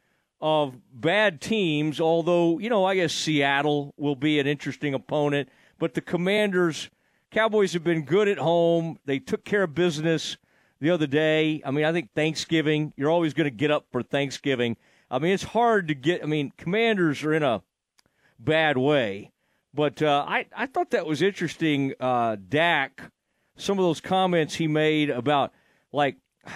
of 0.41 0.77
bad 0.93 1.41
teams. 1.41 2.01
Although 2.01 2.59
you 2.59 2.71
know, 2.71 2.85
I 2.85 2.95
guess 2.97 3.13
Seattle 3.13 3.95
will 3.97 4.17
be 4.17 4.39
an 4.39 4.47
interesting 4.47 4.95
opponent. 4.95 5.49
But 5.79 5.95
the 5.95 6.01
Commanders, 6.01 6.91
Cowboys 7.31 7.73
have 7.75 7.85
been 7.85 8.05
good 8.05 8.29
at 8.29 8.39
home. 8.39 8.99
They 9.05 9.19
took 9.19 9.45
care 9.45 9.65
of 9.65 9.75
business 9.75 10.37
the 10.81 10.91
other 10.91 11.07
day. 11.07 11.63
I 11.65 11.71
mean, 11.71 11.85
I 11.85 11.93
think 11.93 12.11
Thanksgiving, 12.15 12.93
you're 12.97 13.11
always 13.11 13.35
going 13.35 13.51
to 13.51 13.57
get 13.57 13.71
up 13.71 13.87
for 13.93 14.03
Thanksgiving. 14.03 14.77
I 15.11 15.19
mean, 15.19 15.33
it's 15.33 15.43
hard 15.43 15.89
to 15.89 15.95
get. 15.95 16.23
I 16.23 16.27
mean, 16.27 16.53
Commanders 16.57 17.23
are 17.25 17.35
in 17.35 17.43
a 17.43 17.63
bad 18.39 18.77
way. 18.77 19.33
But 19.75 20.01
uh, 20.01 20.25
I, 20.27 20.47
I 20.57 20.67
thought 20.67 20.91
that 20.93 21.07
was 21.07 21.21
interesting, 21.21 21.93
uh, 22.01 22.37
Dak, 22.49 23.13
some 23.57 23.79
of 23.79 23.85
those 23.85 24.01
comments 24.01 24.55
he 24.55 24.69
made 24.69 25.11
about, 25.11 25.53
like, 25.93 26.17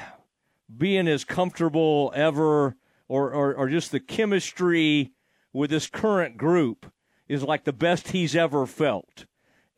being 0.77 1.07
as 1.07 1.25
comfortable 1.25 2.13
ever 2.15 2.77
or, 3.11 3.33
or, 3.33 3.55
or 3.55 3.69
just 3.69 3.91
the 3.91 3.99
chemistry 3.99 5.11
with 5.53 5.69
this 5.69 5.89
current 5.89 6.37
group 6.37 6.87
is 7.29 7.43
like 7.43 7.65
the 7.65 7.73
best 7.73 8.09
he's 8.09 8.37
ever 8.37 8.67
felt. 8.67 9.27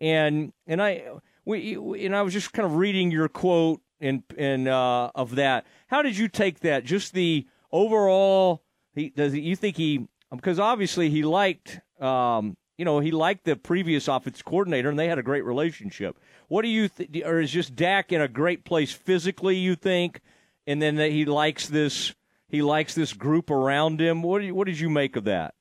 And 0.01 0.53
and 0.67 0.83
I 0.83 1.05
we 1.47 2.05
and 2.05 2.15
I 2.15 2.23
was 2.23 2.35
just 2.35 2.53
kind 2.53 2.67
of 2.67 2.77
reading 2.77 3.11
your 3.11 3.29
quote 3.29 3.81
and 4.01 4.23
and 4.37 4.69
uh, 4.69 5.11
of 5.15 5.37
that. 5.37 5.67
How 5.87 6.03
did 6.03 6.19
you 6.19 6.29
take 6.29 6.61
that? 6.61 6.85
Just 6.85 7.15
the 7.15 7.47
overall. 7.71 8.65
He 8.95 9.09
does. 9.09 9.35
You 9.35 9.57
think 9.57 9.77
he 9.79 10.07
because 10.31 10.59
obviously 10.59 11.09
he 11.09 11.23
liked. 11.23 11.81
Um, 12.01 12.57
you 12.77 12.85
know, 12.85 13.01
he 13.01 13.13
liked 13.13 13.45
the 13.45 13.55
previous 13.55 14.09
offense 14.09 14.43
coordinator, 14.43 14.91
and 14.91 14.99
they 14.99 15.07
had 15.09 15.19
a 15.19 15.23
great 15.23 15.45
relationship. 15.45 16.19
What 16.49 16.63
do 16.63 16.69
you 16.69 16.89
think? 16.89 17.23
Or 17.25 17.41
is 17.41 17.51
just 17.51 17.77
Dak 17.77 18.13
in 18.13 18.21
a 18.21 18.29
great 18.29 18.65
place 18.65 18.93
physically? 18.93 19.57
You 19.57 19.75
think, 19.75 20.21
and 20.67 20.83
then 20.83 20.97
that 20.97 21.13
he 21.13 21.25
likes 21.25 21.69
this. 21.69 22.13
He 22.53 22.61
likes 22.61 22.95
this 22.95 23.15
group 23.15 23.51
around 23.51 23.99
him. 23.99 24.23
What 24.23 24.43
you, 24.43 24.55
what 24.55 24.67
did 24.67 24.79
you 24.79 24.91
make 24.91 25.17
of 25.17 25.25
that? 25.25 25.55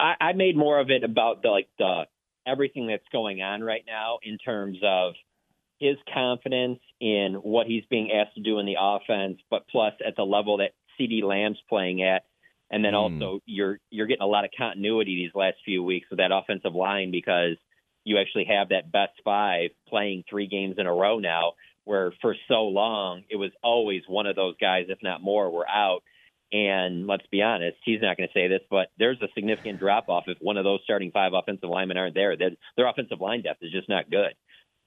I, 0.00 0.14
I 0.18 0.32
made 0.32 0.56
more 0.56 0.80
of 0.80 0.90
it 0.90 1.04
about 1.04 1.42
the 1.42 1.50
like 1.50 1.68
the 1.78 2.06
everything 2.46 2.86
that's 2.86 3.04
going 3.12 3.42
on 3.42 3.62
right 3.62 3.84
now 3.86 4.18
in 4.22 4.38
terms 4.38 4.78
of 4.82 5.12
his 5.78 5.96
confidence 6.12 6.78
in 6.98 7.34
what 7.42 7.66
he's 7.66 7.84
being 7.90 8.10
asked 8.10 8.36
to 8.36 8.42
do 8.42 8.58
in 8.58 8.64
the 8.64 8.76
offense, 8.80 9.38
but 9.50 9.68
plus 9.68 9.92
at 10.04 10.16
the 10.16 10.22
level 10.22 10.56
that 10.56 10.70
CeeDee 10.98 11.22
Lamb's 11.22 11.58
playing 11.68 12.02
at, 12.02 12.24
and 12.70 12.82
then 12.82 12.94
mm. 12.94 13.20
also 13.22 13.40
you're 13.44 13.78
you're 13.90 14.06
getting 14.06 14.22
a 14.22 14.26
lot 14.26 14.46
of 14.46 14.50
continuity 14.56 15.14
these 15.14 15.34
last 15.34 15.58
few 15.66 15.82
weeks 15.82 16.08
with 16.08 16.20
that 16.20 16.32
offensive 16.32 16.74
line 16.74 17.10
because 17.10 17.58
you 18.04 18.16
actually 18.16 18.46
have 18.46 18.70
that 18.70 18.90
best 18.90 19.12
five 19.22 19.72
playing 19.86 20.24
three 20.30 20.46
games 20.46 20.76
in 20.78 20.86
a 20.86 20.92
row 20.92 21.18
now. 21.18 21.52
Where 21.86 22.12
for 22.20 22.36
so 22.48 22.64
long 22.64 23.22
it 23.30 23.36
was 23.36 23.52
always 23.62 24.02
one 24.06 24.26
of 24.26 24.36
those 24.36 24.56
guys, 24.60 24.86
if 24.88 24.98
not 25.02 25.22
more, 25.22 25.50
were 25.50 25.68
out. 25.68 26.02
And 26.52 27.06
let's 27.06 27.26
be 27.30 27.42
honest, 27.42 27.76
he's 27.84 28.02
not 28.02 28.16
going 28.16 28.28
to 28.28 28.32
say 28.32 28.48
this, 28.48 28.60
but 28.70 28.88
there's 28.98 29.20
a 29.22 29.28
significant 29.34 29.78
drop 29.80 30.08
off 30.08 30.24
if 30.26 30.38
one 30.40 30.56
of 30.56 30.64
those 30.64 30.80
starting 30.84 31.10
five 31.10 31.32
offensive 31.32 31.68
linemen 31.68 31.96
aren't 31.96 32.14
there. 32.14 32.36
Their, 32.36 32.50
their 32.76 32.88
offensive 32.88 33.20
line 33.20 33.42
depth 33.42 33.62
is 33.62 33.72
just 33.72 33.88
not 33.88 34.10
good. 34.10 34.34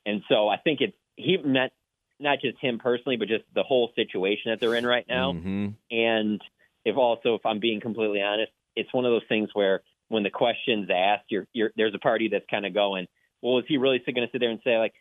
And 0.05 0.21
so 0.29 0.47
I 0.47 0.57
think 0.57 0.79
it's 0.81 0.95
he 1.15 1.37
meant 1.37 1.73
not 2.19 2.39
just 2.41 2.57
him 2.59 2.79
personally, 2.79 3.17
but 3.17 3.27
just 3.27 3.43
the 3.55 3.63
whole 3.63 3.91
situation 3.95 4.51
that 4.51 4.59
they're 4.59 4.75
in 4.75 4.85
right 4.85 5.05
now. 5.07 5.33
Mm-hmm. 5.33 5.67
And 5.91 6.41
if 6.85 6.97
also, 6.97 7.35
if 7.35 7.45
I'm 7.45 7.59
being 7.59 7.81
completely 7.81 8.21
honest, 8.21 8.51
it's 8.75 8.93
one 8.93 9.05
of 9.05 9.11
those 9.11 9.27
things 9.27 9.49
where 9.53 9.81
when 10.09 10.23
the 10.23 10.29
question's 10.29 10.89
asked, 10.89 11.25
you're, 11.29 11.47
you're 11.53 11.71
there's 11.75 11.95
a 11.95 11.99
party 11.99 12.29
that's 12.29 12.45
kind 12.49 12.65
of 12.65 12.73
going, 12.73 13.07
well, 13.41 13.59
is 13.59 13.65
he 13.67 13.77
really 13.77 13.99
going 13.99 14.27
to 14.27 14.31
sit 14.31 14.39
there 14.39 14.49
and 14.49 14.59
say 14.63 14.77
like, 14.77 14.93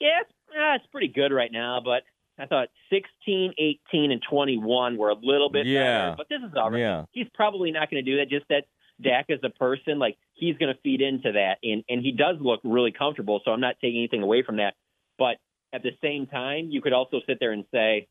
yeah, 0.00 0.20
it's, 0.22 0.32
uh, 0.50 0.74
it's 0.74 0.86
pretty 0.90 1.08
good 1.08 1.32
right 1.32 1.50
now, 1.52 1.80
but 1.84 2.02
I 2.38 2.46
thought 2.46 2.68
16, 2.90 3.54
18, 3.58 4.12
and 4.12 4.22
21 4.28 4.96
were 4.96 5.10
a 5.10 5.16
little 5.20 5.50
bit 5.50 5.66
yeah. 5.66 6.10
better, 6.10 6.14
but 6.18 6.28
this 6.28 6.38
is 6.38 6.56
all 6.56 6.70
right. 6.70 6.80
Yeah. 6.80 7.04
He's 7.12 7.26
probably 7.34 7.72
not 7.72 7.90
going 7.90 8.04
to 8.04 8.10
do 8.10 8.18
that. 8.18 8.28
Just 8.30 8.46
that 8.48 8.64
Dak 9.02 9.26
as 9.30 9.40
a 9.42 9.50
person, 9.50 9.98
like 9.98 10.16
he's 10.34 10.56
going 10.56 10.72
to 10.72 10.80
feed 10.82 11.00
into 11.00 11.32
that, 11.32 11.58
and 11.62 11.84
and 11.88 12.02
he 12.02 12.12
does 12.12 12.36
look 12.40 12.60
really 12.64 12.92
comfortable. 12.92 13.40
So 13.44 13.50
I'm 13.50 13.60
not 13.60 13.76
taking 13.80 13.98
anything 13.98 14.22
away 14.22 14.42
from 14.42 14.56
that. 14.56 14.74
But 15.18 15.36
at 15.72 15.82
the 15.82 15.90
same 16.02 16.26
time, 16.26 16.68
you 16.70 16.80
could 16.80 16.92
also 16.92 17.20
sit 17.26 17.38
there 17.40 17.52
and 17.52 17.64
say, 17.72 18.08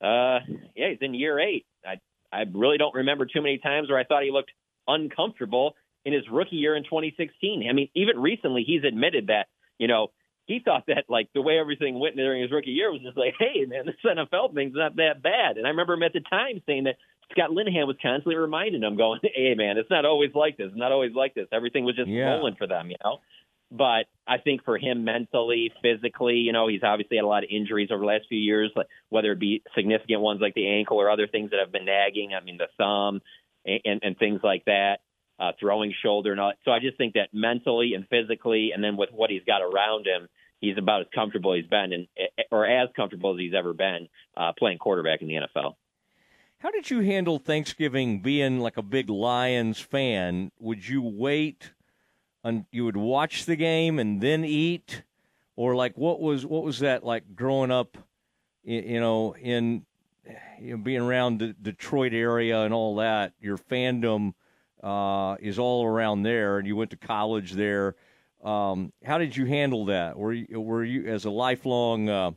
uh, 0.00 0.40
yeah, 0.74 0.90
he's 0.90 0.98
in 1.00 1.14
year 1.14 1.38
eight. 1.38 1.66
I 1.84 1.96
I 2.32 2.44
really 2.52 2.78
don't 2.78 2.94
remember 2.94 3.26
too 3.26 3.42
many 3.42 3.58
times 3.58 3.88
where 3.88 3.98
I 3.98 4.04
thought 4.04 4.22
he 4.22 4.30
looked 4.30 4.52
uncomfortable 4.86 5.74
in 6.04 6.12
his 6.12 6.22
rookie 6.30 6.56
year 6.56 6.76
in 6.76 6.84
2016. 6.84 7.66
I 7.68 7.72
mean, 7.72 7.88
even 7.94 8.18
recently, 8.18 8.64
he's 8.64 8.84
admitted 8.84 9.28
that 9.28 9.46
you 9.78 9.88
know 9.88 10.08
he 10.46 10.60
thought 10.64 10.84
that 10.86 11.04
like 11.08 11.28
the 11.34 11.42
way 11.42 11.58
everything 11.58 11.98
went 11.98 12.16
during 12.16 12.40
his 12.40 12.50
rookie 12.50 12.70
year 12.70 12.90
was 12.90 13.02
just 13.02 13.16
like, 13.16 13.34
hey 13.38 13.64
man, 13.66 13.86
this 13.86 13.96
NFL 14.04 14.54
thing's 14.54 14.74
not 14.74 14.96
that 14.96 15.22
bad. 15.22 15.58
And 15.58 15.66
I 15.66 15.70
remember 15.70 15.94
him 15.94 16.04
at 16.04 16.12
the 16.12 16.20
time 16.20 16.62
saying 16.66 16.84
that 16.84 16.96
Scott 17.32 17.50
Linehan 17.50 17.86
was 17.86 17.96
constantly 18.00 18.36
reminding 18.36 18.82
him, 18.82 18.96
going, 18.96 19.20
hey 19.34 19.54
man, 19.54 19.76
it's 19.76 19.90
not 19.90 20.04
always 20.04 20.30
like 20.34 20.56
this, 20.56 20.68
it's 20.68 20.76
not 20.76 20.92
always 20.92 21.14
like 21.14 21.34
this. 21.34 21.48
Everything 21.52 21.84
was 21.84 21.96
just 21.96 22.08
yeah. 22.08 22.34
rolling 22.34 22.54
for 22.56 22.66
them, 22.66 22.90
you 22.90 22.96
know. 23.04 23.18
But 23.72 24.06
I 24.28 24.38
think 24.38 24.64
for 24.64 24.78
him 24.78 25.02
mentally, 25.02 25.72
physically, 25.82 26.36
you 26.36 26.52
know, 26.52 26.68
he's 26.68 26.84
obviously 26.84 27.16
had 27.16 27.24
a 27.24 27.28
lot 27.28 27.42
of 27.42 27.50
injuries 27.50 27.88
over 27.90 28.00
the 28.00 28.06
last 28.06 28.26
few 28.28 28.38
years, 28.38 28.70
like 28.76 28.86
whether 29.08 29.32
it 29.32 29.40
be 29.40 29.64
significant 29.74 30.20
ones 30.20 30.40
like 30.40 30.54
the 30.54 30.68
ankle 30.68 30.98
or 30.98 31.10
other 31.10 31.26
things 31.26 31.50
that 31.50 31.58
have 31.58 31.72
been 31.72 31.84
nagging. 31.84 32.30
I 32.32 32.44
mean, 32.44 32.58
the 32.58 32.68
thumb 32.78 33.22
and, 33.64 33.80
and, 33.84 34.00
and 34.04 34.18
things 34.18 34.40
like 34.44 34.64
that 34.66 34.98
uh, 35.38 35.52
throwing 35.58 35.92
shoulder 36.02 36.32
and 36.32 36.40
all. 36.40 36.52
So 36.64 36.70
I 36.70 36.78
just 36.78 36.96
think 36.96 37.14
that 37.14 37.28
mentally 37.32 37.94
and 37.94 38.06
physically, 38.08 38.70
and 38.74 38.82
then 38.82 38.96
with 38.96 39.10
what 39.12 39.30
he's 39.30 39.42
got 39.46 39.62
around 39.62 40.06
him, 40.06 40.28
he's 40.60 40.78
about 40.78 41.02
as 41.02 41.06
comfortable 41.14 41.54
he's 41.54 41.66
been, 41.66 41.92
and 41.92 42.06
or 42.50 42.66
as 42.66 42.88
comfortable 42.96 43.34
as 43.34 43.38
he's 43.38 43.54
ever 43.54 43.72
been 43.72 44.08
uh, 44.36 44.52
playing 44.58 44.78
quarterback 44.78 45.22
in 45.22 45.28
the 45.28 45.34
NFL. 45.34 45.74
How 46.58 46.70
did 46.70 46.90
you 46.90 47.00
handle 47.00 47.38
Thanksgiving 47.38 48.20
being 48.20 48.60
like 48.60 48.78
a 48.78 48.82
big 48.82 49.10
Lions 49.10 49.78
fan? 49.78 50.50
Would 50.58 50.88
you 50.88 51.02
wait 51.02 51.72
and 52.42 52.64
you 52.70 52.84
would 52.84 52.96
watch 52.96 53.44
the 53.44 53.56
game 53.56 53.98
and 53.98 54.20
then 54.20 54.44
eat, 54.44 55.02
or 55.54 55.76
like 55.76 55.98
what 55.98 56.20
was 56.20 56.46
what 56.46 56.62
was 56.62 56.78
that 56.78 57.04
like 57.04 57.34
growing 57.34 57.70
up? 57.70 57.98
You 58.64 59.00
know, 59.00 59.36
in 59.36 59.84
you 60.60 60.72
know, 60.72 60.82
being 60.82 61.02
around 61.02 61.38
the 61.38 61.52
Detroit 61.52 62.14
area 62.14 62.62
and 62.62 62.72
all 62.72 62.96
that, 62.96 63.32
your 63.40 63.58
fandom 63.58 64.34
uh, 64.82 65.36
is 65.40 65.58
all 65.58 65.84
around 65.84 66.22
there, 66.22 66.58
and 66.58 66.66
you 66.66 66.76
went 66.76 66.90
to 66.90 66.96
college 66.96 67.52
there. 67.52 67.94
Um, 68.42 68.92
how 69.04 69.18
did 69.18 69.36
you 69.36 69.46
handle 69.46 69.86
that? 69.86 70.16
Were 70.16 70.32
you, 70.32 70.60
were 70.60 70.84
you 70.84 71.06
as 71.06 71.24
a 71.24 71.30
lifelong 71.30 72.08
uh, 72.08 72.30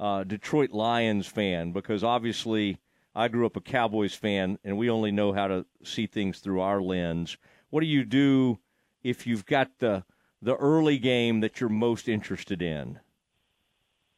uh, 0.00 0.24
Detroit 0.24 0.72
Lions 0.72 1.26
fan? 1.26 1.72
Because 1.72 2.02
obviously, 2.02 2.78
I 3.14 3.28
grew 3.28 3.46
up 3.46 3.56
a 3.56 3.60
Cowboys 3.60 4.14
fan, 4.14 4.58
and 4.64 4.76
we 4.76 4.90
only 4.90 5.12
know 5.12 5.32
how 5.32 5.46
to 5.46 5.66
see 5.84 6.06
things 6.06 6.38
through 6.40 6.60
our 6.60 6.82
lens. 6.82 7.36
What 7.70 7.80
do 7.80 7.86
you 7.86 8.04
do 8.04 8.58
if 9.02 9.26
you've 9.26 9.46
got 9.46 9.78
the 9.78 10.04
the 10.42 10.56
early 10.56 10.98
game 10.98 11.40
that 11.40 11.60
you're 11.60 11.70
most 11.70 12.08
interested 12.08 12.60
in? 12.60 13.00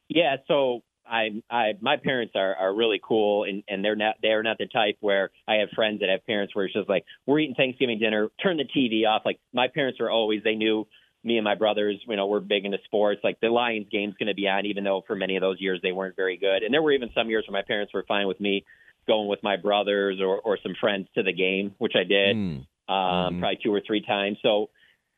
Yeah, 0.09 0.37
so 0.47 0.83
I, 1.09 1.41
I, 1.49 1.73
my 1.81 1.97
parents 1.97 2.33
are, 2.35 2.55
are 2.55 2.73
really 2.73 2.99
cool, 3.03 3.43
and, 3.43 3.63
and 3.67 3.83
they're 3.83 3.95
not, 3.95 4.15
they're 4.21 4.43
not 4.43 4.57
the 4.57 4.67
type 4.67 4.97
where 4.99 5.31
I 5.47 5.55
have 5.55 5.69
friends 5.75 6.01
that 6.01 6.09
have 6.09 6.25
parents 6.25 6.55
where 6.55 6.65
it's 6.65 6.73
just 6.73 6.89
like, 6.89 7.05
we're 7.25 7.39
eating 7.39 7.55
Thanksgiving 7.55 7.99
dinner, 7.99 8.29
turn 8.41 8.57
the 8.57 8.65
TV 8.65 9.07
off. 9.07 9.23
Like 9.25 9.39
my 9.53 9.67
parents 9.67 9.99
were 9.99 10.11
always, 10.11 10.43
they 10.43 10.55
knew 10.55 10.87
me 11.23 11.37
and 11.37 11.43
my 11.43 11.55
brothers, 11.55 11.99
you 12.07 12.15
know, 12.15 12.27
we're 12.27 12.39
big 12.39 12.65
into 12.65 12.77
sports. 12.85 13.21
Like 13.23 13.39
the 13.41 13.49
Lions 13.49 13.87
game's 13.91 14.15
going 14.15 14.27
to 14.27 14.35
be 14.35 14.47
on, 14.47 14.65
even 14.65 14.83
though 14.83 15.03
for 15.05 15.15
many 15.15 15.35
of 15.35 15.41
those 15.41 15.59
years 15.59 15.79
they 15.83 15.91
weren't 15.91 16.15
very 16.15 16.37
good. 16.37 16.63
And 16.63 16.73
there 16.73 16.81
were 16.81 16.91
even 16.91 17.09
some 17.13 17.29
years 17.29 17.45
where 17.47 17.59
my 17.59 17.65
parents 17.65 17.93
were 17.93 18.05
fine 18.07 18.27
with 18.27 18.39
me 18.39 18.65
going 19.07 19.27
with 19.27 19.43
my 19.43 19.57
brothers 19.57 20.19
or, 20.21 20.39
or 20.39 20.57
some 20.61 20.75
friends 20.79 21.07
to 21.15 21.23
the 21.23 21.33
game, 21.33 21.75
which 21.77 21.93
I 21.95 22.03
did 22.03 22.35
mm. 22.35 22.57
um, 22.57 22.65
mm-hmm. 22.87 23.39
probably 23.39 23.59
two 23.63 23.73
or 23.73 23.81
three 23.85 24.01
times. 24.05 24.37
So, 24.41 24.69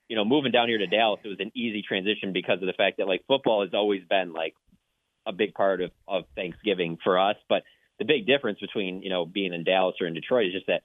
you 0.07 0.15
know, 0.15 0.25
moving 0.25 0.51
down 0.51 0.69
here 0.69 0.77
to 0.77 0.87
Dallas, 0.87 1.19
it 1.23 1.27
was 1.27 1.39
an 1.39 1.51
easy 1.55 1.83
transition 1.87 2.33
because 2.33 2.61
of 2.61 2.67
the 2.67 2.73
fact 2.73 2.97
that 2.97 3.07
like 3.07 3.23
football 3.27 3.61
has 3.61 3.73
always 3.73 4.01
been 4.09 4.33
like 4.33 4.55
a 5.25 5.31
big 5.31 5.53
part 5.53 5.81
of, 5.81 5.91
of 6.07 6.23
Thanksgiving 6.35 6.97
for 7.03 7.19
us. 7.19 7.35
But 7.47 7.63
the 7.99 8.05
big 8.05 8.25
difference 8.25 8.59
between, 8.59 9.01
you 9.03 9.09
know, 9.09 9.25
being 9.25 9.53
in 9.53 9.63
Dallas 9.63 9.95
or 10.01 10.07
in 10.07 10.13
Detroit 10.13 10.47
is 10.47 10.53
just 10.53 10.67
that 10.67 10.81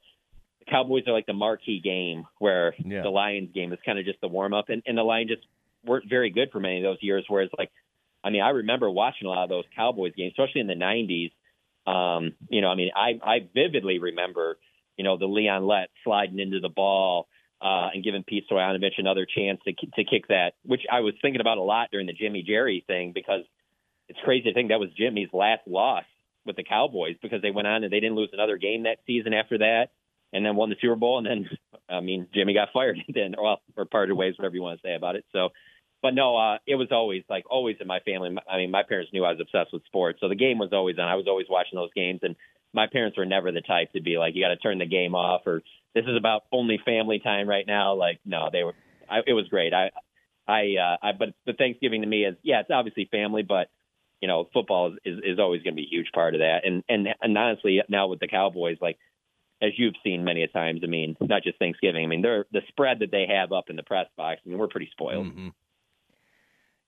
the 0.59 0.65
Cowboys 0.65 1.03
are 1.07 1.13
like 1.13 1.25
the 1.25 1.33
marquee 1.33 1.81
game 1.83 2.25
where 2.39 2.75
yeah. 2.77 3.01
the 3.01 3.09
Lions 3.09 3.49
game 3.53 3.73
is 3.73 3.79
kind 3.85 3.99
of 3.99 4.05
just 4.05 4.21
the 4.21 4.27
warm 4.27 4.53
up 4.53 4.69
and, 4.69 4.83
and 4.85 4.97
the 4.97 5.03
Lions 5.03 5.29
just 5.29 5.47
weren't 5.85 6.09
very 6.09 6.29
good 6.29 6.49
for 6.51 6.59
many 6.59 6.77
of 6.77 6.83
those 6.83 7.01
years. 7.01 7.25
Whereas 7.27 7.49
like, 7.57 7.71
I 8.23 8.29
mean, 8.29 8.41
I 8.41 8.49
remember 8.49 8.89
watching 8.89 9.27
a 9.27 9.29
lot 9.29 9.43
of 9.43 9.49
those 9.49 9.65
Cowboys 9.75 10.13
games, 10.15 10.33
especially 10.37 10.61
in 10.61 10.67
the 10.67 10.75
nineties. 10.75 11.31
Um, 11.85 12.33
you 12.49 12.61
know, 12.61 12.67
I 12.67 12.75
mean, 12.75 12.91
I, 12.95 13.19
I 13.23 13.47
vividly 13.53 13.99
remember, 13.99 14.57
you 14.97 15.03
know, 15.03 15.17
the 15.17 15.25
Leon 15.25 15.65
Lett 15.65 15.89
sliding 16.03 16.39
into 16.39 16.59
the 16.59 16.69
ball, 16.69 17.27
uh, 17.61 17.89
and 17.93 18.03
giving 18.03 18.23
Pete 18.23 18.45
Stoyanovich 18.49 18.97
another 18.97 19.25
chance 19.25 19.59
to 19.65 19.73
to 19.73 20.03
kick 20.03 20.27
that, 20.27 20.53
which 20.63 20.81
I 20.91 20.99
was 20.99 21.13
thinking 21.21 21.41
about 21.41 21.57
a 21.57 21.63
lot 21.63 21.89
during 21.91 22.07
the 22.07 22.13
Jimmy 22.13 22.43
Jerry 22.43 22.83
thing 22.85 23.13
because 23.13 23.41
it's 24.09 24.19
crazy 24.23 24.43
to 24.43 24.53
think 24.53 24.69
that 24.69 24.79
was 24.79 24.89
Jimmy's 24.97 25.29
last 25.33 25.67
loss 25.67 26.03
with 26.45 26.55
the 26.55 26.63
Cowboys 26.63 27.15
because 27.21 27.41
they 27.41 27.51
went 27.51 27.67
on 27.67 27.83
and 27.83 27.91
they 27.91 27.99
didn't 27.99 28.15
lose 28.15 28.29
another 28.33 28.57
game 28.57 28.83
that 28.83 28.99
season 29.05 29.33
after 29.33 29.57
that, 29.59 29.87
and 30.33 30.45
then 30.45 30.55
won 30.55 30.69
the 30.69 30.75
Super 30.81 30.95
Bowl, 30.95 31.17
and 31.17 31.27
then 31.27 31.49
I 31.89 31.99
mean 32.01 32.27
Jimmy 32.33 32.53
got 32.53 32.69
fired 32.73 32.97
then, 33.13 33.35
well, 33.41 33.61
or 33.75 33.85
parted 33.85 34.13
ways, 34.15 34.35
whatever 34.37 34.55
you 34.55 34.61
want 34.61 34.79
to 34.81 34.87
say 34.87 34.95
about 34.95 35.15
it. 35.15 35.25
So, 35.31 35.49
but 36.01 36.13
no, 36.13 36.37
uh, 36.37 36.57
it 36.65 36.75
was 36.75 36.89
always 36.91 37.23
like 37.29 37.45
always 37.49 37.77
in 37.79 37.87
my 37.87 37.99
family. 37.99 38.35
I 38.49 38.57
mean, 38.57 38.71
my 38.71 38.83
parents 38.83 39.11
knew 39.13 39.25
I 39.25 39.31
was 39.31 39.41
obsessed 39.41 39.73
with 39.73 39.85
sports, 39.85 40.19
so 40.21 40.29
the 40.29 40.35
game 40.35 40.59
was 40.59 40.69
always 40.71 40.97
on. 40.97 41.07
I 41.07 41.15
was 41.15 41.27
always 41.27 41.47
watching 41.49 41.77
those 41.77 41.93
games, 41.95 42.19
and 42.23 42.35
my 42.73 42.87
parents 42.87 43.17
were 43.17 43.25
never 43.25 43.51
the 43.51 43.61
type 43.61 43.91
to 43.93 44.01
be 44.01 44.17
like, 44.17 44.35
you 44.35 44.43
got 44.43 44.49
to 44.49 44.57
turn 44.57 44.77
the 44.77 44.85
game 44.85 45.15
off 45.15 45.41
or 45.45 45.61
this 45.95 46.05
is 46.05 46.15
about 46.15 46.43
only 46.51 46.79
family 46.85 47.19
time 47.19 47.49
right 47.49 47.65
now. 47.65 47.95
Like, 47.95 48.19
no, 48.23 48.49
they 48.51 48.63
were. 48.63 48.73
I, 49.09 49.19
it 49.25 49.33
was 49.33 49.47
great. 49.47 49.73
I, 49.73 49.89
I, 50.47 50.75
uh, 50.79 50.97
I, 51.01 51.11
but 51.17 51.29
the 51.45 51.53
Thanksgiving 51.53 52.01
to 52.01 52.07
me 52.07 52.25
is, 52.25 52.35
yeah, 52.43 52.59
it's 52.59 52.69
obviously 52.69 53.07
family, 53.09 53.41
but 53.41 53.69
you 54.21 54.27
know, 54.27 54.49
football 54.53 54.93
is 54.93 54.99
is, 55.05 55.19
is 55.23 55.39
always 55.39 55.63
going 55.63 55.73
to 55.73 55.81
be 55.81 55.87
a 55.87 55.95
huge 55.95 56.11
part 56.13 56.35
of 56.35 56.39
that. 56.39 56.65
And 56.65 56.83
and 56.89 57.07
and 57.21 57.37
honestly, 57.37 57.81
now 57.89 58.07
with 58.07 58.19
the 58.19 58.27
Cowboys, 58.27 58.77
like 58.81 58.97
as 59.61 59.71
you've 59.77 59.95
seen 60.03 60.23
many 60.23 60.43
a 60.43 60.47
times, 60.47 60.81
I 60.83 60.87
mean, 60.87 61.15
not 61.19 61.43
just 61.43 61.57
Thanksgiving. 61.57 62.05
I 62.05 62.07
mean, 62.07 62.21
they're 62.21 62.45
the 62.51 62.61
spread 62.67 62.99
that 62.99 63.11
they 63.11 63.25
have 63.27 63.51
up 63.51 63.69
in 63.69 63.75
the 63.75 63.83
press 63.83 64.07
box. 64.15 64.41
I 64.45 64.49
mean, 64.49 64.57
we're 64.57 64.67
pretty 64.67 64.89
spoiled. 64.91 65.27
Mm-hmm. 65.27 65.49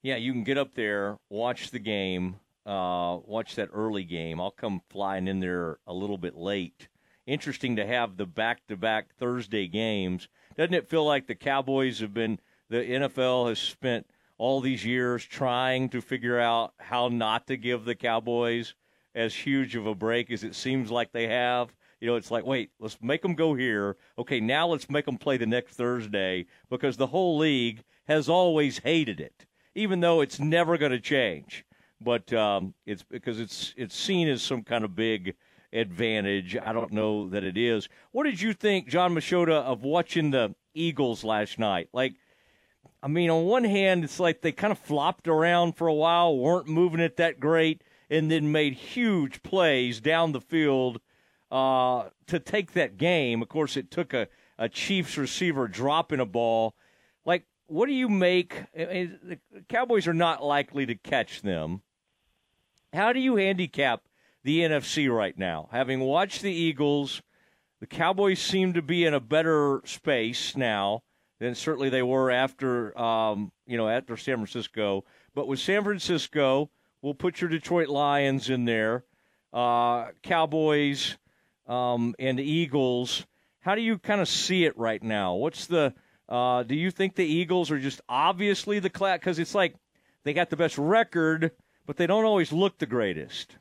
Yeah, 0.02 0.16
you 0.16 0.32
can 0.32 0.44
get 0.44 0.58
up 0.58 0.76
there, 0.76 1.18
watch 1.30 1.72
the 1.72 1.80
game, 1.80 2.36
uh, 2.66 3.18
watch 3.26 3.56
that 3.56 3.70
early 3.74 4.04
game. 4.04 4.40
I'll 4.40 4.52
come 4.52 4.82
flying 4.90 5.28
in 5.28 5.40
there 5.40 5.80
a 5.86 5.94
little 5.94 6.18
bit 6.18 6.36
late 6.36 6.88
interesting 7.30 7.76
to 7.76 7.86
have 7.86 8.18
the 8.18 8.26
back 8.26 8.66
to 8.68 8.76
back 8.76 9.16
Thursday 9.18 9.68
games. 9.68 10.28
Doesn't 10.58 10.74
it 10.74 10.90
feel 10.90 11.06
like 11.06 11.28
the 11.28 11.36
Cowboys 11.36 12.00
have 12.00 12.14
been, 12.14 12.40
the 12.70 12.78
NFL 12.78 13.50
has 13.50 13.60
spent 13.60 14.08
all 14.40 14.62
these 14.62 14.84
years 14.84 15.24
trying 15.24 15.90
to 15.90 16.02
figure 16.02 16.40
out 16.40 16.74
how 16.80 17.10
not 17.10 17.46
to 17.48 17.58
give 17.58 17.86
the 17.86 17.94
Cowboys 17.94 18.74
as 19.14 19.36
huge 19.36 19.76
of 19.76 19.86
a 19.86 19.94
break 19.94 20.32
as 20.32 20.44
it 20.44 20.56
seems 20.56 20.90
like 20.90 21.12
they 21.12 21.28
have? 21.28 21.76
You 22.00 22.08
know, 22.08 22.16
it's 22.16 22.32
like, 22.32 22.46
wait, 22.46 22.72
let's 22.80 22.98
make 23.02 23.22
them 23.22 23.36
go 23.36 23.54
here. 23.54 23.98
Okay, 24.18 24.40
now 24.40 24.68
let's 24.68 24.90
make 24.90 25.06
them 25.06 25.18
play 25.18 25.38
the 25.38 25.46
next 25.46 25.74
Thursday 25.74 26.46
because 26.70 26.98
the 26.98 27.08
whole 27.08 27.38
league 27.38 27.84
has 28.08 28.30
always 28.30 28.80
hated 28.80 29.20
it, 29.20 29.46
even 29.76 30.00
though 30.00 30.22
it's 30.22 30.40
never 30.40 30.78
going 30.78 30.94
to 30.94 31.00
change. 31.00 31.66
But 32.02 32.32
um, 32.32 32.74
it's 32.86 33.04
because 33.04 33.42
it's 33.42 33.74
it's 33.76 33.96
seen 33.96 34.30
as 34.30 34.42
some 34.42 34.64
kind 34.64 34.86
of 34.86 34.96
big 34.96 35.36
advantage. 35.74 36.56
I 36.56 36.72
don't 36.72 36.94
know 36.94 37.30
that 37.30 37.44
it 37.44 37.58
is. 37.58 37.90
What 38.12 38.24
did 38.24 38.40
you 38.40 38.54
think, 38.54 38.88
Jon 38.88 39.14
Machota, 39.14 39.62
of 39.62 39.84
watching 39.84 40.32
the 40.32 40.56
Eagles 40.74 41.26
last 41.26 41.60
night? 41.60 41.90
Like, 41.92 42.14
I 43.02 43.08
mean, 43.08 43.30
on 43.30 43.46
one 43.46 43.64
hand, 43.64 44.04
it's 44.04 44.20
like 44.20 44.42
they 44.42 44.52
kind 44.52 44.72
of 44.72 44.80
flopped 44.80 45.28
around 45.28 45.76
for 45.76 45.88
a 45.88 45.94
while, 45.94 46.38
weren't 46.38 46.68
moving 46.68 47.00
it 47.00 47.18
that 47.18 47.40
great, 47.40 47.82
and 48.10 48.30
then 48.30 48.52
made 48.52 48.74
huge 48.74 49.42
plays 49.42 50.02
down 50.02 50.32
the 50.32 50.42
field 50.42 51.00
uh, 51.52 52.10
to 52.28 52.40
take 52.40 52.74
that 52.74 52.98
game. 52.98 53.42
Of 53.42 53.48
course, 53.48 53.78
it 53.78 53.90
took 53.90 54.14
a, 54.14 54.28
a 54.58 54.68
Chiefs 54.68 55.18
receiver 55.18 55.68
dropping 55.68 56.20
a 56.20 56.26
ball. 56.26 56.76
Like, 57.26 57.46
what 57.68 57.88
do 57.88 57.94
you 57.94 58.10
make? 58.10 58.64
The 58.74 59.40
Cowboys 59.70 60.08
are 60.08 60.14
not 60.14 60.44
likely 60.44 60.86
to 60.86 60.96
catch 60.96 61.42
them. 61.42 61.82
How 62.92 63.14
do 63.14 63.20
you 63.20 63.36
handicap 63.38 64.02
the 64.44 64.60
NFC 64.62 65.14
right 65.14 65.38
now. 65.38 65.70
Having 65.72 66.02
watched 66.02 66.42
the 66.42 66.52
Eagles, 66.52 67.22
the 67.80 67.88
Cowboys 67.88 68.40
seem 68.40 68.74
to 68.74 68.82
be 68.82 69.06
in 69.06 69.14
a 69.14 69.20
better 69.20 69.82
space 69.86 70.56
now 70.56 71.04
than 71.40 71.56
certainly 71.56 71.90
they 71.90 72.04
were 72.04 72.30
after 72.30 72.98
um, 73.00 73.52
you 73.66 73.78
know 73.78 73.90
after 73.90 74.18
San 74.18 74.36
Francisco. 74.36 75.06
But 75.34 75.48
with 75.48 75.60
San 75.60 75.84
Francisco, 75.84 76.70
we'll 77.02 77.14
put 77.14 77.42
your 77.42 77.50
Detroit 77.50 77.88
Lions 77.88 78.50
in 78.50 78.66
there, 78.66 79.06
uh, 79.54 80.08
Cowboys, 80.22 81.18
um, 81.68 82.16
and 82.20 82.40
Eagles. 82.40 83.26
How 83.62 83.76
do 83.76 83.82
you 83.82 83.98
kind 83.98 84.22
of 84.22 84.28
see 84.28 84.66
it 84.66 84.78
right 84.78 85.02
now? 85.02 85.36
What's 85.36 85.66
the 85.66 85.94
uh, 86.28 86.64
do 86.64 86.76
you 86.76 86.92
think 86.92 87.16
the 87.16 87.26
Eagles 87.26 87.72
are 87.72 87.80
just 87.80 88.02
obviously 88.08 88.80
the 88.80 88.90
class? 88.90 89.20
Because 89.20 89.40
it's 89.40 89.56
like 89.56 89.76
they 90.24 90.34
got 90.34 90.50
the 90.50 90.58
best 90.58 90.78
record, 90.78 91.52
but 91.86 91.98
they 91.98 92.08
don't 92.08 92.26
always 92.26 92.52
look 92.52 92.78
the 92.78 92.86
greatest. 92.86 93.58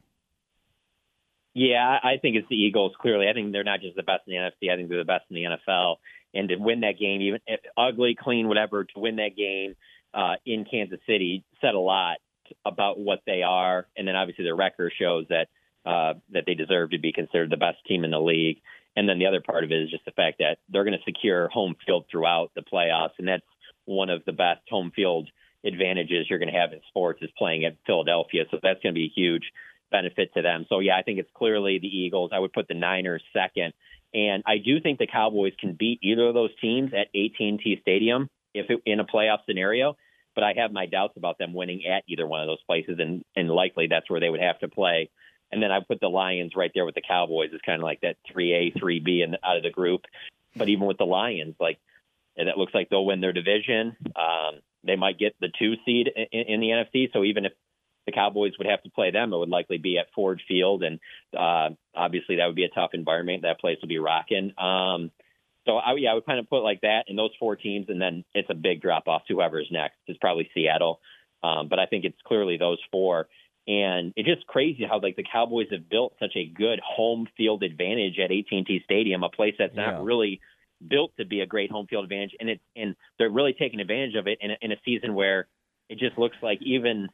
Yeah, 1.54 1.98
I 2.02 2.18
think 2.20 2.36
it's 2.36 2.48
the 2.48 2.56
Eagles. 2.56 2.92
Clearly, 3.00 3.26
I 3.28 3.32
think 3.32 3.52
they're 3.52 3.64
not 3.64 3.80
just 3.80 3.96
the 3.96 4.02
best 4.02 4.22
in 4.26 4.34
the 4.34 4.38
NFC. 4.38 4.70
I 4.70 4.76
think 4.76 4.90
they're 4.90 4.98
the 4.98 5.04
best 5.04 5.24
in 5.30 5.34
the 5.34 5.44
NFL. 5.44 5.96
And 6.34 6.48
to 6.50 6.56
win 6.56 6.80
that 6.80 6.98
game, 6.98 7.22
even 7.22 7.40
ugly, 7.76 8.16
clean, 8.20 8.48
whatever, 8.48 8.84
to 8.84 9.00
win 9.00 9.16
that 9.16 9.36
game 9.36 9.74
uh, 10.12 10.34
in 10.44 10.64
Kansas 10.70 11.00
City 11.06 11.44
said 11.60 11.74
a 11.74 11.80
lot 11.80 12.18
about 12.64 12.98
what 12.98 13.20
they 13.26 13.42
are. 13.42 13.86
And 13.96 14.06
then 14.06 14.16
obviously 14.16 14.44
their 14.44 14.56
record 14.56 14.92
shows 14.98 15.26
that 15.28 15.48
uh, 15.86 16.14
that 16.32 16.44
they 16.46 16.54
deserve 16.54 16.90
to 16.90 16.98
be 16.98 17.12
considered 17.12 17.50
the 17.50 17.56
best 17.56 17.78
team 17.86 18.04
in 18.04 18.10
the 18.10 18.20
league. 18.20 18.60
And 18.94 19.08
then 19.08 19.18
the 19.18 19.26
other 19.26 19.40
part 19.40 19.64
of 19.64 19.70
it 19.70 19.82
is 19.82 19.90
just 19.90 20.04
the 20.04 20.10
fact 20.10 20.38
that 20.38 20.58
they're 20.68 20.84
going 20.84 20.98
to 20.98 21.04
secure 21.04 21.48
home 21.48 21.76
field 21.86 22.06
throughout 22.10 22.50
the 22.54 22.62
playoffs, 22.62 23.12
and 23.18 23.28
that's 23.28 23.44
one 23.84 24.10
of 24.10 24.24
the 24.26 24.32
best 24.32 24.60
home 24.68 24.92
field 24.94 25.30
advantages 25.64 26.26
you're 26.28 26.38
going 26.38 26.52
to 26.52 26.58
have 26.58 26.72
in 26.72 26.80
sports 26.88 27.22
is 27.22 27.30
playing 27.38 27.64
at 27.64 27.76
Philadelphia. 27.86 28.44
So 28.50 28.58
that's 28.62 28.82
going 28.82 28.94
to 28.94 28.98
be 28.98 29.06
a 29.06 29.20
huge 29.20 29.44
benefit 29.90 30.34
to 30.34 30.42
them. 30.42 30.66
So 30.68 30.80
yeah, 30.80 30.96
I 30.96 31.02
think 31.02 31.18
it's 31.18 31.30
clearly 31.34 31.78
the 31.78 31.88
Eagles. 31.88 32.30
I 32.34 32.38
would 32.38 32.52
put 32.52 32.68
the 32.68 32.74
Niners 32.74 33.22
second, 33.32 33.72
and 34.14 34.42
I 34.46 34.58
do 34.58 34.80
think 34.80 34.98
the 34.98 35.06
Cowboys 35.06 35.52
can 35.60 35.74
beat 35.78 36.00
either 36.02 36.26
of 36.26 36.34
those 36.34 36.54
teams 36.60 36.92
at 36.92 37.08
AT&T 37.14 37.78
Stadium 37.82 38.28
if 38.54 38.70
it, 38.70 38.80
in 38.86 39.00
a 39.00 39.04
playoff 39.04 39.38
scenario. 39.46 39.96
But 40.34 40.44
I 40.44 40.54
have 40.56 40.72
my 40.72 40.86
doubts 40.86 41.16
about 41.16 41.38
them 41.38 41.52
winning 41.52 41.84
at 41.86 42.04
either 42.06 42.26
one 42.26 42.40
of 42.40 42.46
those 42.46 42.62
places, 42.66 42.98
and 43.00 43.24
and 43.34 43.50
likely 43.50 43.88
that's 43.88 44.08
where 44.08 44.20
they 44.20 44.30
would 44.30 44.40
have 44.40 44.58
to 44.60 44.68
play. 44.68 45.10
And 45.50 45.62
then 45.62 45.72
I 45.72 45.80
put 45.80 46.00
the 46.00 46.08
Lions 46.08 46.52
right 46.54 46.70
there 46.74 46.84
with 46.84 46.94
the 46.94 47.02
Cowboys 47.06 47.50
as 47.54 47.60
kind 47.64 47.80
of 47.80 47.84
like 47.84 48.02
that 48.02 48.16
three 48.30 48.52
A, 48.52 48.78
three 48.78 49.00
B, 49.00 49.22
and 49.22 49.36
out 49.42 49.56
of 49.56 49.62
the 49.62 49.70
group. 49.70 50.02
But 50.54 50.68
even 50.68 50.86
with 50.86 50.98
the 50.98 51.06
Lions, 51.06 51.56
like 51.58 51.78
it 52.36 52.56
looks 52.56 52.74
like 52.74 52.88
they'll 52.88 53.04
win 53.04 53.20
their 53.20 53.32
division. 53.32 53.96
Um, 54.14 54.60
they 54.84 54.96
might 54.96 55.18
get 55.18 55.34
the 55.40 55.50
two 55.58 55.74
seed 55.84 56.08
in, 56.30 56.40
in 56.40 56.60
the 56.60 56.68
NFC. 56.68 57.12
So 57.12 57.24
even 57.24 57.46
if 57.46 57.52
the 58.08 58.12
Cowboys 58.12 58.52
would 58.56 58.66
have 58.66 58.82
to 58.84 58.90
play 58.90 59.10
them, 59.10 59.32
it 59.32 59.36
would 59.36 59.50
likely 59.50 59.76
be 59.76 59.98
at 59.98 60.06
Ford 60.14 60.40
Field, 60.48 60.82
and 60.82 60.98
uh, 61.38 61.68
obviously 61.94 62.36
that 62.36 62.46
would 62.46 62.56
be 62.56 62.64
a 62.64 62.70
tough 62.70 62.90
environment. 62.94 63.42
That 63.42 63.60
place 63.60 63.76
would 63.82 63.88
be 63.88 63.98
rocking. 63.98 64.54
Um, 64.58 65.10
so 65.66 65.76
I, 65.76 65.94
yeah, 65.98 66.12
I 66.12 66.14
would 66.14 66.24
kind 66.24 66.38
of 66.38 66.48
put 66.48 66.62
like 66.62 66.80
that 66.80 67.04
in 67.08 67.16
those 67.16 67.32
four 67.38 67.54
teams, 67.54 67.86
and 67.90 68.00
then 68.00 68.24
it's 68.32 68.48
a 68.48 68.54
big 68.54 68.80
drop 68.80 69.08
off 69.08 69.26
to 69.26 69.34
whoever's 69.34 69.68
next. 69.70 69.96
It's 70.06 70.18
probably 70.18 70.48
Seattle, 70.54 71.00
um, 71.42 71.68
but 71.68 71.78
I 71.78 71.84
think 71.84 72.06
it's 72.06 72.16
clearly 72.24 72.56
those 72.56 72.78
four. 72.90 73.28
And 73.66 74.14
it's 74.16 74.26
just 74.26 74.46
crazy 74.46 74.86
how 74.88 74.98
like 74.98 75.16
the 75.16 75.26
Cowboys 75.30 75.66
have 75.72 75.90
built 75.90 76.14
such 76.18 76.32
a 76.36 76.46
good 76.46 76.80
home 76.82 77.28
field 77.36 77.62
advantage 77.62 78.18
at 78.18 78.30
AT&T 78.30 78.80
Stadium, 78.84 79.22
a 79.22 79.28
place 79.28 79.54
that's 79.58 79.76
not 79.76 80.02
really 80.02 80.40
built 80.88 81.12
to 81.18 81.26
be 81.26 81.40
a 81.40 81.46
great 81.46 81.70
home 81.70 81.86
field 81.86 82.04
advantage, 82.04 82.34
and 82.40 82.48
it's 82.48 82.62
and 82.74 82.96
they're 83.18 83.28
really 83.28 83.52
taking 83.52 83.80
advantage 83.80 84.14
of 84.14 84.26
it 84.26 84.38
in 84.40 84.52
a, 84.52 84.56
in 84.62 84.72
a 84.72 84.76
season 84.86 85.12
where 85.12 85.48
it 85.88 85.98
just 85.98 86.18
looks 86.18 86.36
like 86.42 86.60
even 86.62 87.08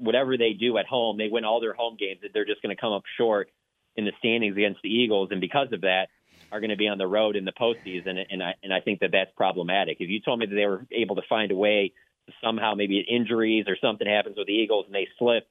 whatever 0.00 0.36
they 0.36 0.52
do 0.52 0.78
at 0.78 0.86
home, 0.86 1.18
they 1.18 1.28
win 1.28 1.44
all 1.44 1.60
their 1.60 1.74
home 1.74 1.96
games. 1.98 2.20
That 2.22 2.30
they're 2.34 2.44
just 2.46 2.62
going 2.62 2.74
to 2.74 2.80
come 2.80 2.92
up 2.92 3.04
short 3.16 3.50
in 3.96 4.04
the 4.04 4.12
standings 4.18 4.56
against 4.56 4.80
the 4.82 4.88
Eagles, 4.88 5.28
and 5.30 5.40
because 5.40 5.68
of 5.72 5.82
that, 5.82 6.08
are 6.52 6.58
going 6.60 6.70
to 6.70 6.76
be 6.76 6.88
on 6.88 6.98
the 6.98 7.06
road 7.06 7.36
in 7.36 7.44
the 7.44 7.52
postseason. 7.52 8.18
And 8.28 8.42
I 8.42 8.54
and 8.62 8.72
I 8.72 8.80
think 8.80 9.00
that 9.00 9.12
that's 9.12 9.30
problematic. 9.36 9.98
If 10.00 10.08
you 10.10 10.20
told 10.20 10.40
me 10.40 10.46
that 10.46 10.54
they 10.54 10.66
were 10.66 10.86
able 10.90 11.16
to 11.16 11.22
find 11.28 11.52
a 11.52 11.56
way 11.56 11.92
to 12.26 12.32
somehow 12.42 12.74
maybe 12.74 12.98
injuries 13.00 13.66
or 13.68 13.76
something 13.80 14.06
happens 14.06 14.36
with 14.36 14.46
the 14.46 14.52
Eagles 14.54 14.86
and 14.86 14.94
they 14.94 15.06
slip 15.18 15.46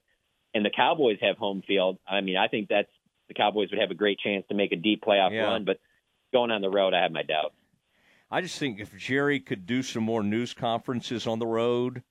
and 0.52 0.64
the 0.64 0.70
Cowboys 0.70 1.18
have 1.22 1.36
home 1.38 1.62
field, 1.66 1.98
I 2.06 2.20
mean, 2.20 2.36
I 2.36 2.48
think 2.48 2.68
that's 2.68 2.90
the 3.28 3.34
Cowboys 3.34 3.70
would 3.70 3.80
have 3.80 3.90
a 3.90 3.94
great 3.94 4.18
chance 4.18 4.44
to 4.48 4.54
make 4.54 4.72
a 4.72 4.76
deep 4.76 5.02
playoff 5.02 5.32
Yeah. 5.32 5.44
run. 5.44 5.64
But 5.64 5.80
going 6.32 6.50
on 6.50 6.60
the 6.60 6.70
road, 6.70 6.92
I 6.94 7.02
have 7.02 7.12
my 7.12 7.22
doubts. 7.22 7.54
I 8.30 8.40
just 8.40 8.58
think 8.58 8.78
if 8.78 8.96
Jerry 8.96 9.40
could 9.40 9.66
do 9.66 9.82
some 9.82 10.04
more 10.04 10.22
news 10.22 10.54
conferences 10.54 11.26
on 11.26 11.38
the 11.38 11.46
road, 11.46 12.02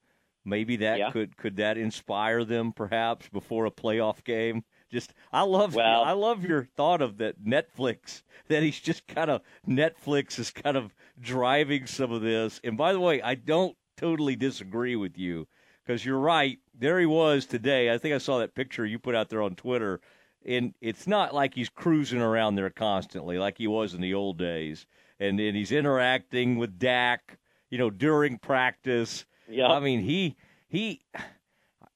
maybe 0.50 0.76
that 0.78 0.98
Yeah. 1.00 1.12
could 1.12 1.38
could 1.38 1.56
that 1.58 1.78
inspire 1.78 2.44
them 2.44 2.74
perhaps 2.74 3.30
before 3.30 3.66
a 3.66 3.72
playoff 3.72 4.24
game. 4.24 4.64
Just 4.92 5.14
I 5.32 5.44
love 5.44 5.76
Well- 5.76 6.04
I 6.04 6.12
love 6.14 6.44
your 6.44 6.64
thought 6.64 7.02
of 7.02 7.18
that 7.18 7.44
Netflix 7.44 8.24
that 8.48 8.64
he's 8.64 8.80
just 8.80 9.08
kind 9.08 9.30
of 9.30 9.42
Netflix 9.68 10.40
is 10.40 10.52
kind 10.52 10.76
of 10.78 10.94
driving 11.20 11.86
some 11.86 12.12
of 12.12 12.22
this. 12.22 12.60
And 12.64 12.76
by 12.78 12.94
the 12.94 13.00
way, 13.00 13.22
I 13.22 13.36
don't 13.36 13.78
totally 13.98 14.36
disagree 14.36 14.96
with 14.96 15.18
you 15.18 15.48
because 15.86 16.04
you're 16.06 16.20
right. 16.20 16.58
There 16.74 17.00
he 17.00 17.06
was 17.06 17.46
today. 17.46 17.92
I 17.94 17.98
think 17.98 18.16
I 18.16 18.18
saw 18.20 18.40
that 18.40 18.56
picture 18.56 18.86
you 18.86 18.98
put 19.00 19.16
out 19.16 19.30
there 19.30 19.42
on 19.42 19.56
Twitter. 19.56 20.02
And 20.46 20.74
it's 20.80 21.06
not 21.06 21.34
like 21.36 21.54
he's 21.54 21.68
cruising 21.70 22.22
around 22.22 22.56
there 22.56 22.70
constantly 22.70 23.38
like 23.38 23.58
he 23.58 23.68
was 23.68 23.94
in 23.94 24.00
the 24.02 24.14
old 24.14 24.38
days. 24.38 24.86
And 25.20 25.38
and 25.40 25.56
he's 25.56 25.74
interacting 25.74 26.58
with 26.58 26.80
Dak, 26.80 27.38
you 27.70 27.78
know, 27.78 27.90
during 27.90 28.38
practice. 28.40 29.26
Yeah. 29.50 29.68
I 29.68 29.80
mean, 29.80 30.02
he 30.02 30.36
he. 30.68 31.02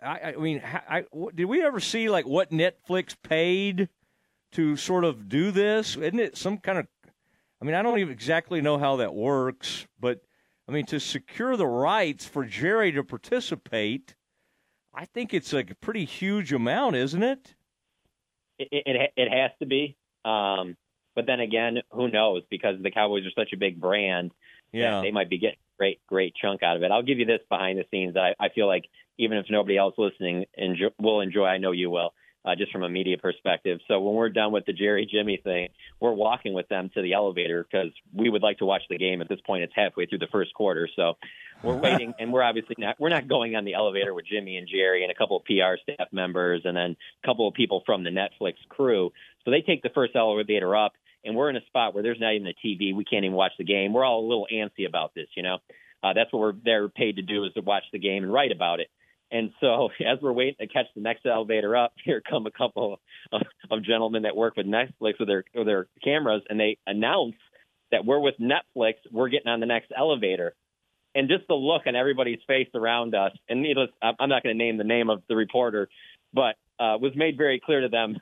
I, 0.02 0.20
I 0.22 0.36
mean, 0.36 0.60
ha- 0.60 0.84
I, 0.90 1.06
did 1.34 1.46
we 1.46 1.64
ever 1.64 1.80
see 1.80 2.10
like 2.10 2.26
what 2.28 2.52
Netflix 2.52 3.16
paid 3.22 3.88
to 4.52 4.76
sort 4.76 5.06
of 5.06 5.30
do 5.30 5.52
this? 5.52 5.96
Isn't 5.96 6.20
it 6.20 6.38
some 6.38 6.58
kind 6.58 6.78
of? 6.80 6.88
I 7.62 7.66
mean, 7.66 7.76
I 7.76 7.82
don't 7.82 8.00
even 8.00 8.12
exactly 8.12 8.60
know 8.60 8.78
how 8.78 8.98
that 8.98 9.14
works, 9.16 9.88
but 10.00 10.20
I 10.68 10.72
mean, 10.74 10.86
to 10.88 11.00
secure 11.00 11.56
the 11.56 11.68
rights 11.68 12.26
for 12.26 12.44
Jerry 12.44 12.92
to 12.92 13.04
participate, 13.04 14.16
I 14.94 15.06
think 15.06 15.34
it's 15.34 15.54
like 15.54 15.72
a 15.72 15.76
pretty 15.76 16.04
huge 16.04 16.52
amount, 16.52 16.98
isn't 16.98 17.24
it? 17.24 17.56
It 18.60 18.68
it, 18.72 19.12
it 19.16 19.32
has 19.32 19.52
to 19.60 19.66
be. 19.66 19.96
Um, 20.26 20.76
but 21.16 21.26
then 21.26 21.40
again, 21.40 21.78
who 21.92 22.10
knows? 22.10 22.44
Because 22.50 22.76
the 22.82 22.92
Cowboys 22.92 23.24
are 23.26 23.32
such 23.42 23.54
a 23.54 23.58
big 23.58 23.80
brand, 23.80 24.32
Yeah. 24.72 25.02
they 25.02 25.12
might 25.12 25.30
be 25.30 25.38
getting 25.38 25.60
great 25.78 26.00
great 26.08 26.34
chunk 26.36 26.64
out 26.64 26.78
of 26.78 26.84
it. 26.84 26.92
I'll 26.92 27.04
give 27.04 27.20
you 27.20 27.26
this 27.26 27.42
behind 27.50 27.80
the 27.80 27.86
scenes. 27.92 28.16
I, 28.18 28.34
I 28.40 28.50
feel 28.50 28.68
like 28.68 28.86
even 29.18 29.38
if 29.38 29.46
nobody 29.50 29.78
else 29.78 29.96
listening 29.98 30.46
enjoy, 30.56 30.90
will 31.00 31.22
enjoy, 31.22 31.46
I 31.46 31.58
know 31.58 31.72
you 31.72 31.90
will. 31.90 32.14
Uh, 32.46 32.56
just 32.56 32.74
from 32.74 32.84
a 32.84 32.90
media 32.90 33.18
perspective. 33.18 33.80
So 33.88 34.02
when 34.02 34.16
we're 34.16 34.28
done 34.28 34.52
with 34.52 34.66
the 34.66 34.74
Jerry 34.74 35.08
Jimmy 35.10 35.40
thing, 35.42 35.70
we're 36.02 36.12
walking 36.12 36.52
with 36.52 36.68
them 36.68 36.90
to 36.94 37.02
the 37.02 37.14
elevator 37.14 37.64
because 37.64 37.94
we 38.14 38.30
would 38.30 38.42
like 38.42 38.58
to 38.58 38.66
watch 38.66 38.82
the 38.90 38.98
game. 38.98 39.22
At 39.22 39.30
this 39.30 39.40
point, 39.46 39.64
it's 39.64 39.72
halfway 39.74 40.08
through 40.08 40.18
the 40.18 40.28
first 40.30 40.54
quarter, 40.54 40.90
so 40.94 41.14
we're 41.64 41.78
waiting, 41.80 42.14
and 42.20 42.34
we're 42.34 42.44
obviously 42.44 42.76
not 42.78 43.00
we're 43.00 43.08
not 43.08 43.30
going 43.30 43.56
on 43.56 43.64
the 43.64 43.76
elevator 43.76 44.14
with 44.14 44.26
Jimmy 44.26 44.58
and 44.58 44.68
Jerry 44.68 45.04
and 45.04 45.12
a 45.12 45.16
couple 45.16 45.38
of 45.38 45.46
PR 45.46 45.78
staff 45.82 46.10
members 46.12 46.64
and 46.66 46.76
then 46.76 46.98
a 47.24 47.26
couple 47.26 47.48
of 47.48 47.54
people 47.54 47.82
from 47.86 48.04
the 48.04 48.10
Netflix 48.10 48.56
crew. 48.68 49.14
So 49.46 49.52
they 49.52 49.62
take 49.62 49.82
the 49.82 49.90
first 49.96 50.14
elevator 50.14 50.76
up, 50.76 50.96
and 51.24 51.36
we're 51.36 51.50
in 51.50 51.56
a 51.56 51.66
spot 51.68 51.94
where 51.94 52.04
there's 52.04 52.20
not 52.20 52.34
even 52.34 52.48
a 52.48 52.68
TV. 52.68 52.96
We 52.96 53.06
can't 53.06 53.26
even 53.26 53.36
watch 53.36 53.54
the 53.58 53.64
game. 53.64 53.94
We're 53.94 54.06
all 54.06 54.22
a 54.22 54.28
little 54.28 54.48
antsy 54.52 54.88
about 54.88 55.14
this, 55.16 55.28
you 55.36 55.44
know. 55.44 55.58
Uh, 56.04 56.14
that's 56.14 56.32
what 56.34 56.40
we're 56.40 56.54
they're 56.64 56.90
paid 56.90 57.16
to 57.16 57.22
do 57.22 57.46
is 57.46 57.54
to 57.54 57.62
watch 57.62 57.84
the 57.92 58.00
game 58.00 58.24
and 58.24 58.34
write 58.34 58.52
about 58.52 58.80
it. 58.80 58.88
And 59.32 59.52
so, 59.60 59.90
as 60.06 60.20
we're 60.22 60.34
waiting 60.34 60.56
to 60.60 60.68
catch 60.68 60.86
the 60.96 61.02
next 61.02 61.26
elevator 61.26 61.76
up, 61.76 61.94
here 62.06 62.22
come 62.22 62.46
a 62.46 62.52
couple 62.52 63.00
of, 63.32 63.42
of 63.72 63.84
gentlemen 63.84 64.24
that 64.24 64.36
work 64.36 64.56
with 64.56 64.68
Netflix 64.68 65.20
with 65.20 65.28
their 65.28 65.44
with 65.56 65.66
their 65.66 65.88
cameras, 66.04 66.44
and 66.50 66.60
they 66.60 66.78
announce 66.86 67.36
that 67.92 68.06
we're 68.06 68.20
with 68.20 68.36
Netflix. 68.40 68.96
We're 69.12 69.30
getting 69.30 69.48
on 69.48 69.60
the 69.60 69.66
next 69.66 69.92
elevator, 69.98 70.54
and 71.16 71.30
just 71.30 71.48
the 71.48 71.56
look 71.56 71.84
on 71.88 71.96
everybody's 71.96 72.40
face 72.48 72.70
around 72.76 73.16
us. 73.16 73.32
And 73.50 73.62
needless, 73.62 73.90
I'm 74.02 74.30
not 74.30 74.44
going 74.44 74.58
to 74.58 74.64
name 74.64 74.78
the 74.78 74.84
name 74.84 75.10
of 75.10 75.24
the 75.28 75.36
reporter, 75.36 75.90
but 76.34 76.56
uh, 76.80 76.98
was 77.00 77.14
made 77.16 77.38
very 77.38 77.62
clear 77.64 77.82
to 77.82 77.90
them. 77.90 78.18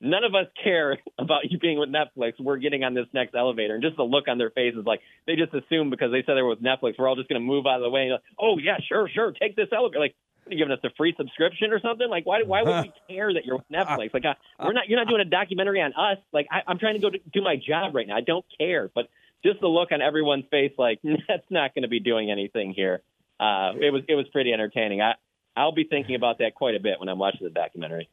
None 0.00 0.24
of 0.24 0.34
us 0.34 0.46
care 0.62 0.98
about 1.18 1.50
you 1.50 1.58
being 1.58 1.78
with 1.78 1.88
Netflix. 1.88 2.34
We're 2.38 2.58
getting 2.58 2.84
on 2.84 2.94
this 2.94 3.06
next 3.12 3.34
elevator, 3.34 3.74
and 3.74 3.82
just 3.82 3.96
the 3.96 4.02
look 4.02 4.28
on 4.28 4.38
their 4.38 4.50
faces, 4.50 4.84
like 4.86 5.00
they 5.26 5.36
just 5.36 5.54
assume 5.54 5.90
because 5.90 6.12
they 6.12 6.22
said 6.26 6.36
they 6.36 6.42
were 6.42 6.50
with 6.50 6.62
Netflix, 6.62 6.94
we're 6.98 7.08
all 7.08 7.16
just 7.16 7.28
going 7.28 7.40
to 7.40 7.46
move 7.46 7.66
out 7.66 7.76
of 7.76 7.82
the 7.82 7.90
way. 7.90 8.02
And 8.02 8.12
like, 8.12 8.22
oh 8.38 8.58
yeah, 8.58 8.78
sure, 8.88 9.08
sure, 9.12 9.32
take 9.32 9.56
this 9.56 9.68
elevator. 9.72 10.00
Like, 10.00 10.14
are 10.46 10.52
you 10.52 10.58
giving 10.58 10.72
us 10.72 10.78
a 10.84 10.90
free 10.96 11.14
subscription 11.16 11.72
or 11.72 11.80
something? 11.80 12.08
Like, 12.08 12.24
why? 12.26 12.42
Why 12.42 12.62
would 12.62 12.84
we 12.84 12.92
care 13.14 13.32
that 13.32 13.44
you're 13.44 13.56
with 13.56 13.70
Netflix? 13.72 14.14
Like, 14.14 14.24
uh, 14.24 14.34
we're 14.64 14.72
not. 14.72 14.88
You're 14.88 14.98
not 14.98 15.08
doing 15.08 15.22
a 15.22 15.30
documentary 15.30 15.80
on 15.80 15.92
us. 15.94 16.18
Like, 16.32 16.46
I, 16.50 16.60
I'm 16.66 16.78
trying 16.78 16.94
to 16.94 17.00
go 17.00 17.10
to, 17.10 17.18
do 17.32 17.42
my 17.42 17.56
job 17.56 17.94
right 17.94 18.06
now. 18.06 18.16
I 18.16 18.20
don't 18.20 18.44
care, 18.58 18.90
but 18.94 19.08
just 19.44 19.60
the 19.60 19.68
look 19.68 19.92
on 19.92 20.02
everyone's 20.02 20.44
face, 20.50 20.72
like 20.78 21.00
that's 21.28 21.46
not 21.50 21.74
going 21.74 21.82
to 21.82 21.88
be 21.88 22.00
doing 22.00 22.30
anything 22.30 22.72
here. 22.74 23.02
Uh, 23.38 23.72
it 23.80 23.92
was 23.92 24.02
it 24.08 24.14
was 24.14 24.26
pretty 24.32 24.52
entertaining. 24.52 25.00
I 25.00 25.14
I'll 25.56 25.72
be 25.72 25.84
thinking 25.84 26.14
about 26.14 26.38
that 26.38 26.54
quite 26.54 26.74
a 26.74 26.80
bit 26.80 27.00
when 27.00 27.08
I'm 27.08 27.18
watching 27.18 27.44
the 27.44 27.50
documentary. 27.50 28.08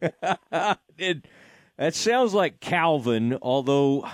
it, 0.98 1.26
that 1.76 1.94
sounds 1.94 2.34
like 2.34 2.60
Calvin, 2.60 3.38
although 3.42 4.08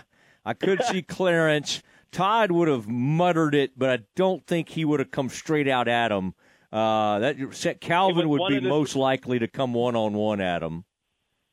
I 0.44 0.54
could 0.54 0.82
see 0.84 1.02
Clarence. 1.08 1.82
Todd 2.12 2.50
would 2.50 2.68
have 2.68 2.88
muttered 2.88 3.54
it, 3.54 3.78
but 3.78 3.90
I 3.90 3.98
don't 4.16 4.44
think 4.46 4.70
he 4.70 4.84
would 4.84 5.00
have 5.00 5.10
come 5.10 5.28
straight 5.28 5.68
out 5.68 5.86
at 5.86 6.10
him. 6.10 6.34
Uh, 6.72 7.18
that 7.20 7.78
Calvin 7.80 8.28
would 8.28 8.48
be 8.48 8.58
the- 8.58 8.68
most 8.68 8.96
likely 8.96 9.38
to 9.38 9.48
come 9.48 9.74
one 9.74 9.96
on 9.96 10.14
one 10.14 10.40
at 10.40 10.62
him. 10.62 10.84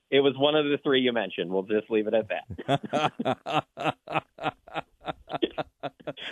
It 0.10 0.22
was 0.22 0.38
one 0.38 0.56
of 0.56 0.66
the 0.66 0.78
three 0.84 1.02
you 1.02 1.12
mentioned. 1.12 1.52
We'll 1.52 1.64
just 1.64 1.92
leave 1.92 2.08
it 2.08 2.14
at 2.14 2.30
that. 2.30 3.64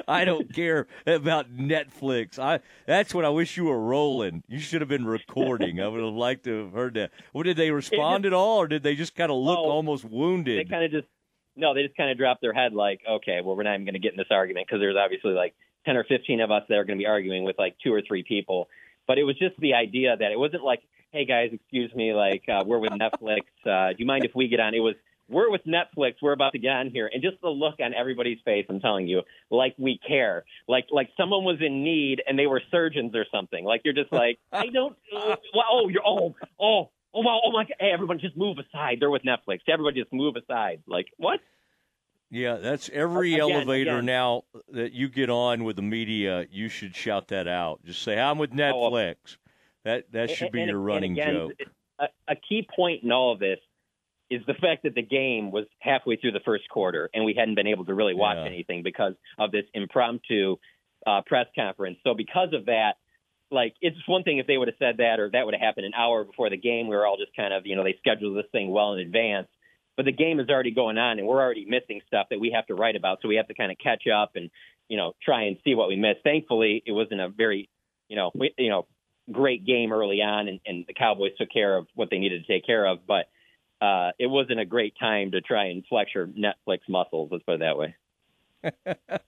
I 0.08 0.26
don't 0.26 0.54
care 0.54 0.88
about 1.06 1.56
Netflix. 1.56 2.40
I 2.40 2.60
that's 2.86 3.14
what 3.14 3.26
I 3.26 3.30
wish 3.30 3.58
you 3.58 3.66
were 3.66 3.80
rolling. 3.80 4.44
You 4.48 4.60
should 4.60 4.82
have 4.82 4.90
been 4.90 5.06
recording. 5.06 5.82
I 5.82 5.88
would 5.88 6.04
have 6.04 6.14
liked 6.14 6.44
to 6.46 6.66
have 6.66 6.74
heard 6.74 6.94
that. 6.96 7.12
Well, 7.34 7.44
did 7.44 7.58
they 7.58 7.72
respond 7.72 8.26
at 8.26 8.34
all, 8.34 8.58
or 8.58 8.68
did 8.68 8.84
they 8.84 8.96
just 8.96 9.16
kind 9.16 9.32
of 9.32 9.38
look 9.38 9.60
almost 9.60 10.06
wounded? 10.06 10.66
They 10.66 10.70
kind 10.70 10.84
of 10.84 10.92
just 10.92 11.08
no, 11.56 11.74
they 11.74 11.84
just 11.84 11.96
kind 11.96 12.10
of 12.10 12.18
dropped 12.18 12.42
their 12.42 12.54
head 12.54 12.74
like, 12.74 13.02
okay, 13.10 13.40
well, 13.44 13.56
we're 13.56 13.64
not 13.64 13.76
even 13.76 13.86
going 13.86 13.94
to 13.94 14.00
get 14.00 14.12
in 14.12 14.18
this 14.18 14.28
argument 14.30 14.68
because 14.68 14.82
there's 14.82 14.98
obviously 14.98 15.32
like 15.32 15.56
ten 15.86 15.96
or 15.96 16.04
fifteen 16.04 16.42
of 16.42 16.52
us 16.52 16.64
that 16.70 16.76
are 16.76 16.84
going 16.84 16.98
to 16.98 17.02
be 17.02 17.08
arguing 17.08 17.44
with 17.44 17.58
like 17.58 17.76
two 17.84 17.94
or 17.94 18.02
three 18.02 18.24
people. 18.24 18.68
But 19.08 19.18
it 19.18 19.24
was 19.24 19.38
just 19.38 19.58
the 19.60 19.74
idea 19.74 20.16
that 20.18 20.32
it 20.32 20.40
wasn't 20.40 20.64
like, 20.64 20.82
hey 21.12 21.26
guys, 21.26 21.52
excuse 21.54 21.94
me, 21.96 22.14
like 22.14 22.44
uh, 22.50 22.64
we're 22.66 22.80
with 22.80 22.92
Netflix. 22.92 23.42
Uh, 23.66 23.90
do 23.92 23.96
you 24.00 24.06
mind 24.06 24.26
if 24.26 24.32
we 24.36 24.48
get 24.48 24.60
on? 24.60 24.74
It 24.74 24.80
was 24.80 24.96
we're 25.30 25.50
with 25.50 25.62
Netflix. 25.66 26.16
We're 26.22 26.34
about 26.34 26.54
to 26.54 26.60
get 26.60 26.72
on 26.72 26.90
here, 26.90 27.10
and 27.12 27.22
just 27.22 27.42
the 27.42 27.50
look 27.50 27.76
on 27.80 27.94
everybody's 27.94 28.40
face. 28.46 28.66
I'm 28.70 28.80
telling 28.80 29.08
you, 29.08 29.22
like 29.50 29.76
we 29.78 30.00
care, 30.08 30.46
like 30.68 30.86
like 30.92 31.10
someone 31.18 31.44
was 31.44 31.58
in 31.62 31.84
need 31.84 32.22
and 32.28 32.38
they 32.38 32.48
were 32.48 32.62
surgeons 32.72 33.16
or 33.16 33.26
something. 33.32 33.64
Like 33.64 33.82
you're 33.84 33.94
just 33.94 34.12
like, 34.12 34.40
I 34.52 34.68
don't. 34.68 34.96
Well, 35.14 35.66
oh, 35.72 35.90
you're 35.90 36.06
oh 36.06 36.36
oh. 36.60 36.90
Oh 37.18 37.22
wow! 37.22 37.40
Oh 37.46 37.52
my! 37.54 37.64
God. 37.64 37.76
Hey, 37.80 37.92
everyone, 37.94 38.20
just 38.20 38.36
move 38.36 38.58
aside. 38.58 38.98
They're 39.00 39.10
with 39.10 39.22
Netflix. 39.24 39.60
Everybody, 39.70 40.02
just 40.02 40.12
move 40.12 40.36
aside. 40.36 40.84
Like 40.86 41.06
what? 41.16 41.40
Yeah, 42.30 42.56
that's 42.56 42.90
every 42.92 43.36
Again, 43.36 43.52
elevator 43.52 43.92
again. 44.00 44.06
now 44.06 44.44
that 44.74 44.92
you 44.92 45.08
get 45.08 45.30
on 45.30 45.64
with 45.64 45.78
the 45.78 45.82
media. 45.82 46.46
You 46.52 46.68
should 46.68 46.94
shout 46.94 47.30
that 47.30 47.48
out. 47.48 47.80
Just 47.86 48.02
say, 48.02 48.20
"I'm 48.20 48.38
with 48.38 48.52
oh, 48.52 48.58
Netflix." 48.58 49.38
That 49.86 50.12
that 50.12 50.30
should 50.30 50.52
be 50.52 50.64
your 50.64 50.78
running 50.78 51.14
again, 51.14 51.34
joke. 51.34 51.52
A, 52.00 52.08
a 52.28 52.36
key 52.36 52.68
point 52.76 53.04
in 53.04 53.14
all 53.14 53.32
of 53.32 53.40
this 53.40 53.60
is 54.30 54.42
the 54.48 54.54
fact 54.56 54.84
that 54.84 54.96
the 54.96 55.02
game 55.04 55.52
was 55.52 55.66
halfway 55.80 56.16
through 56.16 56.32
the 56.32 56.40
first 56.44 56.68
quarter 56.70 57.10
and 57.14 57.26
we 57.26 57.34
hadn't 57.38 57.56
been 57.56 57.68
able 57.68 57.86
to 57.86 57.94
really 57.94 58.16
watch 58.16 58.38
Yeah. 58.38 58.46
anything 58.46 58.82
because 58.84 59.14
of 59.38 59.52
this 59.52 59.66
impromptu 59.74 60.58
uh, 61.06 61.22
press 61.26 61.46
conference. 61.56 61.98
So 62.04 62.16
because 62.16 62.54
of 62.54 62.66
that, 62.66 62.94
like 63.52 63.76
it's 63.82 63.96
one 64.08 64.24
thing 64.24 64.40
if 64.40 64.48
they 64.48 64.58
would 64.58 64.68
have 64.68 64.78
said 64.80 64.98
that 64.98 65.20
or 65.20 65.30
that 65.30 65.46
would 65.46 65.54
have 65.54 65.62
happened 65.62 65.86
an 65.86 65.94
hour 65.94 66.24
before 66.24 66.50
the 66.50 66.58
game. 66.58 66.88
We 66.88 66.96
were 66.96 67.06
all 67.06 67.18
just 67.18 67.36
kind 67.36 67.54
of 67.54 67.66
you 67.68 67.76
know 67.76 67.84
they 67.84 67.96
scheduled 68.00 68.36
this 68.36 68.50
thing 68.52 68.72
well 68.72 68.94
in 68.94 69.00
advance. 69.00 69.48
But 69.98 70.06
the 70.06 70.12
game 70.12 70.42
is 70.42 70.50
already 70.50 70.72
going 70.72 70.98
on, 70.98 71.20
and 71.20 71.28
we're 71.28 71.42
already 71.42 71.66
missing 71.66 72.02
stuff 72.08 72.28
that 72.30 72.40
we 72.40 72.52
have 72.54 72.66
to 72.68 72.76
write 72.76 72.98
about. 72.98 73.20
So 73.22 73.30
we 73.30 73.36
have 73.38 73.48
to 73.48 73.54
kind 73.54 73.72
of 73.72 73.78
catch 73.78 74.04
up 74.14 74.32
and, 74.36 74.50
you 74.90 74.98
know, 74.98 75.14
try 75.24 75.44
and 75.44 75.56
see 75.64 75.74
what 75.74 75.88
we 75.88 75.96
missed. 75.96 76.20
Thankfully, 76.22 76.84
it 76.86 76.92
wasn't 76.92 77.22
a 77.22 77.30
very, 77.30 77.70
you 78.10 78.18
know, 78.18 78.30
we, 78.36 78.54
you 78.58 78.68
know, 78.68 78.88
great 79.32 79.66
game 79.66 79.94
early 79.94 80.22
on, 80.22 80.50
and, 80.50 80.60
and 80.66 80.86
the 80.86 80.94
Cowboys 80.94 81.32
took 81.38 81.50
care 81.50 81.78
of 81.78 81.88
what 81.96 82.10
they 82.10 82.18
needed 82.18 82.46
to 82.46 82.52
take 82.52 82.66
care 82.66 82.86
of. 82.86 83.08
But 83.08 83.28
uh, 83.82 84.12
it 84.20 84.28
wasn't 84.28 84.60
a 84.60 84.66
great 84.66 84.96
time 85.00 85.32
to 85.32 85.42
try 85.42 85.66
and 85.66 85.86
flex 85.88 86.12
your 86.16 86.28
Netflix 86.28 86.80
muscles. 86.88 87.30
Let's 87.32 87.44
put 87.44 87.56
it 87.56 87.60
that 87.62 87.78
way. 87.78 87.96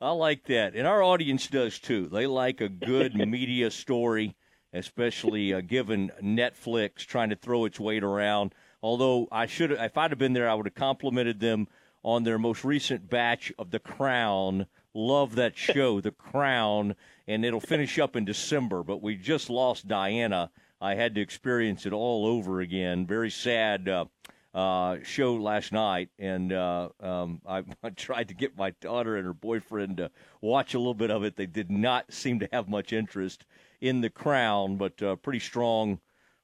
I 0.00 0.10
like 0.10 0.46
that, 0.46 0.74
and 0.74 0.86
our 0.86 1.02
audience 1.02 1.46
does 1.46 1.78
too. 1.78 2.08
They 2.08 2.26
like 2.26 2.60
a 2.60 2.68
good 2.68 3.14
media 3.28 3.70
story, 3.70 4.34
especially 4.72 5.54
uh, 5.54 5.60
given 5.60 6.10
Netflix 6.20 7.06
trying 7.06 7.30
to 7.30 7.36
throw 7.36 7.64
its 7.66 7.78
weight 7.78 8.02
around. 8.02 8.54
Although 8.82 9.28
I 9.30 9.46
should, 9.46 9.70
if 9.70 9.96
I'd 9.96 10.10
have 10.10 10.18
been 10.18 10.32
there, 10.32 10.48
I 10.50 10.54
would 10.54 10.66
have 10.66 10.74
complimented 10.74 11.38
them 11.38 11.68
on 12.02 12.24
their 12.24 12.38
most 12.38 12.64
recent 12.64 13.08
batch 13.08 13.52
of 13.58 13.70
The 13.70 13.78
Crown. 13.78 14.66
Love 14.92 15.36
that 15.36 15.56
show, 15.56 16.00
The 16.00 16.10
Crown, 16.10 16.96
and 17.28 17.44
it'll 17.44 17.60
finish 17.60 17.98
up 17.98 18.16
in 18.16 18.24
December. 18.24 18.82
But 18.82 19.02
we 19.02 19.14
just 19.14 19.50
lost 19.50 19.86
Diana. 19.86 20.50
I 20.82 20.96
had 20.96 21.14
to 21.14 21.20
experience 21.20 21.86
it 21.86 21.92
all 21.92 22.26
over 22.26 22.60
again. 22.60 23.06
Very 23.06 23.30
sad. 23.30 23.88
Uh, 23.88 24.06
uh, 24.54 24.98
show 25.02 25.34
last 25.36 25.72
night, 25.72 26.10
and 26.18 26.52
uh, 26.52 26.90
um, 27.00 27.40
I, 27.46 27.62
I 27.82 27.88
tried 27.88 28.28
to 28.28 28.34
get 28.34 28.58
my 28.58 28.74
daughter 28.82 29.16
and 29.16 29.24
her 29.24 29.32
boyfriend 29.32 29.96
to 29.96 30.10
watch 30.42 30.74
a 30.74 30.78
little 30.78 30.92
bit 30.92 31.10
of 31.10 31.24
it. 31.24 31.36
They 31.36 31.46
did 31.46 31.70
not 31.70 32.12
seem 32.12 32.40
to 32.40 32.48
have 32.52 32.68
much 32.68 32.92
interest 32.92 33.46
in 33.80 34.02
the 34.02 34.10
crown, 34.10 34.76
but 34.76 35.02
uh, 35.02 35.16
pretty 35.16 35.38
strong, 35.38 36.00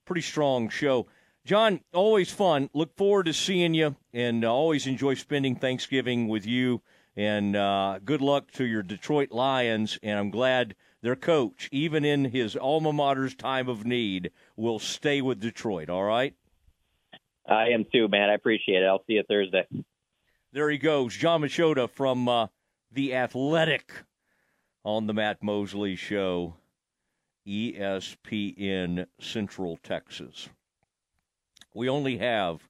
pretty 0.07 0.23
strong 0.23 0.71
show. 0.71 1.07
Jon, 1.45 1.81
always 1.93 2.31
fun. 2.31 2.71
Look 2.73 2.97
forward 2.97 3.27
to 3.27 3.35
seeing 3.35 3.75
you, 3.75 3.97
and 4.15 4.45
uh, 4.45 4.53
always 4.53 4.87
enjoy 4.87 5.15
spending 5.15 5.57
Thanksgiving 5.57 6.29
with 6.29 6.47
you. 6.47 6.81
And 7.17 7.57
uh, 7.57 7.99
good 8.05 8.23
luck 8.23 8.51
to 8.53 8.65
your 8.65 8.83
Detroit 8.83 9.33
Lions. 9.33 9.99
And 10.03 10.19
I'm 10.19 10.31
glad 10.31 10.77
their 11.03 11.17
coach, 11.17 11.69
even 11.71 12.05
in 12.05 12.27
his 12.27 12.57
alma 12.57 12.93
mater's 12.93 13.35
time 13.35 13.69
of 13.69 13.85
need, 13.85 14.31
will 14.57 14.79
stay 14.79 15.21
with 15.21 15.41
Detroit. 15.41 15.89
All 15.89 16.05
right. 16.05 16.35
I 17.47 17.69
am 17.69 17.85
too, 17.91 18.09
man. 18.09 18.29
I 18.31 18.35
appreciate 18.35 18.83
it. 18.83 18.87
I'll 18.87 19.05
see 19.07 19.15
you 19.15 19.23
Thursday. 19.29 19.67
There 20.53 20.71
he 20.71 20.79
goes, 20.79 21.17
Jon 21.17 21.43
Machota 21.43 21.89
from 21.89 22.29
uh, 22.29 22.49
the 22.91 23.15
Athletic 23.15 23.93
on 24.85 25.07
the 25.07 25.15
Matt 25.15 25.43
Mosley 25.43 25.97
Show, 25.97 26.57
ESPN 27.47 29.07
Central 29.21 29.79
Texas. 29.83 30.49
We 31.75 31.89
only 31.89 32.19
have 32.19 32.61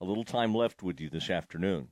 a 0.00 0.04
little 0.04 0.24
time 0.24 0.54
left 0.54 0.82
with 0.82 1.00
you 1.00 1.08
this 1.08 1.30
afternoon. 1.30 1.88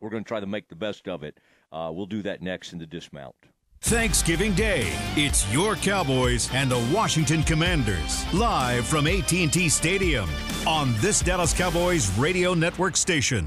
We're 0.00 0.10
going 0.10 0.24
to 0.24 0.28
try 0.28 0.40
to 0.40 0.46
make 0.46 0.68
the 0.68 0.76
best 0.76 1.08
of 1.08 1.22
it. 1.22 1.38
Uh, 1.72 1.90
we'll 1.92 2.06
do 2.06 2.22
that 2.22 2.42
next 2.42 2.72
in 2.72 2.78
the 2.78 2.86
dismount. 2.86 3.36
Thanksgiving 3.84 4.54
Day. 4.54 4.86
It's 5.14 5.46
your 5.52 5.76
Cowboys 5.76 6.48
and 6.54 6.70
the 6.70 6.78
Washington 6.90 7.42
Commanders 7.42 8.24
live 8.32 8.86
from 8.86 9.06
AT&T 9.06 9.68
Stadium 9.68 10.26
on 10.66 10.94
this 11.00 11.20
Dallas 11.20 11.52
Cowboys 11.52 12.10
radio 12.16 12.54
network 12.54 12.96
station. 12.96 13.46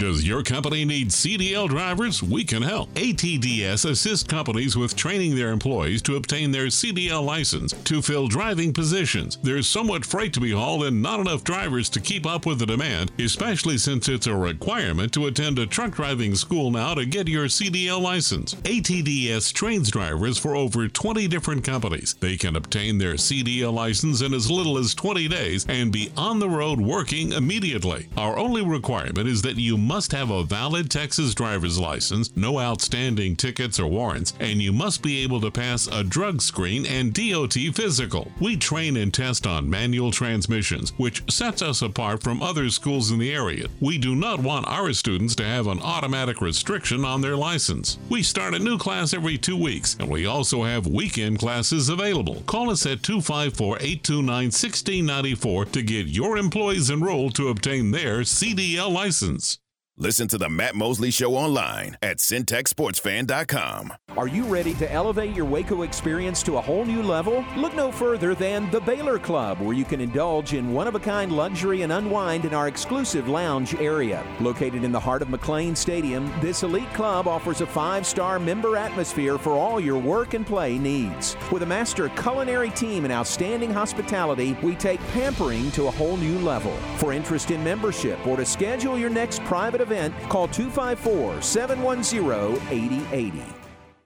Does 0.00 0.26
your 0.26 0.42
company 0.42 0.86
need 0.86 1.10
CDL 1.10 1.68
drivers? 1.68 2.22
We 2.22 2.42
can 2.42 2.62
help. 2.62 2.90
ATDS 2.94 3.84
assists 3.84 4.26
companies 4.26 4.74
with 4.74 4.96
training 4.96 5.36
their 5.36 5.50
employees 5.50 6.00
to 6.02 6.16
obtain 6.16 6.50
their 6.50 6.68
CDL 6.68 7.22
license 7.22 7.74
to 7.84 8.00
fill 8.00 8.26
driving 8.26 8.72
positions. 8.72 9.36
There's 9.42 9.66
so 9.66 9.84
much 9.84 10.06
freight 10.06 10.32
to 10.32 10.40
be 10.40 10.52
hauled 10.52 10.84
and 10.84 11.02
not 11.02 11.20
enough 11.20 11.44
drivers 11.44 11.90
to 11.90 12.00
keep 12.00 12.24
up 12.24 12.46
with 12.46 12.60
the 12.60 12.64
demand, 12.64 13.12
especially 13.18 13.76
since 13.76 14.08
it's 14.08 14.26
a 14.26 14.34
requirement 14.34 15.12
to 15.12 15.26
attend 15.26 15.58
a 15.58 15.66
truck 15.66 15.90
driving 15.90 16.34
school 16.34 16.70
now 16.70 16.94
to 16.94 17.04
get 17.04 17.28
your 17.28 17.44
CDL 17.44 18.00
license. 18.00 18.54
ATDS 18.54 19.52
trains 19.52 19.90
drivers 19.90 20.38
for 20.38 20.56
over 20.56 20.88
20 20.88 21.28
different 21.28 21.62
companies. 21.62 22.14
They 22.20 22.38
can 22.38 22.56
obtain 22.56 22.96
their 22.96 23.16
CDL 23.16 23.74
license 23.74 24.22
in 24.22 24.32
as 24.32 24.50
little 24.50 24.78
as 24.78 24.94
20 24.94 25.28
days 25.28 25.66
and 25.68 25.92
be 25.92 26.10
on 26.16 26.38
the 26.38 26.48
road 26.48 26.80
working 26.80 27.32
immediately. 27.32 28.08
Our 28.16 28.38
only 28.38 28.64
requirement 28.64 29.28
is 29.28 29.42
that 29.42 29.56
you 29.56 29.76
must 29.90 30.12
have 30.12 30.30
a 30.30 30.44
valid 30.44 30.88
Texas 30.88 31.34
driver's 31.34 31.76
license, 31.76 32.30
no 32.36 32.60
outstanding 32.60 33.34
tickets 33.34 33.80
or 33.80 33.88
warrants, 33.88 34.32
and 34.38 34.62
you 34.62 34.72
must 34.72 35.02
be 35.02 35.20
able 35.24 35.40
to 35.40 35.50
pass 35.50 35.88
a 35.88 36.04
drug 36.04 36.40
screen 36.40 36.86
and 36.86 37.12
DOT 37.12 37.54
physical. 37.74 38.30
We 38.38 38.56
train 38.56 38.96
and 38.96 39.12
test 39.12 39.48
on 39.48 39.68
manual 39.68 40.12
transmissions, 40.12 40.90
which 40.96 41.28
sets 41.28 41.60
us 41.60 41.82
apart 41.82 42.22
from 42.22 42.40
other 42.40 42.70
schools 42.70 43.10
in 43.10 43.18
the 43.18 43.32
area. 43.32 43.66
We 43.80 43.98
do 43.98 44.14
not 44.14 44.38
want 44.38 44.68
our 44.68 44.92
students 44.92 45.34
to 45.34 45.44
have 45.44 45.66
an 45.66 45.80
automatic 45.80 46.40
restriction 46.40 47.04
on 47.04 47.20
their 47.20 47.36
license. 47.36 47.98
We 48.08 48.22
start 48.22 48.54
a 48.54 48.60
new 48.60 48.78
class 48.78 49.12
every 49.12 49.38
two 49.38 49.56
weeks, 49.56 49.96
and 49.98 50.08
we 50.08 50.24
also 50.24 50.62
have 50.62 50.86
weekend 50.86 51.40
classes 51.40 51.88
available. 51.88 52.44
Call 52.46 52.70
us 52.70 52.86
at 52.86 53.02
254 53.02 53.78
829 53.80 54.44
1694 54.44 55.64
to 55.64 55.82
get 55.82 56.06
your 56.06 56.38
employees 56.38 56.90
enrolled 56.90 57.34
to 57.34 57.48
obtain 57.48 57.90
their 57.90 58.20
CDL 58.20 58.92
license. 58.92 59.58
Listen 60.02 60.26
to 60.28 60.38
the 60.38 60.48
Matt 60.48 60.74
Mosley 60.74 61.10
Show 61.10 61.34
online 61.34 61.98
at 62.00 62.16
centexsportsfan.com. 62.16 63.92
Are 64.16 64.28
you 64.28 64.44
ready 64.44 64.72
to 64.74 64.90
elevate 64.90 65.36
your 65.36 65.44
Waco 65.44 65.82
experience 65.82 66.42
to 66.44 66.56
a 66.56 66.60
whole 66.60 66.86
new 66.86 67.02
level? 67.02 67.44
Look 67.54 67.74
no 67.74 67.92
further 67.92 68.34
than 68.34 68.70
the 68.70 68.80
Baylor 68.80 69.18
Club, 69.18 69.60
where 69.60 69.74
you 69.74 69.84
can 69.84 70.00
indulge 70.00 70.54
in 70.54 70.72
one 70.72 70.88
of 70.88 70.94
a 70.94 71.00
kind 71.00 71.30
luxury 71.30 71.82
and 71.82 71.92
unwind 71.92 72.46
in 72.46 72.54
our 72.54 72.66
exclusive 72.66 73.28
lounge 73.28 73.74
area. 73.74 74.24
Located 74.40 74.84
in 74.84 74.90
the 74.90 74.98
heart 74.98 75.20
of 75.20 75.28
McLane 75.28 75.76
Stadium, 75.76 76.32
this 76.40 76.62
elite 76.62 76.92
club 76.94 77.28
offers 77.28 77.60
a 77.60 77.66
five 77.66 78.06
star 78.06 78.38
member 78.38 78.78
atmosphere 78.78 79.36
for 79.36 79.52
all 79.52 79.78
your 79.78 79.98
work 79.98 80.32
and 80.32 80.46
play 80.46 80.78
needs. 80.78 81.36
With 81.52 81.62
a 81.62 81.66
master 81.66 82.08
culinary 82.08 82.70
team 82.70 83.04
and 83.04 83.12
outstanding 83.12 83.70
hospitality, 83.70 84.56
we 84.62 84.76
take 84.76 85.00
pampering 85.08 85.70
to 85.72 85.88
a 85.88 85.90
whole 85.90 86.16
new 86.16 86.38
level. 86.38 86.72
For 86.96 87.12
interest 87.12 87.50
in 87.50 87.62
membership 87.62 88.26
or 88.26 88.38
to 88.38 88.46
schedule 88.46 88.98
your 88.98 89.10
next 89.10 89.44
private 89.44 89.82
event, 89.82 89.89
event, 89.90 90.14
call 90.28 90.46
254 90.48 91.42
710 91.42 92.60
8080. 92.70 93.59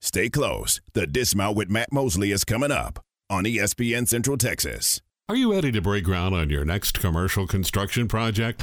Stay 0.00 0.28
close. 0.28 0.80
The 0.92 1.06
Dismount 1.06 1.56
with 1.56 1.70
Matt 1.70 1.92
Mosley 1.92 2.30
is 2.30 2.44
coming 2.44 2.70
up 2.70 3.02
on 3.30 3.44
ESPN 3.44 4.06
Central 4.08 4.36
Texas. 4.36 5.00
Are 5.28 5.36
you 5.36 5.52
ready 5.52 5.70
to 5.72 5.82
break 5.82 6.04
ground 6.04 6.34
on 6.34 6.48
your 6.48 6.64
next 6.64 6.98
commercial 6.98 7.46
construction 7.46 8.08
project? 8.08 8.62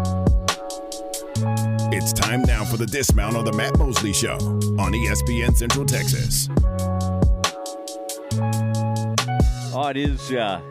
It's 2.01 2.13
time 2.13 2.41
now 2.41 2.65
for 2.65 2.77
the 2.77 2.87
dismount 2.87 3.35
on 3.35 3.45
the 3.45 3.53
Matt 3.53 3.77
Mosley 3.77 4.11
Show 4.11 4.33
on 4.33 4.91
ESPN 4.91 5.55
Central 5.55 5.85
Texas. 5.85 6.49
Oh, 9.71 9.87
it 9.87 9.97
is 9.97 10.31
uh, 10.31 10.61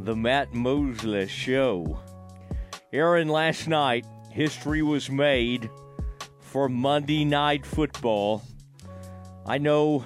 the 0.00 0.16
Matt 0.16 0.52
Mosley 0.52 1.28
Show. 1.28 2.00
Aaron, 2.92 3.28
last 3.28 3.68
night, 3.68 4.06
history 4.32 4.82
was 4.82 5.08
made 5.08 5.70
for 6.40 6.68
Monday 6.68 7.24
Night 7.24 7.64
Football. 7.64 8.42
I 9.46 9.58
know 9.58 10.04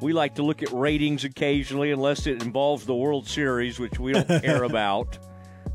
we 0.00 0.12
like 0.12 0.36
to 0.36 0.44
look 0.44 0.62
at 0.62 0.70
ratings 0.70 1.24
occasionally, 1.24 1.90
unless 1.90 2.28
it 2.28 2.44
involves 2.44 2.86
the 2.86 2.94
World 2.94 3.26
Series, 3.26 3.80
which 3.80 3.98
we 3.98 4.12
don't 4.12 4.28
care 4.42 4.62
about, 4.62 5.18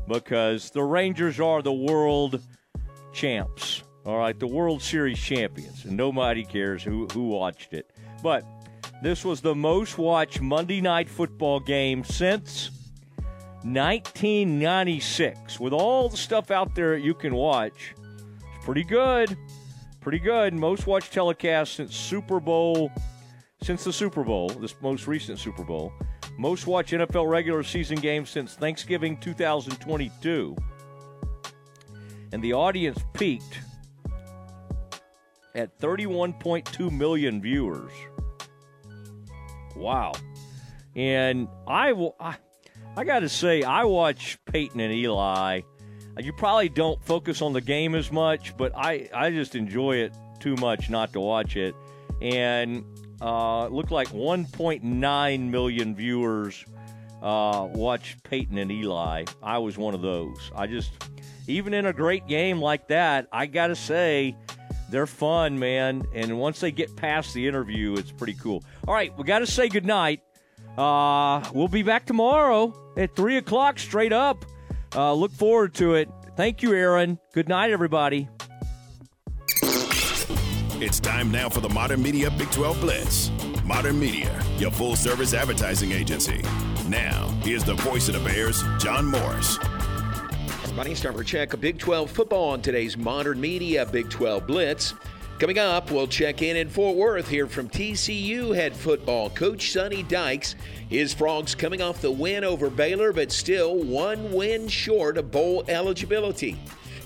because 0.08 0.70
the 0.70 0.82
Rangers 0.82 1.38
are 1.38 1.60
the 1.60 1.70
world 1.70 2.40
champs. 3.14 3.82
All 4.04 4.18
right, 4.18 4.38
the 4.38 4.46
World 4.46 4.82
Series 4.82 5.18
champions, 5.18 5.86
and 5.86 5.96
nobody 5.96 6.44
cares 6.44 6.82
who 6.82 7.06
who 7.06 7.28
watched 7.28 7.72
it. 7.72 7.90
But 8.22 8.44
this 9.02 9.24
was 9.24 9.40
the 9.40 9.54
most 9.54 9.96
watched 9.96 10.42
Monday 10.42 10.82
Night 10.82 11.08
Football 11.08 11.60
game 11.60 12.04
since 12.04 12.70
1996. 13.62 15.58
With 15.58 15.72
all 15.72 16.10
the 16.10 16.18
stuff 16.18 16.50
out 16.50 16.74
there 16.74 16.98
you 16.98 17.14
can 17.14 17.34
watch, 17.34 17.94
it's 18.54 18.64
pretty 18.64 18.84
good. 18.84 19.36
Pretty 20.00 20.18
good. 20.18 20.52
Most 20.52 20.86
watched 20.86 21.14
telecast 21.14 21.76
since 21.76 21.96
Super 21.96 22.40
Bowl, 22.40 22.92
since 23.62 23.84
the 23.84 23.92
Super 23.92 24.22
Bowl, 24.22 24.50
this 24.50 24.74
most 24.82 25.06
recent 25.06 25.38
Super 25.38 25.64
Bowl. 25.64 25.94
Most 26.36 26.66
watched 26.66 26.92
NFL 26.92 27.30
regular 27.30 27.62
season 27.62 27.98
game 27.98 28.26
since 28.26 28.54
Thanksgiving 28.54 29.16
2022. 29.16 30.54
And 32.34 32.42
the 32.42 32.54
audience 32.54 32.98
peaked 33.12 33.60
at 35.54 35.78
31.2 35.78 36.90
million 36.90 37.40
viewers. 37.40 37.92
Wow. 39.76 40.14
And 40.96 41.46
I 41.68 41.92
will. 41.92 42.16
I, 42.18 42.34
I 42.96 43.04
got 43.04 43.20
to 43.20 43.28
say, 43.28 43.62
I 43.62 43.84
watch 43.84 44.36
Peyton 44.46 44.80
and 44.80 44.92
Eli. 44.92 45.60
You 46.18 46.32
probably 46.32 46.68
don't 46.68 47.00
focus 47.04 47.40
on 47.40 47.52
the 47.52 47.60
game 47.60 47.94
as 47.94 48.10
much, 48.10 48.56
but 48.56 48.72
I, 48.76 49.08
I 49.14 49.30
just 49.30 49.54
enjoy 49.54 49.98
it 49.98 50.12
too 50.40 50.56
much 50.56 50.90
not 50.90 51.12
to 51.12 51.20
watch 51.20 51.56
it. 51.56 51.76
And 52.20 52.84
uh, 53.20 53.66
it 53.68 53.72
looked 53.72 53.92
like 53.92 54.08
1.9 54.08 55.50
million 55.50 55.94
viewers 55.94 56.64
uh, 57.22 57.68
watched 57.72 58.24
Peyton 58.24 58.58
and 58.58 58.72
Eli. 58.72 59.24
I 59.40 59.58
was 59.58 59.78
one 59.78 59.94
of 59.94 60.02
those. 60.02 60.50
I 60.56 60.66
just, 60.66 60.90
even 61.46 61.74
in 61.74 61.86
a 61.86 61.92
great 61.92 62.26
game 62.26 62.60
like 62.60 62.88
that, 62.88 63.28
I 63.32 63.46
got 63.46 63.68
to 63.68 63.76
say, 63.76 64.36
they're 64.90 65.06
fun, 65.06 65.58
man. 65.58 66.04
And 66.14 66.38
once 66.38 66.60
they 66.60 66.70
get 66.70 66.94
past 66.96 67.34
the 67.34 67.46
interview, 67.46 67.94
it's 67.94 68.12
pretty 68.12 68.34
cool. 68.34 68.62
All 68.86 68.94
right, 68.94 69.16
we 69.18 69.24
got 69.24 69.40
to 69.40 69.46
say 69.46 69.68
goodnight. 69.68 70.22
Uh, 70.78 71.42
we'll 71.52 71.68
be 71.68 71.82
back 71.82 72.06
tomorrow 72.06 72.74
at 72.96 73.14
3 73.14 73.36
o'clock 73.36 73.78
straight 73.78 74.12
up. 74.12 74.44
Uh, 74.94 75.12
look 75.12 75.32
forward 75.32 75.74
to 75.74 75.94
it. 75.94 76.08
Thank 76.36 76.62
you, 76.62 76.72
Aaron. 76.72 77.18
Good 77.32 77.48
night, 77.48 77.70
everybody. 77.70 78.28
It's 80.80 81.00
time 81.00 81.30
now 81.30 81.48
for 81.48 81.60
the 81.60 81.68
Modern 81.68 82.02
Media 82.02 82.30
Big 82.30 82.50
12 82.50 82.80
Blitz. 82.80 83.30
Modern 83.64 83.98
Media, 83.98 84.38
your 84.58 84.70
full 84.70 84.96
service 84.96 85.32
advertising 85.32 85.92
agency. 85.92 86.42
Now, 86.88 87.28
here's 87.42 87.64
the 87.64 87.74
voice 87.74 88.08
of 88.08 88.14
the 88.14 88.20
Bears, 88.20 88.62
John 88.78 89.06
Morris. 89.06 89.58
Time 90.74 91.14
for 91.14 91.22
check 91.22 91.52
a 91.52 91.56
Big 91.56 91.78
12 91.78 92.10
football 92.10 92.50
on 92.50 92.60
today's 92.60 92.96
Modern 92.96 93.40
Media 93.40 93.86
Big 93.86 94.10
12 94.10 94.44
Blitz. 94.44 94.92
Coming 95.38 95.58
up, 95.58 95.90
we'll 95.92 96.08
check 96.08 96.42
in 96.42 96.56
in 96.56 96.68
Fort 96.68 96.96
Worth 96.96 97.28
here 97.28 97.46
from 97.46 97.68
TCU 97.68 98.52
head 98.54 98.74
football 98.74 99.30
coach 99.30 99.70
Sonny 99.70 100.02
Dykes. 100.02 100.56
His 100.88 101.14
Frogs 101.14 101.54
coming 101.54 101.80
off 101.80 102.00
the 102.00 102.10
win 102.10 102.42
over 102.42 102.70
Baylor, 102.70 103.12
but 103.12 103.30
still 103.30 103.76
one 103.76 104.32
win 104.32 104.66
short 104.66 105.16
of 105.16 105.30
bowl 105.30 105.64
eligibility. 105.68 106.58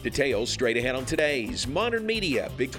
Details 0.02 0.48
straight 0.48 0.78
ahead 0.78 0.94
on 0.94 1.04
today's 1.04 1.66
Modern 1.66 2.06
Media 2.06 2.50
Big 2.56 2.72
12. 2.72 2.76